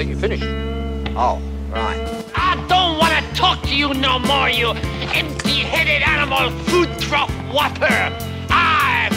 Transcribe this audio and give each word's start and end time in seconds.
I 0.00 0.02
think 0.02 0.14
you 0.14 0.18
finished. 0.18 0.44
Oh, 1.14 1.42
right. 1.68 2.24
I 2.34 2.56
don't 2.68 2.96
want 2.96 3.12
to 3.12 3.22
talk 3.38 3.60
to 3.64 3.76
you 3.76 3.92
no 3.92 4.18
more, 4.18 4.48
you 4.48 4.70
empty-headed 5.12 6.00
animal 6.00 6.48
food 6.64 6.88
trough 7.00 7.30
whopper. 7.52 8.10
I 8.48 9.10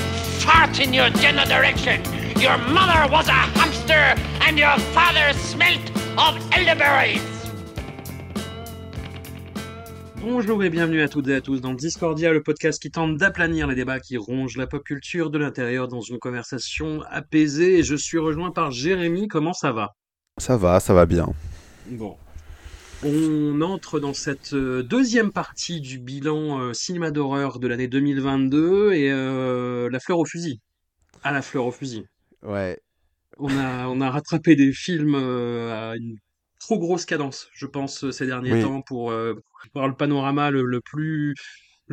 fart 0.44 0.82
in 0.82 0.94
your 0.94 1.10
general 1.12 1.48
direction. 1.48 2.04
Your 2.38 2.58
mother 2.58 3.10
was 3.10 3.30
a 3.30 3.48
hamster 3.56 4.20
and 4.42 4.60
your 4.60 4.78
father 4.92 5.32
smelt 5.40 5.90
of 6.18 6.36
elderberries. 6.52 7.22
Bonjour 10.20 10.66
et 10.66 10.70
bienvenue 10.70 11.02
à 11.02 11.08
toutes 11.08 11.30
et 11.30 11.36
à 11.36 11.40
tous 11.40 11.62
dans 11.62 11.74
Discordia, 11.74 12.34
le 12.34 12.44
podcast 12.44 12.82
qui 12.82 12.92
tente 12.92 13.16
d'aplanir 13.16 13.68
les 13.68 13.76
débats 13.76 14.02
qui 14.02 14.18
rongent 14.18 14.58
la 14.58 14.68
pop 14.68 14.84
culture 14.84 15.30
de 15.30 15.38
l'intérieur 15.38 15.88
dans 15.88 16.02
une 16.02 16.20
conversation 16.20 17.02
apaisée. 17.10 17.80
Et 17.80 17.84
je 17.84 17.96
suis 17.96 18.18
rejoint 18.18 18.52
par 18.52 18.72
Jérémy. 18.72 19.30
Comment 19.30 19.54
ça 19.54 19.72
va? 19.72 19.96
Ça 20.38 20.58
va, 20.58 20.80
ça 20.80 20.94
va 20.94 21.06
bien. 21.06 21.28
Bon. 21.88 22.18
On 23.04 23.62
entre 23.62 24.00
dans 24.00 24.14
cette 24.14 24.54
euh, 24.54 24.82
deuxième 24.82 25.32
partie 25.32 25.82
du 25.82 26.00
bilan 26.00 26.60
euh, 26.60 26.74
cinéma 26.74 27.12
d'horreur 27.12 27.60
de 27.60 27.68
l'année 27.68 27.88
2022 27.88 28.94
et 28.94 29.12
euh, 29.12 29.90
la 29.92 30.00
fleur 30.00 30.20
au 30.20 30.26
fusil. 30.26 30.60
À 31.22 31.32
la 31.32 31.42
fleur 31.42 31.66
au 31.66 31.72
fusil. 31.72 32.06
Ouais. 32.42 32.80
On 33.38 33.50
a, 33.58 33.88
on 33.88 34.00
a 34.02 34.10
rattrapé 34.10 34.56
des 34.56 34.72
films 34.74 35.16
euh, 35.16 35.92
à 35.92 35.96
une 35.98 36.18
trop 36.60 36.80
grosse 36.80 37.06
cadence, 37.06 37.50
je 37.54 37.66
pense, 37.66 38.10
ces 38.12 38.26
derniers 38.26 38.54
Oui. 38.54 38.62
temps 38.62 38.82
pour, 38.82 39.10
pour 39.12 39.72
avoir 39.76 39.88
le 39.90 39.96
panorama 39.96 40.50
le, 40.50 40.64
le 40.64 40.80
plus 40.80 41.36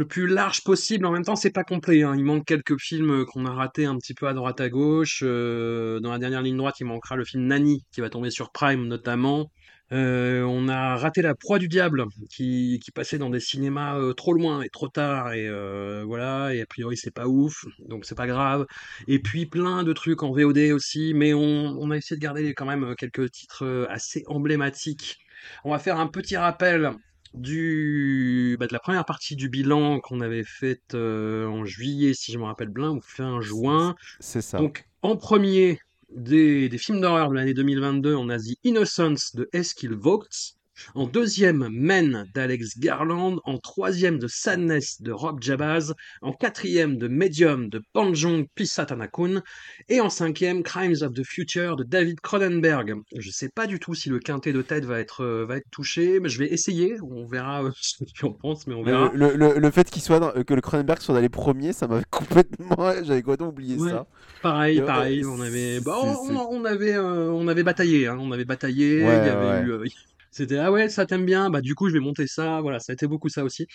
le 0.01 0.07
plus 0.07 0.27
large 0.27 0.65
possible. 0.65 1.07
En 1.07 1.13
même 1.13 1.25
temps, 1.25 1.37
c'est 1.37 1.51
pas 1.53 1.63
complet. 1.63 2.03
hein. 2.03 2.15
Il 2.17 2.25
manque 2.25 2.47
quelques 2.47 2.79
films 2.79 3.25
qu'on 3.27 3.47
a 3.47 3.53
ratés 3.53 3.85
un 3.85 3.97
petit 3.97 4.15
peu 4.15 4.27
à 4.27 4.33
droite 4.35 4.61
à 4.61 4.69
gauche. 4.69 5.23
Euh, 5.23 6.01
dans 6.01 6.11
la 6.11 6.19
dernière 6.19 6.43
ligne 6.43 6.57
droite, 6.57 6.81
il 6.81 6.87
manquera 6.87 7.17
le 7.17 7.25
film 7.25 7.45
Nani 7.47 7.85
qui 7.93 8.01
va 8.01 8.11
tomber 8.11 8.31
sur 8.31 8.51
Prime 8.51 8.87
notamment. 8.87 9.51
Euh, 9.93 10.43
on 10.45 10.69
a 10.69 10.97
raté 10.97 11.21
La 11.21 11.35
Proie 11.35 11.59
du 11.59 11.67
Diable 11.67 12.05
qui, 12.31 12.81
passait 12.95 13.19
dans 13.19 13.29
des 13.29 13.41
cinémas 13.41 13.99
euh, 13.99 14.13
trop 14.13 14.33
loin 14.33 14.63
et 14.63 14.69
trop 14.69 14.89
tard 14.89 15.33
et 15.33 15.49
euh, 15.49 16.05
voilà 16.07 16.55
et 16.55 16.61
a 16.61 16.67
priori 16.67 16.97
c'est 16.97 17.13
pas 17.13 17.27
ouf 17.27 17.65
donc 17.89 18.05
c'est 18.05 18.15
pas 18.15 18.27
grave 18.27 18.67
et 19.09 19.19
puis 19.19 19.47
plein 19.47 19.83
de 19.83 19.93
trucs 19.93 20.23
en 20.23 20.33
VOD 20.33 20.59
aussi 20.73 21.13
mais 21.15 21.35
on, 21.35 21.91
a 21.91 21.97
essayé 21.97 22.17
de 22.17 22.23
garder 22.23 22.55
quand 22.55 22.67
même 22.67 22.95
quelques 22.97 23.31
titres 23.31 23.65
euh, 23.65 23.87
assez 23.91 24.25
emblématiques 24.29 25.19
on 25.65 25.71
va 25.71 25.79
faire 25.79 25.99
un 25.99 26.07
petit 26.07 26.37
rappel 26.37 26.93
du 27.35 28.57
bah, 28.59 28.67
de 28.67 28.73
la 28.73 28.81
première 28.81 29.05
partie 29.05 29.37
du 29.37 29.49
bilan 29.49 30.01
qu'on 30.01 30.21
avait 30.21 30.45
faite 30.45 30.95
euh, 30.95 31.47
en 31.47 31.65
juillet 31.65 32.13
si 32.15 32.33
je 32.33 32.39
me 32.39 32.45
rappelle 32.45 32.69
bien 32.69 32.91
ou 32.91 33.01
fin 33.01 33.41
juin 33.41 33.95
C'est 34.19 34.43
ça. 34.43 34.59
donc, 34.59 34.89
en 35.03 35.17
premier 35.17 35.79
des, 36.15 36.69
des 36.69 36.79
films 36.79 37.01
d'horreur 37.01 37.31
de 37.31 37.35
l'année 37.35 37.55
2022, 37.55 38.15
on 38.15 38.29
a 38.29 38.39
The 38.39 38.57
Innocence 38.65 39.35
de 39.35 39.49
Eskil 39.53 39.95
Vogt. 39.95 40.57
En 40.95 41.07
deuxième, 41.07 41.69
Men 41.71 42.27
d'Alex 42.35 42.79
Garland. 42.79 43.39
En 43.45 43.59
troisième, 43.59 44.19
The 44.19 44.29
Sadness 44.29 45.01
de 45.03 45.13
Rob 45.13 45.43
Jabaz. 45.43 45.95
En 46.23 46.33
quatrième, 46.33 46.99
The 46.99 47.05
Medium 47.05 47.69
de 47.69 47.81
Panjong 47.93 48.47
Pisatanakun. 48.55 49.43
Et 49.89 50.01
en 50.01 50.11
cinquième, 50.11 50.63
Crimes 50.63 50.97
of 51.03 51.13
the 51.15 51.25
Future 51.25 51.77
de 51.77 51.85
David 51.85 52.21
Cronenberg. 52.21 52.95
Je 53.17 53.31
sais 53.31 53.49
pas 53.49 53.67
du 53.67 53.79
tout 53.79 53.95
si 53.95 54.09
le 54.09 54.19
quintet 54.19 54.53
de 54.53 54.63
tête 54.63 54.85
va 54.85 54.99
être, 55.01 55.23
euh, 55.25 55.45
va 55.47 55.57
être 55.57 55.71
touché, 55.71 56.21
mais 56.21 56.29
je 56.29 56.39
vais 56.39 56.47
essayer. 56.53 56.97
On 57.03 57.27
verra 57.27 57.65
euh, 57.65 57.71
ce 57.81 58.05
en 58.27 58.33
penses, 58.33 58.67
mais 58.67 58.75
on 58.75 58.83
verra. 58.83 59.11
Le, 59.15 59.35
le- 59.37 59.59
le- 59.59 59.71
fait 59.71 59.89
qu'il 59.91 60.03
soit 60.03 60.21
dans- 60.21 60.33
que 60.45 60.55
le 60.55 60.61
Cronenberg 60.61 61.01
soit 61.01 61.15
dans 61.15 61.21
les 61.21 61.29
premiers, 61.29 61.73
ça 61.73 61.87
m'avait 61.87 62.05
complètement, 62.11 62.93
j'avais 63.03 63.23
complètement 63.23 63.49
oublié 63.49 63.77
Ouais. 63.77 63.91
ça. 63.91 64.07
Pareil, 64.43 64.81
Euh, 64.81 64.87
pareil, 64.87 65.25
on 65.25 65.41
avait, 65.41 65.81
bah, 65.81 65.97
on, 66.03 66.65
avait, 66.65 66.95
euh, 66.95 67.31
on 67.31 67.47
avait 67.49 67.63
bataillé, 67.63 68.07
hein, 68.07 68.17
on 68.21 68.33
avait 68.33 68.45
bataillé. 68.45 69.05
Ouais, 69.05 69.19
il 69.23 69.27
y 69.27 69.29
avait 69.31 69.47
ouais. 69.47 69.63
eu, 69.67 69.73
euh, 69.73 69.85
c'était 70.31 70.59
ah 70.59 70.71
ouais, 70.71 70.89
ça 70.89 71.07
t'aime 71.07 71.25
bien, 71.25 71.51
bah 71.51 71.61
du 71.61 71.75
coup 71.75 71.89
je 71.89 71.95
vais 71.95 72.01
monter 72.01 72.27
ça, 72.27 72.61
voilà, 72.61 72.79
ça 72.79 72.93
a 72.93 72.95
été 72.95 73.07
beaucoup 73.07 73.29
ça 73.29 73.45
aussi. 73.45 73.67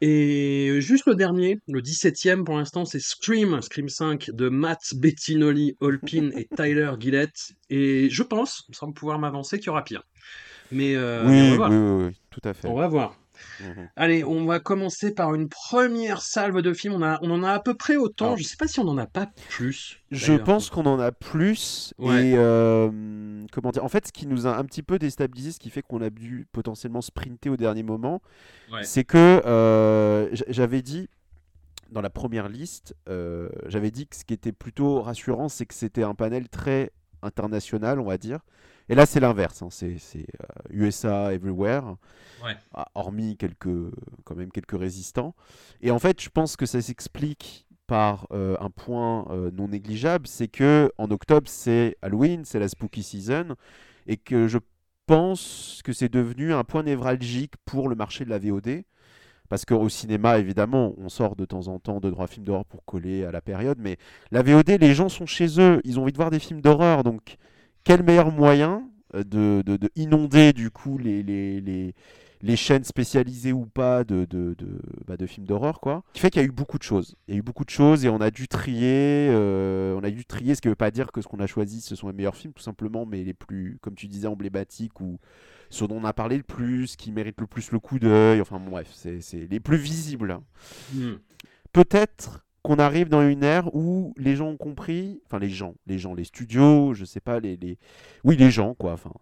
Et 0.00 0.80
juste 0.80 1.06
le 1.06 1.14
dernier, 1.14 1.60
le 1.68 1.80
17e 1.80 2.44
pour 2.44 2.56
l'instant, 2.56 2.84
c'est 2.84 3.00
Scream, 3.00 3.62
Scream 3.62 3.88
5 3.88 4.30
de 4.32 4.48
Matt 4.48 4.82
Bettinelli, 4.94 5.76
Holpin 5.80 6.30
et 6.36 6.46
Tyler 6.54 6.90
Gillett. 6.98 7.32
Et 7.70 8.10
je 8.10 8.22
pense, 8.22 8.66
sans 8.72 8.92
pouvoir 8.92 9.18
m'avancer, 9.18 9.58
qu'il 9.58 9.68
y 9.68 9.70
aura 9.70 9.82
pire. 9.82 10.02
Mais, 10.72 10.94
euh, 10.96 11.24
mais 11.26 11.42
on 11.42 11.50
va 11.52 11.56
voir. 11.56 11.70
oui, 11.70 11.76
oui, 11.76 12.04
oui, 12.06 12.20
tout 12.30 12.46
à 12.46 12.52
fait. 12.52 12.68
On 12.68 12.74
va 12.74 12.88
voir. 12.88 13.16
Mhm. 13.60 13.88
Allez, 13.96 14.24
on 14.24 14.44
va 14.46 14.60
commencer 14.60 15.14
par 15.14 15.34
une 15.34 15.48
première 15.48 16.22
salve 16.22 16.60
de 16.62 16.72
films. 16.72 16.94
On, 16.94 17.02
a, 17.02 17.18
on 17.22 17.30
en 17.30 17.42
a 17.42 17.52
à 17.52 17.60
peu 17.60 17.74
près 17.74 17.96
autant. 17.96 18.26
Alors, 18.26 18.36
je 18.38 18.44
sais 18.44 18.56
pas 18.56 18.66
si 18.66 18.80
on 18.80 18.88
en 18.88 18.98
a 18.98 19.06
pas 19.06 19.26
plus. 19.48 19.98
Je 20.10 20.34
pense 20.34 20.70
qu'on 20.70 20.86
en 20.86 20.98
a 21.00 21.12
plus 21.12 21.92
Ouais. 21.98 22.30
et 22.30 22.34
euh, 22.36 22.90
comment 23.52 23.70
dire. 23.70 23.84
En 23.84 23.88
fait, 23.88 24.06
ce 24.06 24.12
qui 24.12 24.26
nous 24.26 24.46
a 24.46 24.56
un 24.56 24.64
petit 24.64 24.82
peu 24.82 24.98
déstabilisé, 24.98 25.52
ce 25.52 25.58
qui 25.58 25.70
fait 25.70 25.82
qu'on 25.82 26.00
a 26.02 26.10
dû 26.10 26.46
potentiellement 26.52 27.00
sprinter 27.00 27.50
au 27.50 27.56
dernier 27.56 27.82
moment, 27.82 28.22
Ouais. 28.72 28.82
c'est 28.84 29.04
que 29.04 29.42
euh, 29.44 30.28
j'avais 30.48 30.82
dit 30.82 31.08
dans 31.90 32.00
la 32.00 32.10
première 32.10 32.48
liste, 32.48 32.96
euh, 33.08 33.48
j'avais 33.66 33.90
dit 33.92 34.06
que 34.08 34.16
ce 34.16 34.24
qui 34.24 34.34
était 34.34 34.52
plutôt 34.52 35.00
rassurant, 35.02 35.48
c'est 35.48 35.66
que 35.66 35.74
c'était 35.74 36.02
un 36.02 36.14
panel 36.14 36.48
très 36.48 36.90
international, 37.22 38.00
on 38.00 38.04
va 38.04 38.18
dire. 38.18 38.40
Et 38.88 38.94
là, 38.94 39.06
c'est 39.06 39.20
l'inverse. 39.20 39.62
hein, 39.62 39.68
C'est 39.70 39.98
c'est, 39.98 40.26
euh, 40.40 40.70
USA 40.70 41.32
everywhere, 41.32 41.96
Ouais. 42.44 42.56
ah, 42.74 42.86
hormis 42.94 43.36
quelques, 43.36 43.68
quand 44.24 44.34
même 44.36 44.50
quelques 44.50 44.78
résistants. 44.78 45.34
Et 45.80 45.90
en 45.90 45.98
fait, 45.98 46.20
je 46.20 46.28
pense 46.28 46.56
que 46.56 46.66
ça 46.66 46.82
s'explique 46.82 47.66
par 47.86 48.26
euh, 48.32 48.56
un 48.60 48.70
point 48.70 49.26
euh, 49.30 49.50
non 49.52 49.68
négligeable, 49.68 50.26
c'est 50.26 50.48
que 50.48 50.90
en 50.98 51.10
octobre, 51.10 51.48
c'est 51.48 51.96
Halloween, 52.02 52.44
c'est 52.44 52.58
la 52.58 52.68
spooky 52.68 53.02
season, 53.02 53.56
et 54.06 54.16
que 54.16 54.48
je 54.48 54.58
pense 55.06 55.80
que 55.84 55.92
c'est 55.92 56.08
devenu 56.10 56.52
un 56.54 56.64
point 56.64 56.82
névralgique 56.82 57.54
pour 57.66 57.88
le 57.88 57.94
marché 57.94 58.24
de 58.24 58.30
la 58.30 58.38
VOD. 58.38 58.84
Parce 59.50 59.66
qu'au 59.66 59.88
cinéma, 59.90 60.38
évidemment, 60.38 60.94
on 60.96 61.10
sort 61.10 61.36
de 61.36 61.44
temps 61.44 61.68
en 61.68 61.78
temps 61.78 62.00
de 62.00 62.10
trois 62.10 62.26
films 62.26 62.46
d'horreur 62.46 62.64
pour 62.64 62.82
coller 62.86 63.24
à 63.26 63.30
la 63.30 63.42
période, 63.42 63.78
mais 63.78 63.98
la 64.30 64.42
VOD, 64.42 64.70
les 64.80 64.94
gens 64.94 65.10
sont 65.10 65.26
chez 65.26 65.60
eux, 65.60 65.80
ils 65.84 65.98
ont 65.98 66.02
envie 66.02 66.12
de 66.12 66.16
voir 66.16 66.30
des 66.30 66.38
films 66.38 66.62
d'horreur, 66.62 67.04
donc 67.04 67.36
quel 67.84 68.02
meilleur 68.02 68.30
moyen 68.32 68.88
euh, 69.14 69.24
de, 69.24 69.62
de- 69.64 69.76
de 69.76 69.90
inonder 69.96 70.52
du 70.52 70.70
coup 70.70 70.98
les, 70.98 71.22
les, 71.22 71.60
les, 71.60 71.94
les 72.42 72.56
chaînes 72.56 72.84
spécialisées 72.84 73.52
ou 73.52 73.66
pas 73.66 74.04
de, 74.04 74.24
de, 74.26 74.54
de, 74.58 74.80
bah, 75.06 75.16
de 75.16 75.26
films 75.26 75.46
d'horreur, 75.46 75.80
quoi. 75.80 76.02
Qui 76.12 76.20
fait 76.20 76.30
qu'il 76.30 76.42
y 76.42 76.44
a 76.44 76.48
eu 76.48 76.52
beaucoup 76.52 76.78
de 76.78 76.82
choses. 76.82 77.16
Il 77.28 77.34
y 77.34 77.36
a 77.36 77.38
eu 77.38 77.42
beaucoup 77.42 77.64
de 77.64 77.70
choses 77.70 78.04
et 78.04 78.08
on 78.08 78.20
a 78.20 78.30
dû 78.30 78.48
trier, 78.48 79.28
euh, 79.30 79.94
on 79.98 80.04
a 80.04 80.10
dû 80.10 80.24
trier, 80.26 80.54
ce 80.54 80.60
qui 80.60 80.68
ne 80.68 80.72
veut 80.72 80.76
pas 80.76 80.90
dire 80.90 81.10
que 81.12 81.22
ce 81.22 81.28
qu'on 81.28 81.40
a 81.40 81.46
choisi, 81.46 81.80
ce 81.80 81.96
sont 81.96 82.08
les 82.08 82.14
meilleurs 82.14 82.36
films, 82.36 82.52
tout 82.52 82.62
simplement, 82.62 83.06
mais 83.06 83.24
les 83.24 83.34
plus, 83.34 83.78
comme 83.80 83.94
tu 83.94 84.08
disais, 84.08 84.26
emblématiques 84.26 85.00
ou 85.00 85.18
ceux 85.70 85.88
dont 85.88 85.96
on 85.96 86.04
a 86.04 86.12
parlé 86.12 86.36
le 86.36 86.42
plus, 86.42 86.96
qui 86.96 87.12
méritent 87.12 87.40
le 87.40 87.46
plus 87.46 87.72
le 87.72 87.78
coup 87.80 87.98
d'œil, 87.98 88.40
enfin 88.40 88.58
bon, 88.60 88.70
bref, 88.72 88.88
c'est 88.92 89.20
c'est 89.20 89.46
les 89.50 89.60
plus 89.60 89.76
visibles. 89.78 90.30
hein 90.32 90.42
Hmm. 90.92 91.14
peut-être 91.72 92.44
qu'on 92.64 92.78
arrive 92.80 93.08
dans 93.08 93.28
une 93.28 93.44
ère 93.44 93.72
où 93.76 94.14
les 94.16 94.34
gens 94.36 94.48
ont 94.48 94.56
compris, 94.56 95.20
enfin 95.26 95.38
les 95.38 95.50
gens, 95.50 95.76
les 95.86 95.98
gens, 95.98 96.14
les 96.14 96.24
studios, 96.24 96.94
je 96.94 97.04
sais 97.04 97.20
pas, 97.20 97.38
les, 97.38 97.56
les... 97.56 97.78
oui 98.24 98.36
les 98.36 98.50
gens 98.50 98.74
quoi, 98.74 98.92
enfin 98.94 99.12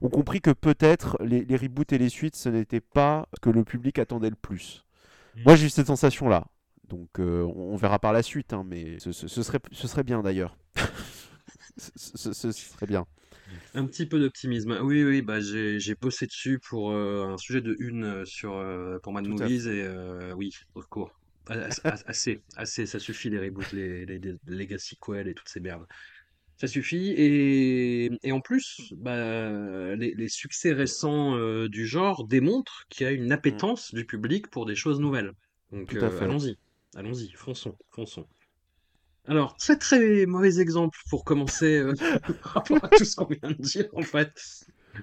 ont 0.00 0.08
compris 0.08 0.40
que 0.40 0.50
peut-être 0.50 1.16
les, 1.22 1.44
les 1.44 1.56
reboots 1.56 1.92
et 1.92 1.98
les 1.98 2.08
suites 2.08 2.34
ce 2.36 2.48
n'était 2.48 2.80
pas 2.80 3.28
ce 3.34 3.40
que 3.40 3.50
le 3.50 3.62
public 3.64 3.98
attendait 4.00 4.30
le 4.30 4.36
plus. 4.36 4.84
Mm. 5.36 5.42
Moi 5.44 5.56
j'ai 5.56 5.66
eu 5.66 5.70
cette 5.70 5.86
sensation 5.86 6.28
là, 6.28 6.46
donc 6.88 7.20
euh, 7.20 7.44
on 7.44 7.74
on 7.74 7.76
verra 7.76 7.98
par 7.98 8.12
la 8.14 8.22
suite, 8.22 8.52
hein, 8.54 8.64
mais 8.66 8.98
ce, 8.98 9.12
ce- 9.12 9.28
ce 9.28 9.42
serait, 9.42 9.60
ce 9.72 9.86
serait 9.86 10.02
bien 10.04 10.22
d'ailleurs. 10.22 10.56
ce, 11.76 12.52
serait 12.52 12.86
bien. 12.86 13.06
Un 13.74 13.86
petit 13.86 14.06
peu 14.06 14.18
d'optimisme. 14.18 14.78
Oui, 14.82 15.04
oui, 15.04 15.22
bah 15.22 15.40
j'ai 15.40 15.94
bossé 16.00 16.26
dessus 16.26 16.58
pour 16.58 16.90
euh, 16.90 17.26
un 17.26 17.38
sujet 17.38 17.60
de 17.60 17.76
une 17.78 18.04
euh, 18.04 18.24
sur 18.24 18.54
euh, 18.56 18.98
pour 19.02 19.12
Mad 19.12 19.24
Tout 19.24 19.30
Movies 19.32 19.66
et 19.68 19.82
euh, 19.82 20.32
oui, 20.34 20.54
au 20.74 20.82
secours. 20.82 21.17
As- 21.48 21.80
as- 21.84 22.04
Assez, 22.06 22.40
assez, 22.56 22.86
ça 22.86 22.98
suffit 22.98 23.30
les 23.30 23.38
reboots, 23.38 23.72
les, 23.72 24.04
les, 24.06 24.18
les 24.18 24.34
Legacy 24.46 24.96
sequels 24.96 25.28
et 25.28 25.34
toutes 25.34 25.48
ces 25.48 25.60
merdes. 25.60 25.86
Ça 26.56 26.66
suffit 26.66 27.12
et, 27.16 28.10
et 28.22 28.32
en 28.32 28.40
plus, 28.40 28.92
bah, 28.96 29.94
les, 29.96 30.14
les 30.14 30.28
succès 30.28 30.72
récents 30.72 31.36
euh, 31.36 31.68
du 31.68 31.86
genre 31.86 32.26
démontrent 32.26 32.84
qu'il 32.90 33.04
y 33.06 33.08
a 33.08 33.12
une 33.12 33.32
appétence 33.32 33.94
du 33.94 34.04
public 34.06 34.48
pour 34.48 34.66
des 34.66 34.74
choses 34.74 35.00
nouvelles. 35.00 35.32
Donc 35.72 35.94
euh, 35.96 36.20
allons-y, 36.22 36.56
allons-y, 36.96 37.30
fonçons, 37.32 37.76
fonçons. 37.90 38.28
Alors, 39.26 39.56
très 39.56 39.76
très 39.78 40.26
mauvais 40.26 40.58
exemple 40.60 40.98
pour 41.10 41.24
commencer 41.24 41.78
euh, 41.78 41.94
par 42.42 42.54
rapport 42.54 42.84
à 42.84 42.88
tout 42.88 43.04
ce 43.04 43.14
qu'on 43.14 43.26
vient 43.26 43.50
de 43.50 43.54
dire 43.62 43.88
en 43.94 44.02
fait. 44.02 44.32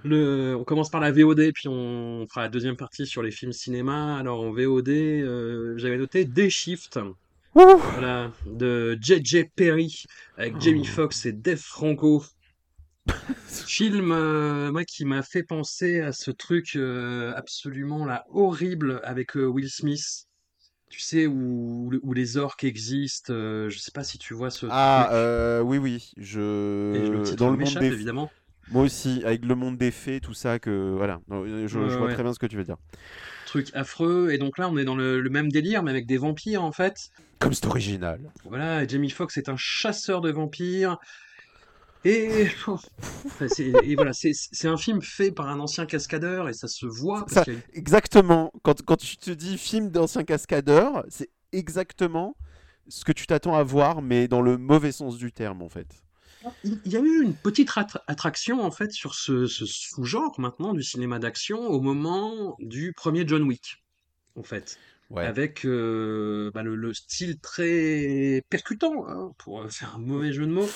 Le, 0.04 0.56
on 0.56 0.64
commence 0.64 0.90
par 0.90 1.02
la 1.02 1.12
VOD, 1.12 1.52
puis 1.54 1.68
on 1.68 2.26
fera 2.28 2.42
la 2.44 2.50
deuxième 2.50 2.76
partie 2.76 3.06
sur 3.08 3.24
les 3.24 3.32
films 3.32 3.54
cinéma. 3.54 4.18
Alors 4.18 4.42
en 4.42 4.52
VOD, 4.52 4.90
euh, 4.90 5.78
j'avais 5.78 5.98
noté 5.98 6.26
Day 6.26 6.50
Shift, 6.50 7.00
voilà, 7.54 8.32
de 8.46 8.98
J.J. 9.02 9.46
Perry 9.56 10.04
avec 10.38 10.60
Jamie 10.60 10.86
Foxx 10.86 11.26
et 11.26 11.32
Dave 11.34 11.58
Franco. 11.60 12.24
Film 13.48 14.12
euh, 14.12 14.72
moi, 14.72 14.84
qui 14.84 15.06
m'a 15.06 15.22
fait 15.22 15.44
penser 15.44 16.00
à 16.02 16.12
ce 16.12 16.32
truc 16.32 16.76
euh, 16.76 17.34
absolument 17.36 18.06
là, 18.06 18.26
horrible 18.32 19.00
avec 19.04 19.38
euh, 19.38 19.46
Will 19.46 19.70
Smith. 19.70 20.26
Tu 20.90 21.00
sais, 21.02 21.26
où, 21.28 21.92
où 22.04 22.14
les 22.14 22.38
orques 22.38 22.64
existent. 22.64 23.34
euh, 23.34 23.70
je 23.70 23.80
sais 23.80 23.92
pas 23.92 24.04
si 24.04 24.18
tu 24.18 24.34
vois 24.34 24.50
ce 24.50 24.66
Ah, 24.70 25.06
truc. 25.08 25.16
euh, 25.18 25.62
oui, 25.62 25.78
oui. 25.78 26.12
Et 26.18 26.24
Je... 26.24 26.40
le 26.40 27.24
titre 27.24 27.38
Dans 27.38 27.50
le 27.52 27.58
monde 27.58 27.78
des... 27.80 27.88
évidemment. 27.88 28.32
Moi 28.72 28.84
aussi, 28.84 29.22
avec 29.26 29.46
le 29.46 29.56
monde 29.56 29.78
des 29.78 29.92
fées, 29.92 30.20
tout 30.20 30.34
ça, 30.34 30.58
que... 30.60 30.94
Voilà, 30.98 31.20
Non, 31.28 31.46
je, 31.68 31.78
vois 31.78 32.08
ouais. 32.08 32.14
très 32.14 32.24
bien 32.24 32.34
ce 32.34 32.40
que 32.40 32.48
tu 32.48 32.58
veux 32.58 32.64
dire. 32.64 32.78
Truc 33.46 33.70
affreux. 33.74 34.32
Et 34.32 34.38
donc 34.38 34.58
là, 34.58 34.68
on 34.70 34.78
est 34.78 34.86
dans 34.86 34.96
le, 34.96 35.22
le 35.22 35.30
même 35.30 35.52
délire, 35.52 35.84
mais 35.84 35.92
avec 35.92 36.08
des 36.08 36.18
vampires 36.18 36.64
en 36.64 36.72
fait. 36.72 37.10
Comme 37.40 37.54
c'est 37.54 37.68
original. 37.68 38.20
Voilà, 38.46 38.86
Jamie 38.88 39.10
Foxx 39.12 39.38
est 39.38 39.50
un 39.50 39.58
chasseur 39.58 40.22
de 40.22 40.32
vampires. 40.32 40.98
Et, 42.06 42.48
voilà, 43.96 44.14
c'est 44.14 44.32
c'est 44.34 44.68
un 44.68 44.78
film 44.78 45.02
fait 45.02 45.32
par 45.32 45.48
un 45.48 45.60
ancien 45.60 45.88
cascadeur 45.88 46.48
et 46.48 46.54
ça 46.54 46.68
se 46.68 46.86
voit 46.86 47.22
parce 47.22 47.34
Ça- 47.34 47.44
qu'il 47.44 47.56
y 47.56 47.58
a 47.58 47.60
Exactement. 47.74 48.52
Quand, 48.62 48.80
quand 48.84 48.96
tu 48.98 49.18
te 49.18 49.32
dis 49.32 49.58
film 49.58 49.90
d'ancien 49.90 50.24
cascadeur, 50.24 51.04
c'est 51.10 51.30
exactement 51.52 52.36
ce 52.88 53.04
que 53.06 53.12
tu 53.12 53.26
t'attends 53.26 53.56
à 53.56 53.64
voir, 53.64 54.04
mais 54.04 54.28
dans 54.28 54.44
le 54.44 54.60
mauvais 54.60 54.92
sens 54.92 55.18
du 55.18 55.32
terme, 55.32 55.64
en 55.64 55.70
fait. 55.70 55.88
Il 56.64 56.80
y 56.92 56.96
a 56.98 57.00
eu 57.00 57.24
une 57.24 57.36
petite 57.36 57.72
attraction 58.08 58.62
en 58.62 58.72
fait 58.72 58.92
sur 58.92 59.16
ce, 59.16 59.48
ce 59.48 59.66
sous-genre 59.66 60.40
maintenant 60.40 60.74
du 60.74 60.84
cinéma 60.84 61.20
d'action 61.20 61.60
au 61.68 61.82
moment 61.82 62.56
du 62.60 62.94
premier 62.94 63.28
John 63.28 63.44
Wick, 63.44 63.84
en 64.36 64.44
fait, 64.44 64.78
Ouais. 65.10 65.26
avec 65.26 65.66
euh, 65.66 66.52
bah, 66.54 66.64
le, 66.64 66.76
le 66.76 66.94
style 66.94 67.40
très 67.40 68.42
percutant, 68.50 69.08
hein, 69.08 69.32
pour 69.38 69.62
euh, 69.62 69.70
faire 69.70 69.96
un 69.96 70.00
mauvais 70.00 70.34
jeu 70.34 70.46
de 70.46 70.52
mots, 70.52 70.70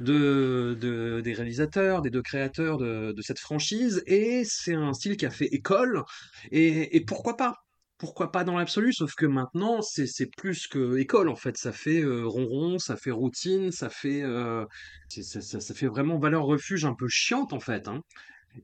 de, 0.00 0.76
de- 0.80 1.20
des 1.22 1.32
réalisateurs, 1.34 2.02
des 2.02 2.10
deux 2.10 2.22
créateurs 2.22 2.78
de, 2.78 3.12
de 3.12 3.22
cette 3.22 3.38
franchise, 3.40 4.02
et 4.06 4.44
c'est 4.44 4.74
un 4.74 4.92
style 4.94 5.16
qui 5.16 5.26
a 5.26 5.30
fait 5.30 5.46
école, 5.46 6.04
et, 6.50 6.96
et 6.96 7.00
pourquoi 7.04 7.36
pas? 7.36 7.56
Pourquoi 7.98 8.30
pas 8.32 8.44
dans 8.44 8.56
l'absolu, 8.56 8.92
sauf 8.92 9.14
que 9.14 9.26
maintenant 9.26 9.82
c'est 9.82 10.30
plus 10.36 10.68
que 10.68 10.96
école 10.98 11.28
en 11.28 11.36
fait, 11.36 11.56
ça 11.56 11.72
fait 11.72 12.00
euh, 12.02 12.24
ronron, 12.26 12.78
ça 12.78 12.96
fait 12.96 13.10
routine, 13.10 13.72
ça 13.72 13.90
fait 13.90 14.22
euh, 14.22 14.64
ça, 15.08 15.40
ça- 15.40 15.60
ça 15.60 15.74
fait 15.74 15.88
vraiment 15.88 16.18
valeur 16.18 16.44
refuge 16.44 16.84
un 16.84 16.94
peu 16.94 17.08
chiante 17.08 17.52
en 17.52 17.60
fait. 17.60 17.88
hein. 17.88 18.02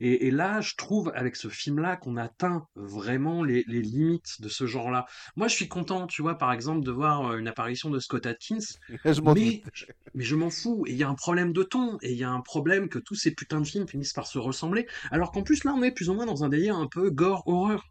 Et, 0.00 0.26
et 0.26 0.31
là, 0.31 0.60
je 0.60 0.75
trouve 0.76 1.12
avec 1.14 1.36
ce 1.36 1.48
film-là 1.48 1.96
qu'on 1.96 2.16
atteint 2.16 2.66
vraiment 2.75 3.44
les, 3.44 3.64
les 3.69 3.82
limites 3.82 4.40
de 4.40 4.48
ce 4.48 4.66
genre-là. 4.66 5.06
Moi, 5.37 5.48
je 5.48 5.54
suis 5.54 5.69
content, 5.69 6.06
tu 6.06 6.22
vois, 6.22 6.37
par 6.38 6.52
exemple, 6.52 6.84
de 6.84 6.90
voir 6.90 7.32
euh, 7.32 7.38
une 7.38 7.48
apparition 7.48 7.90
de 7.90 7.98
Scott 8.00 8.26
Atkins, 8.26 8.58
Je 9.04 9.20
mais, 9.20 9.62
doute. 9.62 9.84
mais 10.14 10.25
je 10.25 10.37
m'en 10.37 10.50
fous. 10.50 10.84
Et 10.87 10.92
il 10.92 10.96
y 10.98 11.02
a 11.04 11.08
un 11.08 11.14
problème 11.14 11.52
de 11.52 11.62
ton, 11.62 11.98
et 12.02 12.12
il 12.12 12.19
y 12.19 12.25
a 12.25 12.30
un 12.30 12.40
problème 12.40 12.88
que 12.88 12.98
tous 12.98 13.14
ces 13.14 13.32
putains 13.34 13.60
de 13.60 13.66
films 13.66 13.88
finissent 13.88 14.12
par 14.12 14.26
se 14.26 14.38
ressembler. 14.38 14.87
Alors 15.10 15.30
qu'en 15.32 15.42
plus, 15.42 15.64
là, 15.64 15.72
on 15.76 15.82
est 15.82 15.92
plus 15.92 16.08
ou 16.08 16.14
moins 16.14 16.26
dans 16.26 16.44
un 16.44 16.48
délire 16.48 16.76
un 16.76 16.88
peu 16.88 17.10
gore-horreur. 17.10 17.84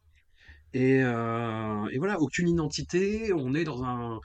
Et, 0.74 1.02
euh, 1.04 1.88
et 1.92 1.98
voilà, 1.98 2.20
aucune 2.20 2.50
identité, 2.50 3.32
on 3.34 3.54
est 3.54 3.64
dans 3.64 3.84
un, 3.84 4.20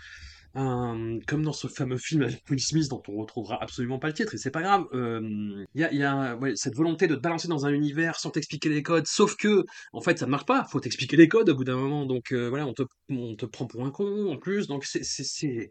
comme 0.54 1.42
dans 1.42 1.52
ce 1.52 1.68
fameux 1.68 1.98
film 1.98 2.22
avec 2.22 2.42
Will 2.50 2.60
Smith 2.60 2.88
dont 2.88 3.02
on 3.08 3.16
retrouvera 3.16 3.62
absolument 3.62 3.98
pas 3.98 4.08
le 4.08 4.14
titre, 4.14 4.34
et 4.34 4.38
c'est 4.38 4.50
pas 4.50 4.62
grave, 4.62 4.86
euh, 4.92 5.64
il 5.74 5.80
y 5.80 6.02
a, 6.02 6.38
cette 6.54 6.74
volonté 6.74 7.06
de 7.06 7.14
te 7.14 7.20
balancer 7.20 7.48
dans 7.48 7.66
un 7.66 7.70
univers 7.70 8.18
sans 8.18 8.30
t'expliquer 8.30 8.68
les 8.68 8.82
codes, 8.82 9.06
sauf 9.06 9.36
que, 9.36 9.64
en 9.92 10.00
fait, 10.00 10.18
ça 10.18 10.26
ne 10.26 10.30
marche 10.30 10.46
pas, 10.46 10.64
faut 10.64 10.80
t'expliquer 10.80 11.16
les 11.16 11.28
codes 11.28 11.48
au 11.50 11.54
bout 11.54 11.64
d'un 11.64 11.76
moment, 11.76 12.06
donc 12.06 12.32
euh, 12.32 12.48
voilà, 12.48 12.66
on 12.66 12.74
te, 12.74 13.46
prend 13.46 13.66
pour 13.66 13.84
un 13.84 13.90
con 13.90 14.32
en 14.32 14.36
plus, 14.36 14.66
donc 14.66 14.84
c'est 14.84 15.70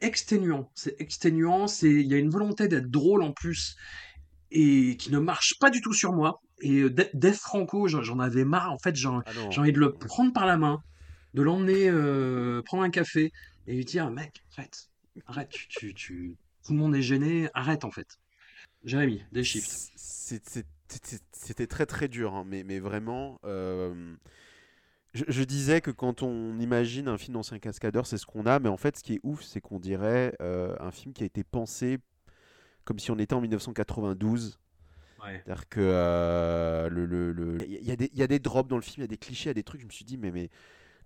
exténuant, 0.00 0.70
c'est 0.74 1.00
exténuant, 1.00 1.66
il 1.82 2.06
y 2.06 2.14
a 2.14 2.18
une 2.18 2.30
volonté 2.30 2.68
d'être 2.68 2.90
drôle 2.90 3.22
en 3.22 3.32
plus, 3.32 3.76
et 4.50 4.96
qui 4.96 5.12
ne 5.12 5.18
marche 5.18 5.58
pas 5.60 5.70
du 5.70 5.80
tout 5.80 5.92
sur 5.92 6.12
moi, 6.12 6.40
et 6.60 6.80
euh, 6.82 6.90
De- 6.90 7.08
Dave 7.14 7.34
Franco, 7.34 7.88
j'en 7.88 8.18
avais 8.18 8.44
marre, 8.44 8.72
en 8.72 8.78
fait, 8.78 8.94
Ah 9.04 9.22
j'ai 9.50 9.60
envie 9.60 9.72
de 9.72 9.80
le 9.80 9.92
prendre 9.92 10.32
par 10.32 10.46
la 10.46 10.56
main, 10.56 10.82
de 11.34 11.42
l'emmener 11.42 11.88
euh, 11.88 12.62
prendre 12.62 12.82
un 12.82 12.90
café 12.90 13.32
et 13.66 13.74
lui 13.74 13.84
dire 13.84 14.10
mec, 14.10 14.42
arrête, 14.56 14.88
arrête, 15.26 15.50
tu, 15.50 15.68
tu, 15.68 15.94
tu- 15.94 16.36
tout 16.64 16.72
le 16.72 16.78
monde 16.78 16.94
est 16.96 17.02
gêné, 17.02 17.48
arrête 17.54 17.84
en 17.84 17.90
fait. 17.90 18.18
Jérémy, 18.84 19.24
des 19.32 19.44
shifts. 19.44 19.90
C'était 21.32 21.66
très 21.66 21.86
très 21.86 22.08
dur, 22.08 22.34
hein, 22.34 22.44
mais, 22.46 22.62
mais 22.64 22.78
vraiment. 22.78 23.38
euh, 23.44 24.14
Je, 25.14 25.24
je 25.28 25.42
disais 25.44 25.80
que 25.80 25.90
quand 25.90 26.22
on 26.22 26.58
imagine 26.58 27.08
un 27.08 27.18
film 27.18 27.34
d'ancien 27.34 27.58
cascadeur, 27.58 28.06
c'est 28.06 28.18
ce 28.18 28.26
qu'on 28.26 28.46
a, 28.46 28.58
mais 28.58 28.68
en 28.68 28.76
fait, 28.76 28.98
ce 28.98 29.02
qui 29.02 29.14
est 29.14 29.20
ouf, 29.22 29.42
c'est 29.42 29.60
qu'on 29.60 29.78
dirait 29.80 30.34
euh, 30.42 30.76
un 30.80 30.90
film 30.90 31.14
qui 31.14 31.22
a 31.22 31.26
été 31.26 31.42
pensé 31.44 31.98
comme 32.84 32.98
si 32.98 33.10
on 33.10 33.18
était 33.18 33.34
en 33.34 33.40
1992. 33.40 34.58
Ouais. 35.26 35.42
C'est-à-dire 35.44 35.68
que 35.68 35.80
euh, 35.82 36.88
le, 36.88 37.04
le- 37.06 37.32
le- 37.32 37.58
il 37.68 37.84
y, 37.86 37.90
a 37.90 37.96
des- 37.96 38.10
il 38.12 38.18
y 38.18 38.22
a 38.22 38.26
des 38.26 38.38
drops 38.38 38.68
dans 38.68 38.76
le 38.76 38.82
film, 38.82 38.96
il 38.98 39.02
y 39.02 39.04
a 39.04 39.08
des 39.08 39.18
clichés, 39.18 39.44
il 39.44 39.48
y 39.48 39.50
a 39.50 39.54
des 39.54 39.62
trucs. 39.64 39.80
Je 39.80 39.86
me 39.86 39.90
suis 39.90 40.04
dit, 40.04 40.16
mais, 40.16 40.30
mais 40.30 40.50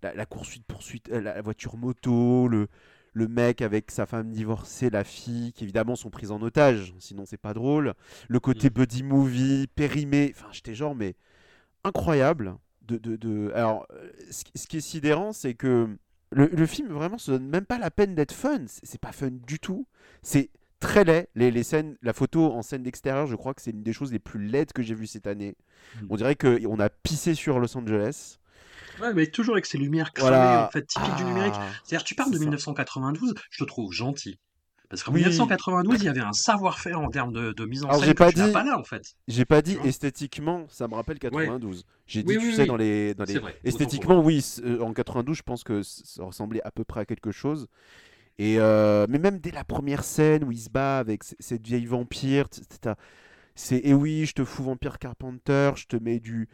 la, 0.03 0.15
la 0.15 0.27
poursuite, 0.27 0.65
poursuite, 0.67 1.11
euh, 1.11 1.21
la, 1.21 1.43
voiture 1.43 1.77
moto, 1.77 2.49
le, 2.49 2.69
le 3.15 3.29
mec 3.29 3.63
avec 3.63 3.91
sa 3.91 4.07
femme 4.07 4.31
divorcée, 4.33 4.91
la 4.91 5.05
fille, 5.05 5.53
qui 5.53 5.65
évidemment 5.65 5.97
sont 5.97 6.11
prises 6.11 6.33
en 6.33 6.43
otage, 6.43 6.95
sinon 6.99 7.25
c'est 7.27 7.37
pas 7.39 7.55
drôle. 7.55 7.95
Le 8.29 8.41
côté 8.41 8.69
Mm. 8.71 8.75
buddy 8.75 9.03
movie, 9.05 9.67
périmé, 9.75 10.33
enfin 10.37 10.49
j'étais 10.53 10.75
genre, 10.75 10.95
mais 10.95 11.17
incroyable. 11.85 12.57
De, 12.83 12.99
de, 12.99 13.17
de... 13.17 13.53
Alors, 13.55 13.87
euh, 13.93 14.11
ce, 14.31 14.45
qui- 14.45 14.53
ce 14.59 14.67
qui 14.67 14.77
est 14.79 14.81
sidérant, 14.81 15.33
c'est 15.33 15.55
que 15.55 15.89
le, 16.33 16.47
le 16.47 16.67
film 16.67 16.89
vraiment 16.89 17.19
se 17.19 17.31
donne 17.33 17.47
même 17.49 17.65
pas 17.67 17.79
la 17.79 17.91
peine 17.91 18.15
d'être 18.15 18.33
fun. 18.33 18.65
C'est 18.67 19.01
pas 19.01 19.13
fun 19.13 19.31
du 19.31 19.59
tout. 19.61 19.87
C'est 20.23 20.51
très 20.81 21.05
laid. 21.05 21.29
Les, 21.35 21.51
les 21.51 21.63
scènes, 21.63 21.97
la 22.03 22.13
photo 22.13 22.53
en 22.53 22.63
scène 22.63 22.83
d'extérieur, 22.83 23.27
je 23.27 23.37
crois 23.37 23.55
que 23.55 23.63
c'est 23.63 23.71
une 23.71 23.83
des 23.83 23.93
choses 23.93 24.13
les 24.13 24.19
plus 24.19 24.41
laides 24.45 24.73
que 24.73 24.83
j'ai 24.83 24.95
vues 24.95 25.07
cette 25.07 25.27
année. 25.27 25.57
Mm. 26.03 26.07
On 26.11 26.17
dirait 26.17 26.35
qu'on 26.37 26.81
a 26.81 26.89
pissé 26.91 27.35
sur 27.35 27.59
Los 27.61 27.77
Angeles. 27.77 28.39
Ouais, 29.01 29.15
mais 29.15 29.27
toujours 29.29 29.55
avec 29.55 29.67
ces 29.67 29.79
lumières 29.79 30.13
cramées, 30.13 30.31
Voilà. 30.31 30.67
en 30.67 30.71
fait, 30.71 30.87
typiques 30.87 31.15
du 31.17 31.25
numérique. 31.25 31.55
Ah, 31.57 31.67
C'est-à-dire, 31.85 32.05
tu 32.05 32.15
parles 32.15 32.31
de 32.31 32.35
c'est 32.35 32.41
ça. 32.41 32.47
1992, 32.47 33.35
je 33.51 33.65
te 33.65 33.69
trouve 33.69 33.93
gentil. 33.93 34.39
Parce 34.91 35.05
qu'en 35.05 35.13
Oui. 35.13 35.21
1992, 35.21 36.03
il 36.03 36.07
y 36.07 36.09
avait 36.09 36.21
un 36.21 36.33
savoir-faire 36.33 36.99
en 37.01 37.09
termes 37.09 37.33
de, 37.33 37.53
de 37.53 37.65
mise 37.65 37.85
en 37.85 37.89
Alors, 37.89 38.01
scène 38.01 38.09
j'ai 38.09 38.15
pas 38.15 38.33
dit- 38.33 38.53
pas 38.53 38.65
là, 38.65 38.77
en 38.77 38.83
fait. 38.83 39.15
J'ai 39.29 39.45
pas 39.45 39.63
dit 39.63 39.79
esthétiquement, 39.85 40.67
ça 40.69 40.89
me 40.89 40.95
rappelle 40.95 41.21
92. 41.21 41.85
J'ai 42.09 42.25
dit, 42.25 42.29
Oui, 42.37 42.39
tu 42.43 42.49
oui, 42.49 42.55
sais, 42.57 42.67
dans 42.67 42.77
les, 42.77 43.15
dans 43.15 43.23
les... 43.25 43.39
Vrai. 43.39 43.57
Esthétiquement, 43.63 44.21
oui, 44.21 44.45
euh, 44.65 44.81
en 44.81 44.93
92, 44.93 45.37
je 45.37 45.43
pense 45.43 45.63
que 45.63 45.83
ça 45.85 46.25
ressemblait 46.25 46.61
à 46.65 46.73
peu 46.73 46.83
près 46.83 47.01
à 47.03 47.05
quelque 47.05 47.31
chose. 47.31 47.69
Et 48.41 48.57
euh, 48.59 49.07
mais 49.11 49.19
même 49.19 49.39
dès 49.39 49.51
la 49.51 49.65
première 49.65 50.03
scène 50.03 50.45
où 50.45 50.51
il 50.51 50.59
se 50.59 50.71
bat 50.71 50.99
avec 50.99 51.25
cette 51.41 51.67
vieille 51.67 51.85
vampire, 51.85 52.47
c'est 53.55 53.77
et 53.85 53.93
oui, 53.93 54.25
je 54.25 54.33
te 54.33 54.45
fous 54.45 54.63
vampire 54.63 54.99
Carpenter, 54.99 55.73
je 55.77 55.87
te 55.87 55.97
mets 55.97 56.21
du 56.21 56.49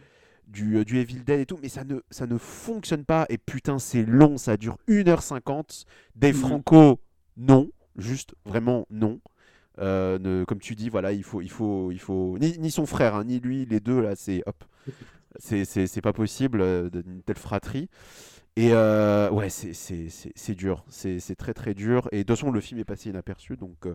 du, 0.48 0.78
euh, 0.78 0.84
du 0.84 0.98
Evil 0.98 1.24
Dead 1.24 1.40
et 1.40 1.46
tout, 1.46 1.58
mais 1.62 1.68
ça 1.68 1.84
ne 1.84 2.00
ça 2.10 2.26
ne 2.26 2.38
fonctionne 2.38 3.04
pas. 3.04 3.26
Et 3.28 3.38
putain, 3.38 3.78
c'est 3.78 4.04
long, 4.04 4.38
ça 4.38 4.56
dure 4.56 4.78
1h50. 4.88 5.86
Dave 6.16 6.34
Mhm. 6.36 6.40
Franco, 6.40 7.00
non, 7.36 7.70
juste 7.96 8.34
vraiment 8.44 8.86
non. 8.90 9.20
Euh, 9.78 10.18
ne- 10.18 10.44
comme 10.44 10.60
tu 10.60 10.74
dis, 10.74 10.88
voilà, 10.88 11.12
il 11.12 11.22
faut, 11.24 11.42
il 11.42 11.50
faut, 11.50 11.92
il 11.92 12.00
faut, 12.00 12.38
ni, 12.40 12.58
ni 12.58 12.70
son 12.72 12.86
frère, 12.86 13.14
hein, 13.14 13.24
ni 13.24 13.40
lui, 13.40 13.66
les 13.66 13.80
deux 13.80 14.00
là, 14.00 14.16
c'est 14.16 14.42
hop, 14.46 14.64
c'est 15.38 16.00
pas 16.02 16.12
possible 16.14 16.60
euh, 16.62 16.90
d'une 16.90 17.22
telle 17.22 17.38
fratrie. 17.38 17.88
Et 18.58 18.70
euh, 18.72 19.28
ouais, 19.30 19.50
c'est, 19.50 19.74
c'est, 19.74 20.08
c'est, 20.08 20.32
c'est 20.34 20.54
dur, 20.54 20.82
c'est, 20.88 21.20
c'est 21.20 21.34
très 21.36 21.52
très 21.52 21.74
dur. 21.74 22.08
Et 22.10 22.18
de 22.18 22.22
toute 22.22 22.36
façon, 22.38 22.50
le 22.50 22.60
film 22.60 22.80
est 22.80 22.84
passé 22.84 23.10
inaperçu, 23.10 23.56
donc 23.58 23.86
euh, 23.86 23.94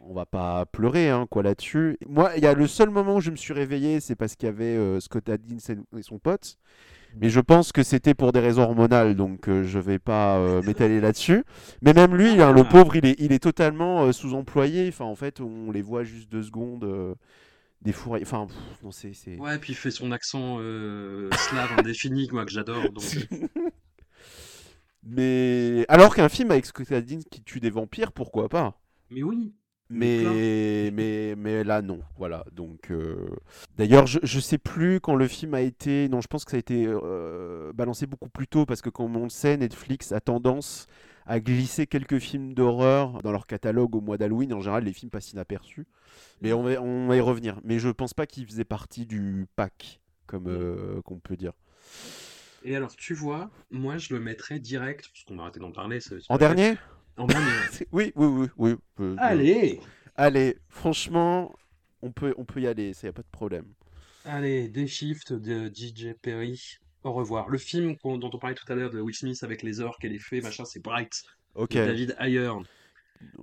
on 0.00 0.12
va 0.12 0.26
pas 0.26 0.66
pleurer 0.66 1.08
hein, 1.08 1.26
quoi 1.30 1.42
là-dessus. 1.42 1.96
Moi, 2.06 2.32
il 2.36 2.42
y 2.42 2.46
a 2.46 2.52
le 2.52 2.66
seul 2.66 2.90
moment 2.90 3.16
où 3.16 3.20
je 3.22 3.30
me 3.30 3.36
suis 3.36 3.54
réveillé, 3.54 4.00
c'est 4.00 4.16
parce 4.16 4.36
qu'il 4.36 4.46
y 4.48 4.50
avait 4.50 4.76
euh, 4.76 5.00
Scott 5.00 5.26
Adkins 5.30 5.56
et- 5.96 6.02
son 6.02 6.18
pote. 6.18 6.58
Mais 7.20 7.30
je 7.30 7.40
pense 7.40 7.72
que 7.72 7.82
c'était 7.82 8.14
pour 8.14 8.32
des 8.32 8.40
raisons 8.40 8.62
hormonales, 8.62 9.16
donc 9.16 9.48
euh, 9.48 9.64
je 9.64 9.78
vais 9.78 9.98
pas 9.98 10.38
m'étaler 10.66 11.00
là-dessus. 11.00 11.44
Mais 11.82 11.94
même 11.94 12.14
lui, 12.16 12.40
hein, 12.42 12.52
le 12.52 12.60
Ah. 12.62 12.64
pauvre, 12.64 12.96
il 12.96 13.06
est, 13.06 13.16
il 13.18 13.32
est 13.32 13.42
totalement 13.42 14.12
sous-employé. 14.12 14.88
Enfin, 14.88 15.06
en 15.06 15.14
fait, 15.16 15.40
on 15.40 15.70
les 15.72 15.82
voit 15.82 16.04
juste 16.04 16.30
deux 16.30 16.42
secondes, 16.42 16.84
des 17.82 17.92
fourrés. 17.92 18.20
Enfin, 18.22 18.46
pff, 18.46 18.82
non, 18.82 18.90
c'est, 18.90 19.12
c'est... 19.14 19.36
Ouais, 19.36 19.58
puis 19.58 19.72
il 19.72 19.76
fait 19.76 19.90
son 19.90 20.12
accent 20.12 20.58
euh, 20.60 21.30
slave 21.32 21.78
indéfini, 21.78 22.28
moi, 22.32 22.44
que 22.44 22.52
j'adore. 22.52 22.90
Donc... 22.90 23.04
Mais 25.02 25.86
alors 25.88 26.14
qu'un 26.14 26.28
film 26.28 26.50
avec 26.50 26.66
Scott 26.66 26.92
Adkins 26.92 27.20
qui 27.30 27.42
tue 27.42 27.60
des 27.60 27.70
vampires, 27.70 28.12
pourquoi 28.12 28.48
pas? 28.48 28.78
Mais 29.10 29.22
oui. 29.22 29.54
Mais, 29.92 30.90
mais, 30.92 31.34
mais 31.36 31.64
là, 31.64 31.82
non. 31.82 32.00
Voilà. 32.16 32.44
Donc, 32.52 32.90
euh, 32.92 33.28
d'ailleurs, 33.76 34.06
je, 34.06 34.20
je 34.22 34.38
sais 34.38 34.58
plus 34.58 35.00
quand 35.00 35.16
le 35.16 35.26
film 35.26 35.54
a 35.54 35.62
été. 35.62 36.08
Non, 36.08 36.20
je 36.20 36.28
pense 36.28 36.44
que 36.44 36.52
ça 36.52 36.58
a 36.58 36.60
été 36.60 36.86
euh, 36.86 37.72
balancé 37.72 38.06
beaucoup 38.06 38.28
plus 38.28 38.46
tôt 38.46 38.66
parce 38.66 38.82
que, 38.82 38.90
comme 38.90 39.16
on 39.16 39.24
le 39.24 39.30
sait, 39.30 39.56
Netflix 39.56 40.12
a 40.12 40.20
tendance 40.20 40.86
à 41.26 41.40
glisser 41.40 41.86
quelques 41.86 42.18
films 42.18 42.54
d'horreur 42.54 43.22
dans 43.22 43.32
leur 43.32 43.46
catalogue 43.46 43.94
au 43.94 44.00
mois 44.00 44.18
d'Halloween. 44.18 44.52
En 44.52 44.60
général, 44.60 44.84
les 44.84 44.92
films 44.92 45.10
passent 45.10 45.32
inaperçus. 45.32 45.86
Mais 46.42 46.52
on 46.52 46.62
va, 46.62 46.80
on 46.80 47.06
va 47.06 47.16
y 47.16 47.20
revenir. 47.20 47.60
Mais 47.64 47.78
je 47.78 47.88
pense 47.88 48.14
pas 48.14 48.26
qu'ils 48.26 48.46
faisaient 48.46 48.64
partie 48.64 49.06
du 49.06 49.46
pack, 49.56 50.00
comme 50.26 50.48
euh, 50.48 51.00
qu'on 51.02 51.18
peut 51.18 51.36
dire. 51.36 51.52
Et 52.62 52.76
alors, 52.76 52.94
tu 52.94 53.14
vois, 53.14 53.50
moi, 53.70 53.98
je 53.98 54.12
le 54.12 54.20
mettrais 54.20 54.58
direct, 54.58 55.08
parce 55.12 55.24
qu'on 55.24 55.38
a 55.38 55.42
arrêté 55.42 55.60
d'en 55.60 55.72
parler. 55.72 55.98
En 56.28 56.38
dernier? 56.38 56.76
En 57.16 57.26
dernier. 57.26 57.50
Oui, 57.92 58.12
oui, 58.14 58.48
oui. 58.56 58.76
oui. 58.98 59.14
Allez 59.18 59.78
Allez, 60.16 60.56
franchement, 60.68 61.54
on 62.00 62.12
peut, 62.12 62.34
on 62.38 62.44
peut 62.46 62.60
y 62.60 62.66
aller, 62.66 62.94
ça 62.94 63.08
y 63.08 63.10
a 63.10 63.12
pas 63.12 63.22
de 63.22 63.30
problème. 63.30 63.66
Allez, 64.24 64.68
Day 64.68 64.86
Shift 64.86 65.32
de 65.32 65.68
DJ 65.68 66.14
Perry. 66.20 66.78
Au 67.04 67.12
revoir. 67.12 67.48
Le 67.48 67.58
film 67.58 67.96
dont 68.04 68.30
on 68.32 68.38
parlait 68.38 68.54
tout 68.54 68.70
à 68.70 68.74
l'heure 68.74 68.90
de 68.90 69.00
Will 69.00 69.14
Smith 69.14 69.42
avec 69.42 69.62
les 69.62 69.80
orques 69.80 70.04
et 70.04 70.08
les 70.08 70.18
fées, 70.18 70.40
machin, 70.40 70.64
c'est 70.64 70.80
Bright, 70.82 71.22
Ok. 71.54 71.70
de 71.72 71.84
David 71.86 72.16
Ayer, 72.18 72.50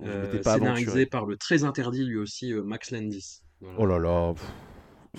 euh, 0.04 0.42
pas 0.42 0.54
scénarisé 0.54 0.84
aventuré. 0.90 1.06
par 1.06 1.26
le 1.26 1.36
très 1.36 1.64
interdit 1.64 2.04
lui 2.04 2.16
aussi 2.18 2.52
euh, 2.52 2.62
Max 2.62 2.90
Landis. 2.92 3.40
Voilà. 3.60 3.78
Oh 3.80 3.86
là 3.86 3.98
là. 3.98 4.34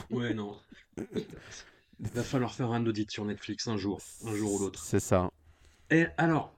Ouais, 0.09 0.33
non. 0.33 0.57
Va 1.99 2.23
falloir 2.23 2.53
faire 2.53 2.71
un 2.71 2.85
audit 2.85 3.11
sur 3.11 3.25
Netflix 3.25 3.67
un 3.67 3.75
jour, 3.75 3.99
un 4.25 4.33
jour 4.35 4.53
ou 4.53 4.59
l'autre. 4.59 4.81
C'est 4.81 5.01
ça. 5.01 5.29
Et 5.91 6.05
alors, 6.17 6.53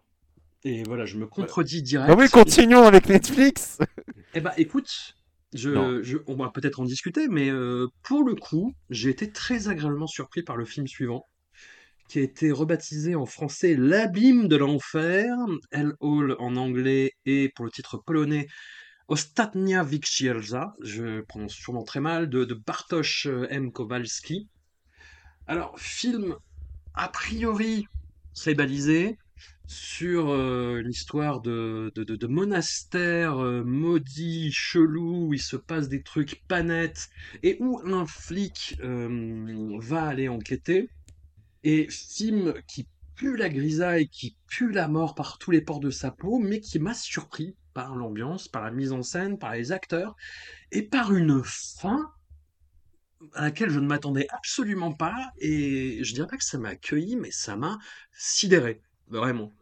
et 0.64 0.84
voilà, 0.84 1.06
je 1.06 1.18
me 1.18 1.26
contredis 1.26 1.82
direct. 1.82 2.12
Ah 2.14 2.16
oui, 2.16 2.30
continuons 2.30 2.84
avec 2.84 3.08
Netflix. 3.10 3.80
Eh 4.36 4.42
bah 4.42 4.54
écoute, 4.58 5.16
je- 5.54 6.18
on 6.28 6.36
va 6.36 6.50
peut-être 6.52 6.80
en 6.80 6.86
discuter, 6.86 7.28
mais 7.28 7.50
euh, 7.50 7.88
pour 8.04 8.24
le 8.24 8.36
coup, 8.36 8.74
j'ai 8.92 9.10
été 9.10 9.32
très 9.32 9.68
agréablement 9.68 10.06
surpris 10.08 10.44
par 10.44 10.58
le 10.58 10.66
film 10.66 10.86
suivant, 10.88 11.26
qui 12.12 12.20
a 12.20 12.24
été 12.24 12.52
rebaptisé 12.52 13.16
en 13.16 13.26
français 13.26 13.74
L'abîme 13.78 14.50
de 14.50 14.58
l'enfer, 14.58 15.34
Hell 15.72 15.94
Hall 16.02 16.36
en 16.40 16.58
anglais 16.58 17.14
et 17.26 17.48
pour 17.56 17.64
le 17.64 17.72
titre 17.72 18.04
polonais 18.06 18.48
Ostatnia 19.08 19.86
Wiczielza, 19.86 20.74
je 20.82 21.22
prononce 21.22 21.54
sûrement 21.54 21.86
très 21.86 22.02
mal, 22.02 22.30
de, 22.30 22.44
Bartosz 22.54 23.28
M. 23.50 23.72
Kowalski. 23.72 24.50
Alors, 25.48 25.80
film 25.80 26.36
a 26.96 27.08
priori 27.08 27.86
c'est 28.34 28.56
balisé 28.56 29.18
sur 29.68 30.32
euh, 30.32 30.82
l'histoire 30.82 31.40
de, 31.40 31.94
de, 31.96 32.28
monastères 32.28 33.38
euh, 33.38 33.64
maudits, 33.64 34.52
chelous, 34.52 35.28
où 35.28 35.34
il 35.34 35.42
se 35.42 35.56
passe 35.56 35.88
des 35.88 36.04
trucs 36.04 36.44
pas 36.50 36.62
nets, 36.62 37.10
et 37.42 37.56
où 37.62 37.80
un 37.86 38.06
flic 38.06 38.76
euh, 38.84 39.78
va 39.80 40.04
aller 40.04 40.28
enquêter. 40.28 40.90
Et 41.64 41.88
film 41.90 42.54
qui 42.68 42.88
pue 43.16 43.38
la 43.38 43.50
grisaille, 43.50 44.08
qui 44.08 44.36
pue 44.48 44.72
la 44.72 44.88
mort 44.88 45.16
par 45.16 45.38
tous 45.38 45.52
les 45.52 45.62
pores 45.62 45.80
de 45.80 45.92
sa 45.92 46.12
peau, 46.12 46.40
mais 46.40 46.60
qui 46.60 46.80
m'a 46.80 46.94
surpris 46.94 47.56
par 47.74 47.96
l'ambiance, 47.96 48.48
par 48.48 48.64
la 48.64 48.72
mise 48.72 48.92
en 48.92 49.04
scène, 49.04 49.38
par 49.38 49.54
les 49.54 49.72
acteurs, 49.72 50.16
et 50.72 50.82
par 50.82 51.14
une 51.14 51.42
fin 51.44 52.12
à 53.34 53.44
laquelle 53.44 53.70
je 53.70 53.80
ne 53.80 53.86
m'attendais 53.86 54.28
absolument 54.30 54.92
pas, 54.92 55.32
et 55.38 56.04
je 56.04 56.14
dirais 56.14 56.28
pas 56.28 56.38
que 56.38 56.44
ça 56.44 56.58
m'a 56.58 56.70
accueilli, 56.70 57.16
mais 57.16 57.32
ça 57.32 57.56
m'a 57.56 57.78
sidéré, 58.14 58.82
vraiment. 59.08 59.54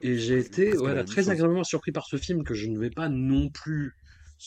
Et 0.00 0.18
j'ai 0.18 0.38
été 0.38 0.72
voilà, 0.72 1.04
très 1.04 1.30
agréablement 1.30 1.64
surpris 1.64 1.92
par 1.92 2.06
ce 2.06 2.16
film 2.16 2.44
que 2.44 2.54
je 2.54 2.66
ne 2.66 2.78
vais 2.78 2.90
pas 2.90 3.08
non 3.08 3.48
plus 3.48 3.94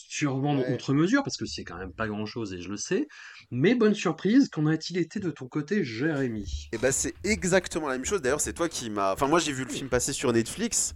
survendre 0.10 0.62
Ouais. 0.62 0.74
outre 0.74 0.94
mesure, 0.94 1.24
parce 1.24 1.38
que 1.38 1.46
c'est 1.46 1.64
quand 1.64 1.78
même 1.78 1.94
pas 1.94 2.08
grand-chose 2.08 2.54
et 2.54 2.62
je 2.62 2.70
le 2.70 2.78
sais. 2.78 3.08
Mais 3.52 3.76
bonne 3.76 3.96
surprise, 3.96 4.50
qu'en 4.50 4.68
a-t-il 4.68 4.98
été 4.98 5.20
de 5.20 5.32
ton 5.32 5.48
côté, 5.48 5.84
Jérémy? 5.84 6.70
Et 6.72 6.78
bah 6.78 6.92
c'est 6.92 7.14
exactement 7.24 7.88
la 7.88 7.94
même 7.96 8.06
chose. 8.06 8.22
D'ailleurs, 8.22 8.42
c'est 8.42 8.54
toi 8.54 8.70
qui 8.70 8.90
m'as. 8.90 9.14
Enfin, 9.14 9.28
moi 9.28 9.40
j'ai 9.40 9.52
vu 9.54 9.64
le 9.64 9.70
film 9.72 9.90
passer 9.90 10.14
sur 10.14 10.32
Netflix 10.34 10.94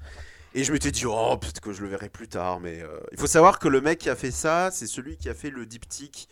et 0.54 0.64
je 0.64 0.72
m'étais 0.74 0.92
dit 0.92 1.06
oh 1.06 1.38
peut-être 1.40 1.62
que 1.62 1.72
je 1.74 1.82
le 1.82 1.88
verrai 1.90 2.10
plus 2.10 2.28
tard. 2.28 2.60
Mais 2.60 2.82
euh, 2.82 3.00
il 3.12 3.20
faut 3.20 3.28
savoir 3.28 3.60
que 3.60 3.68
le 3.68 3.82
mec 3.82 4.00
qui 4.00 4.10
a 4.10 4.16
fait 4.16 4.32
ça, 4.32 4.70
c'est 4.72 4.88
celui 4.88 5.18
qui 5.18 5.30
a 5.30 5.34
fait 5.34 5.50
le 5.50 5.66
diptyque. 5.66 6.28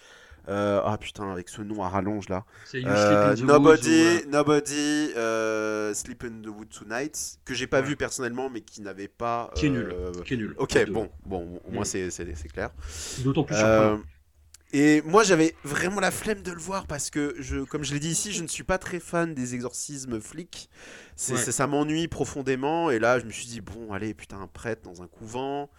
Euh, 0.50 0.82
ah 0.84 0.98
putain, 0.98 1.32
avec 1.32 1.48
ce 1.48 1.62
nom 1.62 1.84
à 1.84 1.90
rallonge 1.90 2.28
là. 2.28 2.44
Euh, 2.76 3.36
nobody, 3.38 3.90
Woods 3.90 4.24
ou, 4.26 4.28
euh, 4.28 4.32
nobody, 4.32 5.12
euh, 5.16 5.94
Sleep 5.94 6.24
in 6.26 6.42
the 6.44 6.48
Wood 6.48 6.70
Tonight, 6.70 7.40
que 7.46 7.54
j'ai 7.54 7.68
pas 7.68 7.80
Ouais. 7.82 7.88
vu 7.88 7.96
personnellement, 7.96 8.50
mais 8.50 8.62
qui 8.62 8.82
n'avait 8.82 9.08
pas. 9.08 9.52
Qui 9.56 9.68
est 9.68 9.70
nul. 9.70 9.92
euh, 9.94 10.12
qui 10.26 10.34
est 10.34 10.38
nul. 10.38 10.56
Ok, 10.58 10.74
De- 10.78 10.92
bon, 10.92 11.10
bon, 11.26 11.62
au 11.66 11.72
moins 11.72 11.82
Mm. 11.84 11.86
c'est 11.86 12.10
c'est- 12.12 12.36
c'est 12.36 12.48
clair. 12.50 12.72
D'autant 13.20 13.44
plus 13.44 13.56
et 14.72 15.02
moi 15.02 15.24
j'avais 15.24 15.56
vraiment 15.64 16.00
la 16.00 16.12
flemme 16.12 16.44
de 16.44 16.52
le 16.52 16.60
voir 16.60 16.86
parce 16.86 17.10
que, 17.10 17.34
je, 17.40 17.62
comme 17.62 17.84
je 17.84 17.92
l'ai 17.94 18.00
dit 18.00 18.10
ici, 18.12 18.32
je 18.32 18.44
ne 18.44 18.48
suis 18.48 18.64
pas 18.64 18.78
très 18.78 19.00
fan 19.00 19.34
des 19.34 19.56
exorcismes 19.56 20.22
flics. 20.22 20.70
C'est, 21.16 21.34
Ouais. 21.34 21.40
ça 21.52 21.66
m'ennuie 21.66 22.08
profondément. 22.08 22.92
Et 22.92 23.00
là 23.00 23.18
je 23.20 23.26
me 23.26 23.32
suis 23.32 23.48
dit, 23.48 23.62
bon, 23.62 23.92
allez, 23.94 24.14
putain, 24.14 24.40
un 24.40 24.46
prêtre 24.48 24.84
dans 24.84 25.02
un 25.02 25.08
couvent. 25.08 25.72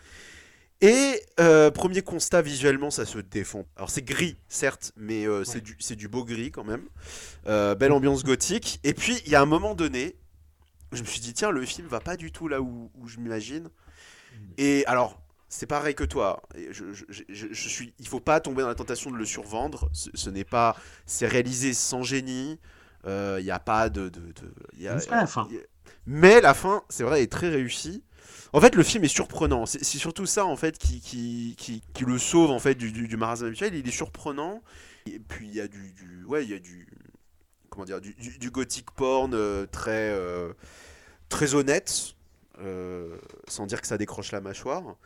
Et 0.82 1.20
euh, 1.38 1.70
premier 1.70 2.00
constat, 2.02 2.40
visuellement, 2.42 2.90
ça 2.90 3.04
se 3.04 3.18
défend. 3.18 3.66
Alors 3.76 3.90
c'est 3.90 4.02
gris, 4.02 4.36
certes, 4.48 4.92
mais 4.96 5.26
euh, 5.26 5.44
c'est, 5.44 5.62
Ouais. 5.90 5.96
du, 5.96 6.08
beau 6.08 6.24
gris 6.24 6.50
quand 6.50 6.64
même. 6.64 6.88
Euh, 7.46 7.74
belle 7.74 7.92
ambiance 7.92 8.24
gothique. 8.24 8.80
Et 8.82 8.94
puis 8.94 9.20
il 9.26 9.32
y 9.32 9.34
a 9.34 9.42
un 9.42 9.46
moment 9.46 9.74
donné, 9.74 10.16
je 10.92 11.02
me 11.02 11.06
suis 11.06 11.20
dit, 11.20 11.34
tiens, 11.34 11.50
le 11.50 11.64
film 11.66 11.86
va 11.86 12.00
pas 12.00 12.16
du 12.16 12.32
tout 12.32 12.48
là 12.48 12.62
où, 12.62 12.90
où 12.94 13.08
je 13.08 13.18
m'imagine. 13.18 13.68
Et 14.56 14.84
alors, 14.86 15.20
c'est 15.50 15.66
pareil 15.66 15.94
que 15.94 16.04
toi. 16.04 16.42
Je, 16.70 16.94
je, 16.94 17.04
je, 17.28 17.46
je- 17.50 17.68
suis, 17.68 17.92
il 17.98 18.08
faut 18.08 18.20
pas 18.20 18.40
tomber 18.40 18.62
dans 18.62 18.68
la 18.68 18.74
tentation 18.74 19.10
de 19.10 19.16
le 19.16 19.26
survendre. 19.26 19.90
Ce, 19.92 20.08
ce 20.14 20.30
n'est 20.30 20.44
pas, 20.44 20.76
c'est 21.04 21.26
réalisé 21.26 21.74
sans 21.74 22.02
génie. 22.02 22.58
Il 23.06 23.42
n'y 23.42 23.50
a 23.50 23.58
pas 23.58 23.90
de, 23.90 24.08
de, 24.08 24.20
de- 24.20 24.54
il 24.74 24.82
y 24.82 24.88
a- 24.88 24.94
Mais 24.94 25.00
c'est 25.00 25.08
pas 25.10 25.16
la 25.20 25.26
fin. 25.26 25.46
il 25.50 25.56
y 25.56 25.58
a- 25.58 25.62
Mais 26.06 26.40
la 26.40 26.54
fin, 26.54 26.82
c'est 26.88 27.02
vrai, 27.04 27.22
est 27.22 27.30
très 27.30 27.48
réussie. 27.50 28.02
En 28.52 28.60
fait, 28.60 28.74
le 28.74 28.82
film 28.82 29.04
est 29.04 29.08
surprenant. 29.08 29.66
C'est 29.66 29.84
surtout 29.84 30.26
ça, 30.26 30.44
en 30.44 30.56
fait, 30.56 30.76
qui, 30.78 31.00
qui, 31.00 31.56
qui, 31.56 32.04
le 32.04 32.18
sauve, 32.18 32.50
en 32.50 32.58
fait, 32.58 32.74
du, 32.74 32.90
du, 32.90 33.16
marasme 33.16 33.46
habituel. 33.46 33.74
Il 33.74 33.86
est 33.86 33.92
surprenant. 33.92 34.62
Et 35.06 35.18
puis, 35.18 35.46
il 35.46 35.54
y 35.54 35.60
a 35.60 35.68
du, 35.68 35.94
ouais, 36.26 36.44
il 36.44 36.50
y 36.50 36.54
a 36.54 36.58
du, 36.58 36.86
comment 37.68 37.84
dire, 37.84 38.00
du, 38.00 38.50
gothic 38.50 38.90
porn 38.90 39.34
euh, 39.34 39.66
très, 39.66 40.10
euh, 40.10 40.52
très 41.28 41.54
honnête, 41.54 42.14
euh, 42.60 43.16
sans 43.48 43.66
dire 43.66 43.80
que 43.80 43.86
ça 43.86 43.98
décroche 43.98 44.32
la 44.32 44.40
mâchoire. 44.40 44.96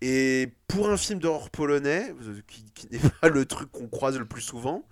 Et 0.00 0.52
pour 0.66 0.88
un 0.88 0.96
film 0.96 1.18
d'horreur 1.18 1.50
polonais, 1.50 2.14
qui, 2.46 2.64
qui 2.72 2.88
n'est 2.90 3.10
pas 3.20 3.28
le 3.28 3.44
truc 3.44 3.70
qu'on 3.70 3.88
croise 3.88 4.18
le 4.18 4.24
plus 4.24 4.42
souvent, 4.42 4.84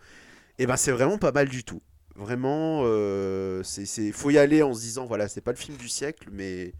et 0.59 0.67
ben 0.67 0.77
c'est 0.77 0.93
vraiment 0.93 1.19
pas 1.19 1.33
mal 1.33 1.49
du 1.49 1.65
tout. 1.65 1.83
Vraiment, 2.17 2.81
euh, 2.85 3.63
c'est, 3.63 4.11
faut 4.13 4.31
y 4.31 4.39
aller 4.39 4.63
en 4.63 4.73
se 4.73 4.81
disant, 4.81 5.05
voilà, 5.05 5.29
c'est 5.29 5.43
pas 5.43 5.51
le 5.53 5.59
film 5.59 5.77
du 5.77 5.89
siècle, 5.89 6.29
mais 6.33 6.73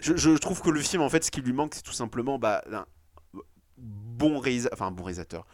je, 0.00 0.16
je 0.16 0.30
trouve 0.36 0.60
que 0.60 0.70
le 0.70 0.80
film, 0.80 1.02
en 1.02 1.08
fait, 1.08 1.24
ce 1.24 1.30
qui 1.30 1.40
lui 1.42 1.52
manque, 1.52 1.74
c'est 1.74 1.82
tout 1.82 1.92
simplement 1.92 2.38
bah, 2.38 2.62
un 2.72 2.86
bon 3.78 4.38
enfin 4.72 4.86
un 4.86 4.90
bon 4.90 5.04
réalisateur. 5.04 5.46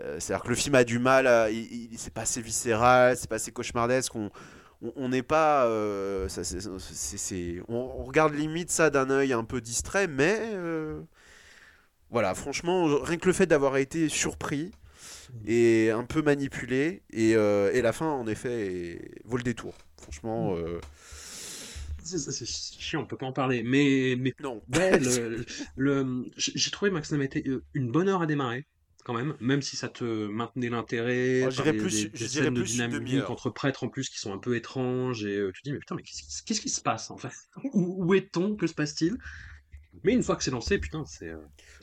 Euh, 0.00 0.20
c'est-à-dire 0.20 0.44
que 0.44 0.48
le 0.50 0.54
film 0.54 0.74
a 0.76 0.84
du 0.84 0.98
mal, 0.98 1.26
à, 1.26 1.50
il, 1.50 1.92
il- 1.92 1.98
c'est 1.98 2.12
pas 2.14 2.22
assez 2.22 2.42
viscéral, 2.42 3.16
c'est 3.16 3.28
pas 3.28 3.36
assez 3.36 3.52
cauchemardesque, 3.52 4.12
on 4.14 5.08
n'est 5.08 5.22
pas, 5.22 5.66
euh, 5.66 6.28
ça, 6.28 6.42
on, 7.68 7.74
on 7.74 8.04
regarde 8.04 8.34
limite 8.34 8.70
ça 8.70 8.90
d'un 8.90 9.10
œil 9.10 9.32
un 9.32 9.44
peu 9.44 9.60
distrait, 9.60 10.06
mais 10.06 10.38
euh, 10.52 11.00
voilà, 12.10 12.34
franchement, 12.34 12.86
rien 13.02 13.18
que 13.18 13.26
le 13.26 13.32
fait 13.32 13.46
d'avoir 13.46 13.76
été 13.76 14.08
surpris 14.08 14.72
et 15.46 15.90
un 15.90 16.04
peu 16.04 16.22
manipulé, 16.22 17.02
et, 17.12 17.34
euh, 17.36 17.72
et 17.74 17.82
la 17.82 17.92
fin, 17.92 18.06
en 18.06 18.26
effet, 18.26 19.00
vaut 19.24 19.36
le 19.36 19.42
détour. 19.42 19.74
Franchement, 20.00 20.54
euh, 20.56 20.80
C'est 22.16 22.46
chiant, 22.46 23.02
on 23.02 23.06
peut 23.06 23.16
pas 23.16 23.26
en 23.26 23.32
parler. 23.32 23.62
Mais, 23.62 24.16
mais 24.18 24.34
non. 24.40 24.62
Ouais, 24.74 24.98
le, 24.98 25.44
le- 25.76 26.24
j'ai 26.36 26.70
trouvé 26.70 26.90
Max 26.90 27.12
été 27.12 27.44
une 27.74 27.90
bonne 27.90 28.08
heure 28.08 28.22
à 28.22 28.26
démarrer, 28.26 28.66
quand 29.04 29.14
même, 29.14 29.34
même 29.40 29.62
si 29.62 29.76
ça 29.76 29.88
te 29.88 30.26
maintenait 30.26 30.70
l'intérêt. 30.70 31.44
Oh, 31.46 31.50
je 31.50 31.56
dirais 31.56 31.72
plus- 31.76 31.90
des- 31.90 32.10
je 32.14 32.24
des 32.24 32.28
dirais 32.28 32.44
scènes 32.46 32.54
de 32.54 32.62
dynamique 32.62 33.30
entre 33.30 33.50
prêtres 33.50 33.84
en 33.84 33.88
plus 33.88 34.08
qui 34.08 34.18
sont 34.18 34.32
un 34.32 34.38
peu 34.38 34.56
étranges, 34.56 35.24
et 35.24 35.36
euh, 35.36 35.52
tu 35.52 35.62
te 35.62 35.68
dis, 35.68 35.72
mais 35.72 35.78
putain, 35.78 35.94
mais 35.96 36.02
qu'est-ce 36.02 36.60
qui- 36.60 36.68
se 36.68 36.80
passe 36.80 37.10
en 37.10 37.16
fait? 37.16 37.32
Où, 37.74 38.04
où 38.06 38.14
est-on? 38.14 38.56
Que 38.56 38.66
se 38.66 38.74
passe-t-il? 38.74 39.16
Mais 40.04 40.12
une 40.12 40.22
fois 40.22 40.36
que 40.36 40.44
c'est 40.44 40.50
lancé, 40.50 40.78
putain, 40.78 41.04
c'est. 41.06 41.28
euh, 41.28 41.38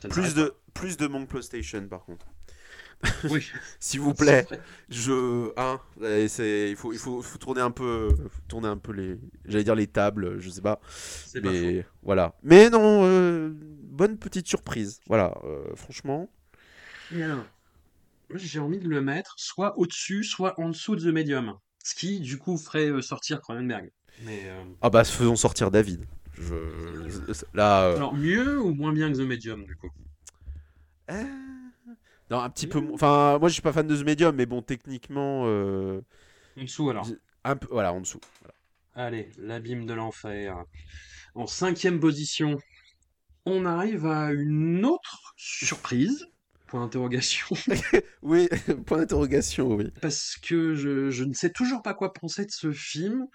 Plus 0.08 0.34
de, 0.34 0.54
plus 0.72 0.96
de 0.96 1.06
Monk 1.06 1.28
PlayStation, 1.28 1.86
par 1.88 2.04
contre. 2.04 2.26
Oui, 3.28 3.50
S'il 3.80 4.00
vous 4.00 4.14
plaît. 4.14 4.46
Je, 4.88 5.50
hein, 5.56 5.80
c'est, 6.28 6.70
il 6.70 6.76
faut, 6.76 6.92
il 6.92 6.98
faut, 6.98 7.22
faut 7.22 7.38
tourner 7.38 7.60
un 7.60 7.70
peu, 7.70 8.08
faut 8.28 8.40
tourner 8.48 8.68
un 8.68 8.76
peu 8.78 8.92
les, 8.92 9.18
j'allais 9.44 9.64
dire 9.64 9.74
les 9.74 9.86
tables, 9.86 10.38
je 10.40 10.50
sais 10.50 10.60
pas, 10.62 10.80
c'est 11.24 11.40
pas 11.40 11.54
faux. 11.54 11.72
mais 11.72 11.86
voilà. 12.02 12.34
Mais 12.42 12.70
non, 12.70 13.02
euh, 13.04 13.50
bonne 13.54 14.18
petite 14.18 14.46
surprise, 14.48 15.00
voilà, 15.06 15.34
euh, 15.44 15.74
franchement. 15.74 16.28
Et 17.10 17.22
alors, 17.22 17.44
moi, 18.30 18.38
j'ai 18.38 18.60
envie 18.60 18.78
de 18.80 18.88
le 18.88 19.00
mettre 19.02 19.34
soit 19.38 19.78
au-dessus, 19.78 20.24
soit 20.24 20.58
en 20.60 20.70
dessous 20.70 20.96
de 20.96 21.02
The 21.10 21.14
Medium. 21.14 21.58
Ce 21.84 21.94
qui, 21.94 22.20
du 22.20 22.38
coup, 22.38 22.58
ferait 22.58 22.88
euh, 22.90 23.02
sortir 23.02 23.40
Cronenberg. 23.40 23.90
Mais. 24.18 24.42
euh, 24.48 24.64
Ah 24.80 24.90
bah, 24.90 25.04
faisons 25.04 25.36
sortir 25.36 25.70
David. 25.70 26.04
Je, 26.34 26.54
là, 27.54 27.84
euh, 27.84 27.96
Alors, 27.96 28.14
mieux 28.14 28.60
ou 28.60 28.74
moins 28.74 28.92
bien 28.92 29.10
que 29.12 29.16
The 29.18 29.20
Medium, 29.20 29.64
du 29.64 29.76
coup? 29.76 29.90
Euh, 31.10 31.22
non, 32.30 32.40
un 32.40 32.50
petit 32.50 32.66
peu, 32.66 32.80
enfin, 32.92 33.38
moi 33.38 33.48
je 33.48 33.54
suis 33.54 33.62
pas 33.62 33.72
fan 33.72 33.86
de 33.86 33.96
The 33.96 34.04
Medium, 34.04 34.34
mais 34.34 34.46
bon, 34.46 34.62
techniquement, 34.62 35.44
euh, 35.46 36.00
En 36.56 36.62
dessous, 36.64 36.90
alors. 36.90 37.06
un 37.44 37.56
peu, 37.56 37.68
voilà, 37.70 37.92
en 37.92 38.00
dessous. 38.00 38.20
Voilà. 38.40 38.54
Allez, 38.94 39.30
l'abîme 39.38 39.86
de 39.86 39.94
l'enfer. 39.94 40.64
En 41.34 41.46
cinquième 41.46 42.00
position, 42.00 42.58
on 43.46 43.66
arrive 43.66 44.06
à 44.06 44.32
une 44.32 44.84
autre 44.84 45.34
surprise. 45.36 46.26
Point 46.66 46.80
d'interrogation. 46.82 47.56
Oui, 48.22 48.48
point 48.86 48.98
d'interrogation, 48.98 49.68
oui. 49.74 49.92
Parce 50.00 50.36
que 50.36 50.74
je, 50.74 51.10
je 51.10 51.24
ne 51.24 51.32
sais 51.32 51.50
toujours 51.50 51.82
pas 51.82 51.94
quoi 51.94 52.12
penser 52.12 52.44
de 52.44 52.50
ce 52.50 52.72
film. 52.72 53.26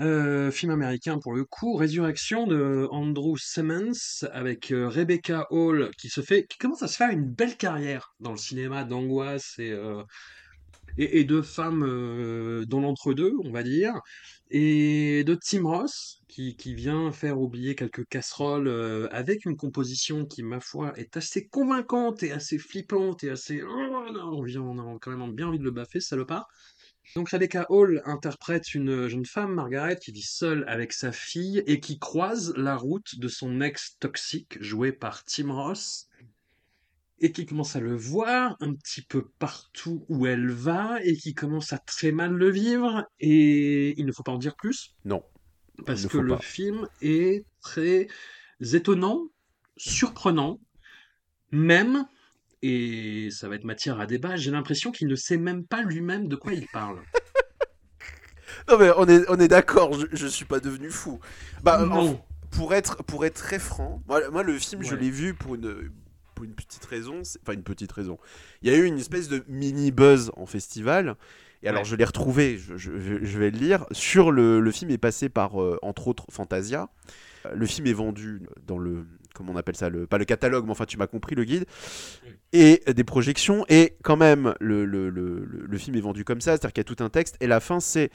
Euh, 0.00 0.50
film 0.50 0.70
américain 0.70 1.18
pour 1.18 1.34
le 1.34 1.44
coup, 1.44 1.74
Résurrection 1.74 2.46
de 2.46 2.88
Andrew 2.90 3.36
Simmons 3.36 4.24
avec 4.32 4.70
euh, 4.70 4.88
Rebecca 4.88 5.46
Hall 5.50 5.90
qui 5.98 6.08
commence 6.58 6.82
à 6.82 6.88
se 6.88 6.96
faire 6.96 7.10
une 7.10 7.26
belle 7.26 7.58
carrière 7.58 8.14
dans 8.18 8.30
le 8.30 8.38
cinéma 8.38 8.84
d'angoisse 8.84 9.58
et, 9.58 9.72
euh, 9.72 10.02
de 10.96 11.42
femmes 11.42 11.84
euh, 11.84 12.64
dans 12.64 12.80
l'entre-deux, 12.80 13.34
on 13.44 13.52
va 13.52 13.62
dire, 13.62 13.92
et 14.50 15.22
de 15.24 15.34
Tim 15.34 15.64
Ross 15.64 16.22
qui, 16.28 16.54
vient 16.74 17.12
faire 17.12 17.38
oublier 17.38 17.74
quelques 17.74 18.06
casseroles 18.08 19.08
avec 19.12 19.44
une 19.44 19.56
composition 19.56 20.24
qui, 20.24 20.42
ma 20.42 20.60
foi, 20.60 20.94
est 20.96 21.18
assez 21.18 21.46
convaincante 21.48 22.22
et 22.22 22.32
assez 22.32 22.56
flippante 22.56 23.22
et 23.22 23.30
assez, 23.30 23.60
oh, 23.62 23.66
on, 23.68 24.42
vient, 24.42 24.62
on 24.62 24.78
a 24.78 24.98
quand 24.98 25.14
même 25.14 25.34
bien 25.34 25.48
envie 25.48 25.58
de 25.58 25.64
le 25.64 25.72
baffer, 25.72 26.00
salopard. 26.00 26.48
Donc 27.16 27.30
Rebecca 27.30 27.66
Hall 27.70 28.02
interprète 28.04 28.74
une 28.74 29.08
jeune 29.08 29.26
femme, 29.26 29.54
Margaret, 29.54 29.96
qui 29.96 30.12
vit 30.12 30.22
seule 30.22 30.64
avec 30.68 30.92
sa 30.92 31.10
fille 31.12 31.62
et 31.66 31.80
qui 31.80 31.98
croise 31.98 32.54
la 32.56 32.76
route 32.76 33.18
de 33.18 33.26
son 33.28 33.60
ex 33.60 33.96
toxique, 33.98 34.62
joué 34.62 34.92
par 34.92 35.24
Tim 35.24 35.52
Ross, 35.52 36.08
et 37.18 37.32
qui 37.32 37.44
commence 37.46 37.76
à 37.76 37.80
le 37.80 37.94
voir 37.94 38.56
un 38.60 38.74
petit 38.74 39.02
peu 39.02 39.28
partout 39.38 40.06
où 40.08 40.26
elle 40.26 40.50
va 40.50 40.98
et 41.04 41.16
qui 41.16 41.34
commence 41.34 41.72
à 41.72 41.78
très 41.78 42.12
mal 42.12 42.32
le 42.32 42.48
vivre. 42.50 43.04
Et 43.18 43.98
il 44.00 44.06
ne 44.06 44.12
faut 44.12 44.22
pas 44.22 44.32
en 44.32 44.38
dire 44.38 44.56
plus, 44.56 44.94
Non. 45.04 45.22
parce 45.84 46.06
que 46.06 46.16
le 46.18 46.36
pas. 46.36 46.38
film 46.38 46.88
est 47.02 47.44
très 47.60 48.06
étonnant, 48.72 49.28
surprenant, 49.76 50.60
même, 51.50 52.06
et 52.62 53.28
ça 53.30 53.48
va 53.48 53.54
être 53.56 53.64
matière 53.64 53.98
à 54.00 54.06
débat, 54.06 54.36
j'ai 54.36 54.50
l'impression 54.50 54.92
qu'il 54.92 55.08
ne 55.08 55.14
sait 55.16 55.36
même 55.38 55.64
pas 55.64 55.82
lui-même 55.82 56.28
de 56.28 56.36
quoi 56.36 56.52
il 56.52 56.66
parle. 56.72 56.98
Non, 58.68 58.78
mais 58.78 58.90
on 58.96 59.06
est, 59.08 59.24
on 59.28 59.36
est 59.38 59.48
d'accord, 59.48 59.92
je, 59.94 60.06
je 60.12 60.26
suis 60.26 60.44
pas 60.44 60.60
devenu 60.60 60.90
fou. 60.90 61.18
Bah, 61.62 61.86
en- 61.90 62.20
pour 62.50 62.74
être, 62.74 63.02
pour 63.04 63.24
être 63.24 63.34
très 63.36 63.58
franc, 63.58 64.02
moi, 64.08 64.28
moi, 64.30 64.42
le 64.42 64.58
film, 64.58 64.82
je 64.82 64.94
l'ai 64.94 65.10
vu 65.10 65.34
pour 65.34 65.54
une, 65.54 65.90
pour 66.34 66.44
une 66.44 66.52
petite 66.54 66.84
raison. 66.84 67.22
Enfin, 67.42 67.52
une 67.54 67.62
petite 67.62 67.90
raison. 67.92 68.18
Il 68.62 68.70
y 68.70 68.74
a 68.74 68.76
eu 68.76 68.84
une 68.84 68.98
espèce 68.98 69.28
de 69.28 69.44
mini 69.48 69.92
buzz 69.92 70.30
en 70.36 70.46
festival. 70.46 71.16
Et 71.62 71.68
alors, 71.68 71.82
Ouais. 71.82 71.88
je 71.88 71.94
l'ai 71.96 72.04
retrouvé, 72.04 72.58
je, 72.58 72.76
je- 72.76 72.98
je- 72.98 73.24
je 73.24 73.38
vais 73.38 73.50
le 73.50 73.58
lire. 73.58 73.86
Sur 73.92 74.30
le, 74.32 74.60
le 74.60 74.72
film 74.72 74.90
est 74.90 74.98
passé 74.98 75.28
par, 75.28 75.60
euh, 75.62 75.78
entre 75.82 76.08
autres, 76.08 76.26
Fantasia. 76.30 76.88
Le 77.54 77.66
film 77.66 77.86
est 77.86 77.92
vendu 77.92 78.42
dans 78.66 78.78
le. 78.78 79.06
Comment 79.34 79.52
on 79.52 79.56
appelle 79.56 79.76
ça 79.76 79.88
le, 79.88 80.06
Pas 80.06 80.18
le 80.18 80.24
catalogue, 80.24 80.64
mais 80.64 80.72
enfin, 80.72 80.84
tu 80.86 80.96
m'as 80.98 81.06
compris, 81.06 81.34
le 81.34 81.44
guide. 81.44 81.64
Et 82.52 82.82
des 82.92 83.04
projections. 83.04 83.64
Et 83.68 83.96
quand 84.02 84.16
même, 84.16 84.54
le, 84.60 84.84
le, 84.84 85.08
le, 85.08 85.44
le- 85.44 85.66
le 85.66 85.78
film 85.78 85.96
est 85.96 86.00
vendu 86.00 86.24
comme 86.24 86.40
ça, 86.40 86.52
c'est-à-dire 86.52 86.72
qu'il 86.72 86.80
y 86.80 86.86
a 86.90 86.94
tout 86.94 87.02
un 87.04 87.08
texte. 87.08 87.36
Et 87.40 87.46
la 87.46 87.60
fin, 87.60 87.80
c'est. 87.80 88.10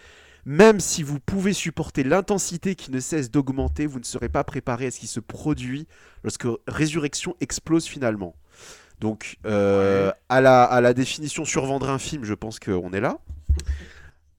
Même 0.47 0.79
si 0.79 1.01
vous 1.01 1.19
pouvez 1.19 1.53
supporter 1.53 2.03
l'intensité 2.03 2.75
qui 2.75 2.91
ne 2.91 2.99
cesse 2.99 3.31
d'augmenter, 3.31 3.87
vous 3.87 3.97
ne 3.97 4.03
serez 4.05 4.29
pas 4.29 4.43
préparé 4.43 4.85
à 4.85 4.91
ce 4.91 4.99
qui 4.99 5.07
se 5.07 5.19
produit 5.19 5.87
lorsque 6.23 6.45
Résurrection 6.67 7.35
explose 7.41 7.85
finalement. 7.85 8.35
Donc, 8.99 9.37
euh, 9.47 10.07
Ouais. 10.09 10.13
à, 10.29 10.41
la, 10.41 10.63
à 10.63 10.81
la 10.81 10.93
définition 10.93 11.45
survendre 11.45 11.89
un 11.89 11.97
film, 11.97 12.23
je 12.25 12.35
pense 12.35 12.59
qu'on 12.59 12.93
est 12.93 13.01
là. 13.01 13.17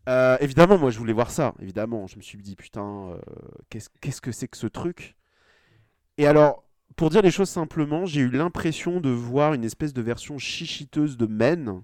Euh, 0.09 0.37
évidemment, 0.41 0.79
moi 0.79 0.91
je 0.91 0.99
voulais 0.99 1.13
voir 1.13 1.31
ça, 1.31 1.55
évidemment. 1.61 2.07
Je 2.07 2.17
me 2.17 2.23
suis 2.23 2.39
dit, 2.39 2.55
putain, 2.57 3.11
euh, 3.11 3.19
qu'est-ce 3.71 3.89
qu'est-ce 4.01 4.21
que 4.21 4.33
c'est 4.33 4.49
que 4.49 4.57
ce 4.57 4.67
truc? 4.67 5.17
Et 6.19 6.27
alors, 6.27 6.65
pour 6.97 7.11
dire 7.11 7.23
les 7.23 7.31
choses 7.31 7.49
simplement, 7.51 8.07
j'ai 8.07 8.21
eu 8.21 8.31
l'impression 8.31 9.01
de 9.01 9.11
voir 9.11 9.53
une 9.55 9.65
espèce 9.65 9.93
de 9.93 10.03
version 10.03 10.39
chichiteuse 10.39 11.17
de 11.17 11.27
Men. 11.27 11.83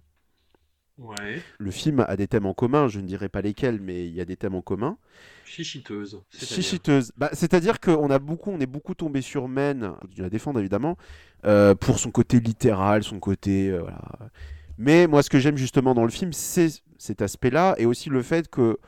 Ouais. 0.99 1.43
Le 1.59 1.71
film 1.71 2.05
a 2.07 2.17
des 2.17 2.29
thèmes 2.29 2.47
en 2.47 2.55
commun, 2.55 2.87
je 2.87 3.01
ne 3.01 3.07
dirais 3.07 3.29
pas 3.29 3.41
lesquels, 3.43 3.81
mais 3.81 4.07
il 4.07 4.13
y 4.15 4.21
a 4.21 4.25
des 4.25 4.37
thèmes 4.37 4.55
en 4.55 4.63
commun. 4.63 4.99
Chichiteuse. 5.45 6.21
c'est-à-dire- 6.31 6.55
Chichiteuse. 6.57 7.13
Bah, 7.17 7.31
C'est-à-dire 7.33 7.81
qu'on 7.81 8.09
a 8.11 8.19
beaucoup, 8.19 8.51
on 8.51 8.61
est 8.61 8.67
beaucoup 8.67 8.95
tombé 8.95 9.21
sur 9.21 9.49
Men, 9.49 9.95
je 10.15 10.23
la 10.23 10.31
défendre 10.31 10.61
évidemment, 10.61 10.97
euh, 11.45 11.75
pour 11.75 11.99
son 11.99 12.11
côté 12.11 12.39
littéral, 12.41 13.03
son 13.03 13.19
côté. 13.19 13.77
voilà. 13.77 14.01
Mais 14.79 15.07
moi, 15.07 15.23
ce 15.23 15.31
que 15.31 15.39
j'aime 15.41 15.57
justement 15.57 15.95
dans 15.95 16.05
le 16.05 16.11
film, 16.11 16.33
c'est 16.33 16.69
cet 17.03 17.21
aspect-là, 17.21 17.75
et 17.79 17.87
aussi 17.87 18.11
le 18.11 18.23
fait 18.23 18.49
que 18.49 18.79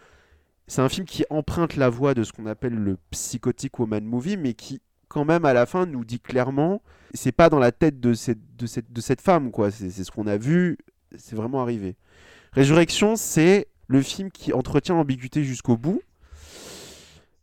c'est 0.69 0.81
un 0.81 0.89
film 0.89 1.05
qui 1.05 1.25
emprunte 1.31 1.75
la 1.75 1.89
voie 1.89 2.15
de 2.15 2.23
ce 2.23 2.33
qu'on 2.33 2.47
appelle 2.47 2.75
le 2.75 2.97
psychotic 3.11 3.77
woman 3.81 4.05
movie, 4.05 4.37
mais 4.37 4.55
qui, 4.55 4.81
quand 5.09 5.25
même, 5.25 5.45
à 5.45 5.53
la 5.53 5.67
fin, 5.67 5.85
nous 5.85 6.05
dit 6.05 6.21
clairement, 6.21 6.81
c'est 7.13 7.33
pas 7.33 7.51
dans 7.51 7.59
la 7.59 7.73
tête 7.73 7.99
de 7.99 8.15
cette, 8.15 8.57
de 8.57 8.67
cette, 8.67 8.93
de 8.93 9.01
cette 9.01 9.21
femme, 9.21 9.51
quoi. 9.51 9.73
C'est 9.73 9.91
ce 9.91 10.11
qu'on 10.13 10.29
a 10.29 10.37
vu, 10.37 10.79
c'est 11.17 11.35
vraiment 11.35 11.61
arrivé. 11.61 11.97
Résurrection, 12.53 13.17
c'est 13.17 13.67
le 13.89 14.01
film 14.01 14.31
qui 14.31 14.53
entretient 14.53 14.95
l'ambiguïté 14.95 15.43
jusqu'au 15.43 15.77
bout. 15.77 16.01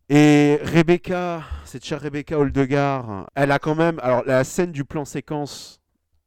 Et 0.07 0.57
Rebecca, 0.63 1.43
cette 1.65 1.85
chère 1.85 1.99
Rebecca 2.01 2.39
Oldegard, 2.39 3.29
elle 3.35 3.51
a 3.51 3.59
quand 3.59 3.75
même. 3.75 3.99
Alors, 4.01 4.23
la 4.25 4.45
scène 4.45 4.71
du 4.71 4.85
plan 4.85 5.03
séquence, 5.03 5.81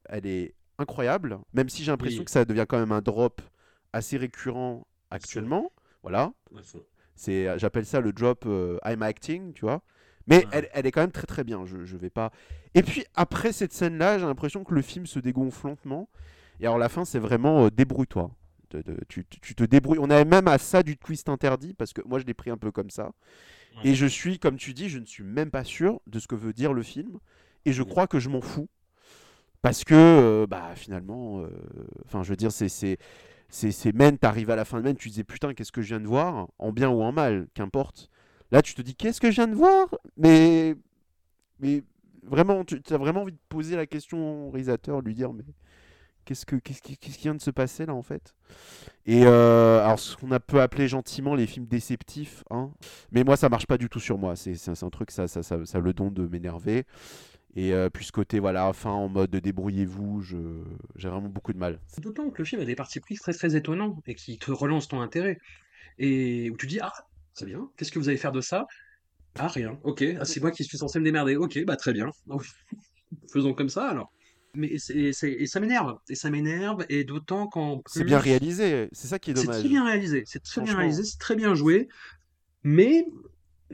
elle 0.09 0.27
est 0.27 0.55
incroyable, 0.79 1.39
même 1.55 1.71
si 1.71 1.83
j'ai 1.83 1.91
l'impression 1.91 2.21
Oui. 2.21 2.25
que 2.27 2.31
ça 2.31 2.45
devient 2.45 2.67
quand 2.69 2.79
même 2.79 2.93
un 2.93 3.01
drop 3.03 3.41
assez 3.95 4.17
récurrent 4.17 4.87
actuellement. 5.11 5.73
Voilà. 6.03 6.33
C'est, 7.17 7.59
j'appelle 7.59 7.87
ça 7.87 8.01
le 8.01 8.13
drop 8.13 8.45
euh, 8.47 8.79
I'm 8.85 9.03
acting, 9.03 9.53
tu 9.53 9.63
vois. 9.63 9.83
Mais 10.27 10.39
Ouais. 10.39 10.47
elle, 10.53 10.69
elle 10.73 10.87
est 10.87 10.91
quand 10.93 11.01
même 11.03 11.13
très 11.13 11.27
très 11.27 11.45
bien. 11.45 11.65
Je, 11.67 11.85
je 11.85 11.97
vais 11.97 12.11
pas. 12.11 12.31
Et 12.75 12.83
puis 12.83 13.05
après 13.15 13.53
cette 13.53 13.73
scène-là, 13.73 14.19
j'ai 14.19 14.25
l'impression 14.27 14.65
que 14.65 14.75
le 14.75 14.83
film 14.83 15.07
se 15.07 15.19
dégonfle 15.19 15.67
lentement. 15.69 16.09
Et 16.61 16.67
alors 16.67 16.79
la 16.79 16.89
fin, 16.89 17.05
c'est 17.05 17.19
vraiment 17.19 17.67
euh, 17.67 17.71
débrouille-toi. 17.71 18.31
De- 18.71 18.83
de- 18.83 18.99
tu, 19.09 19.25
tu- 19.27 19.55
te 19.55 19.65
débrouilles. 19.65 19.99
On 20.01 20.11
est 20.11 20.25
même 20.25 20.49
à 20.49 20.59
ça 20.59 20.83
du 20.83 20.97
twist 20.97 21.29
interdit 21.29 21.75
parce 21.75 21.93
que 21.93 22.01
moi 22.07 22.19
je 22.19 22.25
l'ai 22.25 22.35
pris 22.35 22.51
un 22.51 22.57
peu 22.57 22.73
comme 22.73 22.91
ça. 22.91 23.13
Ouais. 23.77 23.91
Et 23.91 23.95
je 23.95 24.07
suis, 24.07 24.39
comme 24.39 24.57
tu 24.57 24.73
dis, 24.75 24.89
je 24.89 24.99
ne 24.99 25.05
suis 25.07 25.23
même 25.25 25.51
pas 25.51 25.63
sûr 25.65 26.01
de 26.07 26.19
ce 26.19 26.27
que 26.27 26.35
veut 26.35 26.53
dire 26.53 26.73
le 26.73 26.83
film. 26.83 27.19
Et 27.67 27.73
je 27.73 27.83
crois 27.83 28.07
que 28.07 28.19
je 28.19 28.29
m'en 28.29 28.41
fous. 28.41 28.69
Parce 29.63 29.85
que, 29.85 29.95
euh, 29.95 30.47
bah, 30.47 30.73
finalement, 30.75 31.41
euh, 31.41 31.49
enfin, 32.05 32.23
je 32.23 32.31
veux 32.31 32.37
dire, 32.37 32.53
c'est. 32.53 32.99
C'est 33.55 33.71
c'est 33.71 33.93
Men, 33.93 34.19
t'arrives 34.19 34.51
à 34.51 34.57
la 34.57 34.65
fin 34.65 34.79
de 34.79 34.83
Men, 34.83 34.97
tu 34.97 35.09
disais 35.09 35.25
putain, 35.25 35.55
qu'est-ce 35.55 35.73
que 35.73 35.81
je 35.81 35.89
viens 35.89 36.01
de 36.01 36.07
voir 36.07 36.49
En 36.59 36.73
bien 36.73 36.89
ou 36.91 37.03
en 37.03 37.13
mal, 37.13 37.47
qu'importe. 37.55 38.11
Là, 38.51 38.63
tu 38.63 38.75
te 38.75 38.83
dis 38.83 38.95
qu'est-ce 38.95 39.21
que 39.21 39.31
je 39.31 39.37
viens 39.37 39.49
de 39.49 39.55
voir? 39.55 39.89
Mais. 40.17 40.75
Mais 41.61 41.85
vraiment, 42.25 42.65
tu 42.65 42.81
as 42.91 42.99
vraiment 42.99 43.23
envie 43.23 43.33
de 43.33 43.39
poser 43.49 43.77
la 43.77 43.87
question 43.87 44.49
au 44.49 44.51
réalisateur, 44.51 45.01
lui 45.03 45.15
dire 45.15 45.33
mais 45.33 45.45
qu'est-ce 46.25 46.45
que 46.45 46.57
qu'est-ce 46.57 46.83
qui, 46.83 46.97
qu'est-ce 46.97 47.17
qui 47.17 47.23
vient 47.23 47.35
de 47.35 47.41
se 47.41 47.51
passer 47.51 47.87
là 47.87 47.95
en 47.95 48.03
fait? 48.03 48.35
Et 49.07 49.25
euh, 49.25 49.85
alors, 49.85 50.01
ce 50.01 50.17
qu'on 50.17 50.33
a 50.33 50.41
peut 50.41 50.61
appeler 50.61 50.89
gentiment 50.89 51.37
les 51.37 51.47
films 51.47 51.67
déceptifs, 51.67 52.43
hein. 52.51 52.73
Mais 53.13 53.23
moi, 53.23 53.37
ça 53.37 53.49
marche 53.49 53.67
pas 53.67 53.79
du 53.79 53.89
tout 53.89 54.01
sur 54.01 54.19
moi. 54.19 54.35
C'est 54.35 54.83
un 54.83 54.91
truc, 54.91 55.13
ça, 55.13 55.29
ça, 55.29 55.45
ça, 55.45 55.65
ça 55.65 55.79
le 55.79 55.93
don 55.93 56.11
de 56.11 56.27
m'énerver. 56.27 56.87
Et 57.57 57.73
euh, 57.73 57.89
puis 57.91 58.05
ce 58.05 58.13
côté, 58.13 58.41
voilà, 58.41 58.73
fin 58.73 58.91
en 58.91 59.09
mode 59.09 59.31
débrouillez-vous, 59.31 60.23
je- 60.23 60.37
j'ai 60.97 61.09
vraiment 61.09 61.29
beaucoup 61.29 61.53
de 61.53 61.59
mal. 61.59 61.79
D'autant 61.99 62.31
que 62.31 62.39
le 62.39 62.45
film 62.45 62.61
a 62.61 62.65
des 62.65 62.75
parties 62.75 63.01
prises 63.01 63.21
très 63.21 63.33
très 63.33 63.55
étonnants 63.57 63.97
et 64.07 64.15
qui 64.15 64.39
te 64.39 64.51
relancent 64.51 64.89
ton 64.89 65.01
intérêt. 65.01 65.39
Et 65.99 66.51
où 66.51 66.57
tu 66.57 66.67
dis, 66.67 66.81
ah, 66.81 66.93
c'est 67.35 67.47
bien, 67.47 67.69
qu'est-ce 67.77 67.93
que 67.93 67.99
vous 67.99 68.09
allez 68.09 68.19
faire 68.19 68.33
de 68.33 68.41
ça? 68.41 68.67
Ah, 69.39 69.49
rien, 69.49 69.79
ok, 69.85 70.05
ah, 70.21 70.25
c'est 70.25 70.41
moi 70.41 70.51
qui 70.51 70.65
suis 70.65 70.79
censé 70.79 70.99
me 71.01 71.05
démerder, 71.05 71.37
ok, 71.37 71.65
bah 71.65 71.77
très 71.77 71.93
bien. 71.93 72.11
Faisons 73.33 73.55
comme 73.55 73.69
ça 73.69 73.89
alors. 73.89 74.13
Mais 74.57 74.79
c'est, 74.79 75.13
c'est- 75.13 75.33
et 75.33 75.47
ça 75.47 75.59
m'énerve, 75.61 75.97
et 76.09 76.15
ça 76.15 76.31
m'énerve, 76.31 76.85
et 76.89 77.03
d'autant 77.05 77.49
qu'en 77.49 77.83
C'est 77.89 78.05
bien 78.05 78.21
réalisé, 78.21 78.89
c'est 78.93 79.09
ça 79.09 79.19
qui 79.19 79.31
est 79.33 79.35
C'est 79.35 79.43
dommage. 79.43 79.61
très 79.63 79.69
bien 79.69 79.85
réalisé, 79.85 80.23
c'est 80.27 80.43
très 80.43 80.63
bien 80.63 80.77
réalisé, 80.77 81.03
c'est 81.03 81.19
très 81.19 81.35
bien 81.35 81.55
joué, 81.55 81.89
mais 82.63 83.07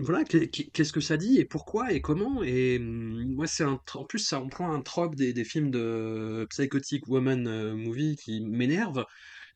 voilà, 0.03 0.25
qu'est- 0.25 0.49
qu'est- 0.49 0.71
qu'est-ce 0.73 0.93
que 0.93 1.01
ça 1.01 1.17
dit 1.17 1.39
et 1.39 1.45
pourquoi 1.45 1.93
et 1.93 2.01
comment 2.01 2.43
et 2.43 2.79
hum, 2.79 3.35
moi 3.35 3.47
c'est 3.47 3.65
un 3.65 3.81
en 3.95 4.05
plus 4.05 4.19
ça 4.21 4.41
on 4.41 4.49
prend 4.49 4.73
un 4.73 4.81
trope 4.83 5.15
des, 5.15 5.33
des 5.33 5.45
films 5.45 5.71
de 5.71 6.47
psychotic 6.51 7.07
woman 7.09 7.47
euh, 7.49 7.75
movie 7.77 8.17
qui 8.17 8.41
m'énerve, 8.41 9.05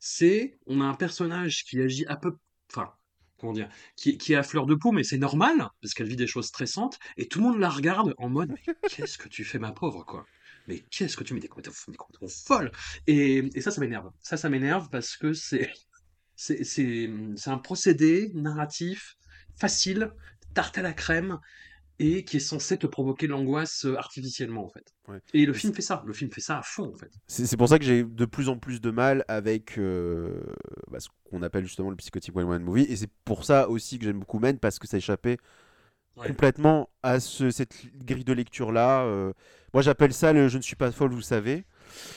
c'est 0.00 0.58
on 0.66 0.80
a 0.80 0.84
un 0.84 0.94
personnage 0.94 1.64
qui 1.64 1.80
agit 1.80 2.06
à 2.06 2.16
peu, 2.16 2.32
enfin 2.72 2.92
comment 3.38 3.52
dire, 3.52 3.68
qui, 3.96 4.16
qui 4.18 4.32
est 4.32 4.36
à 4.36 4.42
fleur 4.42 4.66
de 4.66 4.74
peau 4.74 4.92
mais 4.92 5.04
c'est 5.04 5.18
normal 5.18 5.68
parce 5.82 5.94
qu'elle 5.94 6.08
vit 6.08 6.16
des 6.16 6.26
choses 6.26 6.46
stressantes 6.46 6.98
et 7.16 7.26
tout 7.28 7.38
le 7.40 7.44
monde 7.46 7.58
la 7.58 7.68
regarde 7.70 8.14
en 8.18 8.28
mode 8.28 8.50
mais 8.50 8.62
qu'est-ce 8.86 9.18
que 9.18 9.28
tu 9.28 9.44
fais 9.44 9.58
ma 9.58 9.72
pauvre 9.72 10.04
quoi? 10.04 10.24
Mais 10.66 10.80
qu'est-ce 10.90 11.16
que 11.16 11.24
tu 11.24 11.34
mets 11.34 11.40
des 11.40 11.48
complètement, 11.48 12.28
folle! 12.46 12.72
Et, 13.06 13.38
et 13.54 13.60
ça 13.60 13.70
ça 13.70 13.80
m'énerve. 13.82 14.10
Ça 14.22 14.36
ça 14.38 14.48
m'énerve 14.48 14.88
parce 14.90 15.16
que 15.16 15.32
c'est 15.34 15.70
c'est 16.36 16.64
c'est 16.64 17.10
c'est 17.36 17.50
un 17.50 17.58
procédé 17.58 18.30
narratif 18.34 19.16
facile, 19.56 20.10
tarte 20.54 20.78
à 20.78 20.82
la 20.82 20.92
crème, 20.92 21.38
et 22.00 22.24
qui 22.24 22.38
est 22.38 22.40
censé 22.40 22.76
te 22.76 22.88
provoquer 22.88 23.28
l'angoisse 23.28 23.84
euh, 23.84 23.96
artificiellement, 23.96 24.64
en 24.64 24.68
fait. 24.68 24.92
Ouais. 25.06 25.20
Et 25.32 25.46
le 25.46 25.52
film 25.52 25.72
fait 25.72 25.82
ça, 25.82 26.02
le 26.06 26.12
film 26.12 26.28
fait 26.30 26.40
ça 26.40 26.58
à 26.58 26.62
fond, 26.62 26.92
en 26.92 26.96
fait. 26.98 27.10
C'est 27.28 27.56
pour 27.56 27.68
ça 27.68 27.78
que 27.78 27.84
j'ai 27.84 28.02
de 28.02 28.24
plus 28.24 28.48
en 28.48 28.58
plus 28.58 28.80
de 28.80 28.90
mal 28.90 29.24
avec 29.28 29.78
euh, 29.78 30.42
bah, 30.90 30.98
ce 30.98 31.08
qu'on 31.30 31.42
appelle 31.42 31.64
justement 31.64 31.90
le 31.90 31.96
psychotic 31.96 32.34
one 32.34 32.48
man 32.48 32.62
movie. 32.64 32.82
Et 32.82 32.96
c'est 32.96 33.10
pour 33.24 33.44
ça 33.44 33.68
aussi 33.68 33.98
que 34.00 34.06
j'aime 34.06 34.18
beaucoup 34.18 34.40
Men, 34.40 34.58
parce 34.58 34.78
que 34.80 34.88
ça 34.88 34.96
échappait 34.96 35.36
Ouais. 36.16 36.28
complètement 36.28 36.90
à 37.02 37.18
ce- 37.18 37.50
cette 37.50 37.74
grille 38.04 38.22
de 38.24 38.32
lecture-là. 38.32 39.02
euh. 39.02 39.32
Moi, 39.72 39.82
j'appelle 39.82 40.12
ça 40.12 40.32
le 40.32 40.46
je 40.46 40.58
ne 40.58 40.62
suis 40.62 40.76
pas 40.76 40.92
folle, 40.92 41.10
vous 41.12 41.20
savez. 41.20 41.64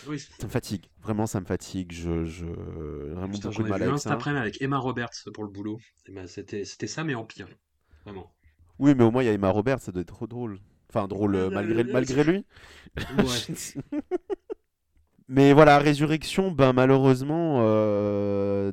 Oui. 0.08 0.20
Ça 0.20 0.46
me 0.46 0.52
fatigue. 0.52 0.86
Vraiment, 1.02 1.26
ça 1.26 1.40
me 1.40 1.46
fatigue. 1.46 1.92
Je, 1.92 2.24
je... 2.26 2.46
Vraiment 2.46 3.30
Putain, 3.34 3.50
beaucoup 3.50 3.64
de 3.64 3.70
mal 3.70 3.82
vu 3.84 3.90
un 3.90 3.98
cet 3.98 4.12
après-midi 4.12 4.40
avec 4.42 4.62
Emma 4.62 4.78
Roberts 4.78 5.10
pour 5.34 5.44
le 5.44 5.50
boulot. 5.50 5.80
Ben, 6.10 6.28
c'était, 6.28 6.64
c'était 6.64 6.86
ça, 6.86 7.04
mais 7.04 7.16
en 7.16 7.26
pire. 7.26 7.48
Vraiment. 8.08 8.32
Oui, 8.80 8.94
mais 8.96 9.04
au 9.04 9.12
moins, 9.12 9.24
il 9.24 9.26
y 9.26 9.30
a 9.30 9.34
Emma 9.34 9.50
Roberts, 9.50 9.82
ça 9.82 9.92
doit 9.92 10.02
être 10.02 10.08
trop 10.08 10.28
drôle. 10.28 10.60
Enfin, 10.90 11.08
drôle 11.08 11.36
euh, 11.36 11.50
malgré, 11.50 11.84
malgré 11.84 12.24
lui. 12.24 12.46
Ouais. 13.18 13.56
Mais 15.30 15.52
voilà, 15.52 15.78
Résurrection, 15.80 16.52
ben 16.52 16.72
malheureusement, 16.72 17.58
euh, 17.60 18.72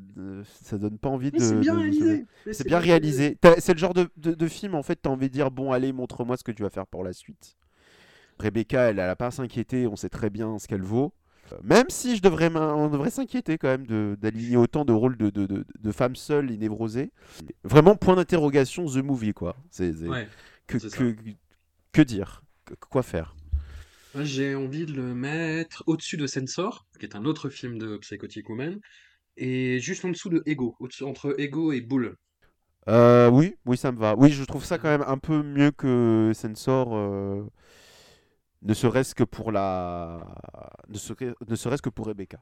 ça 0.63 0.79
donne 0.79 0.99
pas 0.99 1.09
envie 1.09 1.33
de. 1.33 1.37
Mais 1.39 1.43
c'est 1.45 1.59
bien 1.59 1.75
de- 1.75 1.79
réalisé. 1.81 2.27
C'est 2.53 2.65
bien 2.67 2.79
réalisé. 2.79 3.39
C'est 3.59 3.73
le 3.73 3.79
genre 3.79 3.93
de, 3.95 4.09
de- 4.17 4.35
de 4.35 4.47
film, 4.49 4.77
en 4.77 4.85
fait, 4.85 4.95
t'as 5.03 5.11
envie 5.11 5.29
de 5.29 5.33
dire 5.33 5.51
bon, 5.51 5.73
allez, 5.73 5.93
montre-moi 5.93 6.37
ce 6.37 6.45
que 6.45 6.53
tu 6.53 6.63
vas 6.63 6.71
faire 6.71 6.87
pour 6.87 7.03
la 7.03 7.13
suite. 7.13 7.57
Rebecca, 8.39 8.83
elle, 8.91 9.01
elle 9.01 9.09
a 9.11 9.17
pas 9.17 9.27
à 9.29 9.31
s'inquiéter, 9.33 9.89
on 9.89 9.97
sait 9.97 10.09
très 10.09 10.31
bien 10.31 10.59
ce 10.61 10.69
qu'elle 10.69 10.83
vaut. 10.83 11.13
Euh, 11.53 11.57
Même 11.63 11.87
si 11.91 12.17
je 12.17 12.23
devrais, 12.23 12.55
on 12.55 12.89
devrait 12.89 13.11
s'inquiéter 13.11 13.59
quand 13.59 13.69
même 13.69 14.17
d'aligner 14.17 14.57
autant 14.57 14.85
de 14.85 14.93
rôles 14.93 15.17
de, 15.17 15.31
de, 15.31 15.47
de- 15.47 15.65
de 15.79 15.93
femmes 15.93 16.17
seules 16.17 16.51
et 16.51 16.57
névrosées. 16.57 17.11
Vraiment, 17.65 17.97
point 17.97 18.17
d'interrogation, 18.17 18.87
The 18.87 18.97
Movie, 18.97 19.35
quoi. 19.35 19.57
C'est 19.71 19.93
c'est- 19.93 20.09
Ouais. 20.09 20.29
que, 20.67 22.03
dire? 22.03 22.43
Que- 22.65 22.75
Quoi 22.91 23.03
faire? 23.03 23.35
J'ai 24.23 24.55
envie 24.55 24.87
de 24.87 24.93
le 24.93 25.15
mettre 25.15 25.83
au-dessus 25.87 26.17
de 26.17 26.27
Sensor, 26.27 26.87
qui 26.99 27.05
est 27.07 27.17
un 27.17 27.25
autre 27.25 27.49
film 27.51 27.79
de 27.79 27.97
Psychotic 27.99 28.49
Woman, 28.49 28.79
et 29.37 29.81
juste 29.81 30.05
en 30.05 30.11
dessous 30.11 30.31
de 30.31 30.43
Ego, 30.47 30.77
entre 31.03 31.35
Ego 31.39 31.73
et 31.73 31.81
Bull. 31.81 32.15
Euh, 32.89 33.29
oui, 33.31 33.57
oui, 33.67 33.77
ça 33.77 33.91
me 33.93 33.99
va. 33.99 34.15
Oui, 34.17 34.31
je 34.31 34.45
trouve 34.45 34.65
ça 34.65 34.79
quand 34.79 34.89
même 34.89 35.05
un 35.07 35.19
peu 35.19 35.43
mieux 35.43 35.71
que 35.73 36.33
Sensor, 36.35 36.95
euh, 36.95 37.43
ne 38.65 38.75
serait-ce 38.75 39.15
que 39.15 39.25
pour 39.25 39.53
la, 39.53 40.21
ne 40.89 40.99
serait- 40.99 41.35
ne 41.49 41.55
serait-ce 41.57 41.83
que 41.83 41.91
pour 41.91 42.07
Rebecca. 42.07 42.39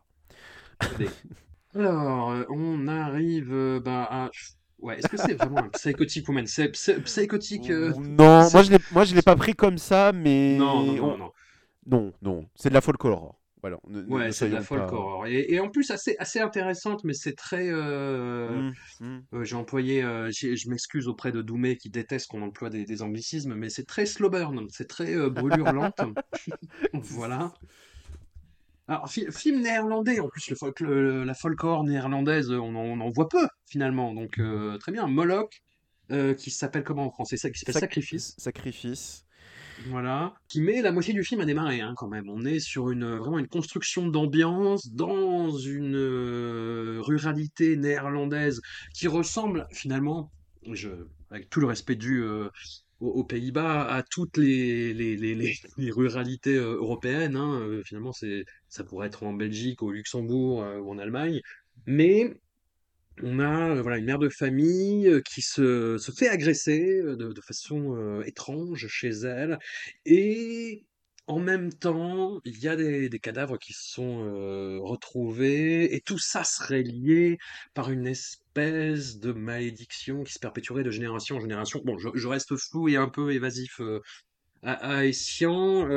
Alors, 1.75 2.35
on 2.51 2.87
arrive 2.89 3.53
euh, 3.53 3.81
bah, 3.81 4.07
à... 4.11 4.31
Ouais, 4.79 4.99
est-ce 4.99 5.09
que 5.09 5.17
c'est 5.17 5.35
vraiment 5.35 5.59
un 5.59 5.69
Psychotic 5.69 6.29
Woman? 6.29 6.47
C'est 6.47 6.69
psy- 6.71 7.01
Psychotic... 7.03 7.71
euh, 7.71 7.93
Non, 7.97 8.51
moi 8.51 8.63
je 8.63 8.71
l'ai, 8.73 8.79
moi 8.93 9.05
je 9.05 9.15
l'ai 9.15 9.23
pas 9.23 9.37
pris 9.37 9.55
comme 9.55 9.79
ça, 9.79 10.13
mais 10.13 10.57
Non, 10.59 10.83
non, 10.85 10.93
non, 10.95 11.05
on- 11.05 11.19
non. 11.19 11.33
non, 11.87 12.13
non, 12.21 12.47
c'est 12.57 12.69
de 12.69 12.75
la 12.75 12.81
folk 12.81 13.03
horror. 13.05 13.41
Voilà. 13.63 13.79
ne- 13.87 14.03
Ouais, 14.05 14.27
ne 14.27 14.31
c'est 14.33 14.49
de 14.49 14.55
la 14.55 14.63
folk 14.63 14.81
pas- 14.89 14.93
horror. 14.93 15.27
Et, 15.29 15.53
et 15.55 15.61
en 15.61 15.69
plus, 15.71 15.91
assez, 15.93 16.17
assez 16.19 16.41
intéressante, 16.41 17.05
mais 17.05 17.15
c'est 17.15 17.35
très... 17.37 17.69
euh, 17.71 18.71
Mm, 19.01 19.07
mm. 19.07 19.23
euh, 19.35 19.45
j'ai 19.45 19.55
employé... 19.57 20.03
euh, 20.03 20.31
je 20.33 20.69
m'excuse 20.69 21.07
auprès 21.09 21.31
de 21.33 21.43
Doumé 21.43 21.77
qui 21.77 21.89
déteste 21.89 22.27
qu'on 22.29 22.43
emploie 22.43 22.71
des, 22.71 22.85
des 22.85 23.03
anglicismes, 23.03 23.55
mais 23.55 23.71
c'est 23.71 23.85
très 23.87 24.05
slow 24.05 24.31
burn, 24.31 24.67
c'est 24.71 24.89
très 24.89 25.15
euh, 25.15 25.31
brûlure 25.31 25.73
lente. 25.73 26.01
voilà. 26.93 27.53
Alors, 28.89 29.09
fi- 29.09 29.31
film 29.31 29.61
néerlandais, 29.63 30.19
en 30.21 30.29
plus, 30.29 30.51
le 30.51 30.57
folk, 30.57 30.81
le- 30.81 31.23
la 31.25 31.35
folklore 31.35 31.85
néerlandaise, 31.85 32.51
on 32.51 32.75
en, 32.75 32.81
on 32.85 33.01
en 33.01 33.11
voit 33.11 33.29
peu, 33.29 33.47
finalement. 33.67 34.13
Donc, 34.13 34.39
euh, 34.39 34.77
très 34.79 34.91
bien. 34.93 35.07
Moloch, 35.07 35.63
euh, 36.11 36.35
qui 36.35 36.51
s'appelle 36.51 36.83
comment 36.83 37.07
en 37.07 37.11
français? 37.11 37.37
Ça, 37.37 37.49
Qui 37.51 37.61
s'appelle 37.61 37.75
Sac- 37.75 37.81
Sacrifice. 37.83 38.35
Sacrifice. 38.39 39.25
Voilà. 39.87 40.35
Qui 40.49 40.61
met 40.61 40.83
la 40.83 40.93
moitié 40.93 41.15
du 41.15 41.25
film 41.25 41.41
à 41.41 41.45
démarrer, 41.45 41.81
hein, 41.81 41.95
quand 41.97 42.09
même. 42.09 42.29
On 42.29 42.45
est 42.45 42.61
sur 42.61 42.91
une, 42.91 43.17
vraiment 43.17 43.39
une 43.39 43.49
construction 43.49 44.09
d'ambiance 44.09 44.89
dans 44.93 45.51
une 45.51 45.97
euh, 45.97 46.99
ruralité 47.01 47.77
néerlandaise 47.77 48.61
qui 48.95 49.09
ressemble, 49.09 49.67
finalement, 49.73 50.31
avec 51.31 51.51
tout 51.51 51.61
le 51.61 51.67
respect 51.67 51.97
dû 51.97 52.23
euh, 52.23 52.49
aux, 53.01 53.25
Pays-Bas, 53.25 53.85
à 53.93 54.03
toutes 54.03 54.37
les, 54.37 55.59
ruralités 55.91 56.57
euh, 56.57 56.77
européennes. 56.77 57.37
hein. 57.37 57.81
Finalement, 57.85 58.13
ça 58.69 58.85
pourrait 58.85 59.09
être 59.09 59.25
en 59.25 59.33
Belgique, 59.33 59.83
au 59.83 59.91
Luxembourg 59.91 60.65
ou 60.83 60.91
en 60.91 60.99
Allemagne. 60.99 61.41
Mais 61.87 62.37
on 63.23 63.39
a 63.39 63.71
euh, 63.71 63.83
voilà, 63.83 63.99
une 63.99 64.05
mère 64.07 64.19
de 64.19 64.29
famille 64.29 65.09
euh, 65.09 65.21
qui 65.21 65.43
se, 65.43 65.99
fait 66.17 66.29
agresser 66.29 67.01
euh, 67.01 67.17
de, 67.17 67.41
façon 67.41 68.23
étrange 68.25 68.87
chez 68.89 69.11
elle. 69.11 69.59
Et 70.07 70.85
en 71.27 71.39
même 71.39 71.73
temps, 71.73 72.41
il 72.45 72.59
y 72.59 72.69
a 72.69 72.77
des, 72.77 73.09
cadavres 73.21 73.59
qui 73.59 73.73
sont 73.73 74.81
retrouvés. 74.83 75.95
Et 75.95 76.01
tout 76.01 76.19
ça 76.19 76.45
serait 76.45 76.83
lié 76.83 77.39
par 77.75 77.91
une 77.91 78.07
espèce 78.07 79.19
de 79.19 79.33
malédiction 79.33 80.25
qui 80.25 80.33
se 80.33 80.39
perpétuerait 80.39 80.85
de 80.85 80.91
génération 80.91 81.37
en 81.37 81.41
génération. 81.41 81.81
Bon, 81.85 81.97
je, 81.99 82.29
reste 82.29 82.57
flou 82.57 82.89
et 82.89 82.97
un 82.97 83.09
peu 83.09 83.33
évasif 83.33 83.81
à, 84.63 85.07
Essian. 85.07 85.89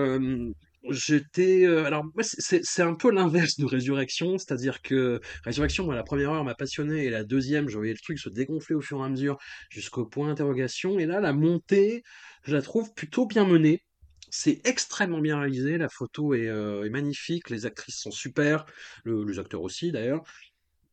J'étais. 0.90 1.66
euh, 1.66 1.86
alors, 1.86 2.04
moi, 2.06 2.24
c'est- 2.24 2.82
un 2.82 2.94
peu 2.96 3.10
l'inverse 3.12 3.58
de 3.58 3.66
Résurrection, 3.66 4.38
c'est-à-dire 4.38 4.82
que 4.82 5.20
Résurrection, 5.44 5.90
la 5.92 6.04
première 6.04 6.32
heure 6.32 6.44
m'a 6.44 6.54
passionné 6.56 7.06
et 7.06 7.10
la 7.10 7.24
deuxième, 7.24 7.70
je 7.70 7.78
voyais 7.78 7.94
le 7.94 8.00
truc 8.00 8.20
se 8.20 8.30
dégonfler 8.30 8.76
au 8.76 8.82
fur 8.82 9.00
et 9.02 9.04
à 9.06 9.10
mesure 9.10 9.38
jusqu'au 9.70 10.06
point 10.06 10.28
d'interrogation. 10.28 11.00
Et 11.00 11.06
là, 11.08 11.20
la 11.22 11.34
montée, 11.34 12.04
je 12.44 12.54
la 12.54 12.62
trouve 12.62 12.94
plutôt 12.94 13.26
bien 13.26 13.46
menée. 13.46 13.82
C'est 14.30 14.62
extrêmement 14.68 15.22
bien 15.22 15.40
réalisé, 15.40 15.78
la 15.78 15.90
photo 15.90 16.34
est, 16.36 16.48
euh, 16.50 16.88
magnifique, 16.90 17.50
les 17.50 17.66
actrices 17.66 17.98
sont 18.00 18.12
super, 18.12 18.66
le- 19.06 19.24
les 19.24 19.40
acteurs 19.40 19.62
aussi 19.62 19.92
d'ailleurs. 19.92 20.24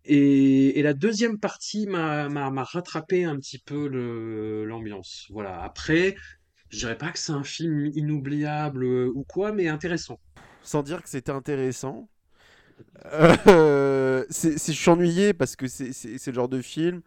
Et, 0.05 0.79
et 0.79 0.83
la 0.83 0.95
deuxième 0.95 1.39
partie 1.39 1.87
m'a 1.87 2.29
rattrapé 2.65 3.25
un 3.25 3.37
petit 3.37 3.59
peu 3.59 3.87
l'ambiance. 4.67 5.27
Voilà. 5.31 5.63
Après, 5.63 6.17
je 6.73 6.79
dirais 6.79 6.97
pas 6.97 7.11
que 7.11 7.19
c'est 7.19 7.33
un 7.33 7.45
film 7.45 7.87
inoubliable 7.95 8.85
euh, 8.85 9.13
ou 9.15 9.25
quoi, 9.25 9.53
mais 9.53 9.69
intéressant. 9.69 10.19
Sans 10.63 10.83
dire 10.83 11.03
que 11.03 11.09
c'était 11.09 11.33
intéressant. 11.33 12.09
Euh, 13.13 14.25
c'est, 14.31 14.57
je 14.57 14.73
suis 14.73 14.91
ennuyé 14.91 15.35
parce 15.35 15.55
que 15.55 15.69
c'est, 15.69 16.27
le 16.27 16.33
genre 16.33 16.49
de 16.49 16.63
film. 16.63 17.03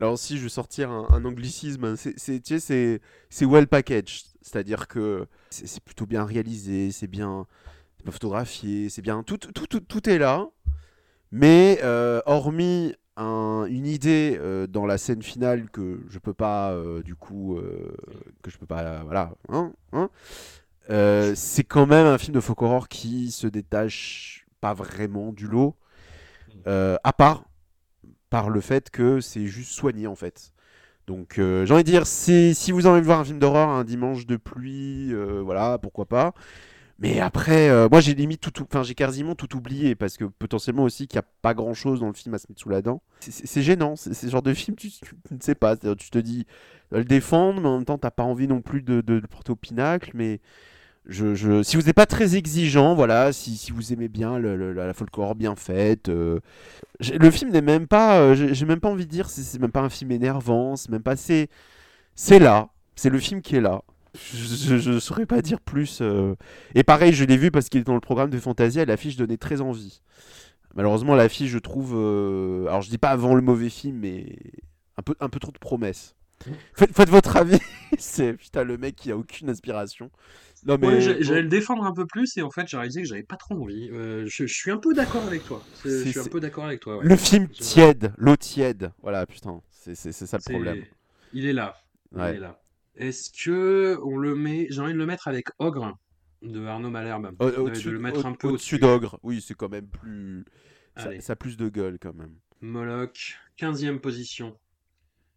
Là 0.00 0.10
aussi, 0.10 0.38
je 0.38 0.44
vais 0.44 0.48
sortir 0.48 0.90
un, 0.90 1.24
anglicisme. 1.24 1.96
C'est, 1.96 2.18
c'est, 2.18 3.44
well 3.44 3.66
packaged. 3.66 4.24
C'est-à-dire 4.40 4.88
que 4.88 5.26
c'est, 5.50 5.80
plutôt 5.80 6.06
bien 6.06 6.24
réalisé, 6.24 6.90
c'est 6.90 7.06
bien, 7.06 7.46
c'est 7.98 8.04
bien 8.04 8.12
photographié, 8.12 8.88
c'est 8.88 9.02
bien. 9.02 9.22
Tout, 9.22 9.36
tout, 9.36 9.66
tout, 9.66 9.80
tout 9.80 10.08
est 10.08 10.18
là. 10.18 10.48
Mais 11.30 11.78
euh, 11.82 12.22
hormis 12.24 12.94
un- 13.16 13.66
une 13.68 13.86
idée 13.86 14.36
euh, 14.40 14.66
dans 14.66 14.86
la 14.86 14.98
scène 14.98 15.22
finale 15.22 15.70
que 15.70 16.00
je 16.08 16.18
peux 16.18 16.34
pas, 16.34 16.72
euh, 16.72 17.02
du 17.02 17.14
coup, 17.14 17.56
euh, 17.56 17.94
que 18.42 18.50
je 18.50 18.58
peux 18.58 18.66
pas, 18.66 19.02
voilà, 19.04 19.32
hein, 19.48 19.72
hein, 19.92 20.08
c'est 21.34 21.64
quand 21.64 21.86
même 21.86 22.06
un 22.06 22.18
film 22.18 22.34
de 22.34 22.40
folk 22.40 22.60
horror 22.62 22.88
qui 22.88 23.30
se 23.30 23.46
détache 23.46 24.46
pas 24.60 24.74
vraiment 24.74 25.32
du 25.32 25.46
lot, 25.46 25.76
à 26.66 27.12
part 27.12 27.44
par 28.30 28.50
le 28.50 28.60
fait 28.60 28.90
que 28.90 29.20
c'est 29.20 29.46
juste 29.46 29.70
soigné 29.70 30.06
en 30.06 30.14
fait. 30.16 30.52
Donc 31.06 31.34
j'ai 31.36 31.72
envie 31.72 31.84
de 31.84 31.90
dire, 31.90 32.06
si, 32.06 32.54
vous 32.72 32.86
avez 32.86 32.94
envie 32.94 33.00
de 33.02 33.06
voir 33.06 33.20
un 33.20 33.24
film 33.24 33.38
d'horreur 33.38 33.68
un 33.68 33.84
dimanche 33.84 34.26
de 34.26 34.36
pluie, 34.36 35.14
voilà, 35.42 35.78
pourquoi 35.78 36.06
pas. 36.06 36.34
Mais 36.98 37.18
après, 37.20 37.68
euh, 37.68 37.88
moi 37.90 38.00
j'ai 38.00 38.14
limite 38.14 38.40
tout, 38.40 38.62
enfin 38.62 38.82
j'ai 38.84 38.94
quasiment 38.94 39.34
tout 39.34 39.56
oublié 39.56 39.94
parce 39.96 40.16
que 40.16 40.24
potentiellement 40.24 40.84
aussi 40.84 41.08
qu'il 41.08 41.18
n'y 41.18 41.24
a 41.24 41.28
pas 41.42 41.52
grand 41.52 41.74
chose 41.74 42.00
dans 42.00 42.06
le 42.06 42.12
film 42.12 42.34
à 42.34 42.38
se 42.38 42.46
mettre 42.48 42.60
sous 42.60 42.68
la 42.68 42.82
dent. 42.82 43.02
C'est- 43.20 43.62
gênant, 43.62 43.96
c'est 43.96 44.14
ce 44.14 44.28
genre 44.28 44.42
de 44.42 44.54
film, 44.54 44.76
tu, 44.76 44.90
ne 45.30 45.40
sais 45.40 45.54
pas, 45.56 45.76
tu 45.76 46.10
te 46.10 46.18
dis, 46.18 46.46
euh, 46.92 46.98
le 46.98 47.04
défendre, 47.04 47.60
mais 47.60 47.68
en 47.68 47.76
même 47.78 47.84
temps 47.84 47.98
t'as 47.98 48.10
pas 48.12 48.22
envie 48.22 48.46
non 48.46 48.60
plus 48.60 48.82
de, 48.82 49.02
le 49.06 49.20
porter 49.22 49.50
au 49.52 49.56
pinacle, 49.56 50.12
mais 50.14 50.40
je, 51.06 51.62
si 51.62 51.76
vous 51.76 51.82
n'êtes 51.82 51.96
pas 51.96 52.06
très 52.06 52.36
exigeant, 52.36 52.94
voilà, 52.94 53.32
si, 53.32 53.72
vous 53.72 53.92
aimez 53.92 54.08
bien 54.08 54.38
le- 54.38 54.72
la, 54.72 54.94
folklore 54.94 55.34
bien 55.34 55.56
faite, 55.56 56.08
euh, 56.08 56.40
le 57.00 57.30
film 57.30 57.50
n'est 57.50 57.62
même 57.62 57.86
pas, 57.88 58.34
j'ai 58.34 58.66
même 58.66 58.80
pas 58.80 58.90
envie 58.90 59.06
de 59.06 59.10
dire, 59.10 59.28
c'est 59.30 59.58
même 59.60 59.72
pas 59.72 59.82
un 59.82 59.90
film 59.90 60.12
énervant, 60.12 60.76
c'est 60.76 60.90
même 60.90 61.02
pas, 61.02 61.16
c'est 61.16 61.48
là, 62.38 62.68
c'est 62.96 63.10
le 63.10 63.18
film 63.18 63.42
qui 63.42 63.56
est 63.56 63.60
là. 63.60 63.82
Je, 64.14 64.78
je 64.78 64.98
saurais 65.00 65.26
pas 65.26 65.42
dire 65.42 65.60
plus. 65.60 65.98
euh. 66.00 66.34
Et 66.74 66.84
pareil, 66.84 67.12
je 67.12 67.24
l'ai 67.24 67.36
vu 67.36 67.50
parce 67.50 67.68
qu'il 67.68 67.80
est 67.80 67.84
dans 67.84 67.94
le 67.94 68.00
programme 68.00 68.30
de 68.30 68.38
Fantasia 68.38 68.82
et 68.82 68.86
l'affiche 68.86 69.16
donnait 69.16 69.36
très 69.36 69.60
envie. 69.60 70.00
Malheureusement, 70.76 71.14
l'affiche, 71.14 71.50
je 71.50 71.58
trouve, 71.58 71.94
euh, 71.96 72.66
alors 72.66 72.82
je 72.82 72.90
dis 72.90 72.98
pas 72.98 73.10
avant 73.10 73.34
le 73.34 73.42
mauvais 73.42 73.70
film, 73.70 73.98
mais 73.98 74.36
un 74.96 75.02
peu, 75.02 75.14
un 75.20 75.28
peu 75.28 75.38
trop 75.40 75.52
de 75.52 75.58
promesses. 75.58 76.14
Faites, 76.74 76.92
faites 76.94 77.08
votre 77.08 77.36
avis. 77.36 77.58
c'est 77.98 78.34
putain 78.34 78.64
le 78.64 78.76
mec 78.76 78.96
qui 78.96 79.10
a 79.12 79.16
aucune 79.16 79.48
inspiration. 79.50 80.10
Non 80.66 80.76
mais 80.80 80.88
Ouais, 80.88 81.00
j'allais 81.00 81.42
le 81.42 81.48
défendre 81.48 81.84
un 81.84 81.92
peu 81.92 82.06
plus 82.06 82.36
et 82.36 82.42
en 82.42 82.50
fait 82.50 82.66
j'ai 82.66 82.76
réalisé 82.76 83.02
que 83.02 83.08
j'avais 83.08 83.22
pas 83.22 83.36
trop 83.36 83.54
envie. 83.54 83.88
Euh, 83.92 84.24
je, 84.26 84.46
je 84.46 84.52
suis 84.54 84.70
un 84.70 84.78
peu 84.78 84.94
d'accord 84.94 85.22
avec 85.24 85.44
toi. 85.44 85.62
Je 85.84 86.04
suis 86.08 86.18
un 86.18 86.24
peu 86.24 86.40
d'accord 86.40 86.64
avec 86.64 86.80
toi. 86.80 86.98
ouais. 86.98 87.04
le 87.04 87.16
film 87.16 87.48
tiède, 87.48 88.12
l'eau 88.18 88.36
tiède. 88.36 88.90
Voilà, 89.02 89.26
putain, 89.26 89.60
c'est 89.70 89.94
ça 90.12 90.36
le 90.36 90.52
problème. 90.52 90.82
Il 91.32 91.46
est 91.46 91.52
là. 91.52 91.76
Il 92.12 92.18
Ouais. 92.20 92.34
est 92.34 92.40
là. 92.40 92.58
Est-ce 92.96 93.30
que 93.30 93.98
on 94.04 94.16
le 94.16 94.34
met 94.34 94.66
J'ai 94.70 94.80
envie 94.80 94.92
de 94.92 94.98
le 94.98 95.06
mettre 95.06 95.28
avec 95.28 95.46
Ogre 95.58 95.96
de 96.42 96.64
Arnaud 96.66 96.90
Malherbe. 96.90 97.34
Au- 97.38 97.48
Au-dessus 97.48 97.88
de 97.88 97.92
le 97.92 97.98
mettre 97.98 98.24
au- 98.24 98.28
un 98.28 98.32
peu 98.32 98.48
au-dessus 98.48 98.74
au-dessus. 98.76 98.78
d'Ogre, 98.78 99.18
oui, 99.22 99.40
c'est 99.40 99.54
quand 99.54 99.68
même 99.68 99.88
plus. 99.88 100.44
Ça 100.96 101.10
a 101.32 101.36
plus 101.36 101.56
de 101.56 101.68
gueule 101.68 101.98
quand 102.00 102.14
même. 102.14 102.34
Moloch, 102.60 103.36
15e 103.56 103.98
position. 104.00 104.56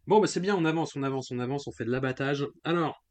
Bon, 0.06 0.20
bah 0.20 0.26
c'est 0.26 0.40
bien, 0.40 0.54
on 0.56 0.64
avance, 0.64 0.96
on 0.96 1.02
avance, 1.02 1.30
on 1.30 1.38
avance, 1.38 1.66
on 1.66 1.72
fait 1.72 1.84
de 1.84 1.90
l'abattage. 1.90 2.46
Alors, 2.64 3.04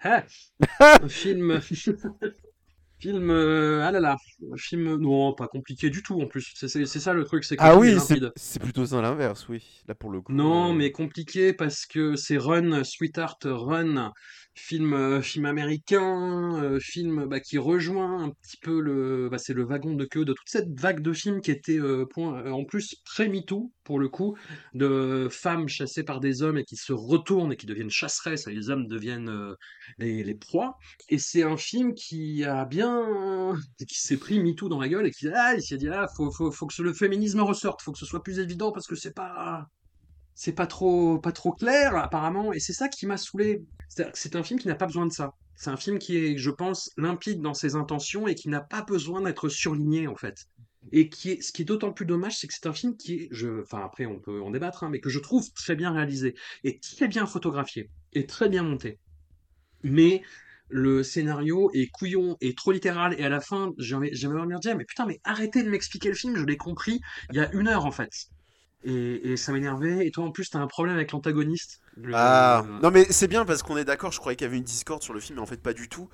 ah, 0.00 0.24
un 0.80 1.08
film, 1.08 1.60
film, 2.98 3.30
euh, 3.30 3.82
ah 3.84 3.90
là 3.90 4.00
là, 4.00 4.16
film, 4.56 4.96
non, 4.96 5.34
pas 5.34 5.48
compliqué 5.48 5.90
du 5.90 6.02
tout 6.02 6.20
en 6.20 6.26
plus. 6.26 6.52
C'est 6.54 6.86
ça 6.86 7.12
le 7.12 7.24
truc, 7.24 7.44
c'est 7.44 7.56
Ah 7.58 7.76
oui, 7.76 7.96
c'est 8.36 8.62
plutôt 8.62 8.86
ça 8.86 9.00
l'inverse, 9.00 9.48
oui. 9.48 9.82
Là 9.86 9.94
pour 9.94 10.10
le 10.10 10.20
coup. 10.20 10.32
Non, 10.32 10.70
euh, 10.70 10.74
mais 10.74 10.90
compliqué 10.90 11.52
parce 11.52 11.86
que 11.86 12.16
c'est 12.16 12.38
Run, 12.38 12.84
Sweetheart 12.84 13.42
Run, 13.44 14.12
film, 14.58 14.92
euh, 14.92 15.22
film 15.22 15.46
américain, 15.46 16.62
euh, 16.62 16.80
film 16.80 17.26
bah, 17.26 17.40
qui 17.40 17.58
rejoint 17.58 18.24
un 18.24 18.30
petit 18.30 18.56
peu 18.60 18.80
le, 18.80 19.28
bah, 19.30 19.38
c'est 19.38 19.54
le 19.54 19.64
wagon 19.64 19.94
de 19.94 20.04
queue 20.04 20.24
de 20.24 20.32
toute 20.32 20.48
cette 20.48 20.68
vague 20.78 21.00
de 21.00 21.12
films 21.12 21.40
qui 21.40 21.50
était 21.50 21.78
euh, 21.78 22.04
point, 22.04 22.50
en 22.50 22.64
plus 22.64 22.96
très 23.04 23.28
MeToo 23.28 23.72
pour 23.84 23.98
le 23.98 24.08
coup, 24.08 24.36
de 24.74 25.28
femmes 25.30 25.68
chassées 25.68 26.02
par 26.02 26.20
des 26.20 26.42
hommes 26.42 26.58
et 26.58 26.64
qui 26.64 26.76
se 26.76 26.92
retournent 26.92 27.52
et 27.52 27.56
qui 27.56 27.64
deviennent 27.64 27.90
chasseresses 27.90 28.46
et 28.46 28.52
les 28.52 28.68
hommes 28.68 28.86
deviennent 28.86 29.54
les, 29.98 30.22
les 30.22 30.34
proies. 30.34 30.76
Et 31.08 31.18
c'est 31.18 31.42
un 31.42 31.56
film 31.56 31.94
qui 31.94 32.44
a 32.44 32.66
bien, 32.66 33.54
qui 33.78 33.98
s'est 33.98 34.18
pris 34.18 34.40
MeToo 34.40 34.68
dans 34.68 34.80
la 34.80 34.88
gueule 34.88 35.06
et 35.06 35.10
qui 35.10 35.28
ah, 35.28 35.54
il 35.54 35.62
s'est 35.62 35.78
dit 35.78 35.88
ah 35.88 36.06
faut, 36.14 36.30
faut, 36.30 36.50
faut 36.50 36.66
que 36.66 36.82
le 36.82 36.92
féminisme 36.92 37.40
ressorte, 37.40 37.80
faut 37.80 37.92
que 37.92 37.98
ce 37.98 38.04
soit 38.04 38.22
plus 38.22 38.40
évident 38.40 38.72
parce 38.72 38.86
que 38.86 38.94
c'est 38.94 39.14
pas 39.14 39.66
c'est 40.38 40.52
pas 40.52 40.68
trop, 40.68 41.18
pas 41.18 41.32
trop 41.32 41.50
clair, 41.50 41.96
apparemment, 41.96 42.52
et 42.52 42.60
c'est 42.60 42.72
ça 42.72 42.88
qui 42.88 43.06
m'a 43.06 43.16
saoulé. 43.16 43.64
C'est 43.88 44.36
un 44.36 44.44
film 44.44 44.60
qui 44.60 44.68
n'a 44.68 44.76
pas 44.76 44.86
besoin 44.86 45.04
de 45.04 45.12
ça. 45.12 45.34
C'est 45.56 45.70
un 45.70 45.76
film 45.76 45.98
qui 45.98 46.16
est, 46.16 46.38
je 46.38 46.50
pense, 46.50 46.92
limpide 46.96 47.40
dans 47.40 47.54
ses 47.54 47.74
intentions 47.74 48.28
et 48.28 48.36
qui 48.36 48.48
n'a 48.48 48.60
pas 48.60 48.82
besoin 48.82 49.20
d'être 49.20 49.48
surligné, 49.48 50.06
en 50.06 50.14
fait. 50.14 50.46
Et 50.92 51.08
qui 51.08 51.32
est, 51.32 51.42
ce 51.42 51.50
qui 51.50 51.62
est 51.62 51.64
d'autant 51.64 51.92
plus 51.92 52.06
dommage, 52.06 52.38
c'est 52.38 52.46
que 52.46 52.54
c'est 52.54 52.68
un 52.68 52.72
film 52.72 52.96
qui 52.96 53.14
est, 53.14 53.28
je, 53.32 53.62
enfin 53.62 53.82
après 53.84 54.06
on 54.06 54.20
peut 54.20 54.40
en 54.40 54.52
débattre, 54.52 54.84
hein, 54.84 54.90
mais 54.90 55.00
que 55.00 55.10
je 55.10 55.18
trouve 55.18 55.44
très 55.54 55.74
bien 55.74 55.90
réalisé, 55.90 56.36
et 56.62 56.78
très 56.78 57.08
bien 57.08 57.26
photographié, 57.26 57.90
et 58.12 58.24
très 58.24 58.48
bien 58.48 58.62
monté. 58.62 59.00
Mais 59.82 60.22
le 60.68 61.02
scénario 61.02 61.68
est 61.74 61.88
couillon 61.88 62.36
et 62.40 62.54
trop 62.54 62.70
littéral, 62.70 63.16
et 63.18 63.24
à 63.24 63.28
la 63.28 63.40
fin, 63.40 63.72
j'avais 63.76 64.12
envie 64.38 64.54
de 64.54 64.60
dire, 64.60 64.76
mais 64.76 64.84
putain, 64.84 65.04
mais 65.04 65.18
arrêtez 65.24 65.64
de 65.64 65.68
m'expliquer 65.68 66.10
le 66.10 66.14
film, 66.14 66.36
je 66.36 66.44
l'ai 66.44 66.56
compris 66.56 67.00
il 67.32 67.36
y 67.38 67.40
a 67.40 67.52
une 67.54 67.66
heure 67.66 67.86
en 67.86 67.92
fait. 67.92 68.28
Et, 68.84 69.32
et 69.32 69.36
ça 69.36 69.52
m'énervait. 69.52 70.06
Et 70.06 70.10
toi, 70.10 70.24
en 70.24 70.32
plus, 70.32 70.50
t'as 70.50 70.60
un 70.60 70.66
problème 70.68 70.96
avec 70.96 71.12
l'antagoniste. 71.12 71.80
Le- 71.96 72.16
Ah, 72.16 72.70
non 72.80 72.90
mais 72.90 73.04
c'est 73.10 73.28
bien 73.28 73.44
parce 73.44 73.62
qu'on 73.62 73.76
est 73.76 73.84
d'accord, 73.84 74.12
je 74.12 74.18
croyais 74.18 74.34
qu'il 74.36 74.46
y 74.46 74.48
avait 74.48 74.56
une 74.56 74.64
discorde 74.64 75.02
sur 75.02 75.12
le 75.12 75.20
film, 75.20 75.36
mais 75.36 75.42
en 75.42 75.46
fait 75.46 75.62
pas 75.62 75.74
du 75.74 75.88
tout. 75.90 76.08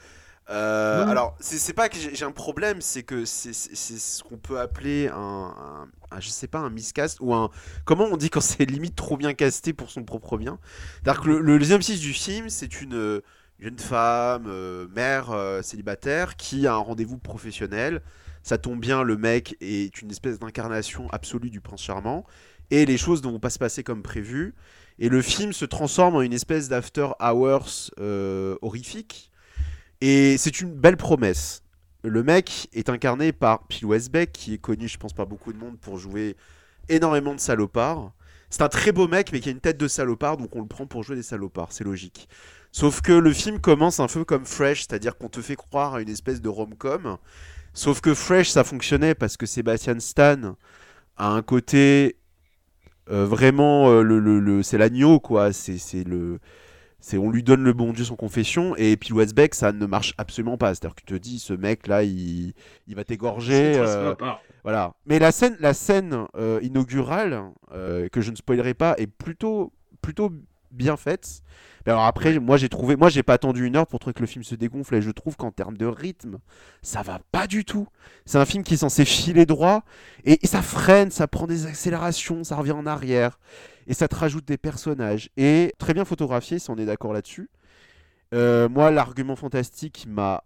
Euh, 0.51 1.05
alors, 1.09 1.37
c'est 1.41 1.75
pas 1.75 1.91
que 1.91 1.99
j'ai 1.99 2.25
un 2.25 2.33
problème, 2.33 2.81
c'est 2.81 3.03
que 3.03 3.27
c'est 3.27 3.53
ce 3.55 4.23
qu'on 4.25 4.39
peut 4.39 4.61
appeler 4.61 5.09
un, 5.09 5.17
un- 5.19 5.89
un- 6.17 6.21
je 6.21 6.31
sais 6.31 6.49
pas, 6.49 6.61
un 6.61 6.71
miscast 6.71 7.19
ou 7.21 7.35
un. 7.35 7.51
Comment 7.87 8.07
on 8.07 8.17
dit 8.19 8.31
quand 8.31 8.41
c'est 8.41 8.65
limite 8.67 8.97
trop 8.97 9.19
bien 9.19 9.35
casté 9.35 9.75
pour 9.75 9.91
son 9.91 10.05
propre 10.05 10.39
bien? 10.39 10.61
C'est-à-dire 11.05 11.23
que 11.23 11.29
le, 11.31 11.41
le 11.43 11.59
deuxième 11.59 11.83
synopsis 11.83 12.01
du 12.07 12.15
film, 12.15 12.49
c'est 12.51 12.81
une 12.83 12.95
euh, 12.95 13.23
jeune 13.61 13.79
femme, 13.81 14.47
euh, 14.49 14.89
mère 14.97 15.33
euh, 15.33 15.63
célibataire, 15.63 16.37
qui 16.37 16.67
a 16.69 16.75
un 16.75 16.79
rendez-vous 16.79 17.19
professionnel. 17.19 18.03
Ça 18.45 18.59
tombe 18.59 18.81
bien, 18.81 19.03
le 19.03 19.17
mec 19.19 19.57
est 19.61 20.01
une 20.03 20.13
espèce 20.13 20.39
d'incarnation 20.39 21.09
absolue 21.11 21.51
du 21.51 21.61
prince 21.61 21.83
charmant. 21.83 22.27
Et 22.71 22.87
les 22.87 22.99
choses 22.99 23.23
ne 23.23 23.29
vont 23.29 23.39
pas 23.39 23.51
se 23.51 23.59
passer 23.59 23.83
comme 23.83 24.03
prévu. 24.03 24.55
Et 24.99 25.09
le 25.09 25.23
film 25.23 25.53
se 25.53 25.65
transforme 25.65 26.17
en 26.17 26.23
une 26.23 26.33
espèce 26.33 26.69
d'after 26.69 27.09
hours 27.21 27.91
euh, 28.01 28.57
horrifique. 28.63 29.31
Et 30.01 30.37
c'est 30.39 30.61
une 30.61 30.73
belle 30.73 30.97
promesse. 30.97 31.63
Le 32.03 32.23
mec 32.23 32.69
est 32.73 32.91
incarné 32.91 33.33
par 33.33 33.65
Phil 33.71 33.87
Westbeck, 33.87 34.33
qui 34.33 34.55
est 34.55 34.59
connu, 34.59 34.89
je 34.89 34.99
pense, 34.99 35.13
par 35.15 35.27
beaucoup 35.27 35.53
de 35.53 35.59
monde 35.59 35.79
pour 35.79 35.99
jouer 35.99 36.37
énormément 36.89 37.35
de 37.35 37.41
salopards. 37.41 38.13
C'est 38.51 38.63
un 38.63 38.69
très 38.69 38.93
beau 38.93 39.09
mec, 39.09 39.33
mais 39.33 39.41
qui 39.41 39.49
a 39.49 39.53
une 39.53 39.61
tête 39.61 39.79
de 39.79 39.89
salopard, 39.89 40.37
donc 40.37 40.55
on 40.55 40.61
le 40.61 40.69
prend 40.69 40.87
pour 40.87 41.03
jouer 41.03 41.17
des 41.17 41.23
salopards, 41.23 41.73
c'est 41.73 41.83
logique. 41.83 42.29
Sauf 42.71 43.01
que 43.01 43.13
le 43.13 43.33
film 43.33 43.61
commence 43.61 44.01
un 44.01 44.07
peu 44.07 44.25
comme 44.25 44.45
Fresh, 44.45 44.83
c'est-à-dire 44.83 45.17
qu'on 45.17 45.29
te 45.29 45.41
fait 45.41 45.57
croire 45.57 45.95
à 45.95 46.01
une 46.01 46.09
espèce 46.09 46.41
de 46.41 46.49
rom-com. 46.49 47.17
Sauf 47.73 48.01
que 48.01 48.15
Fresh, 48.15 48.51
ça 48.51 48.63
fonctionnait 48.63 49.15
parce 49.15 49.37
que 49.37 49.47
Sébastien 49.47 49.99
Stan 49.99 50.57
a 51.17 51.29
un 51.31 51.43
côté 51.43 52.17
euh, 53.11 53.27
vraiment, 53.27 53.91
euh, 53.91 54.03
le, 54.03 54.19
le- 54.19 54.41
le- 54.41 54.63
c'est 54.63 54.79
l'agneau, 54.79 55.21
quoi. 55.21 55.53
C'est 55.53 55.79
c'est 55.79 56.05
le. 56.05 56.39
C'est, 57.01 57.19
on 57.19 57.31
lui 57.31 57.43
donne 57.43 57.63
le 57.63 57.75
bon 57.75 57.93
Dieu 57.93 58.05
sans 58.05 58.17
confession, 58.17 58.75
et 58.77 58.97
puis 58.97 59.13
Westbeck, 59.13 59.55
ça 59.55 59.73
ne 59.73 59.85
marche 59.85 60.15
absolument 60.17 60.57
pas. 60.57 60.75
C'est-à-dire 60.75 60.95
que 60.95 61.03
tu 61.03 61.13
te 61.13 61.19
dis, 61.19 61.39
ce 61.39 61.53
mec-là, 61.53 62.03
il, 62.03 62.55
il 62.87 62.95
va 62.95 63.05
t'égorger. 63.05 63.75
Euh, 63.79 64.15
voilà. 64.63 64.95
Mais 65.05 65.19
la 65.19 65.31
scène, 65.31 65.55
la 65.61 65.75
scène 65.75 66.25
inaugurale, 66.63 67.43
que 67.71 68.21
je 68.23 68.31
ne 68.31 68.37
spoilerai 68.37 68.73
pas, 68.73 68.95
est 68.97 69.07
plutôt, 69.07 69.75
plutôt 70.01 70.31
bien 70.75 70.97
faite. 70.97 71.43
Mais 71.87 71.93
alors 71.93 72.05
après, 72.05 72.39
moi 72.39 72.57
j'ai 72.57 72.69
trouvé, 72.69 72.97
moi 72.97 73.09
j'ai 73.09 73.23
pas 73.23 73.35
attendu 73.35 73.67
une 73.67 73.77
heure 73.77 73.87
pour 73.87 74.01
trouver 74.01 74.15
que 74.15 74.21
le 74.21 74.27
film 74.27 74.43
se 74.45 74.55
dégonfle 74.55 74.95
et 74.95 75.03
je 75.03 75.11
trouve 75.11 75.37
qu'en 75.37 75.51
termes 75.51 75.77
de 75.77 75.87
rythme, 75.87 76.39
ça 76.83 77.03
va 77.03 77.21
pas 77.33 77.47
du 77.47 77.65
tout. 77.65 77.87
C'est 78.27 78.39
un 78.39 78.45
film 78.45 78.63
qui 78.65 78.75
est 78.75 78.79
censé 78.79 79.05
filer 79.05 79.47
droit 79.47 79.85
et, 80.25 80.45
et 80.45 80.47
ça 80.47 80.63
freine, 80.63 81.11
ça 81.11 81.27
prend 81.27 81.47
des 81.47 81.67
accélérations, 81.67 82.45
ça 82.45 82.57
revient 82.57 82.73
en 82.73 82.87
arrière 82.87 83.39
et 83.87 83.95
ça 83.95 84.09
te 84.09 84.15
rajoute 84.15 84.47
des 84.47 84.57
personnages 84.57 85.31
et 85.37 85.73
très 85.79 85.95
bien 85.95 86.05
photographié 86.05 86.59
si 86.59 86.71
on 86.71 86.77
est 86.77 86.87
d'accord 86.87 87.13
là-dessus. 87.13 87.51
Euh, 88.35 88.69
moi, 88.69 88.91
l'argument 88.91 89.37
fantastique 89.37 90.07
m'a 90.09 90.43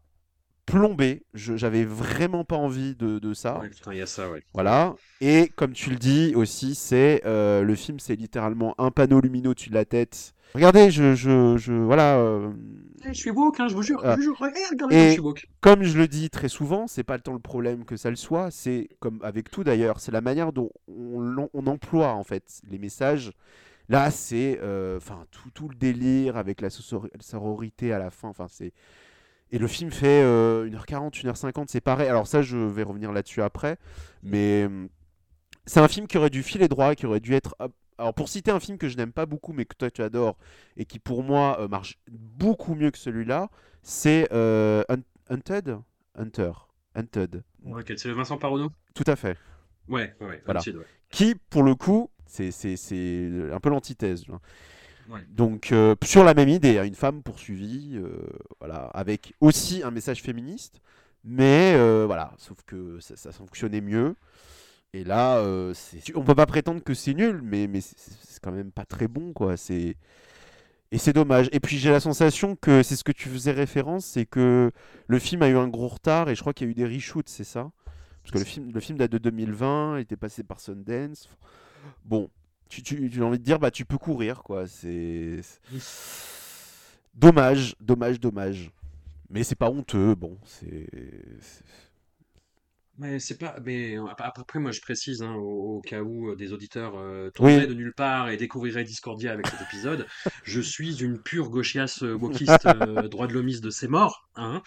plombé. 0.69 1.23
J'avais 1.35 1.85
vraiment 1.85 2.45
pas 2.45 2.57
envie 2.57 2.95
de, 2.95 3.19
de 3.19 3.35
ça. 3.35 3.59
Ouais, 3.61 3.71
putain, 3.71 3.93
il 3.93 3.99
y 3.99 4.03
a 4.03 4.07
ça, 4.07 4.31
ouais. 4.31 4.43
Voilà. 4.55 4.95
Et 5.21 5.49
comme 5.57 5.73
tu 5.73 5.91
le 5.91 5.97
dis 5.97 6.35
aussi, 6.37 6.75
c'est 6.75 7.23
euh, 7.25 7.63
le 7.63 7.75
film, 7.75 7.99
c'est 7.99 8.17
littéralement 8.17 8.75
un 8.79 8.91
panneau 8.91 9.21
lumineux 9.21 9.51
au-dessus 9.51 9.71
de 9.71 9.75
la 9.75 9.85
tête. 9.85 10.35
Regardez, 10.55 10.91
je, 10.91 11.15
je, 11.15 11.57
je 11.57 11.73
voilà. 11.73 12.19
euh, 12.19 12.51
Eh, 13.05 13.09
je 13.09 13.19
suis 13.19 13.31
woke, 13.31 13.61
hein, 13.61 13.69
je 13.69 13.75
vous 13.75 13.83
jure. 13.83 14.01
Je 14.05 14.11
vous 14.17 14.23
jure. 14.23 14.39
Regarde, 14.39 14.57
regardez 14.73 14.95
Et- 14.97 14.99
comme 14.99 15.07
je 15.07 15.13
suis 15.13 15.21
woke. 15.21 15.47
comme 15.61 15.83
je 15.83 15.99
le 15.99 16.09
dis 16.09 16.31
très 16.31 16.49
souvent, 16.49 16.87
c'est 16.87 17.03
pas 17.05 17.19
tant 17.19 17.33
le 17.35 17.39
problème 17.39 17.85
que 17.85 17.97
ça 17.97 18.11
le 18.11 18.17
soit, 18.17 18.51
c'est 18.51 18.89
comme 19.01 19.21
avec 19.23 19.51
tout 19.51 19.65
d'ailleurs, 19.65 20.01
c'est 20.01 20.13
la 20.13 20.21
manière 20.21 20.53
dont 20.53 20.71
on, 20.89 21.67
emploie 21.67 22.13
en 22.15 22.25
fait 22.25 22.61
les 22.71 22.79
messages. 22.79 23.33
Là, 23.91 24.11
c'est 24.11 24.59
euh, 24.63 24.99
enfin 24.99 25.25
tout, 25.31 25.51
tout 25.55 25.69
le 25.69 25.75
délire 25.75 26.37
avec 26.37 26.61
la 26.61 26.69
sororité 26.71 27.93
à 27.93 27.99
la 27.99 28.11
fin. 28.11 28.29
Enfin, 28.29 28.47
c'est 28.49 28.73
et 29.51 29.59
le 29.59 29.67
film 29.67 29.91
fait 29.91 30.23
euh, 30.23 30.69
1h40, 30.71 31.23
1h50, 31.25 31.67
c'est 31.69 31.81
pareil. 31.81 32.09
Alors 32.09 32.27
ça, 32.27 32.43
je 32.43 32.57
vais 32.57 32.83
revenir 32.83 33.13
là-dessus 33.13 33.43
après, 33.43 33.77
mais 34.23 34.65
hum, 34.67 34.89
c'est 35.67 35.81
un 35.81 35.89
film 35.89 36.07
qui 36.07 36.19
aurait 36.19 36.31
dû 36.31 36.43
filer 36.43 36.69
droit, 36.69 36.95
qui 36.95 37.07
aurait 37.07 37.21
dû 37.21 37.35
être. 37.35 37.55
Alors 37.99 38.15
pour 38.15 38.29
citer 38.29 38.51
un 38.53 38.61
film 38.61 38.79
que 38.79 38.89
je 38.89 38.97
n'aime 38.97 39.13
pas 39.13 39.27
beaucoup, 39.27 39.53
mais 39.53 39.65
que 39.65 39.75
toi 39.75 39.91
tu 39.91 40.03
adores 40.03 40.37
et 40.77 40.85
qui 40.85 40.99
pour 41.01 41.25
moi 41.25 41.59
euh, 41.61 41.69
marche 41.69 41.99
beaucoup 42.11 42.75
mieux 42.75 42.91
que 42.91 42.99
celui-là, 42.99 43.51
c'est 43.83 44.29
euh, 44.33 44.85
Hun- 44.89 45.03
Hunted, 45.31 45.79
Hunter, 46.15 46.53
Hunted. 46.95 47.43
Ouais, 47.65 47.83
c'est 47.97 48.07
le 48.07 48.15
Vincent 48.15 48.39
Parodot 48.39 48.71
Tout 48.95 49.05
à 49.07 49.17
fait. 49.17 49.37
Ouais, 49.89 50.15
ouais. 50.21 50.41
Voilà. 50.45 50.61
Hunted, 50.61 50.77
ouais. 50.77 50.85
Qui, 51.11 51.35
pour 51.35 51.63
le 51.63 51.75
coup, 51.75 52.11
c'est 52.27 52.51
un 53.53 53.61
peu 53.61 53.71
l'antithèse. 53.71 54.25
Ouais. 55.09 55.21
Donc, 55.31 55.73
euh, 55.73 55.95
sur 56.05 56.25
la 56.25 56.35
même 56.35 56.49
idée, 56.49 56.79
hein, 56.79 56.85
une 56.85 56.95
femme 56.95 57.23
poursuivie, 57.23 57.93
euh, 57.97 58.11
voilà, 58.61 58.85
avec 58.95 59.35
aussi 59.41 59.83
un 59.83 59.91
message 59.91 60.23
féministe, 60.23 60.81
mais 61.25 61.73
euh, 61.77 62.05
voilà, 62.07 62.33
sauf 62.39 62.59
que 62.67 62.99
ça, 63.01 63.17
ça 63.17 63.33
fonctionnait 63.33 63.81
mieux. 63.81 64.15
Et 64.95 65.05
là, 65.05 65.43
on 66.15 66.25
peut 66.25 66.35
pas 66.35 66.47
prétendre 66.47 66.83
que 66.83 66.95
c'est 66.95 67.15
nul, 67.15 67.41
mais, 67.43 67.67
mais 67.67 67.81
c'est- 67.81 67.97
c'est 67.99 68.41
quand 68.43 68.53
même 68.53 68.73
pas 68.73 68.87
très 68.87 69.09
bon, 69.09 69.33
quoi. 69.33 69.57
C'est 69.57 69.97
et 70.91 70.99
c'est 70.99 71.13
dommage. 71.13 71.49
Et 71.53 71.61
puis 71.61 71.79
j'ai 71.79 71.91
la 71.91 72.01
sensation 72.01 72.57
que 72.57 72.83
c'est 72.83 72.97
ce 72.97 73.05
que 73.05 73.13
tu 73.13 73.29
faisais 73.29 73.53
référence, 73.53 74.07
c'est 74.07 74.27
que 74.27 74.71
le 75.07 75.19
film 75.19 75.43
a 75.43 75.49
eu 75.49 75.57
un 75.57 75.69
gros 75.69 75.89
retard 75.89 76.29
et 76.31 76.35
je 76.35 76.41
crois 76.41 76.53
qu'il 76.55 76.67
y 76.67 76.71
a 76.71 76.73
eu 76.73 76.75
des 76.75 76.87
reshoots, 76.87 77.29
c'est 77.29 77.45
ça? 77.45 77.71
Parce 78.23 78.33
que 78.33 78.39
le 78.39 78.45
film, 78.45 78.71
le 78.73 78.81
film 78.81 78.99
date 78.99 79.13
de 79.13 79.19
2020, 79.19 79.99
il 79.99 80.03
était 80.03 80.17
passé 80.17 80.43
par 80.43 80.61
Sundance. 80.61 81.29
Bon, 82.05 82.31
tu, 82.69 82.83
tu, 82.83 83.11
tu 83.11 83.23
as 83.23 83.27
envie 83.27 83.39
de 83.39 83.45
dire, 83.45 83.59
bah 83.59 83.71
tu 83.71 83.85
peux 83.85 83.99
courir, 83.99 84.43
quoi. 84.43 84.67
C'est 84.67 85.41
dommage, 87.15 87.75
dommage, 87.81 88.21
dommage. 88.21 88.71
Mais 89.31 89.45
c'est 89.45 89.55
pas 89.57 89.71
honteux, 89.71 90.15
bon, 90.15 90.39
c'est. 90.45 90.87
Mais 93.01 93.21
c'est 93.21 93.39
pas. 93.39 93.57
Mais 93.65 93.97
ap- 93.97 94.21
après, 94.39 94.59
moi, 94.59 94.73
je 94.73 94.81
précise, 94.81 95.23
hein, 95.23 95.35
au, 95.35 95.77
au 95.77 95.81
cas 95.81 96.01
où 96.03 96.31
euh, 96.31 96.37
des 96.37 96.53
auditeurs 96.53 96.95
euh, 96.97 97.31
tomberaient 97.31 97.61
Oui. 97.61 97.67
de 97.69 97.75
nulle 97.75 97.93
part 97.95 98.29
et 98.31 98.37
découvriraient 98.37 98.83
Discordia 98.85 99.33
avec 99.33 99.47
cet 99.47 99.61
épisode, 99.63 100.07
je 100.45 100.61
suis 100.61 101.01
une 101.03 101.19
pure 101.19 101.49
gauchiasse 101.51 102.03
euh, 102.03 102.15
wokiste, 102.15 102.67
euh, 102.67 103.07
droit 103.09 103.29
de 103.29 103.35
l'homiste 103.35 103.63
de 103.63 103.71
ses 103.71 103.87
morts. 103.87 104.29
Hein. 104.35 104.63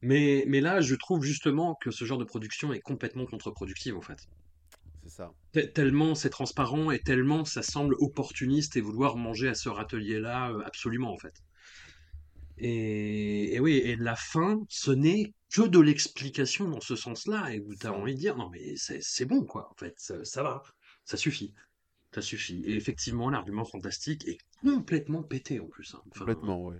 Mais, 0.00 0.44
mais 0.46 0.60
là, 0.60 0.80
je 0.80 0.94
trouve 0.94 1.22
justement 1.24 1.74
que 1.80 1.90
ce 1.90 2.04
genre 2.04 2.18
de 2.18 2.24
production 2.24 2.72
est 2.72 2.80
complètement 2.80 3.24
contre-productive, 3.26 3.96
en 3.96 4.00
fait. 4.02 4.28
Ça. 5.16 5.30
Tellement 5.74 6.14
c'est 6.14 6.30
transparent 6.30 6.90
et 6.90 6.98
tellement 6.98 7.44
ça 7.44 7.62
semble 7.62 7.94
opportuniste 7.98 8.76
et 8.78 8.80
vouloir 8.80 9.16
manger 9.16 9.48
à 9.48 9.54
ce 9.54 9.68
râtelier-là, 9.68 10.50
euh, 10.52 10.62
absolument, 10.64 11.12
en 11.12 11.18
fait. 11.18 11.34
Et, 12.56 13.54
et 13.54 13.60
oui, 13.60 13.74
et 13.84 13.96
la 13.96 14.16
fin, 14.16 14.62
ce 14.70 14.90
n'est 14.90 15.34
que 15.52 15.62
de 15.62 15.80
l'explication 15.80 16.66
dans 16.68 16.80
ce 16.80 16.96
sens-là, 16.96 17.52
et 17.52 17.60
où 17.60 17.74
tu 17.74 17.86
as 17.86 17.92
envie 17.92 18.14
de 18.14 18.20
dire, 18.20 18.36
non 18.36 18.48
mais 18.48 18.74
c'est 18.76 19.24
bon, 19.26 19.44
quoi, 19.44 19.68
en 19.70 19.74
fait, 19.74 19.94
ça, 19.98 20.24
ça 20.24 20.42
va, 20.42 20.62
ça 21.04 21.18
suffit. 21.18 21.52
Ça 22.14 22.22
suffit. 22.22 22.62
Et 22.64 22.74
effectivement, 22.74 23.28
l'argument 23.28 23.64
fantastique 23.66 24.26
est 24.26 24.38
complètement 24.62 25.22
pété 25.22 25.60
en 25.60 25.66
plus. 25.66 25.94
hein. 25.94 26.02
Enfin, 26.10 26.20
Complètement, 26.20 26.64
ouais. 26.64 26.76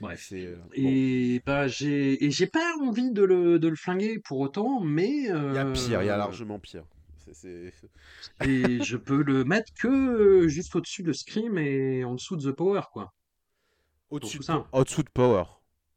Bref. 0.00 0.30
Euh, 0.32 0.56
bon. 0.56 0.68
Et 0.72 1.42
bah 1.44 1.68
j'ai 1.68 2.46
pas 2.52 2.74
envie 2.80 3.12
de 3.12 3.22
le, 3.22 3.58
de 3.58 3.68
le 3.68 3.76
flinguer 3.76 4.18
pour 4.18 4.40
autant, 4.40 4.80
mais 4.80 5.10
Il 5.10 5.26
y 5.26 5.58
a 5.58 5.66
pire, 5.66 6.02
il 6.02 6.06
y 6.06 6.10
a 6.10 6.14
euh, 6.14 6.16
largement 6.16 6.58
pire. 6.58 6.84
C'est- 7.32 7.72
et 8.40 8.82
je 8.82 8.96
peux 8.96 9.22
le 9.22 9.44
mettre 9.44 9.72
que 9.74 9.88
euh, 9.88 10.48
juste 10.48 10.74
au-dessus 10.76 11.02
de 11.02 11.12
Scream 11.12 11.58
et 11.58 12.04
en 12.04 12.14
dessous 12.14 12.36
de 12.36 12.50
The 12.50 12.54
Power 12.54 12.82
quoi. 12.92 13.12
Au-dessus 14.10 14.38
de, 14.38 14.44
ça. 14.44 14.66
au-dessous 14.72 15.02
de 15.02 15.10
Power. 15.10 15.44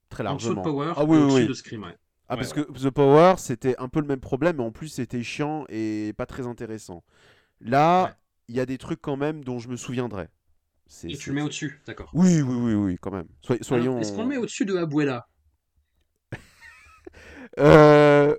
Très 0.09 0.23
En 0.25 0.35
dessous 0.35 0.55
de 0.55 0.59
largement. 0.59 0.63
Power, 0.63 0.93
Ah 0.95 1.03
oui, 1.05 1.17
et 1.17 1.19
oui, 1.19 1.23
au-dessus 1.23 1.43
oui. 1.43 1.47
de 1.47 1.53
Scream, 1.53 1.83
ouais. 1.83 1.97
Ah, 2.29 2.35
Ouais, 2.35 2.37
parce 2.37 2.53
que 2.53 2.61
The 2.61 2.89
Power, 2.89 3.35
c'était 3.37 3.75
un 3.79 3.89
peu 3.89 3.99
le 4.01 4.07
même 4.07 4.19
problème, 4.19 4.57
mais 4.57 4.63
en 4.63 4.71
plus, 4.71 4.87
c'était 4.89 5.23
chiant 5.23 5.65
et 5.69 6.13
pas 6.17 6.25
très 6.25 6.47
intéressant. 6.47 7.03
Là, 7.61 8.17
il 8.49 8.55
y 8.55 8.59
a 8.61 8.65
des 8.65 8.77
trucs 8.77 9.01
quand 9.01 9.17
même 9.17 9.43
dont 9.43 9.59
je 9.59 9.69
me 9.69 9.77
souviendrai. 9.77 10.29
C'est- 10.87 11.07
Et 11.09 11.13
c'est- 11.13 11.17
tu 11.17 11.29
le 11.29 11.35
mets 11.35 11.41
au-dessus, 11.41 11.81
d'accord. 11.87 12.11
Oui, 12.13 12.41
oui, 12.41 12.55
oui, 12.55 12.73
oui, 12.73 12.97
quand 13.01 13.11
même. 13.11 13.27
Soy- 13.41 13.55
Alors, 13.55 13.65
soyons. 13.65 13.99
Est-ce 13.99 14.13
qu'on 14.13 14.23
le 14.23 14.29
met 14.29 14.37
au-dessus 14.37 14.65
de 14.65 14.75
Abuela? 14.77 15.27
Euh, 17.59 18.35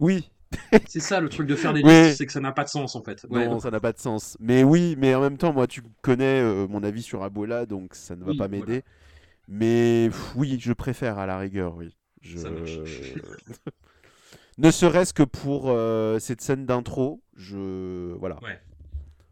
Oui, 0.00 0.30
C'est 0.86 1.00
ça 1.00 1.20
le 1.20 1.28
truc 1.28 1.46
de 1.46 1.56
faire 1.56 1.72
des 1.72 1.82
listes, 1.82 2.16
c'est 2.16 2.26
que 2.26 2.32
ça 2.32 2.40
n'a 2.40 2.52
pas 2.52 2.64
de 2.64 2.68
sens 2.68 2.94
en 2.96 3.02
fait. 3.02 3.26
Ouais, 3.30 3.48
non, 3.48 3.52
donc- 3.52 3.62
ça 3.62 3.70
n'a 3.70 3.80
pas 3.80 3.92
de 3.92 3.98
sens. 3.98 4.36
Mais 4.40 4.64
oui, 4.64 4.96
mais 4.98 5.14
en 5.14 5.20
même 5.20 5.38
temps, 5.38 5.52
moi, 5.52 5.66
tu 5.66 5.82
connais 6.02 6.40
euh, 6.40 6.66
mon 6.68 6.82
avis 6.82 7.02
sur 7.02 7.22
Abuela, 7.22 7.64
donc 7.66 7.94
ça 7.94 8.16
ne 8.16 8.24
va 8.24 8.30
Oui, 8.30 8.36
pas 8.36 8.48
voilà. 8.48 8.72
m'aider. 8.72 8.82
Mais 9.48 10.08
pff, 10.10 10.36
oui, 10.36 10.58
je 10.60 10.72
préfère 10.72 11.18
à 11.18 11.26
la 11.26 11.38
rigueur, 11.38 11.76
oui. 11.76 11.96
Je... 12.22 12.38
Ça 12.38 12.50
marche. 12.50 12.80
ne 14.58 14.70
serait-ce 14.70 15.12
que 15.12 15.22
pour 15.22 15.70
euh, 15.70 16.18
cette 16.18 16.40
scène 16.40 16.66
d'intro, 16.66 17.22
je 17.36 18.14
voilà. 18.18 18.42
Ouais. 18.42 18.60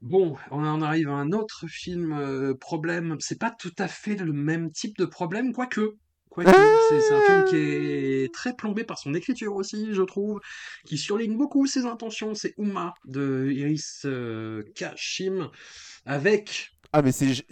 Bon, 0.02 0.36
on 0.50 0.64
en 0.66 0.82
arrive 0.82 1.08
à 1.08 1.14
un 1.14 1.32
autre 1.32 1.66
film 1.68 2.12
euh, 2.12 2.54
problème. 2.54 3.16
C'est 3.20 3.38
pas 3.38 3.50
tout 3.50 3.74
à 3.78 3.88
fait 3.88 4.16
le 4.16 4.32
même 4.32 4.70
type 4.72 4.98
de 4.98 5.06
problème, 5.06 5.52
quoique. 5.52 5.96
Quoique, 6.32 6.50
c'est 6.88 7.12
un 7.14 7.20
film 7.20 7.44
qui 7.44 7.56
est 7.56 8.32
très 8.34 8.56
plombé 8.56 8.84
par 8.84 8.96
son 8.98 9.12
écriture 9.12 9.54
aussi, 9.54 9.92
je 9.92 10.00
trouve, 10.02 10.40
qui 10.86 10.96
surligne 10.96 11.36
beaucoup 11.36 11.66
ses 11.66 11.84
intentions. 11.84 12.34
C'est 12.34 12.54
Uma 12.56 12.94
de 13.04 13.50
Iris 13.52 14.02
euh, 14.06 14.62
Kashim, 14.74 15.50
avec, 16.06 16.70
Ah, 16.94 17.02
mais 17.02 17.12
c'est 17.12 17.44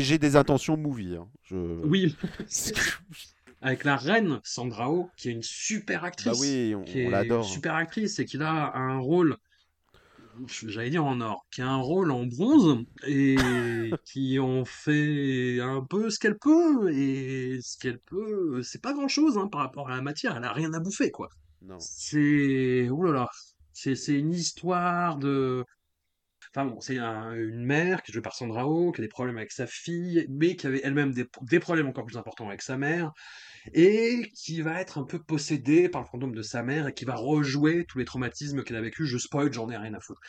j'ai 0.00 0.18
des 0.18 0.36
intentions 0.36 0.76
movie. 0.76 1.16
hein. 1.16 1.28
Je... 1.42 1.56
oui, 1.56 2.14
avec 3.62 3.82
la 3.84 3.96
reine 3.96 4.40
Sandra 4.44 4.90
Oh, 4.90 5.10
qui 5.16 5.28
est 5.28 5.32
une 5.32 5.42
super 5.42 6.04
actrice. 6.04 6.32
Bah 6.32 6.38
oui, 6.40 6.74
on, 6.76 6.84
on 7.06 7.10
l'adore. 7.10 7.44
super 7.44 7.74
actrice 7.74 8.20
et 8.20 8.24
qui 8.26 8.40
a 8.40 8.72
un 8.76 8.98
rôle, 8.98 9.36
j'allais 10.46 10.90
dire 10.90 11.04
en 11.04 11.20
or, 11.20 11.46
qui 11.50 11.62
a 11.62 11.68
un 11.68 11.76
rôle 11.80 12.10
en 12.10 12.24
bronze 12.26 12.84
et 13.06 13.36
qui 14.04 14.38
en 14.38 14.64
fait 14.64 15.60
un 15.60 15.84
peu 15.84 16.10
ce 16.10 16.18
qu'elle 16.18 16.38
peut 16.38 16.92
et 16.92 17.60
ce 17.62 17.78
qu'elle 17.78 17.98
peut, 18.00 18.62
c'est 18.62 18.82
pas 18.82 18.92
grand 18.92 19.08
chose 19.08 19.38
par 19.50 19.60
rapport 19.60 19.88
à 19.90 19.96
la 19.96 20.02
matière, 20.02 20.36
elle 20.36 20.44
a 20.44 20.52
rien 20.52 20.72
à 20.74 20.80
bouffer 20.80 21.10
quoi. 21.10 21.28
Non. 21.62 21.78
C'est, 21.78 22.88
là, 22.88 23.28
c'est 23.72 23.94
c'est 23.94 24.18
une 24.18 24.32
histoire 24.32 25.16
de, 25.18 25.64
Enfin 26.54 26.64
bon, 26.66 26.80
c'est 26.80 26.98
un- 26.98 27.32
une 27.34 27.64
mère 27.64 28.02
qui 28.02 28.10
est 28.10 28.14
jouée 28.14 28.22
par 28.22 28.34
Sandra 28.34 28.66
Oh, 28.66 28.90
qui 28.92 29.00
a 29.00 29.04
des 29.04 29.08
problèmes 29.08 29.36
avec 29.36 29.52
sa 29.52 29.66
fille, 29.66 30.26
mais 30.28 30.56
qui 30.56 30.66
avait 30.66 30.80
elle-même 30.82 31.12
des, 31.12 31.26
des 31.42 31.60
problèmes 31.60 31.86
encore 31.86 32.06
plus 32.06 32.16
importants 32.16 32.48
avec 32.48 32.62
sa 32.62 32.76
mère, 32.76 33.12
et 33.74 34.30
qui 34.34 34.60
va 34.62 34.80
être 34.80 34.98
un 34.98 35.04
peu 35.04 35.18
possédée 35.22 35.88
par 35.88 36.02
le 36.02 36.06
fantôme 36.08 36.34
de 36.34 36.42
sa 36.42 36.62
mère 36.62 36.88
et 36.88 36.94
qui 36.94 37.04
va 37.04 37.14
rejouer 37.16 37.84
tous 37.88 37.98
les 37.98 38.04
traumatismes 38.04 38.62
qu'elle 38.64 38.76
a 38.76 38.80
vécu. 38.82 39.06
Je 39.06 39.18
spoil, 39.18 39.52
j'en 39.52 39.68
ai 39.70 39.76
rien 39.76 39.94
à 39.94 40.00
foutre. 40.00 40.20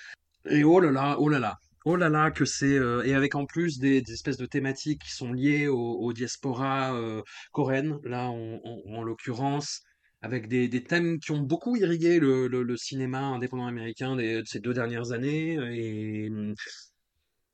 Et 0.49 0.63
oh 0.63 0.79
là 0.79 0.91
là, 0.91 1.17
oh 1.19 1.29
là 1.29 1.39
là, 1.39 1.55
oh 1.85 1.95
là 1.95 2.09
là, 2.09 2.31
que 2.31 2.45
c'est 2.45 2.77
euh, 2.77 3.03
et 3.03 3.13
avec 3.13 3.35
en 3.35 3.45
plus 3.45 3.79
des, 3.79 4.03
espèces 4.11 4.37
de 4.37 4.45
thématiques 4.45 5.01
qui 5.03 5.11
sont 5.11 5.33
liées 5.33 5.67
au, 5.67 5.77
au 5.77 6.13
diaspora 6.13 6.95
euh, 6.95 7.21
coréenne, 7.51 7.97
là 8.03 8.29
en, 8.29 8.59
en- 8.63 8.81
en 8.93 9.03
l'occurrence, 9.03 9.81
avec 10.21 10.47
des, 10.47 10.83
thèmes 10.83 11.19
qui 11.19 11.31
ont 11.31 11.39
beaucoup 11.41 11.75
irrigué 11.75 12.19
le, 12.19 12.75
cinéma 12.77 13.19
indépendant 13.21 13.67
américain 13.67 14.15
de 14.15 14.43
ces 14.45 14.59
deux 14.59 14.73
dernières 14.73 15.11
années 15.11 15.57
et 15.73 16.29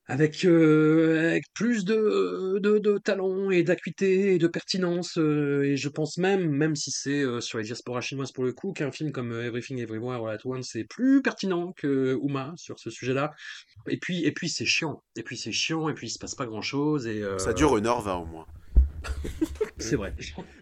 avec, 0.08 0.46
euh, 0.46 1.32
avec 1.32 1.44
plus 1.54 1.84
de, 1.86 2.60
de, 2.60 2.78
de 2.80 2.98
talent 2.98 3.50
et 3.52 3.64
d'acuité 3.64 4.34
et 4.36 4.38
de 4.38 4.48
pertinence. 4.48 5.18
euh, 5.18 5.64
et 5.64 5.76
je 5.78 5.90
pense 5.90 6.18
même, 6.18 6.50
même 6.50 6.76
si 6.76 6.92
c'est 6.92 7.22
euh, 7.22 7.42
sur 7.42 7.58
les 7.58 7.66
diasporas 7.66 8.02
chinoises 8.02 8.32
pour 8.32 8.44
le 8.46 8.54
coup, 8.54 8.72
qu'un 8.74 8.92
film 8.92 9.12
comme 9.12 9.34
Everything 9.40 9.80
Everywhere 9.80 10.26
All 10.26 10.36
at 10.36 10.40
Once 10.46 10.76
est 10.76 10.86
plus 10.86 11.22
pertinent 11.22 11.74
que 11.74 12.18
Uma 12.24 12.54
sur 12.56 12.80
ce 12.80 12.90
sujet-là. 12.90 13.34
Et 13.90 13.98
puis, 13.98 14.24
et 14.26 14.32
puis 14.32 14.50
c'est 14.50 14.66
chiant. 14.66 15.04
Et 15.18 15.24
puis 15.24 15.38
c'est 15.38 15.52
chiant. 15.52 15.90
Et 15.90 15.94
puis 15.94 16.08
il 16.08 16.12
se 16.12 16.20
passe 16.20 16.36
pas 16.36 16.46
grand-chose. 16.46 17.08
Et 17.08 17.22
euh, 17.22 17.38
Ça 17.38 17.54
dure 17.54 17.78
une 17.78 17.88
heure 17.88 18.02
vingt 18.02 18.16
au 18.16 18.26
moins. 18.26 18.46
C'est 19.78 19.96
vrai. 19.96 20.14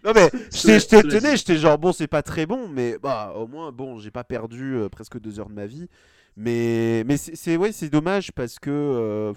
Non 0.04 0.12
mais 0.14 0.30
Je 0.52 0.62
te- 0.62 0.78
j'étais 0.78 1.00
étonné, 1.00 1.36
genre 1.58 1.78
bon 1.78 1.92
c'est 1.92 2.06
pas 2.06 2.22
très 2.22 2.46
bon, 2.46 2.68
mais 2.68 2.98
bah 3.02 3.32
au 3.34 3.46
moins 3.46 3.72
bon 3.72 3.98
j'ai 3.98 4.10
pas 4.10 4.24
perdu 4.24 4.74
euh, 4.76 4.88
presque 4.88 5.18
deux 5.18 5.40
heures 5.40 5.48
de 5.48 5.54
ma 5.54 5.66
vie. 5.66 5.88
Mais 6.36 7.02
mais 7.06 7.16
c'est 7.16 7.56
ouais 7.56 7.72
dommage 7.90 8.32
parce 8.32 8.58
que 8.58 8.70
euh, 8.70 9.32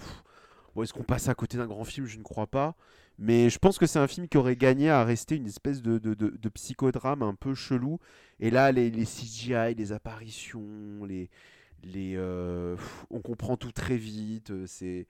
est-ce 0.82 0.92
qu'on 0.92 1.02
passe 1.02 1.28
à 1.28 1.34
côté 1.34 1.56
d'un 1.58 1.66
grand 1.66 1.84
film? 1.84 2.06
Je 2.06 2.18
ne 2.18 2.22
crois 2.22 2.46
pas. 2.46 2.74
Mais 3.18 3.50
je 3.50 3.58
pense 3.58 3.78
que 3.78 3.86
c'est 3.86 3.98
un 3.98 4.06
film 4.08 4.28
qui 4.28 4.38
aurait 4.38 4.56
gagné 4.56 4.88
à 4.90 5.04
rester 5.04 5.36
une 5.36 5.46
espèce 5.46 5.82
de, 5.82 5.98
de, 5.98 6.14
de- 6.14 6.30
psychodrame 6.48 7.22
un 7.22 7.34
peu 7.34 7.54
chelou. 7.54 7.98
Et 8.40 8.50
là 8.50 8.72
les, 8.72 8.90
les 8.90 9.04
CGI, 9.04 9.74
les 9.74 9.92
apparitions, 9.92 11.04
les 11.06 11.30
les 11.84 12.14
euh, 12.16 12.76
on 13.10 13.20
comprend 13.20 13.56
tout 13.56 13.72
très 13.72 13.96
vite. 13.98 14.50
euh, 14.52 14.66
c'est- 14.66 15.06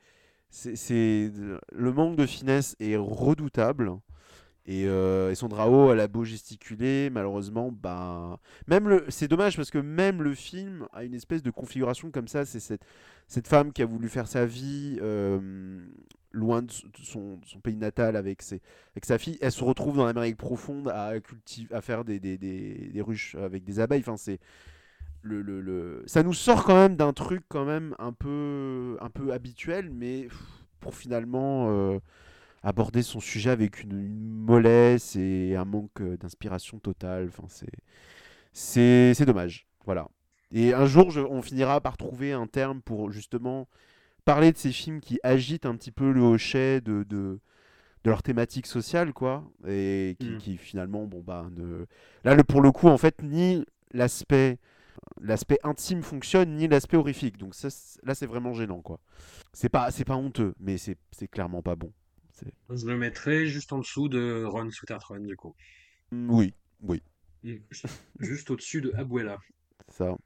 le 1.72 1.92
manque 1.92 2.16
de 2.16 2.26
finesse 2.26 2.76
est 2.80 2.96
redoutable. 2.96 3.92
Et, 4.70 4.84
euh, 4.86 5.32
et 5.32 5.34
Sandra 5.34 5.68
Oh, 5.68 5.92
elle 5.92 5.98
a 5.98 6.06
beau 6.06 6.22
gesticuler, 6.24 7.10
malheureusement, 7.10 7.72
bah, 7.72 8.38
même 8.68 8.88
le, 8.88 9.04
c'est 9.08 9.26
dommage 9.26 9.56
parce 9.56 9.70
que 9.70 9.78
même 9.78 10.22
le 10.22 10.32
film 10.32 10.86
a 10.92 11.02
une 11.02 11.14
espèce 11.14 11.42
de 11.42 11.50
configuration 11.50 12.12
comme 12.12 12.28
ça. 12.28 12.44
C'est 12.46 12.60
cette, 12.60 12.84
cette 13.26 13.48
femme 13.48 13.72
qui 13.72 13.82
a 13.82 13.86
voulu 13.86 14.08
faire 14.08 14.28
sa 14.28 14.46
vie 14.46 14.96
euh, 15.02 15.80
loin 16.30 16.62
de 16.62 16.70
son, 17.02 17.40
pays 17.64 17.76
natal 17.76 18.14
avec, 18.14 18.42
ses, 18.42 18.60
avec 18.92 19.06
sa 19.06 19.18
fille. 19.18 19.38
Elle 19.40 19.50
se 19.50 19.64
retrouve 19.64 19.96
dans 19.96 20.06
l'Amérique 20.06 20.36
profonde 20.36 20.88
à, 20.88 21.18
cultiver, 21.20 21.74
à 21.74 21.80
faire 21.80 22.04
des, 22.04 22.20
des, 22.20 22.38
des, 22.38 23.00
ruches 23.02 23.34
avec 23.34 23.64
des 23.64 23.80
abeilles. 23.80 24.02
Enfin, 24.02 24.16
c'est 24.16 24.38
le, 25.22 25.42
le, 25.42 25.60
le- 25.60 26.02
ça 26.06 26.22
nous 26.22 26.34
sort 26.34 26.64
quand 26.64 26.76
même 26.76 26.96
d'un 26.96 27.12
truc 27.12 27.42
quand 27.48 27.64
même 27.64 27.94
un 27.98 28.12
peu, 28.12 28.96
un 29.00 29.10
peu 29.10 29.32
habituel, 29.32 29.90
mais 29.90 30.28
pour 30.80 30.94
finalement 30.94 31.68
euh, 31.70 31.98
aborder 32.62 33.02
son 33.02 33.20
sujet 33.20 33.50
avec 33.50 33.82
une, 33.82 33.92
une 33.92 34.30
mollesse 34.30 35.16
et 35.16 35.56
un 35.56 35.64
manque 35.64 36.00
euh, 36.00 36.16
d'inspiration 36.16 36.78
totale. 36.78 37.28
Enfin, 37.28 37.44
c'est, 37.48 37.70
c'est, 38.52 39.14
c'est 39.14 39.26
dommage. 39.26 39.66
Voilà. 39.84 40.08
Et 40.52 40.74
un 40.74 40.86
jour, 40.86 41.10
je- 41.10 41.20
on 41.20 41.42
finira 41.42 41.80
par 41.80 41.96
trouver 41.96 42.32
un 42.32 42.46
terme 42.46 42.82
pour 42.82 43.10
justement 43.12 43.68
parler 44.24 44.52
de 44.52 44.58
ces 44.58 44.72
films 44.72 45.00
qui 45.00 45.18
agitent 45.22 45.66
un 45.66 45.76
petit 45.76 45.92
peu 45.92 46.12
le 46.12 46.22
hochet 46.22 46.80
de, 46.80 47.04
de, 47.04 47.40
de 48.04 48.10
leur 48.10 48.22
thématique 48.22 48.66
sociale, 48.66 49.12
quoi. 49.12 49.44
Et 49.68 50.16
qui, 50.20 50.30
Mm. 50.30 50.38
qui 50.38 50.56
finalement, 50.58 51.06
bon, 51.06 51.22
bah, 51.22 51.46
ne... 51.56 51.86
là, 52.24 52.34
le, 52.34 52.44
pour 52.44 52.62
le 52.62 52.72
coup, 52.72 52.88
en 52.88 52.98
fait, 52.98 53.22
ni 53.22 53.64
l'aspect 53.92 54.58
l'aspect 55.20 55.58
intime 55.64 56.02
fonctionne 56.02 56.56
ni 56.56 56.68
l'aspect 56.68 56.96
horrifique 56.96 57.36
donc 57.38 57.54
ça, 57.54 57.68
là 58.04 58.14
c'est 58.14 58.26
vraiment 58.26 58.54
gênant 58.54 58.80
quoi 58.82 59.00
c'est 59.52 59.68
pas 59.68 59.90
c'est 59.90 60.04
pas 60.04 60.16
honteux 60.16 60.54
mais 60.60 60.78
c'est 60.78 60.96
c'est 61.12 61.28
clairement 61.28 61.62
pas 61.62 61.76
bon 61.76 61.92
Je 62.70 62.86
le 62.86 62.96
mettrai 62.96 63.46
juste 63.46 63.72
en 63.72 63.78
dessous 63.78 64.08
de 64.08 64.44
Ron 64.44 64.70
Sweetheart 64.70 65.02
Run 65.04 65.20
du 65.20 65.36
coup. 65.36 65.54
Mm, 66.12 66.30
oui 66.30 66.54
oui 66.82 67.02
Juste 68.18 68.50
au-dessus 68.50 68.80
de 68.80 68.92
Abuela. 68.96 69.38
ça 69.88 70.16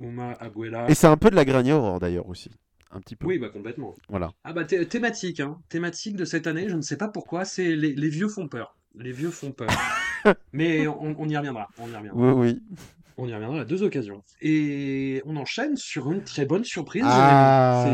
Uma 0.00 0.32
Abuela. 0.34 0.88
et 0.90 0.94
c'est 0.94 1.06
un 1.06 1.16
peu 1.16 1.30
de 1.30 1.34
la 1.36 1.44
Granny 1.44 1.72
Horror 1.72 1.98
d'ailleurs 2.00 2.28
aussi 2.28 2.50
un 2.90 3.00
petit 3.00 3.16
peu 3.16 3.26
Oui, 3.26 3.38
bah 3.38 3.48
complètement. 3.50 3.94
voilà 4.08 4.32
Ah 4.44 4.52
bah 4.52 4.64
thé- 4.64 4.86
thématique, 4.86 5.40
hein. 5.40 5.60
Thématique 5.68 6.16
de 6.16 6.24
cette 6.24 6.46
année, 6.46 6.68
je 6.70 6.76
ne 6.76 6.80
sais 6.82 6.96
pas 6.96 7.08
pourquoi, 7.08 7.44
c'est 7.44 7.76
les, 7.76 7.92
les 7.94 8.08
vieux 8.08 8.28
font 8.28 8.48
peur. 8.48 8.76
Les 8.94 9.12
vieux 9.12 9.30
font 9.30 9.52
peur. 9.52 9.68
Mais 10.52 10.86
on, 10.88 11.14
on 11.20 11.28
y 11.28 11.36
reviendra, 11.36 11.68
on 11.78 11.88
y 11.90 11.94
reviendra. 11.94 12.18
oui 12.34 12.52
oui 12.52 12.78
On 13.20 13.26
y 13.28 13.34
reviendra 13.34 13.60
à 13.62 13.64
deux 13.64 13.82
occasions. 13.82 14.22
Et 14.40 15.20
on 15.26 15.36
enchaîne 15.36 15.76
sur 15.76 16.10
une 16.12 16.22
très 16.22 16.46
bonne 16.46 16.62
surprise, 16.64 17.02
Ah. 17.04 17.84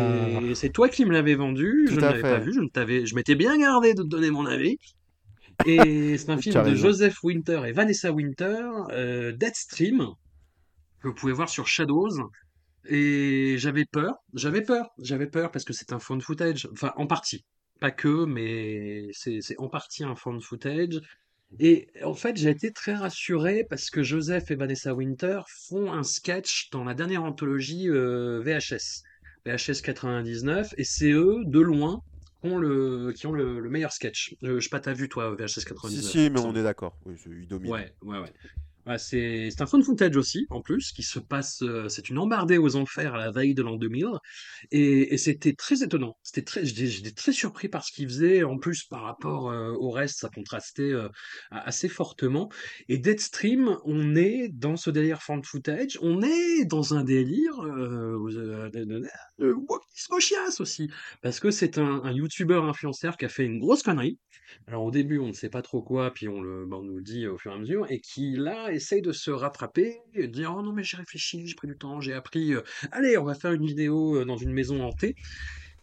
C'est- 0.55 0.69
toi 0.71 0.89
qui 0.91 1.05
me 1.07 1.13
l'avais 1.13 1.35
vendu, 1.35 1.85
Tout 1.87 1.95
je 1.95 1.97
ne 1.97 2.01
l'avais 2.03 2.21
pas 2.21 2.39
vu, 2.39 2.53
je 2.53 3.15
m'étais 3.15 3.35
bien 3.35 3.57
gardé 3.59 3.95
de 3.95 4.03
te 4.03 4.09
donner 4.09 4.31
mon 4.31 4.45
avis. 4.47 4.77
Et 5.67 6.19
c'est 6.19 6.31
un 6.31 6.37
film 6.37 6.55
de. 6.65 6.75
Joseph 6.75 7.23
Winter 7.23 7.63
et 7.67 7.73
Vanessa 7.73 8.13
Winter, 8.13 8.67
euh, 8.91 9.33
Deadstream, 9.33 10.09
que 11.01 11.09
vous 11.09 11.15
pouvez 11.15 11.33
voir 11.33 11.49
sur 11.49 11.67
Shadows. 11.69 12.11
Et 12.87 13.55
j'avais 13.57 13.87
peur, 13.87 14.17
j'avais 14.35 14.61
peur, 14.61 14.91
j'avais 14.99 15.27
peur 15.27 15.51
parce 15.51 15.65
que 15.65 15.73
c'est 15.73 15.93
un 15.95 15.99
found 15.99 16.21
footage, 16.23 16.69
enfin 16.73 16.93
en 16.97 17.07
partie, 17.07 17.47
pas 17.81 17.91
que, 17.91 18.27
mais 18.27 19.09
c'est 19.13 19.41
en 19.57 19.69
partie 19.69 20.05
un 20.05 20.15
found 20.17 20.43
footage. 20.43 21.01
Et 21.61 21.89
en 22.03 22.15
fait, 22.15 22.37
j'ai 22.37 22.51
été 22.51 22.73
très 22.73 22.95
rassuré 22.95 23.65
parce 23.69 23.91
que 23.91 24.03
Joseph 24.03 24.51
et 24.51 24.57
Vanessa 24.57 24.95
Winter 24.95 25.41
font 25.69 25.93
un 25.93 26.03
sketch 26.03 26.71
dans 26.71 26.85
la 26.85 26.95
dernière 26.95 27.25
anthologie 27.25 27.89
euh, 27.89 28.41
VHS 28.41 29.03
VHS 29.47 29.83
99, 29.83 30.75
et 30.79 30.85
c'est 30.85 31.11
eux, 31.11 31.43
de 31.45 31.61
loin, 31.61 32.01
qui 32.43 32.49
ont 32.49 32.57
le, 32.57 33.13
qui 33.13 33.27
ont 33.27 33.33
le, 33.33 33.61
le 33.61 33.69
meilleur 33.69 33.93
sketch. 33.93 34.35
Euh, 34.43 34.59
je 34.59 34.65
sais 34.65 34.71
pas, 34.71 34.81
t'as 34.81 34.95
vu 34.95 35.09
toi 35.09 35.35
VHS 35.35 35.49
Si, 35.49 35.65
99 35.67 36.11
si, 36.11 36.19
me 36.19 36.29
mais 36.31 36.41
on 36.41 36.57
est 36.57 36.63
d'accord. 36.63 36.97
Oui, 37.05 37.15
c'est- 37.23 37.31
il 37.31 37.47
domine. 37.47 37.71
Ouais, 37.71 37.93
ouais, 38.03 38.19
ouais. 38.21 38.33
Ouais, 38.87 38.99
c'est 38.99 39.49
un 39.61 39.67
fun 39.67 39.81
footage 39.83 40.15
aussi, 40.17 40.47
en 40.51 40.61
plus, 40.61 40.93
qui 40.93 41.03
se 41.03 41.19
passe. 41.19 41.63
euh, 41.63 41.89
c'est 41.89 42.11
une 42.11 42.19
embardée 42.19 42.59
aux 42.59 42.77
enfers 42.77 43.15
à 43.15 43.19
la 43.19 43.31
veille 43.31 43.55
de 43.55 43.63
l'an 43.63 43.77
2000. 43.77 44.09
Et, 44.73 45.15
et 45.15 45.17
c'était 45.17 45.55
très 45.55 45.83
étonnant. 45.83 46.19
C'était 46.23 46.43
très, 46.43 46.67
j'étais 46.67 47.11
très 47.13 47.33
surpris 47.33 47.69
par 47.69 47.83
ce 47.85 47.93
qu'il 47.93 48.07
faisait. 48.09 48.45
En 48.45 48.59
plus, 48.59 48.85
par 48.85 49.03
rapport 49.03 49.51
euh, 49.51 49.73
au 49.73 49.91
reste, 49.91 50.19
ça 50.21 50.29
contrastait 50.29 50.93
euh, 50.93 51.09
assez 51.51 51.89
fortement. 51.89 52.51
Et 52.89 52.99
Deadstream, 52.99 53.79
on 53.87 54.15
est 54.17 54.49
dans 54.49 54.77
ce 54.77 54.91
délire 54.91 55.23
fan 55.23 55.43
footage. 55.43 55.99
On 56.03 56.21
est 56.23 56.67
dans 56.67 56.93
un 56.95 57.05
délire 57.05 57.57
de, 57.63 59.53
wokisme 59.53 60.19
chiasse 60.21 60.61
aussi. 60.61 60.91
Parce 61.23 61.41
que 61.41 61.51
c'est 61.51 61.79
un, 61.79 62.03
un 62.05 62.13
YouTuber 62.13 62.61
influenceur 62.63 63.17
qui 63.17 63.25
a 63.25 63.29
fait 63.31 63.45
une 63.47 63.59
grosse 63.59 63.83
connerie. 63.83 64.19
Alors 64.67 64.85
au 64.85 64.91
début, 64.91 65.19
on 65.19 65.29
ne 65.29 65.33
sait 65.33 65.49
pas 65.49 65.63
trop 65.63 65.83
quoi, 65.83 66.13
puis 66.13 66.29
on, 66.29 66.41
le, 66.41 66.67
bah, 66.67 66.77
on 66.79 66.85
nous 66.85 66.97
le 66.97 67.03
dit 67.03 67.27
au 67.27 67.39
fur 67.39 67.53
et 67.53 67.55
à 67.55 67.59
mesure, 67.59 67.87
et 67.91 68.01
qui 68.01 68.33
là 68.37 68.73
essaye 68.75 69.03
de 69.03 69.13
se 69.13 69.31
rattraper, 69.31 69.99
et 70.15 70.27
de 70.29 70.33
dire 70.33 70.55
oh 70.57 70.63
non 70.63 70.73
mais 70.73 70.83
j'ai 70.85 70.97
réfléchi, 70.97 71.47
j'ai 71.47 71.55
pris 71.55 71.69
du 71.69 71.77
temps, 71.77 72.01
j'ai 72.01 72.13
appris, 72.15 72.55
euh, 72.55 72.63
allez 72.93 73.17
on 73.19 73.25
va 73.25 73.35
faire 73.35 73.53
une 73.53 73.67
vidéo 73.67 74.17
euh, 74.21 74.25
dans 74.25 74.37
une 74.37 74.53
maison 74.53 74.83
hantée, 74.83 75.15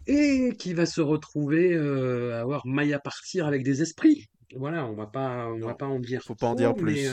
et 0.08 0.54
qui 0.58 0.74
va 0.74 0.86
se 0.86 1.02
retrouver 1.02 1.74
euh, 1.74 2.36
à 2.38 2.42
avoir 2.42 2.66
maille 2.68 2.94
à 2.94 3.00
partir 3.00 3.46
avec 3.48 3.64
des 3.64 3.82
esprits. 3.82 4.26
Voilà, 4.56 4.86
on 4.86 4.94
va 4.96 5.08
pas, 5.08 5.48
on 5.48 5.60
va 5.60 5.76
pas 5.76 5.86
en 5.88 6.00
dire 6.00 6.22
faut 6.24 6.36
pas 6.36 6.48
en 6.48 6.56
dire 6.56 6.76
plus. 6.76 7.08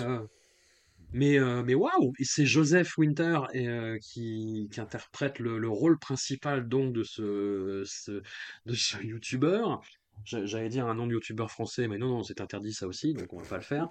mais 1.12 1.38
euh, 1.38 1.62
mais 1.62 1.74
waouh, 1.74 2.12
et 2.18 2.24
c'est 2.24 2.44
Joseph 2.44 2.98
Winter 2.98 3.40
et, 3.54 3.66
euh, 3.68 3.96
qui, 4.02 4.68
qui 4.72 4.80
interprète 4.80 5.38
le, 5.38 5.58
le 5.58 5.68
rôle 5.68 5.98
principal 5.98 6.68
donc 6.68 6.92
de 6.92 7.02
ce, 7.02 7.82
ce 7.86 8.22
de 8.66 8.74
ce 8.74 8.96
youtubeur. 9.02 9.80
J'a- 10.24 10.44
J'allais 10.44 10.68
dire 10.68 10.86
un 10.86 10.94
nom 10.94 11.06
de 11.06 11.12
youtubeur 11.12 11.50
français, 11.50 11.88
mais 11.88 11.96
non, 11.96 12.08
non, 12.08 12.22
c'est 12.24 12.40
interdit 12.40 12.72
ça 12.74 12.86
aussi, 12.86 13.14
donc 13.14 13.32
on 13.32 13.38
va 13.38 13.46
pas 13.46 13.56
le 13.56 13.62
faire. 13.62 13.88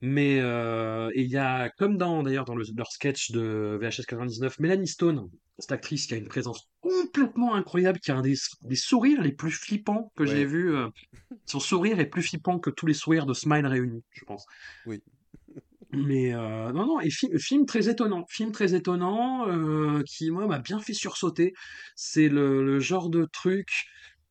Mais 0.00 0.38
euh, 0.40 1.10
il 1.16 1.26
y 1.28 1.36
a, 1.36 1.70
comme 1.70 1.96
dans 1.96 2.22
d'ailleurs 2.22 2.44
dans 2.44 2.54
le- 2.54 2.64
leur 2.76 2.92
sketch 2.92 3.32
de 3.32 3.76
VHS 3.80 4.06
99, 4.06 4.58
Mélanie 4.60 4.86
Stone, 4.86 5.28
cette 5.58 5.72
actrice 5.72 6.06
qui 6.06 6.14
a 6.14 6.16
une 6.16 6.28
présence 6.28 6.68
complètement 6.80 7.54
incroyable, 7.54 7.98
qui 7.98 8.12
a 8.12 8.16
un 8.16 8.22
des, 8.22 8.34
des 8.62 8.76
sourires 8.76 9.20
les 9.22 9.32
plus 9.32 9.50
flippants 9.50 10.12
que 10.16 10.24
j'ai 10.24 10.44
vu. 10.44 10.74
euh, 10.74 10.88
son 11.46 11.58
sourire 11.58 11.98
est 11.98 12.06
plus 12.06 12.22
flippant 12.22 12.60
que 12.60 12.70
tous 12.70 12.86
les 12.86 12.94
sourires 12.94 13.26
de 13.26 13.34
Smile 13.34 13.66
réunis, 13.66 14.04
je 14.12 14.24
pense. 14.24 14.46
Oui. 14.86 15.02
Mais 15.90 16.34
euh, 16.34 16.70
non, 16.72 16.86
non, 16.86 17.00
et 17.00 17.10
film, 17.10 17.38
film 17.38 17.66
très 17.66 17.88
étonnant, 17.88 18.24
film 18.28 18.52
très 18.52 18.74
étonnant 18.74 19.46
qui 20.04 20.30
moi 20.30 20.46
m'a 20.46 20.58
bien 20.58 20.80
fait 20.80 20.92
sursauter. 20.92 21.54
C'est 21.96 22.28
le, 22.28 22.64
le 22.64 22.78
genre 22.78 23.08
de 23.10 23.26
truc 23.32 23.68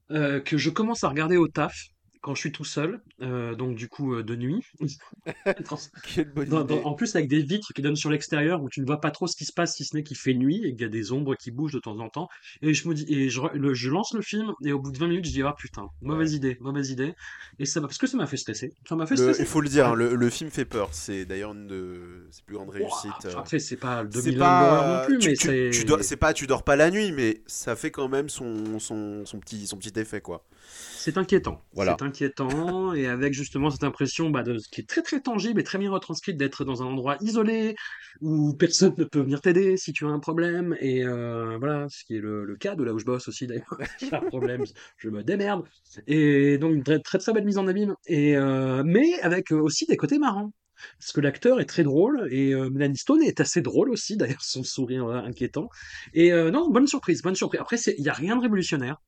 que 0.09 0.57
je 0.57 0.70
commence 0.70 1.03
à 1.03 1.09
regarder 1.09 1.36
au 1.36 1.47
taf 1.47 1.76
quand 2.22 2.36
je 2.36 2.41
suis 2.41 2.51
tout 2.51 2.63
seul, 2.65 3.01
euh, 3.22 3.55
donc 3.55 3.76
du 3.76 3.88
coup 3.89 4.13
euh, 4.15 4.24
de 4.24 4.36
nuit. 4.36 4.65
Dans- 4.80 4.88
Quelle 6.15 6.32
bonne 6.34 6.47
dans- 6.49 6.63
dans- 6.63 6.76
idée. 6.76 6.84
en 6.86 6.93
plus 6.93 7.15
avec 7.15 7.28
des 7.30 7.41
vitres 7.41 7.74
qui 7.74 7.82
donnent 7.82 7.95
sur 7.95 8.09
l'extérieur 8.09 8.61
où 8.61 8.70
tu 8.70 8.82
ne 8.82 8.86
vois 8.86 8.99
pas 9.01 9.11
trop 9.11 9.28
ce 9.28 9.36
qui 9.36 9.45
se 9.45 9.53
passe 9.53 9.76
si 9.76 9.84
ce 9.86 9.95
n'est 9.95 10.03
qu'il 10.03 10.18
fait 10.18 10.34
nuit 10.34 10.61
et 10.65 10.72
qu'il 10.72 10.82
y 10.82 10.86
a 10.86 10.89
des 10.89 11.11
ombres 11.11 11.36
qui 11.36 11.51
bougent 11.51 11.74
de 11.74 11.80
temps 11.80 11.97
en 11.99 12.09
temps. 12.09 12.28
Et 12.61 12.74
je 12.74 12.88
me 12.88 12.93
dis, 12.93 13.05
et 13.13 13.30
je, 13.30 13.39
re- 13.41 13.53
le- 13.53 13.74
je 13.74 13.89
lance 13.89 14.13
le 14.13 14.22
film 14.22 14.53
et 14.63 14.72
au 14.74 14.80
bout 14.80 14.91
de 14.91 14.97
20 14.97 15.07
minutes 15.07 15.26
je 15.26 15.32
dis 15.32 15.41
ah 15.43 15.55
putain, 15.57 15.88
mauvaise 16.01 16.34
idée, 16.34 16.57
mauvaise 16.61 16.89
idée. 16.91 17.13
Et 17.59 17.65
ça 17.65 17.82
parce 17.82 17.97
que 17.97 18.07
ça 18.07 18.18
m'a 18.18 18.28
fait 18.28 18.38
stresser. 18.38 18.74
Ça 18.88 18.95
m'a 18.95 19.05
fait 19.05 19.15
Le- 19.15 19.22
stresser. 19.22 19.41
il 19.41 19.47
faut 19.47 19.61
le 19.61 19.70
dire, 19.70 19.88
hein, 19.88 19.95
le, 19.95 20.15
le 20.15 20.30
film 20.30 20.49
fait 20.49 20.65
peur. 20.65 20.89
C'est 20.93 21.26
d'ailleurs 21.26 21.53
une 21.53 21.68
de 21.68 22.28
ses 22.32 22.41
plus 22.43 22.55
grandes 22.55 22.70
réussites. 22.70 23.26
euh. 23.26 23.38
Après 23.38 23.59
c'est 23.59 23.78
pas 23.78 24.03
le 24.03 24.09
C'est 24.11 24.24
2001 24.32 24.34
de 24.34 24.39
l'horreur 24.39 24.84
pas. 24.84 24.99
non 25.01 25.05
plus, 25.05 25.20
tu, 25.20 25.30
mais 25.30 25.36
tu- 25.36 25.47
c'est 25.47 25.70
tu 25.72 25.86
dors- 25.86 26.03
c'est 26.03 26.18
pas 26.18 26.34
tu 26.34 26.47
dors 26.47 26.63
pas 26.63 26.76
la 26.76 26.91
nuit, 26.91 27.11
mais 27.11 27.41
ça 27.47 27.76
fait 27.76 27.91
quand 27.91 28.07
même 28.09 28.30
son, 28.30 28.80
son, 28.80 29.26
son 29.26 29.39
petit, 29.39 29.68
son 29.68 29.78
petit 29.78 29.97
effet, 29.99 30.22
quoi. 30.22 30.43
C'est 30.70 31.18
inquiétant. 31.18 31.63
Voilà. 31.74 31.95
C'est 31.97 32.05
inquiétant 32.05 32.93
et 32.93 33.07
avec 33.07 33.34
justement 33.34 33.70
cette 33.70 33.84
impression 33.84 34.30
bah, 34.30 34.43
de 34.43 34.57
ce 34.57 34.68
qui 34.70 34.82
est 34.82 34.89
très 34.89 35.01
très 35.01 35.22
tangible 35.22 35.59
et 35.61 35.63
très 35.63 35.78
bien 35.78 35.89
retranscrite 35.89 36.36
d'être 36.38 36.65
dans 36.65 36.84
un 36.84 36.86
endroit 36.88 37.18
isolé 37.22 37.76
où 38.20 38.53
personne 38.53 38.93
ne 38.97 39.05
peut 39.05 39.22
venir 39.22 39.41
t'aider 39.41 39.78
si 39.78 39.93
tu 39.93 40.05
as 40.05 40.09
un 40.09 40.20
problème 40.20 40.76
et 40.82 41.05
euh, 41.05 41.57
voilà 41.59 41.88
ce 41.89 42.03
qui 42.03 42.18
est 42.18 42.20
le, 42.20 42.43
le 42.43 42.55
cas 42.57 42.76
de 42.76 42.84
là 42.84 42.93
où 42.93 42.99
je 42.99 43.05
bosse 43.05 43.28
aussi 43.28 43.47
d'ailleurs. 43.47 43.78
J'ai 43.99 44.13
un 44.13 44.22
problème, 44.22 44.63
je 44.97 45.09
me 45.09 45.24
démerde 45.24 45.63
et 46.07 46.57
donc 46.57 46.84
très 46.84 46.99
très, 46.99 47.18
très 47.20 47.34
belle 47.34 47.45
mise 47.45 47.57
en 47.57 47.68
abîme 47.68 47.95
et 48.05 48.36
euh, 48.36 48.84
mais 48.86 49.20
avec 49.22 49.51
euh, 49.51 49.61
aussi 49.61 49.86
des 49.86 49.97
côtés 49.97 50.20
marrants. 50.20 50.51
Parce 50.99 51.11
que 51.11 51.22
l'acteur 51.22 51.59
est 51.59 51.65
très 51.65 51.84
drôle 51.84 52.28
et 52.32 52.53
euh, 52.53 52.70
Melanie 52.70 52.97
Stone 52.97 53.24
est 53.24 53.39
assez 53.39 53.61
drôle 53.61 53.89
aussi, 53.89 54.18
d'ailleurs 54.18 54.43
son 54.43 54.63
sourire 54.63 55.05
euh, 55.07 55.22
inquiétant. 55.22 55.70
Et 56.13 56.32
euh, 56.32 56.51
non, 56.51 56.70
bonne 56.70 56.88
surprise, 56.88 57.22
bonne 57.22 57.36
surprise. 57.36 57.61
Après, 57.61 57.78
il 57.97 58.01
n'y 58.01 58.09
a 58.09 58.13
rien 58.13 58.36
de 58.36 58.41
révolutionnaire. 58.41 59.01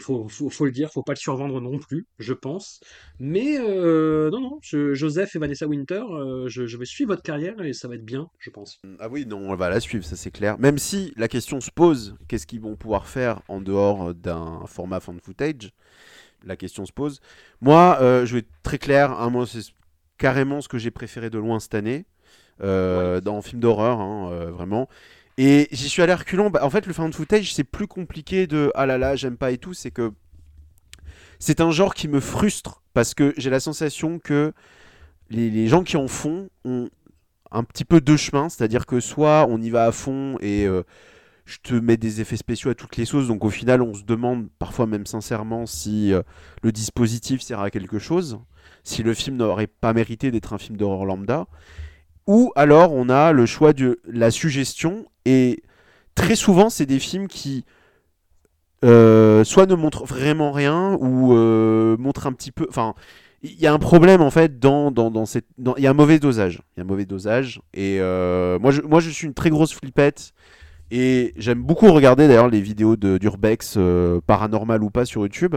Faut, 0.00 0.28
faut, 0.28 0.50
faut 0.50 0.64
le 0.64 0.72
dire, 0.72 0.90
faut 0.92 1.02
pas 1.04 1.12
le 1.12 1.18
survendre 1.18 1.60
non 1.60 1.78
plus, 1.78 2.06
je 2.18 2.32
pense. 2.32 2.80
Mais 3.20 3.58
euh, 3.60 4.28
non, 4.30 4.40
non, 4.40 4.58
je- 4.62 4.92
Joseph 4.94 5.36
et 5.36 5.38
Vanessa 5.38 5.66
Winter, 5.68 6.02
euh, 6.10 6.48
je, 6.48 6.66
je 6.66 6.76
vais 6.76 6.84
suivre 6.84 7.12
votre 7.12 7.22
carrière 7.22 7.60
et 7.62 7.72
ça 7.72 7.86
va 7.86 7.94
être 7.94 8.04
bien, 8.04 8.28
je 8.40 8.50
pense. 8.50 8.80
Ah 8.98 9.08
oui, 9.08 9.24
non, 9.24 9.38
on 9.50 9.54
va 9.54 9.68
la 9.68 9.78
suivre, 9.80 10.04
ça 10.04 10.16
c'est 10.16 10.32
clair. 10.32 10.58
Même 10.58 10.78
si 10.78 11.12
la 11.16 11.28
question 11.28 11.60
se 11.60 11.70
pose, 11.70 12.16
qu'est-ce 12.26 12.46
qu'ils 12.46 12.60
vont 12.60 12.74
pouvoir 12.76 13.06
faire 13.06 13.40
en 13.48 13.60
dehors 13.60 14.14
d'un 14.14 14.62
format 14.66 14.98
fan 15.00 15.20
footage? 15.20 15.70
La 16.44 16.56
question 16.56 16.84
se 16.86 16.92
pose. 16.92 17.20
Moi, 17.60 17.98
euh, 18.00 18.26
je 18.26 18.34
vais 18.34 18.38
être 18.40 18.50
très 18.62 18.78
clair, 18.78 19.12
hein, 19.12 19.30
moi 19.30 19.46
c'est 19.46 19.62
carrément 20.18 20.60
ce 20.60 20.68
que 20.68 20.78
j'ai 20.78 20.90
préféré 20.90 21.30
de 21.30 21.38
loin 21.38 21.58
cette 21.60 21.74
année, 21.74 22.04
euh, 22.62 23.20
dans 23.20 23.40
film 23.42 23.60
d'horreur, 23.60 24.00
hein, 24.00 24.30
euh, 24.32 24.50
vraiment. 24.50 24.88
Et 25.36 25.68
j'y 25.72 25.88
suis 25.88 26.02
allé 26.02 26.14
reculant. 26.14 26.50
Bah, 26.50 26.60
en 26.62 26.70
fait, 26.70 26.86
le 26.86 26.92
fan 26.92 27.12
footage, 27.12 27.54
c'est 27.54 27.64
plus 27.64 27.86
compliqué 27.86 28.46
de 28.46 28.70
ah 28.74 28.86
là 28.86 28.98
là, 28.98 29.16
j'aime 29.16 29.36
pas 29.36 29.50
et 29.50 29.58
tout. 29.58 29.74
C'est 29.74 29.90
que 29.90 30.12
c'est 31.38 31.60
un 31.60 31.70
genre 31.70 31.94
qui 31.94 32.08
me 32.08 32.20
frustre 32.20 32.82
parce 32.92 33.14
que 33.14 33.34
j'ai 33.36 33.50
la 33.50 33.60
sensation 33.60 34.18
que 34.18 34.52
les, 35.30 35.50
les 35.50 35.66
gens 35.66 35.82
qui 35.82 35.96
en 35.96 36.08
font 36.08 36.48
ont 36.64 36.88
un 37.50 37.64
petit 37.64 37.84
peu 37.84 38.00
deux 38.00 38.16
chemins. 38.16 38.48
C'est-à-dire 38.48 38.86
que 38.86 39.00
soit 39.00 39.46
on 39.48 39.60
y 39.60 39.70
va 39.70 39.86
à 39.86 39.92
fond 39.92 40.36
et 40.40 40.66
euh, 40.66 40.82
je 41.44 41.58
te 41.62 41.74
mets 41.74 41.96
des 41.96 42.20
effets 42.20 42.36
spéciaux 42.36 42.70
à 42.70 42.74
toutes 42.74 42.96
les 42.96 43.04
sauces. 43.04 43.28
Donc 43.28 43.44
au 43.44 43.50
final, 43.50 43.82
on 43.82 43.94
se 43.94 44.02
demande 44.02 44.48
parfois 44.58 44.86
même 44.86 45.06
sincèrement 45.06 45.66
si 45.66 46.12
euh, 46.12 46.22
le 46.62 46.72
dispositif 46.72 47.42
sert 47.42 47.60
à 47.60 47.70
quelque 47.70 47.98
chose, 47.98 48.38
si 48.82 49.02
le 49.02 49.14
film 49.14 49.36
n'aurait 49.36 49.66
pas 49.66 49.92
mérité 49.92 50.30
d'être 50.30 50.52
un 50.52 50.58
film 50.58 50.76
d'horreur 50.76 51.04
lambda. 51.04 51.46
Ou 52.26 52.52
alors 52.56 52.92
on 52.92 53.08
a 53.10 53.32
le 53.32 53.44
choix 53.44 53.72
de 53.72 54.00
la 54.06 54.30
suggestion 54.30 55.06
et 55.24 55.62
très 56.14 56.36
souvent 56.36 56.70
c'est 56.70 56.86
des 56.86 56.98
films 56.98 57.28
qui 57.28 57.64
euh, 58.84 59.44
soit 59.44 59.66
ne 59.66 59.74
montrent 59.74 60.04
vraiment 60.04 60.52
rien 60.52 60.96
ou 61.00 61.32
euh, 61.32 61.96
montrent 61.96 62.26
un 62.26 62.32
petit 62.32 62.52
peu. 62.52 62.66
Enfin, 62.68 62.94
il 63.42 63.58
y 63.58 63.66
a 63.66 63.72
un 63.72 63.78
problème 63.78 64.20
en 64.20 64.30
fait 64.30 64.58
dans, 64.58 64.90
dans, 64.90 65.10
dans 65.10 65.24
cette. 65.24 65.46
Il 65.58 65.82
y 65.82 65.86
a 65.86 65.90
un 65.90 65.94
mauvais 65.94 66.18
dosage. 66.18 66.60
Il 66.76 66.80
y 66.80 66.82
a 66.82 66.84
un 66.84 66.86
mauvais 66.86 67.06
dosage. 67.06 67.62
Et 67.72 67.98
euh, 68.00 68.58
moi, 68.58 68.72
je, 68.72 68.82
moi 68.82 69.00
je 69.00 69.08
suis 69.08 69.26
une 69.26 69.34
très 69.34 69.50
grosse 69.50 69.72
flippette. 69.72 70.32
Et 70.90 71.32
j'aime 71.36 71.62
beaucoup 71.62 71.90
regarder 71.90 72.28
d'ailleurs 72.28 72.48
les 72.50 72.60
vidéos 72.60 72.94
d'Urbex, 72.96 73.78
paranormal 74.26 74.84
ou 74.84 74.90
pas, 74.90 75.06
sur 75.06 75.22
YouTube. 75.22 75.56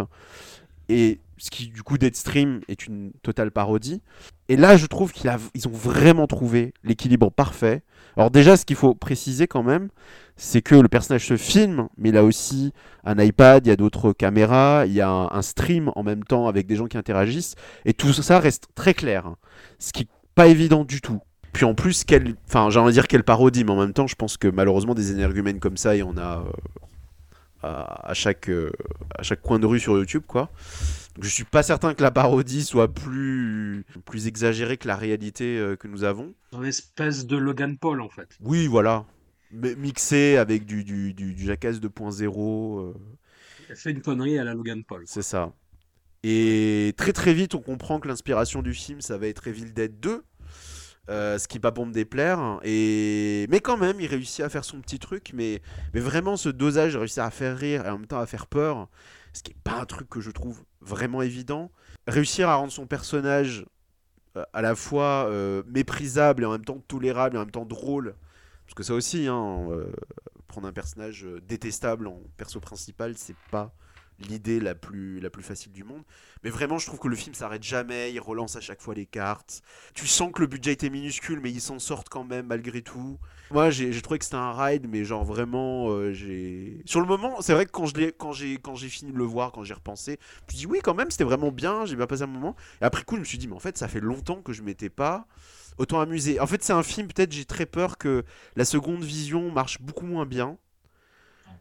Et 0.87 1.19
ce 1.37 1.49
qui, 1.49 1.67
du 1.67 1.83
coup, 1.83 1.97
Deadstream 1.97 2.61
est 2.67 2.87
une 2.87 3.11
totale 3.21 3.51
parodie. 3.51 4.01
Et 4.49 4.55
là, 4.55 4.77
je 4.77 4.85
trouve 4.85 5.11
qu'ils 5.11 5.29
ont 5.29 5.71
vraiment 5.71 6.27
trouvé 6.27 6.73
l'équilibre 6.83 7.31
parfait. 7.31 7.83
Alors, 8.15 8.31
déjà, 8.31 8.57
ce 8.57 8.65
qu'il 8.65 8.75
faut 8.75 8.95
préciser 8.95 9.47
quand 9.47 9.63
même, 9.63 9.89
c'est 10.35 10.61
que 10.61 10.75
le 10.75 10.87
personnage 10.87 11.25
se 11.25 11.37
filme, 11.37 11.87
mais 11.97 12.09
il 12.09 12.17
a 12.17 12.23
aussi 12.23 12.73
un 13.03 13.17
iPad, 13.19 13.65
il 13.65 13.69
y 13.69 13.73
a 13.73 13.75
d'autres 13.75 14.13
caméras, 14.13 14.85
il 14.85 14.93
y 14.93 15.01
a 15.01 15.09
un, 15.09 15.41
stream 15.41 15.91
en 15.95 16.03
même 16.03 16.23
temps 16.23 16.47
avec 16.47 16.67
des 16.67 16.75
gens 16.75 16.85
qui 16.85 16.97
interagissent. 16.97 17.55
Et 17.85 17.93
tout 17.93 18.13
ça 18.13 18.39
reste 18.39 18.67
très 18.75 18.93
clair. 18.93 19.27
hein. 19.27 19.35
Ce 19.79 19.91
qui 19.91 20.03
n'est 20.03 20.09
pas 20.35 20.47
évident 20.47 20.85
du 20.85 21.01
tout. 21.01 21.19
Puis 21.53 21.65
en 21.65 21.73
plus, 21.73 22.03
quelle, 22.03 22.35
enfin, 22.47 22.69
j'ai 22.69 22.79
envie 22.79 22.89
de 22.89 22.93
dire 22.93 23.07
quelle 23.07 23.23
parodie, 23.23 23.63
mais 23.63 23.71
en 23.71 23.79
même 23.79 23.93
temps, 23.93 24.07
je 24.07 24.15
pense 24.15 24.37
que 24.37 24.47
malheureusement, 24.47 24.93
des 24.93 25.11
énergumènes 25.11 25.59
comme 25.59 25.77
ça, 25.77 25.95
il 25.95 25.99
y 25.99 26.03
en 26.03 26.17
a 26.17 26.43
euh, 27.63 27.83
à 27.87 28.13
chaque, 28.13 28.49
euh, 28.49 28.71
à 29.17 29.23
chaque 29.23 29.41
coin 29.41 29.57
de 29.57 29.65
rue 29.65 29.79
sur 29.79 29.97
YouTube, 29.97 30.21
quoi. 30.27 30.51
Je 31.21 31.29
suis 31.29 31.43
pas 31.45 31.63
certain 31.63 31.93
que 31.93 32.03
la 32.03 32.11
parodie 32.11 32.63
soit 32.63 32.93
plus, 32.93 33.85
plus 34.05 34.27
exagérée 34.27 34.77
que 34.77 34.87
la 34.87 34.95
réalité 34.95 35.57
euh, 35.57 35.75
que 35.75 35.87
nous 35.87 36.03
avons. 36.03 36.33
Une 36.53 36.65
espèce 36.65 37.25
de 37.25 37.37
Logan 37.37 37.77
Paul 37.77 38.01
en 38.01 38.09
fait. 38.09 38.29
Oui, 38.41 38.67
voilà. 38.67 39.05
Mais 39.51 39.75
mixé 39.75 40.37
avec 40.37 40.65
du, 40.65 40.83
du, 40.83 41.13
du, 41.13 41.33
du 41.33 41.45
Jackass 41.45 41.77
2.0, 41.79 42.79
euh, 42.91 42.93
a 43.69 43.75
fait 43.75 43.91
une 43.91 44.01
connerie 44.01 44.37
à 44.39 44.43
la 44.43 44.53
Logan 44.53 44.83
Paul. 44.83 45.03
c'est 45.05 45.21
ça. 45.21 45.53
Et 46.23 46.93
très 46.97 47.13
très 47.13 47.33
vite, 47.33 47.55
on 47.55 47.61
comprend 47.61 47.99
que 47.99 48.07
l'inspiration 48.07 48.61
du 48.61 48.73
film, 48.73 49.01
ça 49.01 49.17
va 49.17 49.27
être 49.27 49.47
Evil 49.47 49.71
Dead 49.73 49.99
2. 49.99 50.23
euh, 51.09 51.37
ce 51.37 51.47
qui 51.47 51.59
pas 51.59 51.71
pour 51.71 51.85
me 51.85 51.93
déplaire. 51.93 52.59
Et... 52.63 53.47
Mais 53.49 53.59
quand 53.61 53.77
même, 53.77 53.99
il 54.01 54.07
réussit 54.07 54.41
à 54.41 54.49
faire 54.49 54.65
son 54.65 54.81
petit 54.81 54.99
truc. 54.99 55.31
Mais, 55.33 55.61
mais 55.93 55.99
vraiment, 56.01 56.37
ce 56.37 56.49
dosage, 56.49 56.97
réussit 56.97 57.19
à 57.19 57.31
faire 57.31 57.57
rire 57.57 57.85
et 57.85 57.89
en 57.89 57.99
même 57.99 58.07
temps 58.07 58.19
à 58.19 58.25
faire 58.25 58.47
peur. 58.47 58.89
Ce 59.37 59.43
qui 59.43 59.51
n'est 59.51 59.61
pas 59.63 59.79
un 59.79 59.85
truc 59.85 60.09
que 60.09 60.19
je 60.19 60.31
trouve 60.31 60.63
vraiment 60.81 61.21
évident. 61.21 61.71
Réussir 62.07 62.49
à 62.49 62.55
rendre 62.55 62.71
son 62.71 62.87
personnage 62.87 63.67
euh, 64.35 64.43
à 64.51 64.63
la 64.63 64.73
fois 64.73 65.27
euh, 65.27 65.61
méprisable 65.67 66.41
et 66.41 66.45
en 66.47 66.51
même 66.53 66.65
temps 66.65 66.83
tolérable 66.87 67.35
et 67.35 67.37
en 67.37 67.43
même 67.43 67.51
temps 67.51 67.65
drôle. 67.65 68.15
Parce 68.65 68.73
que 68.73 68.81
ça 68.81 68.95
aussi, 68.95 69.27
hein, 69.27 69.67
euh, 69.69 69.91
prendre 70.47 70.67
un 70.67 70.73
personnage 70.73 71.27
détestable 71.47 72.07
en 72.07 72.19
perso 72.35 72.59
principal, 72.59 73.15
c'est 73.15 73.35
pas 73.51 73.75
l'idée 74.17 74.59
la 74.59 74.73
plus, 74.73 75.19
la 75.19 75.29
plus 75.29 75.43
facile 75.43 75.71
du 75.71 75.83
monde. 75.83 76.01
Mais 76.43 76.49
vraiment, 76.49 76.79
je 76.79 76.87
trouve 76.87 76.99
que 76.99 77.07
le 77.07 77.15
film 77.15 77.35
s'arrête 77.35 77.61
jamais, 77.61 78.11
il 78.11 78.19
relance 78.19 78.55
à 78.55 78.59
chaque 78.59 78.81
fois 78.81 78.95
les 78.95 79.05
cartes. 79.05 79.61
Tu 79.93 80.07
sens 80.07 80.31
que 80.33 80.41
le 80.41 80.47
budget 80.47 80.73
était 80.73 80.89
minuscule, 80.89 81.41
mais 81.41 81.51
ils 81.51 81.61
s'en 81.61 81.77
sortent 81.77 82.09
quand 82.09 82.23
même 82.23 82.47
malgré 82.47 82.81
tout. 82.81 83.19
Moi, 83.51 83.69
j'ai 83.69 83.93
j'ai 83.93 84.01
trouvé 84.01 84.19
que 84.19 84.25
c'était 84.25 84.35
un 84.37 84.51
ride, 84.51 84.87
mais 84.89 85.05
genre 85.05 85.23
vraiment, 85.23 85.89
euh, 85.89 86.11
j'ai. 86.11 86.81
Sur 86.85 86.99
le 86.99 87.05
moment, 87.07 87.41
c'est 87.41 87.53
vrai 87.53 87.65
que 87.65 87.71
quand 87.71 87.85
je 87.85 87.95
l'ai- 87.95 88.11
quand 88.11 88.33
j'ai 88.33 88.57
quand 88.57 88.75
j'ai 88.75 88.89
fini 88.89 89.11
de 89.11 89.17
le 89.17 89.23
voir, 89.23 89.51
quand 89.51 89.63
j'ai 89.63 89.73
repensé, 89.73 90.19
je 90.21 90.43
me 90.45 90.49
suis 90.49 90.57
dit 90.59 90.65
oui, 90.67 90.79
quand 90.83 90.93
même, 90.93 91.09
c'était 91.11 91.23
vraiment 91.23 91.51
bien, 91.51 91.85
j'ai 91.85 91.95
bien 91.95 92.07
passé 92.07 92.23
un 92.23 92.27
moment. 92.27 92.55
Et 92.81 92.85
après 92.85 93.03
coup, 93.03 93.15
je 93.15 93.21
me 93.21 93.25
suis 93.25 93.37
dit, 93.37 93.47
mais 93.47 93.55
en 93.55 93.59
fait, 93.59 93.77
ça 93.77 93.87
fait 93.87 94.01
longtemps 94.01 94.41
que 94.41 94.53
je 94.53 94.63
m'étais 94.63 94.89
pas 94.89 95.27
autant 95.77 95.99
amusé. 96.01 96.39
En 96.39 96.47
fait, 96.47 96.63
c'est 96.63 96.73
un 96.73 96.83
film, 96.83 97.07
peut-être, 97.07 97.31
j'ai 97.31 97.45
très 97.45 97.65
peur 97.65 97.97
que 97.97 98.25
la 98.55 98.65
seconde 98.65 99.03
vision 99.03 99.51
marche 99.51 99.79
beaucoup 99.81 100.05
moins 100.05 100.25
bien. 100.25 100.57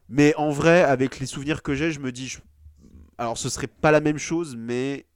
Mais 0.08 0.34
en 0.36 0.50
vrai, 0.50 0.82
avec 0.82 1.18
les 1.18 1.26
souvenirs 1.26 1.62
que 1.62 1.74
j'ai, 1.74 1.90
je 1.90 2.00
me 2.00 2.12
dis, 2.12 2.36
alors 3.18 3.38
ce 3.38 3.48
serait 3.48 3.66
pas 3.66 3.90
la 3.90 4.00
même 4.00 4.18
chose, 4.18 4.56
mais 4.56 5.06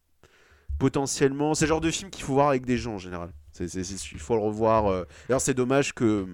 potentiellement, 0.78 1.54
c'est 1.54 1.66
le 1.66 1.70
genre 1.70 1.80
de 1.80 1.90
film 1.90 2.10
qu'il 2.10 2.24
faut 2.24 2.34
voir 2.34 2.48
avec 2.50 2.66
des 2.66 2.78
gens 2.78 2.94
en 2.94 2.98
général. 2.98 3.30
Il 3.60 4.20
faut 4.20 4.34
le 4.36 4.42
revoir. 4.42 4.86
euh. 4.88 5.04
D'ailleurs, 5.28 5.40
c'est 5.40 5.54
dommage 5.54 5.94
que 5.94 6.26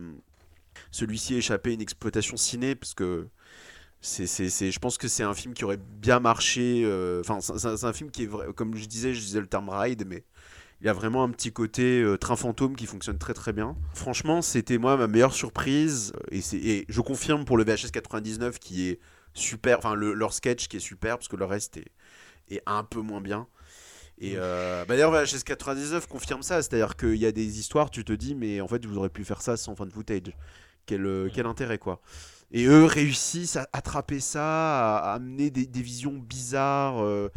celui-ci 0.91 1.35
ait 1.35 1.39
échappé 1.39 1.71
à 1.71 1.73
une 1.75 1.81
exploitation 1.83 2.37
ciné, 2.37 2.75
parce 2.75 2.95
que 2.95 3.29
c'est, 4.01 4.27
c'est, 4.27 4.51
c'est- 4.51 4.71
je 4.71 4.79
pense 4.79 4.99
que 4.99 5.09
c'est 5.09 5.23
un 5.23 5.35
film 5.35 5.55
qui 5.55 5.65
aurait 5.65 5.79
bien 5.79 6.21
marché. 6.21 6.83
euh, 6.85 7.21
Enfin, 7.27 7.41
c'est, 7.41 7.85
un 7.85 7.93
film 7.93 8.11
qui 8.11 8.25
est 8.25 8.27
vrai, 8.27 8.47
comme 8.55 8.77
je 8.77 8.87
disais, 8.87 9.15
je 9.15 9.21
disais 9.21 9.41
le 9.41 9.47
terme 9.47 9.69
ride, 9.71 10.05
mais 10.07 10.25
il 10.81 10.87
y 10.87 10.91
a 10.91 10.93
vraiment 10.93 11.25
un 11.25 11.31
petit 11.31 11.53
côté 11.53 12.03
euh, 12.03 12.19
train 12.19 12.37
fantôme 12.37 12.77
qui 12.77 12.87
fonctionne 12.87 13.19
très 13.19 13.35
très 13.35 13.53
bien. 13.53 13.77
Franchement, 13.95 14.43
c'était 14.43 14.79
moi 14.79 14.97
ma 14.97 15.07
meilleure 15.09 15.35
surprise. 15.35 16.13
Et, 16.31 16.41
c'est, 16.43 16.59
et 16.59 16.87
je 16.89 17.01
confirme 17.01 17.45
pour 17.45 17.57
le 17.57 17.65
VHS 17.65 17.93
99 17.93 18.59
qui 18.59 18.89
est 18.89 19.01
super, 19.35 19.79
enfin 19.79 19.95
le- 19.95 20.15
leur 20.15 20.33
sketch 20.35 20.69
qui 20.69 20.77
est 20.79 20.81
super 20.81 21.19
parce 21.19 21.29
que 21.29 21.37
le 21.37 21.45
reste 21.47 21.79
est, 21.79 21.93
est 22.51 22.63
un 22.67 22.85
peu 22.85 23.01
moins 23.01 23.21
bien. 23.23 23.49
Et 24.19 24.35
euh, 24.37 24.85
bah 24.87 24.95
d'ailleurs, 24.97 25.13
VHS 25.13 25.45
99 25.45 26.07
confirme 26.07 26.43
ça, 26.43 26.63
c'est-à-dire 26.63 26.97
qu'il 26.97 27.17
y 27.17 27.27
a 27.27 27.33
des 27.33 27.59
histoires, 27.59 27.91
tu 27.91 28.05
te 28.05 28.13
dis, 28.13 28.35
mais 28.35 28.61
en 28.61 28.69
fait, 28.69 28.85
vous 28.87 28.97
auriez 28.97 29.11
pu 29.11 29.25
faire 29.25 29.43
ça 29.43 29.57
sans 29.57 29.77
fan 29.77 29.91
footage. 29.91 30.33
Quel, 30.87 31.07
euh, 31.07 31.29
quel 31.33 31.47
intérêt, 31.47 31.79
quoi. 31.79 32.01
Et 32.53 32.65
eux 32.67 32.85
réussissent 32.85 33.57
à 33.57 33.69
attraper 33.73 34.21
ça, 34.21 34.97
à, 34.99 35.13
à 35.13 35.15
amener 35.15 35.51
des, 35.51 35.67
des 35.67 35.83
visions 35.83 36.15
bizarres, 36.15 37.03
euh, 37.03 37.29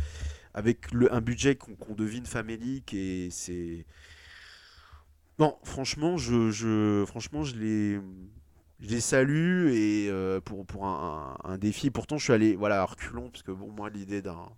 avec 0.53 0.91
le, 0.93 1.13
un 1.13 1.21
budget 1.21 1.55
qu'on 1.57 1.95
devine 1.95 2.25
famélique, 2.25 2.93
et 2.93 3.29
c'est. 3.31 3.85
Non, 5.39 5.57
franchement, 5.63 6.17
je, 6.17 6.51
je, 6.51 7.05
franchement, 7.07 7.43
je 7.43 7.55
les, 7.55 7.99
je 8.81 8.89
les 8.89 8.99
salue 9.01 9.69
et 9.69 10.09
euh, 10.09 10.41
pour, 10.41 10.65
pour 10.65 10.85
un, 10.87 11.37
un- 11.45 11.51
un 11.53 11.57
défi. 11.57 11.91
Pourtant, 11.91 12.17
je 12.17 12.25
suis 12.25 12.33
allé, 12.33 12.55
voilà, 12.55 12.81
à 12.81 12.85
reculons, 12.85 13.29
parce 13.29 13.43
que 13.43 13.51
bon, 13.51 13.71
moi, 13.71 13.89
l'idée 13.89 14.21
d'un 14.21 14.49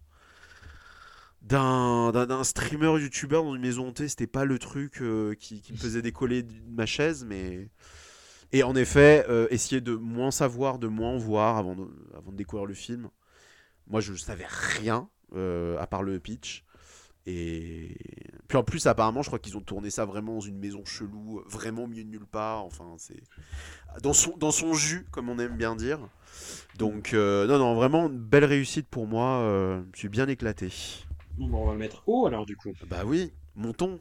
d'un 1.41 2.11
d'un- 2.11 2.27
d'un 2.27 2.43
streamer 2.43 2.99
youtubeur 3.01 3.43
dans 3.43 3.55
une 3.55 3.61
maison 3.61 3.87
hantée, 3.89 4.07
c'était 4.07 4.27
pas 4.27 4.45
le 4.45 4.59
truc 4.59 5.01
euh, 5.01 5.33
qui, 5.35 5.61
qui 5.61 5.73
me 5.73 5.77
faisait 5.77 6.01
décoller 6.01 6.43
de 6.43 6.53
ma 6.69 6.85
chaise, 6.85 7.25
mais. 7.25 7.69
Et 8.53 8.63
en 8.63 8.75
effet, 8.75 9.25
euh, 9.29 9.47
essayer 9.49 9.81
de 9.81 9.95
moins 9.95 10.31
savoir, 10.31 10.79
de 10.79 10.87
moins 10.87 11.17
voir 11.17 11.57
avant 11.57 11.75
de, 11.75 11.87
avant 12.17 12.31
de 12.31 12.37
découvrir 12.37 12.65
le 12.65 12.73
film. 12.73 13.09
Moi, 13.87 14.01
je 14.01 14.13
savais 14.15 14.47
rien, 14.47 15.09
euh, 15.35 15.77
à 15.79 15.87
part 15.87 16.03
le 16.03 16.19
pitch. 16.19 16.63
Et 17.27 17.95
puis 18.47 18.57
en 18.57 18.63
plus, 18.63 18.87
apparemment, 18.87 19.21
je 19.21 19.29
crois 19.29 19.39
qu'ils 19.39 19.57
ont 19.57 19.61
tourné 19.61 19.89
ça 19.91 20.05
vraiment 20.05 20.35
dans 20.35 20.41
une 20.41 20.57
maison 20.57 20.83
chelou, 20.85 21.43
vraiment 21.47 21.87
milieu 21.87 22.03
de 22.03 22.09
nulle 22.09 22.25
part. 22.25 22.65
Enfin, 22.65 22.95
c'est 22.97 23.21
dans 24.01 24.13
son, 24.13 24.35
dans 24.37 24.51
son 24.51 24.73
jus, 24.73 25.05
comme 25.11 25.29
on 25.29 25.39
aime 25.39 25.57
bien 25.57 25.75
dire. 25.75 25.99
Donc, 26.77 27.13
euh, 27.13 27.47
non, 27.47 27.59
non, 27.59 27.75
vraiment 27.75 28.07
une 28.07 28.19
belle 28.19 28.45
réussite 28.45 28.87
pour 28.87 29.07
moi. 29.07 29.41
euh, 29.41 29.83
je 29.93 29.99
suis 29.99 30.09
bien 30.09 30.27
éclaté. 30.27 30.69
Bon, 31.37 31.47
bah, 31.47 31.57
on 31.57 31.65
va 31.65 31.73
le 31.73 31.79
mettre 31.79 32.03
haut 32.07 32.25
alors 32.27 32.45
du 32.45 32.55
coup. 32.55 32.73
Bah 32.89 33.03
oui, 33.05 33.31
montons. 33.55 33.99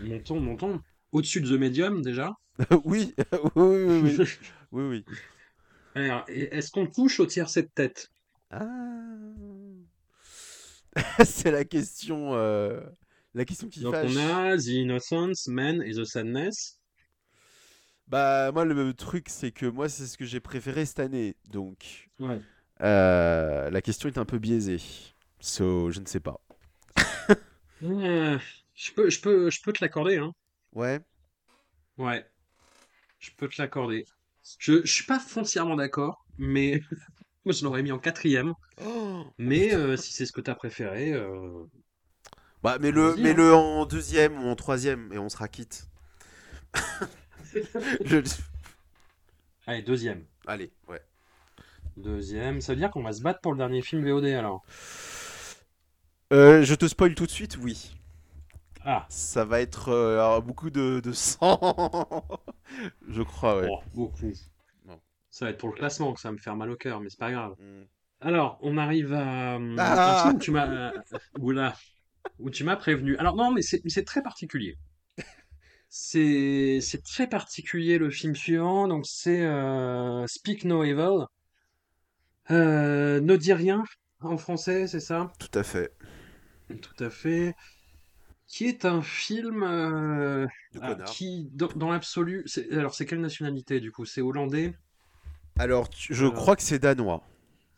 Montons, 0.00 0.40
montons. 0.40 0.82
Au-dessus 1.12 1.40
de 1.40 1.48
The 1.56 1.58
Medium 1.60 2.02
déjà. 2.02 2.32
oui, 2.84 3.14
oui, 3.32 3.50
oui, 3.56 4.16
oui, 4.18 4.28
oui, 4.72 4.82
oui. 4.88 5.04
Alors, 5.94 6.24
est-ce 6.28 6.70
qu'on 6.70 6.86
touche 6.86 7.20
au 7.20 7.26
tiercé 7.26 7.62
de 7.62 7.70
tête? 7.74 8.08
Ah. 8.50 8.64
c'est 11.24 11.50
la 11.50 11.64
question, 11.64 12.34
euh, 12.34 12.80
la 13.34 13.44
question 13.44 13.68
qui 13.68 13.80
Donc 13.80 13.94
fâche. 13.94 14.10
on 14.10 14.16
a 14.16 14.56
The 14.56 14.66
Innocence, 14.66 15.46
Men 15.48 15.82
et 15.82 15.92
The 15.92 16.04
Sadness. 16.04 16.78
Bah 18.08 18.52
moi 18.52 18.64
le 18.64 18.94
truc 18.94 19.28
c'est 19.28 19.50
que 19.50 19.66
moi 19.66 19.88
c'est 19.88 20.06
ce 20.06 20.16
que 20.16 20.24
j'ai 20.24 20.38
préféré 20.40 20.86
cette 20.86 21.00
année, 21.00 21.34
donc 21.50 22.08
Ouais. 22.18 22.40
euh, 22.82 23.70
la 23.70 23.82
question 23.82 24.08
est 24.08 24.18
un 24.18 24.24
peu 24.24 24.38
biaisée. 24.38 24.80
So 25.40 25.90
je 25.90 26.00
ne 26.00 26.06
sais 26.06 26.20
pas. 26.20 26.40
Euh, 27.82 28.38
je 28.74 28.92
peux, 28.92 29.10
je 29.10 29.20
peux, 29.20 29.50
je 29.50 29.60
peux 29.62 29.72
te 29.72 29.82
l'accorder, 29.84 30.16
hein. 30.18 30.32
Ouais. 30.76 31.00
Ouais. 31.98 32.24
Je 33.20 33.30
peux 33.38 33.48
te 33.48 33.60
l'accorder. 33.62 34.06
Je, 34.58 34.82
je 34.84 34.92
suis 34.92 35.04
pas 35.06 35.20
foncièrement 35.20 35.76
d'accord, 35.76 36.26
mais 36.38 36.80
moi 37.46 37.54
je 37.54 37.64
l'aurais 37.64 37.82
mis 37.84 37.92
en 37.92 37.98
quatrième. 38.00 38.54
Mais 39.38 39.74
euh, 39.74 39.96
si 39.98 40.12
c'est 40.12 40.26
ce 40.26 40.32
que 40.32 40.40
t'as 40.42 40.54
préféré, 40.56 41.12
euh, 41.14 41.64
Bah 42.62 42.76
mais 42.80 42.90
le 42.90 43.16
mais 43.16 43.32
hein. 43.32 43.34
le 43.34 43.54
en 43.54 43.86
deuxième 43.86 44.42
ou 44.44 44.48
en 44.48 44.56
troisième 44.56 45.10
et 45.12 45.18
on 45.18 45.28
sera 45.30 45.48
quitte. 45.48 45.88
Je- 48.04 48.22
allez, 49.66 49.82
deuxième. 49.82 50.26
Allez, 50.46 50.72
ouais. 50.88 51.02
Deuxième, 51.98 52.62
ça 52.62 52.72
veut 52.72 52.78
dire 52.78 52.90
qu'on 52.90 53.02
va 53.02 53.12
se 53.12 53.20
battre 53.20 53.40
pour 53.42 53.52
le 53.52 53.58
dernier 53.58 53.82
film 53.82 54.02
VOD 54.02 54.32
alors? 54.32 54.64
Euh, 56.32 56.62
je 56.64 56.74
te 56.74 56.86
spoil 56.88 57.14
tout 57.14 57.26
de 57.26 57.30
suite, 57.30 57.56
oui. 57.62 57.94
Ah, 58.86 59.04
Ça 59.10 59.44
va 59.44 59.60
être 59.60 59.88
euh, 59.88 60.14
alors, 60.14 60.42
beaucoup 60.42 60.70
de, 60.70 61.00
de 61.00 61.12
sang. 61.12 61.58
je 63.08 63.22
crois, 63.22 63.60
ouais. 63.60 63.68
oh, 63.68 63.80
beaucoup. 63.94 64.32
Ça 65.30 65.44
va 65.44 65.50
être 65.50 65.58
pour 65.58 65.68
le 65.70 65.74
classement 65.74 66.12
que 66.14 66.20
ça 66.20 66.28
va 66.28 66.32
me 66.32 66.38
faire 66.38 66.56
mal 66.56 66.70
au 66.70 66.76
cœur, 66.76 67.00
mais 67.00 67.10
c'est 67.10 67.18
pas 67.18 67.32
grave. 67.32 67.56
Mm. 67.58 67.82
Alors, 68.20 68.58
on 68.62 68.78
arrive 68.78 69.12
à 69.12 69.56
hum, 69.56 69.76
Ah 69.78 70.22
un 70.22 70.22
film 70.22 70.36
où 70.36 70.38
tu 70.38 70.50
m'as 70.52 70.92
oula, 71.38 71.74
où 72.38 72.50
tu 72.50 72.64
m'as 72.64 72.76
prévenu. 72.76 73.16
Alors 73.18 73.36
non, 73.36 73.52
mais 73.52 73.62
c'est 73.62 74.04
très 74.04 74.22
particulier. 74.22 74.78
C'est 75.88 76.78
c'est 76.80 77.02
très 77.02 77.28
particulier 77.28 77.98
le 77.98 78.10
film 78.10 78.34
suivant. 78.36 78.86
Donc 78.88 79.04
c'est 79.06 79.44
euh, 79.44 80.24
Speak 80.28 80.64
No 80.64 80.84
Evil. 80.84 81.26
Euh, 82.50 83.20
ne 83.20 83.36
dis 83.36 83.52
rien 83.52 83.84
en 84.20 84.36
français, 84.36 84.86
c'est 84.86 85.00
ça? 85.00 85.32
Tout 85.38 85.58
à 85.58 85.62
fait. 85.62 85.92
Tout 86.82 87.04
à 87.04 87.10
fait. 87.10 87.54
Qui 88.48 88.66
est 88.66 88.84
un 88.84 89.02
film 89.02 89.62
euh, 89.62 90.46
ah, 90.80 90.94
qui, 91.06 91.48
dans, 91.52 91.68
dans 91.68 91.90
l'absolu, 91.90 92.44
alors 92.72 92.94
c'est 92.94 93.04
quelle 93.06 93.20
nationalité 93.20 93.80
du 93.80 93.90
coup? 93.92 94.04
C'est 94.04 94.20
hollandais? 94.20 94.74
Alors, 95.58 95.88
tu- 95.88 96.14
je 96.14 96.26
Euh, 96.26 96.30
crois 96.30 96.56
que 96.56 96.62
c'est 96.62 96.78
danois. 96.78 97.22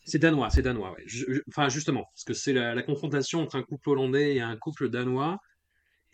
C'est 0.05 0.19
danois, 0.19 0.51
c'est 0.51 0.63
danois, 0.63 0.93
ouais. 0.93 1.05
Je- 1.07 1.25
je- 1.29 1.41
enfin, 1.49 1.69
justement, 1.69 2.05
parce 2.15 2.25
que 2.25 2.33
c'est 2.35 2.53
la, 2.53 2.75
la 2.75 2.83
confrontation 2.83 3.41
entre 3.43 3.57
un 3.57 3.63
couple 3.63 3.91
hollandais 3.91 4.37
et 4.37 4.41
un 4.41 4.57
couple 4.57 4.89
danois. 4.89 5.39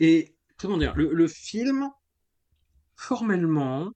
Et, 0.01 0.37
comment 0.59 0.79
dire, 0.79 0.95
le, 0.97 1.13
le 1.13 1.29
film, 1.29 1.89
formellement, 2.97 3.91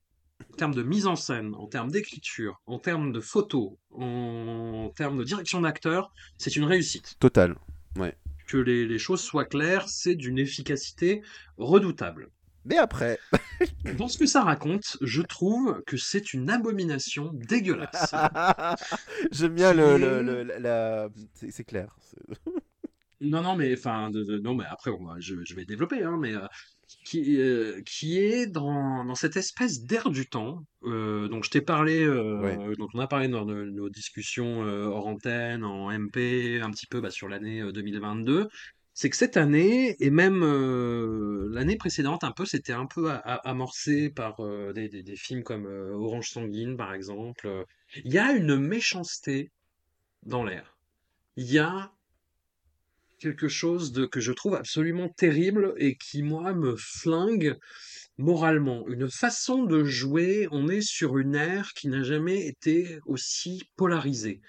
en 0.53 0.57
termes 0.57 0.75
de 0.75 0.83
mise 0.83 1.07
en 1.07 1.17
scène, 1.17 1.55
en 1.57 1.67
termes 1.67 1.91
d'écriture, 1.91 2.61
en 2.67 2.79
termes 2.79 3.13
de 3.13 3.21
photos, 3.21 3.73
en 3.91 4.91
termes 4.97 5.19
de 5.19 5.25
direction 5.25 5.61
d'acteur, 5.61 6.13
c'est 6.39 6.57
une 6.57 6.65
réussite. 6.65 7.17
Total. 7.19 7.55
Que 8.49 8.57
les, 8.57 8.87
les 8.87 8.99
choses 8.99 9.21
soient 9.23 9.45
claires, 9.45 9.89
c'est 9.89 10.17
d'une 10.17 10.39
efficacité 10.39 11.23
redoutable. 11.59 12.31
Mais 12.65 12.79
après. 12.79 13.19
Dans 13.99 14.09
ce 14.09 14.19
que 14.19 14.27
ça 14.27 14.43
raconte, 14.43 14.97
je 15.01 15.23
trouve 15.23 15.83
que 15.87 15.97
c'est 15.97 16.33
une 16.33 16.51
abomination 16.51 17.31
dégueulasse. 17.35 18.15
J'aime 19.33 19.55
bien 19.55 19.73
le, 19.75 19.83
est- 19.83 19.99
le- 19.99 20.23
le- 20.23 20.59
la. 20.59 21.09
C'est 21.35 21.65
clair. 21.65 21.95
Non, 23.21 23.43
non, 23.43 23.57
mais 23.57 23.73
enfin, 23.77 24.11
non, 24.43 24.55
mais 24.55 24.65
après, 24.71 24.91
on 24.91 25.05
va- 25.05 25.17
je, 25.19 25.35
je 25.45 25.55
vais 25.55 25.65
développer, 25.65 26.03
hein, 26.03 26.17
mais 26.21 26.35
euh, 26.35 26.47
qui, 27.05 27.37
euh, 27.41 27.81
qui 27.87 28.19
est 28.19 28.47
dans, 28.47 29.05
dans 29.05 29.15
cette 29.15 29.37
espèce 29.37 29.83
d'air 29.83 30.11
du 30.11 30.27
temps. 30.29 30.65
euh, 30.85 31.29
dont 31.29 31.43
je 31.43 31.51
t'ai 31.51 31.61
parlé, 31.61 32.03
euh, 32.05 32.41
Ouais. 32.41 32.77
dont 32.77 32.89
on 32.95 32.99
a 33.01 33.07
parlé 33.09 33.29
dans 33.29 33.45
nos, 33.45 33.65
nos 33.67 33.89
discussions 33.91 34.65
euh, 34.65 34.85
hors 34.87 35.07
antenne, 35.09 35.65
en 35.65 35.91
MP, 35.91 36.61
un 36.63 36.71
petit 36.71 36.87
peu 36.87 37.01
bah, 37.01 37.11
sur 37.11 37.29
l'année 37.29 37.61
euh, 37.61 37.73
2022. 37.73 38.49
C'est 38.95 39.11
que 39.11 39.17
cette 39.17 39.37
année, 39.37 39.97
et 40.01 40.11
même 40.11 40.43
euh, 40.45 41.49
l'année 41.53 41.77
précédente, 41.77 42.25
un 42.25 42.33
peu, 42.33 42.45
c'était 42.45 42.73
un 42.73 42.87
peu 42.87 43.11
a- 43.11 43.17
a- 43.17 43.49
amorcé 43.49 44.11
par 44.11 44.41
euh, 44.41 44.73
des, 44.73 44.89
des- 44.89 45.03
des 45.03 45.17
films 45.17 45.43
comme 45.45 45.67
euh, 45.67 45.93
Orange 45.95 46.29
Sanguine, 46.31 46.77
par 46.77 46.93
exemple. 46.95 47.47
Euh, 47.47 47.65
Il 48.05 48.13
y 48.13 48.19
a 48.19 48.33
une 48.33 48.57
méchanceté 48.57 49.51
dans 50.25 50.45
l'air. 50.45 50.77
Il 51.37 51.51
y 51.51 51.59
a 51.59 51.93
quelque 53.19 53.49
chose 53.49 53.93
de 53.93 54.07
que 54.07 54.21
je 54.21 54.33
trouve 54.33 54.55
absolument 54.55 55.09
terrible 55.09 55.75
et 55.79 55.97
qui, 55.97 56.23
moi, 56.23 56.53
me 56.55 56.77
flingue 56.77 57.57
moralement. 58.17 58.87
Une 58.89 59.11
façon 59.11 59.65
de 59.65 59.85
jouer, 59.85 60.49
on 60.51 60.69
est 60.69 60.81
sur 60.81 61.19
une 61.19 61.35
ère 61.35 61.73
qui 61.75 61.89
n'a 61.89 62.03
jamais 62.03 62.47
été 62.47 62.99
aussi 63.07 63.63
polarisée 63.77 64.41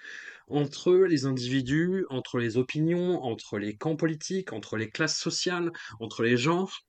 entre 0.48 0.94
les 0.94 1.26
individus, 1.26 2.04
entre 2.10 2.38
les 2.38 2.56
opinions, 2.56 3.22
entre 3.22 3.58
les 3.58 3.76
camps 3.76 3.96
politiques, 3.96 4.52
entre 4.52 4.76
les 4.76 4.90
classes 4.90 5.18
sociales, 5.18 5.70
entre 6.00 6.22
les 6.22 6.36
genres. 6.36 6.80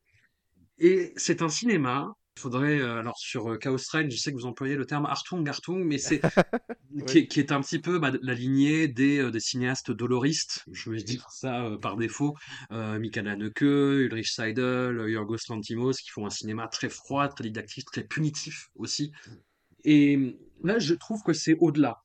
Et 0.79 1.13
c'est 1.15 1.41
un 1.41 1.49
cinéma. 1.49 2.15
Il 2.41 2.49
faudrait, 2.49 2.81
euh, 2.81 2.97
alors 2.97 3.19
sur 3.19 3.51
euh, 3.51 3.57
Chaos 3.57 3.77
Train, 3.77 4.09
je 4.09 4.17
sais 4.17 4.31
que 4.31 4.35
vous 4.35 4.47
employez 4.47 4.73
le 4.73 4.87
terme 4.87 5.05
Artung, 5.05 5.47
Artung, 5.47 5.83
mais 5.85 5.99
c'est 5.99 6.21
qui, 7.05 7.19
est, 7.19 7.27
qui 7.27 7.39
est 7.39 7.51
un 7.51 7.61
petit 7.61 7.77
peu 7.77 7.99
bah, 7.99 8.11
la 8.19 8.33
lignée 8.33 8.87
des, 8.87 9.19
euh, 9.19 9.29
des 9.29 9.39
cinéastes 9.39 9.91
doloristes, 9.91 10.65
je 10.71 10.89
vais 10.89 11.03
dire 11.03 11.27
ça 11.29 11.65
euh, 11.65 11.77
par 11.77 11.97
défaut, 11.97 12.35
euh, 12.71 12.97
Mika 12.97 13.21
Haneke, 13.21 13.61
Ulrich 13.61 14.31
Seidel, 14.31 15.07
Yorgos 15.07 15.37
Lanthimos, 15.49 15.93
qui 15.93 16.09
font 16.09 16.25
un 16.25 16.31
cinéma 16.31 16.67
très 16.67 16.89
froid, 16.89 17.27
très 17.27 17.43
didactique, 17.43 17.85
très 17.91 18.03
punitif 18.03 18.69
aussi. 18.73 19.11
Et 19.83 20.37
là, 20.63 20.79
je 20.79 20.93
trouve 20.93 21.21
que 21.23 21.33
c'est 21.33 21.55
au-delà. 21.59 22.01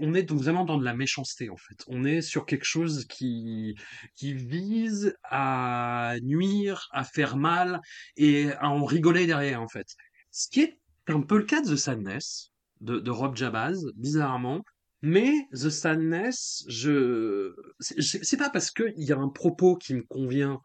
On 0.00 0.14
est 0.14 0.30
vraiment 0.30 0.64
dans 0.64 0.78
de 0.78 0.84
la 0.84 0.94
méchanceté, 0.94 1.50
en 1.50 1.56
fait. 1.56 1.84
On 1.88 2.04
est 2.04 2.22
sur 2.22 2.46
quelque 2.46 2.64
chose 2.64 3.06
qui, 3.06 3.76
vise 4.20 5.14
à 5.24 6.14
nuire, 6.22 6.88
à 6.92 7.04
faire 7.04 7.36
mal 7.36 7.80
et 8.16 8.52
à 8.52 8.70
en 8.70 8.84
rigoler 8.84 9.26
derrière, 9.26 9.60
en 9.60 9.68
fait. 9.68 9.86
Ce 10.30 10.48
qui 10.48 10.60
est 10.60 10.78
un 11.08 11.22
peu 11.22 11.38
le 11.38 11.44
cas 11.44 11.60
de 11.60 11.74
The 11.74 11.76
Sadness, 11.76 12.52
de, 12.80 13.10
Rob 13.10 13.36
Jabaz, 13.36 13.78
bizarrement. 13.96 14.64
Mais 15.02 15.32
The 15.52 15.70
Sadness, 15.70 16.64
je, 16.68 17.54
c'est 17.80 18.36
pas 18.36 18.50
parce 18.50 18.70
qu'il 18.70 18.92
y 18.96 19.12
a 19.12 19.18
un 19.18 19.30
propos 19.30 19.76
qui 19.76 19.94
me 19.94 20.02
convient 20.02 20.60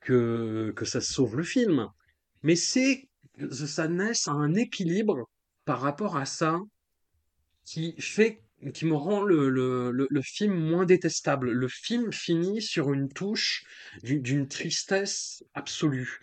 que, 0.00 0.74
ça 0.84 1.00
sauve 1.00 1.36
le 1.36 1.42
film. 1.42 1.88
Mais 2.42 2.56
c'est 2.56 3.08
The 3.38 3.66
Sadness 3.66 4.28
a 4.28 4.32
un 4.32 4.54
équilibre 4.54 5.28
par 5.70 5.82
rapport 5.82 6.16
à 6.16 6.26
ça 6.26 6.58
qui 7.64 7.94
fait, 8.00 8.42
qui 8.74 8.86
me 8.86 8.96
rend 8.96 9.22
le, 9.22 9.48
le, 9.48 9.92
le, 9.92 10.08
le 10.10 10.20
film 10.20 10.52
moins 10.52 10.84
détestable. 10.84 11.52
Le 11.52 11.68
film 11.68 12.12
finit 12.12 12.60
sur 12.60 12.92
une 12.92 13.08
touche 13.08 13.62
d'une 14.02 14.48
tristesse 14.48 15.44
absolue. 15.54 16.18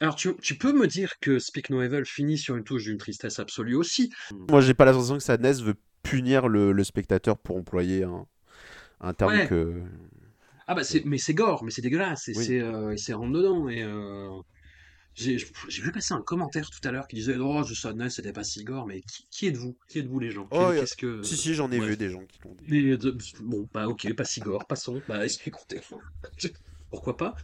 Alors 0.00 0.16
tu, 0.16 0.34
tu 0.40 0.56
peux 0.56 0.72
me 0.72 0.86
dire 0.86 1.12
que 1.20 1.38
Speak 1.38 1.68
No 1.68 1.82
Evil 1.82 2.06
finit 2.06 2.38
sur 2.38 2.56
une 2.56 2.64
touche 2.64 2.84
d'une 2.84 2.96
tristesse 2.96 3.38
absolue 3.38 3.74
aussi. 3.74 4.08
Moi, 4.48 4.62
j'ai 4.62 4.72
pas 4.72 4.86
l'impression 4.86 5.18
que 5.18 5.22
Sadness 5.22 5.60
veut 5.60 5.76
punir 6.02 6.48
le, 6.48 6.82
spectateur 6.82 7.36
pour 7.36 7.56
employer 7.58 8.04
un, 8.04 8.24
un 9.02 9.12
terme 9.12 9.32
Ouais. 9.32 9.46
que. 9.46 9.82
Ah 10.66 10.74
bah 10.74 10.82
c'est, 10.82 11.04
mais 11.04 11.18
c'est 11.18 11.34
gore, 11.34 11.62
mais 11.62 11.70
c'est 11.70 11.82
dégueulasse, 11.82 12.28
et 12.28 12.32
Oui. 12.34 12.44
c'est, 12.46 12.60
euh, 12.62 12.96
rentre 13.16 13.32
dedans, 13.32 13.68
et 13.68 13.82
euh, 13.82 14.30
j'ai, 15.18 15.36
vu 15.82 15.92
passer 15.92 16.14
un 16.14 16.22
commentaire 16.22 16.70
tout 16.70 16.86
à 16.86 16.92
l'heure 16.92 17.08
qui 17.08 17.16
disait 17.16 17.36
oh 17.36 17.64
The 17.64 17.74
Sadness 17.74 18.16
c'était 18.16 18.32
pas 18.32 18.44
si 18.44 18.64
gore, 18.64 18.86
mais 18.86 19.00
qui, 19.02 19.26
qui 19.30 19.46
êtes-vous? 19.46 19.76
Qui 19.88 19.98
êtes-vous 19.98 20.20
les 20.20 20.30
gens? 20.30 20.46
Oh, 20.50 20.70
Qu'est-ce 20.72 20.96
que... 20.96 21.22
Si, 21.22 21.36
si, 21.36 21.54
j'en 21.54 21.70
ai 21.72 21.80
vu 21.80 21.96
des 21.96 22.08
gens 22.08 22.24
qui 22.26 22.38
l'ont 22.44 22.54
dit. 22.54 22.64
Mais 22.68 22.96
de- 22.96 23.16
bon, 23.40 23.68
bah 23.72 23.88
ok, 23.88 24.12
pas 24.14 24.24
si 24.24 24.40
gore, 24.40 24.66
passons. 24.66 25.02
Bah 25.08 25.24
écoutez, 25.26 25.80
pourquoi 26.90 27.16
pas? 27.16 27.36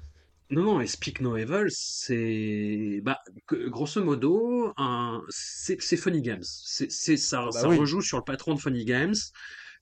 Non, 0.51 0.63
non, 0.63 0.81
et 0.81 0.87
Speak 0.87 1.21
No 1.21 1.37
Evil, 1.37 1.67
c'est, 1.71 3.01
bah, 3.03 3.19
grosso 3.49 4.05
modo, 4.05 4.73
un, 4.77 5.23
c'est, 5.31 5.79
Funny 5.97 6.21
Games. 6.21 6.45
C'est, 6.45 6.91
c'est 6.91 7.17
ça, 7.17 7.47
bah 7.47 7.51
ça 7.51 7.69
oui. 7.69 7.79
rejoue 7.79 8.03
sur 8.03 8.19
le 8.19 8.25
patron 8.25 8.55
de 8.55 8.61
Funny 8.61 8.85
Games. 8.85 9.15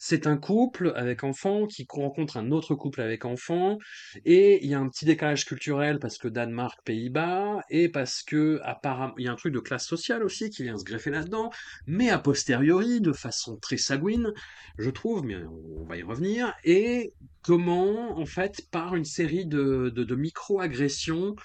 C'est 0.04 0.26
un 0.26 0.36
couple 0.36 0.92
avec 0.96 1.22
enfant 1.22 1.68
qui 1.68 1.86
rencontre 1.88 2.36
un 2.36 2.50
autre 2.50 2.74
couple 2.74 3.02
avec 3.02 3.24
enfant, 3.24 3.78
et 4.24 4.58
il 4.64 4.68
y 4.68 4.74
a 4.74 4.80
un 4.80 4.88
petit 4.88 5.04
décalage 5.04 5.44
culturel 5.44 6.00
parce 6.00 6.18
que 6.18 6.26
Danemark, 6.26 6.80
Pays-Bas, 6.84 7.60
et 7.70 7.88
parce 7.88 8.24
que 8.24 8.58
apparemment 8.64 9.14
il 9.16 9.26
y 9.26 9.28
a 9.28 9.32
un 9.32 9.36
truc 9.36 9.54
de 9.54 9.60
classe 9.60 9.86
sociale 9.86 10.24
aussi 10.24 10.50
qui 10.50 10.64
vient 10.64 10.76
se 10.76 10.82
greffer 10.82 11.10
là-dedans, 11.10 11.50
mais 11.86 12.10
a 12.10 12.18
posteriori, 12.18 13.00
de 13.00 13.12
façon 13.12 13.58
très 13.58 13.76
sanguine, 13.76 14.32
je 14.76 14.90
trouve, 14.90 15.24
mais 15.24 15.36
on 15.36 15.84
va 15.84 15.96
y 15.96 16.02
revenir, 16.02 16.52
et 16.64 17.12
comment, 17.42 18.18
en 18.18 18.26
fait, 18.26 18.66
par 18.72 18.96
une 18.96 19.04
série 19.04 19.46
de, 19.46 20.14
micro-agressions, 20.16 21.36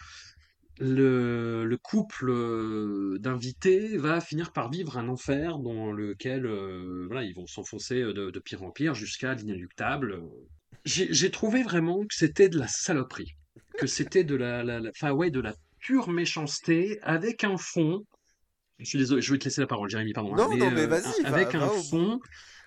le, 0.80 1.65
le 1.65 1.78
couple 1.78 2.30
euh, 2.30 3.17
d'invités 3.19 3.97
va 3.97 4.21
finir 4.21 4.51
par 4.51 4.69
vivre 4.69 4.97
un 4.97 5.07
enfer 5.09 5.59
dans 5.59 5.91
lequel 5.91 6.45
euh, 6.45 7.05
voilà, 7.07 7.23
ils 7.23 7.34
vont 7.34 7.47
s'enfoncer 7.47 8.01
de, 8.01 8.30
de 8.32 8.39
pire 8.39 8.63
en 8.63 8.71
pire 8.71 8.93
jusqu'à 8.93 9.34
l'inéluctable. 9.34 10.21
J'ai 10.86 11.32
trouvé 11.32 11.63
vraiment 11.63 11.99
que 12.01 12.15
c'était 12.15 12.47
de 12.47 12.57
la 12.57 12.67
saloperie, 12.67 13.36
que 13.78 13.88
c'était 13.88 14.23
de 14.23 14.36
la, 14.36 14.63
la, 14.63 15.15
ouais, 15.15 15.32
de 15.32 15.41
la 15.41 15.53
pure 15.80 16.09
méchanceté 16.09 16.99
avec 17.01 17.43
un 17.43 17.57
fond. 17.57 18.03
Je 18.80 18.86
suis 18.86 18.97
désolé, 18.99 19.21
je 19.21 19.34
vais 19.34 19.39
te 19.39 19.45
laisser 19.45 19.59
la 19.61 19.67
parole, 19.67 19.89
Jérémy, 19.89 20.13
pardon. 20.13 20.34
hein, 20.34 20.38
Non, 20.38 20.57
non, 20.57 20.71
mais 20.71 20.84
euh, 20.84 20.88
vas-y, 20.88 21.23
va- 21.23 21.28
avec 21.30 21.55
va 21.55 21.65
un 21.65 21.69
fond 21.69 22.19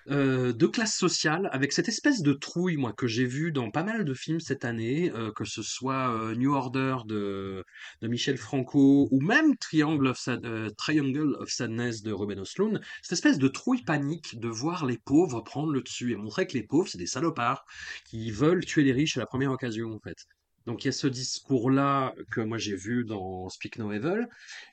euh, 0.09 0.53
de 0.53 0.67
classe 0.67 0.95
sociale, 0.95 1.49
avec 1.51 1.73
cette 1.73 1.87
espèce 1.87 2.21
de 2.21 2.33
trouille, 2.33 2.77
moi, 2.77 2.93
que 2.93 3.07
j'ai 3.07 3.25
vu 3.25 3.51
dans 3.51 3.69
pas 3.69 3.83
mal 3.83 4.03
de 4.03 4.13
films 4.13 4.39
cette 4.39 4.65
année, 4.65 5.11
euh, 5.11 5.31
que 5.31 5.45
ce 5.45 5.61
soit 5.61 6.13
euh, 6.15 6.35
New 6.35 6.53
Order 6.53 6.97
de, 7.05 7.63
Michel 8.01 8.37
Franco 8.37 9.07
ou 9.11 9.21
même 9.21 9.55
Triangle 9.57 10.07
of, 10.07 10.17
Sadness 10.17 12.01
de 12.01 12.11
Ruben 12.11 12.39
Östlund, 12.39 12.81
cette 13.01 13.13
espèce 13.13 13.37
de 13.37 13.47
trouille 13.47 13.83
panique 13.83 14.39
de 14.39 14.47
voir 14.47 14.85
les 14.85 14.97
pauvres 14.97 15.41
prendre 15.41 15.71
le 15.71 15.81
dessus 15.81 16.11
et 16.11 16.15
montrer 16.15 16.47
que 16.47 16.53
les 16.53 16.63
pauvres, 16.63 16.87
c'est 16.87 16.97
des 16.97 17.07
salopards 17.07 17.65
qui 18.05 18.31
veulent 18.31 18.65
tuer 18.65 18.83
les 18.83 18.93
riches 18.93 19.17
à 19.17 19.19
la 19.19 19.27
première 19.27 19.51
occasion, 19.51 19.93
en 19.93 19.99
fait. 19.99 20.25
Donc 20.65 20.83
il 20.83 20.87
y 20.87 20.89
a 20.89 20.93
ce 20.93 21.07
discours-là 21.07 22.13
que 22.31 22.41
moi 22.41 22.57
j'ai 22.57 22.75
vu 22.75 23.03
dans 23.03 23.49
Speak 23.49 23.77
No 23.77 23.91
Evil. 23.91 24.27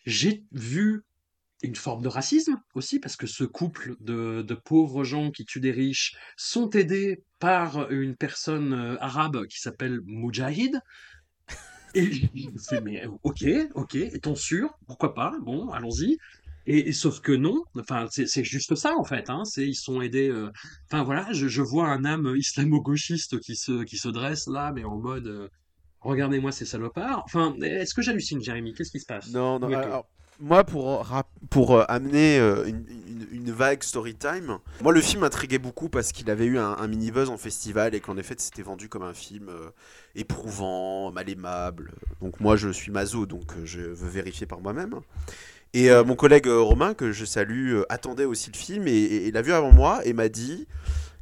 J'ai 0.04 0.44
vu 0.52 1.04
une 1.62 1.74
forme 1.76 2.02
de 2.02 2.08
racisme 2.08 2.56
aussi, 2.74 3.00
parce 3.00 3.16
que 3.16 3.26
ce 3.26 3.44
couple 3.44 3.96
de, 4.00 4.42
de 4.42 4.54
pauvres 4.54 5.04
gens 5.04 5.30
qui 5.30 5.44
tuent 5.44 5.60
des 5.60 5.72
riches 5.72 6.16
sont 6.36 6.70
aidés 6.70 7.24
par 7.40 7.90
une 7.90 8.16
personne 8.16 8.72
euh, 8.72 8.96
arabe 9.00 9.46
qui 9.46 9.58
s'appelle 9.60 10.00
Mujahid. 10.04 10.80
Et 11.94 12.12
je 12.12 12.50
me 12.50 12.58
fais, 12.58 12.80
mais 12.80 13.04
ok, 13.22 13.44
ok, 13.74 13.94
est-on 13.94 14.34
sûr 14.34 14.70
Pourquoi 14.86 15.14
pas 15.14 15.32
Bon, 15.42 15.70
allons-y. 15.70 16.18
Et, 16.66 16.88
et 16.88 16.92
sauf 16.92 17.20
que 17.20 17.32
non, 17.32 17.62
enfin 17.78 18.06
c'est 18.10 18.44
juste 18.44 18.74
ça 18.74 18.94
en 18.98 19.04
fait. 19.04 19.30
Hein, 19.30 19.44
c'est 19.46 19.66
ils 19.66 19.74
sont 19.74 20.02
aidés. 20.02 20.28
euh, 20.28 20.50
Enfin 20.90 21.02
voilà, 21.02 21.32
je, 21.32 21.48
je 21.48 21.62
vois 21.62 21.88
un 21.88 22.04
âme 22.04 22.34
islamo-gauchiste 22.36 23.40
qui 23.40 23.56
se 23.56 23.84
qui 23.84 23.96
se 23.96 24.08
dresse 24.08 24.46
là, 24.48 24.70
mais 24.74 24.84
en 24.84 24.98
mode 24.98 25.26
euh, 25.28 25.48
regardez-moi 26.00 26.52
ces 26.52 26.66
salopards. 26.66 27.22
Enfin, 27.24 27.54
est-ce 27.62 27.94
que 27.94 28.02
j'hallucine, 28.02 28.42
Jérémy? 28.42 28.74
Qu'est-ce 28.74 28.90
qui 28.90 29.00
se 29.00 29.06
passe? 29.06 29.32
Non, 29.32 29.58
non. 29.58 29.68
Alors, 29.72 30.06
moi, 30.40 30.64
pour, 30.64 31.06
pour 31.50 31.76
euh, 31.76 31.84
amener 31.88 32.38
euh, 32.38 32.66
une, 32.66 33.50
vague 33.50 33.82
story 33.82 34.14
time, 34.14 34.58
moi, 34.82 34.92
le 34.92 35.00
film 35.00 35.22
m'intriguait 35.22 35.58
beaucoup 35.58 35.88
parce 35.88 36.12
qu'il 36.12 36.30
avait 36.30 36.44
eu 36.44 36.58
un, 36.58 36.76
un 36.78 36.86
mini 36.86 37.10
buzz 37.10 37.28
en 37.30 37.36
festival 37.38 37.94
et 37.94 38.00
qu'en 38.00 38.16
effet, 38.16 38.34
c'était 38.38 38.62
vendu 38.62 38.88
comme 38.88 39.02
un 39.02 39.14
film 39.14 39.48
euh, 39.48 39.70
éprouvant, 40.14 41.10
mal 41.10 41.28
aimable. 41.28 41.92
Donc, 42.20 42.40
moi, 42.40 42.56
je 42.56 42.68
suis 42.68 42.92
maso, 42.92 43.26
donc 43.26 43.52
je 43.64 43.80
veux 43.80 44.08
vérifier 44.08 44.46
par 44.46 44.60
moi-même. 44.60 45.00
Et 45.74 45.90
mon 46.06 46.16
collègue 46.16 46.46
Romain, 46.46 46.94
que 46.94 47.12
je 47.12 47.26
salue, 47.26 47.80
attendait 47.90 48.24
aussi 48.24 48.50
le 48.50 48.56
film 48.56 48.84
et, 48.86 49.30
l'a 49.30 49.42
vu 49.42 49.52
avant 49.52 49.70
moi 49.70 50.00
et 50.06 50.14
m'a 50.14 50.30
dit 50.30 50.66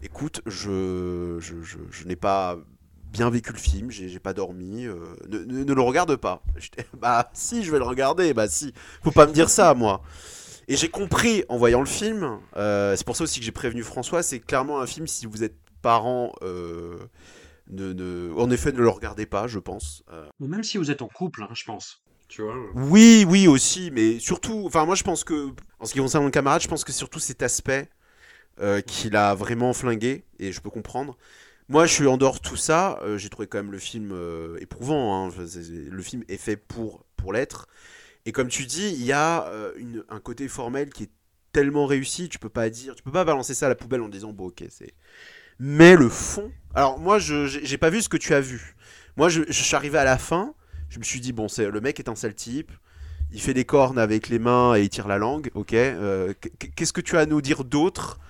Écoute, 0.02 0.40
je, 0.46 1.36
je- 1.40 1.54
je 1.90 2.04
n'ai 2.06 2.14
pas 2.14 2.56
bien 3.12 3.30
vécu 3.30 3.52
le 3.52 3.58
film, 3.58 3.90
j'ai 3.90 4.18
pas 4.18 4.32
dormi, 4.32 4.84
euh, 4.84 4.96
ne, 5.28 5.38
ne- 5.38 5.64
ne 5.64 5.72
le 5.74 5.80
regarde 5.80 6.16
pas. 6.16 6.42
Bah 6.98 7.30
si, 7.34 7.62
je 7.64 7.70
vais 7.72 7.78
le 7.78 7.84
regarder, 7.84 8.34
bah 8.34 8.48
si, 8.48 8.72
faut 9.02 9.10
pas 9.10 9.26
me 9.26 9.32
dire 9.32 9.48
ça, 9.50 9.74
moi. 9.74 10.02
Et 10.68 10.76
j'ai 10.76 10.88
compris 10.88 11.44
en 11.48 11.56
voyant 11.58 11.80
le 11.80 11.86
film, 11.86 12.38
euh, 12.56 12.96
c'est 12.96 13.06
pour 13.06 13.16
ça 13.16 13.24
aussi 13.24 13.38
que 13.40 13.46
j'ai 13.46 13.52
prévenu 13.52 13.82
François, 13.82 14.22
c'est 14.22 14.40
clairement 14.40 14.80
un 14.80 14.86
film, 14.86 15.06
si 15.06 15.26
vous 15.26 15.44
êtes 15.44 15.56
parent, 15.82 16.32
euh, 16.42 16.98
ne, 17.70 17.92
ne- 17.92 18.32
en 18.36 18.50
effet, 18.50 18.72
ne 18.72 18.78
le 18.78 18.88
regardez 18.88 19.26
pas, 19.26 19.46
je 19.46 19.58
pense. 19.58 20.02
Mais 20.40 20.48
Même 20.48 20.64
si 20.64 20.78
vous 20.78 20.90
êtes 20.90 21.02
en 21.02 21.08
couple, 21.08 21.42
hein, 21.42 21.48
je 21.54 21.64
pense. 21.64 22.02
Tu 22.28 22.42
vois 22.42 22.56
oui, 22.74 23.24
oui 23.28 23.46
aussi, 23.46 23.90
mais 23.92 24.18
surtout, 24.18 24.64
enfin 24.66 24.84
moi 24.84 24.96
je 24.96 25.04
pense 25.04 25.22
que, 25.22 25.50
en 25.78 25.84
ce 25.86 25.92
qui 25.92 26.00
concerne 26.00 26.24
mon 26.24 26.30
camarade, 26.32 26.60
je 26.60 26.66
pense 26.66 26.82
que 26.82 26.90
surtout 26.90 27.20
cet 27.20 27.42
aspect 27.42 27.88
qu'il 28.86 29.14
a 29.16 29.34
vraiment 29.34 29.72
flingué, 29.72 30.24
et 30.38 30.50
je 30.50 30.60
peux 30.60 30.70
comprendre. 30.70 31.16
Moi 31.68 31.86
je 31.86 31.92
suis 31.92 32.06
en 32.06 32.16
dehors 32.16 32.36
de 32.36 32.40
tout 32.40 32.56
ça, 32.56 32.98
euh, 33.02 33.18
j'ai 33.18 33.28
trouvé 33.28 33.48
quand 33.48 33.58
même 33.58 33.72
le 33.72 33.78
film 33.78 34.10
euh, 34.12 34.56
éprouvant, 34.60 35.26
hein. 35.26 35.32
Le 35.90 36.02
film 36.02 36.22
est 36.28 36.36
fait 36.36 36.56
pour, 36.56 37.04
pour 37.16 37.32
l'être, 37.32 37.66
et 38.24 38.32
comme 38.32 38.48
tu 38.48 38.66
dis, 38.66 38.88
il 38.90 39.04
y 39.04 39.12
a 39.12 39.46
euh, 39.48 39.72
un 40.08 40.20
côté 40.20 40.46
formel 40.48 40.90
qui 40.90 41.04
est 41.04 41.10
tellement 41.52 41.86
réussi, 41.86 42.28
tu 42.28 42.38
peux 42.38 42.48
pas 42.48 42.70
dire, 42.70 42.94
tu 42.94 43.02
peux 43.02 43.10
pas 43.10 43.24
balancer 43.24 43.52
ça 43.54 43.66
à 43.66 43.68
la 43.68 43.74
poubelle 43.74 44.02
en 44.02 44.08
disant 44.08 44.32
bon 44.32 44.46
ok 44.46 44.64
c'est... 44.68 44.94
Mais 45.58 45.96
le 45.96 46.08
fond, 46.08 46.52
alors 46.74 46.98
moi 47.00 47.18
je 47.18 47.46
j'ai 47.46 47.78
pas 47.78 47.90
vu 47.90 48.02
ce 48.02 48.08
que 48.08 48.18
tu 48.18 48.34
as 48.34 48.40
vu. 48.40 48.76
Moi 49.16 49.28
je, 49.28 49.42
je 49.48 49.62
suis 49.62 49.74
arrivé 49.74 49.98
à 49.98 50.04
la 50.04 50.18
fin, 50.18 50.54
je 50.90 50.98
me 50.98 51.04
suis 51.04 51.20
dit 51.20 51.32
bon 51.32 51.48
c'est 51.48 51.68
le 51.70 51.80
mec 51.80 51.98
est 51.98 52.08
un 52.10 52.14
sale 52.14 52.34
type, 52.34 52.70
il 53.32 53.40
fait 53.40 53.54
des 53.54 53.64
cornes 53.64 53.98
avec 53.98 54.28
les 54.28 54.38
mains 54.38 54.76
et 54.76 54.82
il 54.82 54.88
tire 54.90 55.08
la 55.08 55.18
langue, 55.18 55.50
ok. 55.54 55.70
qu- 55.70 56.70
Qu'est-ce 56.76 56.92
que 56.92 57.00
tu 57.00 57.16
as 57.16 57.20
à 57.20 57.26
nous 57.26 57.40
dire 57.40 57.64
d'autre 57.64 58.20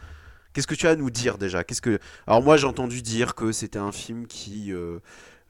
Qu'est-ce 0.57 0.67
que 0.67 0.75
tu 0.75 0.87
as 0.87 0.93
à 0.93 0.97
nous 0.97 1.11
dire 1.11 1.37
déjà? 1.37 1.65
Qu'est-ce 1.65 1.83
que 1.83 1.99
Alors 2.27 2.43
moi 2.43 2.57
j'ai 2.57 2.67
entendu 2.67 3.03
dire 3.03 3.35
que 3.35 3.53
c'était 3.53 3.79
un 3.79 3.93
film 3.93 4.27
qui 4.27 4.73
euh, 4.73 5.01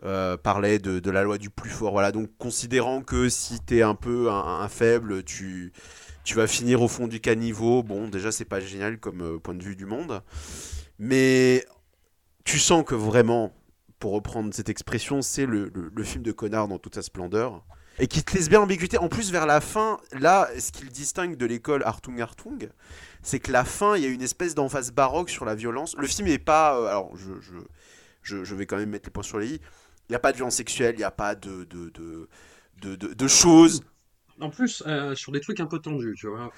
euh, 0.02 0.36
parlait 0.36 0.80
de, 0.80 1.10
la 1.12 1.22
loi 1.22 1.38
du 1.38 1.48
plus 1.48 1.70
fort. 1.70 1.92
Voilà, 1.92 2.10
donc 2.10 2.28
considérant 2.38 3.02
que 3.02 3.28
si 3.28 3.60
t'es 3.60 3.82
un 3.82 3.94
peu 3.94 4.32
un, 4.32 4.68
faible, 4.68 5.22
tu, 5.22 5.72
tu 6.24 6.34
vas 6.34 6.48
finir 6.48 6.82
au 6.82 6.88
fond 6.88 7.06
du 7.06 7.20
caniveau. 7.20 7.84
Bon, 7.84 8.08
déjà, 8.08 8.32
c'est 8.32 8.44
pas 8.44 8.58
génial 8.58 8.98
comme 8.98 9.22
euh, 9.22 9.38
point 9.38 9.54
de 9.54 9.62
vue 9.62 9.76
du 9.76 9.86
monde. 9.86 10.24
Mais 10.98 11.64
tu 12.42 12.58
sens 12.58 12.84
que 12.84 12.96
vraiment, 12.96 13.52
pour 14.00 14.10
reprendre 14.10 14.52
cette 14.52 14.70
expression, 14.70 15.22
c'est 15.22 15.46
le, 15.46 15.70
le- 15.72 15.92
le 15.94 16.02
film 16.02 16.24
de 16.24 16.32
connard 16.32 16.66
dans 16.66 16.80
toute 16.80 16.96
sa 16.96 17.02
splendeur. 17.02 17.64
Et 18.00 18.08
qui 18.08 18.24
te 18.24 18.36
laisse 18.36 18.48
bien 18.48 18.60
ambiguïté. 18.60 18.98
En 18.98 19.08
plus, 19.08 19.30
vers 19.30 19.46
la 19.46 19.60
fin, 19.60 19.98
là, 20.12 20.48
ce 20.58 20.72
qui 20.72 20.82
le 20.82 20.90
distingue 20.90 21.36
de 21.36 21.46
l'école 21.46 21.84
Hartung 21.84 22.20
Hartung, 22.20 22.68
c'est 23.26 23.40
que 23.40 23.50
la 23.50 23.64
fin, 23.64 23.96
il 23.96 24.04
y 24.04 24.06
a 24.06 24.08
une 24.08 24.22
espèce 24.22 24.54
d'emphase 24.54 24.92
baroque 24.92 25.30
sur 25.30 25.44
la 25.44 25.56
violence. 25.56 25.96
Le 25.98 26.06
film 26.06 26.28
n'est 26.28 26.38
pas. 26.38 26.78
euh, 26.78 26.86
alors, 26.86 27.12
je, 28.22 28.54
vais 28.54 28.66
quand 28.66 28.76
même 28.76 28.90
mettre 28.90 29.08
les 29.08 29.10
points 29.10 29.24
sur 29.24 29.40
les 29.40 29.54
i. 29.54 29.54
Il 29.54 30.10
n'y 30.10 30.14
a 30.14 30.20
pas 30.20 30.30
de 30.30 30.36
violence 30.36 30.54
sexuelle, 30.54 30.94
il 30.94 30.98
n'y 30.98 31.04
a 31.04 31.10
pas 31.10 31.34
de, 31.34 31.64
de, 31.64 31.90
de, 32.80 32.96
de, 32.96 33.28
choses. 33.28 33.82
En 34.40 34.48
plus, 34.48 34.80
euh, 34.86 35.16
sur 35.16 35.32
des 35.32 35.40
trucs 35.40 35.58
un 35.58 35.66
peu 35.66 35.80
tendus, 35.80 36.14
tu 36.16 36.28
vois. 36.28 36.52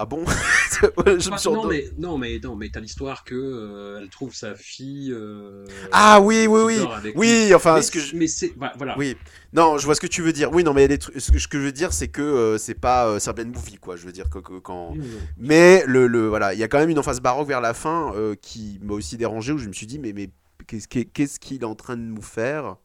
Ah 0.00 0.06
bon? 0.06 0.22
Ouais, 0.24 1.18
je 1.18 1.28
me 1.28 1.34
Enfin, 1.34 1.36
suis 1.38 1.50
non, 1.50 1.66
mais 1.66 1.90
non, 1.98 2.18
mais 2.18 2.38
non, 2.40 2.54
mais 2.54 2.68
t'as 2.68 2.78
l'histoire 2.78 3.24
que 3.24 3.34
euh, 3.34 3.98
elle 4.00 4.08
trouve 4.10 4.32
sa 4.32 4.54
fille. 4.54 5.10
euh, 5.12 5.64
Ah 5.90 6.20
oui, 6.20 6.46
oui, 6.48 6.60
oui. 6.64 6.76
lui. 7.02 7.12
Oui, 7.16 7.52
enfin, 7.52 7.74
mais, 7.74 7.82
ce 7.82 7.90
que 7.90 7.98
je... 7.98 8.14
mais 8.14 8.28
c'est 8.28 8.52
voilà. 8.56 8.74
voilà. 8.78 8.94
Oui, 8.96 9.16
non, 9.52 9.76
je 9.76 9.84
vois 9.86 9.96
ce 9.96 10.00
que 10.00 10.06
tu 10.06 10.22
veux 10.22 10.32
dire. 10.32 10.52
Oui, 10.52 10.62
non, 10.62 10.72
mais 10.74 10.82
il 10.82 10.84
y 10.84 10.84
a 10.84 10.88
des 10.88 10.98
trucs- 10.98 11.20
ce 11.20 11.32
que 11.48 11.58
je 11.58 11.64
veux 11.64 11.72
dire, 11.72 11.92
c'est 11.92 12.06
que 12.06 12.22
euh, 12.22 12.58
c'est 12.58 12.76
pas 12.76 13.18
Serbian 13.18 13.46
Movie, 13.46 13.78
quoi. 13.78 13.96
Je 13.96 14.06
veux 14.06 14.12
dire 14.12 14.30
que, 14.30 14.38
que- 14.38 14.60
quand. 14.60 14.94
Mais 15.36 15.82
le, 15.84 16.06
le 16.06 16.28
voilà, 16.28 16.54
il 16.54 16.60
y 16.60 16.62
a 16.62 16.68
quand 16.68 16.78
même 16.78 16.90
une 16.90 16.98
emphase 17.00 17.20
baroque 17.20 17.48
vers 17.48 17.60
la 17.60 17.74
fin 17.74 18.12
qui 18.40 18.78
m'a 18.80 18.94
aussi 18.94 19.16
dérangé 19.16 19.52
où 19.52 19.58
je 19.58 19.66
me 19.66 19.72
suis 19.72 19.86
dit 19.86 19.98
mais 19.98 20.12
mais 20.12 20.30
qu'est-ce 20.68 20.86
qu'il 20.86 21.08
qu'est-ce 21.10 21.40
qu'il 21.40 21.62
est 21.62 21.64
en 21.64 21.74
train 21.74 21.96
de 21.96 22.02
nous 22.02 22.22
faire? 22.22 22.76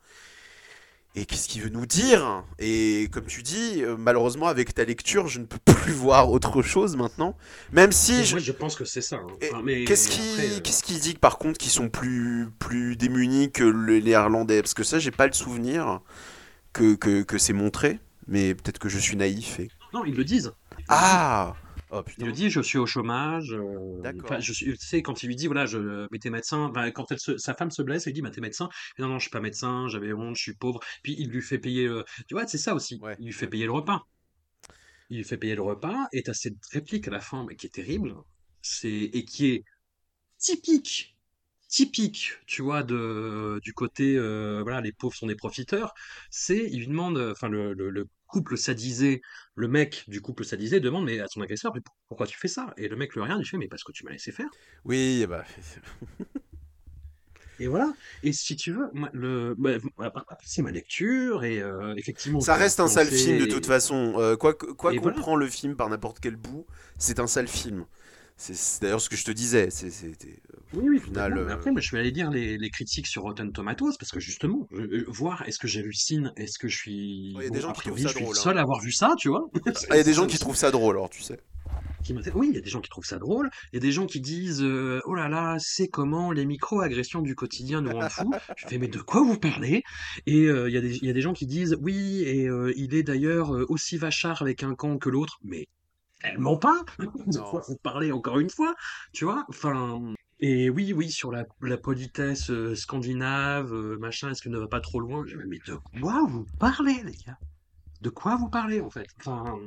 Et 1.15 1.25
qu'est-ce 1.25 1.47
qu'il 1.47 1.61
veut 1.61 1.69
nous 1.69 1.85
dire? 1.85 2.43
Et 2.57 3.07
comme 3.11 3.25
tu 3.25 3.43
dis, 3.43 3.83
euh, 3.83 3.95
malheureusement 3.97 4.47
avec 4.47 4.73
ta 4.73 4.83
lecture, 4.83 5.27
je 5.27 5.39
ne 5.39 5.45
peux 5.45 5.59
plus 5.73 5.91
voir 5.93 6.31
autre 6.31 6.61
chose 6.61 6.95
maintenant. 6.95 7.37
Même 7.71 7.91
si 7.91 8.13
Mais 8.13 8.23
je, 8.23 8.31
Moi, 8.31 8.39
je 8.41 8.51
pense 8.51 8.75
que 8.75 8.85
c'est 8.85 9.01
ça. 9.01 9.17
hein. 9.17 9.27
et 9.41 9.49
Enfin, 9.51 9.61
mais 9.63 9.85
Qu'est-ce 9.85 10.09
qui, 10.09 10.21
euh, 10.39 10.59
qu'est-ce 10.63 10.83
qui 10.83 10.99
dit 10.99 11.13
par 11.13 11.37
contre 11.37 11.59
qu'ils 11.59 11.71
sont 11.71 11.89
plus, 11.89 12.49
plus 12.59 12.95
démunis 12.95 13.51
que 13.51 13.63
les 13.63 14.01
Néerlandais 14.01 14.61
Parce 14.61 14.73
que 14.73 14.83
ça, 14.83 14.97
j'ai 14.99 15.11
pas 15.11 15.27
le 15.27 15.33
souvenir 15.33 16.01
que, 16.73 16.95
que, 16.95 17.21
que 17.21 17.37
c'est 17.37 17.53
montré, 17.53 17.99
mais 18.27 18.55
peut-être 18.55 18.79
que 18.79 18.89
je 18.89 18.97
suis 18.97 19.15
naïf. 19.15 19.59
Et... 19.59 19.69
Non, 19.93 20.03
ils 20.05 20.15
le 20.15 20.23
disent. 20.23 20.51
Ah 20.89 21.53
Oh 21.93 22.03
Il 22.17 22.25
le 22.25 22.31
dit, 22.31 22.49
je 22.49 22.61
suis 22.61 22.77
au 22.77 22.85
chômage. 22.85 23.53
euh, 23.53 24.01
D'accord. 24.01 24.29
enfin, 24.29 24.39
je 24.39 24.51
suis, 24.53 24.65
tu 24.77 24.85
sais, 24.85 25.01
quand 25.01 25.23
il 25.23 25.27
lui 25.27 25.35
dit, 25.35 25.47
voilà, 25.47 25.65
je, 25.65 26.07
mais 26.11 26.19
t'es 26.19 26.29
médecin, 26.29 26.71
quand 26.95 27.11
elle 27.11 27.19
se- 27.19 27.37
sa 27.37 27.53
femme 27.53 27.71
se 27.71 27.81
blesse, 27.81 28.05
il 28.07 28.13
dit, 28.13 28.21
bah, 28.21 28.29
t'es 28.31 28.41
médecin. 28.41 28.69
Mais 28.97 29.03
non, 29.03 29.09
non, 29.09 29.19
je 29.19 29.23
suis 29.23 29.31
pas 29.31 29.39
médecin, 29.41 29.87
j'avais 29.89 30.13
honte, 30.13 30.35
je 30.35 30.41
suis 30.41 30.55
pauvre. 30.55 30.79
Puis 31.03 31.15
il 31.19 31.29
lui 31.29 31.41
fait 31.41 31.59
payer, 31.59 31.85
euh, 31.87 32.03
tu 32.27 32.33
vois, 32.35 32.47
c'est 32.47 32.57
ça 32.57 32.75
aussi. 32.75 32.99
Ouais, 33.01 33.15
il 33.19 33.25
lui 33.25 33.33
fait 33.33 33.47
payer 33.47 33.65
le 33.65 33.71
repas. 33.71 34.03
Il 35.09 35.17
lui 35.17 35.23
fait 35.23 35.37
payer 35.37 35.55
le 35.55 35.61
repas, 35.61 36.07
et 36.11 36.23
t'as 36.23 36.33
cette 36.33 36.65
réplique 36.71 37.07
à 37.07 37.11
la 37.11 37.19
fin, 37.19 37.45
mais 37.47 37.55
qui 37.55 37.67
est 37.67 37.73
terrible. 37.73 38.15
C'est, 38.61 38.89
et 39.13 39.25
qui 39.25 39.47
est 39.51 39.63
typique, 40.39 41.15
typique, 41.69 42.33
tu 42.47 42.61
vois, 42.63 42.83
de, 42.83 43.59
du 43.63 43.73
côté, 43.73 44.17
euh, 44.17 44.61
voilà, 44.63 44.81
les 44.81 44.93
pauvres 44.93 45.15
sont 45.15 45.27
des 45.27 45.35
profiteurs. 45.35 45.93
C'est, 46.31 46.69
il 46.71 46.79
lui 46.79 46.87
demande, 46.87 47.17
euh, 47.17 47.33
enfin, 47.33 47.49
le, 47.49 47.73
le, 47.73 47.89
le 47.91 48.07
couple 48.33 48.57
sadisé, 48.57 49.21
le 49.55 49.67
mec 49.67 50.05
du 50.07 50.19
couple 50.19 50.43
sadisé 50.43 50.79
demande 50.79 51.05
mais 51.05 51.19
à 51.19 51.27
son 51.27 51.41
agresseur, 51.41 51.71
mais 51.75 51.81
pourquoi 52.07 52.25
tu 52.25 52.37
fais 52.37 52.47
ça? 52.47 52.73
Et 52.77 52.87
le 52.87 52.95
mec 52.95 53.15
le 53.15 53.21
regarde, 53.21 53.41
il 53.41 53.45
fait, 53.45 53.57
mais 53.57 53.67
parce 53.67 53.83
que 53.83 53.91
tu 53.91 54.03
m'as 54.03 54.11
laissé 54.11 54.31
faire. 54.31 54.49
Oui, 54.85 55.25
bah. 55.29 55.45
Et 57.59 57.67
voilà. 57.67 57.93
Et 58.23 58.33
si 58.33 58.55
tu 58.55 58.71
veux, 58.71 58.89
le, 59.13 59.53
bah, 59.57 59.71
après, 59.99 60.23
c'est 60.43 60.63
ma 60.63 60.71
lecture 60.71 61.43
et 61.43 61.61
euh, 61.61 61.93
effectivement. 61.95 62.41
Ça 62.41 62.55
reste 62.55 62.79
un 62.79 62.87
sale 62.87 63.07
film 63.07 63.37
de 63.37 63.45
toute 63.45 63.67
façon. 63.67 64.15
Euh, 64.17 64.35
quoi 64.35 64.55
quoi 64.55 64.91
qu'on 64.91 65.01
voilà. 65.01 65.17
prend 65.17 65.35
le 65.35 65.47
film 65.47 65.75
par 65.75 65.87
n'importe 65.87 66.19
quel 66.19 66.35
bout, 66.35 66.65
c'est 66.97 67.19
un 67.19 67.27
sale 67.27 67.47
film. 67.47 67.85
C'est 68.35 68.81
d'ailleurs 68.81 68.99
ce 68.99 69.09
que 69.09 69.15
je 69.15 69.23
te 69.25 69.31
disais. 69.31 69.69
C'était. 69.69 70.41
Oui, 70.73 70.89
oui, 70.89 70.99
final, 70.99 71.37
euh, 71.37 71.53
Après, 71.53 71.71
moi, 71.71 71.81
je 71.81 71.91
vais 71.91 71.99
aller 71.99 72.11
lire 72.11 72.31
les, 72.31 72.57
les 72.57 72.69
critiques 72.69 73.07
sur 73.07 73.21
Rotten 73.21 73.51
Tomatoes 73.53 73.93
parce 73.99 74.11
que 74.11 74.19
justement, 74.19 74.67
euh, 74.73 75.05
voir 75.07 75.43
est-ce 75.47 75.59
que 75.59 75.67
j'hallucine, 75.67 76.33
est-ce 76.35 76.57
que 76.57 76.67
je 76.67 76.75
suis. 76.77 77.33
Ouais, 77.37 77.45
y 77.45 77.47
a 77.47 77.49
des 77.51 77.61
gens 77.61 77.71
qui 77.73 77.81
trouvent 77.81 77.97
ça 77.99 78.07
je 78.07 78.13
suis 78.13 78.23
drôle, 78.23 78.33
le 78.33 78.39
hein. 78.39 78.43
seul 78.43 78.57
à 78.57 78.61
avoir 78.61 78.81
vu 78.81 78.91
ça, 78.91 79.13
tu 79.17 79.29
vois. 79.29 79.49
Ah, 79.89 79.95
Il 79.95 79.97
y 79.97 79.99
a 79.99 80.03
des 80.03 80.13
gens 80.13 80.25
qui 80.27 80.37
trouvent 80.39 80.55
ça 80.55 80.71
drôle, 80.71 80.95
alors 80.95 81.09
tu 81.09 81.21
sais. 81.21 81.39
Oui, 82.35 82.49
il 82.49 82.55
y 82.55 82.57
a 82.57 82.61
des 82.61 82.69
gens 82.69 82.81
qui 82.81 82.89
trouvent 82.89 83.05
ça 83.05 83.17
drôle. 83.17 83.49
Il 83.71 83.77
y 83.77 83.77
a 83.77 83.81
des 83.81 83.91
gens 83.91 84.05
qui 84.05 84.19
disent 84.19 84.61
euh, 84.61 84.99
Oh 85.05 85.13
là 85.13 85.29
là, 85.29 85.55
c'est 85.59 85.87
comment 85.87 86.31
les 86.31 86.45
micro-agressions 86.45 87.21
du 87.21 87.35
quotidien 87.35 87.81
nous 87.81 87.91
rendent 87.91 88.09
fous. 88.09 88.31
Je 88.57 88.67
fais 88.67 88.77
Mais 88.77 88.87
de 88.87 88.99
quoi 88.99 89.21
vous 89.21 89.37
parlez? 89.39 89.83
Et 90.25 90.47
euh, 90.47 90.69
il 90.69 90.73
y, 90.73 90.77
a 90.77 90.81
des- 90.81 90.97
il 90.97 91.05
y 91.05 91.09
a 91.09 91.13
des 91.13 91.21
gens 91.21 91.33
qui 91.33 91.45
disent 91.45 91.77
Oui, 91.81 92.23
et 92.25 92.47
euh, 92.47 92.73
il 92.75 92.93
est 92.93 93.03
d'ailleurs 93.03 93.55
euh, 93.55 93.65
aussi 93.69 93.97
vachard 93.97 94.41
avec 94.41 94.63
un 94.63 94.75
camp 94.75 94.97
que 94.97 95.09
l'autre. 95.09 95.37
Mais 95.43 95.67
elle 96.23 96.39
ment 96.39 96.57
pas 96.57 96.83
quoi 96.97 97.61
vous 97.67 97.77
parlez 97.77 98.11
encore 98.11 98.39
une 98.39 98.49
fois 98.49 98.75
Tu 99.13 99.25
vois 99.25 99.45
Enfin. 99.49 100.13
Et 100.39 100.69
oui, 100.69 100.91
oui, 100.91 101.09
sur 101.09 101.31
la, 101.31 101.45
la 101.61 101.77
politesse 101.77 102.49
euh, 102.49 102.75
scandinave, 102.75 103.73
euh, 103.73 103.97
machin, 103.97 104.29
est-ce 104.29 104.41
qu'elle 104.41 104.51
ne 104.51 104.59
va 104.59 104.67
pas 104.67 104.81
trop 104.81 104.99
loin? 104.99 105.23
Mais 105.47 105.59
de 105.67 105.75
quoi 106.01 106.25
vous 106.27 106.45
parlez, 106.59 107.01
les 107.03 107.15
gars? 107.25 107.37
De 108.01 108.09
quoi 108.09 108.35
vous 108.35 108.49
parlez 108.49 108.81
en 108.81 108.89
fait? 108.89 109.07
Enfin, 109.19 109.57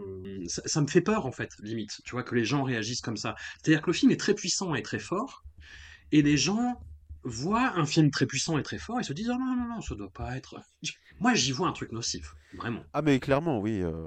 ça, 0.48 0.60
ça 0.66 0.82
me 0.82 0.86
fait 0.86 1.00
peur 1.00 1.24
en 1.24 1.32
fait, 1.32 1.50
limite, 1.60 2.02
tu 2.04 2.10
vois, 2.10 2.22
que 2.24 2.34
les 2.34 2.44
gens 2.44 2.62
réagissent 2.62 3.00
comme 3.00 3.16
ça. 3.16 3.34
C'est-à-dire 3.62 3.80
que 3.80 3.86
le 3.86 3.94
film 3.94 4.12
est 4.12 4.20
très 4.20 4.34
puissant 4.34 4.74
et 4.74 4.82
très 4.82 4.98
fort, 4.98 5.44
et 6.12 6.20
les 6.20 6.36
gens 6.36 6.82
voient 7.24 7.72
un 7.76 7.86
film 7.86 8.10
très 8.10 8.26
puissant 8.26 8.58
et 8.58 8.62
très 8.62 8.78
fort 8.78 9.00
et 9.00 9.02
se 9.02 9.14
disent 9.14 9.30
oh 9.30 9.38
non 9.38 9.56
non 9.56 9.68
non, 9.76 9.80
ça 9.80 9.94
doit 9.94 10.10
pas 10.10 10.36
être. 10.36 10.60
Moi, 11.20 11.32
j'y 11.32 11.52
vois 11.52 11.68
un 11.68 11.72
truc 11.72 11.92
nocif, 11.92 12.34
vraiment. 12.58 12.84
Ah 12.92 13.00
mais 13.00 13.18
clairement, 13.18 13.60
oui. 13.60 13.80
euh, 13.82 14.06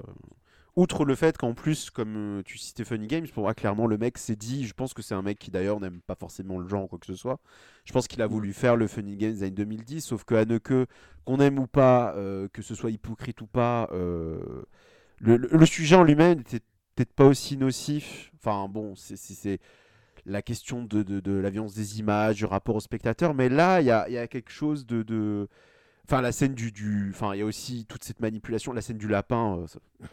Outre 0.76 1.04
le 1.04 1.14
fait 1.14 1.36
qu'en 1.36 1.54
plus, 1.54 1.90
comme 1.90 2.38
euh, 2.38 2.42
tu 2.44 2.56
citais 2.58 2.84
Funny 2.84 3.06
Games, 3.06 3.26
pour 3.28 3.42
moi 3.42 3.54
clairement 3.54 3.86
le 3.86 3.98
mec 3.98 4.18
s'est 4.18 4.36
dit, 4.36 4.66
je 4.66 4.72
pense 4.74 4.94
que 4.94 5.02
c'est 5.02 5.14
un 5.14 5.22
mec 5.22 5.38
qui 5.38 5.50
d'ailleurs 5.50 5.80
n'aime 5.80 6.00
pas 6.00 6.14
forcément 6.14 6.58
le 6.58 6.68
genre 6.68 6.84
ou 6.84 6.86
quoi 6.88 6.98
que 6.98 7.06
ce 7.06 7.14
soit. 7.16 7.40
Je 7.84 7.92
pense 7.92 8.06
qu'il 8.08 8.22
a 8.22 8.26
voulu 8.26 8.52
faire 8.52 8.76
le 8.76 8.86
Funny 8.86 9.16
Games 9.16 9.32
des 9.32 9.42
années 9.42 9.50
2010, 9.50 10.00
sauf 10.00 10.24
que 10.24 10.34
Haneke, 10.36 10.88
qu'on 11.24 11.38
aime 11.40 11.58
ou 11.58 11.66
pas, 11.66 12.14
euh, 12.16 12.48
que 12.52 12.62
ce 12.62 12.74
soit 12.74 12.90
hypocrite 12.90 13.40
ou 13.40 13.46
pas, 13.46 13.88
euh, 13.92 14.38
le, 15.20 15.36
le- 15.36 15.48
le 15.52 15.66
sujet 15.66 15.96
en 15.96 16.04
lui-même 16.04 16.38
n'était 16.38 16.60
peut-être 16.96 17.12
pas 17.14 17.26
aussi 17.26 17.56
nocif. 17.56 18.30
Enfin 18.36 18.68
bon, 18.68 18.94
c'est 18.96 19.60
la 20.26 20.42
question 20.42 20.84
de, 20.84 21.02
de, 21.02 21.20
de 21.20 21.32
la 21.32 21.50
violence 21.50 21.74
des 21.74 21.98
images, 22.00 22.36
du 22.36 22.44
rapport 22.44 22.76
au 22.76 22.80
spectateur, 22.80 23.34
mais 23.34 23.48
là 23.48 23.80
il 23.80 23.86
y 23.86 23.90
a, 23.90 24.08
il 24.08 24.14
y 24.14 24.18
a 24.18 24.26
quelque 24.28 24.50
chose 24.50 24.86
de... 24.86 25.02
de... 25.02 25.48
Enfin, 26.10 26.22
la 26.22 26.32
scène 26.32 26.54
du, 26.54 26.72
du, 26.72 27.10
enfin, 27.14 27.34
il 27.34 27.38
y 27.38 27.42
a 27.42 27.44
aussi 27.44 27.86
toute 27.86 28.02
cette 28.02 28.18
manipulation, 28.18 28.72
la 28.72 28.80
scène 28.82 28.98
du 28.98 29.06
lapin. 29.06 29.58
euh, 29.60 29.66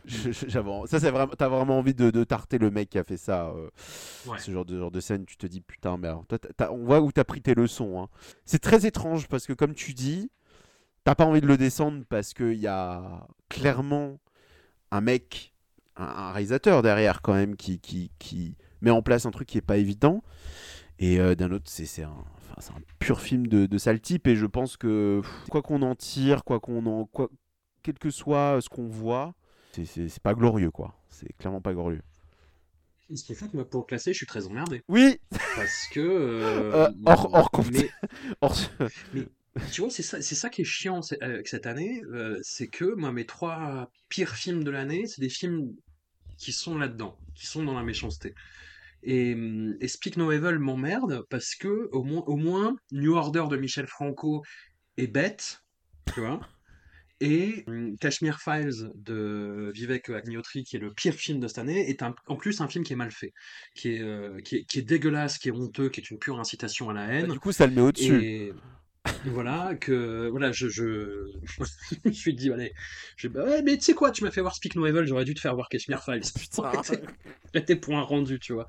ça, 0.86 1.00
c'est 1.00 1.10
vraiment, 1.10 1.34
t'as 1.36 1.48
vraiment 1.48 1.80
envie 1.80 1.96
de, 1.96 2.12
de 2.12 2.24
tarter 2.24 2.60
le 2.60 2.70
mec 2.70 2.90
qui 2.90 3.00
a 3.00 3.04
fait 3.04 3.18
ça. 3.18 3.48
euh, 3.48 3.70
Ouais. 4.28 4.38
Ce 4.38 4.52
genre 4.52 4.64
de, 4.66 4.78
genre 4.78 4.92
de 4.92 5.00
scène, 5.00 5.26
tu 5.26 5.38
te 5.38 5.48
dis 5.48 5.62
putain, 5.62 5.98
mais 5.98 6.08
alors, 6.08 6.26
toi, 6.28 6.38
on 6.72 6.84
voit 6.86 7.02
où 7.02 7.12
t'as 7.12 7.24
pris 7.24 7.42
tes 7.42 7.56
leçons. 7.56 8.00
hein. 8.00 8.10
C'est 8.46 8.60
très 8.60 8.86
étrange 8.86 9.28
parce 9.28 9.48
que, 9.48 9.54
comme 9.54 9.74
tu 9.74 9.94
dis, 9.96 10.30
t'as 11.04 11.16
pas 11.16 11.26
envie 11.26 11.42
de 11.42 11.48
le 11.48 11.58
descendre 11.58 12.04
parce 12.08 12.34
qu'il 12.36 12.60
y 12.60 12.68
a 12.68 13.26
clairement 13.50 14.20
un 14.92 15.02
mec, 15.02 15.54
un, 15.96 16.04
un 16.06 16.32
réalisateur 16.32 16.84
derrière 16.84 17.22
quand 17.24 17.34
même 17.34 17.56
qui, 17.56 17.80
qui, 17.80 18.12
qui 18.20 18.56
met 18.82 18.92
en 18.92 19.02
place 19.02 19.26
un 19.26 19.32
truc 19.32 19.48
qui 19.48 19.58
est 19.58 19.62
pas 19.62 19.78
évident. 19.78 20.24
Et 21.00 21.20
euh, 21.20 21.36
d'un 21.36 21.52
autre, 21.52 21.66
c'est 21.70 22.04
un, 22.04 22.10
enfin, 22.10 22.56
c'est 22.60 22.72
un 22.72 22.82
pur 23.00 23.22
film 23.22 23.48
de, 23.48 23.66
de 23.66 23.78
sale 23.78 24.00
type. 24.02 24.28
Et 24.28 24.36
je 24.36 24.46
pense 24.46 24.78
que 24.78 25.22
pff, 25.22 25.50
quoi 25.50 25.62
qu'on 25.62 25.82
en 25.84 25.96
tire, 25.96 26.44
quoi 26.44 26.60
qu'on 26.60 26.86
en, 26.86 27.06
quoi, 27.06 27.30
quel 27.84 27.98
que 28.00 28.10
soit 28.10 28.60
ce 28.62 28.70
qu'on 28.70 28.88
voit, 28.88 29.36
c'est- 29.74 30.20
pas 30.22 30.34
glorieux 30.34 30.72
quoi. 30.72 30.96
C'est 31.10 31.32
clairement 31.38 31.62
pas 31.62 31.74
glorieux. 31.74 32.02
Ce 33.14 33.24
qui 33.24 33.36
fait 33.36 33.48
que 33.48 33.56
moi, 33.56 33.70
pour 33.70 33.88
classer, 33.88 34.12
je 34.12 34.18
suis 34.18 34.26
très 34.26 34.48
emmerdé. 34.48 34.82
Oui, 34.90 35.18
Parce 35.30 35.88
que. 35.92 36.00
euh, 36.02 36.88
Euh, 36.88 36.92
hors- 37.06 37.34
hors 37.34 37.52
mais- 39.14 39.28
Tu 39.72 39.82
vois, 39.82 39.90
c'est 39.90 40.04
ça, 40.04 40.22
c'est 40.22 40.36
ça 40.36 40.50
qui 40.50 40.62
est 40.62 40.66
chiant 40.66 41.00
avec 41.22 41.48
cette 41.48 41.66
année, 41.68 42.02
euh, 42.12 42.38
c'est 42.44 42.68
que 42.68 42.94
moi, 42.96 43.12
mes 43.12 43.26
trois 43.26 43.90
pires 44.10 44.36
films 44.36 44.64
de 44.64 44.72
l'année, 44.72 45.08
c'est 45.08 45.22
des 45.22 45.30
films 45.30 45.74
qui 46.38 46.52
sont 46.52 46.78
là-dedans, 46.78 47.18
qui 47.34 47.48
sont 47.48 47.64
dans 47.64 47.74
la 47.74 47.84
méchanceté. 47.84 48.36
Et, 49.10 49.34
hum, 49.34 49.76
et 49.80 49.88
Speak 49.88 50.18
No 50.18 50.32
Evil 50.32 50.60
m'emmerde 50.60 51.24
parce 51.30 51.56
que 51.56 51.88
au 51.94 52.04
moins, 52.04 52.24
au 52.28 52.36
moins 52.36 52.76
New 52.92 53.14
Order 53.16 53.46
de 53.50 53.56
Michel 53.58 53.88
Franco 53.88 54.44
est 54.98 55.08
bête, 55.08 55.64
tu 56.14 56.20
vois. 56.20 56.40
Et 57.20 57.64
hum, 57.66 57.98
Kashmir 57.98 58.40
Files 58.40 58.92
de 58.94 59.72
Vivek 59.74 60.10
Agnihotri, 60.12 60.64
qui 60.64 60.76
est 60.76 60.80
le 60.80 60.94
pire 60.94 61.16
film 61.16 61.40
de 61.40 61.48
cette 61.48 61.58
année, 61.58 61.90
est 61.90 62.04
un- 62.04 62.14
en 62.28 62.36
plus 62.36 62.62
un 62.62 62.68
film 62.68 62.84
qui 62.84 62.94
est 62.94 62.96
mal 62.98 63.10
fait, 63.12 63.34
qui 63.74 63.96
est, 63.96 64.02
euh, 64.02 64.40
qui 64.42 64.58
est, 64.58 64.64
qui 64.66 64.78
est 64.78 64.84
dégueulasse, 64.84 65.40
qui 65.40 65.48
est 65.48 65.52
honteux, 65.52 65.90
qui 65.90 66.00
est 66.00 66.12
une 66.12 66.20
pure 66.20 66.40
incitation 66.40 66.92
à 66.92 66.94
la 66.94 67.08
Bah, 67.08 67.14
haine. 67.14 67.28
du 67.32 67.40
coup, 67.40 67.52
ça 67.52 67.66
le 67.66 67.74
met 67.74 67.82
au-dessus. 67.82 68.24
Et 68.24 68.54
Voilà, 69.26 69.76
que 69.80 70.28
voilà, 70.30 70.52
je, 70.52 70.68
je, 70.70 71.26
je 71.44 71.98
me 72.06 72.12
suis 72.12 72.34
dit, 72.34 72.52
allez, 72.52 72.74
je, 73.16 73.28
bah 73.28 73.44
ouais, 73.44 73.62
mais 73.62 73.78
tu 73.78 73.84
sais 73.84 73.94
quoi, 73.94 74.12
tu 74.12 74.24
m'as 74.24 74.32
fait 74.32 74.42
voir 74.42 74.56
Speak 74.56 74.76
No 74.76 74.86
Evil, 74.86 75.06
j'aurais 75.06 75.26
dû 75.26 75.34
te 75.34 75.40
faire 75.40 75.56
voir 75.56 75.70
Kashmir 75.70 76.04
Files. 76.04 76.22
Putain. 76.40 76.72
J'étais 77.54 77.76
point 77.76 78.02
rendu, 78.02 78.40
tu 78.40 78.54
vois. 78.54 78.68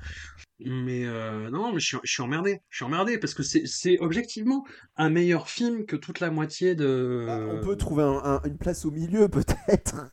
Mais 0.60 1.04
euh, 1.04 1.50
non, 1.50 1.72
mais 1.72 1.80
je 1.80 1.86
suis, 1.86 1.96
je 2.04 2.12
suis 2.12 2.22
emmerdé. 2.22 2.60
Je 2.70 2.76
suis 2.76 2.84
emmerdé 2.84 3.18
parce 3.18 3.34
que 3.34 3.42
c'est, 3.42 3.62
c'est 3.66 3.98
objectivement 4.00 4.64
un 4.96 5.10
meilleur 5.10 5.48
film 5.48 5.84
que 5.86 5.94
toute 5.96 6.20
la 6.20 6.30
moitié 6.30 6.74
de. 6.74 7.24
Bah, 7.26 7.40
on 7.52 7.60
peut 7.64 7.76
trouver 7.76 8.02
un- 8.04 8.20
un- 8.24 8.42
une 8.44 8.56
place 8.58 8.84
au 8.84 8.90
milieu, 8.90 9.28
peut-être. 9.28 10.10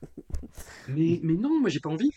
Mais, 0.88 1.20
mais 1.24 1.34
non, 1.34 1.60
moi 1.60 1.70
j'ai 1.70 1.80
pas 1.80 1.90
envie. 1.90 2.12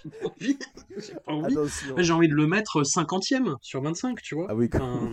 j'ai 0.00 0.10
pas 0.10 0.28
envie. 0.28 0.58
J'ai 0.98 1.14
pas 1.14 1.32
envie. 1.32 2.10
Envie 2.10 2.28
de 2.28 2.34
le 2.34 2.46
mettre 2.46 2.82
50ème 2.82 3.54
sur 3.60 3.80
25, 3.82 4.20
tu 4.22 4.34
vois. 4.34 4.46
Ah 4.50 4.54
oui, 4.54 4.68
Enfin, 4.72 5.08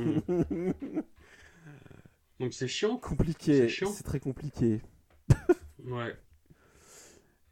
donc 2.44 2.54
c'est 2.54 2.68
chiant. 2.68 2.98
compliqué. 2.98 3.70
C'est 3.70 4.04
très 4.04 4.20
compliqué. 4.20 4.82
Ouais. 5.80 6.14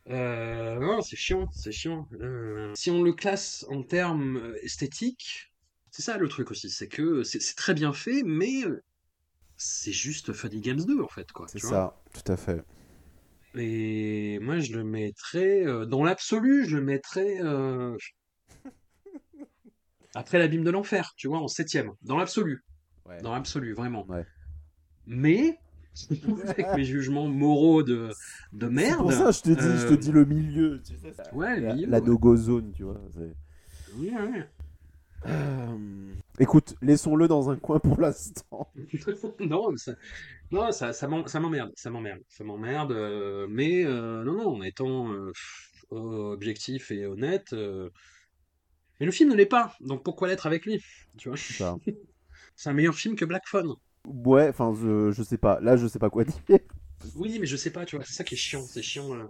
Euh, 0.10 0.80
non, 0.80 1.02
c'est 1.02 1.16
chiant, 1.16 1.50
c'est 1.54 1.72
chiant. 1.72 2.10
Euh, 2.20 2.74
si 2.76 2.92
on 2.92 3.02
le 3.02 3.14
classe 3.14 3.66
en 3.70 3.84
termes 3.84 4.36
euh, 4.38 4.58
esthétiques, 4.64 5.54
c'est 5.92 6.02
ça 6.02 6.18
le 6.18 6.28
truc 6.28 6.52
aussi, 6.52 6.70
c'est 6.70 6.90
que 6.90 7.24
c'est 7.24 7.56
très 7.56 7.74
bien 7.74 7.94
fait, 7.94 8.24
mais 8.26 8.64
c'est 9.56 9.94
juste 9.94 10.34
Funny 10.34 10.60
Games 10.60 10.84
2 10.84 11.02
en 11.02 11.08
fait, 11.08 11.32
quoi. 11.32 11.48
C'est 11.48 11.60
ça, 11.60 12.02
tout 12.14 12.30
à 12.32 12.36
fait. 12.36 12.64
Et 13.56 14.40
moi, 14.40 14.60
je 14.60 14.74
le 14.74 14.84
mettrais, 14.84 15.66
euh, 15.66 15.86
dans 15.86 16.04
l'absolu, 16.04 16.66
je 16.68 16.78
le 16.78 16.84
mettrais 16.84 17.38
après 20.16 20.40
l'abîme 20.40 20.64
de 20.64 20.72
l'enfer, 20.72 21.14
tu 21.16 21.28
vois, 21.30 21.40
en 21.40 21.48
septième, 21.48 21.94
dans 22.02 22.18
l'absolu, 22.18 22.66
Ouais. 23.06 23.22
dans 23.22 23.34
l'absolu, 23.34 23.74
vraiment. 23.74 24.06
Ouais. 24.08 24.26
Mais, 25.06 25.58
avec 26.48 26.68
mes 26.76 26.84
jugements 26.84 27.28
moraux 27.28 27.84
de, 27.84 28.10
de 28.54 28.66
C'est 28.66 28.72
merde. 28.72 29.02
pour 29.02 29.12
ça 29.14 29.32
je 29.32 29.42
te 29.42 29.50
dis, 29.50 29.78
je 29.78 29.88
te 29.88 29.94
euh, 29.94 29.98
dis 29.98 30.12
le 30.12 30.26
milieu. 30.26 30.82
Tu 30.86 30.98
sais, 30.98 31.14
ça- 31.14 31.34
Ouais, 31.34 31.60
la, 31.60 31.74
milieu, 31.76 31.88
la 31.90 32.00
ouais. 32.00 32.06
no-go 32.08 32.36
zone, 32.36 32.72
tu 32.74 32.84
vois. 32.84 33.02
c'est- 33.14 33.36
Oui, 33.94 34.12
oui. 34.18 34.42
Euh, 35.28 36.14
Écoute, 36.40 36.76
laissons-le 36.82 37.28
dans 37.28 37.50
un 37.50 37.56
coin 37.58 37.80
pour 37.80 38.00
l'instant. 38.02 38.68
non, 39.40 39.76
ça, 39.78 39.94
non, 40.52 40.72
ça, 40.72 41.40
m'emmerde, 41.40 41.72
ça 41.76 41.90
m'emmerde, 41.90 42.22
ça 42.30 42.44
m'emmerde. 42.44 42.92
euh, 42.92 43.48
mais 43.50 43.84
euh, 43.86 44.24
non, 44.24 44.34
non, 44.36 44.48
en 44.58 44.62
étant 44.62 45.14
euh, 45.14 45.32
objectif 45.92 46.92
et 46.92 47.06
honnête. 47.06 47.54
euh, 47.54 47.90
mais 49.00 49.06
le 49.06 49.12
film 49.12 49.30
ne 49.32 49.36
l'est 49.36 49.46
pas, 49.46 49.76
donc 49.82 50.04
pourquoi 50.04 50.28
l'être 50.28 50.46
avec 50.46 50.66
lui 50.66 50.82
Tu 51.18 51.30
vois? 51.30 51.38
C'est. 51.38 51.66
C'est 52.56 52.70
un 52.70 52.74
meilleur 52.74 52.96
film 52.96 53.16
que 53.16 53.26
Black 53.26 53.44
Phone. 53.48 53.74
Ouais, 54.08 54.50
enfin, 54.50 54.74
je, 54.80 55.12
je 55.12 55.24
sais 55.24 55.38
pas. 55.38 55.60
Là, 55.62 55.78
je 55.78 55.88
sais 55.88 56.00
pas 56.00 56.10
quoi 56.10 56.24
dire. 56.24 56.60
Oui, 57.16 57.38
mais 57.40 57.46
je 57.48 57.56
sais 57.56 57.72
pas, 57.72 57.86
tu 57.86 57.96
vois, 57.96 58.06
c'est 58.06 58.14
ça 58.14 58.24
qui 58.24 58.36
est 58.36 58.38
chiant, 58.38 58.62
c'est 58.62 58.82
chiant. 58.84 59.14
euh. 59.14 59.26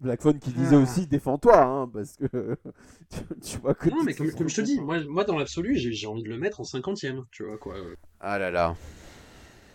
Black 0.00 0.22
Phone 0.22 0.38
qui 0.38 0.50
disait 0.52 0.76
Ah. 0.76 0.80
aussi 0.80 1.06
défends-toi, 1.06 1.62
hein, 1.62 1.88
parce 1.92 2.16
que 2.16 2.56
tu, 3.10 3.20
tu 3.42 3.58
vois 3.58 3.74
que. 3.74 3.90
Non, 3.90 4.02
mais 4.04 4.14
comme, 4.14 4.30
comme 4.32 4.48
je 4.48 4.56
te 4.56 4.60
dis, 4.62 4.80
moi, 4.80 5.02
moi 5.04 5.24
dans 5.24 5.38
l'absolu, 5.38 5.76
j'ai 5.76 5.92
j'ai 5.92 6.06
envie 6.06 6.22
de 6.22 6.28
le 6.28 6.38
mettre 6.38 6.60
en 6.60 6.64
cinquantième, 6.64 7.24
tu 7.30 7.44
vois 7.44 7.58
quoi. 7.58 7.76
euh. 7.76 7.94
Ah 8.20 8.38
là 8.38 8.50
là. 8.50 8.76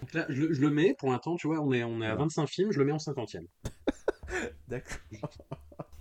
Donc 0.01 0.13
là, 0.13 0.26
je, 0.30 0.41
le- 0.41 0.53
je 0.53 0.61
le 0.61 0.69
mets, 0.69 0.95
pour 0.97 1.11
l'instant, 1.11 1.36
tu 1.36 1.47
vois, 1.47 1.59
on 1.61 1.71
est, 1.73 1.84
on 1.84 2.01
est 2.01 2.07
à 2.07 2.15
25 2.15 2.47
films, 2.47 2.71
je 2.71 2.80
le 2.80 2.86
mets 2.86 2.91
en 2.91 2.99
cinquantième. 2.99 3.47
D'accord. 4.67 4.97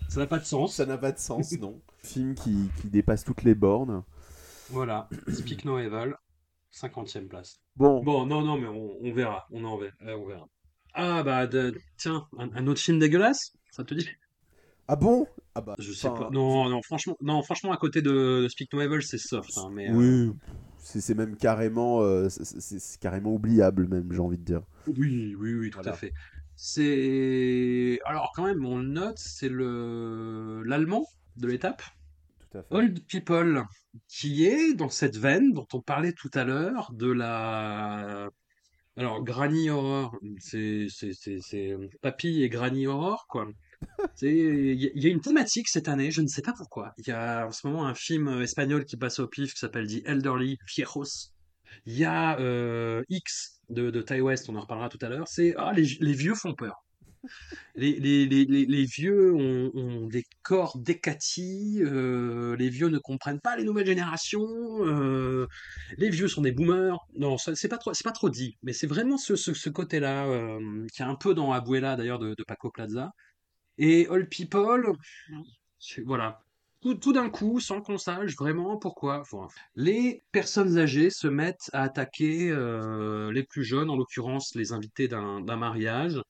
Ça 0.09 0.21
n'a 0.21 0.27
pas 0.27 0.39
de 0.39 0.45
sens. 0.45 0.75
Ça 0.77 0.87
n'a 0.87 0.99
pas 0.99 1.13
de 1.13 1.19
sens, 1.19 1.53
non. 1.59 1.81
Film 2.03 2.35
qui, 2.35 2.71
qui 2.81 2.89
dépasse 2.89 3.25
toutes 3.25 3.43
les 3.43 3.55
bornes. 3.55 4.03
Voilà, 4.71 5.09
Speak 5.29 5.65
No 5.65 5.79
Evil, 5.79 6.15
50e 6.81 7.29
place. 7.29 7.61
Bon, 7.77 8.07
Bon, 8.07 8.27
non, 8.27 8.43
non, 8.43 8.59
mais 8.59 8.69
on, 8.69 8.99
on 9.03 9.13
verra, 9.13 9.47
on 9.51 9.65
en 9.65 9.77
verra, 9.79 9.95
euh, 10.03 10.17
on 10.17 10.27
verra. 10.27 10.47
Ah 10.95 11.23
bah, 11.23 11.47
de- 11.47 11.75
tiens, 11.97 12.27
un, 12.39 12.51
un 12.55 12.67
autre 12.67 12.81
film 12.81 12.99
dégueulasse, 12.99 13.53
ça 13.71 13.85
te 13.85 13.95
dit? 13.95 14.09
ah 14.89 14.97
bon? 14.97 15.27
Ah 15.55 15.61
bah. 15.61 15.77
Je 15.79 15.93
sais 15.93 16.11
pas. 16.11 16.29
Non, 16.33 16.69
non, 16.69 16.83
franchement, 16.83 17.17
non, 17.21 17.43
franchement, 17.43 17.73
à 17.73 17.77
côté 17.77 18.03
de, 18.03 18.43
de 18.43 18.49
Speak 18.49 18.73
No 18.73 18.81
Evil, 18.81 19.03
c'est 19.03 19.19
soft, 19.19 19.57
hein, 19.57 19.71
mais... 19.73 19.89
euh, 19.89 19.95
Oui, 19.95 20.33
c'est 20.79 21.01
c'est 21.01 21.15
même 21.15 21.37
carrément, 21.37 22.01
euh, 22.03 22.29
c'est- 22.29 22.99
carrément 23.01 23.33
oubliable, 23.35 23.87
même, 23.89 24.11
j'ai 24.13 24.21
envie 24.21 24.39
de 24.39 24.45
dire. 24.45 24.63
Oui, 24.87 25.35
oui, 25.39 25.55
oui, 25.55 25.71
tout 25.71 25.77
Voilà. 25.77 25.91
à 25.91 25.93
fait. 25.93 26.13
C'est... 26.57 27.99
Alors, 28.05 28.33
quand 28.35 28.45
même, 28.45 28.65
on 28.65 28.79
le 28.79 28.89
note, 28.89 29.19
c'est 29.19 29.49
le... 29.49 30.63
l'allemand 30.65 31.07
de 31.37 31.49
l'étape. 31.49 31.83
Tout 32.55 32.59
à 32.59 32.63
fait. 32.63 32.75
Old 32.75 33.07
People, 33.07 33.65
qui 34.09 34.47
est 34.47 34.75
dans 34.75 34.89
cette 34.89 35.17
veine 35.17 35.53
dont 35.53 35.67
on 35.73 35.81
parlait 35.81 36.13
tout 36.13 36.31
à 36.35 36.45
l'heure, 36.45 36.91
de 36.93 37.11
la... 37.11 38.31
Alors, 38.97 39.25
Granny 39.25 39.71
Horror, 39.71 40.17
c'est 40.39 40.87
Papy 42.01 42.43
et 42.43 42.49
Granny 42.49 42.87
Horror, 42.87 43.27
quoi. 43.29 43.49
Il 44.23 44.29
y, 44.81 44.87
a- 44.87 44.91
il 44.95 45.03
y 45.03 45.07
a 45.07 45.11
une 45.11 45.21
thématique 45.21 45.69
cette 45.69 45.89
année, 45.89 46.11
je 46.11 46.23
ne 46.23 46.27
sais 46.29 46.43
pas 46.43 46.55
pourquoi. 46.57 46.93
Il 46.99 47.09
y 47.09 47.11
a 47.11 47.47
en 47.47 47.51
ce 47.51 47.67
moment 47.67 47.87
un 47.87 47.95
film 47.95 48.41
espagnol 48.41 48.85
qui 48.85 48.97
passe 48.97 49.19
au 49.19 49.27
pif 49.29 49.53
qui 49.53 49.59
s'appelle 49.59 49.87
The 49.89 50.07
Elderly 50.07 50.57
Viejos. 50.75 51.33
Il 51.87 51.99
y 51.99 52.05
a 52.05 52.39
euh, 52.41 53.03
X 53.11 53.61
de, 53.69 53.91
de 53.91 54.01
Ty 54.01 54.21
West, 54.21 54.49
on 54.49 54.57
en 54.57 54.61
reparlera 54.61 54.89
tout 54.89 54.99
à 55.03 55.09
l'heure. 55.09 55.29
C'est 55.29 55.55
ah, 55.59 55.73
les, 55.75 55.87
les 56.01 56.13
vieux 56.15 56.35
font 56.35 56.55
peur. 56.55 56.85
Les, 57.77 58.85
vieux 58.85 59.35
ont, 59.35 60.07
des 60.07 60.25
corps 60.43 60.79
décatis, 60.79 61.81
euh, 61.83 62.57
les 62.57 62.69
vieux 62.69 62.89
ne 62.89 62.99
comprennent 62.99 63.41
pas 63.41 63.57
les 63.57 63.65
nouvelles 63.65 63.87
générations, 63.87 64.47
euh, 64.87 65.47
les 65.99 66.11
vieux 66.11 66.29
sont 66.29 66.43
des 66.43 66.53
boomers. 66.53 66.99
Non, 67.17 67.37
c'est 67.39 67.69
pas 67.69 67.79
trop, 67.79 67.93
pas 68.05 68.13
trop 68.13 68.31
dit, 68.31 68.57
mais 68.63 68.73
c'est 68.73 68.87
vraiment 68.87 69.19
ce, 69.19 69.69
côté-là 69.71 70.27
euh, 70.27 70.87
qui 70.95 71.03
est 71.03 71.05
un 71.05 71.17
peu 71.17 71.35
dans 71.35 71.53
Abuela 71.53 71.97
d'ailleurs 71.97 72.19
de, 72.19 72.35
Paco 72.47 72.71
Plaza. 72.71 73.13
Et 73.79 74.07
All 74.09 74.29
People, 74.29 74.93
voilà. 76.05 76.41
Tout, 77.01 77.15
d'un 77.15 77.31
coup, 77.31 77.61
sans 77.61 77.81
qu'on 77.81 77.97
sache 77.97 78.37
vraiment 78.37 78.77
pourquoi, 78.77 79.23
les 79.75 80.23
personnes 80.33 80.77
âgées 80.77 81.09
se 81.09 81.27
mettent 81.27 81.71
à 81.73 81.83
attaquer 81.83 82.55
les 83.33 83.43
plus 83.43 83.65
jeunes, 83.65 83.89
en 83.89 83.97
l'occurrence 83.97 84.55
les 84.55 84.73
invités 84.73 85.09
d'un 85.09 85.57
mariage, 85.57 86.21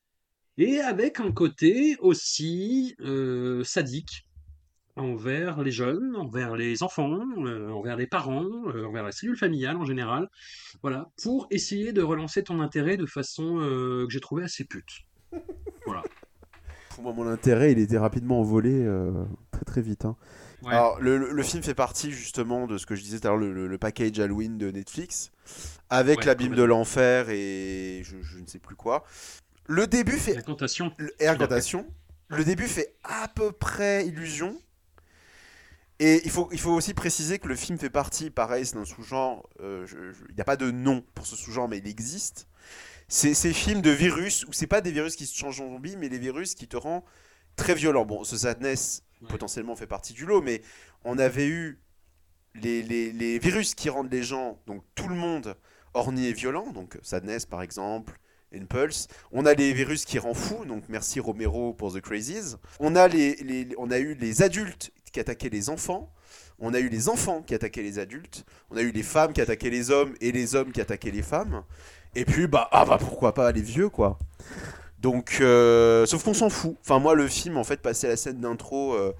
et 0.58 0.80
avec 0.80 1.20
un 1.20 1.32
côté 1.32 1.96
aussi 2.00 2.94
euh, 3.00 3.64
sadique 3.64 4.26
envers 4.96 5.62
les 5.62 5.72
jeunes, 5.72 6.14
envers 6.16 6.54
les 6.56 6.82
enfants, 6.84 7.18
euh, 7.38 7.70
envers 7.70 7.96
les 7.96 8.06
parents, 8.06 8.46
euh, 8.68 8.86
envers 8.86 9.02
la 9.02 9.12
cellule 9.12 9.36
familiale 9.36 9.76
en 9.76 9.84
général, 9.84 10.28
voilà, 10.82 11.10
pour 11.22 11.48
essayer 11.50 11.92
de 11.92 12.02
relancer 12.02 12.44
ton 12.44 12.60
intérêt 12.60 12.96
de 12.96 13.06
façon 13.06 13.58
euh, 13.60 14.06
que 14.06 14.12
j'ai 14.12 14.20
trouvé 14.20 14.44
assez 14.44 14.64
pute. 14.64 15.02
Voilà. 15.86 16.06
Pour 16.88 17.02
moi, 17.02 17.12
mon 17.12 17.26
intérêt, 17.26 17.72
il 17.72 17.78
était 17.78 17.98
rapidement 17.98 18.40
envolé 18.40 18.72
euh, 18.84 19.24
très 19.50 19.64
très 19.64 19.82
vite. 19.82 20.04
hein. 20.04 20.16
Ouais. 20.62 20.72
Alors, 20.72 21.00
le, 21.00 21.18
le- 21.18 21.32
le 21.32 21.42
film 21.42 21.62
fait 21.62 21.74
partie 21.74 22.10
justement 22.12 22.66
de 22.66 22.78
ce 22.78 22.86
que 22.86 22.94
je 22.94 23.02
disais 23.02 23.18
tout 23.20 23.26
à 23.28 23.30
l'heure, 23.30 23.38
le, 23.40 23.78
package 23.78 24.18
Halloween 24.20 24.56
de 24.58 24.70
Netflix, 24.70 25.32
avec 25.90 26.18
Ouais, 26.20 26.26
l'abîme 26.26 26.54
de 26.54 26.62
l'enfer 26.62 27.26
et 27.30 28.02
je, 28.04 28.16
je 28.22 28.38
ne 28.38 28.46
sais 28.46 28.60
plus 28.60 28.76
quoi. 28.76 29.04
Le 29.66 29.86
début 29.86 30.18
fait 30.18 30.32
et 31.20 31.26
Incantation. 31.28 31.86
Le 32.28 32.44
début 32.44 32.66
fait 32.68 32.94
à 33.04 33.28
peu 33.28 33.52
près 33.52 34.06
illusion. 34.06 34.58
Et 36.00 36.22
il 36.24 36.30
faut, 36.30 36.48
il 36.52 36.58
faut 36.58 36.72
aussi 36.72 36.92
préciser 36.92 37.38
que 37.38 37.46
le 37.46 37.54
film 37.54 37.78
fait 37.78 37.88
partie, 37.90 38.28
pareil, 38.30 38.66
c'est 38.66 38.76
un 38.76 38.84
sous-genre. 38.84 39.48
euh, 39.60 39.86
Il 40.28 40.34
n'y 40.34 40.40
a 40.40 40.44
pas 40.44 40.56
de 40.56 40.70
nom 40.70 41.04
pour 41.14 41.24
ce 41.26 41.36
sous-genre, 41.36 41.68
mais 41.68 41.78
il 41.78 41.86
existe. 41.86 42.48
C'est 43.06 43.34
ces 43.34 43.52
films 43.52 43.80
de 43.80 43.90
virus 43.90 44.44
où 44.46 44.52
c'est 44.52 44.66
pas 44.66 44.80
des 44.80 44.90
virus 44.90 45.14
qui 45.14 45.26
se 45.26 45.36
changent 45.36 45.60
en 45.60 45.68
zombies, 45.68 45.96
mais 45.96 46.08
les 46.08 46.18
virus 46.18 46.54
qui 46.54 46.66
te 46.66 46.76
rendent 46.76 47.04
très 47.56 47.74
violent. 47.74 48.04
Bon, 48.04 48.24
ce 48.24 48.36
Sadness 48.36 49.02
Ouais. 49.22 49.28
potentiellement 49.28 49.76
fait 49.76 49.86
partie 49.86 50.12
du 50.12 50.26
lot, 50.26 50.42
mais 50.42 50.60
on 51.04 51.16
avait 51.18 51.46
eu 51.46 51.80
les, 52.56 52.82
les- 52.82 53.12
les 53.12 53.38
virus 53.38 53.74
qui 53.74 53.88
rendent 53.88 54.12
les 54.12 54.22
gens, 54.24 54.60
donc 54.66 54.84
tout 54.94 55.08
le 55.08 55.14
monde, 55.14 55.56
orni 55.94 56.26
et 56.26 56.32
violent, 56.32 56.72
donc 56.72 56.98
Sadness 57.02 57.46
par 57.46 57.62
exemple, 57.62 58.18
On 59.32 59.46
a 59.46 59.54
les 59.54 59.72
virus 59.72 60.04
qui 60.04 60.18
rend 60.18 60.34
fou, 60.34 60.64
donc 60.64 60.84
merci 60.88 61.20
Romero 61.20 61.72
pour 61.72 61.92
The 61.92 62.00
Crazies. 62.00 62.56
On 62.80 62.96
a, 62.96 63.08
les- 63.08 63.68
on 63.78 63.90
a 63.90 63.98
eu 63.98 64.14
les 64.14 64.42
adultes 64.42 64.90
qui 65.12 65.20
attaquaient 65.20 65.48
les 65.50 65.70
enfants. 65.70 66.10
On 66.60 66.72
a 66.72 66.78
eu 66.78 66.88
les 66.88 67.08
enfants 67.08 67.42
qui 67.42 67.54
attaquaient 67.54 67.82
les 67.82 67.98
adultes. 67.98 68.44
On 68.70 68.76
a 68.76 68.82
eu 68.82 68.92
les 68.92 69.02
femmes 69.02 69.32
qui 69.32 69.40
attaquaient 69.40 69.70
les 69.70 69.90
hommes 69.90 70.14
et 70.20 70.30
les 70.32 70.54
hommes 70.54 70.72
qui 70.72 70.80
attaquaient 70.80 71.10
les 71.10 71.22
femmes. 71.22 71.64
Et 72.14 72.24
puis, 72.24 72.46
bah, 72.46 72.68
ah 72.70 72.84
bah 72.84 72.96
pourquoi 72.98 73.34
pas 73.34 73.50
les 73.50 73.60
vieux, 73.60 73.88
quoi. 73.88 74.18
Donc, 75.00 75.38
euh, 75.40 76.06
sauf 76.06 76.22
qu'on 76.22 76.32
s'en 76.34 76.48
fout. 76.50 76.76
Enfin, 76.80 76.98
moi, 77.00 77.14
le 77.14 77.26
film, 77.28 77.56
en 77.56 77.64
fait, 77.64 77.80
passer 77.82 78.06
la 78.06 78.16
scène 78.16 78.40
d'intro, 78.40 78.94
euh, 78.94 79.12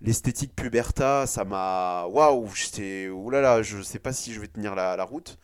l'esthétique 0.00 0.54
puberta, 0.54 1.26
ça 1.26 1.44
m'a. 1.44 2.06
Waouh, 2.06 2.48
j'étais. 2.54 3.08
Oulala, 3.08 3.62
je 3.62 3.82
sais 3.82 3.98
pas 3.98 4.12
si 4.12 4.32
je 4.34 4.40
vais 4.40 4.48
tenir 4.48 4.74
la, 4.74 4.96
la 4.96 5.04
route. 5.04 5.38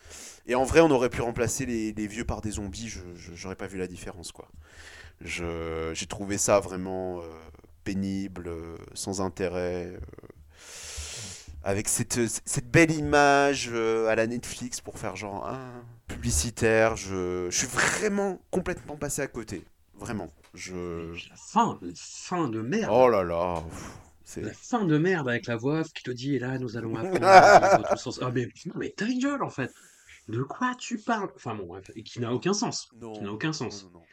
Et 0.47 0.55
en 0.55 0.63
vrai, 0.63 0.81
on 0.81 0.91
aurait 0.91 1.09
pu 1.09 1.21
remplacer 1.21 1.65
les, 1.65 1.93
les 1.93 2.07
vieux 2.07 2.25
par 2.25 2.41
des 2.41 2.51
zombies, 2.51 2.89
je 2.89 2.99
je- 3.15 3.33
j'aurais 3.35 3.55
pas 3.55 3.67
vu 3.67 3.77
la 3.77 3.87
différence, 3.87 4.31
quoi. 4.31 4.47
Je- 5.21 5.91
J'ai 5.93 6.07
trouvé 6.07 6.37
ça 6.37 6.59
vraiment 6.59 7.19
euh, 7.21 7.23
pénible, 7.83 8.47
euh, 8.47 8.77
sans 8.95 9.21
intérêt. 9.21 9.87
euh, 9.93 9.99
avec 11.63 11.87
cette, 11.87 12.19
cette 12.45 12.71
belle 12.71 12.91
image 12.91 13.69
à 13.71 14.15
la 14.15 14.25
Netflix 14.27 14.81
pour 14.81 14.97
faire 14.97 15.15
genre. 15.15 15.45
Ah, 15.47 15.59
publicitaire. 16.07 16.95
Je, 16.95 17.47
je 17.49 17.55
suis 17.57 17.67
vraiment 17.67 18.39
complètement 18.49 18.97
passé 18.97 19.21
à 19.21 19.27
côté. 19.27 19.63
Vraiment. 19.95 20.29
Je. 20.55 21.11
La 21.29 21.35
fin, 21.35 21.77
la 21.81 21.91
fin 21.95 22.47
de 22.49 22.61
merde. 22.61 22.89
Oh 22.91 23.07
là 23.09 23.23
là. 23.23 23.63
pff. 23.69 23.91
La 24.37 24.53
fin 24.53 24.85
de 24.85 24.97
merde 24.97 25.27
avec 25.27 25.47
la 25.47 25.55
voix 25.55 25.81
off 25.81 25.91
qui 25.93 26.03
te 26.03 26.11
dit, 26.11 26.35
et 26.35 26.39
là, 26.39 26.57
nous 26.59 26.77
allons 26.77 26.95
apprendre 26.97 27.25
à. 27.25 27.95
Ah, 28.21 28.31
mais, 28.33 28.47
mais 28.75 28.89
ta 28.91 29.07
gueule, 29.07 29.43
en 29.43 29.49
fait. 29.49 29.71
De 30.27 30.43
quoi 30.43 30.75
tu 30.75 30.97
parles? 30.97 31.29
Enfin, 31.35 31.55
bon, 31.55 31.65
bref, 31.65 31.91
et 31.95 32.03
qui 32.03 32.19
n'a 32.19 32.33
aucun 32.33 32.53
sens. 32.53 32.89
Non. 32.99 33.13
Qui 33.13 33.21
n'a 33.21 33.31
aucun 33.31 33.53
sens. 33.53 33.83
non, 33.85 33.91
non, 33.99 34.03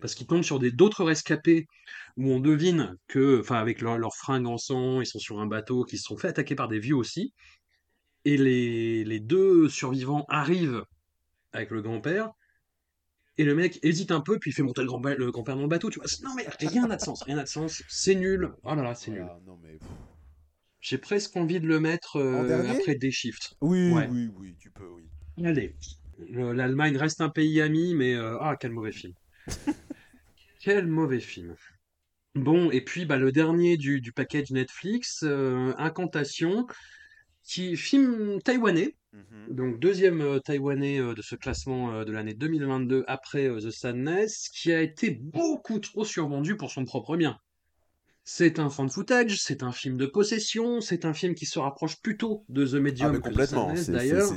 Parce 0.00 0.14
qu'ils 0.14 0.26
tombent 0.26 0.42
sur 0.42 0.58
des 0.58 0.72
d'autres 0.72 1.04
rescapés 1.04 1.66
où 2.16 2.30
on 2.32 2.40
devine 2.40 2.96
que, 3.06 3.40
enfin, 3.40 3.56
avec 3.56 3.80
leur, 3.80 3.98
leur 3.98 4.16
fringue 4.16 4.46
en 4.46 4.58
sang, 4.58 5.00
ils 5.00 5.06
sont 5.06 5.18
sur 5.18 5.40
un 5.40 5.46
bateau, 5.46 5.84
qui 5.84 5.98
se 5.98 6.04
sont 6.04 6.16
fait 6.16 6.28
attaquer 6.28 6.54
par 6.54 6.68
des 6.68 6.80
vieux 6.80 6.96
aussi. 6.96 7.32
Et 8.24 8.36
les, 8.36 9.04
les 9.04 9.20
deux 9.20 9.68
survivants 9.68 10.24
arrivent 10.28 10.84
avec 11.52 11.70
le 11.70 11.82
grand-père. 11.82 12.30
Et 13.38 13.44
le 13.44 13.54
mec 13.54 13.78
hésite 13.84 14.10
un 14.10 14.20
peu, 14.20 14.38
puis 14.38 14.50
il 14.50 14.54
fait 14.54 14.62
monter 14.62 14.80
le 14.82 14.88
grand- 14.88 15.00
le 15.02 15.30
grand-père 15.30 15.54
dans 15.56 15.62
le 15.62 15.68
bateau. 15.68 15.90
Tu 15.90 16.00
vois, 16.00 16.06
non, 16.24 16.34
mais 16.34 16.46
rien 16.58 16.86
n'a 16.88 16.96
de 16.96 17.00
sens, 17.00 17.22
rien 17.22 17.36
n'a 17.36 17.44
de 17.44 17.48
sens. 17.48 17.82
C'est 17.88 18.14
nul. 18.16 18.50
Oh 18.64 18.74
là 18.74 18.82
là, 18.82 18.94
c'est 18.94 19.10
nul. 19.12 19.26
Non, 19.46 19.56
mais. 19.62 19.78
J'ai 20.80 20.98
presque 20.98 21.36
envie 21.36 21.58
de 21.60 21.66
le 21.66 21.80
mettre 21.80 22.16
euh, 22.16 22.68
après 22.70 22.94
des 22.96 23.10
shifts. 23.10 23.54
Oui, 23.60 23.92
Ouais. 23.92 24.08
oui, 24.10 24.28
oui, 24.36 24.56
tu 24.58 24.70
peux, 24.70 24.86
oui. 24.88 25.08
Allez. 25.44 25.76
Le- 26.30 26.52
L'Allemagne 26.52 26.96
reste 26.96 27.20
un 27.20 27.28
pays 27.30 27.60
ami, 27.60 27.94
mais 27.94 28.14
euh, 28.14 28.36
ah, 28.40 28.56
quel 28.58 28.72
mauvais 28.72 28.92
film. 28.92 29.12
quel 30.60 30.86
mauvais 30.86 31.20
film. 31.20 31.54
Bon, 32.34 32.70
et 32.70 32.80
puis 32.80 33.06
bah, 33.06 33.16
le 33.16 33.32
dernier 33.32 33.76
du, 33.76 34.00
du 34.00 34.12
package 34.12 34.50
Netflix, 34.50 35.20
euh, 35.22 35.72
Incantation, 35.78 36.66
qui 37.44 37.76
film 37.76 38.40
taïwanais, 38.42 38.96
Mhm. 39.12 39.54
donc 39.54 39.78
deuxième 39.80 40.20
euh, 40.20 40.38
taïwanais 40.38 41.00
euh, 41.00 41.14
de 41.14 41.22
ce 41.22 41.34
classement 41.34 41.92
euh, 41.94 42.04
de 42.04 42.12
l'année 42.12 42.34
2022 42.34 43.04
après 43.08 43.48
The 43.48 43.70
Sadness, 43.70 44.48
qui 44.50 44.70
a 44.72 44.82
été 44.82 45.10
beaucoup 45.10 45.78
trop 45.78 46.04
survendu 46.04 46.56
pour 46.56 46.70
son 46.70 46.84
propre 46.84 47.16
bien. 47.16 47.38
C'est 48.24 48.58
un 48.58 48.68
fan 48.68 48.90
footage, 48.90 49.40
c'est 49.40 49.62
un 49.62 49.72
film 49.72 49.96
de 49.96 50.04
possession, 50.04 50.82
c'est 50.82 51.06
un 51.06 51.14
film 51.14 51.34
qui 51.34 51.46
se 51.46 51.58
rapproche 51.58 51.98
plutôt 52.02 52.44
de 52.50 52.66
The 52.66 52.74
Ah, 52.74 52.80
Medium 52.80 53.12
mais 53.12 53.16
que 53.18 53.22
The 53.22 53.24
complètement. 53.28 53.74
D'ailleurs. 53.88 54.30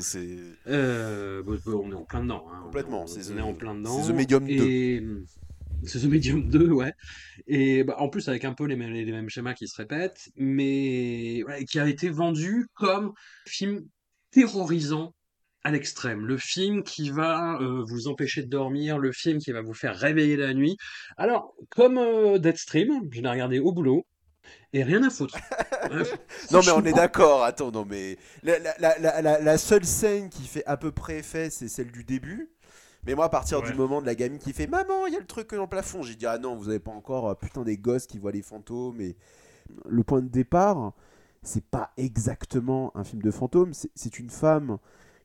on 0.65 1.91
est 1.91 1.93
en 1.95 2.05
plein 2.05 2.23
dedans. 2.23 2.47
hein. 2.49 2.61
Complètement, 2.63 3.03
On, 3.03 3.07
c'est 3.07 3.29
on 3.31 3.35
The- 3.35 3.37
est 3.37 3.41
en 3.41 3.53
plein 3.53 3.75
dedans. 3.75 4.01
c'est 4.01 4.13
The 4.13 4.15
Medium 4.15 4.45
2. 4.47 4.53
Et... 4.53 5.03
C'est 5.83 5.99
The 5.99 6.05
Medium 6.05 6.47
2, 6.47 6.69
ouais. 6.71 6.93
Et 7.47 7.83
bah, 7.83 7.95
en 7.99 8.07
plus, 8.07 8.29
avec 8.29 8.45
un 8.45 8.53
peu 8.53 8.65
les 8.65 8.75
mêmes, 8.77 8.91
les 8.93 9.03
mêmes 9.11 9.29
schémas 9.29 9.55
qui 9.55 9.67
se 9.67 9.75
répètent, 9.75 10.29
mais 10.37 11.43
ouais, 11.43 11.65
qui 11.65 11.79
a 11.79 11.89
été 11.89 12.09
vendu 12.09 12.67
comme 12.75 13.11
film 13.45 13.81
terrorisant 14.31 15.13
à 15.63 15.71
l'extrême. 15.71 16.25
Le 16.25 16.37
film 16.37 16.83
qui 16.83 17.09
va 17.11 17.57
euh, 17.61 17.83
vous 17.87 18.07
empêcher 18.07 18.41
de 18.43 18.49
dormir, 18.49 18.97
le 18.97 19.11
film 19.11 19.39
qui 19.39 19.51
va 19.51 19.61
vous 19.61 19.73
faire 19.75 19.95
réveiller 19.95 20.35
la 20.35 20.53
nuit. 20.53 20.77
Alors, 21.17 21.53
comme 21.69 21.97
euh, 21.99 22.39
Deadstream, 22.39 23.07
je 23.11 23.21
l'ai 23.21 23.29
regardé 23.29 23.59
au 23.59 23.71
boulot, 23.71 24.05
et 24.73 24.83
rien 24.83 25.03
à 25.03 25.09
foutre. 25.09 25.37
Ouais, 25.89 26.03
Non, 26.51 26.61
mais 26.65 26.71
on 26.71 26.83
est 26.85 26.93
d'accord. 26.93 27.43
Attends, 27.43 27.71
non, 27.71 27.85
mais. 27.87 28.17
La, 28.43 28.57
la- 28.59 28.75
la- 28.79 28.99
la- 28.99 29.21
la- 29.21 29.39
la 29.39 29.57
seule 29.57 29.85
scène 29.85 30.29
qui 30.29 30.43
fait 30.43 30.65
à 30.65 30.77
peu 30.77 30.91
près 30.91 31.19
effet, 31.19 31.49
c'est 31.49 31.67
celle 31.67 31.91
du 31.91 32.03
début. 32.03 32.49
Mais 33.05 33.15
moi, 33.15 33.25
à 33.25 33.29
partir 33.29 33.61
du 33.63 33.73
moment 33.73 33.99
de 34.01 34.05
la 34.05 34.13
gamine 34.15 34.37
qui 34.39 34.53
fait 34.53 34.67
Maman, 34.67 35.07
il 35.07 35.13
y 35.13 35.17
a 35.17 35.19
le 35.19 35.25
truc 35.25 35.53
dans 35.53 35.61
le 35.63 35.67
plafond, 35.67 36.03
j'ai 36.03 36.15
dit 36.15 36.25
Ah 36.27 36.37
non, 36.37 36.55
vous 36.55 36.69
avez 36.69 36.79
pas 36.79 36.91
encore 36.91 37.29
euh, 37.29 37.33
putain 37.35 37.63
des 37.63 37.77
gosses 37.77 38.05
qui 38.07 38.19
voient 38.19 38.31
les 38.31 38.43
fantômes. 38.43 39.01
Et 39.01 39.15
le 39.87 40.03
point 40.03 40.21
de 40.21 40.29
départ, 40.29 40.93
c'est 41.43 41.65
pas 41.65 41.91
exactement 41.97 42.91
un 42.95 43.03
film 43.03 43.21
de 43.21 43.31
fantômes, 43.31 43.73
c'est- 43.73 44.19
une 44.19 44.29
femme 44.29 44.77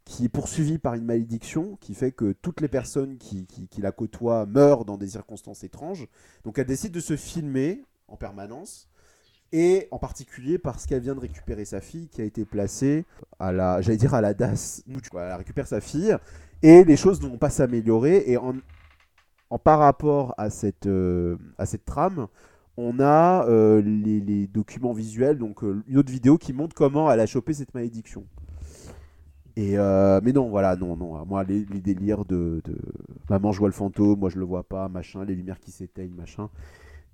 qui 0.05 0.25
est 0.25 0.29
poursuivie 0.29 0.79
par 0.79 0.95
une 0.95 1.05
malédiction 1.05 1.77
qui 1.81 1.95
fait 1.95 2.13
que 2.13 2.33
toutes 2.33 2.61
les 2.61 2.69
personnes 2.69 3.19
qui, 3.19 3.47
la 3.79 3.93
côtoient 3.93 4.47
meurent 4.47 4.85
dans 4.85 4.97
des 4.97 5.09
circonstances 5.09 5.65
étranges. 5.65 6.07
Donc 6.45 6.59
elle 6.59 6.67
décide 6.67 6.93
de 6.93 7.01
se 7.01 7.17
filmer 7.17 7.83
en 8.09 8.17
permanence. 8.17 8.89
Et 9.53 9.89
en 9.93 9.99
particulier 9.99 10.59
parce 10.59 10.87
qu'elle 10.87 11.03
vient 11.03 11.15
de 11.15 11.21
récupérer 11.21 11.65
sa 11.65 11.81
fille 11.81 12.09
qui 12.09 12.21
a 12.21 12.25
été 12.25 12.45
placée 12.45 13.05
à 13.39 13.53
la, 13.53 13.81
j'allais 13.81 13.97
dire 13.97 14.15
à 14.15 14.21
la 14.21 14.35
DAS. 14.35 14.83
Elle 14.89 15.33
récupère 15.35 15.67
sa 15.67 15.81
fille 15.81 16.17
et 16.63 16.85
les 16.85 16.97
choses 16.97 17.21
ne 17.23 17.29
vont 17.29 17.39
pas 17.39 17.51
s'améliorer. 17.51 18.25
Et 18.31 18.37
en 18.37 18.55
par 19.63 19.79
rapport 19.79 20.35
à 20.39 20.51
cette, 20.51 20.87
euh, 20.87 21.37
à 21.59 21.67
cette 21.67 21.85
trame, 21.85 22.29
on 22.77 23.01
a 23.01 23.47
euh, 23.47 23.81
les, 23.81 24.47
documents 24.47 24.93
visuels, 24.93 25.39
donc 25.39 25.65
euh, 25.65 25.83
une 25.89 25.99
autre 25.99 26.13
vidéo 26.13 26.39
qui 26.39 26.53
montre 26.53 26.75
comment 26.75 27.11
elle 27.11 27.21
a 27.21 27.27
chopé 27.27 27.55
cette 27.55 27.75
malédiction. 27.75 28.25
Et 29.57 29.79
euh, 29.79 30.21
mais 30.23 30.33
non, 30.33 30.51
voilà, 30.51 30.77
non, 30.77 30.97
non. 30.97 31.25
Moi, 31.25 31.45
les, 31.45 31.65
délires 31.65 32.27
de, 32.27 32.61
de 32.65 32.77
maman, 33.31 33.53
je 33.53 33.59
vois 33.59 33.69
le 33.69 33.75
fantôme, 33.75 34.19
moi 34.19 34.29
je 34.29 34.39
le 34.39 34.45
vois 34.45 34.65
pas, 34.65 34.89
machin, 34.89 35.25
les 35.25 35.35
lumières 35.35 35.61
qui 35.61 35.71
s'éteignent, 35.71 36.15
machin. 36.15 36.51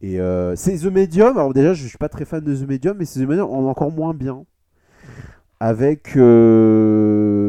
Et 0.01 0.19
c'est 0.57 0.79
The 0.79 0.87
Medium. 0.87 1.37
Alors 1.39 1.55
déjà, 1.55 1.75
je 1.75 1.87
suis 1.87 1.99
pas 1.99 2.09
très 2.09 2.25
fan 2.25 2.43
de 2.43 2.57
The 2.57 2.69
Medium, 2.69 2.97
mais 2.99 3.05
c'est 3.05 3.21
The 3.21 3.29
Medium 3.29 3.49
en 3.49 3.69
encore 3.69 3.93
moins 3.93 4.15
bien. 4.15 4.45
Avec, 5.61 6.17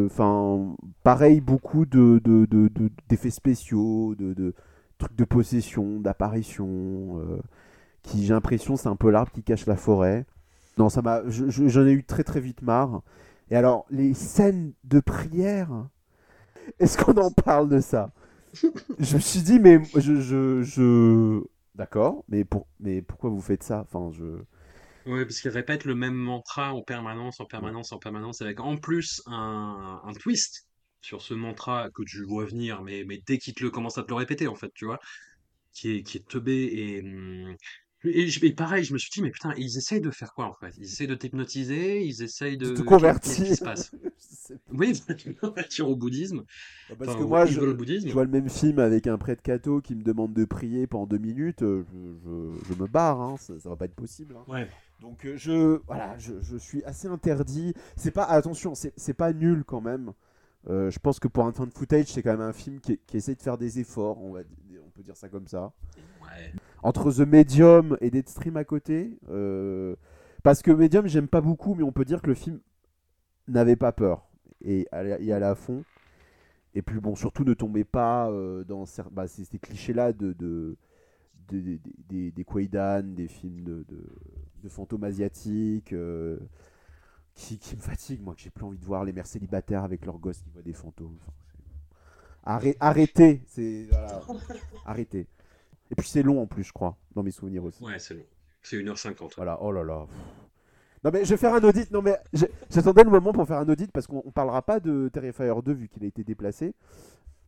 enfin, 0.06 0.76
pareil, 1.02 1.42
beaucoup 1.42 1.88
de 1.88 2.22
de- 2.24 2.46
de- 2.46 2.70
d'effets 3.10 3.32
spéciaux, 3.32 4.14
de, 4.14 4.54
trucs 5.00 5.16
de 5.16 5.24
possession, 5.24 6.00
d'apparition, 6.00 7.20
qui 8.04 8.26
j'ai 8.26 8.34
l'impression 8.34 8.76
c'est 8.78 8.90
un 8.90 8.96
peu 8.98 9.10
l'arbre 9.12 9.32
qui 9.34 9.44
cache 9.44 9.66
la 9.68 9.76
forêt. 9.78 10.26
Non, 10.78 10.90
ça 10.90 11.02
m'a, 11.02 11.22
je- 11.30 11.50
je- 11.50 11.68
j'en 11.68 11.86
ai 11.88 11.94
eu 11.94 12.04
très 12.06 12.24
très 12.24 12.42
vite 12.42 12.62
marre. 12.64 13.02
Et 13.52 13.56
alors, 13.58 13.86
les 13.92 14.14
scènes 14.14 14.74
de 14.86 15.00
prière, 15.00 15.70
est-ce 16.80 16.98
qu'on 16.98 17.16
en 17.18 17.32
parle 17.32 17.70
de 17.70 17.80
ça? 17.80 18.12
Je 19.00 19.16
me 19.16 19.22
suis 19.22 19.42
dit, 19.42 19.60
mais 19.60 19.80
je, 19.96 20.22
je, 20.22 20.64
je... 20.64 21.42
d'accord, 21.76 22.24
mais 22.30 22.46
pour, 22.46 22.68
mais 22.80 23.02
pourquoi 23.02 23.30
vous 23.30 23.42
faites 23.42 23.64
ça? 23.64 23.82
Enfin, 23.92 24.12
je. 24.14 24.24
Ouais, 25.06 25.26
parce 25.26 25.42
qu'il 25.42 25.52
répète 25.52 25.84
le 25.84 25.96
même 25.96 26.14
mantra 26.16 26.74
en 26.74 26.82
permanence, 26.82 27.40
en 27.42 27.46
permanence, 27.46 27.92
en 27.92 28.00
permanence, 28.00 28.42
avec 28.42 28.62
en 28.62 28.78
plus 28.78 29.22
un, 29.26 30.00
un 30.04 30.14
twist 30.14 30.66
sur 31.02 31.22
ce 31.22 31.34
mantra 31.34 31.90
que 31.94 32.04
tu 32.04 32.24
vois 32.24 32.46
venir, 32.46 32.82
mais, 32.84 33.04
mais 33.06 33.22
dès 33.28 33.38
qu'il 33.38 33.54
te 33.54 33.64
le 33.64 33.70
commence 33.70 33.98
à 33.98 34.04
te 34.04 34.08
le 34.10 34.16
répéter, 34.16 34.48
en 34.48 34.56
fait, 34.56 34.72
tu 34.74 34.86
vois, 34.86 35.00
qui 35.74 35.92
est, 35.98 36.04
qui 36.04 36.18
est 36.20 36.28
teubé 36.28 36.54
et, 36.74 37.02
hum, 37.02 37.56
et, 38.04 38.28
je- 38.28 38.46
et 38.46 38.54
pareil, 38.54 38.84
je 38.84 38.94
me 38.94 38.98
suis 38.98 39.10
dit, 39.12 39.22
mais 39.22 39.32
putain, 39.32 39.54
ils 39.58 39.78
essayent 39.78 40.02
de 40.02 40.12
faire 40.12 40.34
quoi, 40.34 40.46
en 40.48 40.54
fait? 40.54 40.74
Ils 40.78 40.84
essayent 40.86 41.08
de 41.08 41.16
t'hypnotiser, 41.16 42.04
ils 42.06 42.22
essayent 42.24 42.58
de... 42.58 42.68
Te 42.68 42.72
Qu'est-ce 42.72 42.84
convertir. 42.84 43.46
qui 43.46 43.56
se 43.56 43.64
passe? 43.64 43.92
Oui, 44.74 44.94
convertir 45.40 45.88
au 45.90 45.96
bouddhisme. 45.96 46.44
Parce 47.00 47.12
Enfin, 47.12 47.20
que 47.20 47.24
moi, 47.24 47.46
je, 47.46 47.60
evil 47.62 47.74
bouddhisme. 47.74 48.08
je 48.10 48.14
vois 48.14 48.26
le 48.26 48.30
même 48.30 48.50
film 48.50 48.80
avec 48.80 49.08
un 49.08 49.18
prêtre 49.18 49.42
catho 49.42 49.80
qui 49.82 49.96
me 49.96 50.04
demande 50.04 50.34
de 50.34 50.44
prier 50.46 50.86
pendant 50.86 51.08
deux 51.08 51.18
minutes, 51.18 51.64
euh, 51.64 51.86
je, 51.94 52.30
je- 52.30 52.74
je 52.74 52.82
me 52.82 52.88
barre, 52.88 53.22
hein, 53.22 53.36
ça, 53.38 53.58
ça 53.60 53.70
va 53.70 53.76
pas 53.78 53.86
être 53.86 53.96
possible. 53.96 54.36
hein. 54.38 54.44
Ouais. 54.52 54.68
Donc 55.00 55.26
euh, 55.26 55.36
je, 55.38 55.80
voilà, 55.88 56.18
je, 56.18 56.34
je 56.42 56.58
suis 56.58 56.84
assez 56.84 57.08
interdit. 57.08 57.74
C'est 57.96 58.12
pas, 58.12 58.26
attention, 58.26 58.74
c'est 58.76 59.14
pas 59.14 59.32
nul 59.34 59.64
quand 59.66 59.82
même. 59.82 60.12
Euh, 60.70 60.92
je 60.92 61.00
pense 61.00 61.20
que 61.20 61.28
pour 61.28 61.46
un 61.46 61.52
fan 61.54 61.70
footage, 61.72 62.08
c'est 62.08 62.22
quand 62.22 62.32
même 62.32 62.42
un 62.42 62.54
film 62.54 62.80
qui, 62.82 63.00
qui 63.08 63.18
essaie 63.18 63.36
de 63.36 63.42
faire 63.42 63.58
des 63.58 63.80
efforts, 63.80 64.22
on, 64.22 64.34
va, 64.34 64.42
on 64.86 64.90
peut 64.92 65.04
dire 65.04 65.18
ça 65.18 65.30
comme 65.30 65.48
ça. 65.48 65.72
Ouais. 66.22 66.54
Entre 66.84 67.12
The 67.14 67.22
Medium 67.28 67.98
et 68.02 68.12
Deadstream 68.12 68.58
à 68.58 68.66
côté, 68.66 69.18
euh, 69.32 69.96
parce 70.44 70.62
que 70.62 70.72
Medium, 70.72 71.08
j'aime 71.08 71.28
pas 71.30 71.42
beaucoup, 71.42 71.76
mais 71.76 71.84
on 71.84 71.92
peut 71.94 72.06
dire 72.06 72.22
que 72.22 72.28
le 72.28 72.36
film 72.36 72.60
n'avait 73.48 73.76
pas 73.78 73.92
peur 73.92 74.28
et 74.64 74.88
allait 74.92 75.24
y 75.24 75.32
aller 75.34 75.46
à 75.46 75.56
fond. 75.56 75.84
Et 76.76 76.82
puis 76.82 77.00
bon, 77.00 77.16
surtout 77.16 77.44
ne 77.46 77.54
tombez 77.54 77.84
pas 77.84 78.30
euh, 78.32 78.64
dans 78.64 78.86
bah, 79.12 79.28
ces, 79.28 79.46
ces 79.46 79.60
clichés-là 79.60 80.14
de, 80.14 80.34
de, 80.34 80.78
de- 81.50 81.62
de- 81.62 81.80
des, 82.10 82.32
des 82.32 82.44
Kwaidan, 82.46 83.04
des 83.16 83.28
films 83.28 83.64
de, 83.64 83.86
fantômes 84.70 85.04
asiatiques, 85.06 85.94
euh, 85.94 86.40
qui, 87.36 87.58
qui 87.58 87.76
me 87.76 87.82
fatiguent, 87.82 88.22
moi, 88.24 88.36
que 88.36 88.42
j'ai 88.42 88.50
plus 88.50 88.66
envie 88.66 88.78
de 88.78 88.86
voir 88.86 89.04
les 89.06 89.14
mères 89.14 89.28
célibataires 89.28 89.84
avec 89.84 90.06
leurs 90.06 90.20
gosses 90.20 90.42
qui 90.42 90.50
voient 90.52 90.62
des 90.62 90.74
fantômes. 90.74 91.18
Enfin, 91.22 91.34
arrêtez, 92.80 93.44
c'est 93.48 93.88
voilà, 93.90 94.22
arrêtez. 94.86 95.28
Et 95.94 95.96
puis 95.96 96.10
c'est 96.10 96.24
long 96.24 96.42
en 96.42 96.48
plus, 96.48 96.64
je 96.64 96.74
crois, 96.74 96.98
dans 97.14 97.22
mes 97.22 97.30
souvenirs 97.30 97.64
aussi. 97.64 97.84
Ouais, 97.84 98.00
c'est 98.00 98.16
long. 98.16 98.26
C'est 98.64 98.78
1h50. 98.78 99.34
Voilà, 99.38 99.62
oh 99.62 99.72
là 99.72 99.84
là. 99.84 100.08
Non 101.04 101.12
mais 101.14 101.24
je 101.24 101.30
vais 101.30 101.38
faire 101.38 101.54
un 101.54 101.64
audit. 101.64 101.92
Non 101.92 102.02
mais 102.02 102.18
j'attendais 102.72 103.04
le 103.04 103.12
moment 103.12 103.32
pour 103.32 103.46
faire 103.46 103.60
un 103.60 103.70
audit 103.70 103.92
parce 103.92 104.08
qu'on 104.08 104.24
on 104.26 104.32
parlera 104.32 104.64
pas 104.64 104.80
de 104.80 105.08
Terrifier 105.14 105.54
2 105.64 105.72
vu 105.72 105.90
qu'il 105.90 106.04
a 106.04 106.08
été 106.08 106.24
déplacé. 106.24 106.74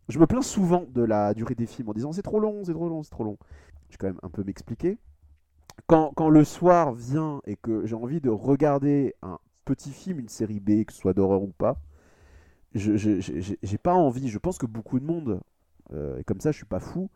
Je 0.10 0.20
me 0.20 0.28
plains 0.28 0.44
souvent 0.44 0.86
de 0.88 1.02
la 1.02 1.34
durée 1.34 1.56
des 1.56 1.66
films 1.66 1.90
en 1.90 1.94
disant 1.94 2.12
c'est 2.12 2.22
trop 2.22 2.40
long, 2.40 2.64
c'est 2.64 2.74
trop 2.74 2.88
long, 2.88 3.02
c'est 3.02 3.10
trop 3.10 3.24
long. 3.24 3.40
Je 3.90 3.94
vais 3.94 3.98
quand 3.98 4.08
même 4.08 4.20
un 4.22 4.30
peu 4.30 4.44
m'expliquer. 4.44 5.00
Quand, 5.88 6.12
quand 6.16 6.30
le 6.30 6.44
soir 6.44 6.94
vient 6.94 7.42
et 7.48 7.56
que 7.56 7.84
j'ai 7.88 7.96
envie 7.96 8.22
de 8.22 8.30
regarder 8.30 9.16
un 9.24 9.40
petit 9.64 9.92
film, 9.92 10.20
une 10.20 10.30
série 10.30 10.60
B, 10.60 10.84
que 10.86 10.94
ce 10.94 11.00
soit 11.00 11.14
d'horreur 11.14 11.42
ou 11.42 11.52
pas, 11.58 11.78
je 12.76 12.96
j'ai 12.96 13.78
pas 13.80 13.96
envie. 13.96 14.30
Je 14.30 14.38
pense 14.38 14.60
que 14.60 14.68
beaucoup 14.68 15.00
de 15.00 15.06
monde, 15.06 15.40
euh, 15.94 16.20
et 16.20 16.24
comme 16.24 16.42
ça 16.42 16.52
je 16.52 16.58
suis 16.58 16.68
pas 16.68 16.80
fou, 16.80 17.10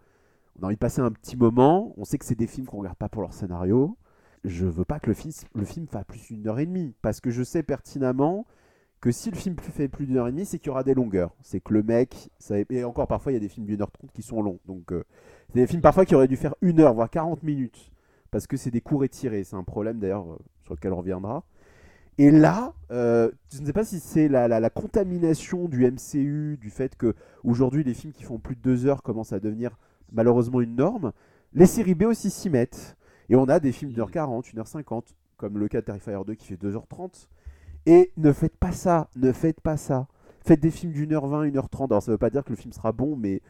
on 0.58 0.64
a 0.64 0.66
envie 0.68 0.76
de 0.76 0.80
passer 0.80 1.02
un 1.02 1.12
petit 1.12 1.38
moment. 1.38 1.94
On 1.98 2.04
sait 2.06 2.18
que 2.18 2.26
c'est 2.26 2.36
des 2.36 2.48
films 2.48 2.68
qu'on 2.68 2.78
regarde 2.80 2.98
pas 2.98 3.10
pour 3.10 3.22
leur 3.22 3.34
scénario 3.34 3.98
je 4.44 4.66
veux 4.66 4.86
pas 4.86 5.00
que 5.00 5.08
le 5.08 5.14
film, 5.14 5.88
fasse 5.88 6.06
plus 6.06 6.28
d'une 6.30 6.48
heure 6.48 6.60
et 6.60 6.66
demie 6.66 6.94
parce 7.02 7.20
que 7.20 7.30
je 7.30 7.44
sais 7.44 7.64
pertinemment 7.64 8.46
que 9.02 9.12
si 9.12 9.32
le 9.32 9.38
film 9.38 9.56
fait 9.60 9.88
plus 9.88 10.06
d'une 10.06 10.18
heure 10.18 10.28
et 10.28 10.32
demie, 10.32 10.46
c'est 10.46 10.60
qu'il 10.60 10.68
y 10.68 10.70
aura 10.72 10.84
des 10.84 10.94
longueurs. 10.94 11.34
C'est 11.42 11.62
que 11.62 11.74
le 11.74 11.84
mec, 11.84 12.30
ça... 12.38 12.56
et 12.70 12.84
encore 12.84 13.08
parfois 13.08 13.32
il 13.32 13.36
y 13.36 13.38
a 13.38 13.42
des 13.42 13.48
films 13.50 13.66
d'une 13.66 13.82
heure 13.82 13.92
trente 13.92 14.12
qui 14.12 14.22
sont 14.22 14.42
longs. 14.42 14.60
Donc 14.66 14.92
euh, 14.92 15.04
c'est 15.50 15.60
des 15.60 15.68
films 15.68 15.82
parfois 15.82 16.06
qui 16.06 16.16
auraient 16.16 16.28
dû 16.28 16.36
faire 16.38 16.56
une 16.62 16.80
heure, 16.80 16.94
voire 16.94 17.10
40 17.10 17.44
minutes, 17.44 17.92
parce 18.32 18.48
que 18.48 18.58
c'est 18.58 18.72
des 18.72 18.82
cours 18.82 19.04
étirés. 19.04 19.44
C'est 19.44 19.56
un 19.56 19.64
problème 19.64 20.00
d'ailleurs 20.00 20.26
euh, 20.32 20.38
sur 20.64 20.74
lequel 20.74 20.94
on 20.94 20.98
reviendra. 20.98 21.44
Et 22.18 22.32
là, 22.32 22.74
euh, 22.92 23.32
je 23.54 23.62
ne 23.62 23.66
sais 23.66 23.74
pas 23.74 23.86
si 23.86 24.00
c'est 24.00 24.28
la, 24.28 24.48
la- 24.50 24.60
la 24.60 24.70
contamination 24.70 25.70
du 25.70 25.90
MCU, 25.90 26.58
du 26.60 26.70
fait 26.70 26.96
que 26.98 27.16
aujourd'hui 27.46 27.84
les 27.84 27.94
films 27.94 28.12
qui 28.14 28.24
font 28.24 28.40
plus 28.40 28.56
de 28.58 28.62
deux 28.62 28.86
heures 28.86 29.04
commencent 29.04 29.32
à 29.34 29.40
devenir 29.40 29.78
malheureusement 30.12 30.62
une 30.62 30.76
norme. 30.76 31.12
Les 31.54 31.66
séries 31.66 31.96
B 31.96 32.04
aussi 32.04 32.30
s'y 32.30 32.50
mettent. 32.50 32.96
Et 33.30 33.36
on 33.36 33.46
a 33.46 33.60
des 33.60 33.72
films 33.72 33.92
d'une 33.92 34.02
heure 34.02 34.12
40, 34.12 34.52
une 34.54 34.60
heure 34.60 34.68
50, 34.68 35.16
comme 35.38 35.58
le 35.58 35.68
cas 35.68 35.82
de 35.82 35.86
Terrifier 35.86 36.18
2 36.26 36.34
qui 36.36 36.48
fait 36.48 36.56
2h30. 36.56 37.28
Et 37.86 38.12
ne 38.18 38.32
faites 38.32 38.58
pas 38.58 38.72
ça, 38.72 39.10
ne 39.16 39.32
faites 39.32 39.62
pas 39.62 39.78
ça. 39.78 40.08
Faites 40.46 40.60
des 40.60 40.72
films 40.72 40.92
d'une 40.94 41.14
heure 41.14 41.28
20, 41.28 41.44
une 41.44 41.58
heure 41.58 41.70
30. 41.70 41.92
Alors 41.92 42.04
ça 42.04 42.12
veut 42.12 42.18
pas 42.18 42.30
dire 42.30 42.44
que 42.44 42.50
le 42.50 42.56
film 42.56 42.74
sera 42.74 42.92
bon, 42.92 43.16
mais 43.16 43.42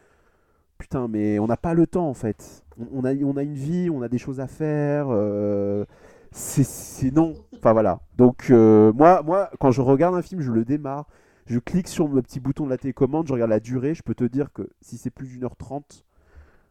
putain, 0.78 1.08
mais 1.08 1.38
on 1.38 1.46
n'a 1.46 1.56
pas 1.56 1.74
le 1.74 1.86
temps 1.86 2.08
en 2.08 2.14
fait. 2.14 2.64
On, 2.92 3.04
a, 3.04 3.14
on 3.14 3.36
a 3.36 3.42
une 3.42 3.54
vie, 3.54 3.90
on 3.90 4.02
a 4.02 4.08
des 4.08 4.18
choses 4.18 4.40
à 4.40 4.46
faire. 4.46 5.06
euh, 5.10 5.84
c'est- 6.32 7.10
non. 7.14 7.34
Enfin 7.56 7.72
voilà. 7.72 8.00
Donc 8.16 8.48
euh, 8.50 8.92
moi, 8.92 9.22
moi, 9.22 9.50
quand 9.60 9.70
je 9.72 9.80
regarde 9.80 10.14
un 10.14 10.22
film, 10.22 10.40
je 10.40 10.52
le 10.52 10.64
démarre. 10.64 11.06
Je 11.46 11.58
clique 11.58 11.88
sur 11.88 12.06
le 12.06 12.22
petit 12.22 12.38
bouton 12.38 12.64
de 12.66 12.70
la 12.70 12.78
télécommande, 12.78 13.26
je 13.26 13.32
regarde 13.32 13.50
la 13.50 13.60
durée. 13.60 13.94
Je 13.94 14.02
peux 14.02 14.14
te 14.14 14.24
dire 14.24 14.52
que 14.52 14.68
si 14.80 14.96
c'est 14.98 15.10
plus 15.10 15.26
d'une 15.26 15.42
heure 15.44 15.56
30, 15.56 16.04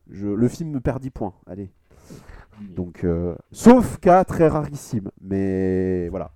je, 0.10 0.28
le 0.28 0.48
film 0.48 0.72
me 0.72 0.80
perd 0.80 1.02
10 1.02 1.10
points. 1.12 1.34
Allez. 1.46 1.72
Donc, 2.62 3.04
euh, 3.04 3.36
sauf 3.52 3.98
cas 4.00 4.24
très 4.26 4.48
rarissime. 4.48 5.10
Mais 5.22 6.10
voilà. 6.10 6.32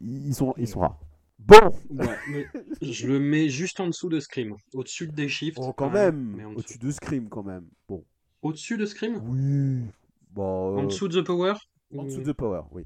Ils 0.00 0.34
sont, 0.34 0.54
ils 0.56 0.68
sont 0.68 0.80
rares. 0.80 0.98
Bon, 1.38 1.70
Ouais, 1.90 2.46
je 2.82 3.06
le 3.06 3.20
mets 3.20 3.48
juste 3.48 3.78
en 3.78 3.86
dessous 3.86 4.08
de 4.08 4.18
Scream, 4.18 4.56
au-dessus 4.74 5.06
des 5.06 5.28
Shift. 5.28 5.58
oh, 5.60 5.72
quand 5.72 5.90
même. 5.90 6.40
Au-dessus 6.56 6.78
de 6.78 6.90
Scream, 6.90 7.28
quand 7.28 7.44
même. 7.44 7.66
Bon. 7.88 8.02
Au-dessus 8.42 8.76
de 8.76 8.84
Scream? 8.84 9.20
Oui. 9.28 9.84
Bon, 10.32 10.76
En 10.78 10.82
euh, 10.82 10.86
dessous 10.86 11.06
de 11.06 11.20
The 11.20 11.24
Power? 11.24 11.54
En 11.96 12.02
dessous 12.04 12.20
Ou- 12.20 12.24
de 12.24 12.32
Power, 12.32 12.62
oui. 12.72 12.84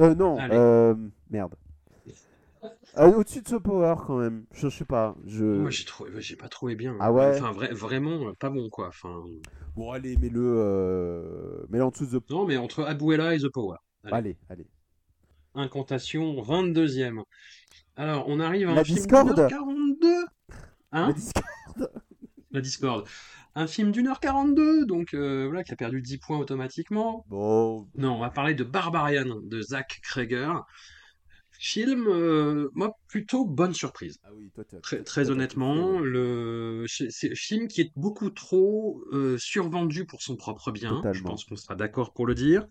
Euh, 0.00 0.14
non, 0.14 0.38
euh, 0.40 0.94
merde. 1.30 1.54
Euh, 2.98 3.12
Au-dessus 3.12 3.42
de 3.42 3.48
ce 3.48 3.56
Power, 3.56 3.94
quand 4.06 4.18
même. 4.18 4.44
Je, 4.52 4.68
je 4.68 4.76
sais 4.78 4.84
pas. 4.84 5.16
Je... 5.26 5.44
Moi, 5.44 5.70
j'ai 5.70 5.84
trouvé, 5.84 6.10
j'ai 6.20 6.36
pas 6.36 6.48
trouvé 6.48 6.74
bien. 6.76 6.96
Ah 7.00 7.10
ouais? 7.12 7.36
Enfin, 7.40 7.52
vra- 7.52 7.72
vraiment, 7.72 8.28
euh, 8.28 8.32
pas 8.38 8.50
bon, 8.50 8.68
quoi. 8.70 8.88
Enfin, 8.88 9.22
Bon, 9.74 9.90
allez, 9.90 10.16
mets-le 10.18 10.40
euh... 10.58 11.64
mets 11.70 11.80
en 11.80 11.88
dessous 11.90 12.06
de 12.06 12.18
The 12.18 12.30
non, 12.30 12.46
mais 12.46 12.56
entre 12.58 12.84
Abuela 12.84 13.34
et 13.34 13.38
The 13.40 13.48
Power. 13.48 13.76
Allez. 14.04 14.14
Allez, 14.14 14.36
allez. 14.50 14.66
Incantation, 15.54 16.34
22e. 16.42 17.22
Alors, 17.96 18.24
on 18.28 18.38
arrive 18.40 18.68
à 18.68 18.72
un 18.72 18.74
La 18.74 18.84
film 18.84 18.96
Discorde 18.98 19.30
d'une 19.34 19.40
heure 19.40 19.48
42. 19.50 20.24
Hein? 20.92 21.06
La 21.08 21.12
Discord. 21.12 21.90
La 22.50 22.60
Discord. 22.60 23.08
Un 23.54 23.66
film 23.66 23.92
d'une 23.92 24.08
heure 24.08 24.20
42, 24.20 24.86
donc 24.86 25.12
euh, 25.12 25.44
voilà, 25.46 25.62
qui 25.62 25.72
a 25.72 25.76
perdu 25.76 26.00
10 26.00 26.18
points 26.18 26.38
automatiquement. 26.38 27.24
Bon, 27.28 27.86
Non, 27.96 28.14
on 28.16 28.20
va 28.20 28.30
parler 28.30 28.54
de 28.54 28.64
Barbarian 28.64 29.40
de 29.42 29.60
Zach 29.60 30.00
Kreger. 30.02 30.52
Film, 31.64 32.08
euh, 32.08 32.68
moi, 32.74 32.90
plutôt 33.06 33.44
bonne 33.46 33.72
surprise. 33.72 34.18
ah 34.24 34.30
oui, 34.34 34.50
toi, 34.52 34.64
t'as- 34.64 34.80
Très, 35.04 35.30
honnêtement, 35.30 36.00
le 36.00 36.84
c'est 36.88 37.06
c'est 37.10 37.30
un 37.30 37.34
film 37.36 37.68
qui 37.68 37.82
est 37.82 37.92
beaucoup 37.94 38.30
trop 38.30 39.00
euh, 39.12 39.38
survendu 39.38 40.04
pour 40.04 40.22
son 40.22 40.36
propre 40.36 40.72
bien. 40.72 41.06
Je 41.12 41.22
pense 41.22 41.44
qu'on 41.44 41.54
sera 41.54 41.76
d'accord 41.76 42.12
pour 42.14 42.26
le 42.26 42.34
dire. 42.34 42.66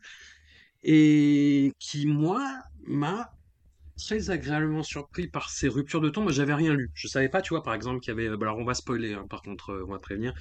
Et 0.84 1.72
qui, 1.80 2.06
moi, 2.08 2.46
m'a 2.88 3.30
très 3.98 4.30
agréablement 4.32 4.84
surpris 4.84 5.28
par 5.30 5.50
ses 5.50 5.68
ruptures 5.70 6.02
de 6.02 6.10
ton. 6.10 6.24
Moi, 6.24 6.32
j'avais 6.32 6.54
rien 6.56 6.74
lu. 6.74 6.90
Je 6.94 7.08
savais 7.08 7.30
pas, 7.30 7.42
tu 7.42 7.50
vois, 7.54 7.64
par 7.64 7.74
exemple, 7.76 8.00
qu'il 8.02 8.12
y 8.12 8.18
avait. 8.18 8.30
bah, 8.38 8.48
alors, 8.48 8.58
on 8.60 8.66
va 8.66 8.74
spoiler, 8.74 9.14
hein, 9.14 9.26
par 9.30 9.42
contre, 9.42 9.72
euh, 9.72 9.86
on 9.88 9.92
va 9.92 10.00
prévenir. 10.00 10.34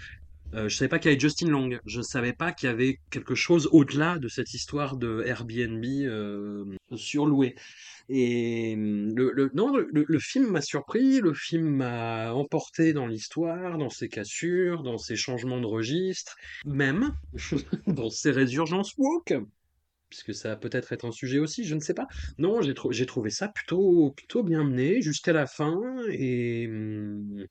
Euh, 0.55 0.69
je 0.69 0.77
savais 0.77 0.89
pas 0.89 0.99
qu'il 0.99 1.11
y 1.11 1.13
avait 1.13 1.21
Justin 1.21 1.49
Long. 1.49 1.71
Je 1.87 2.01
savais 2.01 2.33
pas 2.33 2.53
qu'il 2.53 2.69
y 2.69 2.73
avait 2.73 2.99
quelque 3.11 3.35
chose 3.35 3.69
au-delà 3.73 4.19
de 4.19 4.29
cette 4.29 4.53
histoire 4.53 4.97
de 4.97 5.23
Airbnb 5.25 5.85
euh, 5.85 6.65
surloué. 6.97 7.55
Et 8.09 8.75
hum, 8.75 9.15
le, 9.15 9.51
non, 9.55 9.73
le 9.93 10.19
film 10.19 10.51
m'a 10.51 10.61
surpris, 10.61 11.21
le 11.21 11.33
film 11.35 11.77
m'a 11.77 12.33
emporté 12.33 12.93
dans 12.93 13.07
l'histoire, 13.07 13.79
dans 13.79 13.91
ses 13.91 14.09
cassures, 14.09 14.83
dans 14.83 14.99
ses 14.99 15.17
changements 15.17 15.61
de 15.61 15.67
registre, 15.67 16.37
même 16.65 17.13
dans 17.87 18.11
ses 18.11 18.33
résurgences 18.33 18.95
woke, 18.99 19.35
puisque 20.11 20.35
ça 20.35 20.57
peut-être 20.57 20.93
être 20.93 21.07
un 21.07 21.13
sujet 21.13 21.39
aussi, 21.39 21.65
je 21.65 21.75
ne 21.75 21.81
sais 21.81 21.95
pas. 21.95 22.07
Non, 22.39 22.61
j'ai 22.63 22.75
trou- 22.75 22.93
j'ai 22.93 23.07
trouvé 23.07 23.31
ça 23.31 23.49
plutôt, 23.49 24.13
plutôt 24.17 24.43
bien 24.43 24.65
mené 24.65 25.01
jusqu'à 25.03 25.33
la 25.33 25.47
fin, 25.47 25.81
et 26.11 26.67
hum, 26.69 27.47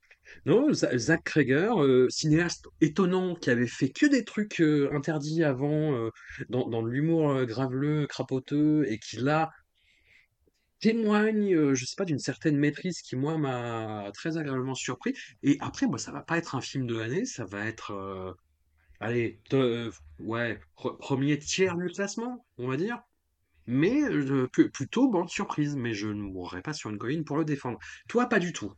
non, 0.45 0.72
Za- 0.74 0.97
Zach 0.97 1.24
Kreger, 1.24 1.72
euh, 1.80 2.07
cinéaste 2.10 2.68
étonnant 2.82 3.36
qui 3.36 3.49
avait 3.49 3.68
fait 3.68 3.89
que 3.89 4.05
des 4.05 4.24
trucs 4.26 4.60
euh, 4.62 4.89
interdits 4.93 5.43
avant, 5.43 5.93
euh, 5.95 6.10
dans, 6.49 6.68
dans 6.68 6.84
l'humour 6.86 7.32
euh, 7.32 7.45
graveleux, 7.45 8.05
crapoteux, 8.07 8.86
et 8.89 8.99
qui 8.99 9.18
là 9.18 9.49
témoigne, 10.80 11.74
je 11.74 11.86
sais 11.86 11.95
pas, 11.97 12.05
d'une 12.05 12.20
certaine 12.20 12.57
maîtrise 12.57 13.01
qui, 13.01 13.16
moi, 13.16 13.38
m'a 13.38 14.10
très 14.14 14.38
agréablement 14.38 14.76
surpris. 14.76 15.14
Et 15.43 15.57
après, 15.60 15.88
moi, 15.88 15.97
ça 15.97 16.12
va 16.12 16.22
pas 16.22 16.38
être 16.38 16.55
un 16.55 16.62
film 16.62 16.88
de 16.88 16.97
l'année, 16.97 17.26
ça 17.26 17.45
va 17.45 17.66
être, 17.66 17.91
allez, 18.99 19.39
euh, 19.53 19.91
ouais, 20.19 20.59
pre- 20.77 20.97
premier 20.97 21.37
tiers 21.39 21.75
du 21.77 21.87
classement, 21.87 22.45
on 22.57 22.67
va 22.67 22.77
dire. 22.77 23.01
Mais 23.67 24.01
euh, 24.03 24.47
pl- 24.51 24.71
plutôt 24.71 25.09
bonne 25.09 25.27
surprise, 25.27 25.75
mais 25.75 25.93
je 25.93 26.07
ne 26.07 26.21
mourrai 26.21 26.61
pas 26.61 26.73
sur 26.73 26.89
une 26.89 26.97
colline 26.97 27.23
pour 27.23 27.37
le 27.37 27.45
défendre. 27.45 27.77
Toi, 28.07 28.27
pas 28.27 28.39
du 28.39 28.51
tout. 28.53 28.73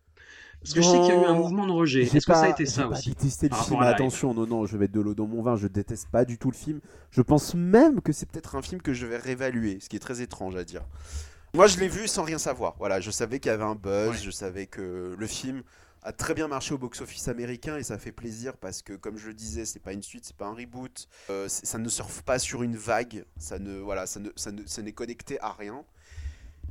Parce 0.62 0.74
que 0.76 0.82
je 0.82 0.86
sais 0.88 1.00
qu'il 1.00 1.08
y 1.08 1.12
a 1.12 1.16
eu 1.22 1.26
un 1.26 1.34
Non, 1.34 1.40
mouvement 1.40 1.66
de 1.66 1.72
rejet. 1.72 2.04
Est-ce 2.04 2.14
que 2.28 2.34
ça 2.34 2.42
a 2.42 2.50
été 2.50 2.68
ça 2.68 2.84
pas 2.84 2.90
aussi 2.90 3.10
détesté 3.10 3.50
le 3.50 3.56
film. 3.56 3.82
Attention, 3.82 4.34
non, 4.36 4.46
non, 4.46 4.66
je 4.68 4.74
vais 4.74 4.80
mettre 4.82 4.94
de 4.94 5.02
l'eau 5.02 5.16
dans 5.16 5.26
mon 5.26 5.42
vin. 5.42 5.56
Je 5.56 5.68
déteste 5.68 6.10
pas 6.12 6.24
du 6.24 6.38
tout 6.38 6.52
le 6.52 6.56
film. 6.56 6.82
Je 7.10 7.22
pense 7.24 7.56
même 7.56 8.00
que 8.02 8.12
c'est 8.12 8.30
peut-être 8.30 8.56
un 8.56 8.62
film 8.62 8.80
que 8.80 8.94
je 8.94 9.08
vais 9.08 9.18
réévaluer, 9.18 9.80
ce 9.80 9.90
qui 9.90 9.96
est 9.96 10.00
très 10.00 10.22
étrange 10.22 10.56
à 10.56 10.64
dire. 10.64 10.84
Moi, 11.56 11.66
je 11.68 11.80
l'ai 11.80 11.88
vu 11.88 12.08
sans 12.08 12.24
rien 12.24 12.38
savoir. 12.38 12.76
Voilà, 12.78 13.00
je 13.02 13.10
savais 13.12 13.40
qu'il 13.40 13.50
y 13.50 13.54
avait 13.54 13.64
un 13.64 13.76
buzz, 13.76 14.12
Ouais. 14.12 14.18
je 14.22 14.30
savais 14.30 14.68
que 14.68 15.16
le 15.18 15.28
film 15.28 15.64
a 16.04 16.12
très 16.14 16.34
bien 16.34 16.48
marché 16.48 16.74
au 16.74 16.78
box-office 16.78 17.28
américain 17.28 17.78
et 17.78 17.84
ça 17.84 17.98
fait 17.98 18.12
plaisir 18.12 18.58
parce 18.58 18.82
que, 18.82 18.94
comme 18.94 19.18
je 19.18 19.28
le 19.28 19.34
disais, 19.34 19.66
c'est 19.66 19.80
pas 19.80 19.94
une 19.94 20.02
suite, 20.04 20.26
c'est 20.26 20.36
pas 20.36 20.48
un 20.48 20.56
reboot. 20.56 21.08
Euh, 21.30 21.48
ça 21.48 21.78
ne 21.78 21.90
surfe 21.90 22.24
pas 22.24 22.40
sur 22.40 22.64
une 22.64 22.76
vague. 22.76 23.24
Ça 23.38 23.60
ne, 23.60 23.80
voilà, 23.80 24.08
ça 24.08 24.20
ne, 24.20 24.30
ça 24.36 24.52
ne, 24.52 24.66
ça 24.66 24.82
n'est 24.82 24.94
connecté 24.94 25.40
à 25.42 25.52
rien. 25.54 25.84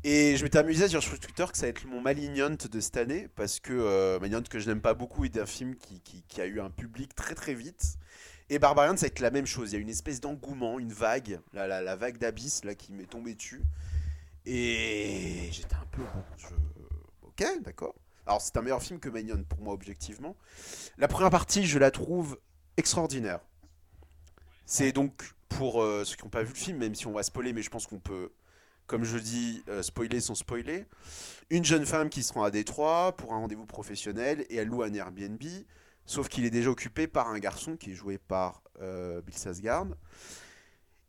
Et 0.02 0.36
je 0.36 0.42
m'étais 0.44 0.58
amusé 0.58 0.84
à 0.84 0.88
dire 0.88 1.02
sur 1.02 1.18
Twitter 1.20 1.44
que 1.52 1.58
ça 1.58 1.66
va 1.66 1.68
être 1.70 1.84
mon 1.86 2.00
Malignant 2.00 2.50
de 2.50 2.80
cette 2.80 2.96
année, 2.96 3.28
parce 3.36 3.60
que 3.60 3.72
euh, 3.74 4.18
Malignant 4.18 4.42
que 4.42 4.58
je 4.58 4.68
n'aime 4.68 4.80
pas 4.80 4.94
beaucoup 4.94 5.24
est 5.26 5.36
un 5.38 5.44
film 5.46 5.76
qui, 5.76 6.00
qui- 6.00 6.40
a 6.40 6.46
eu 6.46 6.58
un 6.58 6.70
public 6.70 7.14
très 7.14 7.34
très 7.34 7.52
vite. 7.54 7.98
Et 8.48 8.58
Barbarian, 8.58 8.96
ça 8.96 9.02
va 9.02 9.06
être 9.08 9.20
la 9.20 9.30
même 9.30 9.46
chose. 9.46 9.70
Il 9.70 9.74
y 9.74 9.78
a 9.78 9.80
une 9.80 9.90
espèce 9.90 10.20
d'engouement, 10.20 10.78
une 10.78 10.92
vague, 10.92 11.38
la, 11.52 11.66
la, 11.68 11.82
la 11.82 11.96
vague 11.96 12.16
d'abysse 12.18 12.64
là 12.64 12.74
qui 12.74 12.92
m'est 12.92 13.04
tombée 13.10 13.34
dessus. 13.34 13.62
Et 14.46 15.48
j'étais 15.52 15.74
un 15.74 15.86
peu 15.92 16.02
je- 16.38 16.46
Ok, 17.26 17.62
d'accord. 17.62 17.94
Alors 18.26 18.40
c'est 18.40 18.56
un 18.56 18.62
meilleur 18.62 18.82
film 18.82 19.00
que 19.00 19.08
Malignant 19.08 19.42
pour 19.48 19.60
moi 19.60 19.74
objectivement. 19.74 20.36
La 20.98 21.08
première 21.08 21.30
partie, 21.30 21.66
je 21.66 21.78
la 21.78 21.90
trouve 21.90 22.38
extraordinaire. 22.76 23.40
C'est 24.66 24.92
donc 24.92 25.34
pour 25.48 25.82
euh, 25.82 26.04
ceux 26.04 26.16
qui 26.16 26.24
n'ont 26.24 26.30
pas 26.30 26.42
vu 26.42 26.50
le 26.50 26.58
film, 26.58 26.78
même 26.78 26.94
si 26.94 27.06
on 27.06 27.12
va 27.12 27.22
spoiler, 27.22 27.52
mais 27.52 27.62
je 27.62 27.70
pense 27.70 27.86
qu'on 27.86 27.98
peut 27.98 28.30
comme 28.86 29.04
je 29.04 29.18
dis, 29.18 29.62
euh, 29.68 29.82
spoiler 29.82 30.20
sans 30.20 30.34
spoiler. 30.34 30.84
Une 31.48 31.64
jeune 31.64 31.86
femme 31.86 32.08
qui 32.08 32.24
se 32.24 32.32
rend 32.32 32.42
à 32.42 32.50
Détroit 32.50 33.16
pour 33.16 33.32
un 33.32 33.36
rendez-vous 33.36 33.66
professionnel 33.66 34.44
et 34.50 34.56
elle 34.56 34.66
loue 34.66 34.82
un 34.82 34.92
Airbnb, 34.92 35.40
sauf 36.06 36.28
qu'il 36.28 36.44
est 36.44 36.50
déjà 36.50 36.70
occupé 36.70 37.06
par 37.06 37.28
un 37.28 37.38
garçon 37.38 37.76
qui 37.76 37.92
est 37.92 37.94
joué 37.94 38.18
par 38.18 38.62
euh, 38.80 39.20
Bill 39.22 39.36
Skarsgård. 39.36 39.94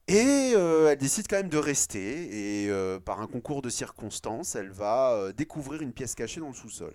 Et 0.08 0.54
elle 0.54 0.98
décide 0.98 1.28
quand 1.28 1.38
même 1.38 1.50
de 1.50 1.58
rester 1.58 2.66
et 2.66 3.00
par 3.00 3.22
un 3.22 3.28
concours 3.28 3.62
de 3.62 3.70
circonstances, 3.70 4.56
elle 4.56 4.70
va 4.70 5.32
découvrir 5.32 5.82
une 5.82 5.94
pièce 5.94 6.16
cachée 6.16 6.42
dans 6.42 6.50
le 6.50 6.54
sous-sol. 6.54 6.94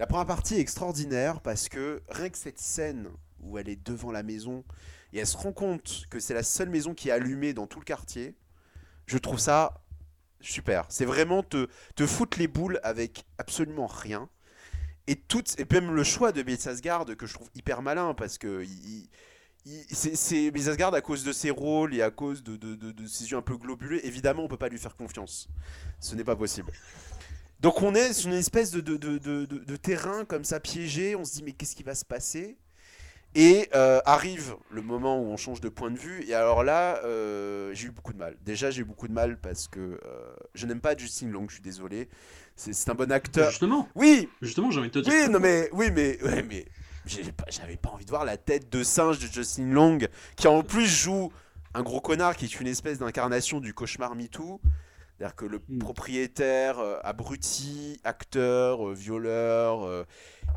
La 0.00 0.06
première 0.06 0.24
partie 0.24 0.54
est 0.54 0.60
extraordinaire 0.60 1.42
parce 1.42 1.68
que 1.68 2.02
rien 2.08 2.30
que 2.30 2.38
cette 2.38 2.58
scène 2.58 3.10
où 3.40 3.58
elle 3.58 3.68
est 3.68 3.76
devant 3.86 4.10
la 4.10 4.22
maison 4.22 4.64
et 5.12 5.18
elle 5.18 5.26
se 5.26 5.36
rend 5.36 5.52
compte 5.52 6.06
que 6.08 6.18
c'est 6.20 6.32
la 6.32 6.42
seule 6.42 6.70
maison 6.70 6.94
qui 6.94 7.10
est 7.10 7.12
allumée 7.12 7.52
dans 7.52 7.66
tout 7.66 7.80
le 7.80 7.84
quartier, 7.84 8.34
je 9.04 9.18
trouve 9.18 9.38
ça 9.38 9.82
super. 10.40 10.86
C'est 10.88 11.04
vraiment 11.04 11.42
te, 11.42 11.68
te 11.96 12.06
foutre 12.06 12.38
les 12.38 12.48
boules 12.48 12.80
avec 12.82 13.26
absolument 13.36 13.86
rien. 13.86 14.30
Et, 15.06 15.16
tout, 15.16 15.44
et 15.58 15.66
même 15.70 15.94
le 15.94 16.04
choix 16.04 16.32
de 16.32 16.42
Bill 16.42 16.56
Skarsgård 16.56 17.14
que 17.16 17.26
je 17.26 17.34
trouve 17.34 17.50
hyper 17.54 17.82
malin 17.82 18.14
parce 18.14 18.38
que 18.38 18.64
il, 18.64 19.08
il- 19.66 19.84
c'est, 19.94 20.50
à 20.94 21.00
cause 21.02 21.24
de 21.24 21.32
ses 21.32 21.50
rôles 21.50 21.94
et 21.94 22.02
à 22.02 22.10
cause 22.10 22.42
de, 22.42 22.56
de, 22.56 23.06
ses 23.06 23.30
yeux 23.30 23.36
un 23.36 23.42
peu 23.42 23.58
globuleux. 23.58 24.04
Évidemment, 24.06 24.44
on 24.44 24.48
peut 24.48 24.56
pas 24.56 24.70
lui 24.70 24.78
faire 24.78 24.96
confiance. 24.96 25.48
Ce 26.00 26.14
n'est 26.14 26.24
pas 26.24 26.36
possible. 26.36 26.72
Donc 27.60 27.82
on 27.82 27.94
est 27.94 28.12
sur 28.12 28.28
une 28.30 28.36
espèce 28.36 28.70
de, 28.70 28.80
de, 28.80 28.96
de, 28.96 29.18
de- 29.18 29.44
de- 29.44 29.58
de 29.58 29.76
terrain 29.76 30.24
comme 30.24 30.44
ça 30.44 30.60
piégé. 30.60 31.14
On 31.16 31.24
se 31.24 31.32
dit 31.34 31.42
mais 31.42 31.52
qu'est-ce 31.52 31.76
qui 31.76 31.82
va 31.82 31.94
se 31.94 32.04
passer? 32.04 32.56
Et 33.36 33.68
euh, 33.76 34.00
arrive 34.06 34.56
le 34.70 34.82
moment 34.82 35.20
où 35.20 35.26
on 35.26 35.36
change 35.36 35.60
de 35.60 35.68
point 35.68 35.92
de 35.92 35.98
vue, 35.98 36.24
et 36.26 36.34
alors 36.34 36.64
là, 36.64 37.00
euh, 37.04 37.70
j'ai 37.74 37.86
eu 37.86 37.90
beaucoup 37.92 38.12
de 38.12 38.18
mal. 38.18 38.36
Déjà, 38.44 38.72
j'ai 38.72 38.80
eu 38.80 38.84
beaucoup 38.84 39.06
de 39.06 39.12
mal 39.12 39.38
parce 39.38 39.68
que 39.68 39.78
euh, 39.78 39.98
je 40.54 40.66
n'aime 40.66 40.80
pas 40.80 40.96
Justin 40.96 41.28
Long, 41.28 41.46
je 41.48 41.54
suis 41.54 41.62
désolé. 41.62 42.08
C'est 42.56 42.88
un 42.90 42.94
bon 42.94 43.12
acteur. 43.12 43.48
Justement, 43.50 43.88
Oui, 43.94 44.28
justement, 44.42 44.72
j'ai 44.72 44.80
envie 44.80 44.90
de 44.90 45.00
te 45.00 45.08
dire. 45.08 45.12
oui, 45.14 45.30
non 45.30 45.38
mais, 45.38 45.68
oui, 45.72 45.90
mais, 45.94 46.20
ouais, 46.24 46.42
mais 46.42 46.64
j'ai 47.06 47.30
pas- 47.30 47.44
j'avais 47.48 47.76
pas 47.76 47.90
envie 47.90 48.04
de 48.04 48.10
voir 48.10 48.24
la 48.24 48.36
tête 48.36 48.68
de 48.72 48.82
singe 48.82 49.20
de 49.20 49.26
Justin 49.28 49.66
Long, 49.70 49.98
qui 50.34 50.48
en 50.48 50.64
plus 50.64 50.86
joue 50.86 51.30
un 51.74 51.82
gros 51.82 52.00
connard 52.00 52.34
qui 52.36 52.46
est 52.46 52.60
une 52.60 52.66
espèce 52.66 52.98
d'incarnation 52.98 53.60
du 53.60 53.72
cauchemar 53.74 54.16
MeToo. 54.16 54.60
C'est-à-dire 55.20 55.36
que 55.36 55.44
le 55.44 55.60
Mm. 55.68 55.78
propriétaire, 55.80 56.78
euh, 56.78 56.98
abruti, 57.04 58.00
acteur, 58.04 58.88
euh, 58.88 58.94
violeur. 58.94 59.82
euh, 59.84 60.04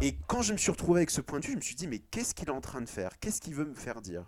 et 0.02 0.16
quand 0.28 0.42
je 0.42 0.54
me 0.54 0.58
suis 0.58 0.72
retrouvé 0.72 1.00
avec 1.02 1.10
ce 1.10 1.20
point 1.20 1.42
de 1.42 1.46
vue, 1.46 1.52
je 1.52 1.58
me 1.58 1.62
suis 1.62 1.76
dit, 1.76 1.86
mais 1.88 2.00
qu'est-ce 2.00 2.34
qu'il 2.34 2.48
est 2.48 2.52
en 2.52 2.62
train 2.62 2.80
de 2.80 2.88
faire? 2.88 3.20
Qu'est-ce 3.20 3.42
qu'il 3.42 3.56
veut 3.56 3.66
me 3.66 3.76
faire 3.76 4.02
dire? 4.02 4.24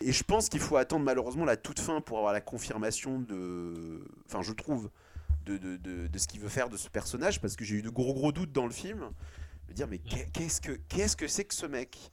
Et 0.00 0.12
je 0.12 0.22
pense 0.22 0.48
qu'il 0.48 0.60
faut 0.60 0.76
attendre 0.76 1.04
malheureusement 1.04 1.44
la 1.44 1.56
toute 1.56 1.80
fin 1.80 2.00
pour 2.00 2.18
avoir 2.18 2.32
la 2.32 2.40
confirmation 2.40 3.18
de. 3.18 4.04
Enfin, 4.26 4.42
je 4.42 4.52
trouve, 4.52 4.90
de, 5.46 5.56
de, 5.58 5.76
de, 5.78 6.06
de 6.06 6.18
ce 6.18 6.28
qu'il 6.28 6.40
veut 6.40 6.48
faire 6.48 6.68
de 6.68 6.76
ce 6.76 6.88
personnage, 6.88 7.40
parce 7.40 7.56
que 7.56 7.64
j'ai 7.64 7.76
eu 7.76 7.82
de 7.82 7.90
gros 7.90 8.14
gros 8.14 8.30
doutes 8.32 8.52
dans 8.52 8.66
le 8.66 8.72
film. 8.72 9.10
Me 9.68 9.74
dire, 9.74 9.88
mais 9.88 9.98
qu'est- 9.98 10.30
qu'est-ce 10.32 10.60
que 10.60 10.72
qu'est-ce 10.88 11.16
que 11.16 11.26
c'est 11.28 11.44
que 11.44 11.54
ce 11.54 11.66
mec? 11.66 12.12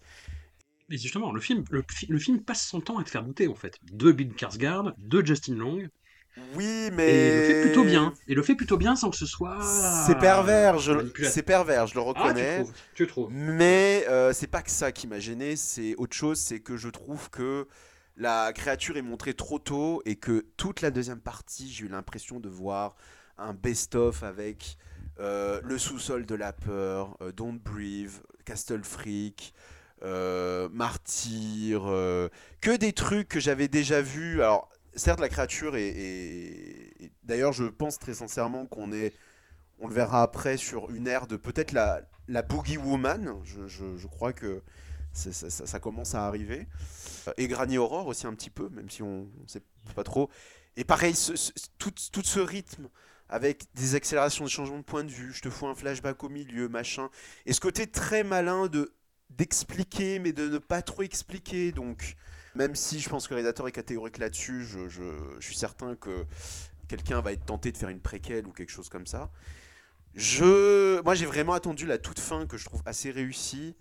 Et 0.90 0.98
justement, 0.98 1.32
le 1.32 1.42
film, 1.42 1.64
le, 1.72 1.84
le 2.10 2.20
film 2.20 2.44
passe 2.44 2.66
son 2.68 2.82
temps 2.82 2.98
à 2.98 3.04
te 3.04 3.10
faire 3.10 3.24
douter 3.24 3.48
en 3.48 3.56
fait. 3.56 3.78
De 3.92 4.12
Bill 4.12 4.32
Skarsgård, 4.34 4.94
de 4.98 5.26
Justin 5.26 5.56
Long, 5.56 5.88
Oui, 6.56 6.90
mais. 6.94 7.10
et 7.10 7.28
il 7.28 7.36
le 7.36 7.54
fait 7.54 7.62
plutôt 7.64 7.84
bien. 7.84 8.14
Et 8.28 8.34
le 8.34 8.44
fait 8.44 8.56
plutôt 8.56 8.78
bien 8.78 8.96
sans 8.96 9.10
que 9.10 9.16
ce 9.18 9.26
soit. 9.26 9.60
C'est 10.08 10.18
pervers, 10.18 10.80
je, 10.80 10.92
manipulateur. 10.94 11.34
c'est 11.34 11.44
pervers, 11.44 11.88
je 11.88 11.96
le 11.96 12.02
Ah, 12.02 12.04
tu 12.14 12.20
reconnais. 12.22 12.56
trouves, 12.64 12.74
tu 12.96 13.08
trouves. 13.08 13.32
Mais 13.32 14.06
euh, 14.10 14.34
c'est 14.34 14.48
pas 14.48 14.62
que 14.62 14.72
ça 14.72 14.92
qui 14.92 15.08
m'a 15.08 15.20
gêné, 15.20 15.56
c'est 15.56 15.96
autre 15.98 16.16
chose, 16.16 16.40
c'est 16.40 16.60
que 16.60 16.76
je 16.78 16.90
trouve 16.90 17.30
que 17.30 17.68
la 18.18 18.52
créature 18.54 18.98
est 18.98 19.02
montrée 19.04 19.34
trop 19.34 19.60
tôt 19.60 20.02
et 20.06 20.16
que 20.16 20.46
toute 20.58 20.82
la 20.82 20.92
deuxième 20.92 21.20
partie, 21.22 21.72
j'ai 21.72 21.86
eu 21.86 21.88
l'impression 21.88 22.40
de 22.40 22.50
voir 22.50 22.96
un 23.38 23.54
best-of 23.54 24.24
avec 24.24 24.78
euh, 25.20 25.62
Le 25.64 25.78
sous-sol 25.78 26.26
de 26.26 26.36
la 26.36 26.54
peur, 26.54 27.16
euh, 27.22 27.32
Don't 27.32 27.60
Breathe, 27.60 28.12
Castle 28.46 28.84
Freak, 28.84 29.54
euh, 30.04 30.68
Martyr, 30.72 31.84
euh, 31.86 32.30
que 32.62 32.76
des 32.76 32.94
trucs 32.94 33.28
que 33.30 33.40
j'avais 33.40 33.68
déjà 33.68 34.02
vus. 34.02 34.42
Alors, 34.42 34.70
certes, 34.96 35.20
la 35.20 35.30
créature 35.30 35.76
est. 35.76 37.12
D'ailleurs, 37.24 37.54
je 37.54 37.66
pense 37.66 38.00
très 38.00 38.14
sincèrement 38.14 38.66
qu'on 38.66 38.92
est. 38.92 39.14
On 39.80 39.88
le 39.88 39.94
verra 39.94 40.24
après 40.24 40.58
sur 40.58 40.92
une 40.92 41.08
ère 41.08 41.28
de 41.28 41.38
peut-être 41.38 41.72
la, 41.74 42.02
la 42.28 42.42
Boogie 42.44 42.78
Woman. 42.78 43.36
Je, 43.44 43.68
je- 43.68 44.08
crois 44.08 44.34
que 44.34 44.62
ça, 45.14 45.80
commence 45.80 46.16
à 46.16 46.28
arriver. 46.28 46.68
Et 47.38 47.48
Granny 47.48 47.78
Horror 47.78 48.08
aussi 48.08 48.28
un 48.28 48.34
petit 48.34 48.50
peu, 48.50 48.70
même 48.70 48.90
si 48.90 49.04
on 49.04 49.24
ne 49.24 49.48
sait 49.48 49.64
pas 49.96 50.04
trop. 50.04 50.30
Et 50.78 50.84
pareil, 50.84 51.16
tout, 51.78 51.92
tout 52.12 52.24
ce 52.24 52.40
rythme 52.40 52.90
avec 53.30 53.66
des 53.76 53.96
accélérations, 53.96 54.46
des 54.46 54.52
changements 54.52 54.78
de 54.80 54.84
point 54.84 55.04
de 55.04 55.12
vue, 55.12 55.34
je 55.34 55.42
te 55.42 55.50
fous 55.50 55.68
un 55.68 55.76
flashback 55.76 56.24
au 56.24 56.30
milieu, 56.30 56.70
machin. 56.70 57.10
Et 57.46 57.54
ce 57.54 57.60
côté 57.60 57.88
très 57.88 58.24
malin 58.24 58.68
de 58.68 58.94
d'expliquer, 59.32 60.20
mais 60.20 60.32
de 60.32 60.48
ne 60.48 60.60
pas 60.60 60.84
trop 60.84 61.02
expliquer. 61.02 61.72
Donc, 61.72 62.16
même 62.56 62.76
si 62.76 63.00
je 63.00 63.10
pense 63.10 63.28
que 63.28 63.34
le 63.34 63.38
réalisateur 63.38 63.68
est 63.68 63.72
catégorique 63.72 64.18
là-dessus, 64.18 64.66
je, 64.66 65.02
suis 65.40 65.56
certain 65.56 65.96
que 65.96 66.26
quelqu'un 66.88 67.22
va 67.22 67.32
être 67.34 67.46
tenté 67.46 67.72
de 67.72 67.78
faire 67.78 67.90
une 67.90 68.02
préquelle 68.02 68.46
ou 68.48 68.52
quelque 68.52 68.72
chose 68.72 68.90
comme 68.90 69.08
ça. 69.08 69.32
Je, 70.16 71.02
moi, 71.02 71.16
j'ai 71.16 71.26
vraiment 71.26 71.54
attendu 71.54 71.86
la 71.86 71.98
toute 71.98 72.20
fin 72.20 72.46
que 72.46 72.58
je 72.58 72.66
trouve 72.66 72.84
assez 72.86 73.10
réussie 73.10 73.76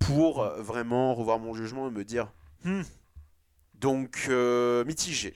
pour 0.00 0.42
euh, 0.42 0.60
vraiment 0.60 1.14
revoir 1.14 1.38
mon 1.38 1.54
jugement 1.54 1.86
et 1.88 1.90
me 1.92 2.04
dire, 2.04 2.32
Hmm. 2.62 2.82
donc 3.74 4.26
euh, 4.28 4.84
mitigé, 4.84 5.34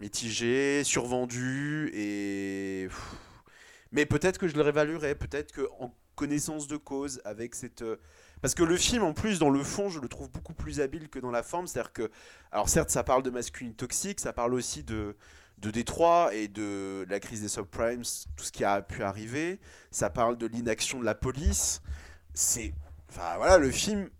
mitigé, 0.00 0.82
survendu 0.82 1.90
et, 1.92 2.88
mais 3.92 4.06
peut-être 4.06 4.38
que 4.38 4.48
je 4.48 4.54
le 4.54 4.62
réévaluerai, 4.62 5.14
peut-être 5.14 5.52
que 5.52 5.68
en 5.78 5.94
connaissance 6.14 6.66
de 6.66 6.78
cause 6.78 7.20
avec 7.26 7.54
cette 7.54 7.82
euh, 7.82 7.96
parce 8.44 8.54
que 8.54 8.62
le 8.62 8.76
film, 8.76 9.02
en 9.04 9.14
plus, 9.14 9.38
dans 9.38 9.48
le 9.48 9.62
fond, 9.62 9.88
je 9.88 9.98
le 10.00 10.06
trouve 10.06 10.30
beaucoup 10.30 10.52
plus 10.52 10.82
habile 10.82 11.08
que 11.08 11.18
dans 11.18 11.30
la 11.30 11.42
forme. 11.42 11.66
C'est-à-dire 11.66 11.94
que, 11.94 12.10
alors 12.52 12.68
certes, 12.68 12.90
ça 12.90 13.02
parle 13.02 13.22
de 13.22 13.30
masculinité 13.30 13.78
toxique, 13.78 14.20
ça 14.20 14.34
parle 14.34 14.52
aussi 14.52 14.82
de, 14.82 15.16
de 15.56 15.70
Détroit 15.70 16.28
et 16.34 16.48
de 16.48 17.06
la 17.08 17.20
crise 17.20 17.40
des 17.40 17.48
subprimes, 17.48 18.02
tout 18.36 18.44
ce 18.44 18.52
qui 18.52 18.62
a 18.62 18.82
pu 18.82 19.02
arriver. 19.02 19.60
Ça 19.90 20.10
parle 20.10 20.36
de 20.36 20.46
l'inaction 20.46 21.00
de 21.00 21.06
la 21.06 21.14
police. 21.14 21.80
C'est, 22.34 22.74
enfin 23.08 23.38
voilà, 23.38 23.56
le 23.56 23.70
film 23.70 24.10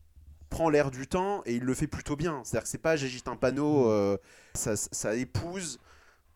prend 0.48 0.70
l'air 0.70 0.90
du 0.90 1.06
temps 1.06 1.42
et 1.44 1.56
il 1.56 1.62
le 1.62 1.74
fait 1.74 1.86
plutôt 1.86 2.16
bien. 2.16 2.40
C'est-à-dire 2.44 2.62
que 2.62 2.70
c'est 2.70 2.78
pas 2.78 2.96
j'agite 2.96 3.28
un 3.28 3.36
panneau, 3.36 3.90
euh, 3.90 4.16
ça, 4.54 4.74
ça 4.74 5.14
épouse 5.16 5.78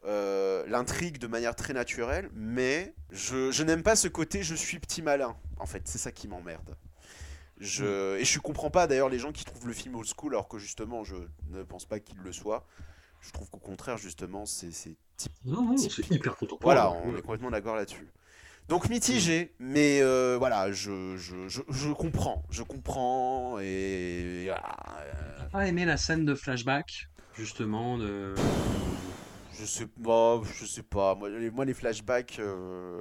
euh, 0.05 0.67
l'intrigue 0.69 1.17
de 1.17 1.27
manière 1.27 1.57
très 1.57 1.73
naturelle, 1.73 2.29
mais 2.35 2.95
je, 3.13 3.51
je 3.51 3.63
n'aime 3.63 3.83
pas 3.83 3.97
ce 3.97 4.09
côté 4.09 4.43
je 4.43 4.55
suis 4.55 4.79
petit 4.79 5.01
malin. 5.01 5.35
En 5.57 5.65
fait, 5.65 5.89
c'est 5.89 5.97
ça 5.97 6.13
qui 6.13 6.29
m'emmerde. 6.29 6.77
Je... 7.61 8.17
Et 8.19 8.25
je 8.25 8.39
comprends 8.39 8.71
pas 8.71 8.87
d'ailleurs 8.87 9.09
les 9.09 9.19
gens 9.19 9.33
qui 9.33 9.45
trouvent 9.45 9.67
le 9.67 9.73
film 9.73 9.95
old 9.97 10.07
school 10.07 10.35
alors 10.35 10.49
que 10.49 10.59
justement 10.59 11.05
je 11.05 11.17
ne 11.51 11.63
pense 11.63 11.85
pas 11.85 12.01
qu'il 12.01 12.19
le 12.19 12.33
soit. 12.33 12.67
Je 13.21 13.33
trouve 13.33 13.51
qu'au 13.51 13.59
contraire 13.59 13.97
justement 13.97 14.47
c'est 14.47 14.71
c'est 14.71 14.97
type... 15.17 15.33
Non, 15.45 15.63
non, 15.63 15.77
c'est 15.77 16.11
hyper 16.11 16.37
contemporain. 16.37 16.75
Voilà, 16.75 16.91
on 17.05 17.17
est 17.17 17.23
complètement 17.23 17.51
d'accord 17.51 17.75
là-dessus. 17.75 18.09
Donc 18.69 18.91
mitigé, 18.91 19.55
mais 19.59 20.01
euh, 20.03 20.37
voilà, 20.39 20.71
je, 20.73 21.17
je, 21.17 21.49
je, 21.49 21.63
je 21.71 21.91
comprends, 21.91 22.45
je 22.51 22.63
comprends 22.63 23.59
et... 23.61 24.45
voilà, 24.45 24.77
euh, 25.01 25.49
pas 25.51 25.67
aimé 25.67 25.87
la 25.87 25.97
scène 25.97 26.27
de 26.27 26.35
flashback, 26.35 27.09
justement, 27.35 27.97
de... 27.97 28.35
Je 29.61 29.67
sais 29.67 29.87
pas, 29.87 30.41
je 30.61 30.65
sais 30.67 30.83
pas. 30.83 31.15
Moi, 31.15 31.29
les, 31.31 31.51
moi, 31.51 31.65
les 31.65 31.75
flashbacks 31.75 32.37
euh, 32.39 33.01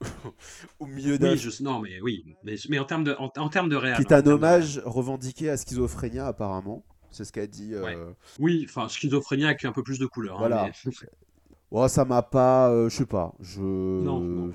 au 0.80 0.86
milieu 0.86 1.18
d'un 1.18 1.32
Oui, 1.32 1.38
je... 1.38 1.62
non, 1.62 1.78
mais 1.80 2.00
oui, 2.00 2.24
mais, 2.42 2.56
mais 2.68 2.78
en 2.78 2.84
termes 2.84 3.04
de, 3.04 3.14
en, 3.18 3.30
en 3.36 3.48
termes 3.48 3.68
de 3.68 3.76
réel. 3.76 3.96
qui 3.96 4.02
est 4.02 4.12
un 4.12 4.22
de 4.22 4.30
hommage 4.32 4.80
revendiqué 4.84 5.48
à 5.50 5.56
Schizophrénia 5.56 6.26
apparemment. 6.26 6.84
C'est 7.10 7.24
ce 7.24 7.32
qu'a 7.32 7.46
dit. 7.46 7.74
euh, 7.74 7.82
Ouais. 7.84 7.96
Oui, 8.38 8.66
enfin, 8.68 8.88
schizophrénie 8.88 9.44
avec 9.44 9.64
un 9.64 9.72
peu 9.72 9.82
plus 9.82 9.98
de 9.98 10.06
couleur. 10.06 10.36
hein, 10.36 10.38
Voilà. 10.40 10.70
mais- 10.86 10.92
Ouais, 11.70 11.88
ça 11.88 12.04
m'a 12.04 12.22
pas, 12.22 12.68
euh, 12.70 12.88
je 12.88 12.96
sais 12.96 13.06
pas. 13.06 13.32
Je. 13.40 13.60
non. 13.60 14.50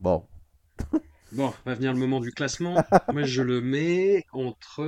Bon. 0.00 0.24
Bon, 1.32 1.52
va 1.66 1.74
venir 1.74 1.92
le 1.92 1.98
moment 1.98 2.20
du 2.20 2.30
classement. 2.32 2.82
Moi, 3.12 3.24
je 3.24 3.42
le 3.42 3.60
mets 3.60 4.24
entre 4.32 4.82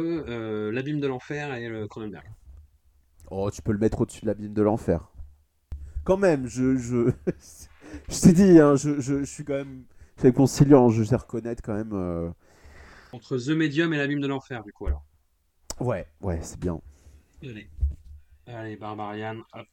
l'abîme 0.70 0.98
de 0.98 1.06
l'enfer 1.06 1.54
et 1.54 1.68
le 1.68 1.86
Cronenberg. 1.86 2.24
Oh, 3.30 3.50
tu 3.50 3.62
peux 3.62 3.72
le 3.72 3.78
mettre 3.78 4.00
au-dessus 4.00 4.22
de 4.22 4.26
l'abîme 4.26 4.52
de 4.52 4.62
l'enfer. 4.62 5.10
Quand 6.04 6.16
même, 6.16 6.46
je, 6.46 6.76
je, 6.76 7.10
je 8.08 8.20
t'ai 8.20 8.32
dit, 8.32 8.58
hein, 8.60 8.76
je, 8.76 9.00
je, 9.00 9.20
je 9.20 9.24
suis 9.24 9.44
quand 9.44 9.54
même, 9.54 9.84
suis 10.18 10.32
conciliant, 10.32 10.88
je 10.90 11.02
sais 11.04 11.16
reconnaître 11.16 11.62
quand 11.62 11.74
même. 11.74 11.92
euh, 11.92 12.30
Entre 13.12 13.38
The 13.38 13.50
Medium 13.50 13.92
et 13.92 13.98
l'abîme 13.98 14.20
de 14.20 14.26
l'enfer, 14.26 14.64
du 14.64 14.72
coup, 14.72 14.86
alors. 14.88 15.04
Ouais, 15.80 16.06
ouais, 16.20 16.38
c'est 16.42 16.58
bien. 16.60 16.80
Allez. 17.42 17.68
Allez, 18.46 18.76
Barbarian, 18.76 19.42
hop. 19.54 19.66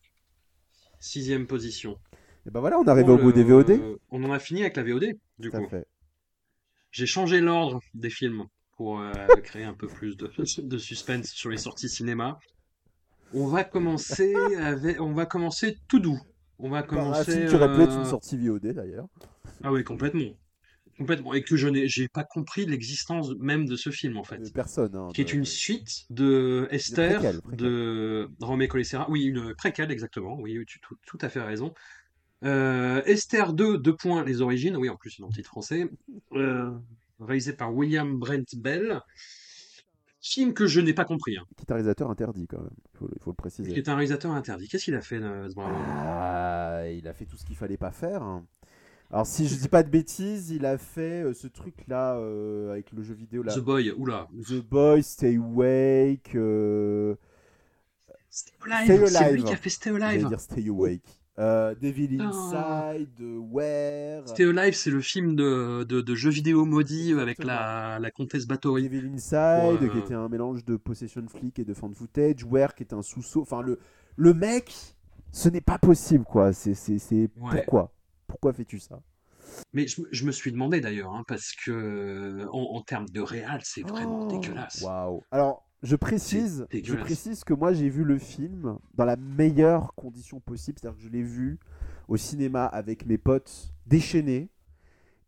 Sixième 0.99 1.47
position. 1.47 1.97
Et 2.45 2.51
ben 2.51 2.59
voilà, 2.59 2.79
on 2.79 2.84
arrive 2.88 3.09
au 3.09 3.17
bout 3.17 3.31
des 3.31 3.43
VOD. 3.43 3.97
On 4.09 4.23
en 4.23 4.31
a 4.31 4.39
fini 4.39 4.61
avec 4.61 4.77
la 4.77 4.84
VOD, 4.84 5.13
du 5.39 5.49
Tout 5.51 5.57
coup. 5.57 5.67
J'ai 6.91 7.05
changé 7.05 7.41
l'ordre 7.41 7.79
des 7.93 8.09
films 8.09 8.45
pour 8.75 8.99
euh, 8.99 9.11
créer 9.43 9.63
un 9.63 9.73
peu 9.73 9.88
plus 9.88 10.15
de, 10.17 10.31
de 10.61 10.77
suspense 10.77 11.27
sur 11.27 11.49
les 11.49 11.57
sorties 11.57 11.89
cinéma. 11.89 12.39
On 13.34 13.48
va 13.48 13.64
commencer 13.64 14.34
avec, 14.60 15.02
on 15.02 15.14
va 15.14 15.26
commencer 15.26 15.78
tout 15.88 15.99
doux. 15.99 16.20
On 16.60 16.70
va 16.70 16.82
Bah, 16.82 16.88
commencer. 16.88 17.32
film 17.32 17.48
qui 17.49 17.56
aurait 17.56 17.76
pu 17.76 17.82
être 17.84 17.91
euh, 17.94 17.99
une 17.99 18.06
sortie 18.06 18.38
VOD 18.38 18.68
d'ailleurs. 18.74 19.08
Ah 19.64 19.72
oui, 19.72 19.84
complètement. 19.84 20.36
Complètement. 20.98 21.34
Et 21.36 21.44
que 21.44 21.56
je 21.56 21.68
n'ai, 21.68 21.88
j'ai 21.88 22.08
pas 22.08 22.24
compris 22.24 22.66
l'existence 22.66 23.30
même 23.40 23.68
de 23.68 23.76
ce 23.76 23.91
film, 23.91 24.18
en 24.18 24.24
fait. 24.24 24.40
De 24.40 24.49
personne. 24.49 24.95
Hein, 24.95 25.10
Qui 25.14 25.22
est 25.22 25.34
une 25.34 25.45
suite 25.45 26.06
de 26.10 26.68
Esther, 26.72 27.22
de 27.52 28.30
Romé 28.40 28.68
Colessera. 28.68 29.08
Oui, 29.10 29.26
une 29.26 29.54
préquelle, 29.54 29.91
exactement. 29.91 30.36
Oui, 30.40 30.58
tu 30.66 30.80
as 30.80 30.88
tout, 30.88 30.95
tout 31.06 31.18
à 31.22 31.30
fait 31.30 31.41
raison. 31.41 31.74
Euh, 32.44 33.04
Esther 33.06 33.54
2, 33.54 33.78
deux 33.78 33.95
points, 33.95 34.24
les 34.24 34.41
origines. 34.41 34.76
Oui, 34.78 34.90
en 34.90 34.95
plus, 34.95 35.22
un 35.24 35.30
titre 35.30 35.49
français. 35.49 35.88
Euh, 36.34 36.72
réalisé 37.20 37.54
par 37.54 37.74
William 37.76 38.18
Brent 38.18 38.56
Bell. 38.56 39.02
Film 40.30 40.54
que 40.54 40.68
je 40.68 40.82
n'ai 40.82 40.94
pas 40.94 41.06
compris. 41.06 41.38
hein, 41.38 41.44
Petit 41.56 41.66
réalisateur 41.72 42.10
interdit 42.10 42.48
quand 42.48 42.60
même, 42.60 42.70
il 42.94 42.98
faut, 42.98 43.08
le 43.08 43.14
qui 43.32 43.32
préciser. 43.38 43.78
est 43.78 43.88
un 43.88 43.95
réalisateur 43.95 44.32
interdit. 44.32 44.68
Qu'est-ce 44.68 44.84
qu'il 44.86 44.95
a 44.95 45.02
fait, 45.02 45.20
euh, 45.22 45.48
Ah, 45.58 46.82
il 46.91 47.08
a 47.08 47.14
fait 47.14 47.26
tout 47.26 47.38
ce 47.38 47.45
qu'il 47.45 47.56
fallait 47.56 47.78
pas 47.78 47.91
faire. 47.91 48.24
hein. 48.24 48.45
Alors 49.10 49.26
si 49.26 49.48
je 49.48 49.56
dis 49.56 49.70
pas 49.70 49.84
de 49.84 49.90
bêtises, 49.90 50.49
il 50.49 50.66
a 50.66 50.78
fait 50.78 51.24
euh, 51.24 51.34
ce 51.34 51.48
truc 51.48 51.76
là 51.88 52.18
avec 52.72 52.91
le 52.91 53.04
jeu 53.04 53.14
vidéo 53.14 53.41
là. 53.41 53.56
The 53.56 53.60
Boy, 53.60 53.91
oula. 53.91 54.28
The 54.49 54.62
Boy, 54.62 55.02
Stay 55.02 55.38
Awake. 55.38 56.36
euh, 56.36 57.16
Stay 58.30 58.52
Alive, 58.70 58.84
Stay 59.08 59.08
c'est 59.08 59.32
lui 59.34 59.44
qui 59.44 59.54
a 59.54 59.56
fait 59.56 59.70
Stay 59.70 59.90
Alive. 59.91 60.28
dire 60.28 60.40
Stay 60.41 60.68
Awake. 60.68 61.16
Euh, 61.39 61.76
Devil 61.76 62.18
Oh. 62.19 62.23
Inside, 62.23 63.09
euh, 63.22 63.38
Where, 63.51 64.27
Stay 64.27 64.45
Alive, 64.45 64.73
c'est 64.73 64.89
le 64.89 65.01
film 65.01 65.35
de, 65.35 65.84
de, 65.84 66.01
de 66.01 66.15
jeux 66.15 66.30
vidéo 66.31 66.65
maudit 66.65 67.14
avec 67.14 67.43
la, 67.43 67.99
la 67.99 68.11
comtesse 68.11 68.47
Bathory. 68.47 68.89
Devil 68.89 69.11
Inside, 69.14 69.81
Ouais. 69.81 69.89
qui 69.89 69.97
était 69.99 70.14
un 70.15 70.30
mélange 70.30 70.65
de 70.65 70.77
possession 70.77 71.23
flick 71.27 71.59
et 71.59 71.65
de 71.65 71.73
fan 71.73 71.93
footage, 71.93 72.43
Where, 72.43 72.73
qui 72.73 72.84
était 72.84 72.95
un 72.95 73.01
sous-saut. 73.03 73.41
Enfin, 73.41 73.61
le, 73.61 73.80
le 74.15 74.34
mec, 74.34 74.73
ce 75.31 75.49
n'est 75.49 75.61
pas 75.61 75.77
possible, 75.77 76.23
quoi. 76.26 76.53
C'est, 76.53 76.73
c'est, 76.73 76.97
c'est... 76.99 77.30
Ouais. 77.38 77.51
Pourquoi? 77.51 77.91
Pourquoi 78.26 78.53
fais-tu 78.53 78.80
ça? 78.80 78.99
Mais 79.73 79.88
je, 79.88 80.01
me- 80.01 80.07
je 80.11 80.26
me 80.26 80.31
suis 80.31 80.51
demandé 80.51 80.81
d'ailleurs, 80.81 81.14
hein, 81.14 81.23
parce 81.27 81.53
que 81.53 82.45
en, 82.51 82.76
en 82.76 82.81
termes 82.81 83.07
de 83.09 83.22
réal, 83.22 83.61
c'est 83.64 83.81
vraiment 83.88 84.27
Oh, 84.27 84.27
dégueulasse. 84.27 84.81
Waouh. 84.81 85.23
Alors, 85.31 85.66
je 85.84 85.95
précise, 85.95 86.68
je 86.72 86.95
précise 86.95 87.44
que 87.44 87.54
moi 87.54 87.74
j'ai 87.74 87.90
vu 87.90 88.04
le 88.04 88.18
film 88.18 88.78
dans 88.95 89.06
la 89.06 89.16
meilleure 89.16 89.94
condition 89.95 90.40
possible, 90.40 90.80
c'est-à-dire 90.80 90.98
que 90.98 91.04
je 91.04 91.10
l'ai 91.10 91.24
vu 91.24 91.60
au 92.08 92.18
cinéma 92.18 92.66
avec 92.66 93.06
mes 93.06 93.18
potes 93.18 93.74
déchaînés 93.86 94.49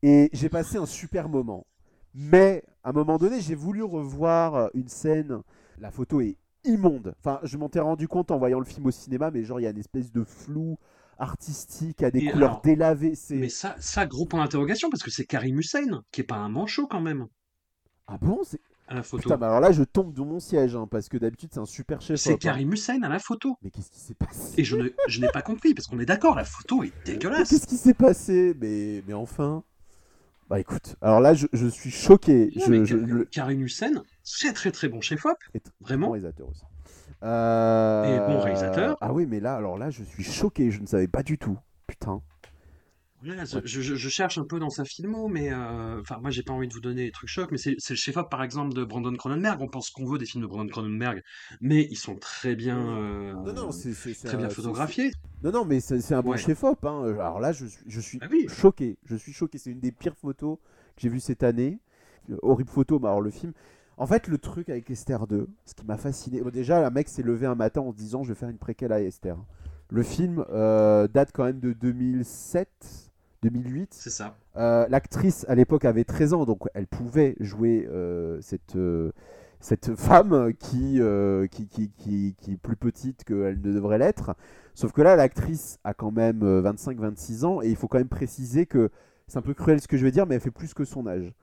et 0.01 0.29
j'ai 0.33 0.49
passé 0.49 0.77
un 0.77 0.85
super 0.85 1.29
moment. 1.29 1.65
Mais 2.13 2.63
à 2.83 2.89
un 2.89 2.93
moment 2.93 3.17
donné, 3.17 3.41
j'ai 3.41 3.55
voulu 3.55 3.83
revoir 3.83 4.71
une 4.73 4.87
scène. 4.87 5.41
La 5.79 5.91
photo 5.91 6.21
est 6.21 6.37
immonde. 6.63 7.13
Enfin, 7.19 7.39
je 7.43 7.57
m'en 7.57 7.67
étais 7.67 7.79
rendu 7.79 8.07
compte 8.07 8.31
en 8.31 8.37
voyant 8.37 8.59
le 8.59 8.65
film 8.65 8.87
au 8.87 8.91
cinéma, 8.91 9.29
mais 9.31 9.43
genre 9.43 9.59
il 9.59 9.63
y 9.63 9.67
a 9.67 9.69
une 9.69 9.77
espèce 9.77 10.11
de 10.11 10.23
flou 10.23 10.77
artistique 11.19 12.01
à 12.01 12.11
des 12.11 12.19
Et 12.19 12.31
couleurs 12.31 12.49
alors, 12.49 12.61
délavées. 12.61 13.13
Mais 13.31 13.49
ça, 13.49 13.75
ça, 13.79 14.05
gros 14.05 14.25
point 14.25 14.41
d'interrogation, 14.41 14.89
parce 14.89 15.03
que 15.03 15.11
c'est 15.11 15.25
Karim 15.25 15.59
Hussein, 15.59 16.03
qui 16.11 16.21
est 16.21 16.25
pas 16.25 16.37
un 16.37 16.49
manchot 16.49 16.87
quand 16.87 17.01
même, 17.01 17.27
ah 18.07 18.17
bon? 18.19 18.39
C'est... 18.43 18.59
à 18.89 18.95
la 18.95 19.03
photo. 19.03 19.21
Putain, 19.23 19.37
mais 19.37 19.45
alors 19.45 19.59
là 19.61 19.71
je 19.71 19.83
tombe 19.83 20.13
de 20.13 20.21
mon 20.21 20.39
siège 20.39 20.75
hein, 20.75 20.87
parce 20.89 21.07
que 21.07 21.17
d'habitude 21.17 21.49
c'est 21.53 21.59
un 21.59 21.65
super 21.65 22.01
chef. 22.01 22.17
c'est 22.19 22.37
Karim 22.37 22.73
Hussein 22.73 23.01
à 23.03 23.09
la 23.09 23.19
photo. 23.19 23.57
Mais 23.63 23.69
qu'est-ce 23.69 23.91
qui 23.91 23.99
s'est 23.99 24.15
passé? 24.15 24.53
Et 24.57 24.63
je 24.63 24.75
ne- 24.75 24.89
je 25.07 25.21
n'ai 25.21 25.29
pas 25.29 25.41
compris, 25.41 25.73
parce 25.73 25.87
qu'on 25.87 25.99
est 25.99 26.05
d'accord, 26.05 26.35
la 26.35 26.43
photo 26.43 26.83
est 26.83 26.91
dégueulasse. 27.05 27.49
Qu'est-ce 27.49 27.67
qui 27.67 27.77
s'est 27.77 27.93
passé? 27.93 28.55
Mais, 28.59 29.03
mais 29.07 29.13
enfin. 29.13 29.63
Bah 30.49 30.59
écoute, 30.59 30.95
alors 31.01 31.19
là 31.21 31.35
je, 31.35 31.45
je 31.53 31.67
suis 31.67 31.91
choqué. 31.91 32.51
Non, 32.55 32.65
je, 32.65 32.71
mais 32.71 32.85
je- 32.85 32.97
le- 32.97 33.25
Karim 33.25 33.61
Hussein, 33.61 34.03
c'est 34.23 34.51
très 34.53 34.71
très 34.71 34.87
bon 34.89 34.99
chef-op, 34.99 35.37
vraiment. 35.79 36.07
bon 36.07 36.13
réalisateur 36.13 36.49
aussi. 36.49 36.63
Euh, 37.21 38.03
Et 38.15 38.27
bon 38.27 38.39
réalisateur. 38.39 38.97
Ah 39.01 39.13
oui, 39.13 39.25
mais 39.27 39.39
là, 39.39 39.55
alors 39.55 39.77
là, 39.77 39.89
je 39.89 40.03
suis 40.03 40.23
choqué. 40.23 40.71
Je 40.71 40.81
ne 40.81 40.87
savais 40.87 41.07
pas 41.07 41.21
du 41.21 41.37
tout. 41.37 41.57
Putain. 41.85 42.21
Je, 43.21 43.81
je- 43.81 43.95
je 43.95 44.09
cherche 44.09 44.37
un 44.37 44.45
peu 44.45 44.59
dans 44.59 44.69
sa 44.69 44.85
filmo, 44.85 45.27
mais 45.27 45.51
euh, 45.51 45.99
enfin 45.99 46.17
moi 46.21 46.29
j'ai 46.29 46.41
pas 46.43 46.53
envie 46.53 46.67
de 46.69 46.73
vous 46.73 46.79
donner 46.79 47.05
des 47.05 47.11
trucs 47.11 47.29
chocs, 47.29 47.51
mais 47.51 47.57
c'est 47.57 47.71
le 47.89 47.95
chef-op 47.95 48.29
par 48.31 48.43
exemple 48.43 48.73
de 48.73 48.83
Brandon 48.85 49.13
Cronenberg. 49.15 49.61
On 49.61 49.67
pense 49.67 49.89
qu'on 49.89 50.05
veut 50.05 50.17
des 50.17 50.25
films 50.25 50.43
de 50.43 50.47
Brandon 50.47 50.69
Cronenberg, 50.69 51.21
mais 51.59 51.87
ils 51.91 51.97
sont 51.97 52.15
très 52.15 52.55
bien, 52.55 52.77
euh, 52.77 53.33
Non, 53.33 53.53
non, 53.53 53.69
très 53.69 54.37
bien 54.37 54.45
un- 54.45 54.49
photographiés. 54.49 55.11
Non, 55.43 55.51
non, 55.51 55.65
mais 55.65 55.79
c'est 55.81 56.13
un 56.13 56.21
bon 56.21 56.31
Ouais. 56.31 56.37
chef-op. 56.37 56.83
hein. 56.85 57.03
Alors 57.19 57.39
là, 57.41 57.51
je, 57.51 57.65
suis- 57.65 57.83
je 57.87 57.99
suis 57.99 58.19
Ah 58.21 58.27
oui. 58.31 58.47
choqué. 58.49 58.97
Je 59.05 59.15
suis 59.17 59.33
choqué. 59.33 59.57
C'est 59.57 59.71
une 59.71 59.79
des 59.79 59.91
pires 59.91 60.15
photos 60.15 60.57
que 60.95 61.01
j'ai 61.01 61.09
vues 61.09 61.19
cette 61.19 61.43
année. 61.43 61.79
Euh, 62.29 62.37
Horrible 62.41 62.69
photo, 62.69 62.99
mais 62.99 63.07
alors 63.07 63.21
le 63.21 63.31
film. 63.31 63.51
En 63.97 64.07
fait, 64.07 64.27
le 64.29 64.37
truc 64.37 64.69
avec 64.69 64.89
Esther 64.89 65.27
2, 65.27 65.47
ce 65.65 65.73
qui 65.73 65.85
m'a 65.85 65.97
fasciné. 65.97 66.39
Bon, 66.41 66.51
déjà, 66.51 66.85
un 66.87 66.89
mec 66.89 67.09
s'est 67.09 67.23
levé 67.23 67.45
un 67.47 67.55
matin 67.55 67.81
en 67.81 67.91
se 67.91 67.97
disant 67.97 68.23
Je 68.23 68.29
vais 68.29 68.39
faire 68.39 68.47
une 68.49 68.57
préquelle 68.57 68.93
à 68.93 69.01
Esther. 69.01 69.35
Le 69.89 70.03
film 70.03 70.45
euh, 70.51 71.07
date 71.07 71.31
quand 71.33 71.43
même 71.43 71.59
de 71.59 71.73
2007, 71.73 73.08
2008. 73.43 73.93
C'est 73.93 74.09
ça. 74.09 74.35
Euh, 74.57 74.85
L'actrice 74.89 75.45
à 75.47 75.55
l'époque 75.55 75.85
avait 75.85 76.03
13 76.03 76.33
ans, 76.33 76.45
donc 76.45 76.67
elle 76.73 76.87
pouvait 76.87 77.35
jouer 77.39 77.87
euh, 77.89 78.39
cette, 78.41 78.75
euh, 78.75 79.11
cette 79.59 79.95
femme 79.95 80.53
qui, 80.59 81.01
qui, 81.51 81.67
qui, 81.67 81.91
qui, 81.97 82.35
qui 82.37 82.51
est 82.53 82.57
plus 82.57 82.75
petite 82.75 83.23
qu'elle 83.23 83.61
ne 83.61 83.73
devrait 83.73 83.97
l'être. 83.97 84.35
Sauf 84.73 84.91
que 84.91 85.01
là, 85.01 85.15
l'actrice 85.15 85.79
a 85.83 85.93
quand 85.93 86.11
même 86.11 86.41
25-26 86.61 87.45
ans, 87.45 87.61
et 87.61 87.69
il 87.69 87.75
faut 87.75 87.87
quand 87.87 87.97
même 87.97 88.07
préciser 88.07 88.65
que 88.65 88.89
c'est 89.27 89.37
un 89.37 89.41
peu 89.41 89.53
cruel 89.53 89.81
ce 89.81 89.87
que 89.87 89.97
je 89.97 90.03
vais 90.03 90.11
dire, 90.11 90.25
mais 90.25 90.35
elle 90.35 90.41
fait 90.41 90.51
plus 90.51 90.73
que 90.73 90.85
son 90.85 91.05
âge. 91.07 91.33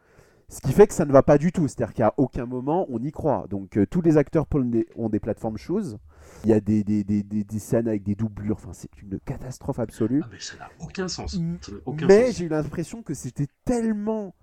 Ce 0.48 0.60
qui 0.60 0.72
fait 0.72 0.86
que 0.86 0.94
ça 0.94 1.04
ne 1.04 1.12
va 1.12 1.22
pas 1.22 1.38
du 1.38 1.50
tout, 1.52 1.66
c'est-à-dire 1.66 1.92
qu'à 1.92 2.14
aucun 2.16 2.46
moment 2.46 2.86
on 2.88 3.02
y 3.02 3.10
croit. 3.10 3.46
Donc 3.50 3.78
tous 3.90 4.00
les 4.00 4.16
acteurs 4.16 4.46
ont 4.54 4.60
des, 4.60 4.86
ont 4.96 5.08
des 5.08 5.20
plateformes 5.20 5.58
choses. 5.58 5.98
Il 6.44 6.50
y 6.50 6.52
a 6.52 6.60
des, 6.60 6.84
des, 6.84 7.02
des, 7.04 7.22
des- 7.22 7.44
des 7.44 7.58
scènes 7.58 7.88
avec 7.88 8.02
des 8.02 8.14
doublures, 8.14 8.56
enfin 8.56 8.72
c'est 8.72 8.90
une 9.02 9.18
catastrophe 9.20 9.78
absolue. 9.78 10.22
Ah 10.24 10.28
mais 10.32 10.38
ça 10.40 10.56
n'a 10.56 10.68
aucun 10.80 11.08
sens. 11.08 11.34
Mm. 11.38 11.56
Aucun 11.86 12.06
Mais 12.06 12.32
j'ai 12.32 12.44
eu 12.44 12.48
l'impression 12.48 13.02
que 13.02 13.14
c'était 13.14 13.48
tellement. 13.64 14.34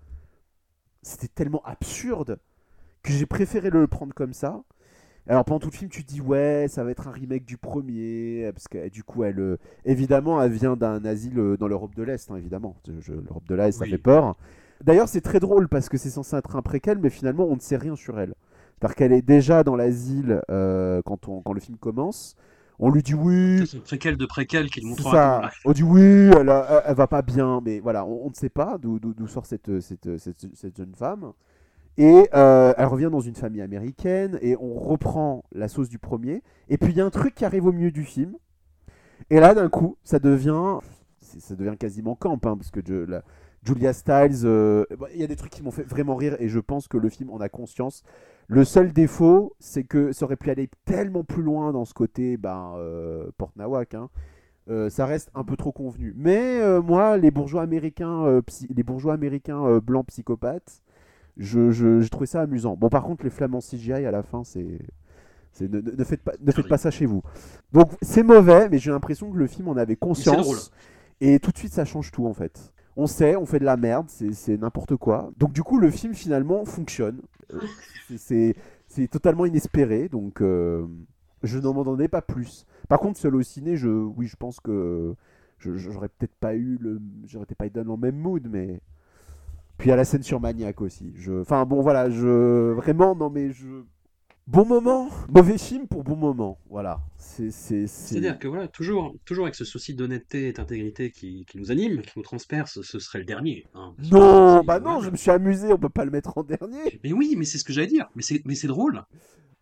C'était 1.02 1.28
tellement 1.28 1.62
absurde 1.64 2.38
que 3.02 3.12
j'ai 3.12 3.26
préféré 3.26 3.70
le 3.70 3.86
prendre 3.86 4.14
comme 4.14 4.32
ça. 4.32 4.62
Alors 5.26 5.44
pendant 5.44 5.60
tout 5.60 5.70
le 5.70 5.76
film, 5.76 5.90
tu 5.90 6.04
te 6.04 6.08
dis 6.12 6.20
ouais, 6.20 6.66
ça 6.68 6.84
va 6.84 6.90
être 6.90 7.08
un 7.08 7.10
remake 7.10 7.44
du 7.46 7.56
premier, 7.56 8.50
parce 8.52 8.68
que 8.68 8.88
du 8.90 9.04
coup, 9.04 9.24
elle, 9.24 9.40
euh, 9.40 9.58
évidemment, 9.86 10.42
elle 10.42 10.52
vient 10.52 10.76
d'un 10.76 11.04
asile 11.04 11.38
euh, 11.38 11.56
dans 11.56 11.66
l'Europe 11.68 11.94
de 11.94 12.02
l'Est, 12.02 12.30
hein, 12.30 12.36
évidemment. 12.36 12.76
L'Europe 13.08 13.46
de 13.48 13.54
l'Est, 13.54 13.72
ça 13.72 13.86
fait 13.86 13.98
peur. 13.98 14.36
D'ailleurs, 14.82 15.08
c'est 15.08 15.22
très 15.22 15.40
drôle 15.40 15.68
parce 15.68 15.88
que 15.88 15.96
c'est 15.96 16.10
censé 16.10 16.36
être 16.36 16.56
un 16.56 16.62
préquel, 16.62 16.98
mais 16.98 17.08
finalement, 17.08 17.44
on 17.46 17.54
ne 17.56 17.60
sait 17.60 17.76
rien 17.78 17.96
sur 17.96 18.18
elle. 18.20 18.34
C'est-à-dire 18.84 18.96
qu'elle 18.96 19.12
est 19.12 19.22
déjà 19.22 19.64
dans 19.64 19.76
l'asile 19.76 20.42
euh, 20.50 21.00
quand, 21.06 21.26
on, 21.28 21.40
quand 21.40 21.54
le 21.54 21.60
film 21.60 21.78
commence. 21.78 22.36
On 22.78 22.90
lui 22.90 23.02
dit 23.02 23.14
oui, 23.14 23.64
C'est 23.66 23.76
une 23.78 23.82
préquelle 23.82 24.16
de 24.18 24.26
préquelle 24.26 24.68
qui 24.68 24.80
le 24.80 24.84
c'est 24.84 24.90
montrera. 25.02 25.42
ça. 25.42 25.50
On 25.64 25.72
dit 25.72 25.82
oui, 25.82 26.02
elle, 26.02 26.50
a- 26.50 26.82
elle, 26.86 26.94
va 26.94 27.06
pas 27.06 27.22
bien, 27.22 27.62
mais 27.64 27.80
voilà, 27.80 28.04
on, 28.04 28.26
on 28.26 28.28
ne 28.28 28.34
sait 28.34 28.50
pas 28.50 28.76
d'où 28.78 28.98
sort 29.26 29.46
cette, 29.46 29.80
cette, 29.80 30.18
cette- 30.18 30.54
cette 30.54 30.76
jeune 30.76 30.94
femme. 30.94 31.32
Et 31.96 32.28
euh, 32.34 32.74
elle 32.76 32.86
revient 32.86 33.08
dans 33.10 33.20
une 33.20 33.36
famille 33.36 33.62
américaine 33.62 34.38
et 34.42 34.56
on 34.60 34.74
reprend 34.74 35.44
la 35.52 35.68
sauce 35.68 35.88
du 35.88 35.98
premier. 35.98 36.42
Et 36.68 36.76
puis 36.76 36.92
il 36.92 36.96
y 36.98 37.00
a 37.00 37.06
un 37.06 37.10
truc 37.10 37.34
qui 37.34 37.44
arrive 37.46 37.64
au 37.64 37.72
milieu 37.72 37.90
du 37.92 38.04
film. 38.04 38.34
Et 39.30 39.40
là, 39.40 39.54
d'un 39.54 39.68
coup, 39.70 39.96
ça 40.04 40.18
devient, 40.18 40.78
ça 41.22 41.54
devient 41.54 41.76
quasiment 41.78 42.16
camp, 42.16 42.34
hein, 42.44 42.56
parce 42.58 42.70
que 42.70 42.80
je- 42.86 42.92
la- 43.06 43.22
Julia 43.64 43.94
Stiles, 43.94 44.44
euh, 44.44 44.84
bon, 44.98 45.06
il 45.14 45.20
y 45.20 45.24
a 45.24 45.26
des 45.26 45.36
trucs 45.36 45.52
qui 45.52 45.62
m'ont 45.62 45.70
fait 45.70 45.84
vraiment 45.84 46.16
rire 46.16 46.36
et 46.38 46.48
je 46.48 46.58
pense 46.58 46.86
que 46.86 46.98
le 46.98 47.08
film 47.08 47.30
en 47.30 47.38
a 47.40 47.48
conscience. 47.48 48.02
Le 48.48 48.64
seul 48.64 48.92
défaut, 48.92 49.54
c'est 49.58 49.84
que 49.84 50.12
ça 50.12 50.24
aurait 50.26 50.36
pu 50.36 50.50
aller 50.50 50.68
tellement 50.84 51.24
plus 51.24 51.42
loin 51.42 51.72
dans 51.72 51.84
ce 51.84 51.94
côté 51.94 52.36
ben, 52.36 52.74
euh, 52.76 53.30
Port-Nawak. 53.38 53.94
hein. 53.94 54.10
Euh, 54.70 54.88
ça 54.88 55.04
reste 55.06 55.30
un 55.34 55.44
peu 55.44 55.56
trop 55.56 55.72
convenu. 55.72 56.14
Mais 56.16 56.60
euh, 56.60 56.80
moi, 56.80 57.16
les 57.18 57.30
bourgeois 57.30 57.62
américains, 57.62 58.24
euh, 58.24 58.40
psy- 58.42 58.68
les 58.74 58.82
bourgeois 58.82 59.12
américains 59.14 59.78
blancs 59.78 60.06
psychopathes, 60.06 60.82
je, 61.36 61.70
je, 61.70 62.00
j'ai 62.00 62.08
trouvé 62.08 62.26
ça 62.26 62.40
amusant. 62.42 62.76
Bon, 62.76 62.88
par 62.88 63.02
contre, 63.02 63.24
les 63.24 63.30
flamands 63.30 63.60
CGI 63.60 63.92
à 64.06 64.10
la 64.10 64.22
fin, 64.22 64.42
c'est. 64.44 64.78
c'est- 65.52 65.70
ne, 65.70 65.80
ne- 65.80 65.90
ne 65.96 66.04
faites 66.04 66.22
pas, 66.22 66.32
ne 66.40 66.52
faites 66.52 66.68
pas 66.68 66.78
ça 66.78 66.90
chez 66.90 67.06
vous. 67.06 67.22
Donc, 67.72 67.90
c'est 68.02 68.22
mauvais, 68.22 68.68
mais 68.70 68.78
j'ai 68.78 68.90
l'impression 68.90 69.30
que 69.30 69.36
le 69.36 69.46
film 69.46 69.68
en 69.68 69.76
avait 69.76 69.94
c'est 69.94 70.00
drôle. 70.00 70.08
conscience. 70.08 70.70
Et 71.20 71.38
tout 71.40 71.50
de 71.50 71.58
suite, 71.58 71.72
ça 71.72 71.84
change 71.84 72.10
tout 72.10 72.26
en 72.26 72.34
fait. 72.34 72.72
On 72.96 73.06
sait, 73.06 73.36
on 73.36 73.44
fait 73.46 73.58
de 73.58 73.64
la 73.64 73.76
merde, 73.76 74.06
c'est 74.08 74.56
n'importe 74.56 74.96
quoi. 74.96 75.30
Donc, 75.38 75.52
du 75.52 75.62
coup, 75.62 75.78
le 75.78 75.90
film 75.90 76.14
finalement 76.14 76.64
fonctionne. 76.64 77.20
Euh, 77.52 77.60
c'est- 78.16 78.54
totalement 79.10 79.44
inespéré, 79.46 80.08
donc 80.08 80.40
euh, 80.40 80.86
je 81.42 81.58
n'en 81.58 81.72
demandais 81.74 82.06
pas 82.08 82.22
plus. 82.22 82.64
Par 82.88 83.00
contre, 83.00 83.18
seul 83.18 83.34
au 83.34 83.42
ciné, 83.42 83.76
je, 83.76 83.88
oui, 83.88 84.26
je 84.28 84.36
pense 84.36 84.60
que 84.60 85.14
j'aurais 85.58 86.08
peut-être 86.08 86.34
pas 86.36 86.54
eu 86.54 86.78
le, 86.80 87.00
j'aurais 87.26 87.46
pas 87.58 87.66
été 87.66 87.82
dans 87.82 87.94
le 87.96 88.00
même 88.00 88.16
mood, 88.16 88.46
mais 88.48 88.80
puis 89.78 89.90
a 89.90 89.96
la 89.96 90.04
scène 90.04 90.22
sur 90.22 90.40
Maniac 90.40 90.80
aussi. 90.80 91.12
Enfin 91.40 91.64
bon, 91.66 91.82
voilà, 91.82 92.08
vraiment 92.08 93.14
non 93.16 93.30
mais 93.30 93.50
je 93.52 93.66
bon 94.46 94.64
moment, 94.66 95.08
mauvais 95.28 95.58
film 95.58 95.86
pour 95.86 96.04
bon 96.04 96.16
moment, 96.16 96.58
voilà. 96.68 97.00
C'est 97.16 97.50
c'est 97.50 97.86
c'est- 97.86 98.14
C'est-à-dire 98.14 98.38
que 98.38 98.46
voilà, 98.48 98.68
toujours, 98.68 99.14
toujours 99.24 99.46
avec 99.46 99.54
ce 99.54 99.64
souci 99.64 99.94
d'honnêteté 99.94 100.48
et 100.48 100.52
d'intégrité 100.52 101.10
qui, 101.10 101.44
qui 101.46 101.58
nous 101.58 101.70
anime, 101.70 102.02
qui 102.02 102.12
nous 102.16 102.22
transperce, 102.22 102.80
ce 102.82 102.98
serait 102.98 103.20
le 103.20 103.24
dernier. 103.24 103.66
hein. 103.74 103.94
Non, 104.10 104.62
bah 104.62 104.80
non, 104.80 105.00
je 105.00 105.10
me 105.10 105.16
suis 105.16 105.30
amusé, 105.30 105.72
on 105.72 105.78
peut 105.78 105.88
pas 105.88 106.04
le 106.04 106.10
mettre 106.10 106.36
en 106.38 106.42
dernier. 106.42 107.00
Mais 107.02 107.12
oui, 107.12 107.34
mais 107.38 107.44
c'est 107.44 107.58
ce 107.58 107.64
que 107.64 107.72
j'allais 107.72 107.86
dire. 107.86 108.08
Mais 108.14 108.22
c'est, 108.22 108.42
mais 108.44 108.54
c'est 108.54 108.68
drôle. 108.68 109.02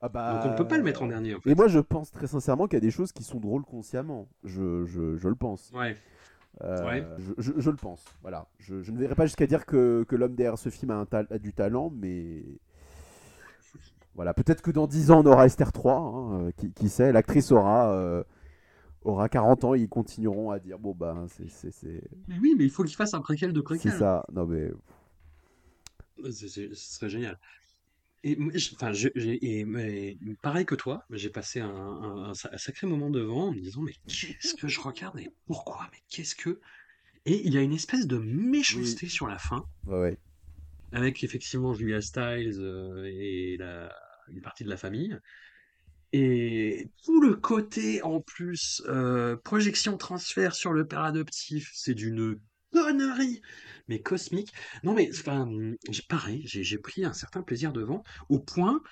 Ah 0.05 0.09
bah, 0.09 0.35
Donc 0.35 0.47
on 0.47 0.53
ne 0.53 0.57
peut 0.57 0.67
pas 0.67 0.77
le 0.79 0.83
mettre 0.83 1.03
en 1.03 1.07
dernier. 1.07 1.35
En 1.37 1.41
fait. 1.41 1.51
Et 1.51 1.55
moi, 1.55 1.69
je 1.69 1.79
pense 1.79 2.11
très 2.11 2.27
sincèrement 2.27 2.67
qu'il 2.67 2.75
y 2.75 2.79
a 2.79 2.81
des 2.81 2.91
choses 2.91 3.13
qui 3.13 3.23
sont 3.23 3.39
drôles 3.39 3.63
consciemment. 3.65 4.29
Je, 4.43 4.85
je, 4.85 5.17
je 5.17 5.29
le 5.29 5.37
pense. 5.37 5.71
Ouais. 5.73 5.97
Euh, 6.63 6.85
Ouais. 6.85 7.07
je, 7.19 7.33
je- 7.39 7.53
je 7.57 7.71
le 7.71 7.77
pense. 7.77 8.05
Voilà. 8.21 8.49
Je, 8.59 8.75
ne 8.75 8.99
verrai 8.99 9.15
pas 9.15 9.27
jusqu'à 9.27 9.47
dire 9.47 9.65
que, 9.65 10.05
que 10.09 10.17
l'homme 10.17 10.35
derrière 10.35 10.59
ce 10.59 10.69
film 10.71 10.91
a, 10.91 10.97
un 10.97 11.07
ta- 11.07 11.25
a 11.31 11.39
du 11.39 11.53
talent, 11.53 11.91
mais. 11.97 12.43
Voilà. 14.15 14.35
Peut-être 14.35 14.63
que 14.63 14.71
dans 14.71 14.87
10 14.87 15.11
ans, 15.11 15.23
on 15.23 15.27
aura 15.27 15.47
Esther 15.47 15.73
3. 15.73 15.95
hein, 15.99 16.41
euh, 16.47 16.51
qui, 16.57 16.73
qui 16.73 16.89
sait 16.89 17.13
L'actrice 17.13 17.51
aura, 17.53 17.93
euh, 17.93 18.23
aura 19.03 19.29
40 19.29 19.65
ans 19.65 19.75
et 19.75 19.81
ils 19.81 19.89
continueront 19.89 20.51
à 20.51 20.59
dire 20.59 20.79
bon, 20.79 20.95
bah, 20.95 21.27
c'est- 21.29 21.49
c'est 21.49 21.71
c'est- 21.73 22.09
Mais 22.29 22.39
oui, 22.41 22.55
mais 22.57 22.65
il 22.65 22.71
faut 22.71 22.85
qu'il 22.85 22.95
fasse 22.97 23.15
un 23.15 23.21
préquel 23.21 23.53
de 23.53 23.61
c'est 23.61 23.65
préquel. 23.65 23.93
ça. 23.93 24.25
Non, 24.33 24.47
mais. 24.47 24.71
C'est- 26.31 26.49
c'est- 26.49 26.75
Ce 26.75 26.95
serait 26.99 27.09
génial. 27.11 27.39
Et, 28.25 28.39
enfin, 28.75 28.93
je- 28.93 29.09
j'ai- 29.17 29.59
et- 29.61 29.65
mais 29.65 30.17
pareil 30.43 30.65
que 30.65 30.77
toi, 30.77 31.05
j'ai 31.11 31.31
passé 31.31 31.59
un, 31.59 31.69
un- 31.69 32.25
un 32.31 32.35
sa- 32.35 32.51
un 32.53 32.57
sacré 32.59 32.87
moment 32.87 33.11
devant 33.11 33.49
en 33.49 33.53
me 33.53 33.59
disant 33.61 33.81
mais 33.83 33.95
qu'est-ce 34.07 34.55
que 34.55 34.69
je 34.69 34.79
regarde 34.81 35.19
et 35.19 35.29
pourquoi? 35.47 35.89
Mais 35.91 35.99
qu'est-ce 36.09 36.37
que 36.37 36.61
et 37.25 37.45
il 37.47 37.53
y 37.55 37.59
a 37.59 37.63
une 37.63 37.73
espèce 37.73 38.07
de 38.07 38.19
méchanceté 38.19 39.09
sur 39.09 39.27
la 39.27 39.39
fin 39.39 39.65
Ouais, 39.89 39.99
ouais. 40.01 40.19
Avec 40.93 41.25
effectivement 41.25 41.75
Julia 41.75 42.01
Stiles 42.01 42.59
euh, 42.61 43.05
et 43.07 43.57
la, 43.59 43.93
une 44.29 44.41
partie 44.43 44.65
de 44.65 44.71
la 44.71 44.77
famille 44.77 45.17
Et 46.13 46.91
tout 47.05 47.21
le 47.23 47.35
côté 47.37 48.03
en 48.03 48.21
plus 48.21 48.83
euh, 48.87 49.37
projection 49.37 49.97
transfert 49.97 50.55
sur 50.55 50.73
le 50.73 50.87
père 50.87 51.03
adoptif, 51.05 51.71
c'est 51.75 51.95
d'une 51.95 52.39
connerie, 52.73 53.41
mais 53.89 54.01
cosmique. 54.01 54.53
Non 54.83 54.95
mais 54.95 55.11
enfin, 55.13 55.49
pareil, 56.09 56.43
j'ai 56.47 56.79
pris 56.79 57.05
un 57.05 57.13
certain 57.15 57.43
plaisir 57.43 57.73
devant, 57.73 58.03
au 58.29 58.39
point 58.39 58.83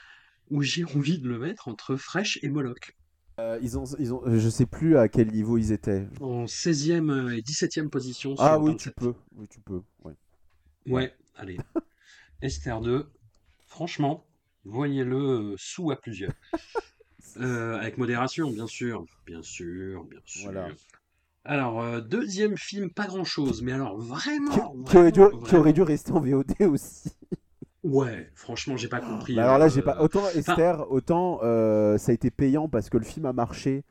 où 0.51 0.63
j'ai 0.63 0.85
envie 0.85 1.19
de 1.19 1.29
le 1.29 1.39
mettre 1.39 1.69
entre 1.69 1.97
Fresh 1.97 2.39
et 2.43 2.49
Moloch. 2.49 2.97
Euh, 3.41 3.59
ils 3.63 3.79
ont, 3.79 3.85
ils 3.99 4.13
ont, 4.13 4.23
je 4.27 4.49
sais 4.49 4.67
plus 4.67 4.97
à 4.97 5.09
quel 5.09 5.33
niveau 5.33 5.57
ils 5.57 5.73
étaient. 5.73 6.07
En 6.21 6.47
16e 6.47 7.31
et 7.31 7.43
17e 7.43 7.89
position 7.91 8.37
Ah 8.37 8.59
sur 8.59 8.61
oui, 8.61 8.73
27. 8.73 8.79
tu 8.79 8.91
peux. 8.91 9.15
Oui, 9.37 9.47
tu 9.49 9.61
peux. 9.61 9.83
ouais. 10.05 10.15
Ouais, 10.87 11.15
allez. 11.37 11.65
Esther 12.43 12.81
2, 12.81 13.11
franchement, 13.67 14.25
voyez-le 14.65 15.17
euh, 15.17 15.55
sous 15.59 15.91
à 15.91 15.97
plusieurs. 15.97 16.33
Euh, 17.37 17.79
avec 17.79 17.97
modération, 17.97 18.51
bien 18.51 18.67
sûr. 18.67 19.05
Bien 19.25 19.41
sûr, 19.41 20.03
bien 20.05 20.19
sûr. 20.25 20.51
Voilà. 20.51 20.69
Alors, 21.45 21.81
euh, 21.81 22.01
deuxième 22.01 22.57
film, 22.59 22.91
pas 22.91 23.07
grand-chose, 23.07 23.63
mais 23.63 23.71
alors 23.71 23.97
vraiment, 24.01 24.83
Qui, 24.85 24.97
aurait 24.97 25.13
dû, 25.13 25.21
vraiment, 25.21 25.39
qui 25.39 25.55
aurait 25.55 25.73
dû 25.73 25.81
vraiment- 25.81 25.93
rester 25.93 26.11
en 26.13 26.21
VOD 26.21 26.63
aussi. 26.63 27.13
Ouais, 27.85 28.29
franchement, 28.35 28.77
j'ai 28.77 28.89
pas 28.89 29.01
compris. 29.01 29.37
Bah 29.37 29.45
alors 29.45 29.59
là, 29.59 29.67
euh, 29.67 29.69
j'ai 29.69 29.81
pas. 29.81 30.01
Autant 30.03 30.29
Esther, 30.31 30.91
autant 30.91 31.39
euh, 31.45 31.99
ça 31.99 32.11
a 32.11 32.15
été 32.15 32.33
payant 32.33 32.69
parce 32.69 32.91
que 32.91 32.99
le 32.99 33.05
film 33.05 33.25
a 33.27 33.33
marché. 33.33 33.85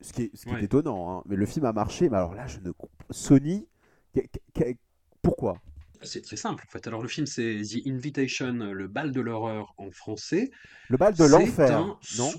Ce 0.00 0.12
qui 0.12 0.22
est, 0.24 0.30
ce 0.36 0.42
qui 0.44 0.50
est 0.50 0.54
Ouais. 0.54 0.64
étonnant, 0.64 1.18
hein. 1.18 1.22
mais 1.26 1.36
le 1.36 1.46
film 1.46 1.64
a 1.66 1.72
marché. 1.72 2.08
Mais 2.10 2.16
alors 2.16 2.34
là, 2.34 2.48
je 2.48 2.58
ne. 2.58 2.72
Sony. 3.10 3.68
qu- 4.14 4.28
qu- 4.52 4.76
Pourquoi? 5.22 5.58
C'est 6.04 6.22
très 6.22 6.36
simple, 6.36 6.64
en 6.66 6.70
fait. 6.70 6.86
Alors, 6.86 7.02
le 7.02 7.08
film, 7.08 7.26
c'est 7.26 7.60
The 7.62 7.86
Invitation, 7.86 8.52
le 8.52 8.88
bal 8.88 9.12
de 9.12 9.20
l'horreur 9.20 9.74
en 9.78 9.90
français. 9.90 10.50
Le 10.88 10.96
bal 10.96 11.14
de 11.14 11.24
l'enfer, 11.24 11.78
un 11.78 11.98
non? 12.18 12.30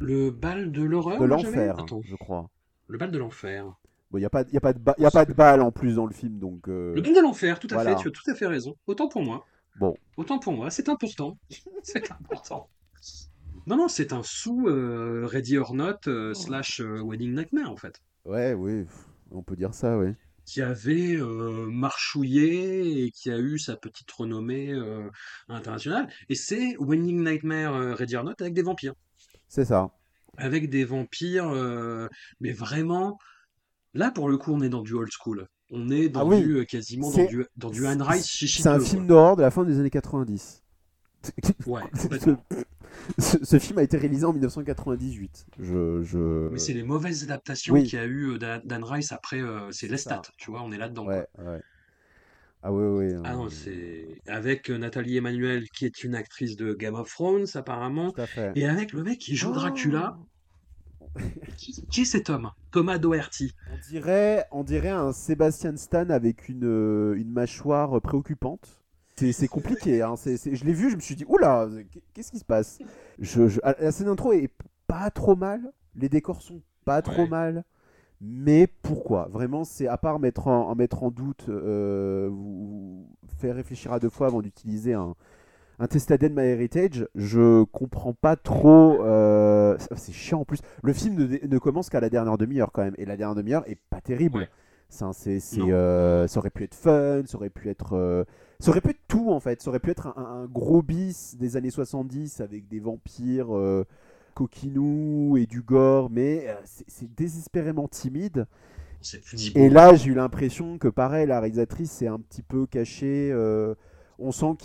Le 0.00 0.30
bal 0.30 0.72
de 0.72 0.82
l'horreur 0.82 1.20
De 1.20 1.24
l'enfer, 1.24 1.76
je 2.02 2.16
crois. 2.16 2.50
le 2.88 2.98
bal 2.98 3.10
de 3.10 3.18
l'enfer. 3.18 3.64
Bon, 4.10 4.18
il 4.18 4.20
n'y 4.20 4.26
a, 4.26 4.30
pas- 4.30 4.44
y 4.52 4.56
a, 4.56 4.60
pas 4.60 4.72
de 4.72 4.78
ba- 4.78 4.94
y 4.98 5.06
a 5.06 5.10
pas 5.10 5.24
de 5.24 5.32
balle 5.32 5.60
en 5.62 5.72
plus 5.72 5.94
dans 5.96 6.06
le 6.06 6.12
film, 6.12 6.38
donc. 6.38 6.68
euh, 6.68 6.94
Le 6.94 7.00
bal 7.00 7.14
de 7.14 7.20
l'enfer, 7.20 7.58
tout 7.58 7.68
à 7.70 7.74
voilà. 7.74 7.96
fait, 7.96 8.02
tu 8.02 8.08
as 8.08 8.10
tout 8.10 8.30
à 8.30 8.34
fait 8.34 8.46
raison. 8.46 8.76
Autant 8.86 9.08
pour 9.08 9.22
moi. 9.22 9.44
Bon. 9.76 9.96
Autant 10.16 10.38
pour 10.38 10.52
moi, 10.52 10.70
c'est 10.70 10.88
important. 10.88 11.38
c'est 11.82 12.10
important. 12.10 12.68
Non, 13.66 13.76
non, 13.76 13.88
c'est 13.88 14.12
un 14.12 14.22
sous 14.22 14.68
euh, 14.68 15.26
Ready 15.26 15.56
or 15.56 15.74
Not 15.74 16.06
euh, 16.06 16.34
slash 16.34 16.80
euh, 16.80 17.00
Wedding 17.02 17.34
Nightmare, 17.34 17.70
en 17.70 17.76
fait. 17.76 18.00
Ouais, 18.24 18.52
oui, 18.52 18.84
on 19.30 19.42
peut 19.42 19.56
dire 19.56 19.74
ça, 19.74 19.96
oui. 19.98 20.08
Qui 20.44 20.60
avait 20.60 21.16
euh, 21.16 21.66
marchouillé 21.70 23.04
et 23.04 23.10
qui 23.10 23.30
a 23.30 23.38
eu 23.38 23.58
sa 23.58 23.76
petite 23.76 24.10
renommée 24.12 24.72
euh, 24.72 25.08
internationale. 25.48 26.08
Et 26.28 26.34
c'est 26.34 26.76
Wedding 26.78 27.24
Nightmare 27.24 27.96
Ready 27.96 28.16
or 28.16 28.24
Not 28.24 28.34
avec 28.40 28.52
des 28.54 28.62
vampires. 28.62 28.94
C'est 29.48 29.64
ça. 29.64 29.90
Avec 30.36 30.68
des 30.68 30.84
vampires, 30.84 31.48
euh, 31.48 32.08
mais 32.40 32.52
vraiment, 32.52 33.18
là 33.94 34.10
pour 34.10 34.28
le 34.28 34.36
coup, 34.36 34.52
on 34.52 34.60
est 34.60 34.68
dans 34.68 34.82
du 34.82 34.92
old 34.94 35.10
school. 35.12 35.48
On 35.70 35.90
est 35.90 36.08
dans 36.08 36.20
Ah 36.20 36.24
oui. 36.24 36.42
du 36.42 36.66
quasiment 36.66 37.10
dans 37.10 37.24
du, 37.24 37.46
dans 37.56 37.70
du 37.70 37.86
Anne 37.86 38.02
Rice 38.02 38.44
C'est 38.46 38.66
un 38.68 38.80
film 38.80 39.06
d'horreur 39.06 39.36
de 39.36 39.42
la 39.42 39.50
fin 39.50 39.64
des 39.64 39.78
années 39.78 39.90
90. 39.90 40.62
Ouais, 41.66 41.82
complètement. 42.02 42.44
ce- 43.18 43.44
ce 43.44 43.58
film 43.58 43.78
a 43.78 43.82
été 43.82 43.96
réalisé 43.96 44.24
en 44.24 44.32
1998. 44.32 45.46
Je, 45.58 46.02
je... 46.02 46.48
Mais 46.50 46.58
c'est 46.58 46.72
les 46.72 46.82
mauvaises 46.82 47.22
adaptations 47.24 47.74
oui. 47.74 47.84
qu'il 47.84 47.98
y 47.98 48.02
a 48.02 48.06
eu 48.06 48.32
euh, 48.32 48.38
d'A- 48.38 48.60
d'Anne 48.64 48.84
Rice 48.84 49.12
après, 49.12 49.40
euh, 49.40 49.70
c'est 49.72 49.88
Lestat, 49.88 50.22
tu 50.38 50.50
vois, 50.50 50.62
on 50.62 50.72
est 50.72 50.78
là-dedans. 50.78 51.06
Ouais, 51.06 51.26
ouais. 51.38 51.60
Ah 52.62 52.72
ouais, 52.72 52.86
ouais. 52.88 53.14
Ah 53.24 53.34
non, 53.34 53.50
c'est 53.50 54.22
avec 54.26 54.70
euh, 54.70 54.78
Nathalie 54.78 55.18
Emmanuel 55.18 55.68
qui 55.68 55.84
est 55.84 56.02
une 56.02 56.14
actrice 56.14 56.56
de 56.56 56.72
Game 56.72 56.94
of 56.94 57.10
Thrones 57.10 57.46
apparemment, 57.54 58.12
Tout 58.12 58.22
à 58.22 58.26
fait. 58.26 58.52
et 58.54 58.66
avec 58.66 58.92
le 58.92 59.02
mec 59.02 59.18
qui 59.18 59.36
joue 59.36 59.50
Oh 59.50 59.54
Dracula. 59.54 60.16
Qui, 61.56 61.86
qui 61.90 62.00
est 62.02 62.04
cet 62.04 62.28
homme? 62.30 62.50
Thomas 62.72 62.98
Doherty. 62.98 63.52
On 63.72 63.76
dirait, 63.78 64.46
on 64.50 64.64
dirait 64.64 64.88
un 64.90 65.12
Sébastien 65.12 65.76
Stan 65.76 66.10
avec 66.10 66.48
une, 66.48 66.64
euh, 66.64 67.14
une 67.16 67.30
mâchoire 67.30 68.00
préoccupante. 68.00 68.83
C'est 69.16 69.48
compliqué. 69.48 70.02
Hein. 70.02 70.14
Je 70.16 70.64
l'ai 70.64 70.72
vu, 70.72 70.90
je 70.90 70.96
me 70.96 71.00
suis 71.00 71.14
dit, 71.14 71.24
oula, 71.28 71.68
qu'est-ce 72.12 72.30
qui 72.32 72.38
se 72.38 72.44
passe? 72.44 72.78
Je, 73.18 73.48
je- 73.48 73.60
ah, 73.62 73.74
La 73.80 73.92
scène 73.92 74.06
d'intro 74.06 74.32
est 74.32 74.50
pas 74.86 75.10
trop 75.10 75.36
mal. 75.36 75.72
Les 75.96 76.08
décors 76.08 76.42
sont 76.42 76.60
pas 76.84 77.00
trop 77.02 77.22
Ouais. 77.22 77.28
mal. 77.28 77.64
Mais 78.20 78.66
pourquoi? 78.82 79.28
Vraiment, 79.30 79.64
c'est 79.64 79.86
à 79.86 79.98
part 79.98 80.18
mettre 80.18 80.48
en, 80.48 80.68
en 80.70 80.74
mettre 80.74 81.02
en 81.02 81.10
doute, 81.10 81.46
euh, 81.48 82.28
vous, 82.30 83.06
faire 83.38 83.54
réfléchir 83.54 83.92
à 83.92 84.00
deux 84.00 84.08
fois 84.08 84.28
avant 84.28 84.40
d'utiliser 84.40 84.94
un, 84.94 85.14
un 85.78 85.86
test 85.88 86.10
ADN 86.10 86.32
MyHeritage, 86.34 87.06
je 87.14 87.64
comprends 87.64 88.14
pas 88.14 88.36
trop. 88.36 89.02
euh, 89.02 89.76
C'est 89.96 90.12
chiant 90.12 90.40
en 90.40 90.44
plus. 90.44 90.60
Le 90.82 90.92
film 90.92 91.16
ne, 91.16 91.46
ne 91.46 91.58
commence 91.58 91.90
qu'à 91.90 92.00
la 92.00 92.08
dernière 92.08 92.38
demi-heure 92.38 92.72
quand 92.72 92.82
même. 92.82 92.94
Et 92.98 93.04
la 93.04 93.16
dernière 93.16 93.34
demi-heure 93.34 93.68
est 93.68 93.78
pas 93.90 94.00
terrible. 94.00 94.38
Ouais. 94.38 94.48
Ça, 94.88 95.06
Non. 95.06 95.66
euh, 95.70 96.26
ça 96.28 96.38
aurait 96.38 96.50
pu 96.50 96.62
être 96.64 96.74
fun, 96.74 97.22
ça 97.26 97.36
aurait 97.36 97.50
pu 97.50 97.68
être, 97.68 97.94
ça 98.64 98.70
aurait 98.70 98.80
pu 98.80 98.90
être 98.90 99.06
tout 99.08 99.30
en 99.30 99.40
fait. 99.40 99.60
Ça 99.60 99.68
aurait 99.68 99.78
pu 99.80 99.90
être 99.90 100.06
un, 100.18 100.46
gros 100.46 100.82
bis 100.82 101.36
des 101.36 101.56
années 101.56 101.70
70 101.70 102.40
avec 102.40 102.66
des 102.66 102.80
vampires 102.80 103.54
euh, 103.54 103.84
coquinous 104.34 105.36
et 105.36 105.46
du 105.46 105.60
gore, 105.60 106.08
mais 106.10 106.46
euh, 106.48 106.54
c'est, 106.64 107.14
désespérément 107.14 107.88
timide. 107.88 108.46
Et 109.54 109.68
là, 109.68 109.94
j'ai 109.94 110.10
eu 110.10 110.14
l'impression 110.14 110.78
que 110.78 110.88
pareil, 110.88 111.26
la 111.26 111.40
réalisatrice 111.40 111.90
s'est 111.90 112.06
un 112.06 112.18
petit 112.18 112.42
peu 112.42 112.66
cachée. 112.66 113.30
euh, 113.32 113.74
on 114.18 114.32
sent 114.32 114.54
que 114.58 114.64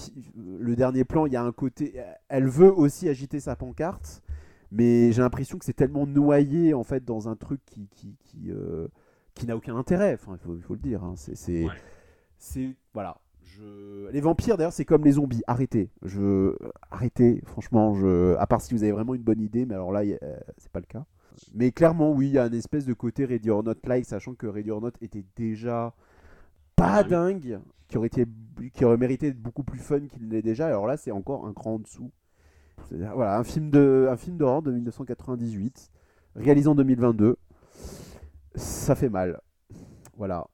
le 0.59 0.75
dernier 0.77 1.03
plan, 1.03 1.25
il 1.25 1.33
y 1.33 1.35
a 1.35 1.43
un 1.43 1.51
côté, 1.51 1.95
elle 2.29 2.47
veut 2.47 2.71
aussi 2.71 3.09
agiter 3.09 3.41
sa 3.41 3.57
pancarte, 3.57 4.21
mais 4.71 5.11
j'ai 5.11 5.21
l'impression 5.21 5.57
que 5.57 5.65
c'est 5.65 5.73
tellement 5.73 6.07
noyé 6.07 6.73
en 6.73 6.83
fait 6.83 7.03
dans 7.03 7.27
un 7.27 7.35
truc 7.35 7.59
qui 7.65 7.89
qui, 7.89 8.15
qui, 8.23 8.51
euh, 8.51 8.87
qui 9.33 9.45
n'a 9.45 9.57
aucun 9.57 9.75
intérêt. 9.75 10.13
Enfin, 10.13 10.37
il 10.55 10.61
faut, 10.61 10.73
le 10.75 10.79
dire. 10.79 11.03
hein. 11.03 11.15
C'est, 11.17 11.35
c'est, 11.35 11.65
Ouais. 11.65 11.71
c'est- 12.37 12.75
voilà. 12.93 13.17
Je... 13.59 14.09
Les 14.11 14.21
vampires, 14.21 14.57
d'ailleurs, 14.57 14.73
c'est 14.73 14.85
comme 14.85 15.03
les 15.03 15.13
zombies. 15.13 15.41
Arrêtez. 15.47 15.89
Je... 16.03 16.55
Arrêtez, 16.91 17.41
franchement. 17.45 17.93
Je... 17.95 18.35
À 18.37 18.47
part 18.47 18.61
si 18.61 18.73
vous 18.73 18.83
avez 18.83 18.91
vraiment 18.91 19.13
une 19.15 19.21
bonne 19.23 19.41
idée, 19.41 19.65
mais 19.65 19.75
alors 19.75 19.91
là, 19.91 19.99
a- 20.01 20.03
euh, 20.25 20.37
c'est 20.57 20.71
pas 20.71 20.79
le 20.79 20.85
cas. 20.85 21.05
Mais 21.53 21.71
clairement, 21.71 22.11
oui, 22.11 22.27
il 22.27 22.33
y 22.33 22.37
a 22.37 22.43
un 22.43 22.51
espèce 22.51 22.85
de 22.85 22.93
côté 22.93 23.25
Ready 23.25 23.49
or 23.49 23.63
Not 23.63 23.75
like, 23.85 24.05
sachant 24.05 24.33
que 24.35 24.47
Ready 24.47 24.71
or 24.71 24.81
Not 24.81 24.91
était 25.01 25.23
déjà 25.35 25.93
pas 26.75 26.95
Ah 26.97 27.03
dingue, 27.03 27.59
qui 27.87 27.97
aurait, 27.97 28.07
été... 28.07 28.25
qui 28.73 28.85
aurait 28.85 28.97
mérité 28.97 29.27
d'être 29.31 29.41
beaucoup 29.41 29.63
plus 29.63 29.79
fun 29.79 29.99
qu'il 30.01 30.29
l'est 30.29 30.41
déjà. 30.41 30.67
Alors 30.67 30.87
là, 30.87 30.97
c'est 30.97 31.11
encore 31.11 31.45
un 31.45 31.53
cran 31.53 31.75
en 31.75 31.79
dessous. 31.79 32.11
Voilà, 32.91 33.37
un 33.37 33.43
film 33.43 33.69
de 33.69 34.07
un 34.09 34.15
film 34.17 34.37
d'horreur 34.37 34.61
de 34.61 34.71
1998, 34.71 35.91
réalisé 36.35 36.67
en 36.69 36.75
2022. 36.75 37.35
Ça 38.55 38.95
fait 38.95 39.09
mal. 39.09 39.39
Voilà. 40.17 40.47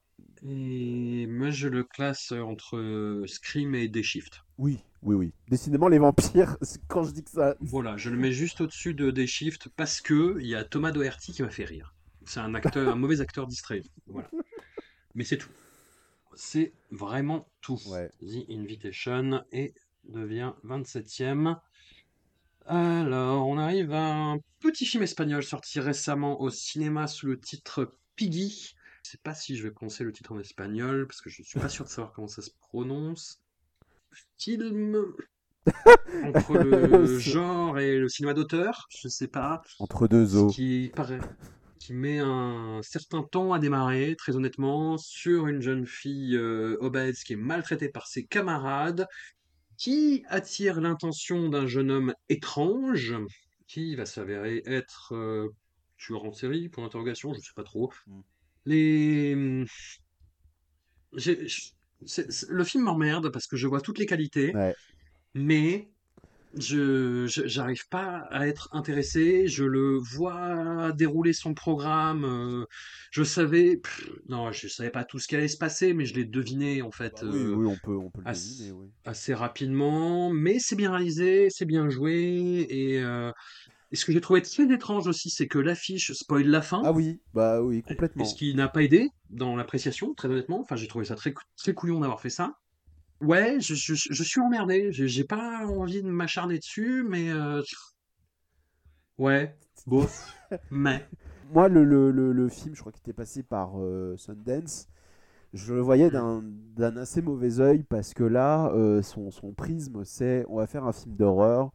Et 0.43 1.27
moi, 1.27 1.49
je 1.49 1.67
le 1.67 1.83
classe 1.83 2.31
entre 2.31 2.77
euh, 2.77 3.25
Scream 3.27 3.75
et 3.75 3.87
Day 3.87 4.03
Shift. 4.03 4.43
Oui, 4.57 4.79
oui, 5.01 5.15
oui. 5.15 5.33
Décidément, 5.49 5.87
les 5.87 5.99
vampires, 5.99 6.57
quand 6.87 7.03
je 7.03 7.11
dis 7.11 7.23
que 7.23 7.31
ça. 7.31 7.55
Voilà, 7.61 7.97
je 7.97 8.09
le 8.09 8.17
mets 8.17 8.31
juste 8.31 8.61
au-dessus 8.61 8.93
de 8.93 9.11
Day 9.11 9.27
Shift 9.27 9.69
parce 9.69 10.01
que 10.01 10.37
il 10.39 10.47
y 10.47 10.55
a 10.55 10.63
Thomas 10.63 10.91
Doherty 10.91 11.31
qui 11.31 11.43
m'a 11.43 11.49
fait 11.49 11.65
rire. 11.65 11.93
C'est 12.25 12.39
un 12.39 12.55
acteur, 12.55 12.91
un 12.91 12.95
mauvais 12.95 13.21
acteur 13.21 13.47
distrait. 13.47 13.83
Voilà. 14.07 14.29
Mais 15.13 15.23
c'est 15.23 15.37
tout. 15.37 15.51
C'est 16.33 16.73
vraiment 16.91 17.47
tout. 17.61 17.79
Ouais. 17.87 18.09
The 18.21 18.49
Invitation 18.49 19.43
et 19.51 19.73
devient 20.09 20.53
27e. 20.65 21.57
Alors, 22.67 23.47
on 23.47 23.57
arrive 23.59 23.93
à 23.93 24.13
un 24.13 24.39
petit 24.59 24.85
film 24.85 25.03
espagnol 25.03 25.43
sorti 25.43 25.79
récemment 25.79 26.41
au 26.41 26.49
cinéma 26.49 27.05
sous 27.05 27.27
le 27.27 27.39
titre 27.39 27.91
Piggy. 28.15 28.75
Je 29.05 29.11
sais 29.11 29.19
pas 29.21 29.35
si 29.35 29.55
je 29.55 29.61
vais 29.61 29.69
prononcer 29.69 30.03
le 30.03 30.11
titre 30.11 30.31
en 30.31 30.39
espagnol 30.39 31.05
parce 31.05 31.21
que 31.21 31.29
je 31.29 31.43
suis 31.43 31.59
pas 31.59 31.69
sûr 31.69 31.85
de 31.85 31.89
savoir 31.91 32.11
comment 32.11 32.27
ça 32.27 32.41
se 32.41 32.49
prononce. 32.59 33.39
Film 34.39 35.13
entre 36.23 36.57
le 36.57 37.19
genre 37.19 37.77
et 37.77 37.99
le 37.99 38.09
cinéma 38.09 38.33
d'auteur, 38.33 38.87
je 38.89 39.07
sais 39.07 39.27
pas, 39.27 39.61
Entre 39.77 40.07
deux 40.07 40.35
eaux. 40.35 40.47
qui 40.47 40.91
paraît 40.95 41.19
qui 41.77 41.93
met 41.93 42.17
un 42.17 42.81
certain 42.81 43.21
temps 43.21 43.53
à 43.53 43.59
démarrer, 43.59 44.15
très 44.15 44.35
honnêtement, 44.35 44.97
sur 44.97 45.45
une 45.45 45.61
jeune 45.61 45.85
fille 45.85 46.35
euh, 46.35 46.75
obèse 46.79 47.23
qui 47.23 47.33
est 47.33 47.37
maltraitée 47.37 47.89
par 47.89 48.07
ses 48.07 48.25
camarades, 48.25 49.07
qui 49.77 50.23
attire 50.29 50.81
l'intention 50.81 51.49
d'un 51.49 51.67
jeune 51.67 51.91
homme 51.91 52.15
étrange, 52.29 53.15
qui 53.67 53.95
va 53.95 54.07
s'avérer 54.07 54.63
être 54.65 55.13
euh, 55.13 55.49
tueur 55.97 56.25
en 56.25 56.33
série, 56.33 56.69
pour 56.69 56.83
interrogation, 56.83 57.35
je 57.35 57.39
sais 57.39 57.53
pas 57.55 57.63
trop. 57.63 57.93
Les... 58.65 59.65
c'est- 61.17 62.49
le 62.49 62.63
film 62.63 62.83
m'emmerde 62.83 63.29
parce 63.31 63.47
que 63.47 63.55
je 63.57 63.67
vois 63.67 63.81
toutes 63.81 63.97
les 63.99 64.05
qualités, 64.05 64.53
Ouais. 64.53 64.73
mais 65.33 65.89
je 66.57 67.27
j'arrive 67.27 67.87
pas 67.89 68.27
à 68.31 68.47
être 68.47 68.69
intéressé. 68.73 69.47
Je 69.47 69.65
le 69.65 69.97
vois 69.97 70.91
dérouler 70.93 71.33
son 71.33 71.53
programme. 71.53 72.25
euh, 72.25 72.65
je 73.11 73.23
savais, 73.23 73.77
pff, 73.77 74.01
non, 74.29 74.51
je 74.51 74.67
savais 74.67 74.91
pas 74.91 75.05
tout 75.05 75.19
ce 75.19 75.27
qui 75.27 75.35
allait 75.35 75.47
se 75.49 75.57
passer, 75.57 75.93
mais 75.93 76.05
je 76.05 76.15
l'ai 76.15 76.25
deviné 76.25 76.81
en 76.81 76.91
fait 76.91 77.13
Bah 77.13 77.19
oui, 77.23 77.39
euh, 77.39 77.55
oui, 77.55 77.65
on 77.65 77.77
peut, 77.77 77.97
on 77.97 78.09
peut 78.11 78.21
le 78.21 78.25
ah, 78.27 78.33
deviner, 78.33 78.71
oui. 78.71 78.87
assez 79.05 79.33
rapidement. 79.33 80.31
Mais 80.33 80.59
c'est 80.59 80.75
bien 80.75 80.91
réalisé, 80.91 81.49
c'est 81.49 81.65
bien 81.65 81.89
joué 81.89 82.65
et 82.69 82.99
euh, 83.03 83.31
Et 83.95 83.97
ce 83.97 84.03
que 84.03 84.11
j'ai 84.11 84.19
trouvé 84.19 84.41
très 84.41 84.69
étrange 84.73 85.07
aussi, 85.07 85.29
c'est 85.29 85.47
que 85.47 85.57
l'affiche 85.57 86.11
spoil 86.11 86.47
la 86.47 86.61
fin. 86.61 86.81
Ah 86.83 86.91
oui, 86.91 87.21
bah 87.33 87.61
oui, 87.61 87.81
Et 87.87 87.93
complètement. 87.93 88.25
ce 88.25 88.35
qui 88.35 88.53
n'a 88.53 88.67
pas 88.67 88.83
aidé 88.83 89.07
dans 89.29 89.55
l'appréciation, 89.55 90.13
très 90.15 90.27
honnêtement. 90.27 90.59
Enfin, 90.59 90.75
j'ai 90.75 90.89
trouvé 90.89 91.05
ça 91.05 91.15
très, 91.15 91.33
très 91.55 91.73
couillon 91.73 92.01
d'avoir 92.01 92.19
fait 92.19 92.29
ça. 92.29 92.57
Ouais, 93.21 93.57
je, 93.61 93.73
je, 93.73 93.93
je 93.95 94.23
suis 94.23 94.41
emmerdé. 94.41 94.89
J'ai 94.91 95.23
pas 95.23 95.65
envie 95.67 96.01
de 96.03 96.09
m'acharner 96.09 96.59
dessus, 96.59 97.05
mais 97.07 97.29
euh, 97.31 97.61
ouais, 99.17 99.57
bof, 99.87 100.35
mais 100.69 101.09
Moi, 101.43 101.69
le, 101.69 101.83
le, 101.83 102.11
le, 102.11 102.31
le 102.33 102.49
film, 102.49 102.75
je 102.75 102.79
crois 102.79 102.91
qu'il 102.91 103.01
était 103.01 103.13
passé 103.13 103.43
par 103.43 103.79
euh, 103.79 104.15
Sundance, 104.17 104.87
je 105.53 105.73
le 105.73 105.81
voyais 105.81 106.11
d'un 106.11 106.43
d'un 106.75 106.97
assez 106.97 107.21
mauvais 107.21 107.59
œil 107.61 107.83
parce 107.83 108.13
que 108.13 108.23
là, 108.23 108.71
euh, 108.73 109.01
son, 109.03 109.31
son 109.31 109.53
prisme, 109.53 110.03
c'est 110.05 110.45
on 110.49 110.57
va 110.57 110.67
faire 110.67 110.85
un 110.85 110.93
film 110.93 111.15
d'horreur 111.15 111.71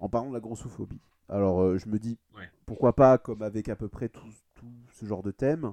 en 0.00 0.08
parlant 0.10 0.30
de 0.30 0.34
la 0.34 0.40
grossophobie. 0.40 1.00
Alors, 1.28 1.60
euh, 1.62 1.78
je 1.78 1.88
me 1.88 1.98
dis, 1.98 2.18
Ouais. 2.36 2.48
pourquoi 2.66 2.94
pas, 2.94 3.18
comme 3.18 3.42
avec 3.42 3.68
à 3.68 3.76
peu 3.76 3.88
près 3.88 4.08
tout, 4.08 4.26
tout 4.54 4.66
ce 4.92 5.06
genre 5.06 5.22
de 5.22 5.30
thème. 5.30 5.72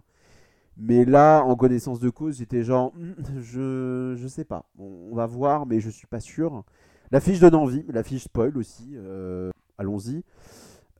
Mais 0.77 1.05
là, 1.05 1.41
en 1.43 1.55
connaissance 1.55 1.99
de 1.99 2.09
cause, 2.09 2.37
j'étais 2.37 2.63
genre, 2.63 2.93
Hmm, 2.95 3.13
je, 3.41 4.15
je 4.17 4.27
sais 4.27 4.45
pas. 4.45 4.65
On, 4.77 5.09
on 5.11 5.15
va 5.15 5.25
voir, 5.25 5.65
mais 5.65 5.79
je 5.79 5.89
suis 5.89 6.07
pas 6.07 6.19
sûr. 6.19 6.63
L'affiche 7.11 7.39
donne 7.39 7.55
envie, 7.55 7.85
la 7.89 8.03
fiche 8.03 8.23
spoil 8.25 8.57
aussi. 8.57 8.91
euh, 8.95 9.51
Allons-y. 9.77 10.23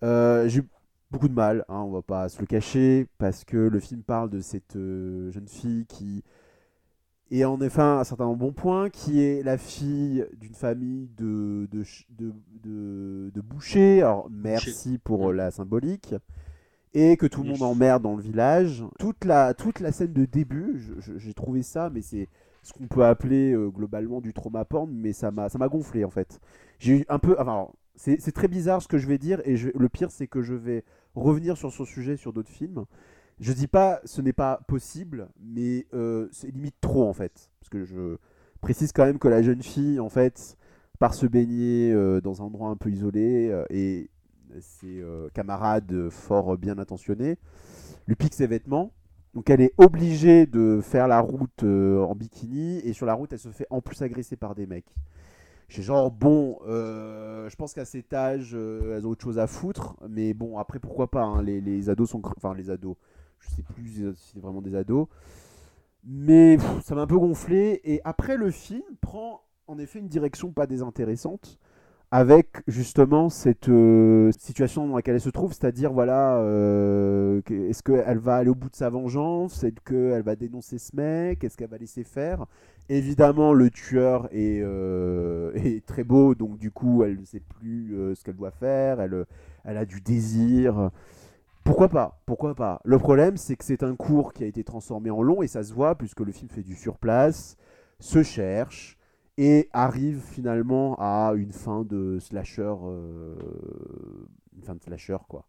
Euh, 0.04 0.48
J'ai 0.48 0.60
eu 0.60 0.68
beaucoup 1.12 1.28
de 1.28 1.34
mal, 1.34 1.66
hein, 1.70 1.80
on 1.82 1.92
va 1.92 2.02
pas 2.02 2.30
se 2.30 2.40
le 2.40 2.46
cacher, 2.48 3.08
parce 3.18 3.44
que 3.44 3.58
le 3.58 3.80
film 3.80 4.04
parle 4.04 4.30
de 4.30 4.40
cette 4.42 4.76
euh, 4.76 5.32
jeune 5.32 5.48
fille 5.48 5.86
qui 5.88 6.24
est 7.32 7.46
en 7.46 7.60
effet 7.62 7.82
un 7.82 8.04
certain 8.04 8.32
bon 8.34 8.54
point, 8.54 8.90
qui 8.90 9.22
est 9.22 9.44
la 9.44 9.58
fille 9.58 10.26
d'une 10.40 10.54
famille 10.54 11.10
de, 11.18 11.68
de, 11.72 11.84
de, 12.12 12.34
de- 12.64 13.32
de 13.34 13.42
bouchers. 13.42 14.02
Alors, 14.02 14.30
merci 14.32 14.98
pour 15.00 15.30
euh, 15.30 15.34
la 15.34 15.52
symbolique. 15.52 16.16
Et 16.94 17.18
que 17.18 17.26
tout 17.26 17.44
le 17.44 17.50
monde 17.50 17.62
emmerde 17.64 18.04
dans 18.04 18.16
le 18.16 18.22
village. 18.22 18.84
Toute 19.00 19.26
la, 19.26 19.54
toute 19.54 19.82
la 19.82 19.92
scène 19.92 20.14
de 20.14 20.26
début, 20.26 20.82
j'ai 21.18 21.34
trouvé 21.34 21.62
ça, 21.62 21.90
mais 21.90 22.02
c'est 22.02 22.30
ce 22.64 22.72
qu'on 22.74 22.88
peut 22.88 23.06
appeler 23.06 23.52
euh, 23.54 23.68
globalement 23.70 24.22
du 24.22 24.34
trauma 24.34 24.64
porn, 24.66 24.90
mais 24.92 25.12
ça 25.14 25.30
m'a 25.32 25.50
gonflé 25.68 26.06
en 26.06 26.10
fait. 26.10 26.40
J'ai 26.80 27.00
eu 27.00 27.06
un 27.10 27.20
peu. 27.20 27.36
Enfin, 27.40 27.68
c'est 27.96 28.20
c'est 28.22 28.32
très 28.32 28.48
bizarre 28.48 28.82
ce 28.82 28.88
que 28.88 28.98
je 28.98 29.08
vais 29.08 29.18
dire, 29.18 29.42
et 29.46 29.58
je- 29.58 29.70
le 29.76 29.90
pire, 29.90 30.10
c'est 30.12 30.28
que 30.28 30.42
je 30.42 30.54
vais 30.54 30.84
revenir 31.16 31.58
sur 31.58 31.72
ce 31.72 31.84
sujet 31.86 32.16
sur 32.18 32.32
d'autres 32.34 32.50
films. 32.52 32.86
Je 33.40 33.52
dis 33.52 33.68
pas 33.68 34.00
ce 34.06 34.22
n'est 34.22 34.34
pas 34.34 34.62
possible, 34.68 35.28
mais 35.42 35.88
euh, 35.94 36.28
c'est 36.32 36.52
limite 36.52 36.76
trop 36.80 37.08
en 37.08 37.14
fait. 37.14 37.50
Parce 37.60 37.70
que 37.70 37.84
je 37.84 38.18
précise 38.62 38.92
quand 38.94 39.06
même 39.06 39.20
que 39.20 39.28
la 39.28 39.42
jeune 39.42 39.62
fille, 39.62 40.00
en 40.00 40.10
fait, 40.10 40.58
part 41.00 41.14
se 41.14 41.26
baigner 41.26 41.92
euh, 41.92 42.22
dans 42.22 42.42
un 42.42 42.46
endroit 42.46 42.70
un 42.70 42.78
peu 42.78 42.90
isolé 42.90 43.50
euh, 43.50 43.66
et 43.70 44.10
ses 44.62 45.04
camarades 45.34 46.10
fort 46.10 46.58
bien 46.58 46.78
intentionnés 46.78 47.38
lui 48.08 48.16
piquent 48.16 48.36
ses 48.36 48.48
vêtements. 48.48 48.94
Donc 49.34 49.50
elle 49.50 49.60
est 49.60 49.74
obligée 49.78 50.46
de 50.46 50.80
faire 50.82 51.10
la 51.10 51.20
route 51.20 51.64
en 51.64 52.16
bikini 52.16 52.78
et 52.80 52.94
sur 52.94 53.06
la 53.06 53.16
route 53.16 53.34
elle 53.34 53.40
se 53.40 53.50
fait 53.50 53.68
en 53.70 53.82
plus 53.82 54.02
agresser 54.02 54.38
par 54.38 54.56
des 54.56 54.66
mecs. 54.66 54.96
J'ai 55.68 55.82
genre 55.82 56.10
bon, 56.10 56.60
je 56.66 57.56
pense 57.58 57.74
qu'à 57.74 57.84
cet 57.84 58.14
âge 58.14 58.54
elles 58.54 59.06
ont 59.06 59.10
autre 59.10 59.26
chose 59.26 59.40
à 59.40 59.48
foutre, 59.48 59.98
mais 60.08 60.34
bon 60.34 60.58
après 60.58 60.80
pourquoi 60.80 61.12
pas, 61.12 61.24
hein, 61.24 61.42
les, 61.42 61.60
les 61.60 61.90
ados 61.90 62.12
sont, 62.12 62.22
enfin 62.38 62.54
les 62.54 62.70
ados, 62.70 62.96
je 63.40 63.50
sais 63.50 63.64
plus 63.64 63.88
si 63.88 64.04
c'est 64.34 64.40
vraiment 64.40 64.62
des 64.62 64.76
ados, 64.76 65.08
mais 66.04 66.58
ça 66.84 66.96
m'a 66.96 67.02
un 67.02 67.08
peu 67.08 67.18
gonflé. 67.18 67.82
Et 67.84 68.02
après 68.04 68.38
le 68.38 68.52
film 68.52 68.84
prend 69.02 69.42
en 69.68 69.78
effet 69.80 70.00
une 70.00 70.08
direction 70.08 70.52
pas 70.52 70.68
désintéressante 70.68 71.60
avec 72.12 72.62
justement 72.68 73.30
cette 73.30 73.68
euh, 73.68 74.32
situation 74.38 74.88
dans 74.88 74.96
laquelle 74.96 75.16
elle 75.16 75.22
se 75.22 75.30
trouve, 75.30 75.54
c'est-à-dire 75.54 75.92
voilà, 75.92 76.38
euh, 76.38 77.42
est-ce 77.50 77.84
qu'elle 77.84 78.20
va 78.20 78.36
aller 78.36 78.50
au 78.50 78.56
bout 78.56 78.70
de 78.70 78.76
sa 78.76 78.90
vengeance, 78.90 79.64
est-ce 79.64 79.82
qu'elle 79.84 80.22
va 80.22 80.36
dénoncer 80.36 80.78
ce 80.78 80.96
mec, 80.96 81.44
est-ce 81.44 81.58
qu'elle 81.58 81.70
va 81.70 81.78
laisser 81.78 82.04
faire? 82.04 82.46
Évidemment, 82.88 83.54
le 83.54 83.70
tueur 83.70 84.30
est, 84.32 84.62
euh, 84.64 85.52
est 85.56 85.86
très 85.86 86.04
beau, 86.04 86.36
donc 86.36 86.58
du 86.58 86.72
coup, 86.72 87.04
elle 87.04 87.20
ne 87.20 87.26
sait 87.26 87.42
plus 87.42 87.96
ce 88.16 88.24
qu'elle 88.24 88.38
doit 88.38 88.52
faire, 88.52 89.02
elle, 89.02 89.26
elle 89.66 89.78
a 89.78 89.86
du 89.86 90.00
désir. 90.00 90.92
Pourquoi 91.66 91.90
pas 91.90 92.22
Pourquoi 92.28 92.54
pas 92.54 92.80
Le 92.86 93.00
problème, 93.00 93.38
c'est 93.38 93.56
que 93.56 93.66
c'est 93.66 93.82
un 93.82 93.96
cours 93.96 94.34
qui 94.34 94.44
a 94.44 94.48
été 94.48 94.64
transformé 94.64 95.10
en 95.10 95.24
long 95.24 95.42
et 95.42 95.48
ça 95.48 95.64
se 95.64 95.74
voit 95.74 95.96
puisque 95.96 96.20
le 96.20 96.32
film 96.32 96.48
fait 96.48 96.62
du 96.62 96.76
surplace, 96.76 97.58
se 98.00 98.22
cherche 98.22 99.00
et 99.40 99.68
arrive 99.74 100.22
finalement 100.22 100.96
à 101.00 101.34
une 101.36 101.52
fin 101.52 101.84
de 101.84 102.20
slasher, 102.20 102.76
euh, 102.84 103.36
une 104.56 104.62
fin 104.62 104.76
de 104.76 104.82
slasher 104.82 105.18
quoi. 105.28 105.48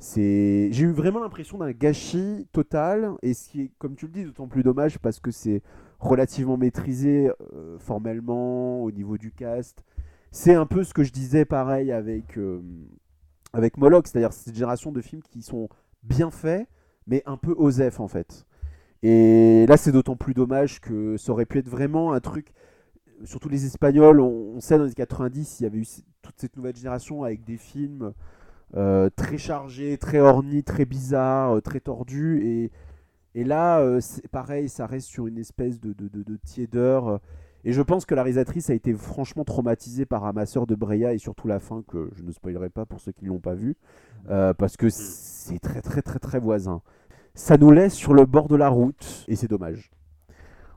J'ai 0.00 0.68
eu 0.80 0.90
vraiment 0.90 1.20
l'impression 1.20 1.56
d'un 1.58 1.70
gâchis 1.70 2.48
total 2.52 3.12
et 3.22 3.32
ce 3.32 3.48
qui 3.48 3.62
est, 3.62 3.70
comme 3.78 3.94
tu 3.94 4.06
le 4.06 4.12
dis, 4.12 4.24
d'autant 4.24 4.48
plus 4.48 4.64
dommage 4.64 4.98
parce 4.98 5.20
que 5.20 5.30
c'est 5.30 5.62
relativement 6.00 6.56
maîtrisé 6.56 7.30
euh, 7.54 7.78
formellement 7.78 8.82
au 8.82 8.90
niveau 8.90 9.16
du 9.18 9.30
cast. 9.30 9.84
C'est 10.32 10.54
un 10.54 10.66
peu 10.66 10.82
ce 10.82 10.92
que 10.92 11.04
je 11.04 11.12
disais 11.12 11.44
pareil 11.44 11.92
avec 11.92 12.36
euh, 12.38 12.60
avec 13.54 13.78
Moloch, 13.78 14.06
c'est-à-dire 14.06 14.32
cette 14.32 14.54
génération 14.54 14.92
de 14.92 15.00
films 15.00 15.22
qui 15.22 15.42
sont 15.42 15.68
bien 16.02 16.30
faits 16.30 16.68
mais 17.06 17.22
un 17.26 17.36
peu 17.36 17.54
osef 17.56 18.00
en 18.00 18.08
fait. 18.08 18.46
Et 19.02 19.66
là, 19.68 19.76
c'est 19.76 19.92
d'autant 19.92 20.16
plus 20.16 20.32
dommage 20.32 20.80
que 20.80 21.18
ça 21.18 21.32
aurait 21.32 21.44
pu 21.44 21.58
être 21.58 21.68
vraiment 21.68 22.14
un 22.14 22.20
truc 22.20 22.52
surtout 23.24 23.48
les 23.48 23.66
Espagnols, 23.66 24.20
on, 24.20 24.60
sait 24.60 24.78
dans 24.78 24.84
les 24.84 24.92
90, 24.92 25.60
il 25.60 25.62
y 25.62 25.66
avait 25.66 25.78
eu 25.78 25.86
toute 26.22 26.34
cette 26.38 26.56
nouvelle 26.56 26.76
génération 26.76 27.24
avec 27.24 27.44
des 27.44 27.56
films 27.56 28.12
euh, 28.76 29.08
très 29.14 29.38
chargés, 29.38 29.98
très 29.98 30.18
ornis, 30.18 30.64
très 30.64 30.84
bizarres, 30.84 31.56
euh, 31.56 31.60
très 31.60 31.80
tordus. 31.80 32.70
Et, 33.34 33.44
là, 33.44 33.80
euh, 33.80 34.00
c'est 34.00 34.28
pareil, 34.28 34.68
ça 34.68 34.86
reste 34.86 35.08
sur 35.08 35.26
une 35.26 35.38
espèce 35.38 35.80
de, 35.80 35.92
de- 35.92 36.22
de 36.22 36.36
tiédeur. 36.44 37.20
Et 37.64 37.72
je 37.72 37.80
pense 37.80 38.04
que 38.04 38.14
la 38.14 38.22
réalisatrice 38.22 38.68
a 38.68 38.74
été 38.74 38.92
franchement 38.92 39.44
traumatisée 39.44 40.04
par 40.04 40.24
Amasseur 40.24 40.66
de 40.66 40.74
Breya 40.74 41.14
et 41.14 41.18
surtout 41.18 41.48
la 41.48 41.60
fin, 41.60 41.82
que 41.88 42.10
je 42.14 42.22
ne 42.22 42.30
spoilerai 42.30 42.68
pas 42.68 42.84
pour 42.84 43.00
ceux 43.00 43.12
qui 43.12 43.24
ne 43.24 43.30
l'ont 43.30 43.40
pas 43.40 43.54
vu, 43.54 43.76
euh, 44.28 44.52
parce 44.52 44.76
que 44.76 44.90
c'est 44.90 45.58
très 45.58 45.80
très 45.80 46.02
très 46.02 46.18
très 46.18 46.38
voisin. 46.38 46.82
Ça 47.34 47.56
nous 47.56 47.70
laisse 47.70 47.94
sur 47.94 48.12
le 48.12 48.26
bord 48.26 48.48
de 48.48 48.56
la 48.56 48.68
route, 48.68 49.24
et 49.28 49.36
c'est 49.36 49.48
dommage. 49.48 49.90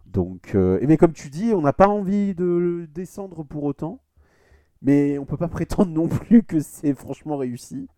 Donc, 0.05 0.55
euh, 0.55 0.79
mais 0.87 0.95
comme 0.95 1.11
tu 1.11 1.29
dis, 1.29 1.53
on 1.53 1.61
n'a 1.61 1.73
pas 1.73 1.89
envie 1.89 2.33
de 2.33 2.87
descendre 2.93 3.43
pour 3.43 3.65
autant, 3.65 3.99
mais 4.81 5.17
on 5.17 5.25
peut 5.25 5.37
pas 5.37 5.47
prétendre 5.49 5.91
non 5.91 6.07
plus 6.07 6.43
que 6.43 6.61
c'est 6.61 6.93
franchement 6.93 7.35
réussi. 7.35 7.89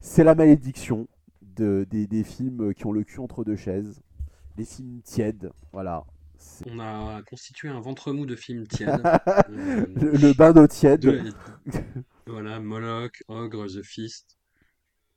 C'est 0.00 0.24
la 0.24 0.36
malédiction 0.36 1.08
de, 1.42 1.84
des, 1.90 2.06
des 2.06 2.22
films 2.22 2.74
qui 2.74 2.86
ont 2.86 2.92
le 2.92 3.02
cul 3.02 3.18
entre 3.18 3.42
deux 3.42 3.56
chaises, 3.56 4.00
les 4.56 4.64
films 4.64 5.00
tièdes, 5.02 5.50
voilà. 5.72 6.04
On 6.66 6.78
a 6.78 7.22
constitué 7.22 7.68
un 7.68 7.80
ventre 7.80 8.12
mou 8.12 8.26
de 8.26 8.36
films 8.36 8.66
tièdes. 8.68 9.02
Euh, 9.04 9.86
Le, 9.94 10.10
le 10.12 10.32
bain 10.34 10.52
d'eau 10.52 10.66
tiède. 10.66 11.00
de- 11.00 11.22
voilà, 12.26 12.60
Moloch, 12.60 13.22
Ogre, 13.28 13.66
The 13.66 13.82
Fist. 13.82 14.36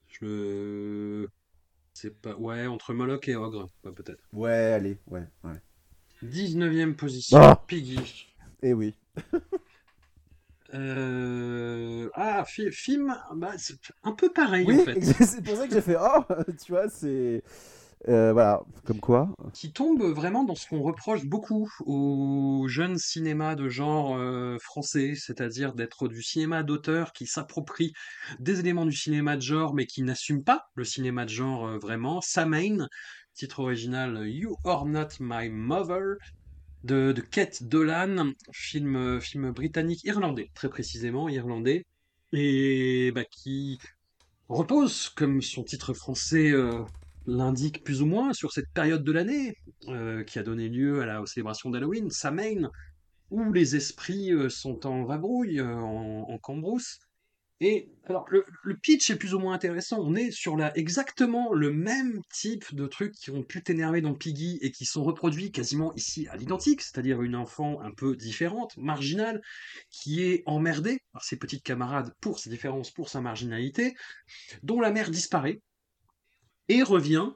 Je 0.08 1.28
c'est 1.94 2.20
pas 2.22 2.36
ouais 2.36 2.66
entre 2.68 2.94
Moloch 2.94 3.28
et 3.28 3.36
Ogre, 3.36 3.70
ouais, 3.84 3.92
peut-être. 3.92 4.22
Ouais, 4.32 4.52
allez, 4.52 4.98
ouais, 5.08 5.28
ouais. 5.44 5.62
19e 6.24 6.96
position, 6.96 7.38
Ah 7.40 7.64
Piggy. 7.68 8.28
Et 8.62 8.74
oui. 8.74 8.96
Euh, 10.74 12.10
Ah, 12.16 12.44
fi- 12.46 12.72
film, 12.72 13.16
bah, 13.36 13.52
c'est 13.58 13.76
un 14.04 14.12
peu 14.14 14.32
pareil 14.34 14.66
Oui, 14.68 14.80
en 14.82 14.86
fait. 14.86 15.00
c'est 15.24 15.44
pour 15.44 15.56
ça 15.56 15.68
que 15.68 15.74
j'ai 15.74 15.82
fait, 15.82 15.98
oh, 16.00 16.24
tu 16.66 16.72
vois, 16.72 16.90
c'est... 16.90 17.44
euh, 18.10 18.34
voilà, 18.34 18.62
comme 18.86 19.00
quoi. 19.00 19.30
qui 19.54 19.72
tombe 19.72 20.04
vraiment 20.04 20.44
dans 20.44 20.56
ce 20.56 20.68
qu'on 20.68 20.82
reproche 20.82 21.24
beaucoup 21.26 21.72
au 21.86 22.66
jeune 22.68 22.98
cinéma 22.98 23.56
de 23.56 23.70
genre 23.70 24.18
euh, 24.18 24.58
français, 24.60 25.14
c'est-à-dire 25.16 25.74
d'être 25.74 26.10
du 26.10 26.22
cinéma 26.22 26.64
d'auteur 26.64 27.14
qui 27.14 27.28
s'approprie 27.28 27.94
des 28.40 28.60
éléments 28.60 28.86
du 28.86 28.96
cinéma 28.96 29.38
de 29.38 29.42
genre 29.42 29.74
mais 29.74 29.86
qui 29.86 30.04
n'assume 30.04 30.44
pas 30.44 30.68
le 30.76 30.84
cinéma 30.84 31.24
de 31.24 31.30
genre 31.30 31.66
euh, 31.66 31.78
vraiment. 31.78 32.20
Samain, 32.20 32.88
titre 33.34 33.60
original 33.60 34.28
You 34.28 34.58
Are 34.66 34.86
Not 34.86 35.20
My 35.22 35.50
Mother 35.50 36.18
de, 36.84 37.14
Kate 37.32 37.64
Dolan, 37.64 38.34
film, 38.52 39.22
film 39.22 39.52
britannique 39.52 40.04
irlandais, 40.04 40.52
très 40.54 40.68
précisément 40.68 41.30
irlandais, 41.30 41.86
et 42.34 43.14
bah, 43.16 43.24
qui 43.24 43.80
repose, 44.50 45.08
comme 45.08 45.42
son 45.42 45.64
titre 45.64 45.94
français 45.94 46.52
l'indique 47.26 47.84
plus 47.84 48.02
ou 48.02 48.06
moins, 48.06 48.34
sur 48.34 48.52
cette 48.52 48.70
période 48.74 49.04
de 49.04 49.12
l'année 49.12 49.56
euh, 49.88 50.24
qui 50.24 50.40
a 50.40 50.44
donné 50.44 50.70
lieu 50.70 51.02
à 51.02 51.06
la, 51.06 51.22
aux 51.22 51.26
célébrations 51.26 51.70
d'Halloween, 51.70 52.10
Samhain, 52.10 52.70
où 53.30 53.52
les 53.52 53.76
esprits 53.76 54.32
euh, 54.32 54.50
sont 54.50 54.86
en 54.86 55.06
vadrouille, 55.06 55.60
euh, 55.60 55.76
en, 55.76 56.38
cambrousse. 56.40 57.00
Et 57.62 57.90
alors, 58.06 58.26
le, 58.30 58.46
le 58.64 58.76
pitch 58.76 59.10
est 59.10 59.16
plus 59.16 59.34
ou 59.34 59.40
moins 59.40 59.54
intéressant. 59.54 60.00
On 60.02 60.16
est 60.16 60.32
sur 60.32 60.58
la, 60.58 60.78
exactement 60.78 61.54
le 61.54 61.72
même 61.72 62.20
type 62.30 62.76
de 62.76 62.88
trucs 62.88 63.14
qui 63.14 63.32
ont 63.32 63.44
pu 63.44 63.64
t'énerver 63.64 64.02
dans 64.02 64.14
Piggy 64.14 64.60
et 64.62 64.72
qui 64.72 64.86
sont 64.86 65.04
reproduits 65.04 65.52
quasiment 65.52 65.94
ici 65.96 66.28
à 66.28 66.36
l'identique, 66.36 66.82
c'est-à-dire 66.82 67.22
une 67.22 67.36
enfant 67.36 67.80
un 67.82 67.92
peu 67.92 68.18
différente, 68.18 68.76
marginale, 68.76 69.42
qui 69.90 70.24
est 70.24 70.44
emmerdée 70.46 71.00
par 71.14 71.24
ses 71.24 71.38
petites 71.38 71.64
camarades 71.64 72.14
pour 72.20 72.40
ses 72.40 72.50
différences, 72.50 72.92
pour 72.92 73.08
sa 73.08 73.22
marginalité, 73.22 73.94
dont 74.64 74.82
la 74.82 74.92
mère 74.92 75.10
disparaît 75.10 75.62
et 76.70 76.84
revient 76.84 77.30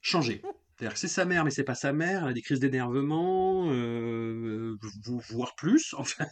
changée. 0.00 0.42
C'est-à-dire 0.76 0.94
que 0.94 1.00
c'est 1.00 1.08
sa 1.08 1.26
mère, 1.26 1.44
mais 1.44 1.50
c'est 1.50 1.64
pas 1.64 1.74
sa 1.74 1.92
mère, 1.92 2.22
elle 2.22 2.30
a 2.30 2.32
des 2.32 2.40
crises 2.40 2.60
d'énervement, 2.60 3.70
euh, 3.70 4.76
vo- 5.04 5.22
voire 5.28 5.54
plus, 5.54 5.92
en 5.94 6.04
fait. 6.04 6.26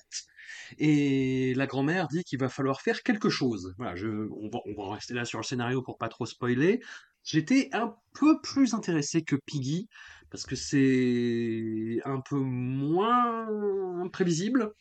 Et 0.79 1.53
la 1.55 1.67
grand-mère 1.67 2.09
dit 2.09 2.25
qu'il 2.25 2.39
va 2.39 2.49
falloir 2.49 2.81
faire 2.81 3.03
quelque 3.03 3.29
chose. 3.29 3.75
Je, 3.95 4.09
on 4.09 4.75
va 4.83 4.95
rester 4.95 5.13
là 5.13 5.27
sur 5.27 5.39
le 5.39 5.45
scénario 5.45 5.83
pour 5.83 5.99
pas 5.99 6.09
trop 6.09 6.25
spoiler. 6.25 6.81
J'étais 7.23 7.69
un 7.73 7.95
peu 8.15 8.41
plus 8.41 8.73
intéressé 8.73 9.23
que 9.23 9.37
Piggy, 9.37 9.89
parce 10.31 10.47
que 10.47 10.57
c'est 10.57 12.01
un 12.07 12.21
peu 12.21 12.37
moins 12.37 14.09
prévisible. 14.11 14.73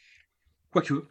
Quoique, 0.71 1.07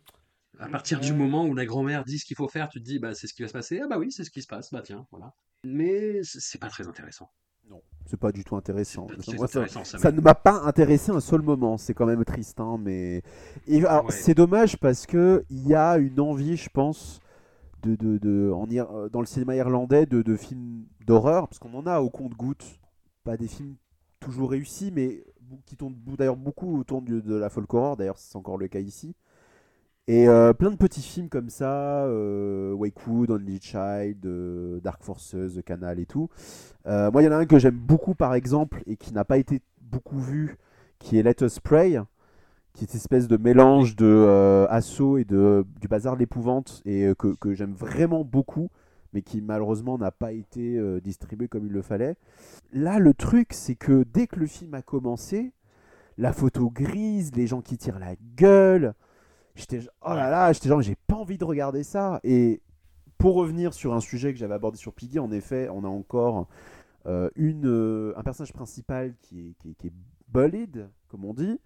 à 0.59 0.69
partir 0.69 1.01
du 1.01 1.13
moment 1.13 1.47
où 1.47 1.55
la 1.55 1.67
grand-mère 1.67 2.05
dit 2.05 2.19
ce 2.19 2.25
qu'il 2.25 2.37
faut 2.37 2.49
faire, 2.49 2.69
tu 2.69 2.81
te 2.81 2.85
dis, 2.85 2.99
bah, 2.99 3.15
c'est 3.15 3.27
ce 3.27 3.35
qui 3.35 3.43
va 3.43 3.49
se 3.49 3.53
passer. 3.53 3.81
Ah 3.83 3.87
bah 3.89 3.99
oui, 3.99 4.11
c'est 4.13 4.25
ce 4.25 4.31
qui 4.31 4.43
se 4.43 4.47
passe. 4.47 4.73
Bah 4.73 4.83
tiens, 4.85 5.07
voilà. 5.11 5.35
Mais 5.65 6.21
c'est 6.23 6.59
pas 6.61 6.69
très 6.69 6.87
intéressant. 6.89 7.31
Non, 7.69 7.83
c'est 8.07 8.17
pas 8.19 8.31
du 8.31 8.45
tout 8.45 8.55
intéressant. 8.57 9.07
pas 9.07 9.17
très 9.17 9.35
Moi, 9.37 9.49
ça, 9.49 9.59
intéressant, 9.61 9.85
ça 9.85 9.99
ça 9.99 10.11
m'a- 10.11 10.17
ne 10.17 10.21
m'a 10.21 10.35
pas 10.35 10.61
intéressé 10.63 11.11
un 11.11 11.19
seul 11.21 11.43
moment. 11.43 11.77
C'est 11.79 11.95
quand 11.95 12.07
même 12.07 12.25
triste, 12.25 12.61
hein, 12.61 12.79
mais 12.81 13.23
Et 13.67 13.85
alors, 13.85 14.05
Ouais. 14.07 14.13
c'est 14.13 14.35
dommage 14.35 14.77
parce 14.79 15.05
que 15.07 15.45
il 15.51 15.67
y 15.67 15.75
a 15.75 15.99
une 15.99 16.21
envie, 16.21 16.57
je 16.57 16.69
pense, 16.71 17.21
de, 17.83 17.97
de, 17.97 18.19
de- 18.19 18.53
en 18.55 18.67
Ir- 18.71 18.91
euh, 18.93 19.09
dans 19.09 19.21
le 19.21 19.27
cinéma 19.27 19.57
irlandais 19.57 20.07
de, 20.07 20.23
de 20.23 20.37
films 20.37 20.85
d'horreur, 21.07 21.49
parce 21.49 21.59
qu'on 21.59 21.75
en 21.75 21.87
a 21.87 22.01
au 22.01 22.09
compte-gouttes, 22.11 22.79
pas 23.25 23.37
des 23.37 23.49
films 23.49 23.75
toujours 24.21 24.51
réussis, 24.53 24.93
mais 24.93 25.25
qui 25.67 25.77
tournent 25.77 25.97
d'ailleurs 26.17 26.37
beaucoup 26.37 26.79
autour 26.79 27.03
de 27.03 27.35
la 27.35 27.49
folk 27.51 27.73
horror. 27.75 27.97
D'ailleurs, 27.97 28.19
c'est 28.19 28.37
encore 28.37 28.59
le 28.59 28.69
cas 28.69 28.81
ici. 28.81 29.15
Et 30.09 30.29
euh, 30.29 30.53
plein 30.53 30.71
de 30.71 30.77
petits 30.77 31.03
films 31.03 31.29
comme 31.29 31.51
ça, 31.51 32.05
euh, 32.05 32.73
Wakewood, 32.75 33.29
Only 33.29 33.59
Child, 33.61 34.25
euh, 34.25 34.79
Dark 34.81 35.03
Forces, 35.03 35.35
The 35.57 35.63
Canal 35.63 35.99
et 35.99 36.07
tout. 36.07 36.29
Moi, 36.85 37.23
il 37.23 37.25
y 37.25 37.29
en 37.29 37.33
a 37.33 37.39
un 37.39 37.47
que 37.47 37.59
j'aime 37.59 37.77
beaucoup, 37.77 38.15
par 38.15 38.35
exemple, 38.35 38.85
et 38.87 38.97
qui 38.97 39.13
n'a 39.13 39.25
pas 39.25 39.39
été 39.39 39.61
beaucoup 39.81 40.21
vu, 40.21 40.57
qui 41.01 41.19
est 41.19 41.25
Let 41.25 41.43
Us 41.45 41.59
Pray, 41.59 42.01
qui 42.73 42.85
est 42.85 42.87
cette 42.87 43.01
espèce 43.01 43.27
de 43.27 43.37
mélange 43.37 43.97
de 43.97 44.67
Assaut 44.71 45.19
et 45.19 45.25
de, 45.25 45.67
du 45.81 45.89
Bazar 45.89 46.15
de 46.15 46.21
l'Épouvante, 46.21 46.83
et 46.85 47.13
que, 47.19 47.35
que 47.35 47.55
j'aime 47.55 47.73
vraiment 47.73 48.23
beaucoup, 48.23 48.69
mais 49.13 49.23
qui 49.23 49.41
malheureusement 49.41 49.99
n'a 49.99 50.13
pas 50.13 50.31
été 50.31 50.81
distribué 51.01 51.49
comme 51.49 51.67
il 51.67 51.73
le 51.73 51.83
fallait. 51.83 52.15
Là, 52.73 53.01
le 53.01 53.13
truc, 53.13 53.49
c'est 53.53 53.75
que 53.75 54.05
dès 54.15 54.29
que 54.29 54.39
le 54.39 54.47
film 54.47 54.75
a 54.75 54.83
commencé, 54.83 55.53
la 56.17 56.33
photo 56.33 56.71
grise, 56.71 57.35
les 57.35 57.49
gens 57.49 57.61
qui 57.61 57.77
tirent 57.77 57.99
la 57.99 58.15
gueule, 58.37 58.95
j'étais 59.57 59.81
oh 60.03 60.11
là 60.15 60.31
là, 60.31 60.53
j'étais 60.53 60.69
genre 60.69 60.83
j'ai 60.83 60.97
pas 61.07 61.17
envie 61.17 61.39
de 61.39 61.45
regarder 61.45 61.83
ça. 61.83 62.21
Et 62.25 62.63
pour 63.19 63.35
revenir 63.35 63.75
sur 63.75 63.95
un 63.95 64.01
sujet 64.01 64.33
que 64.33 64.39
j'avais 64.39 64.55
abordé 64.55 64.79
sur 64.79 64.93
Piggy, 64.93 65.19
en 65.19 65.33
effet, 65.33 65.69
on 65.73 65.85
a 65.85 65.89
encore 65.89 66.47
euh, 67.07 67.31
une, 67.37 67.67
euh, 67.67 68.13
un 68.17 68.23
personnage 68.23 68.53
principal 68.53 69.15
qui 69.23 69.41
est, 69.51 69.55
qui 69.59 69.71
est, 69.71 69.75
qui 69.75 69.87
est 69.89 69.93
bullied, 70.29 70.89
comme 71.09 71.25
on 71.25 71.35
dit. 71.35 71.59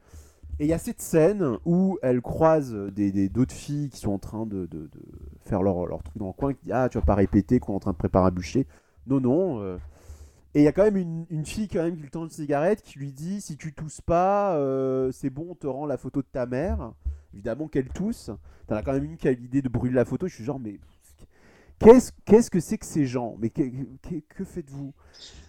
Et 0.59 0.65
il 0.65 0.69
y 0.69 0.75
a 0.75 0.79
cette 0.79 1.01
scène 1.01 1.59
où 1.65 1.99
elle 2.03 2.21
croise 2.21 2.75
des 2.75 3.13
des- 3.13 3.29
d'autres 3.31 3.55
filles 3.55 3.89
qui 3.91 3.99
sont 3.99 4.13
en 4.13 4.19
train 4.19 4.47
de, 4.47 4.67
de- 4.67 4.89
de 4.89 5.01
faire 5.41 5.63
leur, 5.63 5.87
leur 5.87 6.03
truc 6.03 6.19
dans 6.19 6.27
le 6.29 6.33
coin, 6.35 6.53
qui 6.55 6.67
dit 6.67 6.73
Ah, 6.73 6.89
tu 6.91 6.99
vas 6.99 7.05
pas 7.05 7.15
répéter 7.15 7.61
qu'on 7.61 7.73
est 7.75 7.77
en 7.77 7.81
train 7.81 7.93
de 7.93 7.97
préparer 7.97 8.29
un 8.29 8.31
bûcher. 8.31 8.67
Non, 9.07 9.21
non. 9.21 9.63
euh. 9.63 9.79
Et 10.55 10.61
il 10.63 10.65
y 10.65 10.69
a 10.69 10.73
quand 10.73 10.83
même 10.85 10.97
une, 10.97 11.27
une 11.31 11.47
fille 11.47 11.69
quand 11.69 11.83
même 11.83 11.95
qui 11.97 12.03
lui 12.03 12.11
tend 12.11 12.25
une 12.25 12.31
cigarette 12.31 12.83
qui 12.83 12.99
lui 12.99 13.13
dit 13.13 13.41
Si 13.41 13.57
tu 13.57 13.73
tousses 13.73 14.01
pas, 14.01 14.57
euh, 14.57 15.11
c'est 15.13 15.31
bon, 15.31 15.49
on 15.51 15.55
te 15.55 15.67
rend 15.67 15.87
la 15.87 15.97
photo 15.97 16.21
de 16.23 16.27
ta 16.31 16.47
mère. 16.47 16.93
Évidemment 17.33 17.69
qu'elle 17.69 17.89
tousse. 17.89 18.31
T'en 18.67 18.77
as 18.77 18.83
quand 18.83 18.93
même 18.93 19.05
une 19.05 19.17
qui 19.17 19.29
a 19.29 19.33
eu 19.33 19.37
l'idée 19.37 19.63
de 19.63 19.69
brûler 19.69 19.95
la 19.95 20.05
photo. 20.05 20.27
Je 20.29 20.35
suis 20.35 20.45
genre, 20.45 20.61
mais 20.61 20.79
qu'est-ce 21.79 22.13
qu'est-ce 22.25 22.51
que 22.51 22.61
c'est 22.61 22.79
que 22.79 22.87
ces 22.87 23.07
gens? 23.07 23.37
Mais 23.41 23.51
que, 23.51 23.63
que- 23.63 24.21
que 24.29 24.45
faites-vous? 24.45 24.93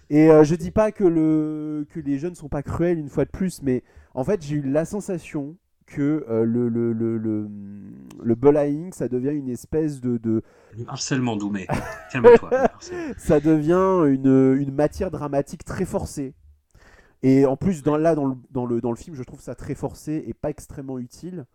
Et 0.09 0.29
euh, 0.29 0.43
je 0.43 0.55
dis 0.55 0.71
pas 0.71 0.91
que, 0.91 1.03
le, 1.05 1.85
que 1.89 1.99
les 1.99 2.19
jeunes 2.19 2.35
sont 2.35 2.49
pas 2.49 2.63
cruels 2.63 2.99
une 2.99 3.09
fois 3.09 3.25
de 3.25 3.29
plus, 3.31 3.61
mais 3.61 3.83
en 4.13 4.23
fait, 4.23 4.41
j'ai 4.41 4.55
eu 4.57 4.61
la 4.61 4.83
sensation 4.85 5.55
que 5.85 6.25
euh, 6.29 6.43
le, 6.45 6.69
le, 6.69 6.93
le, 6.93 7.17
le, 7.17 7.49
le 8.23 8.35
bullying, 8.35 8.91
ça 8.93 9.07
devient 9.07 9.31
une 9.35 9.49
espèce 9.49 10.01
de, 10.01 10.17
de 10.17 10.41
Le 10.77 10.85
harcèlement 10.87 11.35
Doumé. 11.37 11.67
Calme-toi. 12.11 12.49
ça 13.17 13.39
devient 13.39 14.13
une, 14.13 14.57
une 14.59 14.73
matière 14.73 15.11
dramatique 15.11 15.63
très 15.65 15.85
forcée. 15.85 16.33
Et 17.23 17.45
en 17.45 17.55
plus, 17.55 17.83
dans, 17.83 17.97
là, 17.97 18.15
dans 18.15 18.25
le, 18.25 18.35
dans, 18.51 18.65
le, 18.65 18.81
dans 18.81 18.89
le 18.91 18.97
film, 18.97 19.15
je 19.15 19.23
trouve 19.23 19.41
ça 19.41 19.53
très 19.55 19.75
forcé 19.75 20.23
et 20.27 20.33
pas 20.33 20.49
extrêmement 20.49 20.97
utile. 20.99 21.45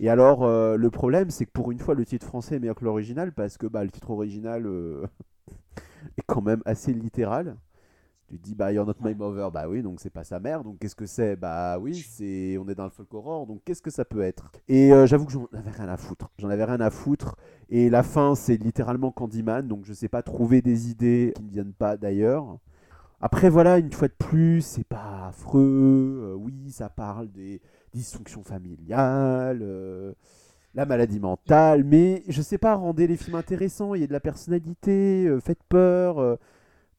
Et 0.00 0.08
alors, 0.08 0.44
euh, 0.44 0.76
le 0.76 0.90
problème, 0.90 1.30
c'est 1.30 1.44
que 1.44 1.50
pour 1.50 1.72
une 1.72 1.80
fois, 1.80 1.94
le 1.94 2.04
titre 2.04 2.26
français 2.26 2.56
est 2.56 2.58
meilleur 2.60 2.76
que 2.76 2.84
l'original 2.84 3.32
parce 3.32 3.58
que 3.58 3.66
bah, 3.66 3.82
le 3.82 3.90
titre 3.90 4.10
original 4.10 4.66
euh, 4.66 5.06
est 6.16 6.22
quand 6.26 6.40
même 6.40 6.62
assez 6.64 6.92
littéral. 6.92 7.56
Tu 8.28 8.38
te 8.38 8.44
dis, 8.44 8.54
bah, 8.54 8.72
You're 8.72 8.86
not 8.86 8.94
my 9.02 9.14
mother, 9.14 9.50
bah 9.50 9.68
oui, 9.68 9.82
donc 9.82 10.00
c'est 10.00 10.10
pas 10.10 10.22
sa 10.22 10.38
mère, 10.38 10.62
donc 10.62 10.78
qu'est-ce 10.78 10.94
que 10.94 11.06
c'est? 11.06 11.34
Bah 11.34 11.78
oui, 11.80 11.94
c'est 11.94 12.58
on 12.58 12.68
est 12.68 12.74
dans 12.74 12.84
le 12.84 12.90
folk 12.90 13.12
horror, 13.14 13.46
donc 13.46 13.62
qu'est-ce 13.64 13.80
que 13.80 13.90
ça 13.90 14.04
peut 14.04 14.20
être? 14.20 14.52
Et 14.68 14.92
euh, 14.92 15.06
j'avoue 15.06 15.24
que 15.24 15.32
j'en 15.32 15.48
avais 15.54 15.70
rien 15.70 15.88
à 15.88 15.96
foutre. 15.96 16.30
J'en 16.38 16.50
avais 16.50 16.64
rien 16.64 16.80
à 16.80 16.90
foutre. 16.90 17.36
Et 17.70 17.88
la 17.88 18.02
fin, 18.02 18.34
c'est 18.34 18.58
littéralement 18.58 19.10
Candyman, 19.10 19.66
donc 19.66 19.84
je 19.84 19.94
sais 19.94 20.08
pas 20.08 20.22
trouver 20.22 20.60
des 20.60 20.90
idées 20.90 21.32
qui 21.36 21.42
ne 21.42 21.50
viennent 21.50 21.72
pas 21.72 21.96
d'ailleurs. 21.96 22.58
Après, 23.20 23.48
voilà, 23.48 23.78
une 23.78 23.92
fois 23.92 24.08
de 24.08 24.14
plus, 24.18 24.60
c'est 24.60 24.84
pas 24.86 25.28
affreux. 25.28 26.36
Oui, 26.38 26.70
ça 26.70 26.90
parle 26.90 27.32
des 27.32 27.60
dysfonctions 27.92 28.42
familiales, 28.42 29.60
euh, 29.62 30.12
la 30.74 30.86
maladie 30.86 31.20
mentale, 31.20 31.84
mais 31.84 32.22
je 32.28 32.42
sais 32.42 32.58
pas, 32.58 32.74
rendez 32.74 33.06
les 33.06 33.16
films 33.16 33.36
intéressants. 33.36 33.94
Il 33.94 34.00
y 34.00 34.04
a 34.04 34.06
de 34.06 34.12
la 34.12 34.20
personnalité, 34.20 35.26
euh, 35.26 35.40
faites 35.40 35.62
peur, 35.68 36.18
euh, 36.18 36.36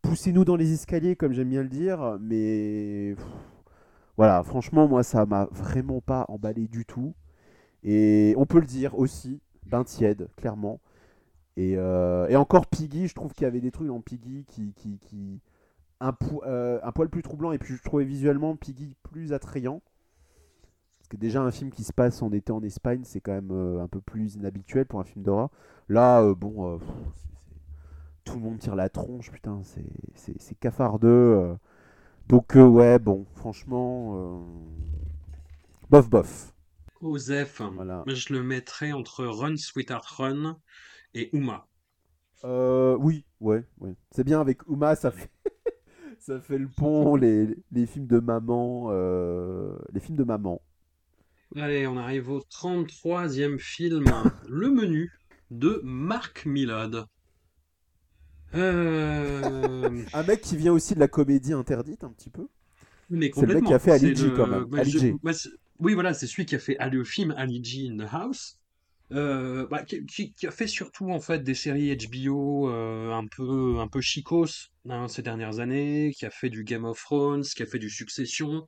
poussez-nous 0.02 0.46
dans 0.46 0.56
les 0.56 0.74
escaliers, 0.74 1.16
comme 1.16 1.34
j'aime 1.34 1.50
bien 1.50 1.64
le 1.64 1.70
dire, 1.70 2.18
mais 2.22 3.16
voilà, 4.18 4.44
franchement, 4.44 4.88
moi, 4.88 5.04
ça 5.04 5.26
m'a 5.26 5.48
vraiment 5.52 6.02
pas 6.02 6.26
emballé 6.30 6.68
du 6.68 6.86
tout. 6.86 7.14
Et 7.84 8.34
on 8.38 8.46
peut 8.46 8.60
le 8.60 8.66
dire 8.66 8.98
aussi, 9.00 9.40
bain 9.66 9.84
tiède, 9.84 10.30
clairement. 10.36 10.82
Et, 11.58 11.78
encore 12.36 12.68
Piggy, 12.68 13.08
je 13.08 13.16
trouve 13.16 13.34
qu'il 13.34 13.44
y 13.44 13.48
avait 13.48 13.62
des 13.62 13.72
trucs 13.72 13.88
dans 13.88 14.02
Piggy 14.02 14.46
qui, 14.48 14.74
qui, 14.74 15.42
un 16.02 16.12
poil 16.14 17.10
plus 17.10 17.22
troublant 17.22 17.52
et 17.52 17.58
puis 17.58 17.76
je 17.76 17.84
trouvais 17.84 18.06
visuellement 18.06 18.56
Piggy 18.56 18.96
plus 19.04 19.34
attrayant. 19.34 19.82
Que 21.10 21.18
déjà 21.18 21.42
un 21.42 21.52
film 21.52 21.72
qui 21.72 21.84
se 21.84 21.94
passe 21.94 22.22
en 22.22 22.32
été 22.32 22.52
en 22.52 22.62
Espagne, 22.64 23.02
c'est 23.04 23.20
quand 23.22 23.34
même 23.34 23.52
euh, 23.52 23.82
un 23.84 23.88
peu 23.88 24.00
plus 24.02 24.36
inhabituel 24.36 24.86
pour 24.86 25.00
un 25.00 25.04
film 25.04 25.24
d'horreur. 25.26 25.50
Là, 25.90 26.22
euh, 26.22 26.36
bon, 26.36 26.76
euh, 26.76 26.78
pff, 26.78 26.88
c'est- 27.16 27.28
c'est- 27.46 27.56
tout 28.26 28.36
le 28.36 28.42
monde 28.42 28.60
tire 28.60 28.76
la 28.76 28.90
tronche, 28.90 29.32
putain, 29.32 29.62
c'est- 29.64 29.84
c'est 30.16 30.40
c'est 30.42 30.56
cafardeux. 30.60 31.56
Donc 32.30 32.54
ouais, 32.56 33.00
bon, 33.00 33.26
franchement, 33.36 34.42
bof 35.90 36.10
bof. 36.10 36.54
Osef, 37.02 37.62
Voilà. 37.76 38.06
je 38.06 38.32
le 38.32 38.42
mettrais 38.42 38.94
entre 38.94 39.26
Run 39.26 39.58
Sweetheart 39.58 40.06
Run 40.08 40.62
et 41.14 41.30
Uma. 41.36 41.68
Oui, 43.00 43.26
ouais, 43.42 43.64
ouais. 43.80 43.96
C'est 44.12 44.24
bien 44.24 44.42
avec 44.42 44.66
Uma, 44.68 44.96
ça 44.96 45.12
fait, 45.12 45.30
ça 46.20 46.40
fait 46.42 46.58
le 46.58 46.70
pont, 46.70 47.16
les, 47.16 47.48
les 47.72 47.86
films 47.86 48.08
de 48.08 48.20
maman, 48.20 48.88
euh, 48.92 49.78
les 49.94 50.00
films 50.00 50.18
de 50.18 50.24
maman. 50.24 50.62
Allez, 51.56 51.88
on 51.88 51.98
arrive 51.98 52.30
au 52.30 52.40
33e 52.42 53.58
film, 53.60 54.06
Le 54.48 54.70
Menu, 54.70 55.12
de 55.52 55.82
Marc 55.84 56.46
Milad. 56.46 57.06
Euh... 58.56 60.04
Un 60.14 60.24
mec 60.24 60.42
qui 60.42 60.58
vient 60.58 60.74
aussi 60.74 60.96
de 60.96 61.00
la 61.00 61.08
comédie 61.08 61.54
interdite 61.54 62.04
un 62.04 62.12
petit 62.12 62.30
peu. 62.30 62.48
Mais 63.10 63.32
C'est 63.34 63.46
le 63.46 63.56
mec 63.56 63.64
qui 63.66 63.74
a 63.74 63.80
fait 63.80 63.92
Ali 63.92 64.16
G 64.16 64.26
le- 64.26 64.36
quand 64.36 64.48
même. 64.48 64.66
bah, 64.66 64.80
Ali 64.82 64.92
je- 64.92 65.00
G. 65.00 65.16
bah, 65.24 65.32
oui, 65.80 65.94
voilà, 65.94 66.14
c'est 66.14 66.28
celui 66.28 66.46
qui 66.46 66.56
a 66.56 66.60
fait 66.60 66.78
le 66.92 67.04
film 67.04 67.34
Ali 67.38 67.64
G 67.64 67.88
in 67.90 67.98
the 67.98 68.08
House. 68.12 68.58
Euh, 69.12 69.66
bah, 69.72 69.84
qui 69.84 70.36
a 70.46 70.52
fait 70.52 70.68
surtout 70.68 71.10
en 71.10 71.20
fait 71.20 71.42
des 71.44 71.56
séries 71.56 71.98
HBO 71.98 72.70
euh, 72.70 73.12
un 73.12 73.26
peu 73.26 73.80
un 73.80 73.88
peu 73.88 74.02
chicos 74.02 74.70
hein, 74.88 75.08
ces 75.08 75.24
dernières 75.24 75.60
années, 75.60 76.14
qui 76.16 76.28
a 76.28 76.30
fait 76.30 76.52
du 76.52 76.64
Game 76.64 76.86
of 76.86 77.00
Thrones, 77.02 77.42
qui 77.42 77.64
a 77.64 77.66
fait 77.66 77.80
du 77.80 77.90
Succession, 77.90 78.68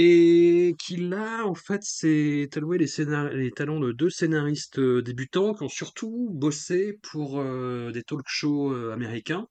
et 0.00 0.76
qui 0.78 0.96
là 0.96 1.44
en 1.44 1.56
fait 1.56 1.82
s'est 1.82 2.48
alloué 2.54 2.78
les, 2.78 3.50
talents 3.50 3.80
de 3.80 3.90
deux 3.90 4.10
scénaristes 4.10 4.78
euh, 4.78 5.02
débutants 5.02 5.54
qui 5.54 5.64
ont 5.64 5.68
surtout 5.68 6.28
bossé 6.30 7.00
pour 7.02 7.40
euh, 7.40 7.90
des 7.90 8.04
talk 8.04 8.24
shows 8.28 8.72
euh, 8.72 8.92
américains 8.92 9.48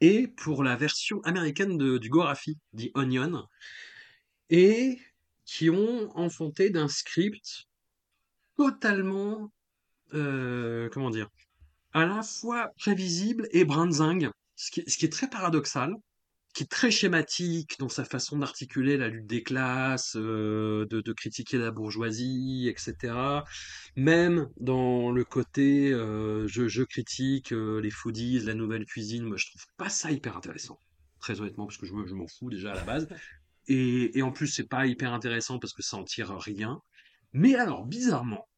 et 0.00 0.28
pour 0.28 0.64
la 0.64 0.76
version 0.76 1.20
américaine 1.24 1.76
du 1.76 2.08
Gorafi, 2.08 2.56
dit 2.72 2.90
Onion, 2.94 3.46
et 4.48 4.98
qui 5.44 5.68
ont 5.68 6.10
enfanté 6.16 6.70
d'un 6.70 6.88
script 6.88 7.66
totalement 8.56 9.52
comment 10.10 11.10
dire, 11.10 11.28
à 11.92 12.06
la 12.06 12.22
fois 12.22 12.70
prévisible 12.78 13.46
et 13.52 13.66
brinzingue, 13.66 14.30
ce 14.56 14.70
qui 14.70 15.04
est 15.04 15.12
très 15.12 15.28
paradoxal, 15.28 15.94
qui 16.54 16.64
est 16.64 16.66
très 16.66 16.90
schématique 16.90 17.76
dans 17.78 17.88
sa 17.88 18.04
façon 18.04 18.38
d'articuler 18.38 18.96
la 18.96 19.08
lutte 19.08 19.26
des 19.26 19.42
classes, 19.42 20.16
euh, 20.16 20.86
de, 20.90 21.00
de 21.00 21.12
critiquer 21.12 21.58
la 21.58 21.70
bourgeoisie, 21.70 22.68
etc. 22.74 23.44
Même 23.96 24.48
dans 24.58 25.10
le 25.12 25.24
côté 25.24 25.92
euh, 25.92 26.46
je, 26.48 26.68
je 26.68 26.82
critique 26.82 27.52
euh, 27.52 27.80
les 27.80 27.90
foodies, 27.90 28.40
la 28.40 28.54
nouvelle 28.54 28.84
cuisine, 28.86 29.24
moi 29.24 29.36
je 29.36 29.46
trouve 29.50 29.62
pas 29.76 29.88
ça 29.88 30.10
hyper 30.10 30.36
intéressant. 30.36 30.78
Très 31.20 31.40
honnêtement, 31.40 31.66
parce 31.66 31.76
que 31.78 31.86
je, 31.86 31.92
me- 31.94 32.06
je 32.06 32.14
m'en 32.14 32.26
fous 32.26 32.50
déjà 32.50 32.72
à 32.72 32.74
la 32.74 32.84
base. 32.84 33.08
Et, 33.68 34.18
et 34.18 34.22
en 34.22 34.32
plus, 34.32 34.48
c'est 34.48 34.68
pas 34.68 34.86
hyper 34.86 35.12
intéressant 35.14 35.58
parce 35.58 35.72
que 35.74 35.82
ça 35.82 35.96
en 35.96 36.04
tire 36.04 36.30
rien. 36.38 36.82
Mais 37.32 37.54
alors, 37.56 37.86
bizarrement, 37.86 38.48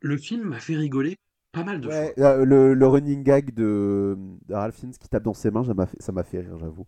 le 0.00 0.18
film 0.18 0.44
m'a 0.44 0.60
fait 0.60 0.76
rigoler 0.76 1.18
pas 1.52 1.64
mal 1.64 1.80
de 1.80 1.88
Ouais, 1.88 1.90
fois. 1.90 2.16
le, 2.18 2.74
le 2.74 2.86
running 2.86 3.22
gag 3.22 3.54
de, 3.54 4.16
de 4.48 4.54
Ralph 4.54 4.76
Fiennes 4.76 4.92
qui 4.92 5.08
tape 5.08 5.22
dans 5.22 5.32
ses 5.34 5.50
mains, 5.50 5.64
ça 5.64 5.72
m'a 5.74 5.86
fait, 5.86 6.00
ça 6.02 6.12
m'a 6.12 6.22
fait 6.24 6.40
rire, 6.40 6.58
j'avoue. 6.58 6.86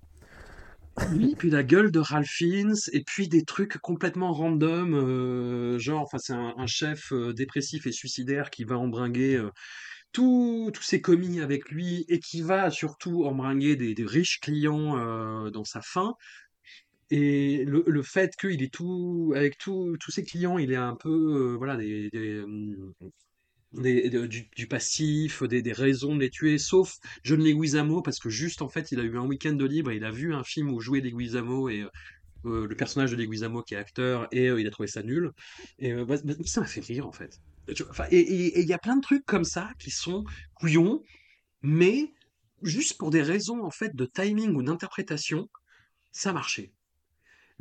Oui, 1.12 1.34
puis 1.38 1.48
la 1.50 1.62
gueule 1.62 1.90
de 1.90 1.98
Ralph 2.00 2.28
Fiennes, 2.28 2.76
et 2.92 3.02
puis 3.02 3.28
des 3.28 3.44
trucs 3.44 3.78
complètement 3.78 4.32
random, 4.32 4.94
euh, 4.94 5.78
genre, 5.78 6.02
enfin, 6.02 6.18
c'est 6.18 6.34
un, 6.34 6.66
chef 6.66 7.12
euh, 7.12 7.32
dépressif 7.32 7.86
et 7.86 7.92
suicidaire 7.92 8.50
qui 8.50 8.64
va 8.64 8.76
embringuer 8.78 9.36
euh, 9.36 9.50
tous 10.12 10.70
ses 10.82 11.00
commis 11.00 11.40
avec 11.40 11.70
lui 11.70 12.04
et 12.08 12.20
qui 12.20 12.42
va 12.42 12.70
surtout 12.70 13.24
embringuer 13.24 13.76
des, 13.76 14.04
riches 14.04 14.40
clients 14.40 15.50
dans 15.50 15.64
sa 15.64 15.80
fin. 15.80 16.14
Et 17.10 17.64
le, 17.64 18.02
fait 18.02 18.36
qu'il 18.36 18.62
est 18.62 18.72
tout, 18.72 19.32
avec 19.34 19.56
tous 19.58 19.96
ses 20.08 20.24
clients, 20.24 20.58
il 20.58 20.72
est 20.72 20.76
un 20.76 20.96
peu, 20.96 21.54
voilà, 21.56 21.76
des, 21.76 22.10
du, 23.72 24.66
passif, 24.68 25.42
des, 25.42 25.62
des 25.62 25.72
raisons 25.72 26.14
de 26.14 26.20
les 26.20 26.30
tuer, 26.30 26.58
sauf 26.58 26.98
John 27.24 27.42
Leguizamo, 27.42 28.02
parce 28.02 28.18
que 28.18 28.28
juste 28.28 28.62
en 28.62 28.68
fait, 28.68 28.92
il 28.92 29.00
a 29.00 29.02
eu 29.02 29.16
un 29.16 29.26
week-end 29.26 29.54
de 29.54 29.64
libre, 29.64 29.90
et 29.90 29.96
il 29.96 30.04
a 30.04 30.10
vu 30.10 30.34
un 30.34 30.44
film 30.44 30.72
où 30.72 30.80
jouait 30.80 31.00
Leguizamo 31.00 31.68
et 31.68 31.86
euh, 32.44 32.66
le 32.66 32.74
personnage 32.74 33.12
de 33.12 33.16
Leguizamo 33.16 33.62
qui 33.62 33.74
est 33.74 33.78
acteur, 33.78 34.28
et 34.32 34.48
euh, 34.48 34.60
il 34.60 34.66
a 34.66 34.70
trouvé 34.70 34.88
ça 34.88 35.02
nul. 35.02 35.32
Et 35.78 35.92
euh, 35.92 36.04
bah, 36.04 36.16
bah, 36.24 36.34
ça 36.44 36.60
m'a 36.60 36.66
fait 36.66 36.80
rire 36.80 37.06
en 37.06 37.12
fait. 37.12 37.40
Et 38.10 38.60
il 38.60 38.66
y 38.66 38.72
a 38.72 38.78
plein 38.78 38.96
de 38.96 39.02
trucs 39.02 39.24
comme 39.24 39.44
ça 39.44 39.70
qui 39.78 39.90
sont 39.90 40.24
couillons, 40.54 41.02
mais 41.62 42.12
juste 42.62 42.98
pour 42.98 43.10
des 43.10 43.22
raisons 43.22 43.62
en 43.64 43.70
fait 43.70 43.94
de 43.94 44.04
timing 44.04 44.54
ou 44.54 44.62
d'interprétation, 44.62 45.48
ça 46.10 46.32
marchait. 46.32 46.72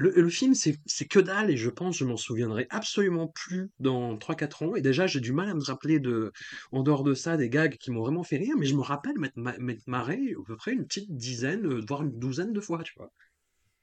Le, 0.01 0.29
film, 0.29 0.53
c'est 0.55 1.05
que 1.05 1.19
dalle, 1.19 1.51
et 1.51 1.57
je 1.57 1.69
pense 1.69 1.97
je 1.97 2.05
m'en 2.05 2.17
souviendrai 2.17 2.65
absolument 2.69 3.27
plus 3.27 3.69
dans 3.79 4.17
trois 4.17 4.35
quatre 4.35 4.63
ans. 4.63 4.75
Et 4.75 4.81
déjà, 4.81 5.05
j'ai 5.05 5.19
du 5.19 5.31
mal 5.31 5.49
à 5.49 5.53
me 5.53 5.63
rappeler 5.63 5.99
de, 5.99 6.31
en 6.71 6.81
dehors 6.81 7.03
de 7.03 7.13
ça, 7.13 7.37
des 7.37 7.49
gags 7.49 7.75
qui 7.77 7.91
m'ont 7.91 8.01
vraiment 8.01 8.23
fait 8.23 8.37
rire, 8.37 8.55
mais 8.57 8.65
je 8.65 8.75
me 8.75 8.81
rappelle 8.81 9.17
m'être 9.19 9.37
ma- 9.37 9.57
m'être 9.59 9.87
marré 9.87 10.19
à 10.37 10.43
peu 10.45 10.55
près 10.55 10.73
une 10.73 10.85
petite 10.85 11.15
dizaine, 11.15 11.65
euh, 11.65 11.81
voire 11.87 12.01
une 12.01 12.17
douzaine 12.17 12.51
de 12.51 12.59
fois, 12.59 12.81
tu 12.83 12.93
vois. 12.97 13.11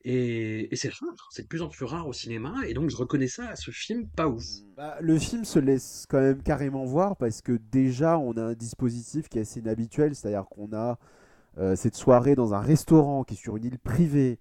Et, 0.05 0.73
et 0.73 0.77
c'est 0.77 0.93
rare, 0.93 1.29
c'est 1.31 1.43
de 1.43 1.49
plus 1.49 1.63
en 1.63 1.69
plus 1.69 1.85
rare 1.85 2.07
au 2.07 2.13
cinéma, 2.13 2.55
et 2.67 2.75
donc 2.75 2.89
je 2.89 2.97
reconnais 2.97 3.29
ça 3.29 3.49
à 3.49 3.57
ce 3.57 3.71
film 3.71 4.09
pas 4.09 4.29
ouf. 4.29 4.45
Bah, 4.77 4.97
le 5.01 5.19
film 5.19 5.45
se 5.45 5.59
laisse 5.59 6.07
quand 6.09 6.21
même 6.21 6.43
carrément 6.43 6.85
voir 6.85 7.17
parce 7.17 7.43
que 7.43 7.59
déjà 7.73 8.19
on 8.19 8.33
a 8.37 8.43
un 8.43 8.55
dispositif 8.55 9.29
qui 9.29 9.39
est 9.39 9.43
assez 9.43 9.61
inhabituel, 9.61 10.15
c'est-à-dire 10.15 10.47
qu'on 10.49 10.73
a 10.73 10.99
euh, 11.59 11.75
cette 11.75 11.97
soirée 11.97 12.37
dans 12.37 12.55
un 12.55 12.61
restaurant 12.61 13.25
qui 13.25 13.35
est 13.35 13.37
sur 13.37 13.57
une 13.57 13.65
île 13.65 13.79
privée 13.79 14.39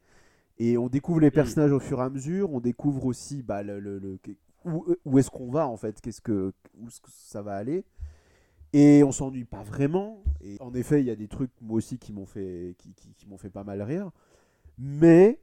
et 0.59 0.77
on 0.77 0.87
découvre 0.89 1.19
les 1.19 1.31
personnages 1.31 1.71
au 1.71 1.79
fur 1.79 1.99
et 1.99 2.03
à 2.03 2.09
mesure, 2.09 2.51
on 2.53 2.59
découvre 2.59 3.05
aussi 3.05 3.43
bah, 3.43 3.63
le, 3.63 3.79
le- 3.79 3.99
le- 3.99 4.19
où, 4.65 4.85
où 5.05 5.19
est-ce 5.19 5.29
qu'on 5.29 5.49
va 5.51 5.67
en 5.67 5.77
fait, 5.77 5.99
qu'est-ce 6.01 6.21
que, 6.21 6.51
où 6.79 6.87
ça 7.07 7.41
va 7.41 7.55
aller. 7.55 7.85
Et 8.73 9.03
on 9.03 9.11
s'ennuie 9.11 9.45
pas 9.45 9.63
vraiment. 9.63 10.21
Et 10.41 10.57
en 10.61 10.73
effet, 10.73 10.99
il 11.01 11.05
y 11.07 11.11
a 11.11 11.15
des 11.15 11.27
trucs 11.27 11.51
moi 11.61 11.77
aussi 11.77 11.97
qui 11.97 12.11
m'ont 12.13 12.25
fait, 12.25 12.75
qui, 12.77 12.93
qui- 12.93 13.13
qui 13.15 13.27
m'ont 13.27 13.37
fait 13.37 13.49
pas 13.49 13.63
mal 13.63 13.81
rire. 13.81 14.11
Mais 14.77 15.39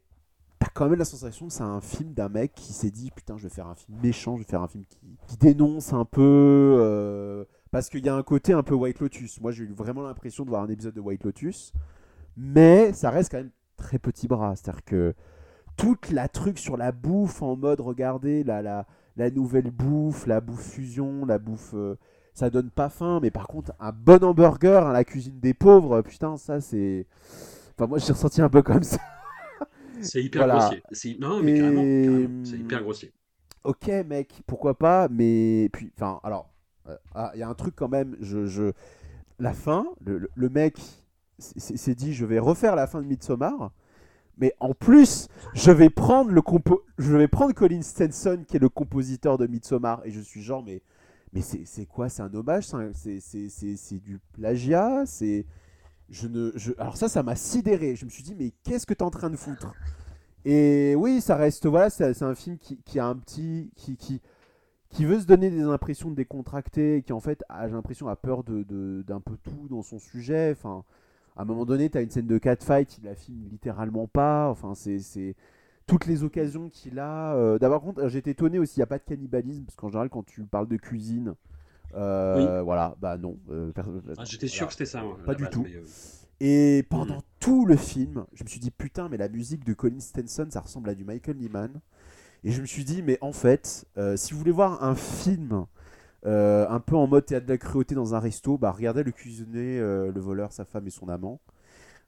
t'as 0.58 0.68
quand 0.74 0.88
même 0.88 0.98
la 0.98 1.04
sensation 1.04 1.46
que 1.48 1.52
c'est 1.52 1.62
un 1.62 1.80
film 1.80 2.12
d'un 2.12 2.28
mec 2.28 2.52
qui 2.54 2.72
s'est 2.72 2.90
dit 2.90 3.10
putain, 3.10 3.36
je 3.36 3.44
vais 3.44 3.54
faire 3.54 3.66
un 3.68 3.74
film 3.74 3.98
méchant, 4.02 4.36
je 4.36 4.42
vais 4.42 4.48
faire 4.48 4.62
un 4.62 4.68
film 4.68 4.84
qui, 4.86 4.98
qui 5.26 5.36
dénonce 5.38 5.92
un 5.92 6.04
peu. 6.04 6.76
euh, 6.80 7.44
parce 7.70 7.88
qu'il 7.88 8.04
y 8.04 8.08
a 8.08 8.14
un 8.14 8.22
côté 8.22 8.52
un 8.52 8.62
peu 8.62 8.74
White 8.74 9.00
Lotus. 9.00 9.40
Moi, 9.40 9.50
j'ai 9.52 9.64
eu 9.64 9.72
vraiment 9.72 10.02
l'impression 10.02 10.44
de 10.44 10.50
voir 10.50 10.62
un 10.62 10.68
épisode 10.68 10.94
de 10.94 11.00
White 11.00 11.24
Lotus. 11.24 11.72
Mais 12.36 12.92
ça 12.92 13.10
reste 13.10 13.30
quand 13.30 13.38
même 13.38 13.50
très 13.84 13.98
petit 13.98 14.26
bras. 14.28 14.56
C'est-à-dire 14.56 14.84
que 14.84 15.14
toute 15.76 16.10
la 16.10 16.28
truc 16.28 16.58
sur 16.58 16.76
la 16.76 16.90
bouffe 16.92 17.42
en 17.42 17.56
mode 17.56 17.80
regardez 17.80 18.44
la, 18.44 18.62
la, 18.62 18.86
la 19.16 19.30
nouvelle 19.30 19.70
bouffe, 19.70 20.26
la 20.26 20.40
bouffe 20.40 20.70
fusion, 20.72 21.26
la 21.26 21.38
bouffe. 21.38 21.74
euh, 21.74 21.96
ça 22.32 22.50
donne 22.50 22.70
pas 22.70 22.88
faim, 22.88 23.20
mais 23.22 23.30
par 23.30 23.46
contre, 23.46 23.72
un 23.78 23.92
bon 23.92 24.24
hamburger 24.24 24.86
à 24.86 24.92
la 24.92 25.04
cuisine 25.04 25.38
des 25.38 25.54
pauvres, 25.54 26.02
putain, 26.02 26.36
ça 26.36 26.60
c'est. 26.60 27.06
Enfin, 27.76 27.86
moi 27.88 27.98
j'ai 27.98 28.12
ressenti 28.12 28.40
un 28.42 28.48
peu 28.48 28.62
comme 28.62 28.82
ça. 28.82 28.98
C'est 30.00 30.22
hyper 30.22 30.46
Voilà. 30.46 30.58
grossier. 30.88 31.16
Non, 31.20 31.42
mais 31.42 31.52
Et- 31.54 31.58
carrément, 31.60 31.82
carrément, 31.82 32.44
c'est 32.44 32.56
hyper 32.58 32.82
grossier. 32.82 33.12
Ok, 33.62 33.86
mec, 34.06 34.42
pourquoi 34.46 34.76
pas, 34.76 35.08
mais. 35.08 35.70
Puis, 35.72 35.92
enfin, 35.96 36.20
alors, 36.24 36.50
euh, 36.88 36.96
ah, 37.14 37.30
il 37.34 37.40
y 37.40 37.42
a 37.42 37.48
un 37.48 37.54
truc 37.54 37.74
quand 37.76 37.88
même, 37.88 38.16
je. 38.20 38.46
je... 38.46 38.72
La 39.38 39.52
fin, 39.54 39.86
le, 40.04 40.48
mec 40.48 40.78
s'est 41.38 41.94
dit 41.94 42.12
je 42.12 42.24
vais 42.24 42.38
refaire 42.38 42.76
la 42.76 42.86
fin 42.86 43.02
de 43.02 43.06
Midsommar, 43.06 43.72
mais 44.38 44.54
en 44.60 44.74
plus, 44.74 45.28
je 45.54 45.70
vais 45.70 45.90
prendre 45.90 46.30
le 46.30 46.42
compo... 46.42 46.82
je 46.98 47.16
vais 47.16 47.28
prendre 47.28 47.52
Colin 47.54 47.82
Stenson 47.82 48.44
qui 48.46 48.56
est 48.56 48.60
le 48.60 48.68
compositeur 48.68 49.38
de 49.38 49.46
Midsommar, 49.46 50.02
et 50.04 50.10
je 50.10 50.20
suis 50.20 50.42
genre, 50.42 50.62
mais. 50.64 50.82
Mais 51.32 51.40
c'est 51.40 51.86
quoi? 51.86 52.08
C'est 52.08 52.22
un 52.22 52.32
hommage? 52.32 52.68
C'est 52.92 53.98
du 53.98 54.20
plagiat? 54.34 55.04
C'est. 55.04 55.44
Je 56.08 56.28
ne, 56.28 56.52
je... 56.54 56.70
Alors 56.78 56.96
ça, 56.96 57.08
ça 57.08 57.24
m'a 57.24 57.34
sidéré. 57.34 57.96
Je 57.96 58.04
me 58.04 58.10
suis 58.10 58.22
dit, 58.22 58.36
mais 58.38 58.52
qu'est-ce 58.62 58.86
que 58.86 58.94
t'es 58.94 59.02
en 59.02 59.10
train 59.10 59.30
de 59.30 59.36
foutre? 59.36 59.74
Et 60.44 60.94
oui, 60.96 61.20
ça 61.20 61.34
reste, 61.34 61.66
voilà, 61.66 61.90
c'est 61.90 62.22
un 62.22 62.34
film 62.36 62.56
qui, 62.58 62.98
a 63.00 63.06
un 63.06 63.16
petit, 63.16 63.72
qui, 63.74 63.96
qui, 63.96 64.20
qui 64.90 65.04
veut 65.06 65.18
se 65.18 65.26
donner 65.26 65.50
des 65.50 65.62
impressions 65.62 66.08
de 66.08 66.14
décontracté, 66.14 67.02
qui 67.04 67.12
en 67.12 67.18
fait, 67.18 67.42
a, 67.48 67.66
j'ai 67.66 67.74
l'impression, 67.74 68.06
a 68.06 68.14
peur 68.14 68.44
de, 68.44 68.62
de- 68.62 69.02
d'un 69.04 69.20
peu 69.20 69.36
tout 69.36 69.66
dans 69.68 69.82
son 69.82 69.98
sujet. 69.98 70.54
Enfin, 70.56 70.84
à 71.36 71.42
un 71.42 71.44
moment 71.44 71.64
donné, 71.64 71.90
tu 71.90 71.98
as 71.98 72.02
une 72.02 72.10
scène 72.10 72.26
de 72.26 72.38
catfight, 72.38 72.98
il 72.98 73.04
la 73.04 73.14
filme 73.14 73.48
littéralement 73.50 74.06
pas. 74.06 74.48
Enfin, 74.50 74.74
c'est, 74.74 75.34
toutes 75.86 76.06
les 76.06 76.22
occasions 76.24 76.68
qu'il 76.70 76.98
a. 76.98 77.34
euh, 77.34 77.58
D'abord, 77.58 77.82
contre, 77.82 78.14
été 78.16 78.30
étonné 78.30 78.58
aussi, 78.58 78.76
il 78.76 78.80
n'y 78.80 78.84
a 78.84 78.86
pas 78.86 78.98
de 78.98 79.04
cannibalisme, 79.04 79.64
parce 79.64 79.76
qu'en 79.76 79.88
général, 79.88 80.08
quand 80.10 80.24
tu 80.24 80.42
parles 80.44 80.68
de 80.68 80.76
cuisine, 80.76 81.34
euh, 81.94 82.62
voilà, 82.62 82.96
bah 83.00 83.18
non. 83.18 83.38
euh, 83.50 83.70
per- 83.72 83.82
Ah, 84.16 84.24
J'étais 84.24 84.48
sûr 84.48 84.66
voilà. 84.66 84.66
que 84.68 84.72
c'était 84.72 84.86
ça. 84.86 85.00
à 85.00 85.26
Pas 85.26 85.34
du 85.34 85.42
base, 85.44 85.52
tout. 85.52 85.64
euh, 85.66 85.84
Et 86.40 86.84
pendant 86.88 87.22
tout 87.40 87.66
le 87.66 87.76
film, 87.76 88.24
je 88.34 88.44
me 88.44 88.48
suis 88.48 88.60
dit 88.60 88.70
putain, 88.70 89.08
mais 89.08 89.16
la 89.16 89.28
musique 89.28 89.64
de 89.64 89.74
Colin 89.74 90.00
Stenson, 90.00 90.46
ça 90.50 90.60
ressemble 90.60 90.88
à 90.90 90.94
du 90.94 91.04
Michael 91.04 91.36
Nyman. 91.36 91.80
Et 92.42 92.50
je 92.50 92.60
me 92.60 92.66
suis 92.66 92.84
dit, 92.84 93.02
mais 93.02 93.18
en 93.22 93.32
fait, 93.32 93.86
euh, 93.96 94.16
si 94.16 94.32
vous 94.32 94.38
voulez 94.38 94.50
voir 94.52 94.82
un 94.82 94.94
film 94.94 95.66
euh, 96.26 96.66
un 96.68 96.80
peu 96.80 96.96
en 96.96 97.06
mode 97.06 97.26
théâtre 97.26 97.46
de 97.46 97.52
la 97.52 97.58
cruauté 97.58 97.94
dans 97.94 98.14
un 98.14 98.18
resto, 98.20 98.58
bah 98.58 98.70
regardez 98.72 99.02
le 99.02 99.12
cuisinier, 99.12 99.78
euh, 99.78 100.12
le 100.12 100.20
voleur, 100.20 100.52
sa 100.52 100.64
femme 100.64 100.86
et 100.86 100.90
son 100.90 101.08
amant. 101.08 101.40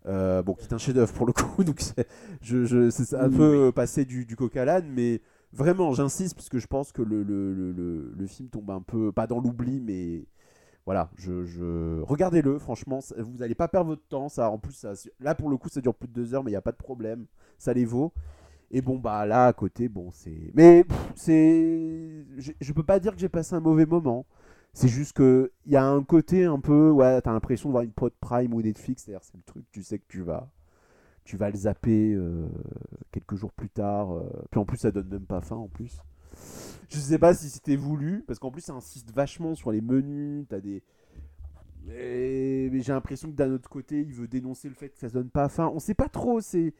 Euh, 0.07 0.43
bon, 0.43 0.55
qui 0.55 0.67
est 0.67 0.73
un 0.75 0.79
chef-d'œuvre 0.79 1.13
pour 1.13 1.27
le 1.27 1.33
coup, 1.33 1.65
donc 1.65 1.81
c'est, 1.81 2.07
je, 2.43 2.65
je, 2.65 2.91
c'est 2.91 3.15
un 3.17 3.29
Oui, 3.29 3.31
peu 3.31 3.73
passé 3.75 4.05
du, 4.05 4.25
du 4.25 4.37
coq 4.37 4.57
à 4.57 4.65
l'âne, 4.65 4.89
mais 4.89 5.21
vraiment, 5.53 5.93
j'insiste 5.95 6.35
parce 6.37 6.49
que 6.49 6.59
je 6.59 6.67
pense 6.69 6.93
que 6.93 7.03
le, 7.03 7.23
le, 7.25 7.53
le, 7.55 7.73
le- 7.73 8.27
film 8.29 8.49
tombe 8.49 8.71
un 8.71 8.81
peu, 8.83 9.13
pas 9.13 9.27
dans 9.27 9.41
l'oubli, 9.41 9.81
mais 9.81 10.27
voilà, 10.87 11.11
je, 11.17 11.45
je... 11.45 12.01
regardez-le, 12.03 12.59
franchement, 12.59 13.01
vous 13.19 13.39
n'allez 13.39 13.55
pas 13.57 13.69
perdre 13.69 13.89
votre 13.91 14.07
temps. 14.09 14.29
Ça, 14.29 14.51
en 14.51 14.59
plus, 14.59 14.73
ça, 14.75 14.93
là 15.21 15.35
pour 15.35 15.51
le 15.51 15.57
coup, 15.57 15.69
ça 15.69 15.81
dure 15.81 15.95
plus 15.95 16.09
de 16.09 16.15
deux 16.15 16.35
heures, 16.35 16.45
mais 16.45 16.51
il 16.51 16.55
n'y 16.55 16.59
a 16.59 16.63
pas 16.63 16.73
de 16.73 16.77
problème, 16.77 17.27
ça 17.59 17.73
les 17.75 17.85
vaut. 17.85 18.13
Et 18.71 18.83
bon, 18.83 18.99
bah 18.99 19.27
là 19.27 19.47
à 19.47 19.53
côté, 19.53 19.89
bon, 19.89 20.11
c'est. 20.13 20.51
Mais 20.55 20.85
c'est. 21.15 22.25
Je, 22.39 22.73
peux 22.73 22.83
pas 22.83 22.99
dire 23.01 23.13
que 23.15 23.21
j'ai 23.21 23.29
passé 23.29 23.55
un 23.55 23.61
mauvais 23.61 23.87
moment. 23.87 24.27
C'est 24.73 24.89
juste 24.89 25.15
que 25.15 25.53
il 25.67 25.73
y 25.73 25.77
a 25.77 25.87
un 25.87 26.03
côté 26.03 26.45
un 26.45 26.61
peu. 26.61 26.91
Ouais, 26.91 27.21
t'as 27.23 27.33
l'impression 27.33 27.69
de 27.69 27.73
voir 27.73 27.85
une 27.85 27.93
prod 27.93 28.13
Prime 28.21 28.53
ou 28.55 28.63
Netflix, 28.63 29.05
c'est-à-dire 29.05 29.25
c'est 29.25 29.37
le 29.37 29.43
truc, 29.45 29.65
tu 29.73 29.83
sais 29.83 29.99
que 29.99 30.05
tu 30.09 30.23
vas. 30.23 30.51
Tu 31.25 31.37
vas 31.37 31.51
le 31.51 31.57
zapper 31.57 32.13
euh, 32.15 32.47
quelques 33.13 33.37
jours 33.37 33.53
plus 33.53 33.71
tard. 33.71 34.13
euh, 34.15 34.29
Puis 34.51 34.61
en 34.61 34.65
plus, 34.65 34.79
ça 34.79 34.91
donne 34.93 35.09
même 35.09 35.27
pas 35.27 35.41
faim 35.41 35.57
en 35.57 35.69
plus. 35.69 36.01
Je 36.89 36.99
sais 36.99 37.19
pas 37.19 37.35
si 37.35 37.49
c'était 37.51 37.77
voulu, 37.77 38.25
parce 38.27 38.39
qu'en 38.39 38.51
plus, 38.51 38.61
ça 38.63 38.75
insiste 38.75 39.11
vachement 39.13 39.55
sur 39.55 39.73
les 39.73 39.81
menus. 39.81 40.47
T'as 40.49 40.61
des. 40.61 40.83
Mais, 41.85 42.71
j'ai 42.83 42.93
l'impression 42.93 43.31
que 43.31 43.37
d'un 43.37 43.53
autre 43.53 43.69
côté, 43.71 44.01
il 44.01 44.13
veut 44.13 44.29
dénoncer 44.29 44.69
le 44.69 44.75
fait 44.75 44.89
que 44.91 44.99
ça 44.99 45.09
donne 45.09 45.31
pas 45.31 45.49
faim. 45.49 45.71
On 45.75 45.79
sait 45.79 45.95
pas 45.95 46.09
trop, 46.09 46.41
c'est. 46.41 46.75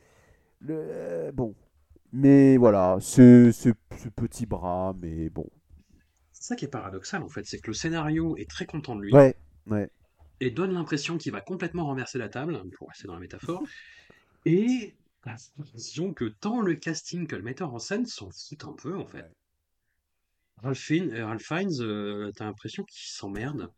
Le... 0.61 0.75
euh, 0.79 1.33
Bon. 1.33 1.55
Mais 2.13 2.57
voilà, 2.57 2.99
ce, 3.01 3.53
ce, 3.53 3.71
ce 3.97 4.09
petit 4.09 4.47
bras, 4.47 4.95
mais 5.01 5.29
bon. 5.31 5.49
C'est 6.31 6.45
ça 6.45 6.55
qui 6.57 6.65
est 6.67 6.69
paradoxal 6.69 7.25
en 7.25 7.29
fait, 7.29 7.45
c'est 7.47 7.59
que 7.59 7.67
le 7.67 7.75
scénario 7.75 8.37
est 8.37 8.49
très 8.49 8.65
content 8.65 8.95
de 8.95 9.03
lui 9.03 9.13
Ouais, 9.13 9.35
ouais. 9.67 9.91
et 10.41 10.51
donne 10.51 10.73
l'impression 10.73 11.19
qu'il 11.19 11.33
va 11.33 11.41
complètement 11.43 11.85
renverser 11.87 12.17
la 12.19 12.29
table, 12.31 12.63
pour 12.79 12.89
rester 12.89 13.07
dans 13.07 13.15
la 13.15 13.21
métaphore, 13.21 13.63
et 14.47 14.95
l'impression 15.25 16.15
que 16.15 16.27
tant 16.27 16.61
le 16.63 16.75
casting 16.77 17.27
que 17.27 17.37
le 17.37 17.43
metteur 17.43 17.75
en 17.75 17.79
scène 17.81 18.07
s'en 18.07 18.31
foutent 18.31 18.65
un 18.65 18.75
peu 18.75 18.97
en 18.97 19.07
fait. 19.07 19.23
Ouais. 19.23 19.31
Ralph 20.63 20.79
Fiennes, 20.79 21.13
euh, 21.15 21.25
Ralph 21.27 21.43
Fiennes, 21.43 21.81
euh, 21.81 22.31
t'as 22.37 22.45
l'impression 22.45 22.85
qu'il 22.85 23.09
s'emmerde. 23.09 23.71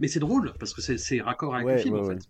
Mais 0.00 0.08
c'est 0.08 0.20
drôle, 0.20 0.54
parce 0.58 0.74
que 0.74 0.82
c'est- 0.82 0.98
c'est 0.98 1.20
raccord 1.20 1.54
avec 1.54 1.66
Ouais, 1.66 1.72
le 1.72 1.78
film, 1.78 1.94
ouais, 1.94 2.00
en 2.00 2.04
ouais. 2.04 2.14
fait. 2.14 2.28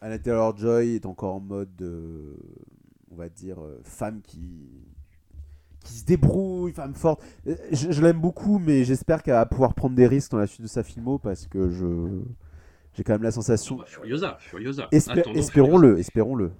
Anna 0.00 0.18
Taylor-Joy 0.18 0.94
est 0.96 1.06
encore 1.06 1.36
en 1.36 1.40
mode, 1.40 1.80
euh, 1.82 2.36
on 3.10 3.16
va 3.16 3.28
dire, 3.28 3.60
euh, 3.62 3.80
femme 3.84 4.20
qui 4.22 4.68
qui 5.82 5.94
se 5.94 6.04
débrouille, 6.04 6.72
femme 6.72 6.94
forte. 6.94 7.22
Euh, 7.46 7.56
Je, 7.72 7.90
je 7.90 8.02
l'aime 8.02 8.20
beaucoup, 8.20 8.58
mais 8.58 8.84
j'espère 8.84 9.22
qu'elle 9.22 9.34
va 9.34 9.46
pouvoir 9.46 9.74
prendre 9.74 9.96
des 9.96 10.06
risques 10.06 10.30
dans 10.32 10.38
la 10.38 10.46
suite 10.46 10.62
de 10.62 10.66
sa 10.66 10.82
filmo 10.82 11.18
parce 11.18 11.46
que 11.46 11.70
je 11.70 12.20
j'ai 12.94 13.04
quand 13.04 13.12
même 13.14 13.22
la 13.22 13.30
sensation. 13.30 13.76
Bah, 13.76 13.84
Furiosa, 13.86 14.36
Furiosa. 14.40 14.88
Espé- 14.92 15.24
espérons-le, 15.36 15.98
espérons-le. 15.98 16.50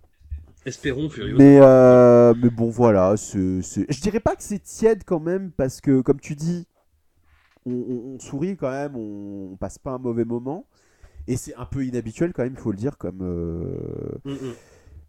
Espérons 0.64 1.08
Furiosa. 1.08 1.42
Mais, 1.42 1.58
euh, 1.60 2.34
mais 2.36 2.50
bon, 2.50 2.70
voilà. 2.70 3.16
c'est- 3.16 3.62
c'est- 3.62 3.86
Je 3.92 4.00
dirais 4.00 4.20
pas 4.20 4.36
que 4.36 4.42
c'est 4.42 4.62
tiède 4.62 5.02
quand 5.04 5.20
même, 5.20 5.50
parce 5.50 5.80
que, 5.80 6.00
comme 6.00 6.20
tu 6.20 6.34
dis, 6.34 6.66
on, 7.66 7.72
on- 7.72 8.14
on 8.14 8.18
sourit 8.18 8.56
quand 8.56 8.70
même, 8.70 8.96
on, 8.96 9.50
on 9.52 9.56
passe 9.56 9.78
pas 9.78 9.92
un 9.92 9.98
mauvais 9.98 10.24
moment. 10.24 10.66
Et 11.28 11.36
c'est 11.36 11.54
un 11.56 11.66
peu 11.66 11.84
inhabituel 11.86 12.32
quand 12.32 12.42
même, 12.44 12.54
il 12.54 12.60
faut 12.60 12.72
le 12.72 12.78
dire, 12.78 12.98
comme. 12.98 13.20
euh, 13.22 14.18
Mm, 14.24 14.30
mm. 14.32 14.54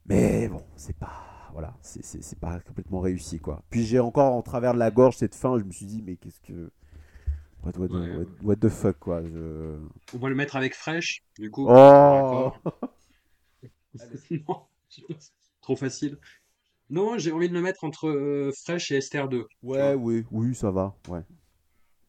Mais 0.07 0.47
bon, 0.49 0.63
c'est 0.75 0.95
pas. 0.95 1.11
Voilà, 1.53 1.75
c'est- 1.81 2.03
c'est 2.03 2.21
c'est 2.23 2.39
pas 2.39 2.59
complètement 2.61 2.99
réussi, 3.01 3.39
quoi. 3.39 3.63
Puis 3.69 3.83
j'ai 3.85 3.99
encore 3.99 4.33
en 4.33 4.41
travers 4.41 4.73
de 4.73 4.79
la 4.79 4.89
gorge 4.91 5.15
cette 5.17 5.35
fin, 5.35 5.57
je 5.59 5.63
me 5.63 5.71
suis 5.71 5.85
dit, 5.85 6.01
mais 6.01 6.15
qu'est-ce 6.15 6.39
que. 6.41 6.71
What, 7.63 7.73
what- 7.77 7.87
Ouais. 7.87 8.15
what- 8.15 8.25
what 8.43 8.55
the 8.55 8.69
fuck, 8.69 8.97
quoi. 8.99 9.21
je- 9.23 9.77
On 10.13 10.17
va 10.17 10.29
le 10.29 10.35
mettre 10.35 10.55
avec 10.55 10.73
Fresh, 10.75 11.23
du 11.37 11.51
coup. 11.51 11.67
Oh. 11.69 12.51
Non, 14.47 14.65
trop 15.61 15.75
facile. 15.75 16.17
Non, 16.89 17.17
j'ai 17.17 17.31
envie 17.31 17.49
de 17.49 17.53
le 17.53 17.61
mettre 17.61 17.83
entre 17.83 18.07
euh, 18.09 18.51
Fresh 18.65 18.91
et 18.91 18.97
Esther 18.97 19.29
2. 19.29 19.47
Ouais, 19.63 19.93
oui, 19.93 20.25
oui, 20.31 20.55
ça 20.55 20.71
va, 20.71 20.95
ouais. 21.07 21.21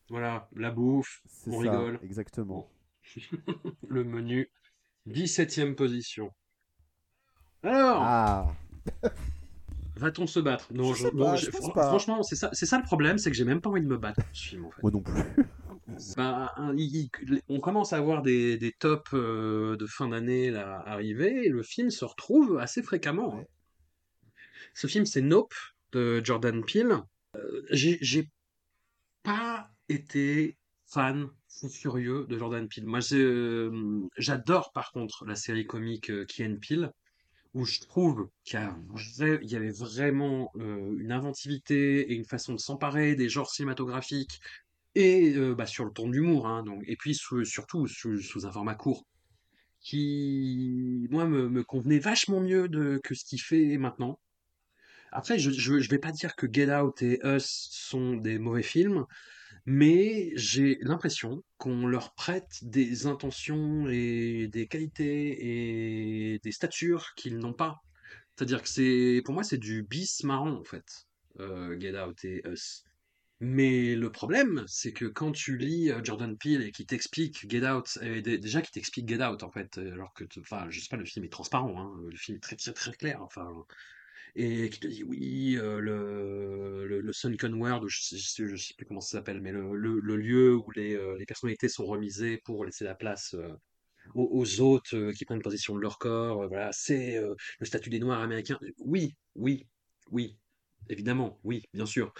Voilà, 0.09 0.49
la 0.57 0.71
bouffe, 0.71 1.23
C'est 1.27 1.51
on 1.51 1.63
ça, 1.63 1.71
rigole. 1.71 1.99
exactement. 2.03 2.69
Le 3.89 4.05
menu, 4.05 4.51
17ème 5.07 5.75
position. 5.75 6.33
Alors, 7.63 8.03
Ah, 8.03 8.53
va-t-on 9.97 10.27
se 10.27 10.41
battre? 10.41 10.73
Non, 10.73 10.95
Je 10.95 11.09
pas, 11.09 11.37
je 11.37 11.51
pense 11.51 11.61
fran- 11.61 11.73
pas. 11.73 11.89
franchement, 11.89 12.23
c'est 12.23 12.37
ça, 12.37 12.51
le 12.79 12.85
problème, 12.85 13.19
c'est 13.19 13.31
que 13.31 13.37
j'ai 13.37 13.45
même 13.45 13.61
pas 13.61 13.71
envie 13.71 13.83
de 13.83 13.87
me 13.87 13.99
battre 13.99 14.21
ce 14.33 14.49
film 14.49 14.65
en 14.67 14.71
fait. 14.71 14.83
moi 14.83 14.91
non 14.91 15.03
plus. 15.03 15.15
Bah, 16.17 16.53
un- 16.57 16.75
il- 16.77 17.11
il- 17.23 17.41
on 17.49 17.61
commence 17.61 17.93
à 17.93 17.99
avoir 17.99 18.23
des, 18.23 18.57
des 18.57 18.73
tops 18.73 19.13
euh, 19.13 19.77
de 19.77 19.87
fin 19.87 20.09
d'année 20.09 20.51
là 20.51 20.83
arriver 20.87 21.45
et 21.45 21.49
le 21.51 21.63
film 21.63 21.91
se 21.91 22.05
retrouve 22.05 22.59
assez 22.59 22.83
fréquemment. 22.83 23.35
hein. 23.35 23.39
Ouais. 23.39 23.47
Ce 24.75 24.87
film, 24.87 25.05
c'est 25.05 25.21
Nope 25.21 25.55
de 25.93 26.25
Jordan 26.25 26.65
Peele. 26.65 26.97
Euh, 27.37 27.63
j'ai 27.71 28.31
pas 29.23 29.71
été 29.89 30.57
fan 30.87 31.29
fou 31.49 31.69
furieux 31.69 32.27
de 32.29 32.39
Jordan 32.39 32.67
Peele. 32.69 32.87
Moi, 32.87 33.01
euh, 33.13 34.01
j'adore 34.17 34.73
par 34.73 34.93
contre 34.93 35.27
la 35.27 35.35
série 35.35 35.67
comique 35.67 36.11
Key 36.27 36.47
and 36.47 36.57
Peele 36.67 36.91
où 37.55 37.65
je 37.65 37.81
trouve 37.81 38.29
qu'il 38.45 38.61
y, 38.61 39.57
avait 39.57 39.71
vraiment 39.71 40.51
euh, 40.57 40.97
une 40.99 41.13
inventivité 41.13 42.01
et 42.11 42.15
une 42.15 42.25
façon 42.25 42.55
de 42.55 42.59
s'emparer 42.59 43.15
des 43.15 43.29
genres 43.29 43.51
cinématographiques 43.51 44.41
et 44.95 45.35
euh, 45.37 45.55
bah, 45.55 45.67
sur 45.67 45.85
le 45.85 45.91
ton 45.91 46.09
de 46.09 46.15
l'humour, 46.15 46.47
hein, 46.47 46.63
donc, 46.63 46.83
et 46.87 46.97
puis 46.97 47.15
surtout 47.15 47.87
sous, 47.87 48.47
un 48.47 48.53
format 48.53 48.75
court 48.75 49.07
qui, 49.81 51.09
moi, 51.11 51.27
me, 51.27 51.63
convenait 51.65 51.99
vachement 51.99 52.41
mieux 52.41 52.69
que 53.03 53.15
ce 53.15 53.25
qu'il 53.25 53.41
fait 53.41 53.77
maintenant. 53.79 54.21
Après, 55.11 55.39
je, 55.39 55.51
je 55.51 55.91
vais 55.91 55.99
pas 55.99 56.13
dire 56.13 56.37
que 56.37 56.47
Get 56.51 56.73
Out 56.75 57.03
et 57.03 57.21
Us 57.25 57.69
sont 57.71 58.15
des 58.15 58.39
mauvais 58.39 58.63
films, 58.63 59.05
mais 59.67 60.33
j'ai 60.37 60.79
l'impression 60.81 61.43
qu'on 61.59 61.87
leur 61.87 62.15
prête 62.15 62.59
des 62.63 63.07
intentions 63.07 63.89
et 63.89 64.49
des 64.49 64.67
qualités 64.67 66.35
et 66.35 66.39
des 66.41 66.53
statures 66.53 67.15
qu'ils 67.17 67.39
n'ont 67.39 67.53
pas. 67.53 67.83
C'est-à-dire 68.37 68.63
que 68.63 68.69
c'est, 68.69 69.23
pour 69.25 69.35
moi, 69.35 69.45
c'est 69.45 69.59
du 69.59 69.83
bis 69.83 70.25
marrant, 70.25 70.53
en 70.53 70.65
fait, 70.65 71.07
euh, 71.41 71.79
Get 71.79 71.99
Out 72.01 72.25
et 72.25 72.43
Us. 72.47 72.85
Mais 73.41 73.95
le 73.97 74.11
problème, 74.13 74.65
c'est 74.69 74.93
que 74.93 75.05
quand 75.07 75.33
tu 75.33 75.57
lis 75.59 75.91
euh, 75.91 76.01
Jordan 76.05 76.37
Peele 76.39 76.63
et 76.63 76.73
qui 76.73 76.87
t'explique 76.87 77.51
Get 77.51 77.67
Out, 77.69 77.99
et 78.03 78.23
dé- 78.23 78.39
déjà 78.39 78.63
qui 78.63 78.71
t'explique 78.73 79.09
Get 79.09 79.23
Out, 79.25 79.43
en 79.43 79.51
fait, 79.51 79.79
euh, 79.79 79.93
alors 79.93 80.15
que, 80.15 80.25
enfin, 80.41 80.67
je 80.71 80.81
sais 80.81 80.89
pas, 80.89 80.97
le 80.97 81.05
film 81.05 81.25
est 81.25 81.29
transparent, 81.29 81.81
hein, 81.81 82.01
le 82.09 82.17
film 82.17 82.37
est 82.37 82.41
très, 82.41 82.57
très, 82.57 82.73
très 82.73 82.93
clair, 82.93 83.23
enfin, 83.23 83.49
et 84.35 84.71
qui 84.71 84.81
te 84.81 84.87
dit 84.89 85.03
oui, 85.05 85.57
euh, 85.59 85.81
le, 85.81 87.01
le, 87.01 87.13
Sunken 87.13 87.55
World, 87.55 87.85
je 87.89 88.17
je 88.17 88.57
sais- 88.57 88.75
plus 88.77 88.87
comment 88.87 89.01
ça 89.01 89.19
s'appelle, 89.19 89.41
mais 89.41 89.53
le, 89.53 89.77
le, 89.77 90.01
le 90.01 90.17
lieu 90.17 90.55
où 90.57 90.71
les, 90.73 90.95
euh, 90.97 91.17
les 91.19 91.27
personnalités 91.27 91.69
sont 91.69 91.85
remisées 91.87 92.39
pour 92.45 92.65
laisser 92.65 92.85
la 92.85 92.95
place 92.95 93.35
euh, 93.35 93.53
aux, 94.15 94.29
aux 94.43 94.85
euh, 94.95 95.13
qui 95.13 95.25
prennent 95.25 95.43
possession 95.43 95.75
de 95.77 95.81
leur 95.81 95.99
corps, 95.99 96.49
voilà, 96.49 96.71
c'est 96.73 97.19
le 97.61 97.67
statut 97.67 97.91
des 97.91 98.01
Noirs 98.01 98.21
américains. 98.23 98.59
Oui, 98.79 99.17
oui, 99.37 99.67
oui, 100.11 100.39
évidemment, 100.89 101.39
oui, 101.45 101.65
bien 101.75 101.87
sûr. 101.87 102.13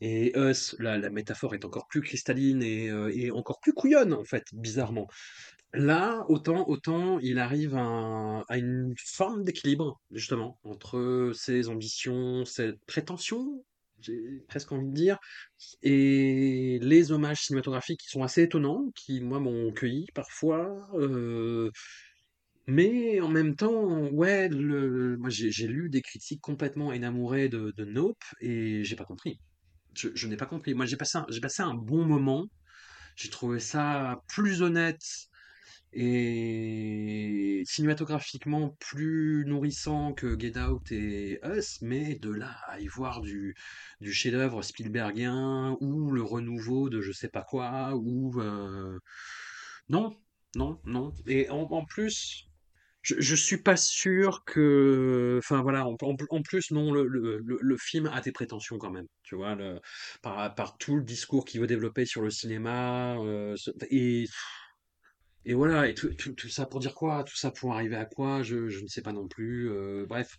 Et 0.00 0.32
Us, 0.38 0.76
la, 0.80 0.98
la 0.98 1.10
métaphore 1.10 1.54
est 1.54 1.64
encore 1.64 1.88
plus 1.88 2.02
cristalline 2.02 2.62
et, 2.62 2.86
et 3.14 3.30
encore 3.32 3.60
plus 3.60 3.72
couillonne, 3.74 4.12
en 4.14 4.24
fait, 4.24 4.44
bizarrement. 4.54 5.08
Là, 5.74 6.24
autant, 6.28 6.68
autant 6.68 7.18
il 7.18 7.38
arrive 7.38 7.74
à, 7.74 7.80
un- 7.82 8.40
à 8.48 8.58
une 8.58 8.94
forme 8.96 9.42
d'équilibre, 9.44 10.00
justement, 10.12 10.58
entre 10.62 11.32
ses 11.34 11.68
ambitions, 11.68 12.44
ses 12.44 12.74
prétentions, 12.86 13.64
j'ai 14.00 14.20
presque 14.48 14.70
envie 14.72 14.86
de 14.88 14.92
dire, 14.94 15.18
et 15.82 16.78
les 16.80 17.10
hommages 17.12 17.42
cinématographiques 17.42 18.00
qui 18.00 18.08
sont 18.08 18.22
assez 18.22 18.42
étonnants, 18.42 18.90
qui, 18.94 19.20
moi, 19.20 19.40
m'ont 19.40 19.72
cueilli 19.72 20.06
parfois. 20.14 20.88
euh, 20.94 21.70
mais 22.66 23.20
en 23.20 23.28
même 23.28 23.56
temps, 23.56 24.08
ouais, 24.10 24.48
moi 24.48 25.28
j'ai 25.30 25.66
lu 25.66 25.90
des 25.90 26.00
critiques 26.02 26.40
complètement 26.40 26.92
énamourées 26.92 27.48
de, 27.48 27.72
Nope 27.84 28.22
et 28.40 28.84
j'ai 28.84 28.96
pas 28.96 29.04
compris. 29.04 29.38
Je, 29.94 30.26
n'ai 30.28 30.36
pas 30.36 30.46
compris. 30.46 30.74
Moi 30.74 30.86
j'ai 30.86 30.96
passé 30.96 31.18
passé 31.42 31.62
un 31.62 31.74
bon 31.74 32.04
moment. 32.06 32.46
J'ai 33.16 33.30
trouvé 33.30 33.60
ça 33.60 34.22
plus 34.28 34.62
honnête 34.62 35.02
et 35.94 37.62
cinématographiquement 37.66 38.76
plus 38.80 39.44
nourrissant 39.46 40.12
que 40.14 40.38
Get 40.38 40.58
Out 40.58 40.92
et 40.92 41.40
Us, 41.44 41.78
mais 41.82 42.16
de 42.16 42.30
là 42.30 42.56
à 42.68 42.80
y 42.80 42.86
voir 42.88 43.20
du, 43.20 43.54
du 44.00 44.12
chef-d'œuvre 44.12 44.62
Spielbergien 44.62 45.76
ou 45.80 46.10
le 46.12 46.22
renouveau 46.22 46.90
de 46.90 47.00
je 47.00 47.12
sais 47.12 47.28
pas 47.28 47.42
quoi, 47.42 47.94
ou 47.96 48.40
euh, 48.40 48.98
non, 49.88 50.16
non, 50.56 50.80
non. 50.84 51.12
Et 51.26 51.48
en, 51.50 51.84
plus, 51.84 52.44
je, 53.02 53.16
je 53.20 53.34
suis 53.34 53.58
pas 53.62 53.76
sûr 53.76 54.44
que. 54.46 55.36
Enfin 55.40 55.62
voilà, 55.62 55.86
en, 55.86 55.96
plus, 56.42 56.70
non, 56.70 56.92
le, 56.92 57.06
le, 57.06 57.40
le- 57.60 57.76
film 57.78 58.06
a 58.12 58.20
des 58.20 58.32
prétentions 58.32 58.78
quand 58.78 58.90
même, 58.90 59.06
tu 59.24 59.36
vois, 59.36 59.56
par, 60.22 60.54
par 60.54 60.78
tout 60.78 60.96
le 60.96 61.02
discours 61.04 61.44
qu'il 61.44 61.60
veut 61.60 61.66
développer 61.66 62.06
sur 62.06 62.22
le 62.22 62.30
cinéma. 62.30 63.16
euh, 63.18 63.56
et. 63.90 64.26
Et 65.46 65.54
voilà, 65.54 65.88
et 65.88 65.94
tout, 65.94 66.08
tout- 66.14 66.32
tout 66.34 66.48
ça 66.48 66.66
pour 66.66 66.80
dire 66.80 66.94
quoi? 66.94 67.24
Tout 67.24 67.36
ça 67.36 67.50
pour 67.50 67.74
arriver 67.74 67.96
à 67.96 68.04
quoi? 68.06 68.42
Je, 68.42 68.68
je 68.68 68.80
ne 68.80 68.88
sais 68.88 69.02
pas 69.02 69.12
non 69.12 69.28
plus. 69.28 69.70
euh, 69.70 70.06
bref. 70.08 70.38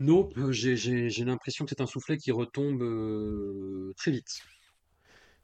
Non, 0.00 0.30
euh, 0.38 0.52
j'ai 0.52 1.24
l'impression 1.24 1.64
que 1.66 1.68
c'est 1.70 1.82
un 1.82 1.86
soufflet 1.86 2.16
qui 2.16 2.30
retombe 2.30 2.82
euh, 2.82 3.92
très 3.98 4.10
vite. 4.10 4.40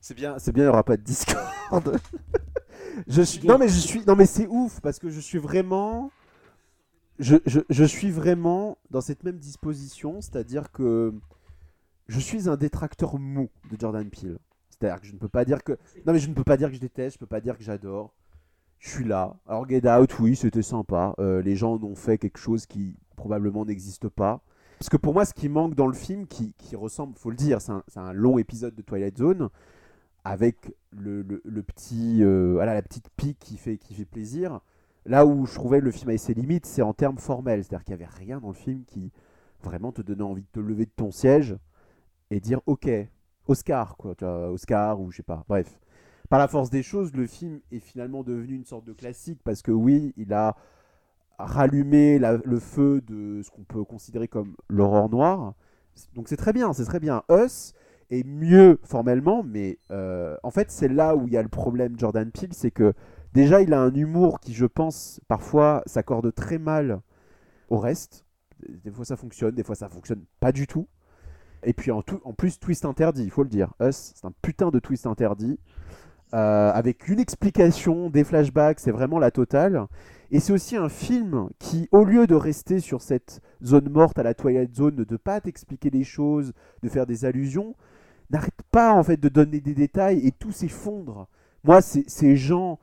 C'est 0.01 0.14
bien, 0.14 0.39
c'est 0.39 0.52
bien, 0.52 0.64
il 0.64 0.66
n'y 0.66 0.70
aura 0.70 0.85
pas 0.85 0.97
de 0.97 1.02
Discord. 1.02 2.01
je 3.09 3.23
suis... 3.23 3.47
Non 3.47 3.59
mais 3.59 3.69
je 3.69 3.78
suis, 3.78 4.05
non 4.06 4.16
mais 4.16 4.27
c'est 4.27 4.47
ouf 4.48 4.81
parce 4.81 4.98
que 4.98 5.10
je 5.10 5.20
suis 5.20 5.39
vraiment, 5.39 6.10
je, 7.19 7.36
je, 7.47 7.60
je 7.70 7.85
suis 7.85 8.10
vraiment 8.10 8.78
dans 8.90 9.01
cette 9.01 9.23
même 9.24 9.39
disposition, 9.39 10.20
c'est-à-dire 10.20 10.73
que 10.73 11.12
je 12.09 12.20
suis 12.20 12.48
un 12.48 12.56
détracteur 12.56 13.19
mou 13.19 13.51
de 13.70 13.78
Jordan 13.81 14.09
Peele. 14.10 14.39
C'est-à-dire 14.70 15.01
que 15.01 15.06
je 15.09 15.12
ne 15.14 15.19
peux 15.19 15.28
pas 15.28 15.44
dire 15.44 15.64
que, 15.64 15.73
non 16.06 16.12
mais 16.14 16.20
je 16.20 16.28
ne 16.28 16.35
peux 16.35 16.44
pas 16.44 16.56
dire 16.56 16.69
que 16.70 16.74
je 16.77 16.81
déteste, 16.81 17.14
je 17.16 17.20
peux 17.20 17.27
pas 17.27 17.40
dire 17.40 17.59
que 17.59 17.64
j'adore. 17.64 18.14
Je 18.82 18.90
suis 18.90 19.04
là. 19.04 19.36
Alors 19.46 19.68
Get 19.68 19.88
Out, 19.88 20.18
oui, 20.18 20.34
c'était 20.34 20.60
sympa. 20.60 21.14
Euh, 21.20 21.40
les 21.40 21.54
gens 21.54 21.74
en 21.74 21.82
ont 21.84 21.94
fait 21.94 22.18
quelque 22.18 22.38
chose 22.38 22.66
qui 22.66 22.96
probablement 23.14 23.64
n'existe 23.64 24.09
pas. 24.09 24.42
Parce 24.80 24.88
que 24.88 24.96
pour 24.96 25.14
moi, 25.14 25.24
ce 25.24 25.32
qui 25.32 25.48
manque 25.48 25.76
dans 25.76 25.86
le 25.86 25.92
film, 25.92 26.26
qui, 26.26 26.52
qui 26.54 26.74
ressemble, 26.74 27.16
faut 27.16 27.30
le 27.30 27.36
dire, 27.36 27.60
c'est 27.60 27.70
un, 27.96 28.12
long 28.12 28.38
épisode 28.38 28.74
de 28.74 28.82
Twilight 28.82 29.16
Zone 29.16 29.50
avec 30.24 30.74
le, 30.90 31.22
petit, 31.62 32.24
euh, 32.24 32.64
la 32.64 32.82
petite 32.82 33.09
pique 33.16 33.38
qui 33.38 33.56
fait, 33.56 33.78
qui 33.78 33.94
fait 33.94 34.04
plaisir. 34.04 34.59
Là 35.06 35.26
où 35.26 35.46
je 35.46 35.54
trouvais 35.54 35.78
le 35.78 35.92
film 35.92 36.09
avait 36.09 36.18
ses 36.18 36.34
limites, 36.34 36.66
c'est 36.66 36.82
en 36.82 36.92
termes 36.92 37.18
formels. 37.18 37.62
C'est-à-dire 37.62 37.84
qu'il 37.84 37.96
n'y 37.96 38.02
avait 38.02 38.12
rien 38.12 38.40
dans 38.40 38.48
le 38.48 38.54
film 38.54 38.82
qui 38.84 39.12
vraiment 39.62 39.92
te 39.92 40.02
donnait 40.02 40.22
envie 40.22 40.42
de 40.42 40.50
te 40.52 40.59
lever 40.59 40.86
de 40.86 40.92
ton 40.96 41.12
siège 41.12 41.56
et 42.32 42.40
dire 42.40 42.60
OK, 42.66 42.90
Oscar, 43.46 43.96
quoi, 43.96 44.16
Oscar 44.50 45.00
ou 45.00 45.12
je 45.12 45.18
sais 45.18 45.22
pas. 45.22 45.44
Bref. 45.48 45.81
Par 46.32 46.38
la 46.38 46.48
force 46.48 46.70
des 46.70 46.82
choses, 46.82 47.12
le 47.12 47.26
film 47.26 47.60
est 47.72 47.78
finalement 47.78 48.22
devenu 48.22 48.54
une 48.54 48.64
sorte 48.64 48.86
de 48.86 48.94
classique 48.94 49.38
parce 49.44 49.60
que 49.60 49.70
oui, 49.70 50.14
il 50.16 50.32
a 50.32 50.56
rallumé 51.38 52.18
le 52.18 52.59
feu 52.59 53.02
de 53.02 53.42
ce 53.42 53.50
qu'on 53.50 53.64
peut 53.64 53.84
considérer 53.84 54.28
comme 54.28 54.56
l'horreur 54.70 55.10
noire. 55.10 55.52
Donc 56.14 56.28
c'est 56.28 56.38
très 56.38 56.54
bien, 56.54 56.72
c'est 56.72 56.86
très 56.86 57.00
bien. 57.00 57.22
Us 57.30 57.74
est 58.09 58.26
mieux 58.26 58.80
formellement, 58.82 59.42
mais 59.42 59.78
euh, 59.90 60.34
en 60.42 60.50
fait, 60.50 60.70
c'est 60.70 60.88
là 60.88 61.16
où 61.16 61.26
il 61.26 61.34
y 61.34 61.36
a 61.36 61.42
le 61.42 61.50
problème 61.50 61.98
Jordan 61.98 62.30
Peele, 62.30 62.54
c'est 62.54 62.70
que 62.70 62.94
déjà, 63.34 63.60
il 63.60 63.74
a 63.74 63.82
un 63.82 63.92
humour 63.92 64.40
qui, 64.40 64.54
je 64.54 64.64
pense, 64.64 65.20
parfois 65.28 65.82
s'accorde 65.84 66.34
très 66.34 66.56
mal 66.56 67.02
au 67.68 67.76
reste. 67.76 68.24
Des 68.66 68.90
fois, 68.90 69.04
ça 69.04 69.16
fonctionne, 69.16 69.54
des 69.54 69.64
fois, 69.64 69.74
ça 69.74 69.90
fonctionne 69.90 70.24
pas 70.40 70.52
du 70.52 70.66
tout. 70.66 70.88
Et 71.62 71.74
puis, 71.74 71.90
en, 71.90 72.00
tout, 72.00 72.22
en 72.24 72.32
plus, 72.32 72.59
twist 72.59 72.86
interdit, 72.86 73.22
il 73.22 73.30
faut 73.30 73.42
le 73.42 73.50
dire. 73.50 73.74
Us, 73.82 74.14
c'est 74.14 74.24
un 74.24 74.32
putain 74.40 74.70
de 74.70 74.78
twist 74.78 75.06
interdit. 75.06 75.60
Euh, 76.34 76.72
avec 76.72 77.09
une 77.09 77.20
explication, 77.20 78.10
des 78.10 78.24
flashbacks, 78.24 78.80
c'est 78.80 78.90
vraiment 78.90 79.18
la 79.18 79.30
totale. 79.30 79.86
Et 80.30 80.40
c'est 80.40 80.54
aussi 80.54 80.76
un 80.76 80.88
film 80.88 81.50
qui, 81.59 81.88
au 81.92 82.04
lieu 82.04 82.26
de 82.26 82.34
rester 82.34 82.80
sur 82.80 83.02
cette 83.02 83.42
zone 83.62 83.90
morte 83.90 84.18
à 84.18 84.22
la 84.22 84.32
Twilight 84.32 84.74
Zone, 84.74 84.96
de 84.96 85.06
ne 85.09 85.16
pas 85.18 85.42
t'expliquer 85.42 85.90
les 85.90 86.04
choses, 86.04 86.54
de 86.82 86.88
faire 86.88 87.06
des 87.06 87.26
allusions, 87.26 87.76
n'arrête 88.30 88.62
pas 88.70 88.94
en 88.94 89.02
fait 89.02 89.18
de 89.18 89.28
donner 89.28 89.60
des 89.60 89.74
détails 89.74 90.26
et 90.26 90.32
tout 90.32 90.52
s'effondre. 90.52 91.28
Moi, 91.64 91.82
ces 91.82 92.36
gens, 92.36 92.78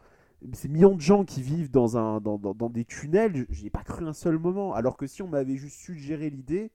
ces 0.53 0.69
millions 0.69 0.95
de 0.95 1.01
gens 1.01 1.26
qui 1.26 1.41
vivent 1.41 1.71
dans, 1.71 1.97
un, 1.97 2.21
dans, 2.21 2.69
des 2.69 2.85
tunnels, 2.85 3.47
j'y 3.49 3.67
ai 3.67 3.69
pas 3.71 3.84
cru 3.84 4.05
un 4.05 4.13
seul 4.13 4.38
moment. 4.38 4.73
Alors 4.73 4.95
que 4.95 5.07
si 5.07 5.23
on 5.23 5.27
m'avait 5.27 5.57
juste 5.57 5.80
suggéré 5.80 6.30
l'idée, 6.30 6.71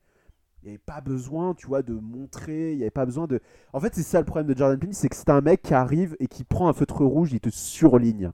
il 0.65 0.69
n'y 0.69 0.71
avait 0.71 0.79
pas 0.85 1.03
besoin, 1.03 1.55
tu 1.55 1.67
vois, 1.67 1.83
de 1.83 1.93
montrer, 1.95 2.73
il 2.73 2.79
n'y 2.79 2.83
avait 2.85 2.91
pas 2.91 3.05
besoin 3.05 3.27
de... 3.27 3.41
En 3.75 3.81
fait, 3.81 3.95
c'est 3.95 4.03
ça 4.03 4.19
le 4.21 4.25
problème 4.25 4.47
de 4.53 4.57
Jordan 4.59 4.79
Peele, 4.79 4.95
c'est 4.95 5.11
que 5.11 5.17
c'est 5.17 5.29
un 5.31 5.43
mec 5.43 5.63
qui 5.63 5.75
arrive 5.75 6.17
et 6.21 6.27
qui 6.27 6.43
prend 6.45 6.69
un 6.69 6.73
feutre 6.73 7.05
rouge, 7.05 7.33
il 7.35 7.41
te 7.41 7.51
surligne. 7.51 8.31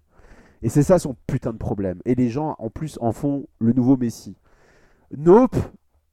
Et 0.62 0.68
c'est 0.68 0.82
ça 0.84 0.98
son 0.98 1.16
putain 1.26 1.52
de 1.52 1.58
problème. 1.58 2.00
Et 2.04 2.14
les 2.14 2.30
gens, 2.30 2.56
en 2.58 2.70
plus, 2.70 2.98
en 3.00 3.12
font 3.12 3.46
le 3.60 3.72
nouveau 3.72 3.96
Messi. 3.96 4.36
Nope, 5.16 5.56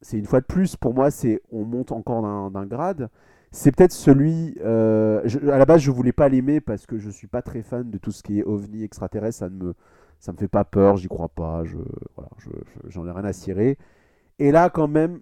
c'est 0.02 0.18
une 0.18 0.26
fois 0.26 0.40
de 0.40 0.46
plus, 0.46 0.76
pour 0.76 0.94
moi, 0.94 1.10
c'est 1.10 1.42
on 1.52 1.64
monte 1.64 1.92
encore 1.92 2.22
d'un 2.50 2.66
grade. 2.66 3.10
C'est 3.50 3.72
peut-être 3.74 3.92
celui. 3.92 4.56
euh, 4.62 5.22
à 5.50 5.58
la 5.58 5.64
base, 5.66 5.80
je 5.80 5.90
voulais 5.90 6.12
pas 6.12 6.28
l'aimer 6.28 6.60
parce 6.60 6.86
que 6.86 6.98
je 6.98 7.10
suis 7.10 7.26
pas 7.28 7.42
très 7.42 7.62
fan 7.62 7.90
de 7.90 7.98
tout 7.98 8.10
ce 8.12 8.22
qui 8.22 8.40
est 8.40 8.44
ovni 8.44 8.82
extraterrestre. 8.84 9.38
Ça 9.40 9.48
ne 9.50 9.56
me, 9.56 9.74
ça 10.20 10.32
me 10.32 10.36
fait 10.38 10.48
pas 10.48 10.64
peur, 10.64 10.96
j'y 10.96 11.08
crois 11.08 11.28
pas. 11.28 11.64
Je, 11.64 11.76
voilà, 12.16 12.30
je- 12.38 12.50
je- 12.50 12.90
j'en 12.90 13.06
ai 13.06 13.10
rien 13.12 13.24
à 13.24 13.32
cirer. 13.32 13.78
Et 14.38 14.52
là, 14.52 14.70
quand 14.70 14.88
même, 14.88 15.20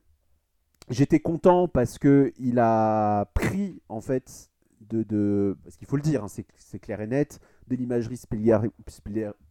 j'étais 0.88 1.20
content 1.20 1.68
parce 1.68 1.98
que 1.98 2.32
il 2.38 2.58
a 2.58 3.26
pris 3.34 3.80
en 3.88 4.00
fait 4.00 4.50
de, 4.88 5.56
parce 5.64 5.76
qu'il 5.76 5.86
faut 5.86 5.96
le 5.96 6.02
dire, 6.02 6.24
hein, 6.24 6.28
c'est 6.28 6.78
clair 6.78 7.00
et 7.00 7.06
net, 7.06 7.40
de 7.68 7.76
l'imagerie 7.76 8.16
Spielberg, 8.16 8.70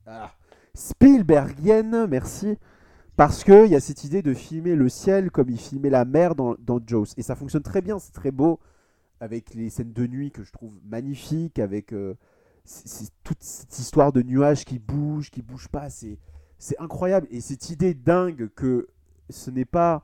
ah, 0.05 0.31
Spielbergienne, 0.73 2.07
merci, 2.07 2.57
parce 3.15 3.43
qu'il 3.43 3.67
y 3.67 3.75
a 3.75 3.79
cette 3.79 4.03
idée 4.03 4.21
de 4.21 4.33
filmer 4.33 4.75
le 4.75 4.89
ciel 4.89 5.31
comme 5.31 5.49
il 5.49 5.59
filmait 5.59 5.89
la 5.89 6.05
mer 6.05 6.35
dans, 6.35 6.55
dans 6.59 6.79
Jaws. 6.85 7.07
Et 7.17 7.21
ça 7.21 7.35
fonctionne 7.35 7.63
très 7.63 7.81
bien, 7.81 7.99
c'est 7.99 8.13
très 8.13 8.31
beau, 8.31 8.59
avec 9.19 9.53
les 9.53 9.69
scènes 9.69 9.93
de 9.93 10.07
nuit 10.07 10.31
que 10.31 10.43
je 10.43 10.51
trouve 10.51 10.73
magnifiques, 10.85 11.59
avec 11.59 11.93
euh, 11.93 12.15
toute 13.23 13.41
cette 13.41 13.77
histoire 13.77 14.11
de 14.11 14.21
nuages 14.21 14.65
qui 14.65 14.79
bougent, 14.79 15.31
qui 15.31 15.41
bougent 15.41 15.69
pas, 15.69 15.89
c'est 15.89 16.17
incroyable. 16.79 17.27
Et 17.29 17.41
cette 17.41 17.69
idée 17.69 17.93
dingue 17.93 18.49
que 18.55 18.87
ce 19.29 19.49
n'est 19.51 19.65
pas 19.65 20.03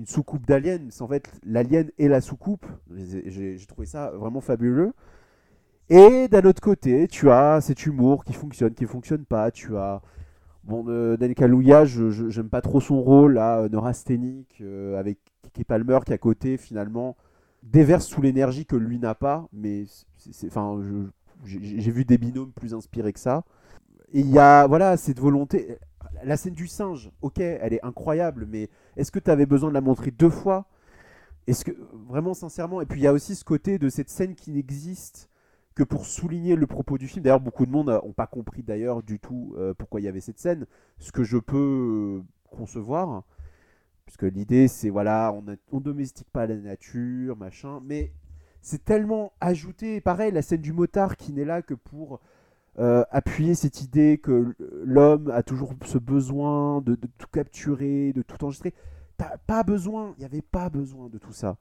une 0.00 0.06
soucoupe 0.06 0.46
d'alien, 0.46 0.88
c'est 0.90 1.02
en 1.02 1.08
fait 1.08 1.30
l'alien 1.44 1.90
et 1.98 2.08
la 2.08 2.20
soucoupe. 2.20 2.66
J'ai 2.96 3.58
trouvé 3.68 3.86
ça 3.86 4.10
vraiment 4.12 4.40
fabuleux. 4.40 4.92
Et 5.88 6.28
d'un 6.28 6.42
autre 6.42 6.60
côté, 6.62 7.08
tu 7.08 7.30
as 7.30 7.60
cet 7.60 7.84
humour 7.86 8.24
qui 8.24 8.32
fonctionne, 8.32 8.74
qui 8.74 8.86
fonctionne 8.86 9.24
pas. 9.24 9.50
Tu 9.50 9.76
as 9.76 10.02
bon, 10.64 10.84
euh, 10.88 11.16
Daniel 11.16 11.34
Kaluuya, 11.36 11.84
je 11.86 12.10
j'aime 12.30 12.48
pas 12.50 12.62
trop 12.62 12.80
son 12.80 13.00
rôle 13.02 13.34
là, 13.34 13.60
euh, 13.62 13.68
neurasthénique 13.68 14.58
euh, 14.62 14.98
avec 14.98 15.18
Kiki 15.42 15.64
Palmer 15.64 16.00
qui 16.06 16.12
à 16.12 16.18
côté 16.18 16.56
finalement 16.58 17.16
déverse 17.62 18.06
sous 18.06 18.22
l'énergie 18.22 18.66
que 18.66 18.76
lui 18.76 18.98
n'a 18.98 19.14
pas. 19.14 19.48
Mais 19.52 19.84
c'est- 20.18 20.48
enfin, 20.48 20.80
j'ai 21.44 21.90
vu 21.90 22.04
des 22.04 22.18
binômes 22.18 22.52
plus 22.52 22.74
inspirés 22.74 23.12
que 23.12 23.20
ça. 23.20 23.44
Et 24.12 24.20
il 24.20 24.30
y 24.30 24.38
a 24.38 24.66
voilà 24.68 24.96
cette 24.96 25.20
volonté. 25.20 25.78
La 26.22 26.36
scène 26.36 26.54
du 26.54 26.66
singe, 26.66 27.10
ok, 27.22 27.38
elle 27.40 27.74
est 27.74 27.84
incroyable, 27.84 28.46
mais 28.46 28.68
est-ce 28.96 29.10
que 29.10 29.18
tu 29.18 29.30
avais 29.30 29.46
besoin 29.46 29.68
de 29.68 29.74
la 29.74 29.80
montrer 29.80 30.10
deux 30.10 30.30
fois? 30.30 30.66
Est-ce 31.46 31.64
que 31.64 31.72
vraiment 32.08 32.34
sincèrement 32.34 32.80
Et 32.80 32.86
puis 32.86 33.00
il 33.00 33.02
y 33.04 33.06
a 33.06 33.12
aussi 33.12 33.34
ce 33.34 33.44
côté 33.44 33.78
de 33.78 33.88
cette 33.88 34.08
scène 34.10 34.34
qui 34.34 34.50
n'existe 34.50 35.28
que 35.74 35.82
pour 35.82 36.04
souligner 36.06 36.56
le 36.56 36.66
propos 36.66 36.98
du 36.98 37.08
film. 37.08 37.22
D'ailleurs, 37.22 37.40
beaucoup 37.40 37.64
de 37.64 37.70
monde 37.70 37.88
n'ont 37.88 38.12
pas 38.12 38.26
compris 38.26 38.62
d'ailleurs 38.62 39.02
du 39.02 39.18
tout 39.18 39.54
euh, 39.56 39.72
pourquoi 39.74 40.00
il 40.00 40.04
y 40.04 40.08
avait 40.08 40.20
cette 40.20 40.38
scène, 40.38 40.66
ce 40.98 41.12
que 41.12 41.22
je 41.24 41.38
peux 41.38 42.22
euh, 42.22 42.56
concevoir, 42.56 43.24
puisque 44.04 44.24
l'idée 44.24 44.68
c'est 44.68 44.90
voilà, 44.90 45.32
on, 45.32 45.44
on 45.72 45.80
domestique 45.80 46.28
pas 46.30 46.46
la 46.46 46.56
nature, 46.56 47.36
machin, 47.36 47.80
mais 47.84 48.12
c'est 48.62 48.84
tellement 48.84 49.32
ajouté. 49.40 50.00
Pareil, 50.00 50.32
la 50.32 50.42
scène 50.42 50.60
du 50.60 50.72
motard 50.72 51.16
qui 51.16 51.32
n'est 51.32 51.44
là 51.44 51.62
que 51.62 51.74
pour 51.74 52.20
euh, 52.78 53.04
appuyer 53.10 53.54
cette 53.54 53.82
idée 53.82 54.18
que 54.18 54.54
l'homme 54.84 55.30
a 55.30 55.42
toujours 55.42 55.74
ce 55.84 55.98
besoin 55.98 56.80
de, 56.82 56.94
tout 56.94 57.26
capturer, 57.32 58.12
de 58.12 58.22
tout 58.22 58.42
enregistrer. 58.44 58.74
T'as 59.16 59.36
pas 59.38 59.62
besoin, 59.62 60.14
il 60.16 60.20
n'y 60.20 60.24
avait 60.24 60.42
pas 60.42 60.70
besoin 60.70 61.08
de 61.08 61.18
tout 61.18 61.32
ça. 61.32 61.56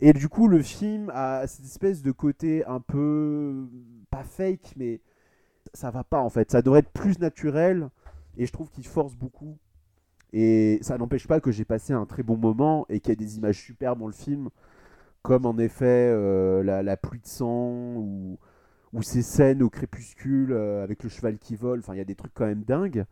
Et 0.00 0.12
du 0.12 0.28
coup, 0.28 0.48
le 0.48 0.60
film 0.62 1.10
a 1.14 1.46
cette 1.46 1.64
espèce 1.64 2.02
de 2.02 2.10
côté 2.10 2.64
un 2.66 2.80
peu 2.80 3.68
pas 4.10 4.24
fake, 4.24 4.74
mais 4.76 5.00
ça 5.74 5.90
va 5.90 6.04
pas 6.04 6.20
en 6.20 6.28
fait. 6.28 6.50
Ça 6.50 6.60
devrait 6.60 6.80
être 6.80 6.90
plus 6.90 7.18
naturel, 7.20 7.88
et 8.36 8.46
je 8.46 8.52
trouve 8.52 8.70
qu'il 8.70 8.86
force 8.86 9.14
beaucoup. 9.14 9.56
Et 10.32 10.78
ça 10.82 10.98
n'empêche 10.98 11.26
pas 11.26 11.40
que 11.40 11.50
j'ai 11.52 11.64
passé 11.64 11.92
un 11.92 12.06
très 12.06 12.22
bon 12.22 12.36
moment 12.36 12.86
et 12.88 13.00
qu'il 13.00 13.10
y 13.10 13.12
a 13.12 13.16
des 13.16 13.36
images 13.36 13.60
superbes 13.60 14.00
dans 14.00 14.06
le 14.06 14.12
film, 14.12 14.48
comme 15.22 15.46
en 15.46 15.58
effet 15.58 16.10
euh, 16.10 16.62
la, 16.64 16.82
la 16.82 16.96
pluie 16.96 17.20
de 17.20 17.26
sang 17.26 17.96
ou, 17.96 18.38
ou 18.92 19.02
ces 19.02 19.22
scènes 19.22 19.62
au 19.62 19.70
crépuscule 19.70 20.52
euh, 20.52 20.82
avec 20.82 21.02
le 21.02 21.08
cheval 21.08 21.38
qui 21.38 21.56
vole. 21.56 21.80
Enfin, 21.80 21.94
il 21.94 21.98
y 21.98 22.00
a 22.00 22.04
des 22.04 22.14
trucs 22.14 22.34
quand 22.34 22.46
même 22.46 22.62
dingues, 22.62 23.04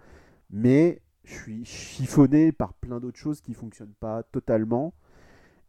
mais 0.51 1.01
je 1.25 1.35
suis 1.35 1.65
chiffonné 1.65 2.53
par 2.53 2.75
plein 2.75 3.01
d'autres 3.01 3.19
choses 3.19 3.41
qui 3.41 3.55
fonctionnent 3.55 3.95
pas 3.99 4.23
totalement. 4.25 4.93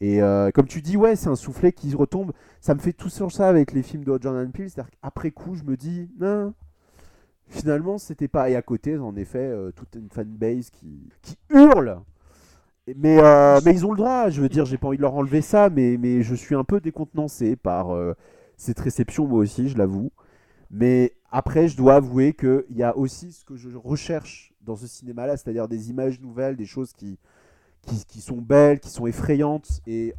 Et 0.02 0.22
euh, 0.22 0.50
comme 0.52 0.68
tu 0.68 0.82
dis, 0.82 0.98
ouais, 0.98 1.16
c'est 1.16 1.30
un 1.30 1.36
soufflet 1.36 1.72
qui 1.72 1.94
retombe. 1.94 2.32
Ça 2.60 2.74
me 2.74 2.80
fait 2.80 2.94
tout 2.94 3.10
sur 3.10 3.32
ça 3.32 3.48
avec 3.48 3.72
les 3.72 3.84
films 3.84 4.04
de 4.04 4.18
Jordan 4.20 4.52
Peele. 4.52 4.70
C'est-à-dire 4.70 4.92
qu'après 5.02 5.32
coup, 5.32 5.56
je 5.56 5.64
me 5.64 5.78
dis, 5.78 6.10
non, 6.20 6.54
finalement, 7.48 7.98
c'était 7.98 8.28
pas. 8.28 8.50
Et 8.50 8.56
à 8.56 8.62
côté, 8.64 8.98
en 8.98 9.16
effet, 9.16 9.40
euh, 9.40 9.72
toute 9.72 9.96
une 9.96 10.10
fanbase 10.10 10.72
qui, 10.72 11.12
hurle. 11.52 12.02
Mais, 12.98 13.22
mais 13.64 13.74
ils 13.74 13.86
ont 13.86 13.92
le 13.92 13.98
droit, 13.98 14.30
je 14.32 14.42
veux 14.42 14.50
dire, 14.50 14.66
j'ai 14.66 14.78
pas 14.78 14.88
envie 14.88 14.98
de 14.98 15.04
leur 15.04 15.14
enlever 15.14 15.42
ça, 15.42 15.70
mais, 15.70 15.98
mais 15.98 16.24
je 16.24 16.34
suis 16.34 16.56
un 16.56 16.64
peu 16.64 16.82
décontenancé 16.82 17.56
par 17.56 17.96
cette 18.62 18.80
réception, 18.80 19.26
moi 19.26 19.40
aussi, 19.40 19.70
je 19.70 19.78
l'avoue. 19.78 20.12
Mais 20.70 21.14
après, 21.32 21.68
je 21.68 21.76
dois 21.76 21.96
avouer 21.96 22.34
qu'il 22.34 22.64
y 22.70 22.84
a 22.84 22.96
aussi 22.96 23.32
ce 23.32 23.44
que 23.44 23.56
je 23.56 23.70
recherche 23.76 24.54
dans 24.62 24.76
ce 24.76 24.86
cinéma-là, 24.86 25.36
c'est-à-dire 25.36 25.68
des 25.68 25.90
images 25.90 26.22
nouvelles, 26.22 26.56
des 26.56 26.68
choses 26.68 26.94
qui, 26.94 27.18
qui, 27.82 28.06
qui 28.06 28.22
sont 28.22 28.38
belles, 28.38 28.80
qui 28.80 28.90
sont 28.90 29.08
effrayantes. 29.08 29.82
Et 29.88 30.14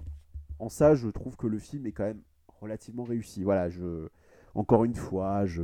en 0.59 0.69
ça, 0.69 0.97
je 0.97 1.09
trouve 1.09 1.36
que 1.36 1.47
le 1.47 1.59
film 1.59 1.86
est 1.86 1.93
quand 1.93 2.02
même 2.02 2.20
relativement 2.60 3.05
réussi. 3.05 3.44
Voilà, 3.44 3.70
je, 3.70 4.09
encore 4.56 4.85
une 4.85 4.97
fois, 4.97 5.47
je, 5.47 5.62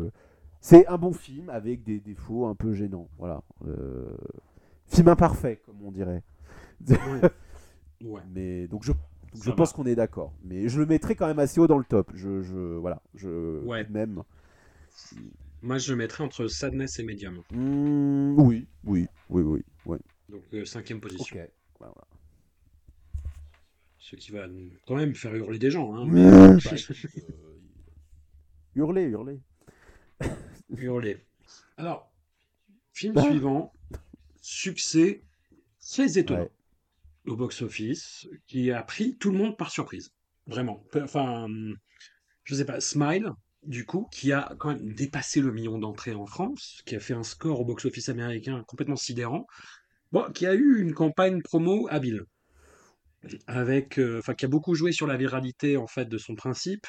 c'est 0.60 0.86
un 0.86 0.98
bon 0.98 1.12
film 1.12 1.50
avec 1.50 1.82
des 1.82 1.98
défauts 1.98 2.46
un 2.46 2.54
peu 2.54 2.74
gênants. 2.74 3.08
Voilà, 3.18 3.42
Euh, 3.66 4.16
film 4.86 5.08
imparfait, 5.08 5.60
comme 5.66 5.82
on 5.84 5.90
dirait. 5.90 6.22
Ouais. 6.88 8.20
Mais 8.32 8.68
donc 8.68 8.84
je, 8.84 8.92
donc 9.34 9.42
je 9.44 9.50
va. 9.50 9.56
pense 9.56 9.72
qu'on 9.72 9.86
est 9.86 9.94
d'accord. 9.94 10.32
Mais 10.44 10.68
je 10.68 10.78
le 10.80 10.86
mettrai 10.86 11.14
quand 11.16 11.26
même 11.26 11.38
assez 11.38 11.60
haut 11.60 11.66
dans 11.66 11.78
le 11.78 11.84
top. 11.84 12.10
Je, 12.14 12.42
je 12.42 12.56
voilà, 12.76 13.02
je 13.14 13.60
Ouais. 13.64 13.86
même. 13.88 14.22
Moi, 15.62 15.78
je 15.78 15.90
le 15.92 15.96
mettrais 15.96 16.22
entre 16.24 16.46
Sadness 16.46 16.98
et 16.98 17.02
Medium. 17.04 17.42
Hmm, 17.50 18.38
oui, 18.38 18.66
oui, 18.84 19.06
oui, 19.28 19.60
oui. 19.86 19.98
Donc, 20.28 20.42
euh, 20.54 20.64
cinquième 20.64 21.00
position. 21.00 21.36
Voilà. 21.78 21.94
Ce 23.98 24.16
qui 24.16 24.30
va 24.30 24.46
quand 24.86 24.96
même 24.96 25.14
faire 25.14 25.34
hurler 25.34 25.58
des 25.58 25.70
gens. 25.70 25.94
Hein, 25.94 26.06
Ouais. 26.12 26.54
mais- 26.54 27.22
Hurler, 28.74 29.02
hurler. 29.04 29.40
hurler. 30.76 31.24
Alors, 31.76 32.10
film 32.92 33.14
Ah. 33.16 33.22
suivant. 33.22 33.72
Succès 34.40 35.22
très 35.80 36.18
étonnant 36.18 36.42
Ouais. 36.42 36.50
Au 37.28 37.36
box-office 37.36 38.28
qui 38.46 38.70
a 38.70 38.82
pris 38.82 39.16
tout 39.18 39.30
le 39.30 39.38
monde 39.38 39.56
par 39.56 39.70
surprise. 39.70 40.10
Vraiment. 40.46 40.82
Enfin, 40.94 41.46
je 42.44 42.54
sais 42.54 42.64
pas, 42.64 42.80
Smile, 42.80 43.30
du 43.62 43.84
coup, 43.84 44.08
qui 44.10 44.32
a 44.32 44.54
quand 44.58 44.68
même 44.68 44.94
dépassé 44.94 45.40
le 45.40 45.52
million 45.52 45.78
d'entrées 45.78 46.14
en 46.14 46.26
France, 46.26 46.82
qui 46.86 46.96
a 46.96 47.00
fait 47.00 47.14
un 47.14 47.22
score 47.22 47.60
au 47.60 47.64
box-office 47.64 48.08
américain 48.08 48.64
complètement 48.66 48.96
sidérant, 48.96 49.46
bon, 50.12 50.30
qui 50.32 50.46
a 50.46 50.54
eu 50.54 50.80
une 50.80 50.94
campagne 50.94 51.42
promo 51.42 51.86
habile, 51.90 52.24
avec, 53.46 53.98
euh, 53.98 54.18
enfin, 54.18 54.34
qui 54.34 54.44
a 54.44 54.48
beaucoup 54.48 54.74
joué 54.74 54.92
sur 54.92 55.06
la 55.06 55.16
viralité 55.16 55.76
en 55.76 55.86
fait 55.86 56.06
de 56.06 56.18
son 56.18 56.34
principe. 56.34 56.86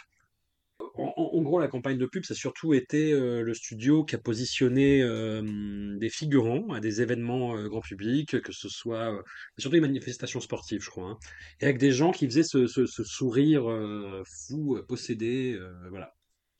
En, 0.95 1.41
gros, 1.41 1.59
la 1.59 1.67
campagne 1.67 1.97
de 1.97 2.05
pub, 2.05 2.23
ça 2.25 2.33
a 2.33 2.35
surtout 2.35 2.73
été 2.73 3.11
euh, 3.13 3.41
le 3.41 3.53
studio 3.53 4.03
qui 4.03 4.15
a 4.15 4.17
positionné 4.17 5.01
euh, 5.01 5.97
des 5.97 6.09
figurants 6.09 6.71
à 6.73 6.79
des 6.79 7.01
événements 7.01 7.55
euh, 7.55 7.67
grand 7.67 7.81
public, 7.81 8.41
que 8.41 8.51
ce 8.51 8.69
soit 8.69 9.23
surtout 9.57 9.75
des 9.75 9.81
manifestations 9.81 10.39
sportives, 10.39 10.81
je 10.81 10.89
crois, 10.89 11.05
hein, 11.05 11.17
et 11.59 11.65
avec 11.65 11.77
des 11.77 11.91
gens 11.91 12.11
qui 12.11 12.25
faisaient 12.25 12.43
ce, 12.43 12.67
sourire 12.85 13.63
fou, 14.25 14.77
possédé, 14.87 15.59
voilà. 15.89 16.13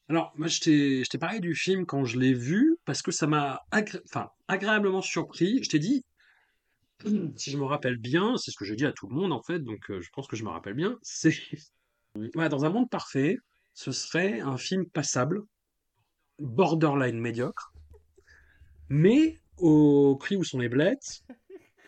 Alors, 0.08 0.34
moi, 0.36 0.48
je 0.48 0.60
t'ai 1.08 1.18
parlé 1.20 1.40
du 1.40 1.56
film 1.56 1.86
quand 1.86 2.04
je 2.04 2.20
l'ai 2.20 2.34
vu, 2.34 2.78
parce 2.86 3.02
que 3.02 3.12
ça 3.12 3.28
m'a 3.28 3.62
agré- 3.72 4.02
agréablement 4.48 5.02
surpris. 5.02 5.64
Je 5.64 5.70
t'ai 5.70 5.80
dit, 5.80 6.04
si 7.36 7.52
je 7.52 7.58
me 7.58 7.66
rappelle 7.66 7.98
bien, 7.98 8.36
c'est 8.38 8.52
ce 8.52 8.58
que 8.58 8.66
j'ai 8.66 8.76
dit 8.76 8.86
à 8.86 8.92
tout 8.92 9.08
le 9.08 9.16
monde, 9.16 9.32
en 9.32 9.42
fait, 9.44 9.60
donc 9.60 9.80
je 9.88 10.10
pense 10.14 10.28
que 10.28 10.36
je 10.36 10.44
me 10.44 10.50
rappelle 10.50 10.74
bien, 10.74 10.98
c'est... 11.02 11.34
Dans 12.16 12.66
un 12.66 12.70
monde 12.70 12.90
parfait, 12.90 13.38
ce 13.82 13.94
serait 13.94 14.42
un 14.42 14.58
film 14.58 14.86
passable, 14.86 15.44
borderline 16.40 17.18
médiocre, 17.18 17.72
mais 18.90 19.38
au 19.58 20.18
prix 20.20 20.36
où 20.36 20.44
sont 20.44 20.60
les 20.60 20.68
blettes, 20.70 21.24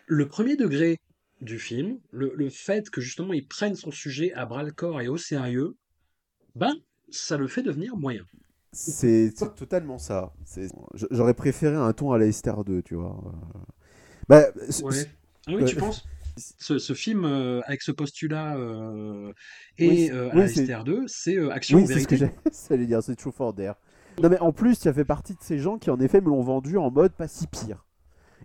le 0.08 0.28
premier 0.28 0.56
degré 0.58 1.00
du 1.42 1.60
film, 1.60 2.00
le, 2.12 2.34
le 2.36 2.50
fait 2.50 2.90
que 2.90 3.02
justement 3.02 3.34
il 3.34 3.48
prenne 3.48 3.76
son 3.76 3.92
sujet 3.92 4.34
à 4.34 4.46
bras 4.46 4.64
le 4.64 4.72
corps 4.72 5.02
et 5.02 5.08
au 5.10 5.18
sérieux, 5.18 5.76
ben, 6.56 6.76
ça 7.10 7.38
le 7.38 7.48
fait 7.48 7.64
devenir 7.64 7.98
moyen. 7.98 8.26
C'est 8.74 9.34
totalement 9.58 9.98
ça. 9.98 10.32
J'aurais 11.12 11.34
préféré 11.34 11.76
un 11.76 11.92
ton 11.94 12.14
à 12.14 12.18
la 12.18 12.26
Esther 12.26 12.64
2, 12.64 12.82
tu 12.82 12.96
vois. 12.96 13.22
Euh, 13.26 13.60
Bah, 14.30 14.46
Ouais. 14.82 15.10
Ah 15.48 15.54
oui, 15.54 15.66
tu 15.66 15.76
Ouais. 15.76 15.82
penses? 15.82 16.06
Ce, 16.38 16.80
ce 16.80 16.94
film 16.94 17.26
euh, 17.26 17.62
avec 17.66 17.82
ce 17.82 17.92
postulat 17.92 18.56
euh, 18.56 19.34
Oui, 19.80 19.88
et 19.88 20.08
c'est- 20.08 20.14
euh, 20.14 20.30
oui, 20.34 20.40
la 20.40 20.48
c'est- 20.48 20.66
STR2, 20.66 21.04
c'est 21.08 21.38
euh, 21.38 21.52
action 21.52 21.78
oui, 21.78 21.84
ou 21.84 21.88
c'est 21.88 22.00
ce 22.00 22.08
que 22.08 22.16
vérité. 22.16 22.36
j'allais 22.70 22.86
dire, 22.86 23.04
c'est 23.04 23.16
True 23.16 23.32
for 23.32 23.54
Dare. 23.54 23.76
Non, 24.22 24.30
mais 24.30 24.40
en 24.40 24.52
plus, 24.52 24.80
tu 24.80 24.88
as 24.88 24.94
fait 24.94 25.06
partie 25.06 25.34
de 25.34 25.42
ces 25.42 25.58
gens 25.58 25.78
qui, 25.78 25.90
en 25.90 26.00
effet, 26.00 26.22
me 26.22 26.28
l'ont 26.30 26.42
vendu 26.42 26.78
en 26.78 26.92
mode 26.92 27.14
pas 27.14 27.28
si 27.28 27.48
pire. 27.48 27.86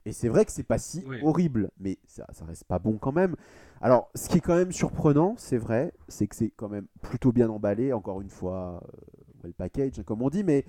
Et 0.04 0.12
c'est 0.12 0.28
vrai 0.28 0.44
que 0.44 0.52
c'est 0.52 0.62
pas 0.62 0.78
si 0.78 1.04
Ouais. 1.04 1.20
horrible, 1.22 1.70
mais 1.80 1.98
ça, 2.06 2.26
ça 2.32 2.44
reste 2.44 2.64
pas 2.64 2.78
bon 2.78 2.96
quand 2.98 3.12
même. 3.12 3.34
Alors, 3.80 4.08
ce 4.14 4.28
qui 4.28 4.38
est 4.38 4.40
quand 4.40 4.54
même 4.56 4.70
surprenant, 4.70 5.34
c'est 5.36 5.56
vrai, 5.58 5.92
c'est 6.08 6.28
que 6.28 6.36
c'est 6.36 6.52
quand 6.56 6.68
même 6.68 6.86
plutôt 7.02 7.32
bien 7.32 7.48
emballé, 7.50 7.92
encore 7.92 8.20
une 8.20 8.30
fois, 8.30 8.80
euh, 8.84 9.42
well 9.42 9.52
package, 9.54 10.02
comme 10.04 10.22
on 10.22 10.30
dit, 10.30 10.44
mais 10.44 10.64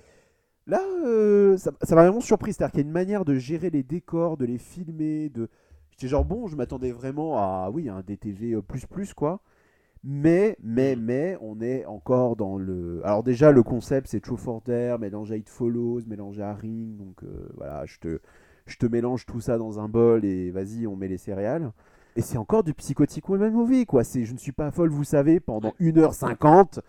là, 0.65 0.81
euh, 1.05 1.55
ça 1.57 1.71
m'a 1.91 2.01
vraiment 2.03 2.21
surpris. 2.21 2.53
C'est-à-dire 2.53 2.71
qu'il 2.71 2.79
y 2.81 2.83
a 2.83 2.87
une 2.87 2.91
manière 2.93 3.25
de 3.25 3.35
gérer 3.35 3.69
les 3.69 3.83
décors, 3.83 4.37
de 4.37 4.45
les 4.45 4.57
filmer, 4.57 5.29
de. 5.29 5.49
J'étais 5.97 6.09
genre, 6.09 6.25
bon, 6.25 6.45
je 6.47 6.55
m'attendais 6.55 6.91
vraiment 6.91 7.37
à, 7.39 7.71
oui, 7.73 7.89
à 7.89 7.95
un 7.95 8.01
DTV 8.01 8.53
euh, 8.53 8.61
plus 8.61 8.85
plus, 8.85 9.13
quoi. 9.15 9.39
Mais, 10.03 10.55
mais, 10.61 10.95
Mm. 10.95 10.99
mais, 11.01 11.37
on 11.41 11.59
est 11.59 11.85
encore 11.85 12.35
dans 12.35 12.57
le. 12.59 13.01
Alors, 13.03 13.23
déjà, 13.23 13.51
le 13.51 13.63
concept, 13.63 14.07
c'est 14.07 14.19
True 14.19 14.37
for 14.37 14.61
Dare, 14.61 14.99
mélangé 14.99 15.33
à 15.33 15.37
It 15.37 15.49
Follows, 15.49 16.01
mélangé 16.07 16.43
à 16.43 16.53
Ring. 16.53 16.97
Donc, 16.97 17.23
euh, 17.23 17.49
voilà, 17.55 17.83
je 17.87 17.97
te, 17.97 18.19
je 18.67 18.77
te 18.77 18.85
mélange 18.85 19.25
tout 19.25 19.41
ça 19.41 19.57
dans 19.57 19.79
un 19.79 19.87
bol 19.89 20.23
et 20.23 20.51
vas-y, 20.51 20.85
on 20.85 20.95
met 20.95 21.07
les 21.07 21.17
céréales. 21.17 21.71
Et 22.15 22.21
c'est 22.21 22.37
encore 22.37 22.63
du 22.63 22.75
psychotic 22.75 23.27
woman 23.27 23.51
movie, 23.51 23.87
quoi. 23.87 24.03
C'est 24.03 24.23
Je 24.23 24.33
ne 24.33 24.37
suis 24.37 24.51
pas 24.51 24.69
folle, 24.69 24.91
vous 24.91 25.03
savez, 25.03 25.39
pendant 25.39 25.73
1h50, 25.79 26.79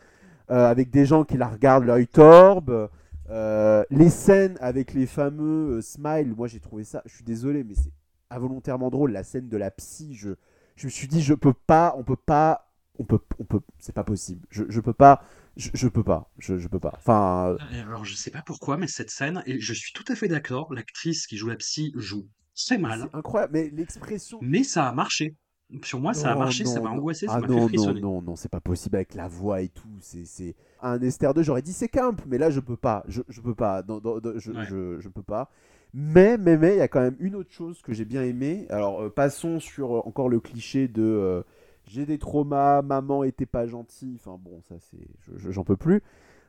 euh, 0.50 0.66
avec 0.70 0.90
des 0.90 1.06
gens 1.06 1.24
qui 1.24 1.38
la 1.38 1.48
regardent 1.48 1.84
l'œil 1.84 2.06
torbe. 2.08 2.90
euh, 3.30 3.84
les 3.90 4.10
scènes 4.10 4.56
avec 4.60 4.92
les 4.94 5.06
fameux 5.06 5.80
smiles, 5.82 6.34
moi 6.36 6.46
j'ai 6.46 6.60
trouvé 6.60 6.84
ça, 6.84 7.02
je 7.06 7.14
suis 7.14 7.24
désolé, 7.24 7.62
mais 7.64 7.74
c'est 7.74 7.90
involontairement 8.30 8.90
drôle. 8.90 9.12
La 9.12 9.24
scène 9.24 9.48
de 9.48 9.56
la 9.56 9.70
psy, 9.70 10.14
je, 10.14 10.30
je 10.76 10.86
me 10.86 10.90
suis 10.90 11.08
dit, 11.08 11.22
je 11.22 11.34
peux 11.34 11.52
pas, 11.54 11.94
on 11.98 12.04
peut 12.04 12.16
pas, 12.16 12.70
on 12.98 13.04
peut, 13.04 13.20
on 13.38 13.44
peut, 13.44 13.60
c'est 13.78 13.94
pas 13.94 14.04
possible. 14.04 14.46
Je, 14.50 14.64
je 14.68 14.80
peux 14.80 14.92
pas, 14.94 15.22
je, 15.56 15.70
je 15.74 15.88
peux 15.88 16.04
pas, 16.04 16.30
je, 16.38 16.58
je 16.58 16.68
peux 16.68 16.80
pas. 16.80 16.94
Enfin, 16.96 17.50
euh, 17.50 17.58
Euh, 17.60 17.82
Alors, 17.86 18.04
je 18.04 18.14
sais 18.14 18.30
pas 18.30 18.42
pourquoi, 18.42 18.76
mais 18.76 18.86
cette 18.88 19.10
scène, 19.10 19.42
et 19.46 19.60
je 19.60 19.72
suis 19.72 19.92
tout 19.92 20.04
à 20.08 20.14
fait 20.16 20.28
d'accord, 20.28 20.72
l'actrice 20.74 21.26
qui 21.26 21.36
joue 21.36 21.48
la 21.48 21.56
psy 21.56 21.92
joue 21.96 22.28
très 22.54 22.78
mal, 22.78 23.10
c'est 23.10 23.14
incroyable. 23.14 23.52
Mais 23.52 23.70
l'expression. 23.70 24.38
mais 24.40 24.64
ça 24.64 24.88
a 24.88 24.92
marché. 24.92 25.36
Sur 25.84 26.00
moi, 26.00 26.14
ça 26.14 26.32
a 26.32 26.34
Non, 26.34 26.38
marché, 26.38 26.64
ça 26.64 26.80
non, 26.80 26.82
m'a 26.82 26.90
non. 26.90 26.98
angoissé, 26.98 27.28
ça 27.28 27.34
Ah 27.34 27.40
m'a 27.40 27.48
non, 27.48 27.54
fait 27.54 27.68
non, 27.68 27.68
frissonner. 27.68 27.94
non, 27.94 28.22
non, 28.22 28.36
c'est 28.36 28.48
pas 28.48 28.60
possible 28.60 28.96
avec 28.96 29.14
la 29.14 29.28
voix 29.28 29.60
et 29.62 29.68
tout. 29.68 29.88
C'est, 30.00 30.24
c'est... 30.24 30.56
Un 30.80 31.00
Esther 31.02 31.34
2, 31.34 31.42
j'aurais 31.42 31.62
dit 31.62 31.72
c'est 31.72 31.88
Camp, 31.88 32.16
mais 32.26 32.38
là 32.38 32.50
je 32.50 32.60
peux 32.60 32.76
pas. 32.76 33.04
Je, 33.08 33.22
je 33.28 33.40
peux 33.40 33.54
pas. 33.54 33.82
Non, 33.88 34.00
non, 34.02 34.20
non, 34.22 34.32
je, 34.38 34.52
Ouais. 34.52 34.64
je, 34.64 34.98
je 35.00 35.08
peux 35.08 35.22
pas. 35.22 35.50
Mais, 35.94 36.36
mais, 36.38 36.56
mais, 36.56 36.74
il 36.74 36.78
y 36.78 36.82
a 36.82 36.88
quand 36.88 37.00
même 37.00 37.16
une 37.18 37.34
autre 37.34 37.50
chose 37.50 37.80
que 37.82 37.92
j'ai 37.92 38.04
bien 38.04 38.22
aimé. 38.22 38.66
Alors, 38.70 39.02
euh, 39.02 39.10
passons 39.10 39.58
sur 39.60 39.96
euh, 39.96 40.00
encore 40.04 40.28
le 40.28 40.38
cliché 40.40 40.86
de 40.88 41.02
euh, 41.02 41.42
j'ai 41.86 42.04
des 42.04 42.18
traumas, 42.18 42.82
maman 42.82 43.24
était 43.24 43.46
pas 43.46 43.66
gentille. 43.66 44.16
Enfin 44.20 44.38
bon, 44.38 44.60
ça 44.68 44.76
c'est. 44.78 44.98
je- 45.20 45.38
je- 45.38 45.50
j'en 45.50 45.64
peux 45.64 45.76
plus. 45.76 46.02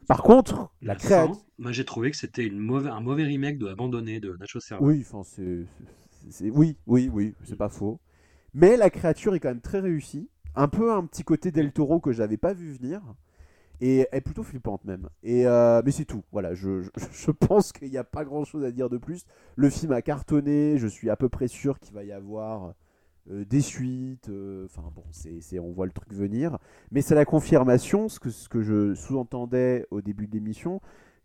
Par 0.08 0.24
contre, 0.24 0.72
la, 0.82 0.94
La 0.94 0.96
création. 1.00 1.34
fin, 1.34 1.42
moi 1.58 1.72
j'ai 1.72 1.86
trouvé 1.86 2.12
que 2.12 2.18
c'était 2.18 2.46
une 2.46 2.58
un 2.88 3.00
mauvais 3.02 3.24
remake 3.24 3.58
de 3.58 3.68
Abandonné 3.68 4.20
de 4.20 4.36
Nacho 4.40 4.60
Serra. 4.60 4.82
Oui, 4.82 5.06
enfin, 5.08 5.24
c'est, 5.24 5.66
c'est- 6.12 6.32
c'est- 6.32 6.50
oui, 6.50 6.78
oui, 6.88 7.10
oui, 7.14 7.36
c'est 7.46 7.56
pas 7.58 7.70
faux. 7.70 8.00
Mais 8.54 8.76
la 8.76 8.90
créature 8.90 9.36
est 9.36 9.40
quand 9.40 9.50
même 9.50 9.62
très 9.62 9.80
réussie. 9.80 10.30
Un 10.56 10.68
peu 10.68 10.92
un 10.92 11.06
petit 11.06 11.24
côté 11.24 11.52
Del 11.52 11.72
Toro 11.72 12.00
que 12.00 12.12
j'avais 12.12 12.38
pas 12.38 12.54
vu 12.54 12.72
venir. 12.74 13.02
Et 13.82 14.08
est 14.12 14.22
plutôt 14.22 14.44
flippante 14.44 14.84
même. 14.84 15.10
Et 15.24 15.48
euh, 15.48 15.82
mais 15.86 15.92
c'est 15.92 16.06
tout. 16.06 16.24
Voilà, 16.34 16.54
je, 16.54 16.82
je, 17.14 17.32
pense 17.48 17.72
qu'il 17.72 17.90
n'y 17.90 17.98
a 17.98 18.04
pas 18.04 18.26
grand 18.26 18.44
chose 18.44 18.64
à 18.66 18.72
dire 18.72 18.90
de 18.90 18.98
plus. 18.98 19.26
Le 19.56 19.70
film 19.70 19.94
a 19.94 20.02
cartonné. 20.02 20.78
Je 20.78 20.88
suis 20.88 21.10
à 21.10 21.16
peu 21.16 21.30
près 21.30 21.48
sûr 21.48 21.80
qu'il 21.80 21.94
va 21.94 22.04
y 22.04 22.12
avoir 22.12 22.74
euh, 23.32 23.46
des 23.46 23.62
suites. 23.62 24.30
euh, 24.30 24.66
Enfin 24.66 24.92
bon, 24.94 25.04
c'est, 25.12 25.60
on 25.60 25.72
voit 25.72 25.86
le 25.86 25.94
truc 25.94 26.14
venir. 26.14 26.58
Mais 26.92 27.02
c'est 27.02 27.16
la 27.16 27.26
confirmation, 27.26 28.10
ce 28.10 28.20
que, 28.20 28.30
ce 28.32 28.50
que 28.50 28.62
je 28.62 28.94
sous-entendais 28.96 29.88
au 29.92 30.02
début 30.02 30.28
de 30.28 30.34
l'émission, 30.34 30.82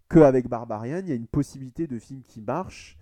qu'avec 0.09 0.49
Barbarian, 0.49 0.99
il 1.01 1.09
y 1.09 1.13
a 1.13 1.17
une 1.17 1.27
possibilité 1.27 1.87
de 1.89 1.99
films 1.99 2.23
qui 2.23 2.41
marchent 2.41 2.97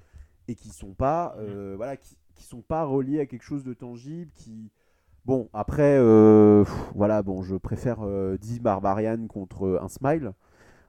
et 0.49 0.55
qui 0.55 0.71
sont 0.71 0.95
pas 0.95 1.37
voilà 1.77 1.97
qui, 1.97 2.17
qui 2.35 2.45
sont 2.45 2.63
pas 2.63 2.85
reliés 2.85 3.21
à 3.21 3.27
quelque 3.27 3.45
chose 3.45 3.65
de 3.65 3.75
tangible 3.75 4.31
qui 4.35 4.71
bon 5.25 5.49
après 5.53 5.97
euh, 5.99 6.65
pff, 6.65 6.75
voilà 6.95 7.23
bon 7.23 7.43
je 7.43 7.57
préfère 7.57 7.99
euh, 8.03 8.37
10 8.39 8.61
Barbarian 8.61 9.27
contre 9.29 9.79
un 9.83 9.89
Smile 9.89 10.33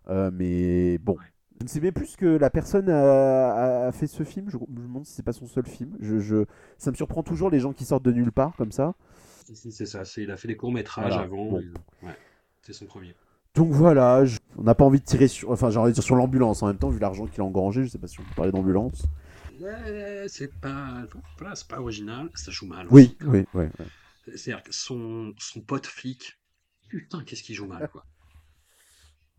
Euh, 0.09 0.31
mais 0.33 0.97
bon 0.99 1.17
je 1.59 1.65
ne 1.65 1.69
sais 1.69 1.79
même 1.79 1.93
plus 1.93 2.07
ce 2.07 2.17
que 2.17 2.25
la 2.25 2.49
personne 2.49 2.89
a, 2.89 3.53
a- 3.53 3.87
a 3.87 3.91
fait 3.93 4.07
ce 4.07 4.23
film 4.23 4.49
je, 4.49 4.57
je 4.57 4.81
me 4.81 4.87
demande 4.87 5.05
si 5.05 5.13
c'est 5.13 5.23
pas 5.23 5.33
son 5.33 5.47
seul 5.47 5.65
film 5.65 5.95
je, 6.01 6.19
je- 6.19 6.45
ça 6.77 6.91
me 6.91 6.95
surprend 6.95 7.23
toujours 7.23 7.49
les 7.49 7.59
gens 7.59 7.73
qui 7.73 7.85
sortent 7.85 8.03
de 8.03 8.11
nulle 8.11 8.31
part 8.33 8.55
comme 8.57 8.71
ça 8.73 8.95
C'est 9.53 9.71
ça, 9.85 10.03
c'est- 10.05 10.23
il 10.23 10.31
a 10.31 10.37
fait 10.37 10.47
des 10.49 10.57
courts-métrages 10.57 11.07
Voilà, 11.13 11.23
avant. 11.23 11.45
bon. 11.45 11.63
ouais, 12.03 12.17
c'est 12.61 12.73
son 12.73 12.85
premier. 12.85 13.15
donc 13.55 13.71
voilà 13.71 14.25
je- 14.25 14.39
on 14.57 14.63
n'a 14.63 14.75
pas 14.75 14.83
envie 14.85 14.99
de 14.99 15.05
tirer 15.05 15.27
sur 15.29 15.51
enfin 15.51 15.69
j'ai 15.69 15.79
envie 15.79 15.91
de 15.91 15.95
dire 15.95 16.03
sur 16.03 16.15
l'ambulance 16.15 16.63
en 16.63 16.67
même 16.67 16.77
temps 16.77 16.89
vu 16.89 16.99
l'argent 16.99 17.27
qu'il 17.27 17.39
a 17.41 17.45
engrangé 17.45 17.83
je 17.83 17.89
sais 17.89 17.97
pas 17.99 18.07
si 18.07 18.19
on 18.19 18.23
peut 18.23 18.35
parler 18.35 18.51
d'ambulance 18.51 19.03
c'est 20.27 20.51
pas, 20.59 21.03
voilà, 21.37 21.55
c'est 21.55 21.67
pas 21.67 21.79
original, 21.79 22.29
ça 22.35 22.51
joue 22.51 22.65
mal. 22.65 22.87
oui 22.89 23.03
aussi. 23.03 23.17
oui 23.27 23.45
oui, 23.53 23.65
oui. 23.79 23.85
C'est-à-dire 24.25 24.63
que 24.63 24.71
son, 24.71 25.33
son 25.37 25.61
pote 25.61 25.85
flic, 25.87 26.39
putain, 26.89 27.23
qu'est-ce 27.23 27.43
qu'il 27.43 27.55
joue 27.55 27.67
mal, 27.67 27.89
quoi. 27.89 28.05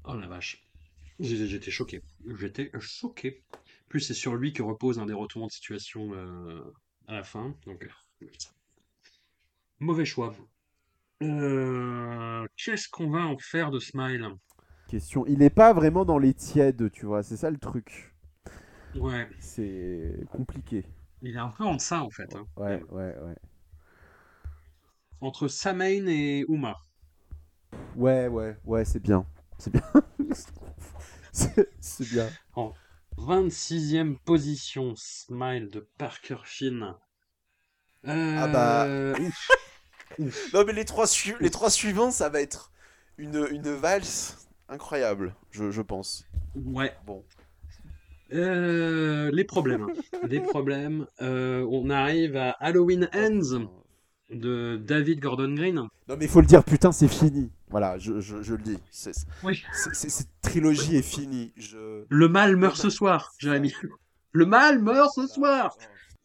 Oh 0.06 0.14
la 0.14 0.26
vache. 0.26 0.62
J'étais 1.18 1.70
choqué. 1.70 2.02
J'étais 2.38 2.70
choqué. 2.78 3.42
Plus 3.88 4.00
c'est 4.00 4.12
sur 4.12 4.34
lui 4.36 4.52
que 4.52 4.62
repose 4.62 4.98
un 4.98 5.06
des 5.06 5.14
retournements 5.14 5.46
de 5.46 5.52
situation 5.52 6.12
euh, 6.12 6.60
à 7.06 7.14
la 7.14 7.22
fin. 7.22 7.56
Donc, 7.64 7.84
euh, 8.22 8.26
mauvais 9.80 10.04
choix. 10.04 10.34
Euh, 11.22 12.46
Qu'est-ce 12.56 12.88
qu'on 12.88 13.08
va 13.08 13.20
en 13.26 13.38
faire 13.38 13.70
de 13.70 13.78
Smile? 13.78 14.28
Question 14.88 15.24
il 15.26 15.38
n'est 15.38 15.50
pas 15.50 15.72
vraiment 15.72 16.04
dans 16.04 16.18
les 16.18 16.34
tièdes 16.34 16.90
tu 16.92 17.06
vois 17.06 17.22
c'est 17.22 17.36
ça 17.38 17.50
le 17.50 17.56
truc 17.58 18.12
Ouais, 18.96 19.28
c'est 19.40 20.12
compliqué. 20.30 20.84
il 21.22 21.34
est 21.34 21.38
un 21.38 21.48
peu 21.48 21.64
en 21.64 21.74
deçà 21.76 22.02
en 22.02 22.10
fait. 22.10 22.34
hein. 22.36 22.46
Ouais, 22.56 22.82
ouais, 22.90 23.14
ouais. 23.18 23.36
Entre 25.20 25.48
Samain 25.48 26.06
et 26.06 26.44
Uma. 26.48 26.76
Ouais, 27.96 28.28
ouais, 28.28 28.56
ouais, 28.64 28.84
c'est 28.84 29.00
bien. 29.00 29.26
C'est 29.58 29.70
bien. 29.72 29.82
c'est 31.80 32.08
bien. 32.10 32.28
26e 33.16 34.18
position, 34.24 34.94
Smile 34.96 35.68
de 35.70 35.88
Parker 35.98 36.38
Finn. 36.44 36.94
Ah 38.06 38.48
bah. 38.48 38.84
Euh, 38.86 39.16
ouf. 39.18 39.48
Ouf. 40.18 40.52
Non, 40.52 40.64
mais 40.64 40.72
les 40.72 40.84
trois, 40.84 41.06
sui- 41.08 41.34
les 41.40 41.50
trois 41.50 41.70
suivants, 41.70 42.12
ça 42.12 42.28
va 42.28 42.40
être 42.40 42.70
une, 43.18 43.48
une 43.50 43.72
valse 43.72 44.48
incroyable, 44.68 45.34
je, 45.50 45.70
je 45.72 45.82
pense. 45.82 46.24
Ouais. 46.54 46.94
Bon. 47.04 47.24
Euh, 48.32 49.30
les 49.32 49.44
problèmes. 49.44 49.88
les 50.28 50.40
problèmes. 50.40 51.06
Euh, 51.20 51.66
on 51.70 51.90
arrive 51.90 52.36
à 52.36 52.50
Halloween 52.50 53.08
Ends 53.14 53.66
de 54.30 54.76
David 54.82 55.20
Gordon 55.20 55.52
Green. 55.54 55.74
Non, 55.74 55.90
mais 56.16 56.24
il 56.24 56.28
faut 56.28 56.40
le 56.40 56.46
dire, 56.46 56.64
putain, 56.64 56.92
c'est 56.92 57.08
fini. 57.08 57.50
Voilà, 57.68 57.98
je, 57.98 58.20
je, 58.20 58.42
je 58.42 58.54
le 58.54 58.62
dis. 58.62 58.78
C'est- 58.90 59.26
Oui. 59.42 59.62
c'est- 59.72 59.94
c'est- 59.94 60.08
cette 60.08 60.30
trilogie 60.42 60.96
est 60.96 61.02
finie. 61.02 61.52
Je... 61.56 62.04
Le 62.08 62.28
mal 62.28 62.56
meurt 62.56 62.76
ce 62.76 62.90
soir, 62.90 63.32
Jérémy. 63.38 63.72
Le 64.32 64.46
mal 64.46 64.80
meurt 64.80 65.10
ce 65.14 65.26
soir. 65.26 65.76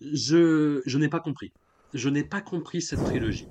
Je, 0.01 0.81
je 0.85 0.97
n'ai 0.97 1.09
pas 1.09 1.19
compris. 1.19 1.51
Je 1.93 2.09
n'ai 2.09 2.23
pas 2.23 2.41
compris 2.41 2.81
cette 2.81 3.03
trilogie. 3.03 3.47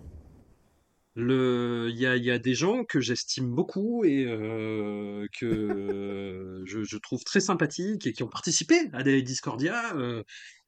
Le, 1.15 1.89
il 1.91 1.97
y 1.97 2.07
a, 2.07 2.15
il 2.16 2.25
y 2.25 2.31
a 2.31 2.39
des 2.39 2.55
gens 2.55 2.85
que 2.85 3.01
j'estime 3.01 3.53
beaucoup 3.53 4.05
et 4.05 4.25
euh, 4.29 5.27
que 5.39 5.47
euh, 5.47 6.62
je, 6.66 6.85
je 6.85 6.97
trouve 6.97 7.25
très 7.25 7.41
sympathiques 7.41 8.07
et 8.07 8.12
qui 8.12 8.23
ont 8.23 8.29
participé 8.29 8.77
à 8.93 9.03
des 9.03 9.20
Discordia. 9.23 9.95
euh, 9.97 10.23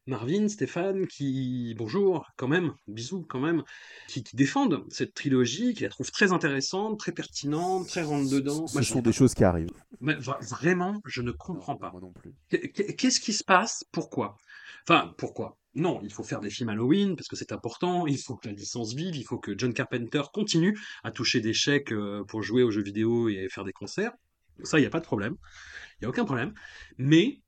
Marvin, 0.06 0.48
Stéphane, 0.48 1.06
qui, 1.06 1.74
bonjour, 1.76 2.26
quand 2.36 2.48
même, 2.48 2.72
bisous, 2.88 3.24
quand 3.28 3.40
même, 3.40 3.62
qui, 4.08 4.22
qui 4.24 4.34
défendent 4.34 4.84
cette 4.88 5.14
trilogie, 5.14 5.74
qui 5.74 5.82
la 5.84 5.88
trouvent 5.88 6.10
très 6.10 6.32
intéressante, 6.32 6.98
très 6.98 7.12
pertinente, 7.12 7.86
très 7.88 8.02
rentre-dedans. 8.02 8.66
Ce 8.66 8.74
Moi, 8.74 8.82
sont 8.82 9.02
des 9.02 9.12
choses 9.12 9.34
qui 9.34 9.44
arrivent. 9.44 9.68
mais 10.00 10.14
vra- 10.14 10.42
vraiment, 10.48 11.00
je 11.06 11.22
ne 11.22 11.30
comprends 11.32 11.76
pas. 11.76 11.90
Moi 11.92 12.00
non 12.00 12.12
plus. 12.12 12.32
Qu'est- 12.48 12.70
qu'est- 12.72 12.94
Qu'est-ce 12.96 13.20
qui 13.20 13.32
se 13.32 13.44
passe? 13.44 13.84
Pourquoi? 13.92 14.36
Enfin, 14.88 15.14
pourquoi? 15.18 15.56
Non, 15.74 16.00
il 16.02 16.12
faut 16.12 16.24
faire 16.24 16.40
des 16.40 16.50
films 16.50 16.70
Halloween 16.70 17.14
parce 17.14 17.28
que 17.28 17.36
c'est 17.36 17.52
important. 17.52 18.06
Il 18.08 18.18
faut 18.18 18.34
que 18.36 18.48
la 18.48 18.54
licence 18.54 18.94
vive. 18.94 19.14
Il 19.14 19.22
faut 19.24 19.38
que 19.38 19.56
John 19.56 19.72
Carpenter 19.72 20.22
continue 20.32 20.76
à 21.04 21.12
toucher 21.12 21.40
des 21.40 21.52
chèques 21.54 21.92
euh, 21.92 22.24
pour 22.24 22.42
jouer 22.42 22.64
aux 22.64 22.72
jeux 22.72 22.82
vidéo 22.82 23.28
et 23.28 23.46
faire 23.48 23.64
des 23.64 23.72
concerts. 23.72 24.12
Ça, 24.64 24.78
il 24.78 24.82
n'y 24.82 24.86
a 24.86 24.90
pas 24.90 24.98
de 24.98 25.04
problème. 25.04 25.36
Il 26.00 26.04
n'y 26.04 26.06
a 26.06 26.08
aucun 26.08 26.24
problème. 26.24 26.52
Mais 26.98 27.40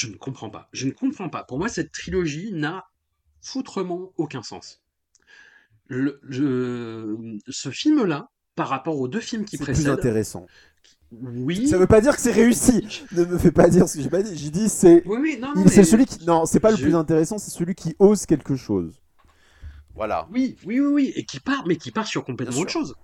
je 0.00 0.06
ne 0.08 0.16
comprends 0.16 0.50
pas. 0.50 0.68
Je 0.72 0.86
ne 0.86 0.92
comprends 0.92 1.28
pas. 1.28 1.44
Pour 1.44 1.58
moi, 1.58 1.68
cette 1.68 1.92
trilogie 1.92 2.52
n'a 2.52 2.84
foutrement 3.42 4.12
aucun 4.16 4.42
sens. 4.42 4.80
Le, 5.88 6.20
je- 6.28 7.38
ce 7.48 7.70
film-là, 7.70 8.30
par 8.54 8.68
rapport 8.68 8.98
aux 8.98 9.08
deux 9.08 9.20
films 9.20 9.44
qui 9.44 9.56
C'est 9.56 9.64
plus 9.64 9.72
précèdent, 9.72 9.88
intéressant. 9.90 10.46
oui. 11.12 11.68
Ça 11.68 11.78
veut 11.78 11.86
pas 11.86 12.00
dire 12.00 12.14
que 12.14 12.20
c'est 12.22 12.32
réussi. 12.32 12.86
Ne 13.12 13.24
me 13.24 13.38
fais 13.38 13.50
pas 13.50 13.68
dire 13.68 13.88
ce 13.88 13.96
que 13.96 14.02
j'ai 14.02 14.10
pas 14.10 14.22
dit. 14.22 14.36
J'ai 14.36 14.50
dit 14.50 14.68
c'est. 14.68 15.02
Oui, 15.06 15.18
oui, 15.20 15.38
non, 15.40 15.52
non, 15.54 15.66
C'est 15.66 15.78
mais- 15.78 15.84
celui 15.84 16.06
qui. 16.06 16.24
Non, 16.24 16.46
c'est 16.46 16.60
pas 16.60 16.70
le 16.70 16.76
plus 16.76 16.94
intéressant, 16.94 17.38
c'est 17.38 17.50
celui 17.50 17.74
qui 17.74 17.94
ose 17.98 18.24
quelque 18.26 18.56
chose. 18.56 19.00
Voilà. 19.94 20.28
Oui, 20.32 20.56
oui, 20.64 20.80
oui, 20.80 20.86
oui, 20.92 21.12
et 21.16 21.24
qui 21.24 21.40
part, 21.40 21.66
mais 21.66 21.76
qui 21.76 21.90
part 21.90 22.06
sur 22.06 22.24
complètement 22.24 22.58
autre 22.60 22.70
chose. 22.70 22.94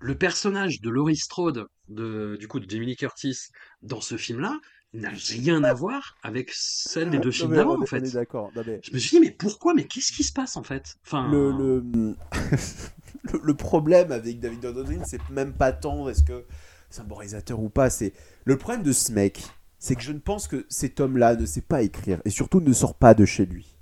Le 0.00 0.16
personnage 0.16 0.80
de 0.80 0.90
Laurie 0.90 1.16
Strode, 1.16 1.66
de, 1.88 2.36
du 2.40 2.48
coup 2.48 2.60
de 2.60 2.68
Jamie 2.68 2.86
Lee 2.86 2.96
Curtis, 2.96 3.36
dans 3.82 4.00
ce 4.00 4.16
film-là, 4.16 4.58
n'a 5.00 5.10
rien 5.10 5.64
à 5.64 5.74
voir 5.74 6.16
avec 6.22 6.50
celle 6.52 7.10
des 7.10 7.18
deux 7.18 7.30
films 7.30 7.52
d'avant, 7.54 7.80
en 7.80 7.86
fait. 7.86 8.00
d'accord. 8.12 8.50
Non, 8.56 8.62
mais 8.66 8.80
Je 8.82 8.92
me 8.92 8.98
suis 8.98 9.18
dit, 9.18 9.20
mais 9.20 9.30
pourquoi 9.30 9.74
Mais 9.74 9.84
qu'est-ce 9.84 10.12
qui 10.12 10.22
se 10.22 10.32
passe, 10.32 10.56
en 10.56 10.62
fait? 10.62 10.96
Enfin, 11.06 11.30
le, 11.32 11.52
le... 11.52 12.16
le- 13.32 13.40
le 13.42 13.54
problème 13.54 14.12
avec 14.12 14.38
David 14.40 14.60
Green, 14.60 15.02
c'est 15.04 15.28
même 15.30 15.52
pas 15.52 15.72
tant 15.72 16.08
est-ce 16.08 16.22
que 16.22 16.44
c'est 16.90 17.00
un 17.00 17.04
bon 17.04 17.16
réalisateur 17.16 17.60
ou 17.60 17.68
pas. 17.68 17.90
C'est 17.90 18.12
le 18.44 18.56
problème 18.56 18.82
de 18.82 18.92
ce 18.92 19.12
mec, 19.12 19.42
c'est 19.78 19.94
que 19.96 20.02
je 20.02 20.12
ne 20.12 20.18
pense 20.18 20.46
que 20.46 20.64
cet 20.68 21.00
homme-là 21.00 21.34
ne 21.36 21.46
sait 21.46 21.60
pas 21.62 21.82
écrire 21.82 22.20
et 22.24 22.30
surtout 22.30 22.60
ne 22.60 22.72
sort 22.72 22.94
pas 22.94 23.14
de 23.14 23.24
chez 23.24 23.46
lui. 23.46 23.74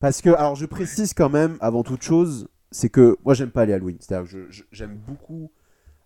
Parce 0.00 0.20
que, 0.22 0.30
alors 0.30 0.56
je 0.56 0.66
précise 0.66 1.14
quand 1.14 1.28
même, 1.30 1.56
avant 1.60 1.82
toute 1.82 2.02
chose, 2.02 2.48
c'est 2.70 2.88
que 2.88 3.16
moi 3.24 3.34
j'aime 3.34 3.50
pas 3.50 3.64
les 3.66 3.72
Halloween. 3.72 3.98
C'est-à-dire 4.00 4.30
que 4.30 4.48
j'aime 4.72 4.96
beaucoup. 5.06 5.50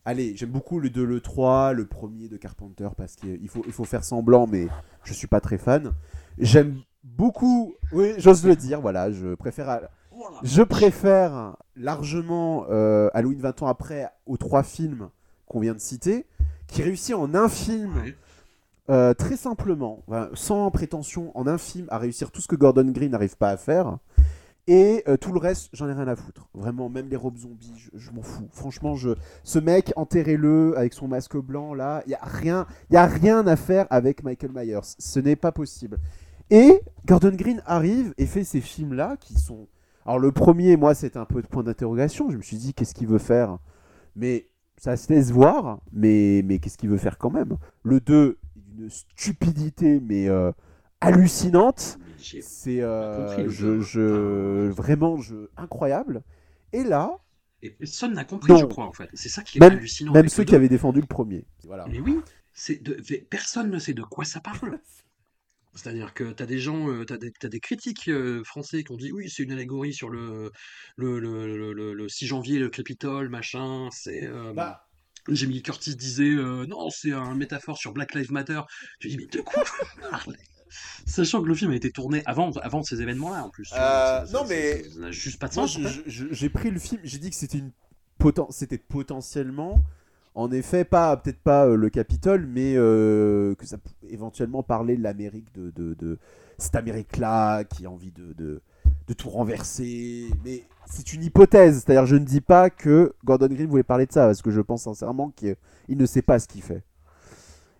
Allez, 0.06 0.36
j'aime 0.36 0.50
beaucoup 0.50 0.78
le 0.78 0.88
2, 0.88 1.04
le 1.04 1.20
3, 1.20 1.72
le 1.72 1.84
premier 1.84 2.28
de 2.28 2.36
Carpenter 2.36 2.88
parce 2.96 3.16
qu'il 3.16 3.48
faut, 3.48 3.62
il 3.66 3.72
faut 3.72 3.84
faire 3.84 4.04
semblant, 4.04 4.46
mais 4.46 4.68
je 5.04 5.12
suis 5.12 5.26
pas 5.26 5.40
très 5.40 5.58
fan. 5.58 5.92
J'aime 6.38 6.76
beaucoup. 7.02 7.74
Oui, 7.92 8.12
j'ose 8.18 8.46
le 8.46 8.54
dire, 8.56 8.80
voilà, 8.80 9.10
je 9.10 9.34
préfère. 9.34 9.68
à- 9.68 9.80
je 10.44 10.62
préfère 10.62 11.56
largement 11.74 12.64
euh, 12.70 13.08
Halloween 13.14 13.40
20 13.40 13.62
ans 13.62 13.66
après 13.66 14.08
aux 14.26 14.36
trois 14.38 14.62
films 14.62 15.10
qu'on 15.46 15.60
vient 15.60 15.74
de 15.74 15.78
citer, 15.80 16.24
qui 16.68 16.82
réussit 16.82 17.14
en 17.14 17.34
un 17.34 17.48
film, 17.50 17.92
euh, 18.88 19.12
très 19.12 19.36
simplement, 19.36 20.02
sans 20.34 20.70
prétention, 20.70 21.36
en 21.36 21.46
un 21.46 21.58
film, 21.58 21.86
à 21.90 21.98
réussir 21.98 22.30
tout 22.30 22.40
ce 22.40 22.48
que 22.48 22.56
Gordon 22.56 22.90
Green 22.92 23.10
n'arrive 23.10 23.36
pas 23.36 23.50
à 23.50 23.56
faire. 23.56 23.98
Et 24.68 25.04
euh, 25.06 25.16
tout 25.16 25.32
le 25.32 25.38
reste, 25.38 25.68
j'en 25.72 25.88
ai 25.88 25.92
rien 25.92 26.08
à 26.08 26.16
foutre. 26.16 26.48
Vraiment, 26.52 26.88
même 26.88 27.08
les 27.08 27.16
robes 27.16 27.36
zombies, 27.36 27.72
je, 27.76 27.90
je 27.98 28.10
m'en 28.10 28.22
fous. 28.22 28.48
Franchement, 28.52 28.96
je... 28.96 29.10
ce 29.44 29.58
mec, 29.60 29.92
enterrez-le 29.94 30.76
avec 30.76 30.92
son 30.92 31.06
masque 31.06 31.36
blanc 31.36 31.72
là. 31.72 32.02
Il 32.06 32.10
y 32.10 32.14
a 32.14 32.24
rien, 32.24 32.66
a 32.92 33.06
rien 33.06 33.46
à 33.46 33.54
faire 33.54 33.86
avec 33.90 34.24
Michael 34.24 34.50
Myers. 34.52 34.80
Ce 34.98 35.20
n'est 35.20 35.36
pas 35.36 35.52
possible. 35.52 35.98
Et 36.50 36.80
Gordon 37.06 37.34
Green 37.34 37.62
arrive 37.64 38.12
et 38.18 38.26
fait 38.26 38.44
ces 38.44 38.60
films 38.60 38.94
là 38.94 39.16
qui 39.18 39.34
sont 39.34 39.68
alors 40.06 40.20
le 40.20 40.30
premier, 40.30 40.76
moi, 40.76 40.94
c'était 40.94 41.18
un 41.18 41.24
peu 41.24 41.42
de 41.42 41.48
point 41.48 41.64
d'interrogation. 41.64 42.30
Je 42.30 42.36
me 42.36 42.42
suis 42.42 42.56
dit, 42.56 42.72
qu'est-ce 42.72 42.94
qu'il 42.94 43.08
veut 43.08 43.18
faire? 43.18 43.58
Mais 44.14 44.46
ça 44.76 44.96
se 44.96 45.12
laisse 45.12 45.32
voir, 45.32 45.80
mais, 45.92 46.42
mais 46.44 46.60
qu'est-ce 46.60 46.78
qu'il 46.78 46.90
veut 46.90 46.96
faire 46.96 47.18
quand 47.18 47.30
même? 47.30 47.56
Le 47.82 47.98
2, 47.98 48.38
une 48.78 48.88
stupidité, 48.88 50.00
mais 50.00 50.28
euh, 50.28 50.52
hallucinante. 51.00 51.98
C'est 52.18 52.82
euh, 52.82 53.48
je, 53.48 53.80
je- 53.80 54.68
vraiment 54.70 55.18
je, 55.20 55.48
incroyable. 55.56 56.22
Et 56.72 56.82
là, 56.84 57.18
Et 57.62 57.70
personne 57.70 58.14
n'a 58.14 58.24
compris, 58.24 58.52
Non. 58.52 58.58
je 58.58 58.64
crois, 58.66 58.86
en 58.86 58.92
fait. 58.92 59.08
C'est 59.14 59.28
ça 59.28 59.42
qui 59.42 59.58
est 59.58 59.60
même, 59.60 59.78
hallucinant. 59.78 60.12
même 60.12 60.28
ceux 60.28 60.44
qui 60.44 60.54
avaient 60.54 60.68
défendu 60.68 61.00
le 61.00 61.06
premier. 61.06 61.44
Voilà. 61.64 61.86
Mais 61.88 62.00
oui, 62.00 62.18
c'est 62.52 62.82
de... 62.82 62.94
personne 63.30 63.70
ne 63.70 63.78
sait 63.78 63.94
de 63.94 64.02
quoi 64.02 64.24
ça 64.24 64.40
parle. 64.40 64.78
C'est-à-dire 65.74 66.14
que 66.14 66.32
tu 66.32 66.42
as 66.42 66.46
des 66.46 66.58
gens, 66.58 66.88
euh, 66.88 67.04
t'as 67.04 67.18
des, 67.18 67.30
t'as 67.32 67.48
des 67.48 67.60
critiques 67.60 68.08
euh, 68.08 68.42
français 68.44 68.82
qui 68.82 68.92
ont 68.92 68.96
dit 68.96 69.12
oui, 69.12 69.28
c'est 69.28 69.42
une 69.42 69.52
allégorie 69.52 69.92
sur 69.92 70.08
le, 70.08 70.50
le, 70.96 71.18
le, 71.20 71.46
le, 71.56 71.72
le- 71.74 71.92
le 71.92 72.08
6 72.08 72.26
janvier, 72.26 72.58
le 72.58 72.70
Capitole, 72.70 73.28
machin. 73.28 73.88
C'est. 73.92 74.24
euh, 74.24 74.52
Bah, 74.54 74.82
Jamie 75.28 75.60
Curtis 75.62 75.96
disait 75.96 76.30
euh, 76.30 76.66
non, 76.66 76.88
c'est 76.88 77.12
un 77.12 77.34
métaphore 77.34 77.76
sur 77.78 77.92
Black 77.92 78.14
Lives 78.14 78.32
Matter. 78.32 78.60
Je 79.00 79.08
dis 79.08 79.16
mais 79.18 79.26
de 79.26 79.40
quoi 79.40 79.62
vous 79.64 80.08
parlez? 80.10 80.38
Sachant 81.06 81.42
que 81.42 81.48
le 81.48 81.54
film 81.54 81.70
a 81.70 81.74
été 81.76 81.90
tourné 81.90 82.22
avant, 82.26 82.50
avant 82.62 82.82
ces 82.82 83.00
événements-là 83.02 83.44
en 83.44 83.50
plus. 83.50 83.72
Euh, 83.76 84.24
non, 84.32 84.44
mais- 84.48 84.82
ça- 84.84 85.00
n'a 85.00 85.10
juste 85.10 85.38
pas 85.38 85.48
de 85.48 85.54
sens. 85.54 85.78
j'ai 86.06 86.48
pris 86.48 86.70
le 86.70 86.78
film, 86.78 87.00
j'ai 87.04 87.18
dit 87.18 87.30
que 87.30 87.36
c'était 87.36 87.58
une 87.58 87.70
poten- 88.20 88.50
c'était 88.50 88.78
potentiellement, 88.78 89.80
en 90.34 90.50
effet, 90.50 90.84
pas 90.84 91.16
peut-être 91.16 91.40
pas 91.40 91.66
euh, 91.66 91.76
le 91.76 91.88
Capitole, 91.90 92.46
mais 92.46 92.74
euh, 92.76 93.54
que 93.54 93.66
ça 93.66 93.78
pouvait 93.78 94.12
éventuellement 94.12 94.62
parler 94.62 94.96
de 94.96 95.02
l'Amérique 95.02 95.52
de, 95.54 95.70
de, 95.70 95.94
de 95.94 96.18
cette 96.58 96.74
Amérique-là 96.76 97.64
qui 97.64 97.86
a 97.86 97.90
envie 97.90 98.12
de, 98.12 98.32
de, 98.34 98.60
de 99.08 99.12
tout 99.14 99.30
renverser. 99.30 100.26
Mais 100.44 100.64
c'est 100.86 101.12
une 101.12 101.22
hypothèse, 101.24 101.82
c'est-à-dire 101.84 102.06
je 102.06 102.16
ne 102.16 102.24
dis 102.24 102.40
pas 102.40 102.70
que 102.70 103.14
Gordon 103.24 103.48
Green 103.48 103.66
voulait 103.68 103.82
parler 103.82 104.06
de 104.06 104.12
ça, 104.12 104.26
parce 104.26 104.42
que 104.42 104.50
je 104.50 104.60
pense 104.60 104.82
sincèrement 104.82 105.30
qu'il 105.30 105.56
il 105.88 105.96
ne 105.96 106.06
sait 106.06 106.22
pas 106.22 106.38
ce 106.38 106.48
qu'il 106.48 106.62
fait. 106.62 106.82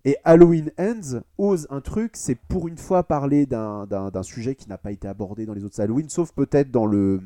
Et 0.07 0.17
Halloween 0.23 0.71
Ends 0.79 1.21
ose 1.37 1.67
un 1.69 1.81
truc, 1.81 2.13
c'est 2.15 2.37
pour 2.37 2.69
une 2.69 2.79
fois 2.79 3.03
parler 3.03 3.45
d'un- 3.45 3.87
sujet 4.23 4.55
qui 4.55 4.69
n'a 4.69 4.79
pas 4.79 4.93
été 4.93 5.09
abordé 5.09 5.47
dans 5.47 5.53
les 5.53 5.65
autres 5.65 5.81
Halloween, 5.81 6.09
sauf 6.09 6.31
peut-être 6.33 6.71
dans 6.71 6.87
le. 6.87 7.21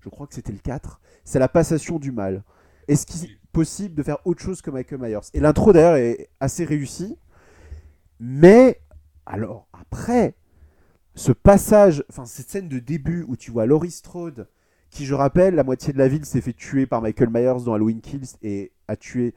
Je 0.00 0.08
crois 0.08 0.26
que 0.26 0.34
c'était 0.34 0.52
le 0.52 0.58
4. 0.58 1.00
C'est 1.24 1.38
la 1.38 1.48
passation 1.48 2.00
du 2.00 2.10
mal. 2.10 2.42
Est-ce 2.88 3.06
qu'il 3.06 3.30
est 3.30 3.38
possible 3.52 3.94
de 3.94 4.02
faire 4.02 4.18
autre 4.24 4.42
chose 4.42 4.60
que 4.60 4.72
Michael 4.72 5.00
Myers? 5.00 5.20
Et 5.34 5.40
l'intro 5.40 5.72
d'ailleurs 5.72 5.94
est 5.94 6.30
assez 6.40 6.64
réussi. 6.64 7.16
Mais, 8.18 8.80
alors, 9.24 9.68
après, 9.72 10.34
ce 11.14 11.30
passage, 11.30 12.02
enfin, 12.10 12.24
cette 12.24 12.50
scène 12.50 12.68
de 12.68 12.80
début 12.80 13.24
où 13.28 13.36
tu 13.36 13.52
vois 13.52 13.66
Laurie 13.66 13.92
Strode, 13.92 14.48
qui, 14.90 15.06
je 15.06 15.14
rappelle, 15.14 15.54
la 15.54 15.62
moitié 15.62 15.92
de 15.92 15.98
la 15.98 16.08
ville 16.08 16.24
s'est 16.24 16.40
fait 16.40 16.54
tuer 16.54 16.86
par 16.86 17.02
Michael 17.02 17.30
Myers 17.30 17.64
dans 17.64 17.74
Halloween 17.74 18.00
Kills 18.00 18.34
et 18.42 18.72
a 18.88 18.96
tué, 18.96 19.32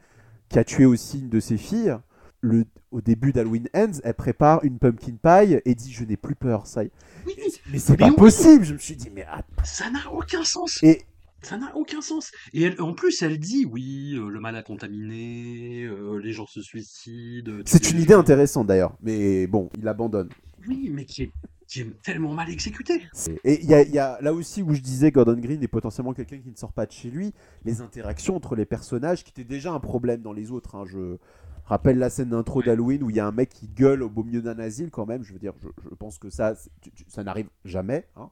qui 0.48 0.58
a 0.58 0.64
tué 0.64 0.86
aussi 0.86 1.20
une 1.20 1.28
de 1.28 1.38
ses 1.38 1.56
filles. 1.56 1.96
Le, 2.44 2.64
au 2.90 3.00
début 3.00 3.32
d'Halloween 3.32 3.68
Ends, 3.74 4.00
elle 4.04 4.12
prépare 4.14 4.62
une 4.64 4.78
pumpkin 4.78 5.12
pie 5.22 5.56
et 5.64 5.74
dit 5.74 5.92
Je 5.92 6.04
n'ai 6.04 6.16
plus 6.18 6.34
peur. 6.34 6.66
Ça 6.66 6.84
y 6.84 6.86
est. 6.88 6.90
Oui, 7.26 7.32
Mais 7.72 7.78
c'est 7.78 7.96
pas 7.96 8.08
oui. 8.10 8.16
possible. 8.16 8.64
Je 8.64 8.74
me 8.74 8.78
suis 8.78 8.96
dit 8.96 9.08
Mais 9.14 9.24
ça 9.64 9.90
n'a 9.90 10.12
aucun 10.12 10.44
sens. 10.44 10.82
Et 10.82 11.02
Ça 11.42 11.56
n'a 11.56 11.74
aucun 11.76 12.00
sens. 12.02 12.32
Et 12.52 12.62
elle- 12.64 12.80
en 12.82 12.92
plus, 12.94 13.22
elle 13.22 13.38
dit 13.38 13.64
oui, 13.64 14.14
euh, 14.16 14.28
le 14.28 14.40
mal 14.40 14.56
a 14.56 14.62
contaminé, 14.62 15.84
euh, 15.84 16.18
les 16.18 16.32
gens 16.32 16.46
se 16.46 16.60
suicident. 16.62 17.58
tous 17.58 17.62
c'est 17.66 17.90
une 17.90 18.00
idée 18.00 18.14
intéressante 18.14 18.66
d'ailleurs. 18.66 18.96
Mais 19.02 19.46
bon, 19.46 19.70
il 19.78 19.86
abandonne. 19.88 20.28
Oui, 20.68 20.90
mais 20.92 21.04
qui 21.04 21.24
est, 21.24 21.32
qui 21.66 21.80
est 21.80 22.02
tellement 22.02 22.32
mal 22.32 22.48
exécuté. 22.50 23.02
Et 23.44 23.62
il 23.62 23.68
y 23.68 23.74
a, 23.74 23.82
il 23.82 23.90
y 23.92 23.98
a 23.98 24.18
là 24.22 24.32
aussi 24.32 24.62
où 24.62 24.72
je 24.74 24.80
disais 24.80 25.10
Gordon 25.10 25.36
Green 25.38 25.62
est 25.62 25.68
potentiellement 25.68 26.14
quelqu'un 26.14 26.38
qui 26.38 26.50
ne 26.50 26.56
sort 26.56 26.72
pas 26.72 26.86
de 26.86 26.92
chez 26.92 27.10
lui, 27.10 27.32
les 27.64 27.80
interactions 27.82 28.36
entre 28.36 28.54
les 28.56 28.64
personnages 28.64 29.22
qui 29.24 29.30
étaient 29.30 29.44
déjà 29.44 29.72
un 29.72 29.80
problème 29.80 30.22
dans 30.22 30.32
les 30.32 30.50
autres. 30.50 30.74
hein. 30.76 30.84
Je 30.86 31.16
rappelle 31.64 31.98
la 31.98 32.10
scène 32.10 32.30
d'intro 32.30 32.62
d'Halloween 32.62 33.02
où 33.02 33.10
il 33.10 33.16
y 33.16 33.20
a 33.20 33.26
un 33.26 33.32
mec 33.32 33.48
qui 33.50 33.68
gueule 33.68 34.02
au 34.02 34.08
beau 34.10 34.22
milieu 34.22 34.42
d'un 34.42 34.58
asile 34.58 34.90
quand 34.90 35.06
même. 35.06 35.22
Je 35.22 35.32
veux 35.32 35.38
dire, 35.38 35.54
je, 35.62 35.68
je 35.88 35.94
pense 35.94 36.18
que 36.18 36.30
ça, 36.30 36.54
c'est- 36.54 36.70
tu- 36.80 36.90
tu- 36.92 37.04
ça 37.08 37.24
n'arrive 37.24 37.48
jamais. 37.64 38.06
hein. 38.16 38.28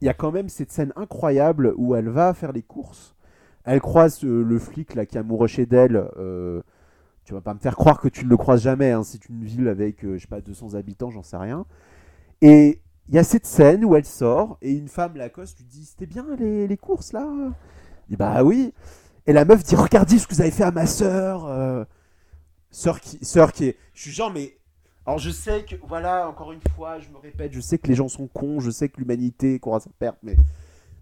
Il 0.00 0.06
y 0.06 0.08
a 0.08 0.14
quand 0.14 0.32
même 0.32 0.48
cette 0.48 0.70
scène 0.72 0.92
incroyable 0.96 1.74
où 1.76 1.94
elle 1.94 2.08
va 2.08 2.34
faire 2.34 2.52
les 2.52 2.62
courses. 2.62 3.14
Elle 3.64 3.80
croise 3.80 4.24
euh, 4.24 4.42
le 4.42 4.58
flic 4.58 4.94
là 4.94 5.06
qui 5.06 5.16
est 5.16 5.20
amoureux 5.20 5.46
chez 5.46 5.66
d'elle. 5.66 6.08
euh, 6.18 6.60
tu 7.24 7.34
vas 7.34 7.40
pas 7.40 7.54
me 7.54 7.60
faire 7.60 7.76
croire 7.76 8.00
que 8.00 8.08
tu 8.08 8.24
ne 8.24 8.30
le 8.30 8.36
croises 8.36 8.62
jamais. 8.62 8.90
hein. 8.90 9.04
C'est 9.04 9.28
une 9.28 9.44
ville 9.44 9.68
avec, 9.68 10.04
euh, 10.04 10.16
je 10.16 10.22
sais 10.22 10.26
pas, 10.28 10.40
200 10.40 10.74
habitants, 10.74 11.10
j'en 11.10 11.22
sais 11.22 11.36
rien. 11.36 11.64
Et 12.40 12.80
il 13.08 13.14
y 13.14 13.18
a 13.18 13.24
cette 13.24 13.46
scène 13.46 13.84
où 13.84 13.94
elle 13.94 14.04
sort 14.04 14.58
et 14.62 14.72
une 14.72 14.88
femme 14.88 15.16
l'accoste, 15.16 15.58
lui 15.58 15.66
dit 15.66 15.84
C'était 15.84 16.06
bien 16.06 16.26
les, 16.38 16.66
les 16.66 16.76
courses 16.76 17.12
là? 17.12 17.28
Dit 18.08 18.16
Bah 18.16 18.42
oui. 18.44 18.72
Et 19.26 19.32
la 19.32 19.44
meuf 19.44 19.62
dit 19.62 19.76
Regardez 19.76 20.18
ce 20.18 20.26
que 20.26 20.34
vous 20.34 20.40
avez 20.40 20.50
fait 20.50 20.64
à 20.64 20.72
ma 20.72 20.86
sœur. 20.86 21.46
Sœur 22.72 23.00
qui, 23.00 23.24
sœur 23.24 23.52
qui 23.52 23.66
est. 23.66 23.76
Je 23.94 24.00
suis 24.02 24.10
genre, 24.10 24.32
mais. 24.32 24.56
Alors 25.06 25.18
je 25.18 25.30
sais 25.30 25.64
que, 25.64 25.74
voilà, 25.86 26.28
encore 26.28 26.52
une 26.52 26.60
fois, 26.76 26.98
je 27.00 27.08
me 27.10 27.16
répète, 27.18 27.52
je 27.52 27.60
sais 27.60 27.76
que 27.76 27.88
les 27.88 27.94
gens 27.96 28.08
sont 28.08 28.28
cons, 28.28 28.60
je 28.60 28.70
sais 28.70 28.88
que 28.88 28.98
l'humanité 28.98 29.58
courra 29.58 29.80
sa 29.80 29.90
perte, 29.98 30.18
mais 30.22 30.36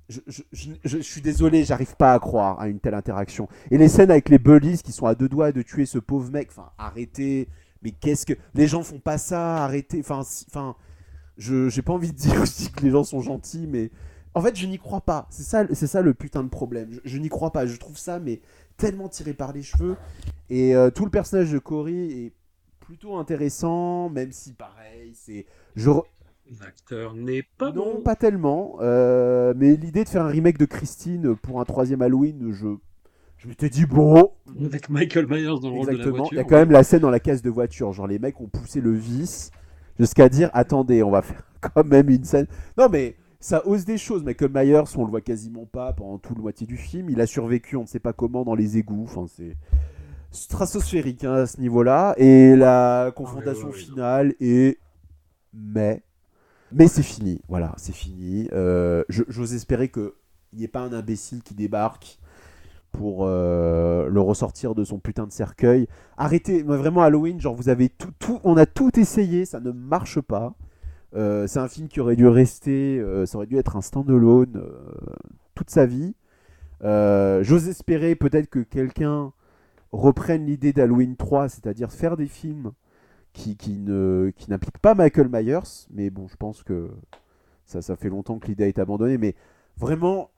je, 0.09 0.21
je- 0.27 0.71
je- 0.85 0.99
suis 0.99 1.21
désolé, 1.21 1.65
j'arrive 1.65 1.95
pas 1.97 2.15
à 2.15 2.19
croire 2.19 2.59
à 2.59 2.69
une 2.69 2.81
telle 2.81 2.95
interaction. 2.95 3.47
Et 3.71 3.77
les 3.79 3.89
scènes 3.89 4.11
avec 4.11 4.29
les 4.31 4.39
bullies 4.39 4.83
qui 4.83 4.93
sont 4.93 5.05
à 5.07 5.15
deux 5.15 5.29
doigts 5.29 5.53
de 5.53 5.61
tuer 5.63 5.85
ce 5.87 5.99
pauvre 5.99 6.31
mec, 6.31 6.49
enfin, 6.51 6.71
arrêtez. 6.79 7.49
Mais 7.83 7.91
qu'est-ce 7.93 8.25
que. 8.27 8.33
Les 8.55 8.67
gens 8.67 8.83
font 8.83 8.99
pas 9.01 9.19
ça, 9.19 9.59
arrêtez. 9.65 10.01
Enfin, 10.01 10.21
enfin 10.49 10.77
je 11.37 11.69
j'ai 11.69 11.83
pas 11.83 11.93
envie 11.93 12.13
de 12.13 12.17
dire 12.17 12.41
aussi 12.43 12.71
que 12.73 12.83
les 12.83 12.91
gens 12.91 13.05
sont 13.05 13.21
gentils, 13.21 13.67
mais. 13.69 13.91
En 14.33 14.41
fait, 14.41 14.57
je 14.57 14.67
n'y 14.67 14.79
crois 14.79 15.01
pas. 15.01 15.27
C'est 15.31 15.43
ça, 15.43 15.67
c'est 15.75 15.87
ça 15.89 16.03
le 16.03 16.15
putain 16.15 16.43
de 16.45 16.49
problème. 16.49 17.01
Je 17.05 17.19
n'y 17.19 17.29
crois 17.29 17.51
pas. 17.53 17.67
Je 17.67 17.77
trouve 17.77 17.99
ça, 17.99 18.19
mais 18.19 18.41
tellement 18.77 19.09
tiré 19.09 19.35
par 19.35 19.53
les 19.53 19.63
cheveux. 19.63 19.97
Et 20.51 20.75
euh, 20.75 20.91
tout 20.91 21.05
le 21.05 21.11
personnage 21.11 21.53
de 21.53 21.59
Cory 21.59 22.27
est 22.27 22.33
plutôt 22.81 23.17
intéressant, 23.17 24.11
même 24.11 24.33
si 24.33 24.53
pareil, 24.53 25.13
c'est. 25.15 25.47
Je, 25.77 25.91
L'acteur 26.61 27.15
n'est 27.15 27.45
pas 27.59 27.71
non, 27.71 27.95
bon. 27.95 28.01
pas 28.03 28.17
tellement. 28.17 28.79
euh, 28.81 29.55
mais 29.57 29.77
l'idée 29.77 30.03
de 30.03 30.09
faire 30.09 30.25
un 30.25 30.29
remake 30.29 30.59
de 30.59 30.65
Christine 30.65 31.37
pour 31.37 31.61
un 31.61 31.65
troisième 31.65 32.03
Halloween, 32.03 32.51
je, 32.53 32.67
je 33.39 33.47
m'étais 33.49 33.69
dit 33.71 33.87
bon. 33.87 34.33
Avec 34.65 34.89
Michael 34.91 35.29
Myers 35.29 35.61
dans 35.63 35.71
le 35.71 35.77
rôle 35.77 35.87
de 35.87 35.97
la 35.97 36.11
voiture. 36.11 36.29
Il 36.33 36.37
y 36.37 36.41
a 36.41 36.45
quand 36.45 36.57
même 36.57 36.73
la 36.73 36.83
scène 36.83 37.01
dans 37.01 37.11
la 37.11 37.21
case 37.21 37.43
de 37.43 37.51
voiture. 37.51 37.93
Genre 37.93 38.09
les 38.09 38.19
mecs 38.19 38.41
ont 38.41 38.49
poussé 38.49 38.81
le 38.81 38.93
vice 38.93 39.53
jusqu'à 40.01 40.29
dire 40.29 40.51
attendez, 40.53 41.05
on 41.05 41.11
va 41.13 41.23
faire 41.23 41.45
quand 41.61 41.85
même 41.87 42.11
une 42.11 42.25
scène. 42.25 42.49
Non 42.77 42.89
mais 42.89 43.15
ça 43.39 43.65
ose 43.67 43.85
des 43.85 43.97
choses. 43.97 44.25
Michael 44.25 44.51
Myers, 44.53 44.83
on 44.97 45.05
le 45.05 45.11
voit 45.11 45.21
quasiment 45.21 45.67
pas 45.67 45.93
pendant 45.93 46.19
toute 46.19 46.37
la 46.37 46.43
moitié 46.43 46.67
du 46.67 46.77
film. 46.77 47.09
Il 47.11 47.21
a 47.21 47.27
survécu, 47.27 47.77
on 47.77 47.83
ne 47.83 47.87
sait 47.87 48.01
pas 48.01 48.13
comment, 48.13 48.43
dans 48.45 48.57
les 48.57 48.77
égouts. 48.77 49.05
Enfin 49.05 49.27
c'est 49.29 49.57
stratosphérique 50.31 51.25
hein, 51.25 51.35
à 51.35 51.47
ce 51.47 51.61
niveau-là. 51.61 52.15
Et 52.17 52.57
la 52.57 53.13
confrontation 53.15 53.69
ouais, 53.69 53.73
non. 53.73 53.79
finale 53.79 54.35
est 54.41 54.79
mais 55.53 56.03
mais 56.73 56.87
c'est 56.87 57.03
fini. 57.03 57.41
Voilà, 57.49 57.75
c'est 57.77 57.95
fini. 57.95 58.49
Euh, 58.53 59.03
J'ose 59.09 59.55
espérer 59.55 59.89
que 59.89 60.15
il 60.53 60.59
n'y 60.59 60.65
ait 60.65 60.69
pas 60.69 60.81
un 60.81 60.93
imbécile 60.93 61.43
qui 61.43 61.55
débarque 61.55 62.19
pour 62.93 63.25
euh, 63.25 64.09
le 64.09 64.21
ressortir 64.21 64.75
de 64.75 64.85
son 64.85 64.99
putain 64.99 65.27
de 65.27 65.33
cercueil. 65.33 65.87
Arrêtez, 66.17 66.65
moi, 66.65 66.77
vraiment 66.77 67.03
Halloween, 67.03 67.41
genre 67.41 67.55
vous 67.55 67.69
avez 67.69 67.89
tout, 67.89 68.11
tout, 68.19 68.41
on 68.43 68.57
a 68.57 68.67
tout 68.67 68.99
essayé, 68.99 69.45
ça 69.45 69.61
ne 69.61 69.71
marche 69.71 70.21
pas. 70.21 70.55
Euh, 71.15 71.47
c'est 71.47 71.61
un 71.61 71.69
film 71.69 71.89
qui 71.89 72.01
aurait 72.01 72.17
dû 72.17 72.27
rester, 72.27 73.03
ça 73.27 73.37
aurait 73.37 73.47
dû 73.47 73.59
être 73.59 73.77
un 73.77 73.81
stand-alone 73.81 74.63
toute 75.55 75.71
sa 75.71 75.87
vie. 75.87 76.15
J'ose 76.83 77.69
espérer 77.69 78.15
peut-être 78.15 78.49
que 78.49 78.61
quelqu'un 78.61 79.33
reprenne 79.93 80.47
l'idée 80.47 80.73
d'Halloween 80.73 81.17
3, 81.17 81.49
c'est-à-dire 81.49 81.93
faire 81.93 82.17
des 82.17 82.27
films 82.27 82.73
qui, 83.33 83.57
qui 83.57 83.79
ne 83.79 84.33
qui 84.37 84.51
n'impliquent 84.51 84.79
pas 84.79 84.95
Michael 84.95 85.29
Myers, 85.29 85.87
mais 85.91 86.11
bon, 86.11 86.29
je 86.29 86.37
pense 86.37 86.63
que 86.63 86.91
ça, 87.65 87.83
ça 87.83 87.97
fait 87.97 88.09
longtemps 88.09 88.39
que 88.39 88.49
l'idée 88.49 88.69
été 88.69 88.81
abandonnée, 88.81 89.19
mais 89.19 89.35
vraiment, 89.77 90.31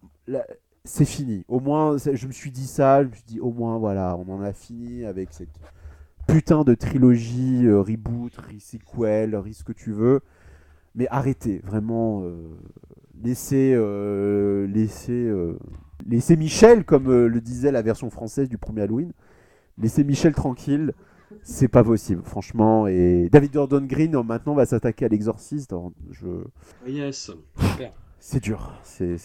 c'est 0.85 1.05
fini. 1.05 1.45
Au 1.49 1.61
moins, 1.61 1.97
je 1.97 2.27
me 2.27 2.33
suis 2.33 2.51
dit 2.51 2.67
ça, 2.67 3.03
je 3.03 3.09
me 3.09 3.15
suis 3.15 3.25
dit 3.27 3.41
au 3.41 3.53
moins, 3.53 3.79
voilà, 3.79 4.17
on 4.17 4.31
en 4.33 4.43
a 4.43 4.53
fini 4.53 5.05
avec 5.05 5.33
cette 5.33 5.61
putain 6.27 6.65
de 6.65 6.75
trilogie, 6.75 7.67
euh, 7.67 7.81
reboot, 7.81 8.37
re-sequel, 8.37 9.37
re 9.37 9.53
ce 9.53 9.65
que 9.65 9.73
tu 9.73 9.93
veux. 9.93 10.21
Mais 10.95 11.07
arrêtez, 11.09 11.61
vraiment, 11.65 12.23
euh, 12.23 12.37
laissez, 13.23 13.73
euh, 13.75 14.67
laissez, 14.67 15.33
laissez 16.07 16.37
Michel, 16.37 16.85
comme 16.85 17.11
le 17.27 17.41
disait 17.41 17.73
la 17.73 17.83
version 17.83 18.11
française 18.11 18.49
du 18.49 18.59
premier 18.59 18.83
Halloween, 18.83 19.13
laissez 19.79 20.05
Michel 20.05 20.35
tranquille. 20.35 20.93
C'est 21.43 21.69
pas 21.69 21.83
possible, 21.83 22.23
franchement. 22.25 22.87
Et 22.87 23.29
David 23.33 23.53
Gordon 23.53 23.81
Green 23.83 24.15
euh, 24.17 24.23
maintenant 24.23 24.55
va 24.55 24.67
s'attaquer 24.67 25.07
à 25.07 25.09
l'exorciste. 25.09 25.73
Alors, 25.73 25.91
Je... 26.11 26.27
Yes. 26.87 27.31
C'est 28.25 28.41
dur, 28.41 28.73
c'est 28.85 29.17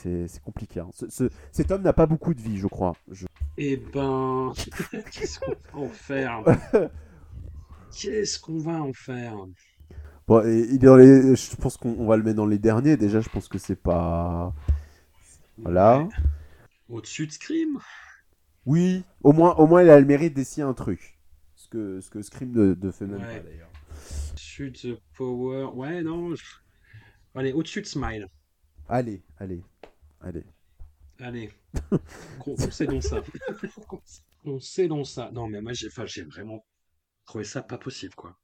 compliqué. 0.43 0.79
hein. 0.79 0.87
Ce- 0.91 1.07
ce- 1.09 1.29
cet 1.51 1.69
homme 1.71 1.83
n'a 1.83 1.93
pas 1.93 2.07
beaucoup 2.07 2.33
de 2.33 2.41
vie, 2.41 2.57
je 2.57 2.65
crois. 2.67 2.93
Je- 3.11 3.27
Eh 3.57 3.77
ben, 3.77 4.51
qu'est-ce 5.11 5.39
qu'on 5.39 5.51
va 5.73 5.85
en 5.85 5.89
faire? 5.89 6.43
Qu'est-ce 7.95 8.39
qu'on 8.39 8.57
va 8.59 8.81
en 8.81 8.93
faire? 8.93 9.35
Bon, 10.27 10.43
et 10.45 10.59
il 10.69 10.75
est 10.75 10.77
dans 10.79 10.97
les... 10.97 11.35
Je 11.35 11.55
pense 11.55 11.77
qu'on 11.77 11.95
on 11.99 12.05
va 12.07 12.17
le 12.17 12.23
mettre 12.23 12.35
dans 12.37 12.45
les 12.45 12.59
derniers. 12.59 12.97
Déjà, 12.97 13.21
je 13.21 13.29
pense 13.29 13.47
que 13.47 13.57
c'est 13.57 13.75
pas. 13.81 14.53
Voilà. 15.57 15.99
Ouais. 16.03 16.09
Au-dessus 16.89 17.27
de 17.27 17.31
Scream? 17.31 17.79
Oui, 18.67 19.03
au 19.23 19.33
moins, 19.33 19.55
au 19.55 19.65
moins, 19.65 19.81
il 19.83 19.89
a 19.89 19.99
le 19.99 20.05
mérite 20.05 20.33
d'essayer 20.35 20.63
un 20.63 20.73
truc. 20.73 21.17
Ce 21.55 21.67
que, 21.69 22.01
ce 22.01 22.09
que 22.09 22.21
Scream 22.21 22.51
ne, 22.51 22.75
ne 22.75 22.91
fait 22.91 23.05
même 23.07 23.21
Ouais. 23.21 23.37
pas 23.39 23.43
d'ailleurs. 23.49 23.69
Au-dessus 24.31 24.71
de 24.71 24.95
The 24.95 25.01
Power. 25.15 25.65
Ouais, 25.73 26.03
non. 26.03 26.35
je- 26.35 26.43
Allez, 27.35 27.53
au-dessus 27.53 27.81
de 27.81 27.87
Smile. 27.87 28.27
Allez, 28.89 29.23
allez, 29.39 29.63
allez. 30.21 30.45
Allez. 31.19 31.51
Sait 32.71 32.85
donc 32.87 33.03
ça. 33.03 33.21
On 34.45 34.59
sait 34.59 34.87
donc 34.87 35.07
ça. 35.07 35.31
Non, 35.31 35.47
mais 35.47 35.61
moi, 35.61 35.73
j'ai 35.73 35.89
vraiment 36.23 36.65
trouvé 37.25 37.43
ça 37.43 37.61
pas 37.63 37.77
possible, 37.77 38.15
quoi. 38.15 38.37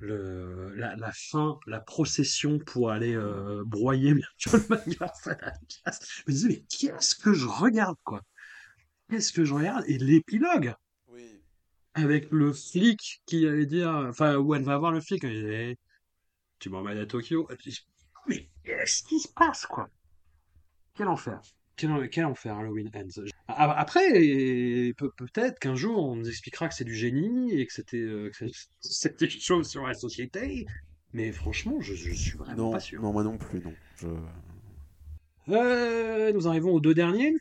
Le, 0.00 0.74
la, 0.74 0.96
la 0.96 1.12
fin, 1.12 1.58
la 1.66 1.80
procession 1.80 2.58
pour 2.58 2.90
aller 2.90 3.14
euh, 3.14 3.62
broyer 3.64 4.14
Michael 4.14 4.60
Myers 4.86 4.96
à 5.26 5.30
la 5.30 5.52
place. 5.82 6.00
Je 6.18 6.22
me 6.26 6.32
disais, 6.32 6.48
mais 6.48 6.64
qu'est-ce 6.68 7.14
que 7.14 7.32
je 7.32 7.46
regarde, 7.46 7.96
quoi? 8.04 8.22
Qu'est-ce 9.10 9.32
que 9.32 9.44
je 9.44 9.54
regarde? 9.54 9.84
Et 9.86 9.98
l'épilogue 9.98 10.74
Oui. 11.08 11.40
avec 11.94 12.30
le 12.30 12.52
flic 12.52 13.22
qui 13.26 13.46
allait 13.46 13.66
dire, 13.66 13.90
enfin, 14.08 14.36
où 14.36 14.54
elle 14.54 14.62
va 14.64 14.78
voir 14.78 14.92
le 14.92 15.00
flic, 15.00 15.22
elle 15.24 15.32
dit, 15.44 15.46
Eh, 15.52 15.76
tu 16.58 16.70
m'emmènes 16.70 16.98
à 16.98 17.06
Tokyo. 17.06 17.48
Mais 18.26 18.48
qu'est-ce 18.64 19.02
qui 19.04 19.20
se 19.20 19.28
passe, 19.28 19.66
quoi? 19.66 19.88
Quel 20.94 21.08
enfer. 21.08 21.40
Quel, 21.76 21.90
en- 21.90 22.06
quel 22.08 22.24
enfer 22.24 22.56
Halloween 22.56 22.88
Ends. 22.94 23.22
A- 23.48 23.72
Après, 23.80 24.08
peut- 24.96 25.10
peut-être 25.16 25.58
qu'un 25.58 25.74
jour 25.74 25.98
on 26.08 26.14
nous 26.16 26.28
expliquera 26.28 26.68
que 26.68 26.74
c'est 26.74 26.84
du 26.84 26.94
génie 26.94 27.52
et 27.52 27.66
que 27.66 27.72
c'était 27.72 27.96
euh, 27.98 28.30
que 28.30 28.36
c'est- 28.36 28.68
c'était 28.80 29.26
une 29.26 29.40
chose 29.40 29.68
sur 29.68 29.84
la 29.86 29.94
société. 29.94 30.66
Mais 31.12 31.30
franchement, 31.32 31.80
je, 31.80 31.94
je 31.94 32.12
suis 32.12 32.38
vraiment 32.38 32.56
Non, 32.56 32.70
pas 32.72 32.80
sûr. 32.80 33.02
non, 33.02 33.12
moi 33.12 33.22
non 33.24 33.36
plus, 33.38 33.60
non. 33.60 33.74
Je... 33.98 34.06
Euh, 35.48 36.32
nous 36.32 36.48
arrivons 36.48 36.72
aux 36.72 36.80
deux 36.80 36.94
derniers. 36.94 37.34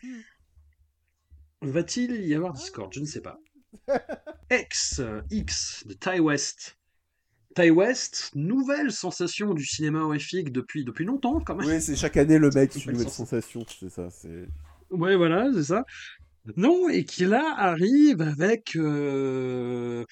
Va-t-il 1.63 2.25
y 2.25 2.35
avoir 2.35 2.53
Discord? 2.53 2.91
Je 2.93 2.99
ne 2.99 3.05
sais 3.05 3.21
pas. 3.21 3.39
X, 4.51 4.99
euh, 4.99 5.21
X 5.31 5.83
de 5.87 5.93
Ty 5.93 6.19
West. 6.19 6.77
Ty 7.55 7.69
West, 7.69 8.31
nouvelle 8.35 8.91
sensation 8.91 9.53
du 9.53 9.65
cinéma 9.65 9.99
horrifique 9.99 10.51
depuis, 10.51 10.83
depuis 10.83 11.05
longtemps 11.05 11.39
quand 11.39 11.55
même. 11.55 11.67
Oui, 11.67 11.81
c'est 11.81 11.95
chaque 11.95 12.17
année 12.17 12.39
le 12.39 12.49
mec, 12.49 12.73
une 12.75 12.81
Nouvelle 12.81 12.93
nouvelle 12.95 13.07
sens- 13.09 13.17
sensation, 13.29 13.65
c'est 13.79 13.89
ça. 13.89 14.07
Ouais, 14.89 15.15
voilà, 15.15 15.51
c'est 15.53 15.63
ça. 15.63 15.85
Non, 16.57 16.89
et 16.89 17.05
qui 17.05 17.25
là 17.25 17.53
arrive 17.57 18.21
avec. 18.21 18.75
euh, 18.75 20.03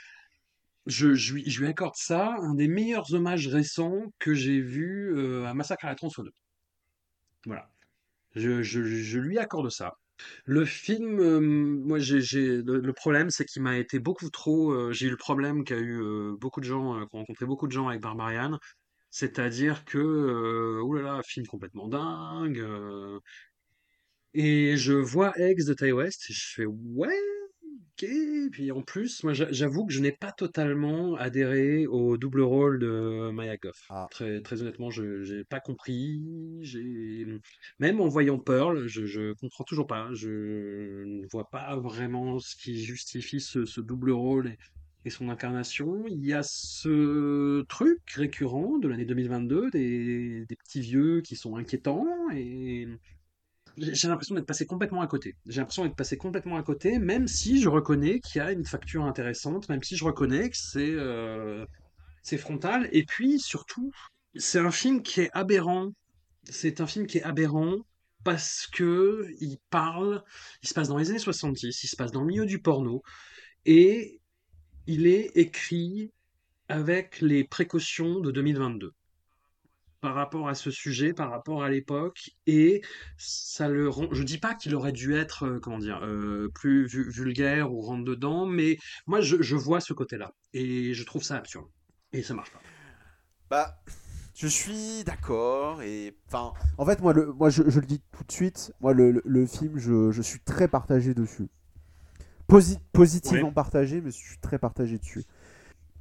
Je, 0.86 1.14
je, 1.14 1.34
lui, 1.34 1.50
je 1.50 1.62
lui 1.62 1.68
accorde 1.68 1.96
ça, 1.96 2.36
un 2.42 2.54
des 2.56 2.68
meilleurs 2.68 3.14
hommages 3.14 3.48
récents 3.48 4.02
que 4.20 4.34
j'ai 4.34 4.62
vu 4.62 5.14
euh, 5.18 5.46
à 5.46 5.54
Massacre 5.54 5.86
à 5.86 5.90
la 5.90 5.96
tronçonneuse. 5.96 6.32
Voilà. 7.46 7.70
Je, 8.36 8.62
je, 8.62 8.82
je 8.84 9.20
lui 9.20 9.38
accorde 9.40 9.70
ça. 9.72 9.94
Le 10.46 10.66
film, 10.66 11.20
euh, 11.20 11.40
moi, 11.40 12.00
j'ai, 12.00 12.62
le, 12.62 12.94
problème, 12.94 13.30
c'est 13.30 13.46
qu'il 13.46 13.62
m'a 13.62 13.78
été 13.78 14.00
beaucoup 14.00 14.30
trop. 14.30 14.72
euh, 14.72 14.92
j'ai 14.92 15.08
eu 15.08 15.10
le 15.10 15.18
problème 15.18 15.64
qu'a 15.64 15.78
eu 15.78 16.02
euh, 16.02 16.36
beaucoup 16.40 16.60
de 16.60 16.66
gens, 16.66 17.06
qu'ont 17.08 17.20
rencontré 17.20 17.46
beaucoup 17.46 17.68
de 17.68 17.72
gens 17.72 17.88
avec 17.88 18.02
Barbarian. 18.02 18.60
C'est-à-dire 19.10 19.86
que, 19.86 20.82
oulala, 20.82 21.22
film 21.24 21.46
complètement 21.48 21.88
dingue. 21.88 22.64
et 24.34 24.78
je 24.78 24.94
vois 24.94 25.34
Eggs 25.38 25.66
de 25.66 25.74
Ty 25.74 25.92
West, 25.92 26.30
et 26.30 26.34
je 26.34 26.54
fais 26.56 26.66
ouais. 26.66 27.41
Puis 27.98 28.72
en 28.72 28.82
plus, 28.82 29.24
moi 29.24 29.34
j'a- 29.34 29.52
j'avoue 29.52 29.86
que 29.86 29.94
je 29.94 30.00
n'ai 30.02 30.12
pas 30.12 30.32
totalement 30.32 31.16
adhéré 31.16 31.86
au 31.88 32.18
double 32.18 32.42
rôle 32.42 32.80
de 32.80 33.30
Maya 33.32 33.58
Goff. 33.58 33.80
Ah. 33.90 34.08
Très, 34.10 34.42
très 34.42 34.62
honnêtement, 34.62 34.90
je 34.90 35.04
n'ai 35.36 35.44
pas 35.44 35.60
compris. 35.60 36.20
Même 37.80 38.02
en 38.02 38.08
voyant 38.08 38.40
Pearl, 38.40 38.88
je, 38.88 39.06
je 39.06 39.34
comprends 39.34 39.64
toujours 39.64 39.88
pas. 39.88 40.10
Je 40.14 40.30
ne 41.04 41.28
vois 41.32 41.50
pas 41.50 41.78
vraiment 41.78 42.40
ce 42.40 42.56
qui 42.56 42.84
justifie 42.84 43.40
ce, 43.40 43.66
ce 43.66 43.82
double 43.82 44.12
rôle 44.12 44.48
et, 44.48 44.58
et 45.06 45.10
son 45.10 45.30
incarnation. 45.30 46.04
Il 46.08 46.26
y 46.26 46.34
a 46.34 46.42
ce 46.44 47.64
truc 47.68 48.00
récurrent 48.16 48.78
de 48.80 48.88
l'année 48.88 49.06
2022, 49.06 49.70
des, 49.72 50.46
des 50.48 50.56
petits 50.56 50.82
vieux 50.82 51.22
qui 51.22 51.36
sont 51.36 51.56
inquiétants 51.56 52.08
et 52.34 52.88
j'ai 53.78 54.08
l'impression 54.08 54.36
d'être 54.36 54.46
passé 54.46 54.66
complètement 54.66 55.02
à 55.02 55.08
côté. 55.08 55.36
J'ai 55.46 55.60
l'impression 55.60 55.84
d'être 55.84 55.96
passé 55.96 56.18
complètement 56.18 56.58
à 56.58 56.64
côté, 56.64 57.00
même 57.00 57.28
si 57.28 57.62
je 57.62 57.70
reconnais 57.70 58.20
qu'il 58.20 58.40
y 58.40 58.42
a 58.42 58.52
une 58.52 58.66
facture 58.66 59.06
intéressante, 59.06 59.70
même 59.70 59.84
si 59.84 59.96
je 59.96 60.04
reconnais 60.04 60.50
que 60.50 60.58
c'est 60.58 60.92
euh, 60.92 61.66
frontal. 62.38 62.90
Et 62.92 63.04
puis 63.04 63.40
surtout, 63.40 63.92
c'est 64.36 64.60
un 64.60 64.72
film 64.72 65.02
qui 65.02 65.22
est 65.22 65.30
aberrant. 65.34 65.92
C'est 66.44 66.82
un 66.82 66.88
film 66.88 67.08
qui 67.08 67.20
est 67.20 67.24
aberrant 67.24 67.86
parce 68.24 68.68
que 68.68 69.28
il 69.40 69.58
parle, 69.70 70.24
il 70.64 70.70
se 70.70 70.74
passe 70.74 70.88
dans 70.88 70.98
les 70.98 71.10
années 71.10 71.20
70, 71.20 71.84
il 71.84 71.88
se 71.88 71.96
passe 71.96 72.12
dans 72.12 72.22
le 72.22 72.28
milieu 72.28 72.46
du 72.46 72.60
porno, 72.60 73.02
et 73.66 74.20
il 74.88 75.08
est 75.08 75.32
écrit 75.36 76.12
avec 76.68 77.22
les 77.22 77.44
précautions 77.44 78.20
de 78.20 78.32
2022. 78.32 78.94
Par 80.02 80.16
rapport 80.16 80.50
à 80.50 80.56
ce 80.56 80.72
sujet, 80.72 81.14
par 81.14 81.30
rapport 81.32 81.64
à 81.64 81.70
l'époque, 81.70 82.32
et 82.48 82.82
ça 83.18 83.70
le 83.70 83.90
rend. 83.90 84.08
Je 84.12 84.24
dis 84.24 84.38
pas 84.40 84.56
qu'il 84.56 84.76
aurait 84.76 84.92
dû 84.92 85.16
être, 85.16 85.44
euh, 85.46 85.60
comment 85.60 85.80
dire, 85.80 86.02
euh, 86.04 86.50
plus 86.56 86.88
vu- 86.88 87.10
vulgaire 87.12 87.72
ou 87.74 87.82
rentre 87.82 88.04
dedans, 88.06 88.46
mais 88.46 88.78
moi 89.08 89.22
je, 89.22 89.42
je 89.42 89.56
vois 89.56 89.80
ce 89.82 89.94
côté-là 89.94 90.32
et 90.54 90.94
je 90.94 91.04
trouve 91.06 91.24
ça 91.24 91.38
absurde 91.38 91.68
et 92.14 92.24
ça 92.24 92.34
marche 92.34 92.52
pas. 92.52 92.64
Bah, 93.50 93.78
je 94.36 94.48
suis 94.48 95.04
d'accord 95.04 95.82
et 95.82 96.16
enfin, 96.28 96.54
En 96.78 96.86
fait, 96.86 97.02
moi, 97.02 97.14
le, 97.14 97.32
moi 97.34 97.50
je, 97.50 97.64
je 97.70 97.80
le 97.80 97.86
dis 97.86 98.02
tout 98.12 98.24
de 98.24 98.32
suite, 98.32 98.74
moi, 98.82 98.94
le, 98.94 99.12
le- 99.12 99.22
le 99.26 99.46
film, 99.46 99.78
je, 99.78 100.12
je 100.12 100.22
suis 100.22 100.40
très 100.40 100.68
partagé 100.68 101.14
dessus. 101.14 101.50
Posi- 102.48 102.80
positivement 102.92 103.48
Ouais. 103.48 103.54
partagé, 103.54 104.02
mais 104.02 104.12
je 104.12 104.18
suis 104.18 104.38
très 104.40 104.60
partagé 104.60 104.98
dessus. 104.98 105.24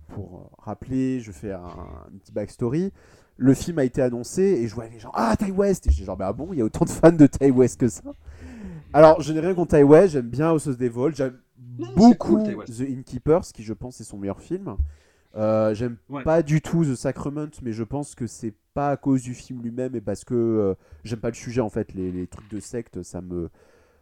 Pour 0.08 0.38
euh, 0.38 0.56
rappeler, 0.58 1.20
je 1.20 1.32
fais 1.32 1.52
un, 1.52 1.64
un 1.64 2.18
petit 2.20 2.32
backstory. 2.32 2.92
Le 3.42 3.54
film 3.54 3.78
a 3.78 3.84
été 3.84 4.02
annoncé 4.02 4.42
et 4.42 4.68
je 4.68 4.74
vois 4.74 4.86
les 4.88 4.98
gens 4.98 5.10
Ah, 5.14 5.34
Ty 5.34 5.50
West 5.50 5.86
Et 5.86 5.90
j'étais 5.90 6.04
genre, 6.04 6.16
bah 6.18 6.30
bon, 6.34 6.48
il 6.52 6.58
y 6.58 6.60
a 6.60 6.64
autant 6.66 6.84
de 6.84 6.90
fans 6.90 7.10
de 7.10 7.26
Ty 7.26 7.50
West 7.50 7.80
que 7.80 7.88
ça. 7.88 8.02
Alors, 8.92 9.22
je 9.22 9.32
n'ai 9.32 9.40
rien 9.40 9.54
contre 9.54 9.76
Ty 9.78 9.82
West, 9.82 10.12
j'aime 10.12 10.28
bien 10.28 10.48
House 10.48 10.66
of 10.66 10.76
Devil, 10.76 11.14
j'aime 11.14 11.38
beaucoup 11.56 12.36
cool. 12.38 12.64
The 12.66 12.80
Innkeepers, 12.80 13.44
qui 13.54 13.62
je 13.62 13.72
pense 13.72 13.98
est 14.00 14.04
son 14.04 14.18
meilleur 14.18 14.40
film. 14.42 14.76
Euh, 15.36 15.72
j'aime 15.74 15.96
Ouais. 16.10 16.22
pas 16.22 16.42
du 16.42 16.60
tout 16.60 16.84
The 16.84 16.94
Sacrament, 16.94 17.50
mais 17.62 17.72
je 17.72 17.84
pense 17.84 18.14
que 18.14 18.26
c'est 18.26 18.52
pas 18.74 18.90
à 18.90 18.96
cause 18.98 19.22
du 19.22 19.32
film 19.34 19.62
lui-même 19.62 19.94
et 19.94 20.00
parce 20.00 20.24
que 20.24 20.34
euh, 20.34 20.74
j'aime 21.04 21.20
pas 21.20 21.28
le 21.28 21.34
sujet 21.34 21.60
en 21.62 21.70
fait. 21.70 21.94
Les, 21.94 22.10
les 22.12 22.26
trucs 22.26 22.50
de 22.50 22.60
secte, 22.60 23.02
ça 23.02 23.20
me. 23.22 23.48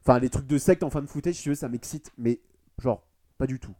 Enfin, 0.04 0.18
les 0.18 0.30
trucs 0.30 0.46
de 0.46 0.58
secte 0.58 0.82
en 0.82 0.90
fin 0.90 1.02
de 1.02 1.06
footage, 1.06 1.34
si 1.34 1.42
tu 1.42 1.48
veux, 1.50 1.54
ça 1.54 1.68
m'excite, 1.68 2.10
mais 2.18 2.40
genre, 2.82 3.06
pas 3.36 3.46
du 3.46 3.60
tout. 3.60 3.74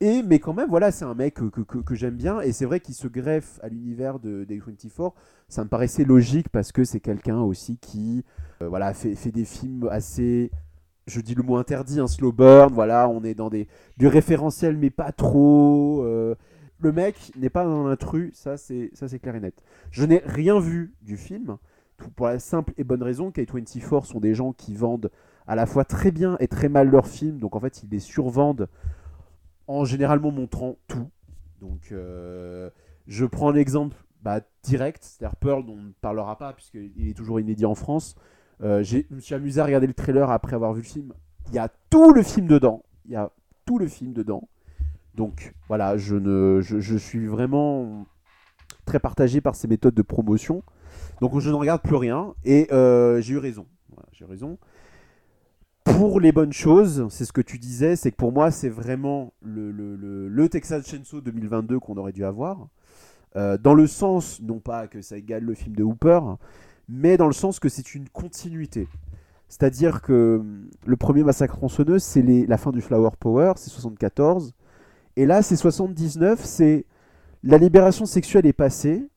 Et, 0.00 0.22
mais 0.22 0.38
quand 0.38 0.54
même, 0.54 0.68
voilà, 0.68 0.90
c'est 0.90 1.04
un 1.04 1.14
mec 1.14 1.34
que, 1.34 1.60
que, 1.60 1.94
j'aime 1.94 2.16
bien 2.16 2.40
et 2.40 2.52
c'est 2.52 2.64
vrai 2.64 2.80
qu'il 2.80 2.94
se 2.94 3.06
greffe 3.06 3.60
à 3.62 3.68
l'univers 3.68 4.18
de 4.18 4.44
Day24. 4.44 5.12
Ça 5.48 5.64
me 5.64 5.68
paraissait 5.68 6.04
logique 6.04 6.48
parce 6.48 6.72
que 6.72 6.84
c'est 6.84 7.00
quelqu'un 7.00 7.40
aussi 7.40 7.78
qui 7.78 8.24
euh, 8.62 8.68
voilà, 8.68 8.92
fait, 8.94 9.14
des 9.30 9.44
films 9.44 9.88
assez. 9.90 10.50
Je 11.06 11.20
dis 11.20 11.34
le 11.34 11.42
mot 11.42 11.56
interdit, 11.56 12.00
un 12.00 12.06
slow 12.06 12.32
burn, 12.32 12.72
voilà, 12.72 13.08
on 13.08 13.22
est 13.24 13.34
dans 13.34 13.50
des, 13.50 13.68
du 13.98 14.06
référentiel, 14.06 14.76
mais 14.76 14.90
pas 14.90 15.12
trop. 15.12 16.02
euh, 16.02 16.34
le 16.80 16.92
mec 16.92 17.32
n'est 17.36 17.50
pas 17.50 17.64
un 17.64 17.86
intrus, 17.86 18.32
ça 18.34 18.56
c'est 18.56 18.90
ça 18.94 19.08
c'est 19.08 19.18
clair 19.18 19.36
et 19.36 19.40
net. 19.40 19.54
Je 19.90 20.04
n'ai 20.04 20.22
rien 20.24 20.58
vu 20.58 20.94
du 21.02 21.16
film, 21.16 21.56
pour 22.16 22.26
la 22.26 22.38
simple 22.38 22.72
et 22.76 22.84
bonne 22.84 23.02
raison 23.02 23.30
qu'A24 23.30 24.04
sont 24.04 24.20
des 24.20 24.34
gens 24.34 24.52
qui 24.52 24.74
vendent 24.74 25.10
à 25.46 25.54
la 25.54 25.66
fois 25.66 25.84
très 25.84 26.10
bien 26.10 26.36
et 26.40 26.48
très 26.48 26.68
mal 26.68 26.90
leurs 26.90 27.06
films, 27.06 27.38
donc 27.38 27.54
en 27.54 27.60
fait 27.60 27.82
ils 27.82 27.90
les 27.90 28.00
survendent 28.00 28.68
en 29.66 29.84
généralement 29.84 30.30
montrant 30.30 30.76
tout. 30.88 31.10
Donc 31.60 31.92
euh, 31.92 32.70
je 33.06 33.24
prends 33.24 33.50
l'exemple 33.50 33.96
bah, 34.22 34.40
direct, 34.62 35.04
c'est-à-dire 35.04 35.36
Pearl 35.36 35.64
dont 35.64 35.74
on 35.74 35.82
ne 35.82 35.92
parlera 36.00 36.38
pas 36.38 36.52
puisqu'il 36.52 37.08
est 37.08 37.14
toujours 37.14 37.40
inédit 37.40 37.66
en 37.66 37.74
France. 37.74 38.14
Euh, 38.62 38.82
je 38.82 38.98
me 39.10 39.20
suis 39.20 39.34
amusé 39.34 39.60
à 39.60 39.64
regarder 39.64 39.86
le 39.86 39.94
trailer 39.94 40.30
après 40.30 40.54
avoir 40.54 40.72
vu 40.72 40.82
le 40.82 40.86
film. 40.86 41.12
Il 41.48 41.54
y 41.54 41.58
a 41.58 41.68
tout 41.90 42.12
le 42.12 42.22
film 42.22 42.46
dedans. 42.46 42.82
Il 43.06 43.12
y 43.12 43.16
a 43.16 43.30
tout 43.66 43.78
le 43.78 43.86
film 43.86 44.12
dedans. 44.12 44.48
Donc 45.14 45.54
voilà, 45.68 45.96
je, 45.96 46.16
ne, 46.16 46.60
je, 46.60 46.96
suis 46.96 47.26
vraiment 47.26 48.06
très 48.84 48.98
partagé 48.98 49.40
par 49.40 49.54
ces 49.54 49.68
méthodes 49.68 49.94
de 49.94 50.02
promotion. 50.02 50.62
Donc 51.20 51.38
je 51.38 51.50
ne 51.50 51.54
regarde 51.54 51.82
plus 51.82 51.96
rien 51.96 52.34
et 52.44 52.72
euh, 52.72 53.20
j'ai 53.20 53.34
eu 53.34 53.38
raison. 53.38 53.66
J'ai 54.12 54.24
eu 54.24 54.28
raison. 54.28 54.58
Pour 55.84 56.18
les 56.18 56.32
bonnes 56.32 56.52
choses, 56.52 57.06
c'est 57.10 57.26
ce 57.26 57.32
que 57.32 57.42
tu 57.42 57.58
disais, 57.58 57.94
c'est 57.94 58.10
que 58.10 58.16
pour 58.16 58.32
moi 58.32 58.50
c'est 58.50 58.70
vraiment 58.70 59.32
le, 59.42 60.46
Texas 60.48 60.86
Chainsaw 60.88 61.20
2022 61.20 61.78
qu'on 61.78 61.96
aurait 61.98 62.12
dû 62.12 62.24
avoir. 62.24 62.68
Euh, 63.36 63.58
dans 63.58 63.74
le 63.74 63.86
sens, 63.86 64.40
non 64.40 64.60
pas 64.60 64.86
que 64.86 65.02
ça 65.02 65.18
égale 65.18 65.44
le 65.44 65.54
film 65.54 65.76
de 65.76 65.82
Hooper, 65.82 66.20
mais 66.88 67.16
dans 67.16 67.26
le 67.26 67.32
sens 67.32 67.60
que 67.60 67.68
c'est 67.68 67.94
une 67.94 68.08
continuité. 68.08 68.88
C'est-à-dire 69.48 70.00
que 70.02 70.38
hum, 70.40 70.68
le 70.86 70.96
premier 70.96 71.22
massacre 71.22 71.56
tronçonneuse, 71.56 72.02
c'est 72.02 72.22
la 72.22 72.56
fin 72.56 72.72
du 72.72 72.80
Flower 72.80 73.10
Power, 73.20 73.52
c'est 73.56 73.70
74. 73.70 74.54
Et 75.16 75.26
là, 75.26 75.42
c'est 75.42 75.56
79, 75.56 76.42
c'est 76.44 76.86
la 77.42 77.58
libération 77.58 78.06
sexuelle 78.06 78.46
est 78.46 78.52
passée. 78.52 79.08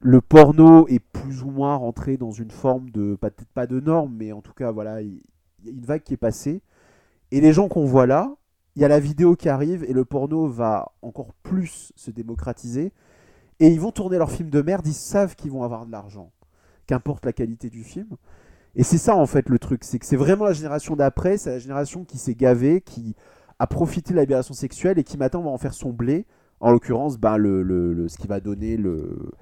Le 0.00 0.20
porno 0.20 0.86
est 0.88 1.00
plus 1.00 1.42
ou 1.42 1.50
moins 1.50 1.76
rentré 1.76 2.16
dans 2.16 2.32
une 2.32 2.50
forme 2.50 2.90
de, 2.90 3.16
peut-être 3.20 3.46
pas 3.54 3.66
de 3.66 3.80
norme, 3.80 4.14
mais 4.18 4.32
en 4.32 4.42
tout 4.42 4.52
cas, 4.52 4.70
voilà, 4.70 5.02
il 5.02 5.20
il 5.37 5.37
y 5.64 5.68
a 5.68 5.72
une 5.72 5.84
vague 5.84 6.02
qui 6.02 6.14
est 6.14 6.18
passée. 6.18 6.62
Et 7.30 7.40
les 7.40 7.52
gens 7.52 7.68
qu'on 7.68 7.84
voit 7.84 8.06
là, 8.06 8.34
il 8.76 8.82
y 8.82 8.84
a 8.84 8.88
la 8.88 9.00
vidéo 9.00 9.36
qui 9.36 9.48
arrive 9.48 9.84
et 9.84 9.92
le 9.92 10.04
porno 10.04 10.46
va 10.46 10.92
encore 11.02 11.32
plus 11.42 11.92
se 11.96 12.10
démocratiser. 12.10 12.92
Et 13.60 13.68
ils 13.68 13.80
vont 13.80 13.90
tourner 13.90 14.18
leur 14.18 14.30
film 14.30 14.50
de 14.50 14.62
merde, 14.62 14.86
ils 14.86 14.94
savent 14.94 15.34
qu'ils 15.34 15.50
vont 15.50 15.64
avoir 15.64 15.84
de 15.84 15.90
l'argent, 15.90 16.30
qu'importe 16.86 17.26
la 17.26 17.32
qualité 17.32 17.70
du 17.70 17.82
film. 17.82 18.08
Et 18.76 18.84
c'est 18.84 18.98
ça 18.98 19.16
en 19.16 19.26
fait 19.26 19.48
le 19.48 19.58
truc, 19.58 19.82
c'est 19.82 19.98
que 19.98 20.06
c'est 20.06 20.16
vraiment 20.16 20.44
la 20.44 20.52
génération 20.52 20.94
d'après, 20.94 21.38
c'est 21.38 21.50
la 21.50 21.58
génération 21.58 22.04
qui 22.04 22.18
s'est 22.18 22.36
gavée, 22.36 22.80
qui 22.80 23.16
a 23.58 23.66
profité 23.66 24.12
de 24.12 24.16
la 24.16 24.22
libération 24.22 24.54
sexuelle 24.54 24.98
et 24.98 25.04
qui 25.04 25.16
maintenant 25.18 25.42
va 25.42 25.50
en 25.50 25.58
faire 25.58 25.74
son 25.74 25.90
blé. 25.90 26.26
En 26.60 26.70
l'occurrence, 26.70 27.18
ben, 27.18 27.36
le- 27.36 27.62
le- 27.62 28.08
ce 28.08 28.16
qui 28.18 28.28
va 28.28 28.38
donner 28.40 28.76
le, 28.76 29.32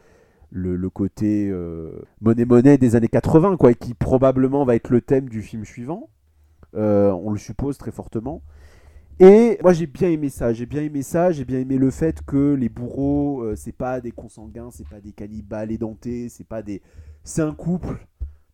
le, 0.50 0.90
côté 0.90 1.48
euh, 1.50 1.90
monnaie-monnaie 2.20 2.78
des 2.78 2.96
années 2.96 3.08
80, 3.08 3.56
quoi, 3.56 3.72
et 3.72 3.74
qui 3.74 3.94
probablement 3.94 4.64
va 4.64 4.74
être 4.76 4.90
le 4.90 5.00
thème 5.00 5.28
du 5.28 5.42
film 5.42 5.64
suivant. 5.64 6.08
Euh, 6.74 7.10
on 7.10 7.30
le 7.30 7.38
suppose 7.38 7.78
très 7.78 7.90
fortement. 7.90 8.42
Et 9.18 9.58
moi 9.62 9.72
j'ai 9.72 9.86
bien 9.86 10.10
aimé 10.10 10.28
ça, 10.28 10.52
j'ai 10.52 10.66
bien 10.66 10.82
aimé 10.82 11.02
ça, 11.02 11.32
j'ai 11.32 11.46
bien 11.46 11.60
aimé 11.60 11.78
le 11.78 11.90
fait 11.90 12.20
que 12.26 12.52
les 12.52 12.68
bourreaux, 12.68 13.42
euh, 13.42 13.56
c'est 13.56 13.72
pas 13.72 14.02
des 14.02 14.10
consanguins, 14.10 14.70
c'est 14.70 14.86
pas 14.86 15.00
des 15.00 15.12
cannibales 15.12 15.72
édentés, 15.72 16.28
c'est 16.28 16.46
pas 16.46 16.62
des. 16.62 16.82
C'est 17.24 17.40
un 17.40 17.54
couple 17.54 18.06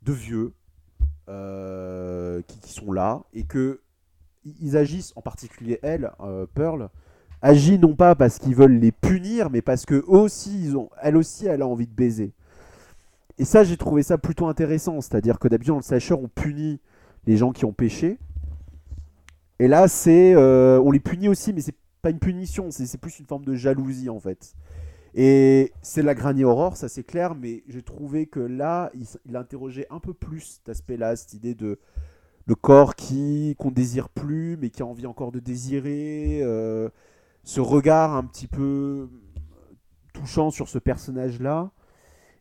de 0.03 0.13
vieux 0.13 0.53
euh, 1.29 2.43
qui, 2.47 2.61
qui 2.61 2.73
sont 2.73 2.93
là 2.93 3.25
et 3.33 3.43
que 3.43 3.81
ils 4.45 4.77
agissent, 4.77 5.13
en 5.17 5.23
particulier 5.23 5.81
elle, 5.83 6.13
euh, 6.21 6.47
Pearl, 6.55 6.91
agit 7.43 7.79
non 7.79 7.95
pas 7.95 8.15
parce 8.15 8.39
qu'ils 8.39 8.55
veulent 8.55 8.79
les 8.79 8.93
punir, 8.93 9.51
mais 9.51 9.61
parce 9.61 9.85
que 9.85 10.03
aussi, 10.07 10.73
elle 11.03 11.17
aussi, 11.17 11.47
elle 11.47 11.63
a 11.63 11.67
envie 11.67 11.87
de 11.87 11.93
baiser. 11.93 12.33
Et 13.39 13.45
ça, 13.45 13.65
j'ai 13.65 13.77
trouvé 13.77 14.03
ça 14.03 14.19
plutôt 14.19 14.47
intéressant, 14.47 15.01
c'est-à-dire 15.01 15.39
que 15.39 15.49
d'habitude, 15.49 15.73
dans 15.73 15.79
le 15.79 15.83
slasher, 15.83 16.15
on 16.15 16.29
punit 16.29 16.81
les 17.27 17.37
gens 17.37 17.53
qui 17.53 17.65
ont 17.65 17.73
péché. 17.73 18.19
Et 19.59 19.69
là, 19.69 19.89
c'est, 19.89 20.35
euh, 20.35 20.81
on 20.81 20.91
les 20.91 21.01
punit 21.01 21.29
aussi, 21.29 21.53
mais 21.53 21.61
c'est 21.61 21.75
pas 22.01 22.11
une 22.11 22.19
punition, 22.19 22.71
c'est 22.71 22.99
plus 22.99 23.21
une 23.21 23.27
forme 23.27 23.45
de 23.45 23.55
jalousie 23.55 24.09
en 24.09 24.19
fait. 24.19 24.55
Et 25.15 25.73
c'est 25.83 26.03
la 26.03 26.15
Granny 26.15 26.43
Horror, 26.43 26.77
ça 26.77 26.89
c'est 26.89 27.05
clair, 27.05 27.35
mais 27.35 27.63
j'ai 27.69 27.83
trouvé 27.83 28.27
que 28.27 28.41
là, 28.41 28.91
il 29.27 29.37
interrogeait 29.37 29.87
un 29.91 30.01
peu 30.01 30.15
plus 30.15 30.41
cet 30.41 30.69
aspect-là, 30.71 31.17
cette 31.17 31.35
idée 31.35 31.55
de 31.55 31.79
le 32.47 32.55
corps 32.55 32.97
qui 32.97 33.55
qu'on 33.59 33.71
désire 33.71 34.09
plus, 34.09 34.57
mais 34.57 34.71
qui 34.71 34.83
a 34.83 34.87
envie 34.87 35.07
encore 35.07 35.31
de 35.31 35.39
désirer, 35.39 36.41
euh, 36.43 36.89
ce 37.45 37.61
regard 37.61 38.15
un 38.15 38.25
petit 38.25 38.47
peu 38.47 39.09
touchant 40.13 40.51
sur 40.51 40.69
ce 40.69 40.79
personnage-là, 40.79 41.71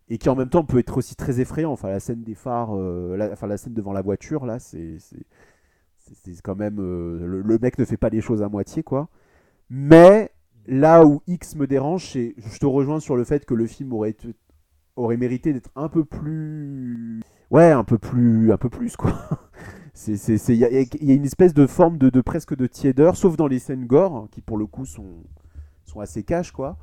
et 0.10 0.18
qui 0.18 0.28
en 0.30 0.36
même 0.36 0.50
temps 0.50 0.66
peut 0.66 0.78
être 0.80 0.98
aussi 0.98 1.16
très 1.16 1.40
effrayant. 1.40 1.72
Enfin, 1.72 1.90
la 1.90 2.02
scène 2.02 2.22
des 2.22 2.36
phares, 2.36 2.76
euh, 2.76 3.16
la, 3.16 3.32
enfin 3.32 3.48
la 3.48 3.58
scène 3.58 3.74
devant 3.74 3.94
la 3.94 4.02
voiture, 4.02 4.46
là, 4.46 4.60
c'est 4.60 4.98
quand 6.44 6.56
même 6.56 6.80
euh, 6.80 7.26
le, 7.26 7.60
mec 7.60 7.78
ne 7.80 7.86
fait 7.86 7.98
pas 7.98 8.10
les 8.10 8.20
choses 8.20 8.44
à 8.44 8.50
moitié, 8.50 8.84
quoi. 8.84 9.08
Mais 9.70 10.32
là 10.68 11.06
où 11.06 11.22
X 11.28 11.56
me 11.56 11.66
dérange, 11.66 12.12
c'est 12.12 12.36
je 12.38 12.60
te 12.60 12.66
rejoins 12.66 13.00
sur 13.00 13.16
le 13.16 13.24
fait 13.24 13.46
que 13.46 13.54
le 13.54 13.68
film 13.68 13.94
aurait 13.94 14.16
aurait 14.98 15.18
mérité 15.18 15.54
d'être 15.54 15.72
un 15.78 15.88
peu 15.88 16.04
plus 16.04 17.22
ouais 17.50 17.72
un 17.72 17.86
peu 17.86 17.98
plus 17.98 18.52
un 18.52 18.58
peu 18.58 18.70
plus 18.70 18.98
quoi 18.98 19.14
il 20.08 20.56
y, 20.56 20.66
a- 20.66 20.70
il 20.72 21.04
y 21.04 21.12
a 21.12 21.16
une 21.16 21.26
espèce 21.26 21.54
de 21.54 21.68
forme 21.68 21.98
de, 21.98 22.10
de 22.10 22.22
presque 22.22 22.56
de 22.56 22.66
tiédeur 22.68 23.16
sauf 23.18 23.36
dans 23.36 23.48
les 23.48 23.60
scènes 23.60 23.86
gore 23.86 24.16
hein, 24.16 24.28
qui 24.32 24.42
pour 24.42 24.58
le 24.58 24.66
coup 24.66 24.86
sont 24.86 25.24
sont 25.84 26.00
assez 26.00 26.24
cash 26.24 26.52
quoi 26.52 26.78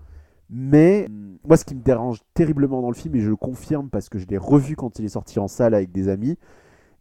mais 0.51 1.07
hum, 1.09 1.39
moi 1.47 1.57
ce 1.57 1.65
qui 1.65 1.75
me 1.75 1.83
dérange 1.83 2.21
terriblement 2.35 2.83
dans 2.83 2.91
le 2.91 2.95
film 2.97 3.15
et 3.17 3.21
je 3.21 3.31
le 3.31 3.37
confirme 3.37 3.89
parce 3.91 4.09
que 4.09 4.19
je 4.19 4.27
l'ai 4.27 4.39
revu 4.39 4.77
quand 4.77 4.99
il 4.99 5.05
est 5.05 5.09
sorti 5.11 5.39
en 5.39 5.49
salle 5.49 5.75
avec 5.75 5.93
des 5.93 6.09
amis 6.09 6.37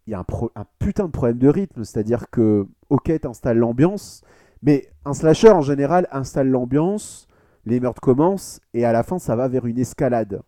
il 0.07 0.11
y 0.11 0.13
a 0.13 0.19
un, 0.19 0.25
un 0.55 0.65
putain 0.79 1.05
de 1.05 1.11
problème 1.11 1.37
de 1.37 1.47
rythme 1.49 1.83
c'est 1.83 1.99
à 1.99 2.03
dire 2.03 2.29
que 2.29 2.67
ok 2.89 3.19
t'installes 3.21 3.57
l'ambiance 3.57 4.21
mais 4.61 4.89
un 5.05 5.13
slasher 5.13 5.51
en 5.51 5.61
général 5.61 6.07
installe 6.11 6.49
l'ambiance, 6.49 7.27
les 7.65 7.79
meurtres 7.79 8.01
commencent 8.01 8.59
et 8.73 8.85
à 8.85 8.91
la 8.91 9.03
fin 9.03 9.19
ça 9.19 9.35
va 9.35 9.47
vers 9.47 9.65
une 9.67 9.77
escalade. 9.79 10.41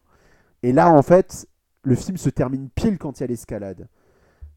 Et 0.64 0.74
là 0.74 0.92
en 0.92 1.02
fait, 1.02 1.48
le 1.84 1.96
film 1.96 2.18
se 2.18 2.30
termine 2.30 2.70
pile 2.76 2.98
quand 2.98 3.20
il 3.20 3.22
y 3.22 3.26
a 3.26 3.28
l'escalade. 3.28 3.88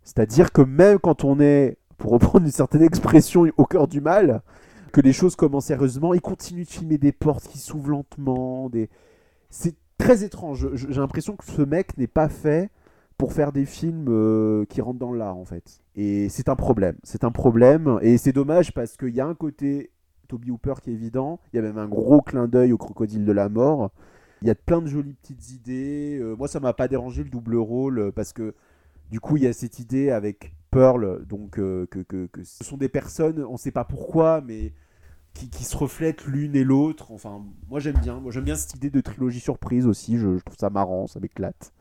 C'est-à-dire 0.04 0.52
que 0.52 0.62
même 0.62 0.98
quand 0.98 1.24
on 1.24 1.40
est, 1.40 1.76
pour 1.98 2.12
reprendre 2.12 2.44
une 2.44 2.52
certaine 2.52 2.82
expression 2.82 3.46
au 3.56 3.64
cœur 3.64 3.88
du 3.88 4.00
mal, 4.00 4.42
que 4.92 5.00
les 5.00 5.12
choses 5.12 5.36
commencent 5.36 5.66
sérieusement, 5.66 6.14
il 6.14 6.20
continue 6.20 6.64
de 6.64 6.68
filmer 6.68 6.98
des 6.98 7.12
portes 7.12 7.48
qui 7.48 7.58
s'ouvrent 7.58 7.90
lentement. 7.90 8.68
Des... 8.68 8.90
C'est 9.50 9.74
très 9.98 10.22
étrange. 10.22 10.68
J'ai 10.74 11.00
l'impression 11.00 11.36
que 11.36 11.44
ce 11.44 11.62
mec 11.62 11.96
n'est 11.96 12.06
pas 12.06 12.28
fait 12.28 12.70
pour 13.16 13.32
faire 13.32 13.52
des 13.52 13.64
films 13.64 14.06
euh, 14.08 14.64
qui 14.66 14.80
rentrent 14.80 14.98
dans 14.98 15.12
l'art 15.12 15.36
en 15.36 15.44
fait. 15.44 15.80
Et 15.96 16.28
c'est 16.28 16.48
un 16.48 16.56
problème. 16.56 16.96
C'est 17.04 17.24
un 17.24 17.30
problème. 17.30 17.98
Et 18.02 18.18
c'est 18.18 18.32
dommage 18.32 18.74
parce 18.74 18.96
qu'il 18.96 19.14
y 19.14 19.20
a 19.20 19.26
un 19.26 19.34
côté 19.34 19.90
Toby 20.28 20.50
Hooper 20.50 20.74
qui 20.82 20.90
est 20.90 20.94
évident. 20.94 21.40
Il 21.52 21.56
y 21.56 21.58
a 21.58 21.62
même 21.62 21.78
un 21.78 21.88
gros 21.88 22.20
clin 22.20 22.48
d'œil 22.48 22.72
au 22.72 22.78
crocodile 22.78 23.24
de 23.24 23.32
la 23.32 23.48
mort. 23.48 23.90
Il 24.42 24.48
y 24.48 24.50
a 24.50 24.54
plein 24.54 24.82
de 24.82 24.88
jolies 24.88 25.14
petites 25.14 25.52
idées. 25.52 26.18
Euh, 26.20 26.34
moi, 26.34 26.48
ça 26.48 26.58
m'a 26.58 26.72
pas 26.72 26.88
dérangé 26.88 27.22
le 27.22 27.30
double 27.30 27.56
rôle 27.56 28.12
parce 28.12 28.32
que 28.32 28.54
du 29.12 29.20
coup, 29.20 29.36
il 29.36 29.42
y 29.42 29.46
a 29.46 29.52
cette 29.52 29.78
idée 29.78 30.10
avec 30.10 30.56
Pearl, 30.70 31.26
donc 31.26 31.58
euh, 31.58 31.86
que, 31.86 32.28
ce 32.44 32.64
sont 32.64 32.78
des 32.78 32.88
personnes, 32.88 33.44
on 33.44 33.58
sait 33.58 33.70
pas 33.70 33.84
pourquoi, 33.84 34.40
mais 34.40 34.72
qui, 35.34 35.64
se 35.64 35.76
reflètent 35.76 36.24
l'une 36.24 36.56
et 36.56 36.64
l'autre. 36.64 37.12
Enfin, 37.12 37.44
moi 37.68 37.78
j'aime 37.78 37.98
bien. 37.98 38.20
Moi 38.20 38.32
j'aime 38.32 38.44
bien 38.44 38.54
cette 38.54 38.74
idée 38.74 38.88
de 38.88 39.02
trilogie 39.02 39.38
surprise 39.38 39.86
aussi. 39.86 40.16
Je, 40.16 40.38
trouve 40.38 40.56
ça 40.58 40.70
marrant, 40.70 41.06
ça 41.06 41.20
m'éclate. 41.20 41.74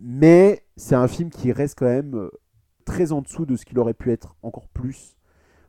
Mais 0.00 0.64
c'est 0.76 0.96
un 0.96 1.06
film 1.06 1.30
qui 1.30 1.52
reste 1.52 1.78
quand 1.78 1.86
même 1.86 2.16
euh, 2.16 2.30
très 2.84 3.12
en 3.12 3.22
dessous 3.22 3.46
de 3.46 3.54
ce 3.54 3.64
qu'il 3.64 3.78
aurait 3.78 3.94
pu 3.94 4.10
être 4.10 4.34
encore 4.42 4.66
plus. 4.66 5.16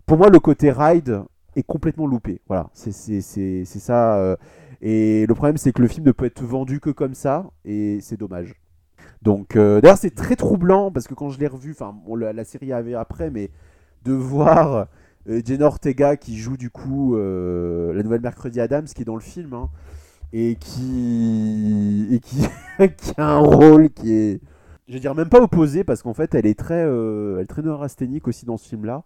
Pour 0.07 0.17
moi, 0.17 0.29
le 0.31 0.39
côté 0.39 0.71
ride 0.71 1.21
est 1.55 1.61
complètement 1.61 2.07
loupé. 2.07 2.41
Voilà, 2.47 2.71
c'est 2.73 2.91
ça. 2.91 4.17
euh, 4.17 4.35
et 4.81 5.27
le 5.27 5.35
problème, 5.35 5.57
c'est 5.57 5.71
que 5.71 5.83
le 5.83 5.87
film 5.87 6.07
ne 6.07 6.13
peut 6.13 6.25
être 6.25 6.43
vendu 6.43 6.79
que 6.79 6.89
comme 6.89 7.13
ça, 7.13 7.51
et 7.63 7.99
c'est 8.01 8.17
dommage. 8.17 8.55
Donc, 9.21 9.55
euh, 9.55 9.81
d'ailleurs, 9.81 9.97
c'est 9.97 10.15
très 10.15 10.35
troublant 10.35 10.91
parce 10.91 11.07
que 11.07 11.13
quand 11.13 11.29
je 11.29 11.39
l'ai 11.39 11.47
revu, 11.47 11.71
enfin, 11.71 11.95
la, 12.17 12.43
série 12.43 12.71
avait 12.71 12.93
après, 12.93 13.29
mais 13.29 13.51
de 14.05 14.13
voir 14.13 14.87
euh, 15.27 15.41
Jenna 15.45 15.65
Ortega 15.65 16.15
qui 16.15 16.37
joue 16.37 16.55
du 16.57 16.69
coup 16.69 17.15
euh, 17.15 17.93
la 17.93 18.03
nouvelle 18.03 18.21
mercredi 18.21 18.61
Adams, 18.61 18.85
qui 18.85 19.01
est 19.01 19.05
dans 19.05 19.15
le 19.15 19.21
film, 19.21 19.53
hein, 19.53 19.69
et 20.31 20.55
qui 20.61 22.21
a 23.17 23.25
un 23.25 23.39
rôle 23.39 23.89
qui 23.89 24.13
est, 24.13 24.41
je 24.87 24.93
veux 24.93 24.99
dire 24.99 25.15
même 25.15 25.29
pas 25.29 25.41
opposé 25.41 25.83
parce 25.83 26.01
qu'en 26.01 26.13
fait, 26.13 26.33
elle 26.33 26.45
est 26.45 26.57
très, 26.57 26.83
euh, 26.85 27.37
elle 27.37 27.43
est 27.43 27.47
très 27.47 27.61
neurasthénique 27.61 28.27
aussi 28.27 28.45
dans 28.45 28.57
ce 28.57 28.69
film-là, 28.69 29.03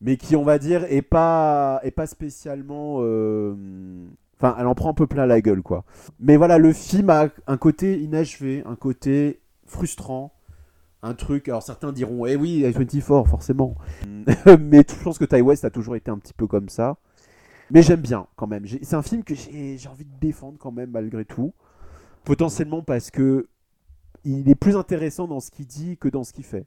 mais 0.00 0.16
qui, 0.16 0.36
on 0.36 0.44
va 0.44 0.58
dire, 0.58 0.84
est 0.90 1.02
pas, 1.02 1.80
est 1.84 1.92
pas 1.92 2.06
spécialement 2.06 3.00
Enfin, 4.40 4.56
elle 4.58 4.66
en 4.66 4.74
prend 4.74 4.90
un 4.90 4.94
peu 4.94 5.06
plein 5.06 5.26
la 5.26 5.40
gueule, 5.40 5.62
quoi. 5.62 5.84
Mais 6.20 6.36
voilà, 6.36 6.58
le 6.58 6.72
film 6.72 7.10
a 7.10 7.28
un 7.46 7.56
côté 7.56 8.00
inachevé, 8.00 8.62
un 8.66 8.76
côté 8.76 9.40
frustrant, 9.66 10.32
un 11.02 11.14
truc. 11.14 11.48
Alors 11.48 11.62
certains 11.62 11.92
diront, 11.92 12.24
eh 12.26 12.36
oui, 12.36 12.62
A24, 12.62 13.26
forcément. 13.26 13.74
Mais 14.60 14.84
je 14.88 15.02
pense 15.02 15.18
que 15.18 15.24
Ty 15.24 15.40
West 15.40 15.64
a 15.64 15.70
toujours 15.70 15.96
été 15.96 16.10
un 16.10 16.18
petit 16.18 16.34
peu 16.34 16.46
comme 16.46 16.68
ça. 16.68 16.98
Mais 17.70 17.82
j'aime 17.82 18.00
bien 18.00 18.26
quand 18.36 18.46
même. 18.46 18.64
C'est 18.82 18.96
un 18.96 19.02
film 19.02 19.24
que 19.24 19.34
j'ai 19.34 19.78
envie 19.88 20.04
de 20.04 20.18
défendre 20.20 20.56
quand 20.58 20.72
même 20.72 20.90
malgré 20.90 21.24
tout. 21.24 21.52
Potentiellement 22.24 22.82
parce 22.82 23.10
que 23.10 23.48
il 24.24 24.48
est 24.48 24.54
plus 24.54 24.76
intéressant 24.76 25.26
dans 25.26 25.40
ce 25.40 25.50
qu'il 25.50 25.66
dit 25.66 25.96
que 25.96 26.08
dans 26.08 26.24
ce 26.24 26.32
qu'il 26.32 26.44
fait. 26.44 26.66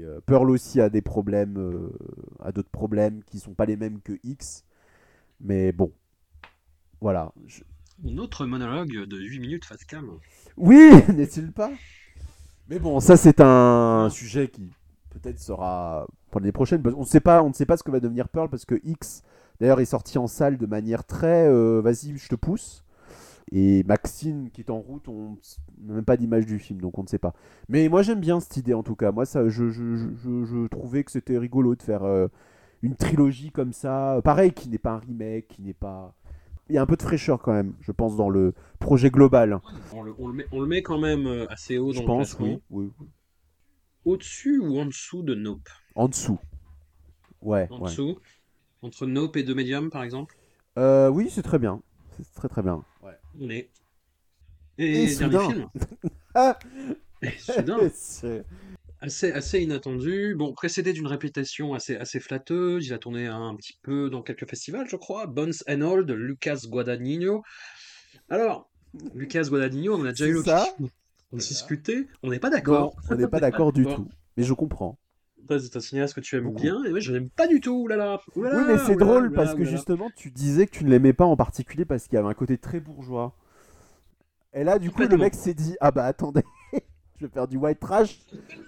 Euh, 0.00 0.20
Pearl 0.26 0.50
aussi 0.50 0.80
a 0.80 0.90
des 0.90 1.00
problèmes, 1.00 1.58
euh, 1.58 1.90
a 2.40 2.52
d'autres 2.52 2.70
problèmes 2.70 3.22
qui 3.24 3.38
sont 3.38 3.54
pas 3.54 3.66
les 3.66 3.76
mêmes 3.76 4.00
que 4.00 4.12
X. 4.24 4.64
Mais 5.40 5.72
bon, 5.72 5.90
voilà. 7.06 7.32
Je- 7.46 7.62
Un 8.04 8.18
autre 8.18 8.46
monologue 8.46 9.06
de 9.06 9.16
8 9.16 9.38
minutes 9.38 9.64
face 9.64 9.84
cam. 9.84 10.10
Oui, 10.56 10.90
n'est-il 11.14 11.52
pas? 11.52 11.70
Mais 12.68 12.80
bon, 12.80 12.98
ça 12.98 13.16
c'est 13.16 13.40
un 13.40 14.08
sujet 14.10 14.48
qui 14.48 14.72
peut-être 15.10 15.38
sera 15.38 16.08
pour 16.32 16.40
l'année 16.40 16.50
prochaine. 16.50 16.82
parce 16.82 16.96
qu'on 16.96 17.02
ne 17.02 17.06
sait 17.06 17.20
pas, 17.20 17.44
on 17.44 17.48
ne 17.50 17.54
sait 17.54 17.64
pas 17.64 17.76
ce 17.76 17.84
que 17.84 17.92
va 17.92 18.00
devenir 18.00 18.28
Pearl 18.28 18.48
parce 18.50 18.64
que 18.64 18.74
X, 18.82 19.22
d'ailleurs, 19.60 19.78
est 19.78 19.84
sorti 19.84 20.18
en 20.18 20.26
salle 20.26 20.58
de 20.58 20.66
manière 20.66 21.04
très, 21.04 21.46
euh, 21.48 21.80
vas-y, 21.80 22.16
je 22.18 22.28
te 22.28 22.34
pousse. 22.34 22.82
Et 23.52 23.84
Maxine 23.84 24.50
qui 24.50 24.62
est 24.62 24.70
en 24.70 24.80
route, 24.80 25.06
on 25.08 25.38
n'a 25.84 25.94
même 25.94 26.04
pas 26.04 26.16
d'image 26.16 26.44
du 26.46 26.58
film, 26.58 26.80
donc 26.80 26.98
on 26.98 27.04
ne 27.04 27.08
sait 27.08 27.20
pas. 27.20 27.34
Mais 27.68 27.88
moi 27.88 28.02
j'aime 28.02 28.18
bien 28.18 28.40
cette 28.40 28.56
idée 28.56 28.74
en 28.74 28.82
tout 28.82 28.96
cas. 28.96 29.12
Moi, 29.12 29.26
ça, 29.26 29.48
je, 29.48 29.70
je, 29.70 29.94
je, 29.94 30.08
je- 30.16 30.44
je 30.44 30.66
trouvais 30.66 31.04
que 31.04 31.12
c'était 31.12 31.38
rigolo 31.38 31.76
de 31.76 31.82
faire 31.84 32.02
euh, 32.02 32.26
une 32.82 32.96
trilogie 32.96 33.52
comme 33.52 33.72
ça, 33.72 34.20
pareil, 34.24 34.52
qui 34.52 34.68
n'est 34.68 34.78
pas 34.78 34.94
un 34.94 34.98
remake, 34.98 35.46
qui 35.46 35.62
n'est 35.62 35.72
pas. 35.74 36.12
Il 36.68 36.74
y 36.74 36.78
a 36.78 36.82
un 36.82 36.86
peu 36.86 36.96
de 36.96 37.02
fraîcheur 37.02 37.40
quand 37.40 37.52
même, 37.52 37.74
je 37.80 37.92
pense, 37.92 38.16
dans 38.16 38.28
le 38.28 38.52
projet 38.80 39.10
global. 39.10 39.60
On 39.92 40.02
le, 40.02 40.14
on 40.18 40.26
le 40.28 40.34
met, 40.34 40.46
on 40.52 40.60
le 40.60 40.66
met 40.66 40.82
quand 40.82 40.98
même 40.98 41.26
euh, 41.26 41.46
assez 41.48 41.78
haut 41.78 41.92
dans 41.92 41.92
Je 41.92 42.00
le 42.00 42.06
pense, 42.06 42.34
classement. 42.34 42.60
oui. 42.70 42.90
oui. 43.00 43.06
Au-dessus 44.04 44.58
ou 44.58 44.78
en 44.78 44.86
dessous 44.86 45.22
de 45.22 45.34
Nope? 45.34 45.68
En 45.94 46.08
dessous. 46.08 46.38
Ouais, 47.42 47.68
En 47.70 47.78
ouais. 47.78 47.84
dessous 47.84 48.18
Entre 48.82 49.06
Nope 49.06 49.36
et 49.36 49.44
The 49.44 49.50
Medium, 49.50 49.90
par 49.90 50.02
exemple? 50.02 50.36
Euh, 50.78 51.08
oui, 51.08 51.30
c'est 51.30 51.42
très 51.42 51.58
bien. 51.58 51.80
C'est 52.16 52.34
très 52.34 52.48
très 52.48 52.62
bien. 52.62 52.82
On 53.40 53.50
est. 53.50 53.68
Et 54.78 55.04
Et, 55.04 55.16
dernier 55.16 55.38
soudain. 55.38 55.48
film? 55.48 55.68
Ah 56.34 56.58
Et 57.22 57.30
soudain 57.38 57.78
assez, 59.06 59.32
assez 59.32 59.60
inattendu. 59.60 60.34
Bon, 60.36 60.52
précédé 60.52 60.92
d'une 60.92 61.06
réputation 61.06 61.74
assez, 61.74 61.96
assez 61.96 62.20
flatteuse. 62.20 62.86
Il 62.86 62.92
a 62.92 62.98
tourné 62.98 63.26
un 63.26 63.54
petit 63.56 63.78
peu 63.82 64.10
dans 64.10 64.22
quelques 64.22 64.48
festivals, 64.48 64.86
je 64.88 64.96
crois. 64.96 65.26
Bones 65.26 65.54
and 65.68 65.80
All 65.82 66.06
de 66.06 66.14
Lucas 66.14 66.60
Guadagnino. 66.66 67.42
Alors, 68.28 68.70
Lucas 69.14 69.44
Guadagnino, 69.48 69.96
on 69.96 70.04
a 70.04 70.10
déjà 70.10 70.26
eu 70.26 70.32
l'occasion 70.32 70.72
de 71.32 71.38
discuter. 71.38 72.08
On 72.22 72.30
n'est 72.30 72.38
pas 72.38 72.50
d'accord. 72.50 72.96
on 73.10 73.14
n'est 73.14 73.28
pas 73.28 73.40
d'accord 73.40 73.72
du 73.72 73.84
tout. 73.84 74.08
Mais 74.36 74.42
je 74.42 74.52
comprends. 74.52 74.98
C'est 75.48 75.76
un 75.76 75.80
cinéaste 75.80 76.14
que 76.14 76.20
tu 76.20 76.36
aimes 76.36 76.52
bien. 76.52 76.82
Et 76.84 76.90
moi, 76.90 76.98
je 76.98 77.12
n'aime 77.12 77.30
pas 77.30 77.46
du 77.46 77.60
tout. 77.60 77.82
Oulala. 77.82 78.20
Oulala, 78.34 78.58
oui, 78.58 78.64
mais 78.66 78.78
c'est 78.78 78.96
drôle 78.96 79.26
oulala, 79.26 79.36
parce 79.36 79.54
que 79.54 79.60
oulala. 79.60 79.70
justement, 79.70 80.10
tu 80.16 80.32
disais 80.32 80.66
que 80.66 80.72
tu 80.72 80.84
ne 80.84 80.90
l'aimais 80.90 81.12
pas 81.12 81.24
en 81.24 81.36
particulier 81.36 81.84
parce 81.84 82.08
qu'il 82.08 82.16
y 82.16 82.18
avait 82.18 82.28
un 82.28 82.34
côté 82.34 82.58
très 82.58 82.80
bourgeois. 82.80 83.36
Et 84.52 84.64
là, 84.64 84.78
du 84.78 84.90
coup, 84.90 85.02
le 85.02 85.16
mec 85.16 85.34
s'est 85.34 85.54
dit 85.54 85.76
Ah 85.80 85.90
bah 85.90 86.04
attendez, 86.04 86.42
je 87.20 87.26
vais 87.26 87.32
faire 87.32 87.48
du 87.48 87.56
white 87.56 87.80
trash. 87.80 88.18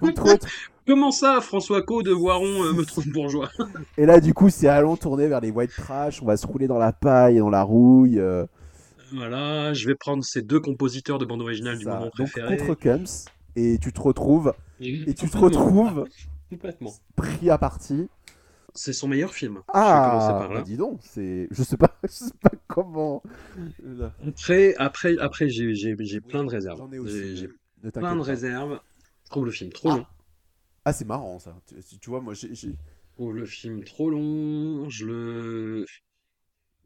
Comment 0.86 1.10
ça, 1.10 1.40
François 1.42 1.82
Co 1.82 2.02
de 2.02 2.10
Voiron 2.12 2.64
euh, 2.64 2.72
me 2.72 2.84
trouve 2.84 3.06
bourgeois? 3.10 3.50
Et 3.98 4.06
là, 4.06 4.20
du 4.20 4.32
coup, 4.32 4.48
c'est 4.48 4.68
allons 4.68 4.96
tourner 4.96 5.28
vers 5.28 5.40
les 5.40 5.50
white 5.50 5.70
trash. 5.70 6.22
On 6.22 6.26
va 6.26 6.36
se 6.38 6.46
rouler 6.46 6.66
dans 6.66 6.78
la 6.78 6.92
paille 6.92 7.36
et 7.36 7.40
dans 7.40 7.50
la 7.50 7.62
rouille. 7.62 8.18
euh, 8.18 8.46
Voilà, 9.12 9.74
je 9.74 9.86
vais 9.86 9.94
prendre 9.94 10.24
ces 10.24 10.40
deux 10.42 10.60
compositeurs 10.60 11.18
de 11.18 11.26
bande 11.26 11.42
originale 11.42 11.76
du 11.78 11.84
ça. 11.84 11.90
moment 11.90 12.04
Donc 12.06 12.12
préféré. 12.30 12.56
contre 12.56 12.74
Kums. 12.74 13.26
Et 13.56 13.78
tu 13.78 13.92
te 13.92 14.00
retrouves, 14.00 14.54
et 14.80 15.12
tu 15.14 15.28
te 15.28 15.36
retrouves 15.36 16.06
Complètement. 16.48 16.92
pris 17.16 17.50
à 17.50 17.58
partie. 17.58 18.08
C'est 18.74 18.92
son 18.92 19.08
meilleur 19.08 19.34
film. 19.34 19.54
Je 19.74 19.78
vais 19.78 19.84
commencer 19.84 20.26
Ah, 20.30 20.36
par 20.38 20.48
là. 20.50 20.54
bah 20.60 20.62
dis 20.62 20.76
donc, 20.76 21.00
c'est, 21.02 21.48
je 21.50 21.62
sais 21.64 21.76
pas, 21.76 21.90
je 22.04 22.08
sais 22.12 22.30
pas 22.40 22.52
comment. 22.68 23.22
Après, 24.26 24.74
après, 24.78 25.18
après 25.18 25.48
j'ai, 25.48 25.74
j'ai, 25.74 25.96
j'ai 25.98 26.20
plein 26.20 26.44
de 26.44 26.50
réserves. 26.50 26.78
J'en 26.78 26.92
ai 26.92 26.98
aussi. 26.98 27.12
J'ai, 27.14 27.36
j'ai 27.36 27.48
plein 27.92 28.16
de 28.16 28.20
réserves. 28.20 28.80
Je 29.24 29.30
trouve 29.30 29.44
le 29.46 29.50
film 29.52 29.70
trop 29.72 29.90
Ah. 29.90 29.96
long. 29.96 30.06
Ah, 30.84 30.92
c'est 30.92 31.04
marrant 31.06 31.38
ça. 31.38 31.54
Tu, 31.66 31.98
tu 31.98 32.10
vois, 32.10 32.20
moi, 32.20 32.34
j'ai, 32.34 32.54
Je 32.54 32.70
trouve 33.14 33.34
le 33.34 33.44
film 33.46 33.84
trop 33.84 34.10
long. 34.10 34.88
Je 34.88 35.04
le. 35.06 35.86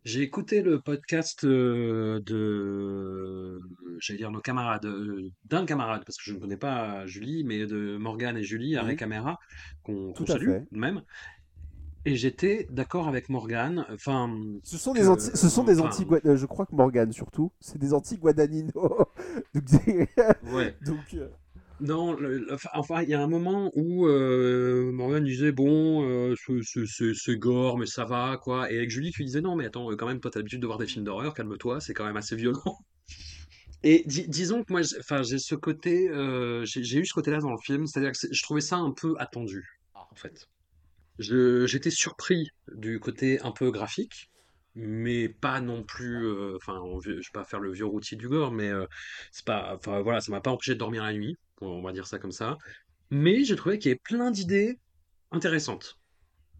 J'ai 0.04 0.22
écouté 0.22 0.62
le 0.62 0.80
podcast 0.80 1.44
euh, 1.44 2.18
de, 2.26 3.60
j'allais 4.00 4.18
dire 4.18 4.32
nos 4.32 4.40
camarades, 4.40 4.84
euh, 4.86 5.30
d'un 5.44 5.64
camarade, 5.64 6.02
parce 6.04 6.16
que 6.18 6.24
je 6.24 6.34
ne 6.34 6.40
connais 6.40 6.56
pas 6.56 7.06
Julie, 7.06 7.44
mais 7.44 7.66
de 7.66 7.96
Morgane 7.98 8.36
et 8.36 8.42
Julie, 8.42 8.76
à 8.76 8.84
Oui. 8.84 8.96
Caméra, 8.96 9.38
qu'on 9.84 10.12
à 10.12 10.26
salue 10.26 10.48
fait. 10.50 10.66
même. 10.72 11.02
Et 12.04 12.16
j'étais 12.16 12.66
d'accord 12.70 13.06
avec 13.06 13.28
Morgane. 13.28 13.86
Enfin, 13.92 14.34
Ce 14.64 14.76
sont 14.76 14.92
des 14.92 15.08
anti, 15.08 15.30
ce 15.34 15.48
sont 15.48 15.62
des 15.64 15.80
anti 15.80 16.04
euh, 16.24 16.36
je 16.36 16.46
crois 16.46 16.66
que 16.66 16.74
Morgan 16.74 17.12
surtout, 17.12 17.52
c'est 17.60 17.78
des 17.78 17.92
anti 17.94 18.16
Guadagnino. 18.16 18.72
donc, 19.54 20.08
Ouais. 20.52 20.76
donc, 20.84 21.14
euh, 21.14 21.28
Non, 21.80 22.12
le- 22.14 22.38
le- 22.38 22.56
enfin- 22.74 23.02
il 23.02 23.08
y 23.08 23.14
a 23.14 23.22
un 23.22 23.28
moment 23.28 23.70
où 23.76 24.06
euh, 24.08 24.90
Morgane 24.92 25.24
disait 25.24 25.52
bon, 25.52 26.04
euh, 26.08 26.34
c'est- 27.14 27.36
gore, 27.36 27.78
mais 27.78 27.86
ça 27.86 28.04
va, 28.04 28.36
quoi. 28.36 28.70
Et 28.72 28.76
avec 28.78 28.90
Julie, 28.90 29.12
tu 29.12 29.22
disais 29.24 29.40
non, 29.40 29.54
mais 29.54 29.66
attends, 29.66 29.90
euh, 29.90 29.96
quand 29.96 30.06
même, 30.06 30.18
toi, 30.20 30.30
t'as 30.30 30.40
l'habitude 30.40 30.60
de 30.60 30.66
voir 30.66 30.78
des 30.78 30.86
films 30.86 31.04
d'horreur, 31.04 31.34
calme-toi, 31.34 31.80
c'est 31.80 31.94
quand 31.94 32.04
même 32.04 32.16
assez 32.16 32.34
violent. 32.36 32.78
Et 33.84 34.04
di- 34.06 34.28
disons 34.28 34.62
que 34.62 34.72
moi, 34.72 34.82
j'ai- 34.82 34.96
enfin, 35.00 35.22
j'ai 35.22 35.38
ce 35.38 35.54
côté, 35.56 36.08
euh, 36.08 36.64
j'ai 36.64 36.98
eu 36.98 37.04
ce 37.06 37.12
côté-là 37.14 37.38
dans 37.38 37.50
le 37.50 37.58
film, 37.58 37.86
c'est-à-dire 37.86 38.12
que 38.12 38.18
je 38.30 38.42
trouvais 38.42 38.60
ça 38.60 38.76
un 38.76 38.92
peu 38.92 39.14
attendu, 39.18 39.80
en 39.94 40.14
fait. 40.14 40.48
J'étais 41.18 41.90
surpris 41.90 42.48
du 42.74 42.98
côté 43.00 43.40
un 43.42 43.52
peu 43.52 43.70
graphique, 43.70 44.30
mais 44.74 45.28
pas 45.28 45.60
non 45.60 45.84
plus. 45.84 46.24
euh, 46.26 46.56
Enfin, 46.56 46.80
je 47.04 47.10
vais 47.12 47.20
pas 47.32 47.44
faire 47.44 47.60
le 47.60 47.72
vieux 47.72 47.86
routier 47.86 48.16
du 48.16 48.28
gore, 48.28 48.52
mais 48.52 48.68
euh, 48.70 48.86
c'est 49.32 49.44
pas. 49.44 49.74
Enfin 49.76 50.00
voilà, 50.02 50.20
ça 50.20 50.32
m'a 50.32 50.40
pas 50.40 50.50
empêché 50.50 50.74
de 50.74 50.78
dormir 50.78 51.04
la 51.04 51.12
nuit, 51.12 51.36
on 51.60 51.82
va 51.82 51.92
dire 51.92 52.06
ça 52.06 52.18
comme 52.18 52.32
ça. 52.32 52.56
Mais 53.10 53.44
j'ai 53.44 53.56
trouvé 53.56 53.78
qu'il 53.78 53.90
y 53.90 53.92
avait 53.92 54.00
plein 54.04 54.30
d'idées 54.32 54.78
intéressantes. 55.32 55.98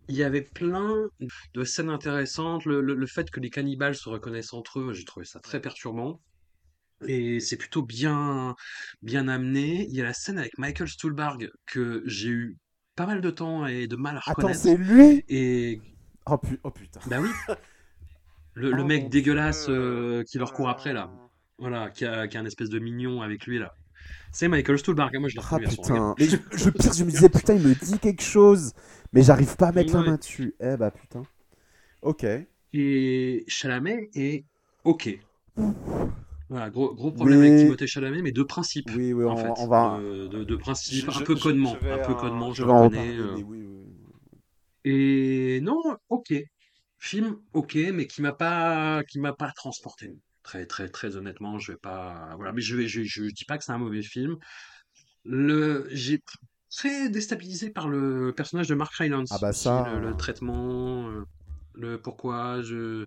Il 0.08 0.16
y 0.16 0.22
avait 0.24 0.42
plein 0.42 1.08
de 1.54 1.64
scènes 1.64 1.90
intéressantes. 1.90 2.64
Le, 2.66 2.80
le- 2.80 2.94
le 2.94 3.06
fait 3.06 3.30
que 3.30 3.40
les 3.40 3.50
cannibales 3.50 3.94
se 3.96 4.08
reconnaissent 4.08 4.52
entre 4.54 4.80
eux, 4.80 4.92
j'ai 4.94 5.04
trouvé 5.04 5.26
ça 5.26 5.40
très 5.40 5.60
perturbant. 5.60 6.20
Et 7.06 7.40
c'est 7.40 7.56
plutôt 7.56 7.82
bien, 7.82 8.54
bien 9.02 9.28
amené. 9.28 9.86
Il 9.88 9.94
y 9.96 10.00
a 10.00 10.04
la 10.04 10.12
scène 10.14 10.38
avec 10.38 10.56
Michael 10.58 10.88
Stuhlbarg 10.88 11.50
que 11.66 12.02
j'ai 12.06 12.28
eu 12.28 12.58
pas 12.96 13.06
mal 13.06 13.20
de 13.20 13.30
temps 13.30 13.66
et 13.66 13.86
de 13.86 13.96
mal 13.96 14.16
à 14.16 14.20
Attends, 14.26 14.52
reconnaître. 14.52 14.52
c'est 14.52 14.76
lui 14.76 15.24
Et 15.28 15.80
oh, 16.26 16.38
pu- 16.38 16.60
oh, 16.64 16.70
putain. 16.70 17.00
bah 17.04 17.20
oui, 17.20 17.40
le, 18.54 18.72
le 18.72 18.84
Oh, 18.84 18.84
mec 18.84 19.08
dégueulasse 19.10 19.66
euh, 19.68 20.22
qui 20.24 20.38
leur 20.38 20.52
court 20.52 20.68
après 20.68 20.92
là, 20.92 21.10
voilà, 21.58 21.90
qui 21.90 22.04
a, 22.04 22.28
qui 22.28 22.36
a 22.36 22.40
un 22.40 22.44
espèce 22.46 22.68
de 22.70 22.78
mignon 22.78 23.22
avec 23.22 23.46
lui 23.46 23.58
là. 23.58 23.74
C'est 24.32 24.48
Michael 24.48 24.78
Stuhlbarg, 24.78 25.16
moi 25.18 25.28
je 25.28 25.36
l'ai 25.36 25.42
Ah 25.50 25.58
reconnu 25.58 25.66
putain. 25.68 26.14
Mais 26.18 26.26
je, 26.28 26.36
je, 26.54 26.70
pire, 26.70 26.92
je 26.92 27.04
me 27.04 27.10
disais 27.10 27.28
putain, 27.28 27.54
il 27.54 27.62
me 27.66 27.74
dit 27.74 27.98
quelque 27.98 28.22
chose, 28.22 28.72
mais 29.12 29.22
j'arrive 29.22 29.56
pas 29.56 29.68
à 29.68 29.72
mettre 29.72 29.94
la 29.94 30.02
main 30.02 30.16
dessus. 30.16 30.54
Eh 30.60 30.76
bah 30.76 30.90
putain. 30.90 31.26
Ok. 32.02 32.24
Et 32.74 33.44
Chalamet 33.48 34.10
est 34.14 34.44
ok. 34.84 35.18
Voilà, 36.52 36.68
gros, 36.68 36.94
gros 36.94 37.10
problème 37.10 37.40
avec 37.40 37.58
Timothée 37.60 37.86
Chalamet, 37.86 38.20
mais 38.20 38.30
de 38.30 38.42
principe. 38.42 38.90
Oui, 38.94 39.14
oui, 39.14 39.24
en 39.24 39.32
on, 39.32 39.36
fait. 39.38 39.62
on 39.62 39.66
va. 39.68 39.98
Euh, 40.00 40.28
de, 40.28 40.44
de 40.44 40.56
principe, 40.56 41.10
Je- 41.10 41.18
un 41.18 41.22
peu 41.24 41.34
vais 41.34 41.90
un 41.92 41.96
peu 42.06 42.12
en- 42.12 42.16
codement, 42.20 42.52
je 42.52 42.62
je 42.62 42.62
reconnais. 42.68 43.16
euh. 43.18 43.36
oui. 43.48 43.66
Et 44.84 45.60
non, 45.62 45.80
ok. 46.10 46.34
Film, 46.98 47.36
ok, 47.54 47.74
mais 47.94 48.06
qui 48.06 48.20
m'a 48.22 48.32
pas, 48.32 49.02
qui 49.04 49.18
m'a 49.18 49.32
pas 49.32 49.50
transporté. 49.52 50.12
Très, 50.42 50.66
très, 50.66 50.88
très 50.90 51.16
honnêtement, 51.16 51.58
je 51.58 51.72
vais 51.72 51.78
pas, 51.78 52.34
voilà. 52.36 52.52
Mais 52.52 52.60
je 52.60 52.76
vais, 52.76 52.86
je, 52.86 53.02
je 53.02 53.22
dis 53.24 53.44
pas 53.46 53.56
que 53.58 53.64
c'est 53.64 53.72
un 53.72 53.78
mauvais 53.78 54.02
film. 54.02 54.36
Le, 55.24 55.86
j'ai 55.90 56.20
très 56.76 57.08
déstabilisé 57.08 57.70
par 57.70 57.88
le 57.88 58.32
personnage 58.36 58.68
de 58.68 58.74
Mark 58.74 58.92
Rylance. 58.94 59.30
Ah 59.32 59.38
bah 59.40 59.52
ça, 59.52 59.88
le, 59.94 60.08
le 60.10 60.16
traitement, 60.16 61.08
euh, 61.08 61.24
le 61.74 61.98
pourquoi, 61.98 62.60
je, 62.62 63.06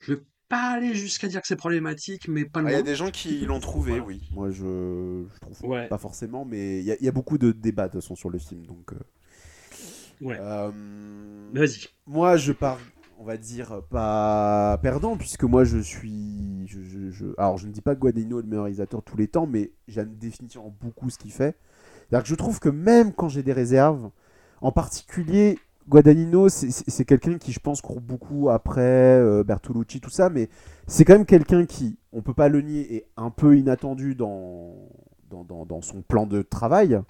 je 0.00 0.14
vais 0.14 0.20
pas 0.52 0.72
aller 0.72 0.94
jusqu'à 0.94 1.28
dire 1.28 1.40
que 1.40 1.46
c'est 1.46 1.56
problématique, 1.56 2.28
mais 2.28 2.44
pas 2.44 2.60
Ah, 2.60 2.62
Il 2.64 2.66
loin. 2.66 2.72
y 2.72 2.80
a 2.80 2.82
des 2.82 2.94
gens 2.94 3.10
qui 3.10 3.40
l'ont 3.46 3.58
trouvé, 3.58 3.92
Voilà. 3.92 4.04
oui. 4.04 4.20
Moi, 4.32 4.50
je, 4.50 5.24
je 5.32 5.38
trouve 5.40 5.70
Ouais. 5.70 5.88
pas 5.88 5.96
forcément, 5.96 6.44
mais 6.44 6.80
il 6.80 6.84
y, 6.84 6.92
a- 6.92 6.96
il 7.00 7.04
y 7.06 7.08
a 7.08 7.12
beaucoup 7.12 7.38
de 7.38 7.52
débats 7.52 7.88
de 7.88 7.92
toute 7.92 8.02
façon 8.02 8.14
sur 8.14 8.28
le 8.28 8.38
film. 8.38 8.66
Donc, 8.66 8.92
euh, 8.92 8.96
Ouais. 10.20 10.36
euh, 10.38 10.70
Vas-y. 11.54 11.86
moi, 12.06 12.36
je 12.36 12.52
pars, 12.52 12.78
on 13.18 13.24
va 13.24 13.38
dire, 13.38 13.80
pas 13.90 14.78
perdant, 14.82 15.16
puisque 15.16 15.44
moi, 15.44 15.64
je 15.64 15.78
suis. 15.78 16.66
Je, 16.68 16.82
je- 16.82 17.10
je- 17.10 17.34
Alors, 17.38 17.56
je 17.56 17.66
ne 17.66 17.72
dis 17.72 17.80
pas 17.80 17.94
que 17.94 18.00
Guadagnino 18.00 18.38
est 18.38 18.42
le 18.42 18.48
meilleur 18.48 18.64
réalisateur 18.64 19.02
tous 19.02 19.16
les 19.16 19.28
temps, 19.28 19.46
mais 19.46 19.72
j'aime 19.88 20.14
définitivement 20.16 20.74
beaucoup 20.82 21.08
ce 21.08 21.16
qu'il 21.16 21.32
fait. 21.32 21.56
C'est-à-dire 22.10 22.24
que 22.24 22.28
je 22.28 22.34
trouve 22.34 22.60
que 22.60 22.68
même 22.68 23.12
quand 23.14 23.28
j'ai 23.30 23.42
des 23.42 23.54
réserves, 23.54 24.10
en 24.60 24.70
particulier. 24.70 25.58
Guadagnino, 25.88 26.48
c'est- 26.48 27.04
quelqu'un 27.04 27.38
qui, 27.38 27.52
je 27.52 27.60
pense, 27.60 27.80
court 27.80 28.00
beaucoup 28.00 28.50
après 28.50 28.80
euh, 28.82 29.42
Bertolucci, 29.44 30.00
tout 30.00 30.10
ça, 30.10 30.28
mais 30.30 30.48
c'est 30.86 31.04
quand 31.04 31.14
même 31.14 31.26
quelqu'un 31.26 31.66
qui, 31.66 31.98
on 32.12 32.22
peut 32.22 32.34
pas 32.34 32.48
le 32.48 32.60
nier, 32.62 32.94
est 32.94 33.06
un 33.16 33.30
peu 33.30 33.56
inattendu 33.56 34.14
dans, 34.14 34.74
dans, 35.30 35.44
dans- 35.44 35.66
dans 35.66 35.80
son 35.82 36.02
plan 36.02 36.26
de 36.26 36.42
travail. 36.42 37.00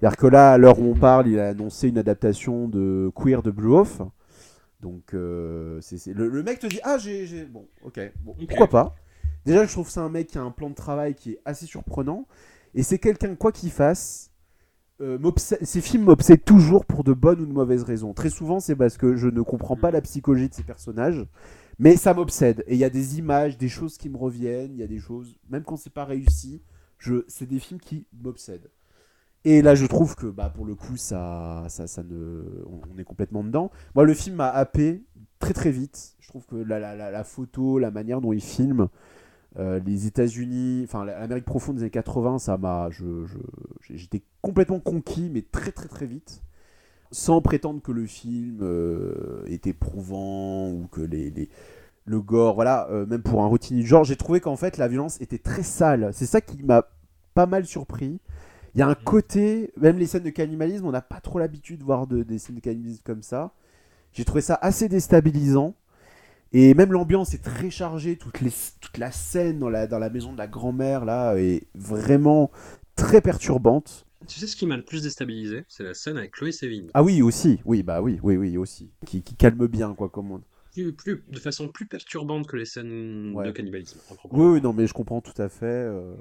C'est-à-dire 0.00 0.16
que 0.18 0.26
là, 0.26 0.52
à 0.52 0.58
l'heure 0.58 0.78
où 0.80 0.84
on 0.90 0.94
parle, 0.94 1.28
il 1.28 1.38
a 1.38 1.48
annoncé 1.48 1.88
une 1.88 1.98
adaptation 1.98 2.68
de 2.68 3.10
Queer 3.14 3.42
de 3.42 3.50
Blue 3.50 3.72
Off. 3.74 4.02
Donc, 4.80 5.14
euh, 5.14 5.80
Le, 6.08 6.28
le 6.28 6.42
mec 6.42 6.58
te 6.58 6.66
dit 6.66 6.80
Ah, 6.84 6.98
j'ai. 6.98 7.46
Bon, 7.46 7.66
ok, 7.84 8.00
bon, 8.22 8.34
pourquoi 8.48 8.68
pas 8.68 8.94
Déjà, 9.46 9.64
je 9.66 9.72
trouve 9.72 9.86
que 9.86 9.92
c'est 9.92 10.00
un 10.00 10.08
mec 10.10 10.26
qui 10.28 10.38
a 10.38 10.42
un 10.42 10.50
plan 10.50 10.68
de 10.68 10.74
travail 10.74 11.14
qui 11.14 11.32
est 11.32 11.40
assez 11.44 11.64
surprenant. 11.66 12.26
Et 12.74 12.82
c'est 12.82 12.98
quelqu'un, 12.98 13.34
quoi 13.34 13.52
qu'il 13.52 13.70
fasse, 13.70 14.30
euh, 15.00 15.18
ces 15.38 15.80
films 15.80 16.04
m'obsèdent 16.04 16.44
toujours 16.44 16.84
pour 16.84 17.04
de 17.04 17.12
bonnes 17.12 17.40
ou 17.40 17.46
de 17.46 17.52
mauvaises 17.52 17.82
raisons. 17.82 18.14
Très 18.14 18.30
souvent, 18.30 18.60
c'est 18.60 18.76
parce 18.76 18.96
que 18.96 19.16
je 19.16 19.28
ne 19.28 19.42
comprends 19.42 19.76
pas 19.76 19.90
la 19.90 20.00
psychologie 20.00 20.48
de 20.48 20.54
ces 20.54 20.62
personnages. 20.62 21.26
Mais 21.78 21.96
ça 21.96 22.14
m'obsède. 22.14 22.62
Et 22.68 22.74
il 22.74 22.78
y 22.78 22.84
a 22.84 22.90
des 22.90 23.18
images, 23.18 23.58
des 23.58 23.68
choses 23.68 23.98
qui 23.98 24.08
me 24.08 24.16
reviennent. 24.16 24.72
Il 24.72 24.78
y 24.78 24.84
a 24.84 24.86
des 24.86 25.00
choses, 25.00 25.36
même 25.50 25.64
quand 25.64 25.76
c'est 25.76 25.92
pas 25.92 26.04
réussi, 26.04 26.62
je... 26.98 27.24
c'est 27.26 27.46
des 27.46 27.58
films 27.58 27.80
qui 27.80 28.06
m'obsèdent. 28.22 28.70
Et 29.44 29.60
là, 29.60 29.74
je 29.74 29.84
trouve 29.86 30.14
que 30.14 30.26
bah, 30.26 30.50
pour 30.54 30.64
le 30.64 30.74
coup, 30.74 30.96
ça, 30.96 31.64
ça, 31.68 31.86
ça 31.86 32.02
ne... 32.02 32.64
on 32.66 32.80
on 32.94 32.98
est 32.98 33.04
complètement 33.04 33.44
dedans. 33.44 33.70
Moi, 33.94 34.04
le 34.04 34.14
film 34.14 34.36
m'a 34.36 34.48
happé 34.48 35.02
très 35.38 35.52
très 35.52 35.70
vite. 35.70 36.16
Je 36.20 36.28
trouve 36.28 36.46
que 36.46 36.56
la, 36.56 36.78
la, 36.78 36.94
la, 36.94 37.10
la 37.10 37.24
photo, 37.24 37.78
la 37.78 37.90
manière 37.90 38.20
dont 38.20 38.32
il 38.32 38.40
filme, 38.40 38.88
euh, 39.58 39.80
les 39.86 40.06
États-Unis, 40.06 40.82
enfin 40.84 41.04
l'Amérique 41.04 41.44
profonde 41.44 41.76
des 41.76 41.82
années 41.82 41.90
80, 41.90 42.38
ça 42.38 42.56
m'a. 42.58 42.88
je- 42.90 43.24
J'étais 43.90 44.22
complètement 44.42 44.80
conquis, 44.80 45.30
mais 45.32 45.42
très 45.42 45.72
très 45.72 45.88
très 45.88 46.06
vite. 46.06 46.42
Sans 47.12 47.40
prétendre 47.42 47.80
que 47.82 47.92
le 47.92 48.06
film 48.06 48.58
euh, 48.62 49.44
est 49.46 49.66
éprouvant 49.68 50.70
ou 50.70 50.88
que 50.90 51.00
les, 51.00 51.30
les- 51.30 51.48
le 52.06 52.20
gore, 52.20 52.54
voilà, 52.56 52.88
euh, 52.90 53.06
même 53.06 53.22
pour 53.22 53.42
un 53.42 53.46
routinier 53.46 53.82
du 53.82 53.86
genre, 53.86 54.04
j'ai 54.04 54.16
trouvé 54.16 54.40
qu'en 54.40 54.56
fait 54.56 54.78
la 54.78 54.88
violence 54.88 55.20
était 55.20 55.38
très 55.38 55.62
sale. 55.62 56.10
C'est 56.12 56.26
ça 56.26 56.40
qui 56.40 56.62
m'a 56.62 56.84
pas 57.34 57.46
mal 57.46 57.66
surpris. 57.66 58.20
Il 58.74 58.80
y 58.80 58.82
a 58.82 58.88
un 58.88 58.94
côté, 58.96 59.72
même 59.80 59.98
les 59.98 60.06
scènes 60.06 60.24
de 60.24 60.30
cannibalisme, 60.30 60.86
on 60.86 60.90
n'a 60.92 61.02
pas 61.02 61.20
trop 61.20 61.38
l'habitude 61.38 61.78
de 61.80 61.84
voir 61.84 62.06
de- 62.08 62.22
des 62.24 62.38
scènes 62.38 62.56
de 62.56 62.60
cannibalisme 62.60 63.02
comme 63.04 63.22
ça. 63.22 63.52
J'ai 64.12 64.24
trouvé 64.24 64.40
ça 64.40 64.58
assez 64.60 64.88
déstabilisant. 64.88 65.74
Et 66.56 66.72
même 66.74 66.92
l'ambiance 66.92 67.34
est 67.34 67.42
très 67.42 67.68
chargée, 67.68 68.16
toute, 68.16 68.40
les, 68.40 68.52
toute 68.80 68.96
la 68.96 69.10
scène 69.10 69.58
dans 69.58 69.68
la, 69.68 69.86
dans 69.88 69.98
la 69.98 70.08
maison 70.08 70.32
de 70.32 70.38
la 70.38 70.46
grand-mère 70.46 71.04
là 71.04 71.34
est 71.36 71.66
vraiment 71.74 72.50
très 72.96 73.20
perturbante. 73.20 74.06
Tu 74.28 74.38
sais 74.38 74.46
ce 74.46 74.54
qui 74.56 74.64
m'a 74.64 74.76
le 74.76 74.84
plus 74.84 75.02
déstabilisé? 75.02 75.64
C'est 75.68 75.82
la 75.82 75.94
scène 75.94 76.16
avec 76.16 76.30
Chloé 76.30 76.52
Sevigny. 76.52 76.88
Ah 76.94 77.02
oui 77.02 77.20
aussi, 77.22 77.60
oui 77.64 77.82
bah 77.82 78.00
oui, 78.00 78.20
oui 78.22 78.36
oui 78.36 78.56
aussi, 78.56 78.90
qui, 79.04 79.22
qui 79.22 79.34
calme 79.34 79.66
bien 79.66 79.94
quoi 79.94 80.08
comme 80.08 80.30
on. 80.30 80.40
Plus, 80.72 80.92
plus- 80.92 81.24
de 81.28 81.38
façon 81.38 81.68
plus 81.68 81.86
perturbante 81.86 82.46
que 82.46 82.56
les 82.56 82.64
scènes 82.64 83.32
Ouais. 83.34 83.46
de 83.46 83.50
cannibalisme. 83.50 83.98
Oui, 84.30 84.46
oui, 84.54 84.60
non, 84.62 84.72
mais 84.72 84.86
je 84.86 84.94
comprends 84.94 85.20
tout 85.20 85.40
à 85.42 85.48
fait. 85.48 85.66
euh, 85.66 86.14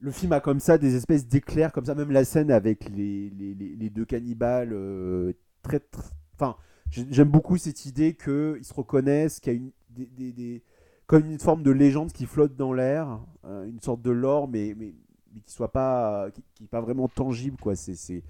Le 0.00 0.10
film 0.10 0.32
a 0.32 0.40
comme 0.40 0.60
ça 0.60 0.76
des 0.78 0.94
espèces 0.96 1.26
d'éclairs, 1.26 1.72
comme 1.72 1.84
ça, 1.84 1.94
même 1.94 2.10
la 2.10 2.24
scène 2.24 2.50
avec 2.50 2.88
les, 2.90 3.30
les, 3.30 3.54
les- 3.54 3.76
les 3.76 3.90
deux 3.90 4.04
cannibales, 4.04 4.70
euh, 4.72 5.32
très, 5.62 5.78
tr- 5.78 6.10
Enfin, 6.34 6.56
j'aime 6.90 7.28
beaucoup 7.28 7.56
cette 7.56 7.86
idée 7.86 8.14
qu'ils 8.14 8.64
se 8.64 8.74
reconnaissent, 8.74 9.40
qu'il 9.40 9.52
y 9.52 9.56
a 9.56 9.58
une, 9.58 10.60
comme 11.06 11.26
une 11.26 11.38
forme 11.38 11.62
de 11.62 11.70
légende 11.70 12.12
qui 12.12 12.26
flotte 12.26 12.54
dans 12.54 12.72
l'air, 12.72 13.18
euh, 13.44 13.66
une 13.66 13.80
sorte 13.80 14.00
de 14.02 14.10
lore, 14.10 14.48
mais, 14.48 14.74
mais, 14.78 14.94
qui 15.44 15.52
soit 15.52 15.72
pas, 15.72 16.30
qui, 16.30 16.44
qui 16.54 16.66
pas 16.66 16.80
vraiment 16.80 17.08
tangible, 17.08 17.56
quoi. 17.60 17.74
C'est, 17.74 18.22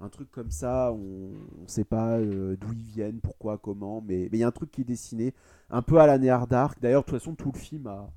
un 0.00 0.08
truc 0.08 0.30
comme 0.30 0.52
ça, 0.52 0.92
on 0.92 1.32
ne 1.62 1.66
sait 1.66 1.82
pas 1.82 2.18
euh, 2.18 2.56
d'où 2.60 2.72
ils 2.72 2.84
viennent, 2.84 3.18
pourquoi, 3.18 3.58
comment, 3.58 4.00
mais 4.06 4.28
il 4.32 4.38
y 4.38 4.44
a 4.44 4.46
un 4.46 4.52
truc 4.52 4.70
qui 4.70 4.82
est 4.82 4.84
dessiné 4.84 5.34
un 5.70 5.82
peu 5.82 5.98
à 5.98 6.06
la 6.06 6.18
Néar 6.18 6.46
Dark. 6.46 6.78
D'ailleurs, 6.80 7.02
de 7.02 7.06
toute 7.06 7.18
façon, 7.18 7.34
tout 7.34 7.50
le 7.52 7.58
film 7.58 7.88
a 7.88 8.08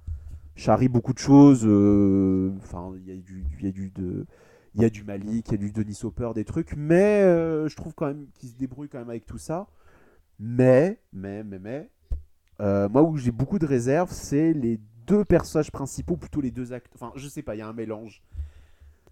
charrie 0.55 0.89
beaucoup 0.89 1.13
de 1.13 1.17
choses. 1.17 1.63
euh, 1.65 2.51
Enfin, 2.61 2.93
il 2.97 3.07
y 3.07 3.17
a 3.17 3.19
du, 3.19 3.43
y 3.59 3.67
a 3.67 3.71
du 3.71 3.89
de, 3.89 4.27
il 4.75 4.83
y 4.83 4.85
a 4.85 4.91
du 4.91 5.03
Malik, 5.03 5.47
il 5.47 5.51
y 5.53 5.55
a 5.55 5.57
du 5.57 5.71
Denis 5.71 5.99
Hopper, 6.03 6.29
des 6.35 6.45
trucs, 6.45 6.75
mais 6.77 7.23
je 7.67 7.75
trouve 7.75 7.95
quand 7.95 8.05
même 8.05 8.27
qu'il 8.35 8.49
se 8.49 8.55
débrouille 8.55 8.87
quand 8.87 8.99
même 8.99 9.09
avec 9.09 9.25
tout 9.25 9.39
ça. 9.39 9.67
Mais, 10.43 10.99
mais, 11.13 11.43
mais, 11.43 11.59
mais, 11.59 11.89
euh, 12.61 12.89
moi 12.89 13.03
où 13.03 13.15
j'ai 13.15 13.29
beaucoup 13.29 13.59
de 13.59 13.67
réserves, 13.67 14.11
c'est 14.11 14.53
les 14.53 14.79
deux 15.05 15.23
personnages 15.23 15.71
principaux, 15.71 16.17
plutôt 16.17 16.41
les 16.41 16.49
deux 16.49 16.73
actes. 16.73 16.91
Enfin, 16.95 17.11
je 17.15 17.27
sais 17.27 17.43
pas, 17.43 17.53
il 17.53 17.59
y 17.59 17.61
a 17.61 17.67
un 17.67 17.73
mélange. 17.73 18.23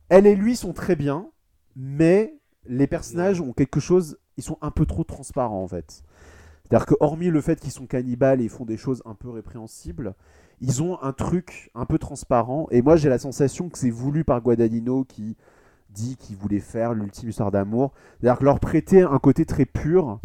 Elle 0.09 0.25
et 0.25 0.35
lui 0.35 0.55
sont 0.55 0.73
très 0.73 0.95
bien, 0.95 1.29
mais 1.75 2.33
les 2.65 2.87
personnages 2.87 3.41
ont 3.41 3.53
quelque 3.53 3.79
chose, 3.79 4.17
ils 4.37 4.43
sont 4.43 4.57
un 4.61 4.71
peu 4.71 4.87
trop 4.87 5.03
transparents 5.03 5.61
en 5.61 5.67
fait. 5.67 6.03
C'est-à-dire 6.63 6.87
que 6.87 6.95
hormis 6.99 7.29
le 7.29 7.41
fait 7.41 7.59
qu'ils 7.59 7.71
sont 7.71 7.85
cannibales 7.85 8.41
et 8.41 8.49
font 8.49 8.65
des 8.65 8.77
choses 8.77 9.03
un 9.05 9.13
peu 9.13 9.29
répréhensibles, 9.29 10.15
ils 10.61 10.81
ont 10.81 10.99
un 11.03 11.13
truc 11.13 11.69
un 11.75 11.85
peu 11.85 11.99
transparent. 11.99 12.67
Et 12.71 12.81
moi, 12.81 12.95
j'ai 12.95 13.07
la 13.07 13.19
sensation 13.19 13.69
que 13.69 13.77
c'est 13.77 13.91
voulu 13.91 14.23
par 14.23 14.41
Guadagnino 14.41 15.03
qui 15.03 15.37
dit 15.91 16.17
qu'il 16.17 16.37
voulait 16.37 16.59
faire 16.59 16.95
l'ultime 16.95 17.29
histoire 17.29 17.51
d'amour. 17.51 17.93
C'est-à-dire 18.19 18.39
que 18.39 18.45
leur 18.45 18.59
prêter 18.59 19.03
un 19.03 19.19
côté 19.19 19.45
très 19.45 19.65
pur. 19.65 20.19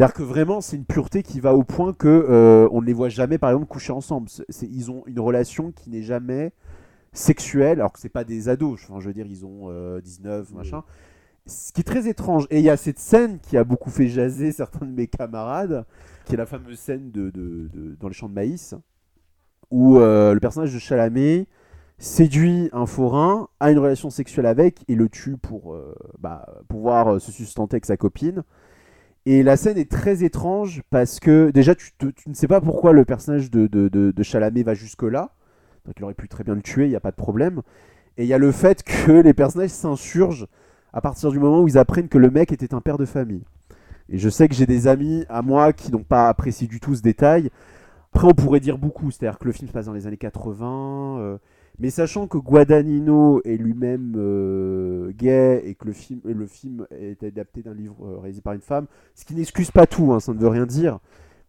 C'est-à-dire 0.00 0.14
que 0.14 0.22
vraiment, 0.22 0.62
c'est 0.62 0.76
une 0.76 0.86
pureté 0.86 1.22
qui 1.22 1.40
va 1.40 1.54
au 1.54 1.62
point 1.62 1.92
que 1.92 2.08
euh, 2.08 2.66
on 2.72 2.80
ne 2.80 2.86
les 2.86 2.94
voit 2.94 3.10
jamais, 3.10 3.36
par 3.36 3.50
exemple, 3.50 3.66
coucher 3.66 3.92
ensemble. 3.92 4.30
C'est- 4.30 4.66
ils 4.66 4.90
ont 4.90 5.02
une 5.06 5.20
relation 5.20 5.72
qui 5.72 5.90
n'est 5.90 6.00
jamais 6.02 6.52
sexuelle, 7.12 7.80
alors 7.80 7.92
que 7.92 7.98
c'est 8.00 8.08
pas 8.08 8.24
des 8.24 8.48
ados. 8.48 8.80
Enfin, 8.82 8.98
je 8.98 9.08
veux 9.08 9.12
dire, 9.12 9.26
ils 9.26 9.44
ont 9.44 9.64
euh, 9.68 10.00
19, 10.00 10.54
machin. 10.54 10.84
Ce 11.44 11.70
qui 11.74 11.82
est 11.82 11.84
très 11.84 12.08
étrange. 12.08 12.46
Et 12.48 12.60
il 12.60 12.64
y 12.64 12.70
a 12.70 12.78
cette 12.78 12.98
scène 12.98 13.40
qui 13.40 13.58
a 13.58 13.64
beaucoup 13.64 13.90
fait 13.90 14.08
jaser 14.08 14.52
certains 14.52 14.86
de 14.86 14.90
mes 14.90 15.06
camarades, 15.06 15.84
qui 16.24 16.32
est 16.32 16.38
la 16.38 16.46
fameuse 16.46 16.78
scène 16.78 17.10
de, 17.10 17.28
de- 17.28 17.68
de- 17.70 17.94
dans 18.00 18.08
les 18.08 18.14
champs 18.14 18.30
de 18.30 18.34
maïs, 18.34 18.74
où 19.70 19.98
euh, 19.98 20.32
le 20.32 20.40
personnage 20.40 20.72
de 20.72 20.78
Chalamet 20.78 21.46
séduit 21.98 22.70
un 22.72 22.86
forain, 22.86 23.48
a 23.60 23.70
une 23.70 23.78
relation 23.78 24.08
sexuelle 24.08 24.46
avec 24.46 24.82
et 24.88 24.94
le 24.94 25.10
tue 25.10 25.36
pour 25.36 25.76
bah, 26.18 26.46
pouvoir 26.68 27.20
se 27.20 27.30
sustenter 27.30 27.74
avec 27.74 27.84
sa 27.84 27.98
copine. 27.98 28.44
Et 29.26 29.42
la 29.42 29.56
scène 29.56 29.76
est 29.76 29.90
très 29.90 30.24
étrange 30.24 30.82
parce 30.90 31.20
que 31.20 31.50
déjà 31.50 31.74
tu, 31.74 31.92
ne 32.26 32.34
sais 32.34 32.48
pas 32.48 32.60
pourquoi 32.60 32.92
le 32.92 33.04
personnage 33.04 33.50
de, 33.50 33.66
de, 33.66 33.88
de- 33.88 34.22
Chalamet 34.22 34.62
va 34.62 34.74
jusque-là. 34.74 35.30
Donc 35.84 35.94
il 35.98 36.04
aurait 36.04 36.14
pu 36.14 36.28
très 36.28 36.44
bien 36.44 36.54
le 36.54 36.62
tuer, 36.62 36.86
il 36.86 36.90
n'y 36.90 36.96
a 36.96 37.00
pas 37.00 37.10
de 37.10 37.16
problème. 37.16 37.60
Et 38.16 38.24
il 38.24 38.28
y 38.28 38.34
a 38.34 38.38
le 38.38 38.52
fait 38.52 38.82
que 38.82 39.12
les 39.12 39.34
personnages 39.34 39.70
s'insurgent 39.70 40.46
à 40.92 41.00
partir 41.00 41.30
du 41.30 41.38
moment 41.38 41.60
où 41.60 41.68
ils 41.68 41.78
apprennent 41.78 42.08
que 42.08 42.18
le 42.18 42.30
mec 42.30 42.52
était 42.52 42.74
un 42.74 42.80
père 42.80 42.98
de 42.98 43.04
famille. 43.04 43.44
Et 44.08 44.18
je 44.18 44.28
sais 44.28 44.48
que 44.48 44.54
j'ai 44.54 44.66
des 44.66 44.88
amis 44.88 45.24
à 45.28 45.42
moi 45.42 45.72
qui 45.72 45.92
n'ont 45.92 46.02
pas 46.02 46.28
apprécié 46.28 46.66
du 46.66 46.80
tout 46.80 46.94
ce 46.94 47.02
détail. 47.02 47.50
Après, 48.12 48.26
on 48.26 48.34
pourrait 48.34 48.58
dire 48.60 48.76
beaucoup, 48.76 49.10
c'est-à-dire 49.10 49.38
que 49.38 49.44
le 49.44 49.52
film 49.52 49.68
se 49.68 49.72
passe 49.72 49.86
dans 49.86 49.92
les 49.92 50.06
années 50.08 50.16
80, 50.16 51.18
euh, 51.20 51.38
mais 51.80 51.88
sachant 51.88 52.28
que 52.28 52.36
Guadagnino 52.36 53.40
est 53.42 53.56
lui-même 53.56 54.12
euh, 54.16 55.12
gay 55.12 55.62
et 55.64 55.74
que 55.74 55.86
le 55.86 55.92
film, 56.46 56.86
est 56.90 57.22
adapté 57.22 57.62
d'un 57.62 57.72
livre 57.72 57.96
euh, 58.04 58.18
réalisé 58.18 58.42
par 58.42 58.52
une 58.52 58.60
femme, 58.60 58.86
ce 59.14 59.24
qui 59.24 59.34
n'excuse 59.34 59.70
pas 59.70 59.86
tout, 59.86 60.12
hein, 60.12 60.20
ça 60.20 60.34
ne 60.34 60.38
veut 60.38 60.48
rien 60.48 60.66
dire. 60.66 60.98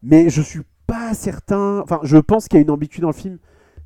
Mais 0.02 0.30
je 0.30 0.42
suis 0.42 0.62
pas 0.88 1.14
certain. 1.14 1.82
Enfin, 1.82 2.00
je 2.04 2.18
pense 2.18 2.48
qu'il 2.48 2.58
y 2.58 2.60
a 2.60 2.64
une 2.64 2.72
ambiguïté 2.72 3.02
dans 3.02 3.10
le 3.10 3.14
film. 3.14 3.40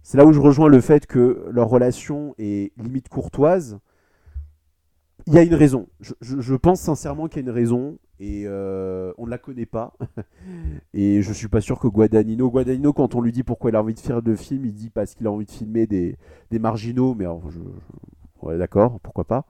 C'est 0.03 0.19
là 0.19 0.25
où 0.25 0.33
je 0.33 0.39
rejoins 0.39 0.69
le 0.69 0.81
fait 0.81 1.07
que 1.07 1.47
leur 1.51 1.67
relation 1.67 2.35
est 2.37 2.71
limite 2.77 3.09
courtoise. 3.09 3.79
Il 5.25 5.33
y 5.33 5.39
a 5.39 5.41
une 5.41 5.55
raison. 5.55 5.87
Je 6.21 6.53
pense 6.53 6.79
sincèrement 6.79 7.27
qu'il 7.27 7.37
y 7.37 7.39
a 7.39 7.49
une 7.49 7.55
raison. 7.55 7.97
Et 8.19 8.43
euh, 8.45 9.13
on 9.17 9.25
ne 9.25 9.31
la 9.31 9.37
connaît 9.37 9.65
pas. 9.65 9.93
et 10.93 11.21
je 11.21 11.33
suis 11.33 11.47
pas 11.47 11.61
sûr 11.61 11.79
que 11.79 11.87
Guadagnino, 11.87 12.49
Guadagnino, 12.49 12.93
quand 12.93 13.15
on 13.15 13.21
lui 13.21 13.31
dit 13.31 13.43
pourquoi 13.43 13.71
il 13.71 13.75
a 13.75 13.81
envie 13.81 13.93
de 13.93 13.99
faire 13.99 14.21
le 14.21 14.35
film, 14.35 14.65
il 14.65 14.73
dit 14.73 14.89
parce 14.89 15.15
qu'il 15.15 15.27
a 15.27 15.31
envie 15.31 15.45
de 15.45 15.51
filmer 15.51 15.87
des, 15.87 16.17
des 16.51 16.59
marginaux. 16.59 17.13
Mais 17.13 17.25
alors, 17.25 17.43
je, 17.49 17.59
d'accord, 18.57 18.99
pourquoi 19.01 19.25
pas. 19.25 19.45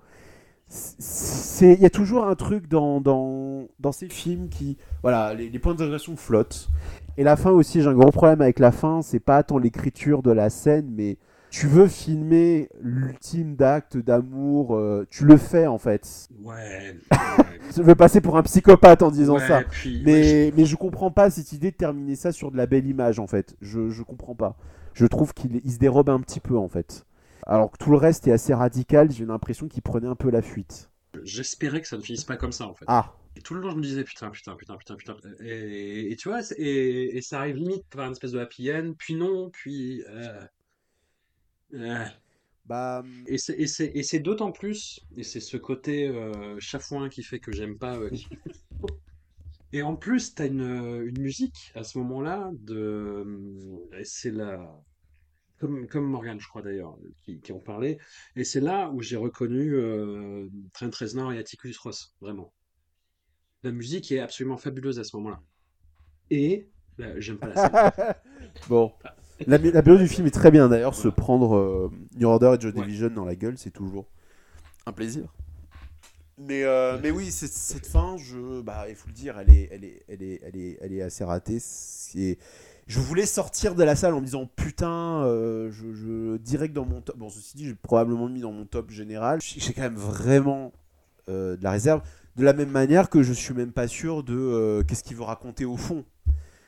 Il 1.61 1.79
y 1.79 1.85
a 1.85 1.91
toujours 1.91 2.25
un 2.25 2.35
truc 2.35 2.67
dans, 2.67 2.99
dans, 2.99 3.67
dans 3.79 3.91
ces 3.91 4.09
films 4.09 4.49
qui, 4.49 4.77
voilà, 5.03 5.33
les, 5.33 5.49
les 5.49 5.59
points 5.59 5.73
d'interrogation 5.73 6.15
flottent. 6.15 6.69
Et 7.17 7.23
la 7.23 7.35
fin 7.35 7.51
aussi, 7.51 7.81
j'ai 7.81 7.87
un 7.87 7.93
gros 7.93 8.11
problème 8.11 8.41
avec 8.41 8.59
la 8.59 8.71
fin. 8.71 9.01
C'est 9.01 9.19
pas 9.19 9.43
tant 9.43 9.57
l'écriture 9.57 10.23
de 10.23 10.31
la 10.31 10.49
scène, 10.49 10.89
mais 10.91 11.17
tu 11.57 11.67
veux 11.67 11.87
filmer 11.87 12.69
l'ultime 12.81 13.55
d'acte 13.55 13.95
d'amour, 13.97 14.75
euh, 14.75 15.07
tu 15.09 15.25
le 15.25 15.37
fais 15.37 15.67
en 15.67 15.77
fait. 15.77 16.27
Ouais. 16.41 16.97
Je 17.75 17.81
veux 17.81 17.95
passer 17.95 18.19
pour 18.21 18.37
un 18.37 18.43
psychopathe 18.43 19.01
en 19.01 19.09
disant 19.11 19.35
Ouais, 19.35 19.47
ça. 19.47 19.63
puis- 19.63 19.97
ouais, 19.97 20.03
Mais, 20.05 20.53
mais 20.57 20.65
je 20.65 20.75
comprends 20.75 21.11
pas 21.11 21.29
cette 21.29 21.51
idée 21.53 21.71
de 21.71 21.75
terminer 21.77 22.15
ça 22.15 22.31
sur 22.31 22.51
de 22.51 22.57
la 22.57 22.65
belle 22.67 22.85
image 22.87 23.19
en 23.19 23.27
fait. 23.27 23.55
Je, 23.61 23.89
je 23.89 24.03
comprends 24.03 24.35
pas. 24.35 24.57
Je 24.93 25.05
trouve 25.05 25.33
qu'il 25.33 25.61
il 25.63 25.71
se 25.71 25.77
dérobe 25.79 26.09
un 26.09 26.19
petit 26.19 26.39
peu 26.39 26.57
en 26.57 26.67
fait. 26.67 27.05
Alors 27.47 27.71
que 27.71 27.77
tout 27.77 27.91
le 27.91 27.97
reste 27.97 28.27
est 28.27 28.31
assez 28.31 28.53
radical, 28.53 29.11
j'ai 29.11 29.25
l'impression 29.25 29.67
qu'il 29.67 29.81
prenait 29.81 30.07
un 30.07 30.15
peu 30.15 30.29
la 30.29 30.41
fuite. 30.41 30.89
J'espérais 31.23 31.81
que 31.81 31.87
ça 31.87 31.95
ne 31.97 32.01
finisse 32.01 32.23
pas 32.25 32.35
comme 32.37 32.51
ça 32.51 32.67
en 32.67 32.73
fait. 32.73 32.85
Ah, 32.87 33.13
Et 33.37 33.41
tout 33.41 33.53
le 33.53 33.61
long, 33.61 33.71
je 33.71 33.75
me 33.77 33.81
disais 33.81 34.03
putain, 34.03 34.29
putain, 34.29 34.55
putain, 34.55 34.75
putain, 34.75 34.95
putain. 34.95 35.13
Et, 35.41 36.11
et 36.11 36.15
tu 36.17 36.27
vois, 36.29 36.41
et, 36.57 37.17
et 37.17 37.21
ça 37.21 37.39
arrive 37.39 37.55
limite 37.55 37.85
par 37.89 38.05
une 38.05 38.11
espèce 38.11 38.31
de 38.31 38.39
happy 38.39 38.71
end, 38.73 38.93
puis 38.97 39.15
non, 39.15 39.49
puis. 39.51 40.03
euh. 40.09 40.39
Bah. 42.65 43.03
Et 43.27 43.37
c'est- 43.37 43.57
et 43.59 44.03
c'est 44.03 44.19
d'autant 44.19 44.51
plus, 44.51 44.99
et 45.17 45.23
c'est 45.23 45.39
ce 45.39 45.57
côté 45.57 46.07
euh, 46.07 46.55
chafouin 46.59 47.09
qui 47.09 47.23
fait 47.23 47.39
que 47.39 47.51
j'aime 47.51 47.77
pas. 47.77 47.97
euh, 47.97 48.09
Et 49.73 49.81
en 49.81 49.95
plus, 49.95 50.33
t'as 50.33 50.47
une, 50.47 50.61
une 51.05 51.19
musique 51.21 51.71
à 51.75 51.83
ce 51.83 51.97
moment-là 51.99 52.51
de. 52.53 53.25
et 53.97 54.03
C'est 54.05 54.31
la. 54.31 54.81
Comme, 55.59 55.87
comme 55.87 56.05
Morgan, 56.05 56.39
je 56.39 56.47
crois 56.47 56.61
d'ailleurs, 56.61 56.97
qui, 57.23 57.41
qui 57.41 57.51
en 57.53 57.59
parlait. 57.59 57.97
Et 58.35 58.43
c'est 58.43 58.61
là 58.61 58.89
où 58.91 59.01
j'ai 59.01 59.17
reconnu 59.17 59.75
euh, 59.75 60.49
Trent 60.73 60.91
Reznor 60.99 61.33
et 61.33 61.39
Atticus 61.39 61.77
Ross, 61.79 62.15
vraiment. 62.21 62.53
La 63.63 63.71
musique 63.73 64.11
est 64.13 64.19
absolument 64.19 64.55
fabuleuse 64.57 64.97
à 64.99 65.03
ce 65.03 65.15
moment-là. 65.17 65.41
Et 66.31 66.69
bah, 66.97 67.19
j'aime 67.19 67.39
pas 67.39 67.47
la 67.47 67.57
scène. 67.57 67.71
bon. 68.69 68.93
La, 69.47 69.57
la 69.57 69.81
BO 69.81 69.97
du 69.97 70.07
film 70.07 70.27
est 70.27 70.31
très 70.31 70.51
bien 70.51 70.69
d'ailleurs. 70.69 70.95
Se 70.95 71.07
prendre 71.07 71.55
euh, 71.55 71.91
New 72.17 72.27
Order 72.27 72.55
et 72.57 72.61
Joe 72.61 72.73
Division 72.73 73.09
dans 73.09 73.25
la 73.25 73.35
gueule, 73.35 73.57
c'est 73.57 73.71
toujours 73.71 74.05
un 74.85 74.91
plaisir. 74.93 75.23
Mais, 76.37 76.63
euh, 76.63 76.97
mais 77.01 77.11
oui, 77.11 77.31
cette 77.31 77.85
fin, 77.85 78.17
je, 78.17 78.61
bah, 78.61 78.85
il 78.89 78.95
faut 78.95 79.07
le 79.07 79.13
dire, 79.13 79.39
elle 79.39 79.49
est, 79.51 79.69
elle 79.71 79.85
est, 79.85 80.03
elle 80.09 80.21
est, 80.23 80.41
elle 80.43 80.57
est, 80.57 80.77
elle 80.81 80.93
est 80.93 81.01
assez 81.01 81.23
ratée. 81.23 81.59
C'est- 81.59 82.37
Je 82.87 82.99
voulais 82.99 83.25
sortir 83.25 83.73
de 83.73 83.83
la 83.83 83.95
salle 83.95 84.13
en 84.13 84.19
me 84.21 84.25
disant 84.25 84.47
putain, 84.55 85.23
euh, 85.23 85.71
je, 85.71 85.93
je 85.93 86.37
direct 86.37 86.73
dans 86.73 86.85
mon 86.85 87.01
top. 87.01 87.17
Bon, 87.17 87.29
ceci 87.29 87.57
dit, 87.57 87.65
j'ai 87.65 87.73
probablement 87.75 88.27
mis 88.29 88.41
dans 88.41 88.51
mon 88.51 88.65
top 88.65 88.91
général. 88.91 89.41
J'ai 89.41 89.59
j'ai 89.59 89.73
quand 89.73 89.81
même 89.81 89.95
vraiment 89.95 90.71
euh, 91.29 91.55
de 91.57 91.63
la 91.63 91.71
réserve. 91.71 92.01
De 92.35 92.43
la 92.43 92.53
même 92.53 92.69
manière 92.69 93.09
que 93.09 93.23
je 93.23 93.33
suis 93.33 93.53
même 93.53 93.71
pas 93.71 93.87
sûr 93.87 94.23
de 94.23 94.35
euh, 94.35 94.83
qu'est-ce 94.83 95.03
qu'il 95.03 95.15
veut 95.17 95.23
raconter 95.23 95.65
au 95.65 95.77
fond. 95.77 96.03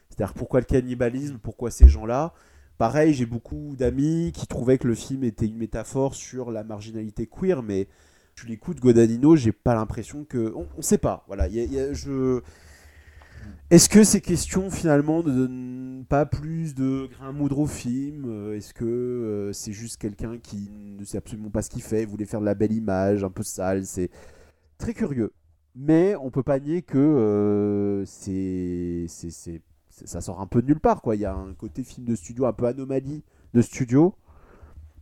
C'est-à-dire 0.10 0.34
pourquoi 0.34 0.60
le 0.62 0.66
cannibalisme, 0.66 1.38
pourquoi 1.44 1.70
ces 1.72 1.88
gens-là? 1.90 2.34
Pareil, 2.78 3.14
j'ai 3.14 3.26
beaucoup 3.26 3.76
d'amis 3.76 4.32
qui 4.34 4.46
trouvaient 4.48 4.78
que 4.78 4.88
le 4.88 4.94
film 4.96 5.24
était 5.24 5.48
une 5.48 5.58
métaphore 5.58 6.14
sur 6.14 6.52
la 6.52 6.64
marginalité 6.64 7.28
queer, 7.28 7.64
mais 7.64 7.88
tu 8.36 8.46
l'écoutes, 8.46 8.80
Godadino, 8.80 9.36
j'ai 9.36 9.52
pas 9.52 9.74
l'impression 9.74 10.26
que. 10.26 10.54
On, 10.56 10.68
on 10.78 10.82
sait 10.82 11.00
pas. 11.00 11.24
Voilà, 11.28 11.50
je. 11.50 12.42
Est-ce 13.70 13.90
que 13.90 14.04
c'est 14.04 14.22
question 14.22 14.70
finalement 14.70 15.24
de 15.24 15.32
donner 15.32 16.04
pas 16.06 16.26
plus 16.26 16.74
de 16.76 17.10
grain 17.12 17.32
moudre 17.34 17.60
au 17.60 17.68
film 17.68 18.26
Euh, 18.28 18.56
Est-ce 18.56 18.74
que 18.74 18.86
euh, 18.86 19.54
c'est 19.54 19.74
juste 19.74 19.98
quelqu'un 19.98 20.38
qui 20.38 20.70
ne 21.00 21.04
sait 21.04 21.18
absolument 21.18 21.50
pas 21.50 21.62
ce 21.62 21.70
qu'il 21.70 21.82
fait, 21.82 22.06
voulait 22.06 22.26
faire 22.26 22.40
de 22.42 22.46
la 22.46 22.56
belle 22.56 22.72
image, 22.74 23.24
un 23.24 23.30
peu 23.30 23.44
sale 23.44 23.86
C'est 23.86 24.10
très 24.78 24.94
curieux. 24.94 25.34
Mais 25.76 26.16
on 26.16 26.32
peut 26.32 26.44
pas 26.44 26.60
nier 26.60 26.82
que 26.82 26.98
euh, 26.98 28.06
c'est- 28.06 29.08
ça 30.06 30.22
sort 30.22 30.42
un 30.42 30.48
peu 30.48 30.62
de 30.62 30.68
nulle 30.68 30.80
part. 30.80 31.02
Quoi. 31.02 31.16
Il 31.16 31.22
y 31.22 31.26
a 31.26 31.34
un 31.34 31.54
côté 31.54 31.84
film 31.84 32.06
de 32.06 32.16
studio, 32.16 32.46
un 32.46 32.54
peu 32.54 32.68
anomalie 32.68 33.24
de 33.54 33.62
studio, 33.62 34.16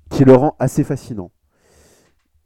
qui 0.09 0.25
le 0.25 0.33
rend 0.33 0.56
assez 0.59 0.83
fascinant. 0.83 1.32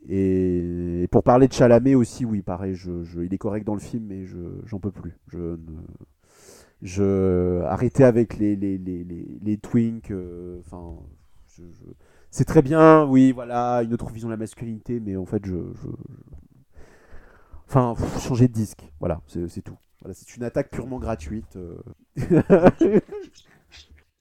Et 0.08 1.08
pour 1.12 1.24
parler 1.24 1.48
de 1.48 1.54
Chalamet 1.54 1.96
aussi, 1.96 2.26
oui, 2.26 2.42
pareil, 2.42 2.74
je, 2.74 3.24
il 3.24 3.34
est 3.34 3.38
correct 3.38 3.66
dans 3.66 3.76
le 3.76 3.82
film, 3.82 4.06
mais 4.08 4.26
je, 4.26 4.38
j'en 4.66 4.80
peux 4.80 4.92
plus. 4.92 5.18
Je 5.28 5.38
ne, 5.38 5.58
je 6.82 7.62
arrêtez 7.64 8.04
avec 8.04 8.38
les 8.38 9.60
twinks. 9.62 10.12
euh, 10.12 10.62
c'est 12.32 12.46
très 12.46 12.62
bien, 12.62 13.06
oui, 13.06 13.32
voilà, 13.32 13.84
une 13.84 13.94
autre 13.94 14.10
vision 14.12 14.28
de 14.30 14.34
la 14.34 14.38
masculinité, 14.38 15.00
mais 15.00 15.16
en 15.16 15.26
fait, 15.26 15.46
je, 15.46 15.56
enfin, 17.68 17.96
changer 18.20 18.48
de 18.48 18.54
disque, 18.54 18.88
voilà, 19.00 19.22
c'est 19.28 19.62
tout. 19.64 19.78
Voilà, 20.02 20.14
c'est 20.14 20.36
une 20.36 20.44
attaque 20.44 20.72
purement 20.72 21.00
gratuite. 21.00 21.56
euh. 21.58 21.78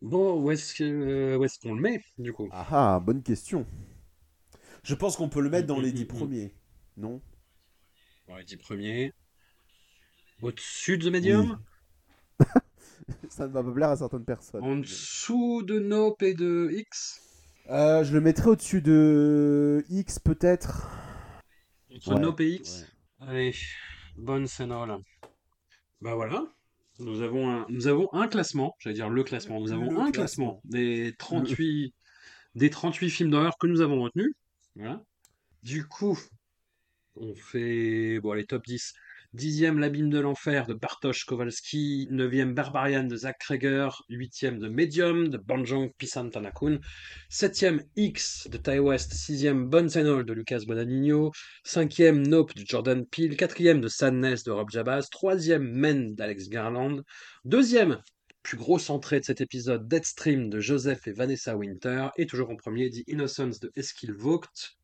Bon, 0.02 0.40
où 0.42 0.50
est-ce 0.50 0.74
que, 0.74 0.82
euh, 0.84 1.36
où 1.38 1.44
est-ce 1.44 1.58
qu'on 1.60 1.74
le 1.74 1.80
met, 1.80 2.00
du 2.18 2.32
coup? 2.32 2.50
ah 2.50 2.66
ah, 2.70 3.00
bonne 3.00 3.22
question. 3.22 3.66
Je 4.82 4.94
pense 4.94 5.16
qu'on 5.16 5.28
peut 5.28 5.40
le 5.40 5.50
mettre 5.50 5.66
dans 5.68 5.80
les 5.80 5.92
dix 5.92 6.04
Mm, 6.04 6.08
mm, 6.12 6.22
mm. 6.22 6.28
premiers, 6.28 6.54
non? 6.96 7.20
Bon, 8.26 8.36
les 8.36 8.44
dix 8.44 8.56
premiers. 8.56 9.12
Au-dessus 10.42 10.98
de 10.98 11.08
The 11.08 11.12
Medium? 11.12 11.58
Ça 13.28 13.46
ne 13.46 13.52
va 13.52 13.62
pas 13.62 13.72
plaire 13.72 13.88
à 13.90 13.96
certaines 13.96 14.24
personnes. 14.24 14.62
En 14.62 14.76
dessous 14.76 15.62
de 15.62 15.78
Nope 15.78 16.22
et 16.22 16.34
de 16.34 16.68
X? 16.72 17.20
Euh, 17.70 18.02
je 18.04 18.12
le 18.14 18.20
mettrais 18.20 18.48
au-dessus 18.50 18.80
de 18.82 19.84
X 19.90 20.18
peut-être. 20.18 20.88
Entre 21.94 22.14
Ouais, 22.14 22.20
Nope 22.20 22.40
et 22.40 22.50
X? 22.54 22.86
Allez, 23.20 23.54
bonne 24.16 24.46
scène 24.46 24.70
là. 24.70 24.98
Bah 26.00 26.14
voilà. 26.14 26.46
Nous 27.00 27.22
avons 27.22 27.48
un, 27.50 27.66
nous 27.68 27.86
avons 27.86 28.08
un 28.12 28.26
classement, 28.26 28.74
j'allais 28.80 28.94
dire 28.94 29.08
le 29.08 29.22
classement, 29.22 29.60
nous 29.60 29.72
avons 29.72 29.90
Le 29.90 29.98
un 29.98 30.10
classement. 30.10 30.60
classement 30.60 30.60
des 30.64 31.14
38, 31.18 31.94
des 32.56 32.70
38 32.70 33.10
films 33.10 33.30
d'horreur 33.30 33.56
que 33.58 33.66
nous 33.68 33.80
avons 33.80 34.02
retenus. 34.02 34.32
Voilà. 34.74 35.02
Du 35.62 35.86
coup, 35.86 36.18
on 37.14 37.34
fait 37.34 38.18
bon, 38.20 38.32
les 38.32 38.46
top 38.46 38.64
10. 38.66 38.94
Dixième, 39.34 39.78
L'abîme 39.78 40.08
de 40.08 40.20
l'enfer 40.20 40.66
de 40.66 40.72
Bartosz 40.72 41.24
Kowalski. 41.26 42.08
Neuvième, 42.10 42.54
Barbarian 42.54 43.04
de 43.04 43.14
Zach 43.14 43.36
Kreger. 43.38 43.90
Huitième, 44.08 44.58
de 44.58 44.68
Medium 44.68 45.28
de 45.28 45.36
Banjong 45.36 45.92
Pisan 45.98 46.30
Tanakun. 46.30 46.78
Septième, 47.28 47.84
X 47.94 48.48
de 48.50 48.56
Ty 48.56 48.78
West. 48.78 49.12
Sixième, 49.12 49.68
All 49.74 50.24
de 50.24 50.32
Lucas 50.32 50.60
Guadagnino. 50.60 51.30
Cinquième, 51.62 52.26
Nope 52.26 52.54
de 52.54 52.64
Jordan 52.66 53.04
Peele. 53.04 53.36
Quatrième, 53.36 53.82
de 53.82 53.88
Sadness 53.88 54.44
de 54.44 54.50
Rob 54.50 54.70
Jabaz. 54.70 55.10
Troisième, 55.10 55.72
Men 55.72 56.14
d'Alex 56.14 56.48
Garland. 56.48 57.02
Deuxième, 57.44 58.00
plus 58.42 58.56
grosse 58.56 58.88
entrée 58.88 59.20
de 59.20 59.26
cet 59.26 59.42
épisode, 59.42 59.86
Deadstream 59.88 60.48
de 60.48 60.58
Joseph 60.58 61.06
et 61.06 61.12
Vanessa 61.12 61.54
Winter. 61.54 62.08
Et 62.16 62.24
toujours 62.24 62.48
en 62.48 62.56
premier, 62.56 62.88
The 62.88 63.06
Innocence 63.06 63.60
de 63.60 63.70
Eskil 63.76 64.14
Vogt. 64.14 64.78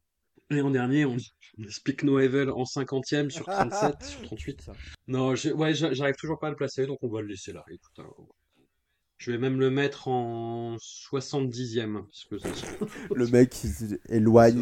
Et 0.50 0.60
en 0.60 0.70
dernier, 0.70 1.04
on 1.04 1.16
on 1.58 1.68
Speak 1.68 2.02
No 2.02 2.18
Evil 2.18 2.50
en 2.50 2.64
50e 2.64 3.30
sur 3.30 3.46
37, 3.46 4.02
sur 4.02 4.22
38. 4.22 4.66
Non, 5.06 5.34
ouais, 5.54 5.74
j'a- 5.74 5.92
j'arrive 5.92 6.16
toujours 6.16 6.38
pas 6.38 6.48
à 6.48 6.50
le 6.50 6.56
placer, 6.56 6.86
donc 6.86 6.98
on 7.02 7.08
va 7.08 7.20
le 7.20 7.28
laisser 7.28 7.52
là. 7.52 7.64
Écoute, 7.70 7.92
hein, 7.98 8.10
je 9.18 9.30
vais 9.30 9.38
même 9.38 9.60
le 9.60 9.70
mettre 9.70 10.08
en 10.08 10.76
70e. 10.78 12.02
Parce 12.04 12.24
que 12.24 12.38
ça- 12.38 12.48
Le 13.14 13.26
mec 13.28 13.54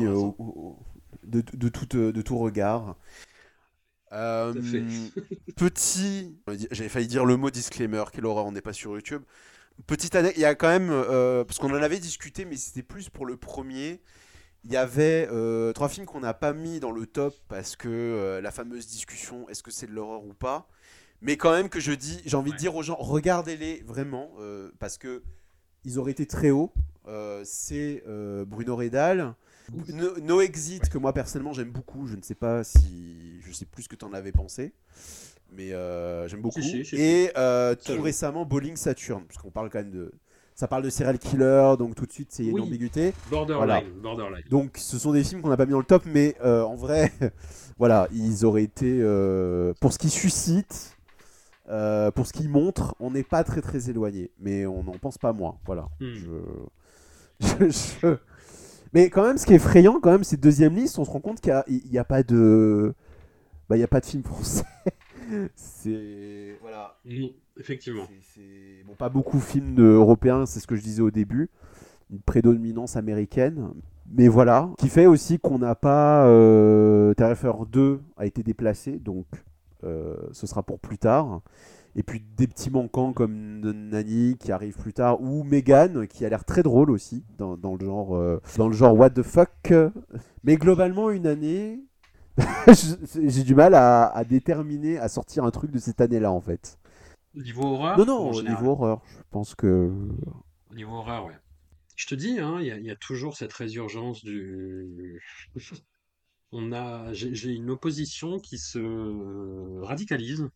ça. 0.05 0.13
au- 0.13 0.37
au- 0.39 0.79
de, 1.25 1.43
de, 1.55 1.69
tout, 1.69 1.87
de 1.87 2.23
tout 2.23 2.39
regard. 2.39 2.97
Euh, 4.13 4.53
petit, 5.57 6.37
j'avais 6.71 6.91
failli 6.91 7.07
dire 7.07 7.25
le 7.25 7.37
mot 7.39 7.51
disclaimer, 7.51 8.05
quelle 8.13 8.27
horreur, 8.27 8.45
on 8.45 8.53
n'est 8.53 8.61
pas 8.61 8.75
sur 8.75 8.93
YouTube. 8.95 9.23
Petite 9.87 10.15
année, 10.15 10.33
il 10.37 10.41
y 10.43 10.45
a 10.45 10.55
quand 10.55 10.69
même, 10.69 10.91
euh, 10.91 11.45
parce 11.45 11.59
qu'on 11.59 11.71
en 11.71 11.83
avait 11.83 11.99
discuté, 11.99 12.45
mais 12.45 12.57
c'était 12.57 12.83
plus 12.83 13.09
pour 13.09 13.25
le 13.25 13.39
premier. 13.39 14.03
Il 14.65 14.73
y 14.73 14.77
avait 14.77 15.29
euh, 15.31 15.73
trois 15.73 15.89
films 15.89 16.07
qu'on 16.07 16.21
n'a 16.21 16.35
pas 16.35 16.53
mis 16.53 16.79
dans 16.79 16.93
le 16.93 17.05
top 17.07 17.35
parce 17.49 17.75
que 17.75 17.89
euh, 17.89 18.41
la 18.41 18.51
fameuse 18.53 18.87
discussion, 18.87 19.49
est-ce 19.49 19.63
que 19.63 19.71
c'est 19.73 19.87
de 19.89 19.93
l'horreur 19.93 20.25
ou 20.25 20.35
pas? 20.35 20.69
Mais 21.21 21.37
quand 21.37 21.51
même 21.53 21.69
que 21.69 21.81
je 21.81 21.93
dis, 21.93 22.21
j'ai 22.25 22.37
envie 22.37 22.51
de 22.51 22.57
Ouais. 22.57 22.61
dire 22.61 22.75
aux 22.77 22.83
gens, 22.83 22.97
regardez-les 22.97 23.83
vraiment 23.87 24.31
euh, 24.41 24.71
parce 24.79 24.99
que 24.99 25.23
Ils 25.85 25.99
auraient 25.99 26.13
été 26.13 26.27
très 26.27 26.51
hauts. 26.51 26.73
C'est 27.45 28.05
Bruno 28.47 28.77
Redal. 28.77 29.35
No, 29.89 30.19
No 30.21 30.41
Exit, 30.41 30.89
que 30.89 30.99
moi 30.99 31.13
personnellement 31.13 31.53
j'aime 31.53 31.71
beaucoup. 31.73 32.07
Je 32.07 32.15
ne 32.17 32.23
sais 32.23 32.35
pas 32.37 32.63
si. 32.63 33.41
Je 33.41 33.53
sais 33.53 33.65
plus 33.65 33.85
ce 33.85 33.89
que 33.89 33.97
tu 33.97 34.05
en 34.05 34.13
avais 34.13 34.31
pensé. 34.33 34.73
Mais 35.51 35.73
euh, 35.73 36.29
j'aime 36.29 36.41
beaucoup. 36.41 36.63
Si, 36.63 36.85
si, 36.85 36.85
si, 36.85 36.97
Et 36.97 37.33
euh, 37.37 37.75
tout 37.75 38.01
récemment, 38.01 38.45
Bowling 38.45 38.77
Saturn. 38.77 39.25
Puisqu'on 39.27 39.51
parle 39.51 39.71
quand 39.71 39.81
même 39.81 39.91
de, 39.91 40.13
ça 40.63 40.69
parle 40.69 40.85
de 40.85 40.91
serial 40.91 41.19
killer, 41.19 41.75
donc 41.77 41.97
tout 41.97 42.07
de 42.07 42.13
suite 42.13 42.29
c'est 42.31 42.45
une 42.45 42.55
Oui. 42.55 42.61
ambiguïté. 42.61 43.13
Borderline, 43.29 43.67
Voilà. 43.67 43.83
borderline. 44.01 44.45
Donc 44.49 44.77
ce 44.77 44.97
sont 44.97 45.11
des 45.11 45.25
films 45.25 45.43
qu'on 45.43 45.49
n'a 45.49 45.57
pas 45.57 45.67
mis 45.67 45.73
dans 45.73 45.81
le 45.81 45.85
top, 45.85 46.05
mais 46.07 46.37
euh, 46.45 46.63
en 46.63 46.77
vrai, 46.77 47.11
voilà, 47.81 48.07
ils 48.13 48.45
auraient 48.45 48.63
été 48.63 48.99
euh, 49.01 49.75
pour 49.81 49.93
ce 49.93 49.99
qu'ils 49.99 50.13
suscitent, 50.13 50.97
euh, 51.69 52.13
pour 52.13 52.29
ce 52.29 52.33
qu'ils 52.33 52.49
montrent, 52.49 52.95
on 53.01 53.11
n'est 53.11 53.25
pas 53.25 53.43
très 53.43 53.61
très 53.61 53.91
éloigné, 53.91 54.31
mais 54.39 54.65
on 54.67 54.85
n'en 54.85 54.93
pense 54.93 55.19
pas 55.19 55.33
moins. 55.33 55.57
Voilà. 55.67 55.89
Hmm. 56.01 56.15
Je- 57.41 57.41
je- 57.69 57.71
je- 58.03 58.17
Mais 58.93 59.11
quand 59.11 59.25
même, 59.27 59.39
ce 59.39 59.47
qui 59.47 59.55
est 59.55 59.57
effrayant, 59.57 59.99
quand 60.01 60.13
même, 60.13 60.23
c'est 60.23 60.37
deuxième 60.39 60.77
liste, 60.77 60.97
on 61.01 61.05
se 61.05 61.11
rend 61.11 61.19
compte 61.19 61.41
qu'il 61.41 61.61
n'y 61.91 61.99
a, 61.99 62.05
pas 62.05 62.23
de, 62.23 62.95
bah, 63.69 63.77
il 63.77 63.81
y 63.81 63.83
a 63.83 63.89
pas 63.89 63.99
de 63.99 64.07
film 64.07 64.23
français. 64.23 64.63
c'est 65.57 66.57
voilà. 66.61 66.99
Non, 67.05 67.31
effectivement. 67.59 68.07
Bon, 68.87 68.95
pas 68.95 69.09
beaucoup 69.09 69.39
de 69.39 69.43
films 69.43 69.81
européens, 69.81 70.47
c'est 70.47 70.61
ce 70.61 70.67
que 70.67 70.77
je 70.77 70.83
disais 70.83 71.03
au 71.03 71.11
début. 71.11 71.51
Une 72.11 72.21
prédominance 72.21 72.97
américaine. 72.97 73.71
Mais 74.11 74.29
voilà. 74.29 74.71
Qui 74.79 74.89
fait 74.89 75.07
aussi 75.07 75.39
qu'on 75.39 75.59
n'a 75.59 75.75
pas. 75.75 76.27
Euh, 76.27 77.15
Terrifier 77.15 77.51
2 77.71 78.01
a 78.17 78.27
été 78.27 78.43
déplacé, 78.43 78.99
donc 78.99 79.27
euh, 79.85 80.17
ce 80.33 80.47
sera 80.47 80.63
pour 80.63 80.79
plus 80.79 80.99
tard. 80.99 81.41
Et 81.95 82.03
puis 82.03 82.23
des 82.37 82.47
petits 82.47 82.71
manquants 82.71 83.13
comme 83.13 83.61
Nani 83.61 84.37
qui 84.39 84.51
arrive 84.51 84.77
plus 84.77 84.95
tard, 84.95 85.21
ou 85.21 85.45
Megan 85.45 86.07
qui 86.07 86.25
a 86.25 86.29
l'air 86.31 86.45
très 86.45 86.63
drôle 86.63 86.91
aussi 86.91 87.23
dans, 87.37 87.55
le 87.55 87.85
genre 87.85 88.17
euh, 88.17 88.41
dans 88.57 88.69
le 88.69 88.75
genre 88.75 88.97
what 88.97 89.11
the 89.11 89.23
fuck. 89.23 89.73
Mais 90.43 90.57
globalement 90.57 91.11
une 91.11 91.27
année, 91.27 91.81
j'ai 93.15 93.43
du 93.43 93.55
mal 93.55 93.75
à 93.75 94.25
déterminer, 94.27 94.99
à 94.99 95.09
sortir 95.09 95.45
un 95.45 95.51
truc 95.51 95.71
de 95.71 95.79
cette 95.79 96.01
année-là 96.01 96.33
en 96.33 96.41
fait. 96.41 96.79
Niveau 97.35 97.75
horreur 97.75 97.99
Non, 97.99 98.05
non, 98.07 98.31
au 98.31 98.43
niveau 98.43 98.71
horreur, 98.73 99.03
je 99.11 99.23
pense 99.31 99.55
que. 99.55 99.91
Au 100.71 100.75
niveau 100.75 100.97
horreur, 100.97 101.27
ouais. 101.27 101.39
Je 101.97 102.07
te 102.07 102.15
dis, 102.15 102.39
hein, 102.41 102.59
il 102.61 102.67
y, 102.67 102.71
a- 102.71 102.79
il 102.79 102.85
y 102.85 102.91
a 102.91 102.97
toujours 102.97 103.37
cette 103.37 103.53
résurgence 103.53 104.25
du. 104.25 105.23
On 106.53 106.73
a, 106.73 107.13
j'ai 107.15 107.53
une 107.53 107.71
opposition 107.71 108.39
qui 108.39 108.59
se 108.59 109.81
radicalise 109.83 110.49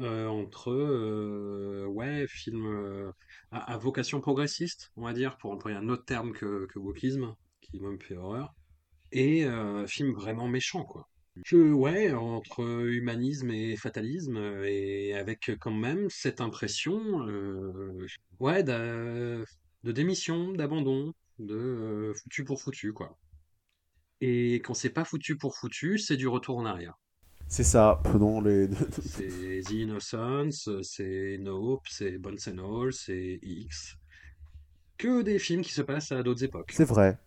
euh, 0.00 0.26
entre, 0.28 0.70
euh, 0.70 1.86
ouais, 1.86 2.26
films 2.28 2.66
euh, 2.66 3.12
à, 3.50 3.72
à 3.74 3.76
vocation 3.78 4.20
progressiste, 4.20 4.90
on 4.96 5.02
va 5.04 5.12
dire, 5.12 5.36
pour 5.38 5.52
employer 5.52 5.76
un 5.76 5.88
autre 5.88 6.04
terme 6.04 6.32
que, 6.32 6.66
que 6.66 6.78
wokisme, 6.78 7.34
qui 7.60 7.78
moi 7.80 7.90
me 7.92 7.98
fait 7.98 8.16
horreur, 8.16 8.54
et 9.12 9.46
euh, 9.46 9.86
films 9.86 10.14
vraiment 10.14 10.48
méchants, 10.48 10.84
quoi. 10.84 11.08
Je, 11.44 11.72
ouais, 11.72 12.12
entre 12.12 12.62
humanisme 12.88 13.50
et 13.50 13.76
fatalisme, 13.76 14.36
euh, 14.36 14.64
et 14.68 15.14
avec 15.14 15.50
quand 15.58 15.72
même 15.72 16.08
cette 16.10 16.40
impression, 16.40 17.26
euh, 17.26 18.06
ouais, 18.38 18.62
de 18.62 19.44
démission, 19.84 20.52
d'abandon, 20.52 21.14
de 21.38 21.54
euh, 21.54 22.14
foutu 22.14 22.44
pour 22.44 22.60
foutu, 22.60 22.92
quoi. 22.92 23.16
Et 24.20 24.56
quand 24.56 24.74
c'est 24.74 24.90
pas 24.90 25.04
foutu 25.04 25.36
pour 25.36 25.56
foutu, 25.56 25.98
c'est 25.98 26.16
du 26.16 26.28
retour 26.28 26.58
en 26.58 26.66
arrière. 26.66 26.98
C'est 27.48 27.64
ça, 27.64 28.00
prenons 28.04 28.40
les. 28.40 28.68
C'est 29.02 29.60
The 29.62 29.70
Innocence, 29.72 30.70
c'est 30.82 31.36
Nope, 31.38 31.82
c'est 31.88 32.16
Bones 32.18 32.38
and 32.48 32.58
All, 32.58 32.92
c'est 32.92 33.40
X. 33.42 33.96
Que 34.96 35.22
des 35.22 35.38
films 35.38 35.62
qui 35.62 35.72
se 35.72 35.82
passent 35.82 36.12
à 36.12 36.22
d'autres 36.22 36.44
époques. 36.44 36.72
C'est 36.72 36.84
vrai. 36.84 37.18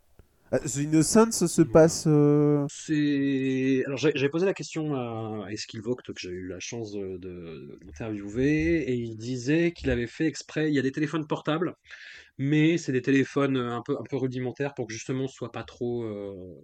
Euh, 0.53 0.59
The 0.59 0.75
Innocence 0.77 1.47
se 1.47 1.61
passe. 1.63 2.05
euh, 2.07 2.65
C'est. 2.69 3.83
Alors, 3.85 3.97
j'ai 3.97 4.29
posé 4.29 4.45
la 4.45 4.53
question 4.53 4.93
à 4.95 5.47
Eskil 5.49 5.81
que 5.81 6.13
j'ai 6.17 6.29
eu 6.29 6.47
la 6.47 6.59
chance 6.59 6.91
de- 6.91 7.17
de- 7.17 7.79
d'interviewer, 7.83 8.83
et 8.83 8.93
il 8.93 9.17
disait 9.17 9.71
qu'il 9.71 9.89
avait 9.89 10.07
fait 10.07 10.27
exprès. 10.27 10.69
Il 10.69 10.75
y 10.75 10.79
a 10.79 10.83
des 10.83 10.91
téléphones 10.91 11.25
portables, 11.25 11.75
mais 12.37 12.77
c'est 12.77 12.91
des 12.91 13.01
téléphones 13.01 13.57
un 13.57 13.81
peu, 13.81 13.95
rudimentaires 14.11 14.73
pour 14.75 14.87
que 14.87 14.93
justement 14.93 15.27
ce 15.27 15.35
soit 15.35 15.51
pas 15.51 15.63
trop 15.63 16.03
euh, 16.03 16.55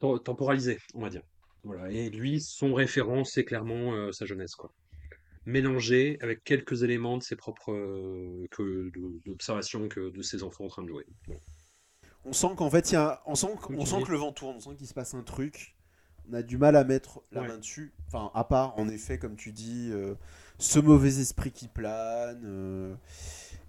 tem- 0.00 0.22
temporalisé, 0.22 0.78
on 0.94 1.00
va 1.00 1.08
dire. 1.08 1.22
Voilà. 1.64 1.90
Et 1.90 2.10
lui, 2.10 2.40
son 2.40 2.74
référent, 2.74 3.24
c'est 3.24 3.44
clairement 3.44 4.12
sa 4.12 4.26
jeunesse, 4.26 4.54
quoi. 4.54 4.72
Mélangé 5.46 6.18
avec 6.20 6.44
quelques 6.44 6.82
éléments 6.82 7.16
de 7.16 7.22
ses 7.22 7.36
propres 7.36 7.72
que 8.50 8.90
d'observation 9.24 9.88
que 9.88 10.10
de 10.10 10.22
ses 10.22 10.42
enfants 10.42 10.64
en 10.66 10.68
train 10.68 10.82
de 10.82 10.88
jouer. 10.88 11.04
On 12.28 12.32
sent 12.32 12.48
qu'en 12.56 12.68
fait, 12.70 12.90
y 12.92 12.96
a... 12.96 13.22
on 13.26 13.34
sent, 13.34 13.48
on 13.76 13.84
sent 13.86 14.02
que 14.04 14.12
le 14.12 14.18
vent 14.18 14.32
tourne, 14.32 14.56
on 14.56 14.60
sent 14.60 14.74
qu'il 14.76 14.86
se 14.86 14.94
passe 14.94 15.14
un 15.14 15.22
truc. 15.22 15.74
On 16.30 16.34
a 16.34 16.42
du 16.42 16.58
mal 16.58 16.76
à 16.76 16.84
mettre 16.84 17.22
la 17.32 17.40
Ouais. 17.42 17.48
main 17.48 17.56
dessus. 17.58 17.92
Enfin, 18.08 18.30
à 18.34 18.44
part, 18.44 18.78
en 18.78 18.88
effet, 18.88 19.18
comme 19.18 19.34
tu 19.36 19.50
dis, 19.52 19.90
euh, 19.92 20.14
ce 20.58 20.78
mauvais 20.78 21.20
esprit 21.20 21.50
qui 21.52 21.68
plane. 21.68 22.42
euh, 22.44 22.94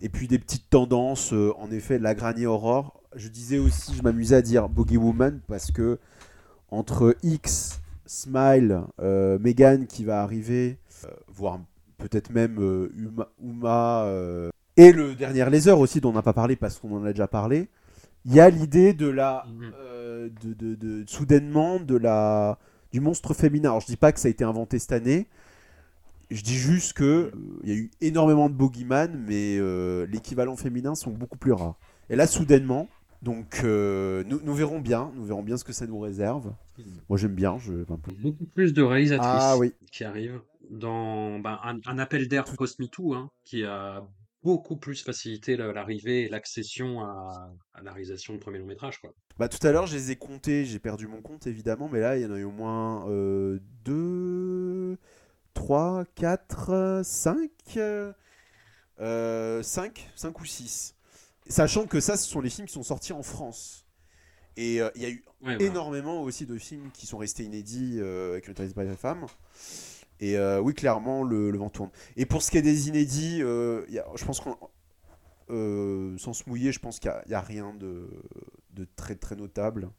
Et 0.01 0.09
puis 0.09 0.27
des 0.27 0.39
petites 0.39 0.69
tendances, 0.69 1.31
euh, 1.33 1.53
en 1.57 1.71
effet, 1.71 1.99
la 1.99 2.15
Granny 2.15 2.45
Horror. 2.45 3.01
Je 3.15 3.27
disais 3.29 3.59
aussi, 3.59 3.93
je 3.95 4.01
m'amusais 4.01 4.35
à 4.35 4.41
dire 4.41 4.67
Boogie 4.69 4.97
Woman 4.97 5.39
parce 5.47 5.71
que 5.71 5.99
entre 6.69 7.15
X, 7.23 7.79
Smile, 8.05 8.81
Megan 8.99 9.88
qui 9.88 10.03
va 10.03 10.21
arriver, 10.21 10.77
voire 11.27 11.59
peut-être 11.97 12.29
même 12.31 12.57
Uma, 12.95 13.27
Uma, 13.41 14.49
et 14.77 14.91
le 14.91 15.15
dernier 15.15 15.49
laser 15.49 15.79
aussi 15.79 15.99
dont 16.01 16.09
on 16.11 16.13
n'a 16.13 16.21
pas 16.21 16.33
parlé 16.33 16.55
parce 16.55 16.77
qu'on 16.77 16.95
en 16.97 17.03
a 17.05 17.11
déjà 17.11 17.27
parlé, 17.27 17.67
il 18.30 18.35
y 18.35 18.40
a 18.40 18.49
l'idée 18.49 18.93
de 18.93 19.08
la 19.08 19.45
Mhm. 19.48 19.72
euh, 19.80 20.30
de, 20.43 20.53
de- 20.53 20.75
de- 20.75 21.03
soudainement 21.08 21.80
de 21.80 21.98
la 21.98 22.58
du 22.93 23.01
monstre 23.01 23.33
féminin. 23.33 23.69
Alors 23.69 23.82
je 23.82 23.88
dis 23.88 23.98
pas 23.98 24.11
que 24.11 24.19
ça 24.19 24.27
a 24.27 24.32
été 24.32 24.43
inventé 24.43 24.80
cette 24.80 24.91
année. 24.93 25.27
Je 26.32 26.41
dis 26.43 26.56
juste 26.56 26.93
que 26.93 27.03
euh, 27.03 27.32
il 27.64 27.69
y 27.69 27.72
a 27.72 27.75
eu 27.75 27.91
énormément 28.01 28.49
de 28.49 28.53
bogeyman, 28.56 29.17
mais 29.27 29.58
euh, 29.58 30.06
l'équivalent 30.08 30.56
féminin 30.56 30.93
sont 30.95 31.11
beaucoup 31.11 31.38
plus 31.38 31.51
rares. 31.53 31.75
Et 32.11 32.16
là, 32.16 32.27
soudainement, 32.27 32.88
donc 33.22 33.61
nous, 33.64 34.40
nous 34.43 34.53
verrons 34.53 34.80
bien, 34.80 35.11
nous 35.16 35.25
verrons 35.25 35.43
bien 35.43 35.58
ce 35.58 35.64
que 35.64 35.74
ça 35.74 35.85
nous 35.88 35.99
réserve. 35.99 36.53
Moi, 37.09 37.17
j'aime 37.17 37.35
bien. 37.35 37.58
Je... 37.59 37.74
Beaucoup 38.22 38.45
plus 38.45 38.74
de 38.74 38.82
réalisatrices 38.82 39.27
Ah 39.30 39.58
oui. 39.58 39.74
qui 39.91 40.03
arrivent 40.03 40.40
dans 40.72 41.40
ben, 41.40 41.59
un, 41.64 41.80
un 41.85 41.99
appel 41.99 42.27
d'air 42.27 42.45
post-MeToo 42.45 43.14
hein, 43.16 43.30
qui 43.43 43.64
a 43.66 44.03
beaucoup 44.43 44.77
plus 44.77 45.03
facilité 45.03 45.57
la- 45.57 45.73
l'arrivée 45.73 46.23
et 46.23 46.29
l'accession 46.29 47.01
à, 47.01 47.51
à 47.73 47.81
la 47.81 47.91
réalisation 47.93 48.33
de 48.33 48.39
premiers 48.39 48.59
longs 48.59 48.65
métrages. 48.67 48.99
Quoi. 48.99 49.13
Bah, 49.37 49.47
tout 49.47 49.65
à 49.65 49.71
l'heure, 49.71 49.87
je 49.87 49.95
les 49.95 50.11
ai 50.11 50.15
comptés, 50.17 50.65
j'ai 50.65 50.79
perdu 50.79 51.07
mon 51.07 51.21
compte 51.21 51.47
évidemment, 51.47 51.87
mais 51.89 52.01
là, 52.01 52.17
il 52.17 52.23
y 52.23 52.25
en 52.25 52.31
a 52.33 52.37
eu 52.37 52.43
au 52.43 52.51
moins 52.51 53.05
2, 53.85 54.97
3, 55.53 56.05
4, 56.15 57.01
5, 57.05 57.49
5, 58.97 60.09
5 60.15 60.39
ou 60.39 60.45
6. 60.45 60.95
Sachant 61.47 61.87
que 61.87 61.99
ça, 61.99 62.17
ce 62.17 62.29
sont 62.29 62.41
les 62.41 62.49
films 62.49 62.67
qui 62.67 62.73
sont 62.73 62.83
sortis 62.83 63.13
en 63.13 63.23
France. 63.23 63.85
Et 64.57 64.81
euh, 64.81 64.89
il 64.95 65.01
y 65.03 65.05
a 65.05 65.09
eu 65.09 65.23
Ouais, 65.41 65.55
énormément 65.59 66.21
aussi 66.23 66.45
de 66.45 66.57
films 66.57 66.91
qui 66.93 67.07
sont 67.07 67.17
restés 67.17 67.43
inédits 67.43 67.97
euh, 67.99 68.33
avec 68.33 68.47
le 68.47 68.53
Thalys 68.53 68.73
by 68.75 68.85
the 68.85 68.95
Femme. 68.95 69.25
Et 70.19 70.38
euh, 70.38 70.59
oui, 70.59 70.73
clairement, 70.73 71.23
le, 71.23 71.56
vent 71.57 71.69
tourne. 71.69 71.91
Et 72.17 72.25
pour 72.25 72.41
ce 72.41 72.51
qui 72.51 72.57
est 72.57 72.61
des 72.61 72.89
inédits, 72.89 73.41
euh, 73.41 73.85
je 74.15 74.25
pense 74.25 74.39
qu'on. 74.39 74.57
euh, 75.49 76.17
sans 76.17 76.33
se 76.33 76.43
mouiller, 76.48 76.72
je 76.72 76.80
pense 76.80 76.99
qu'il 76.99 77.11
n'y 77.27 77.33
a, 77.33 77.41
rien 77.41 77.73
de, 77.73 78.07
très 78.95 79.15
très 79.15 79.35
notable. 79.35 79.89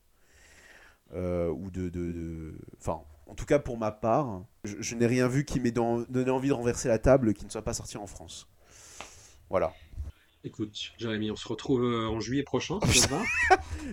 Euh, 1.15 1.49
ou 1.49 1.71
de. 1.71 2.55
Enfin, 2.79 3.03
en 3.27 3.35
tout 3.35 3.47
cas 3.47 3.59
pour 3.59 3.79
ma 3.79 3.91
part, 3.91 4.45
je, 4.65 4.95
n'ai 4.95 5.07
rien 5.07 5.27
vu 5.27 5.45
qui 5.45 5.61
m'ait 5.61 5.71
don- 5.71 6.05
donné 6.09 6.31
envie 6.31 6.49
de 6.49 6.55
renverser 6.55 6.89
la 6.89 6.99
table 6.99 7.33
qui 7.33 7.45
ne 7.45 7.51
soit 7.51 7.63
pas 7.63 7.75
sorti 7.75 7.97
en 7.97 8.07
France. 8.07 8.49
Voilà. 9.49 9.73
Écoute, 10.43 10.75
Jérémy, 10.99 11.31
on 11.31 11.37
se 11.37 11.47
retrouve 11.47 11.83
euh, 11.85 12.09
en 12.09 12.19
juillet 12.19 12.43
prochain, 12.43 12.79
ça 12.81 13.07
te 13.09 13.11
va 13.13 13.23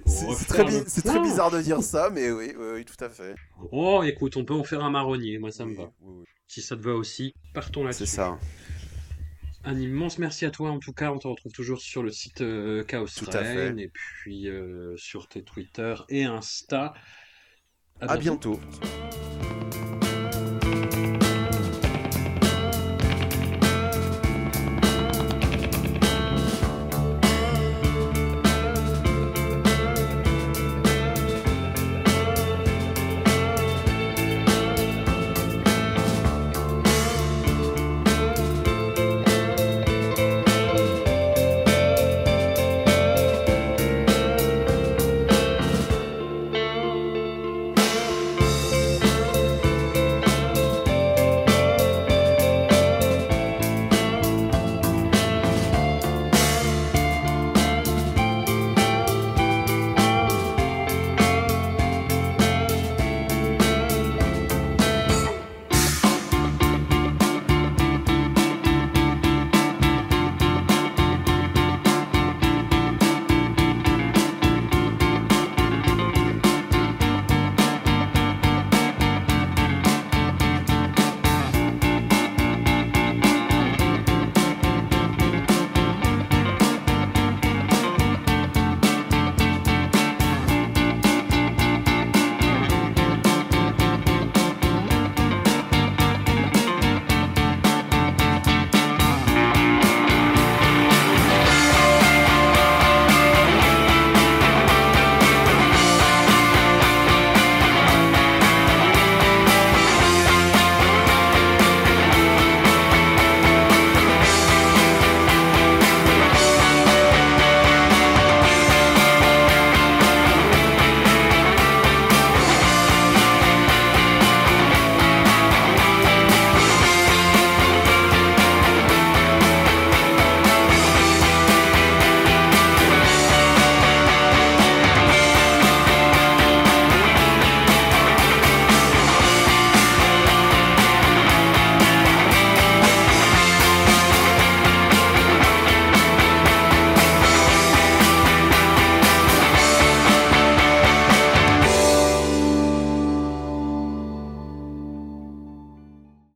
C'est 0.06 0.26
Pour 0.26 0.36
c'est 0.38 0.46
très, 0.48 0.64
bi- 1.20 1.20
bizarre 1.28 1.52
de 1.52 1.62
dire 1.62 1.82
ça, 1.84 2.10
mais 2.10 2.32
oui, 2.32 2.54
oui, 2.58 2.66
oui, 2.76 2.86
tout 2.86 3.04
à 3.04 3.10
fait. 3.10 3.36
Oh, 3.74 4.02
écoute, 4.04 4.38
on 4.38 4.46
peut 4.46 4.54
en 4.54 4.64
faire 4.64 4.82
un 4.84 4.90
marronnier, 4.90 5.40
moi 5.40 5.52
ça 5.52 5.66
me 5.66 5.76
va. 5.76 5.92
Si 6.48 6.62
ça 6.62 6.78
te 6.78 6.82
va 6.82 6.94
aussi, 6.94 7.34
partons 7.54 7.84
là-dessus. 7.84 8.06
C'est 8.06 8.16
ça. 8.16 8.40
Un 9.66 9.78
immense 9.78 10.18
merci 10.20 10.46
à 10.46 10.52
toi 10.52 10.70
en 10.72 10.80
tout 10.80 10.94
cas. 10.94 11.12
On 11.12 11.20
te 11.20 11.28
retrouve 11.28 11.52
toujours 11.52 11.82
sur 11.82 12.02
le 12.02 12.12
site 12.12 12.40
euh, 12.40 12.86
Chaos 12.86 13.08
Tout 13.08 13.26
à 13.34 13.44
fait. 13.44 13.66
Reign 13.68 13.80
et 13.80 13.90
puis 13.90 14.48
euh, 14.48 14.96
sur 14.96 15.28
tes 15.28 15.44
Twitter 15.44 15.96
et 16.08 16.24
Insta. 16.24 16.94
À 18.00 18.16
bientôt. 18.16 18.58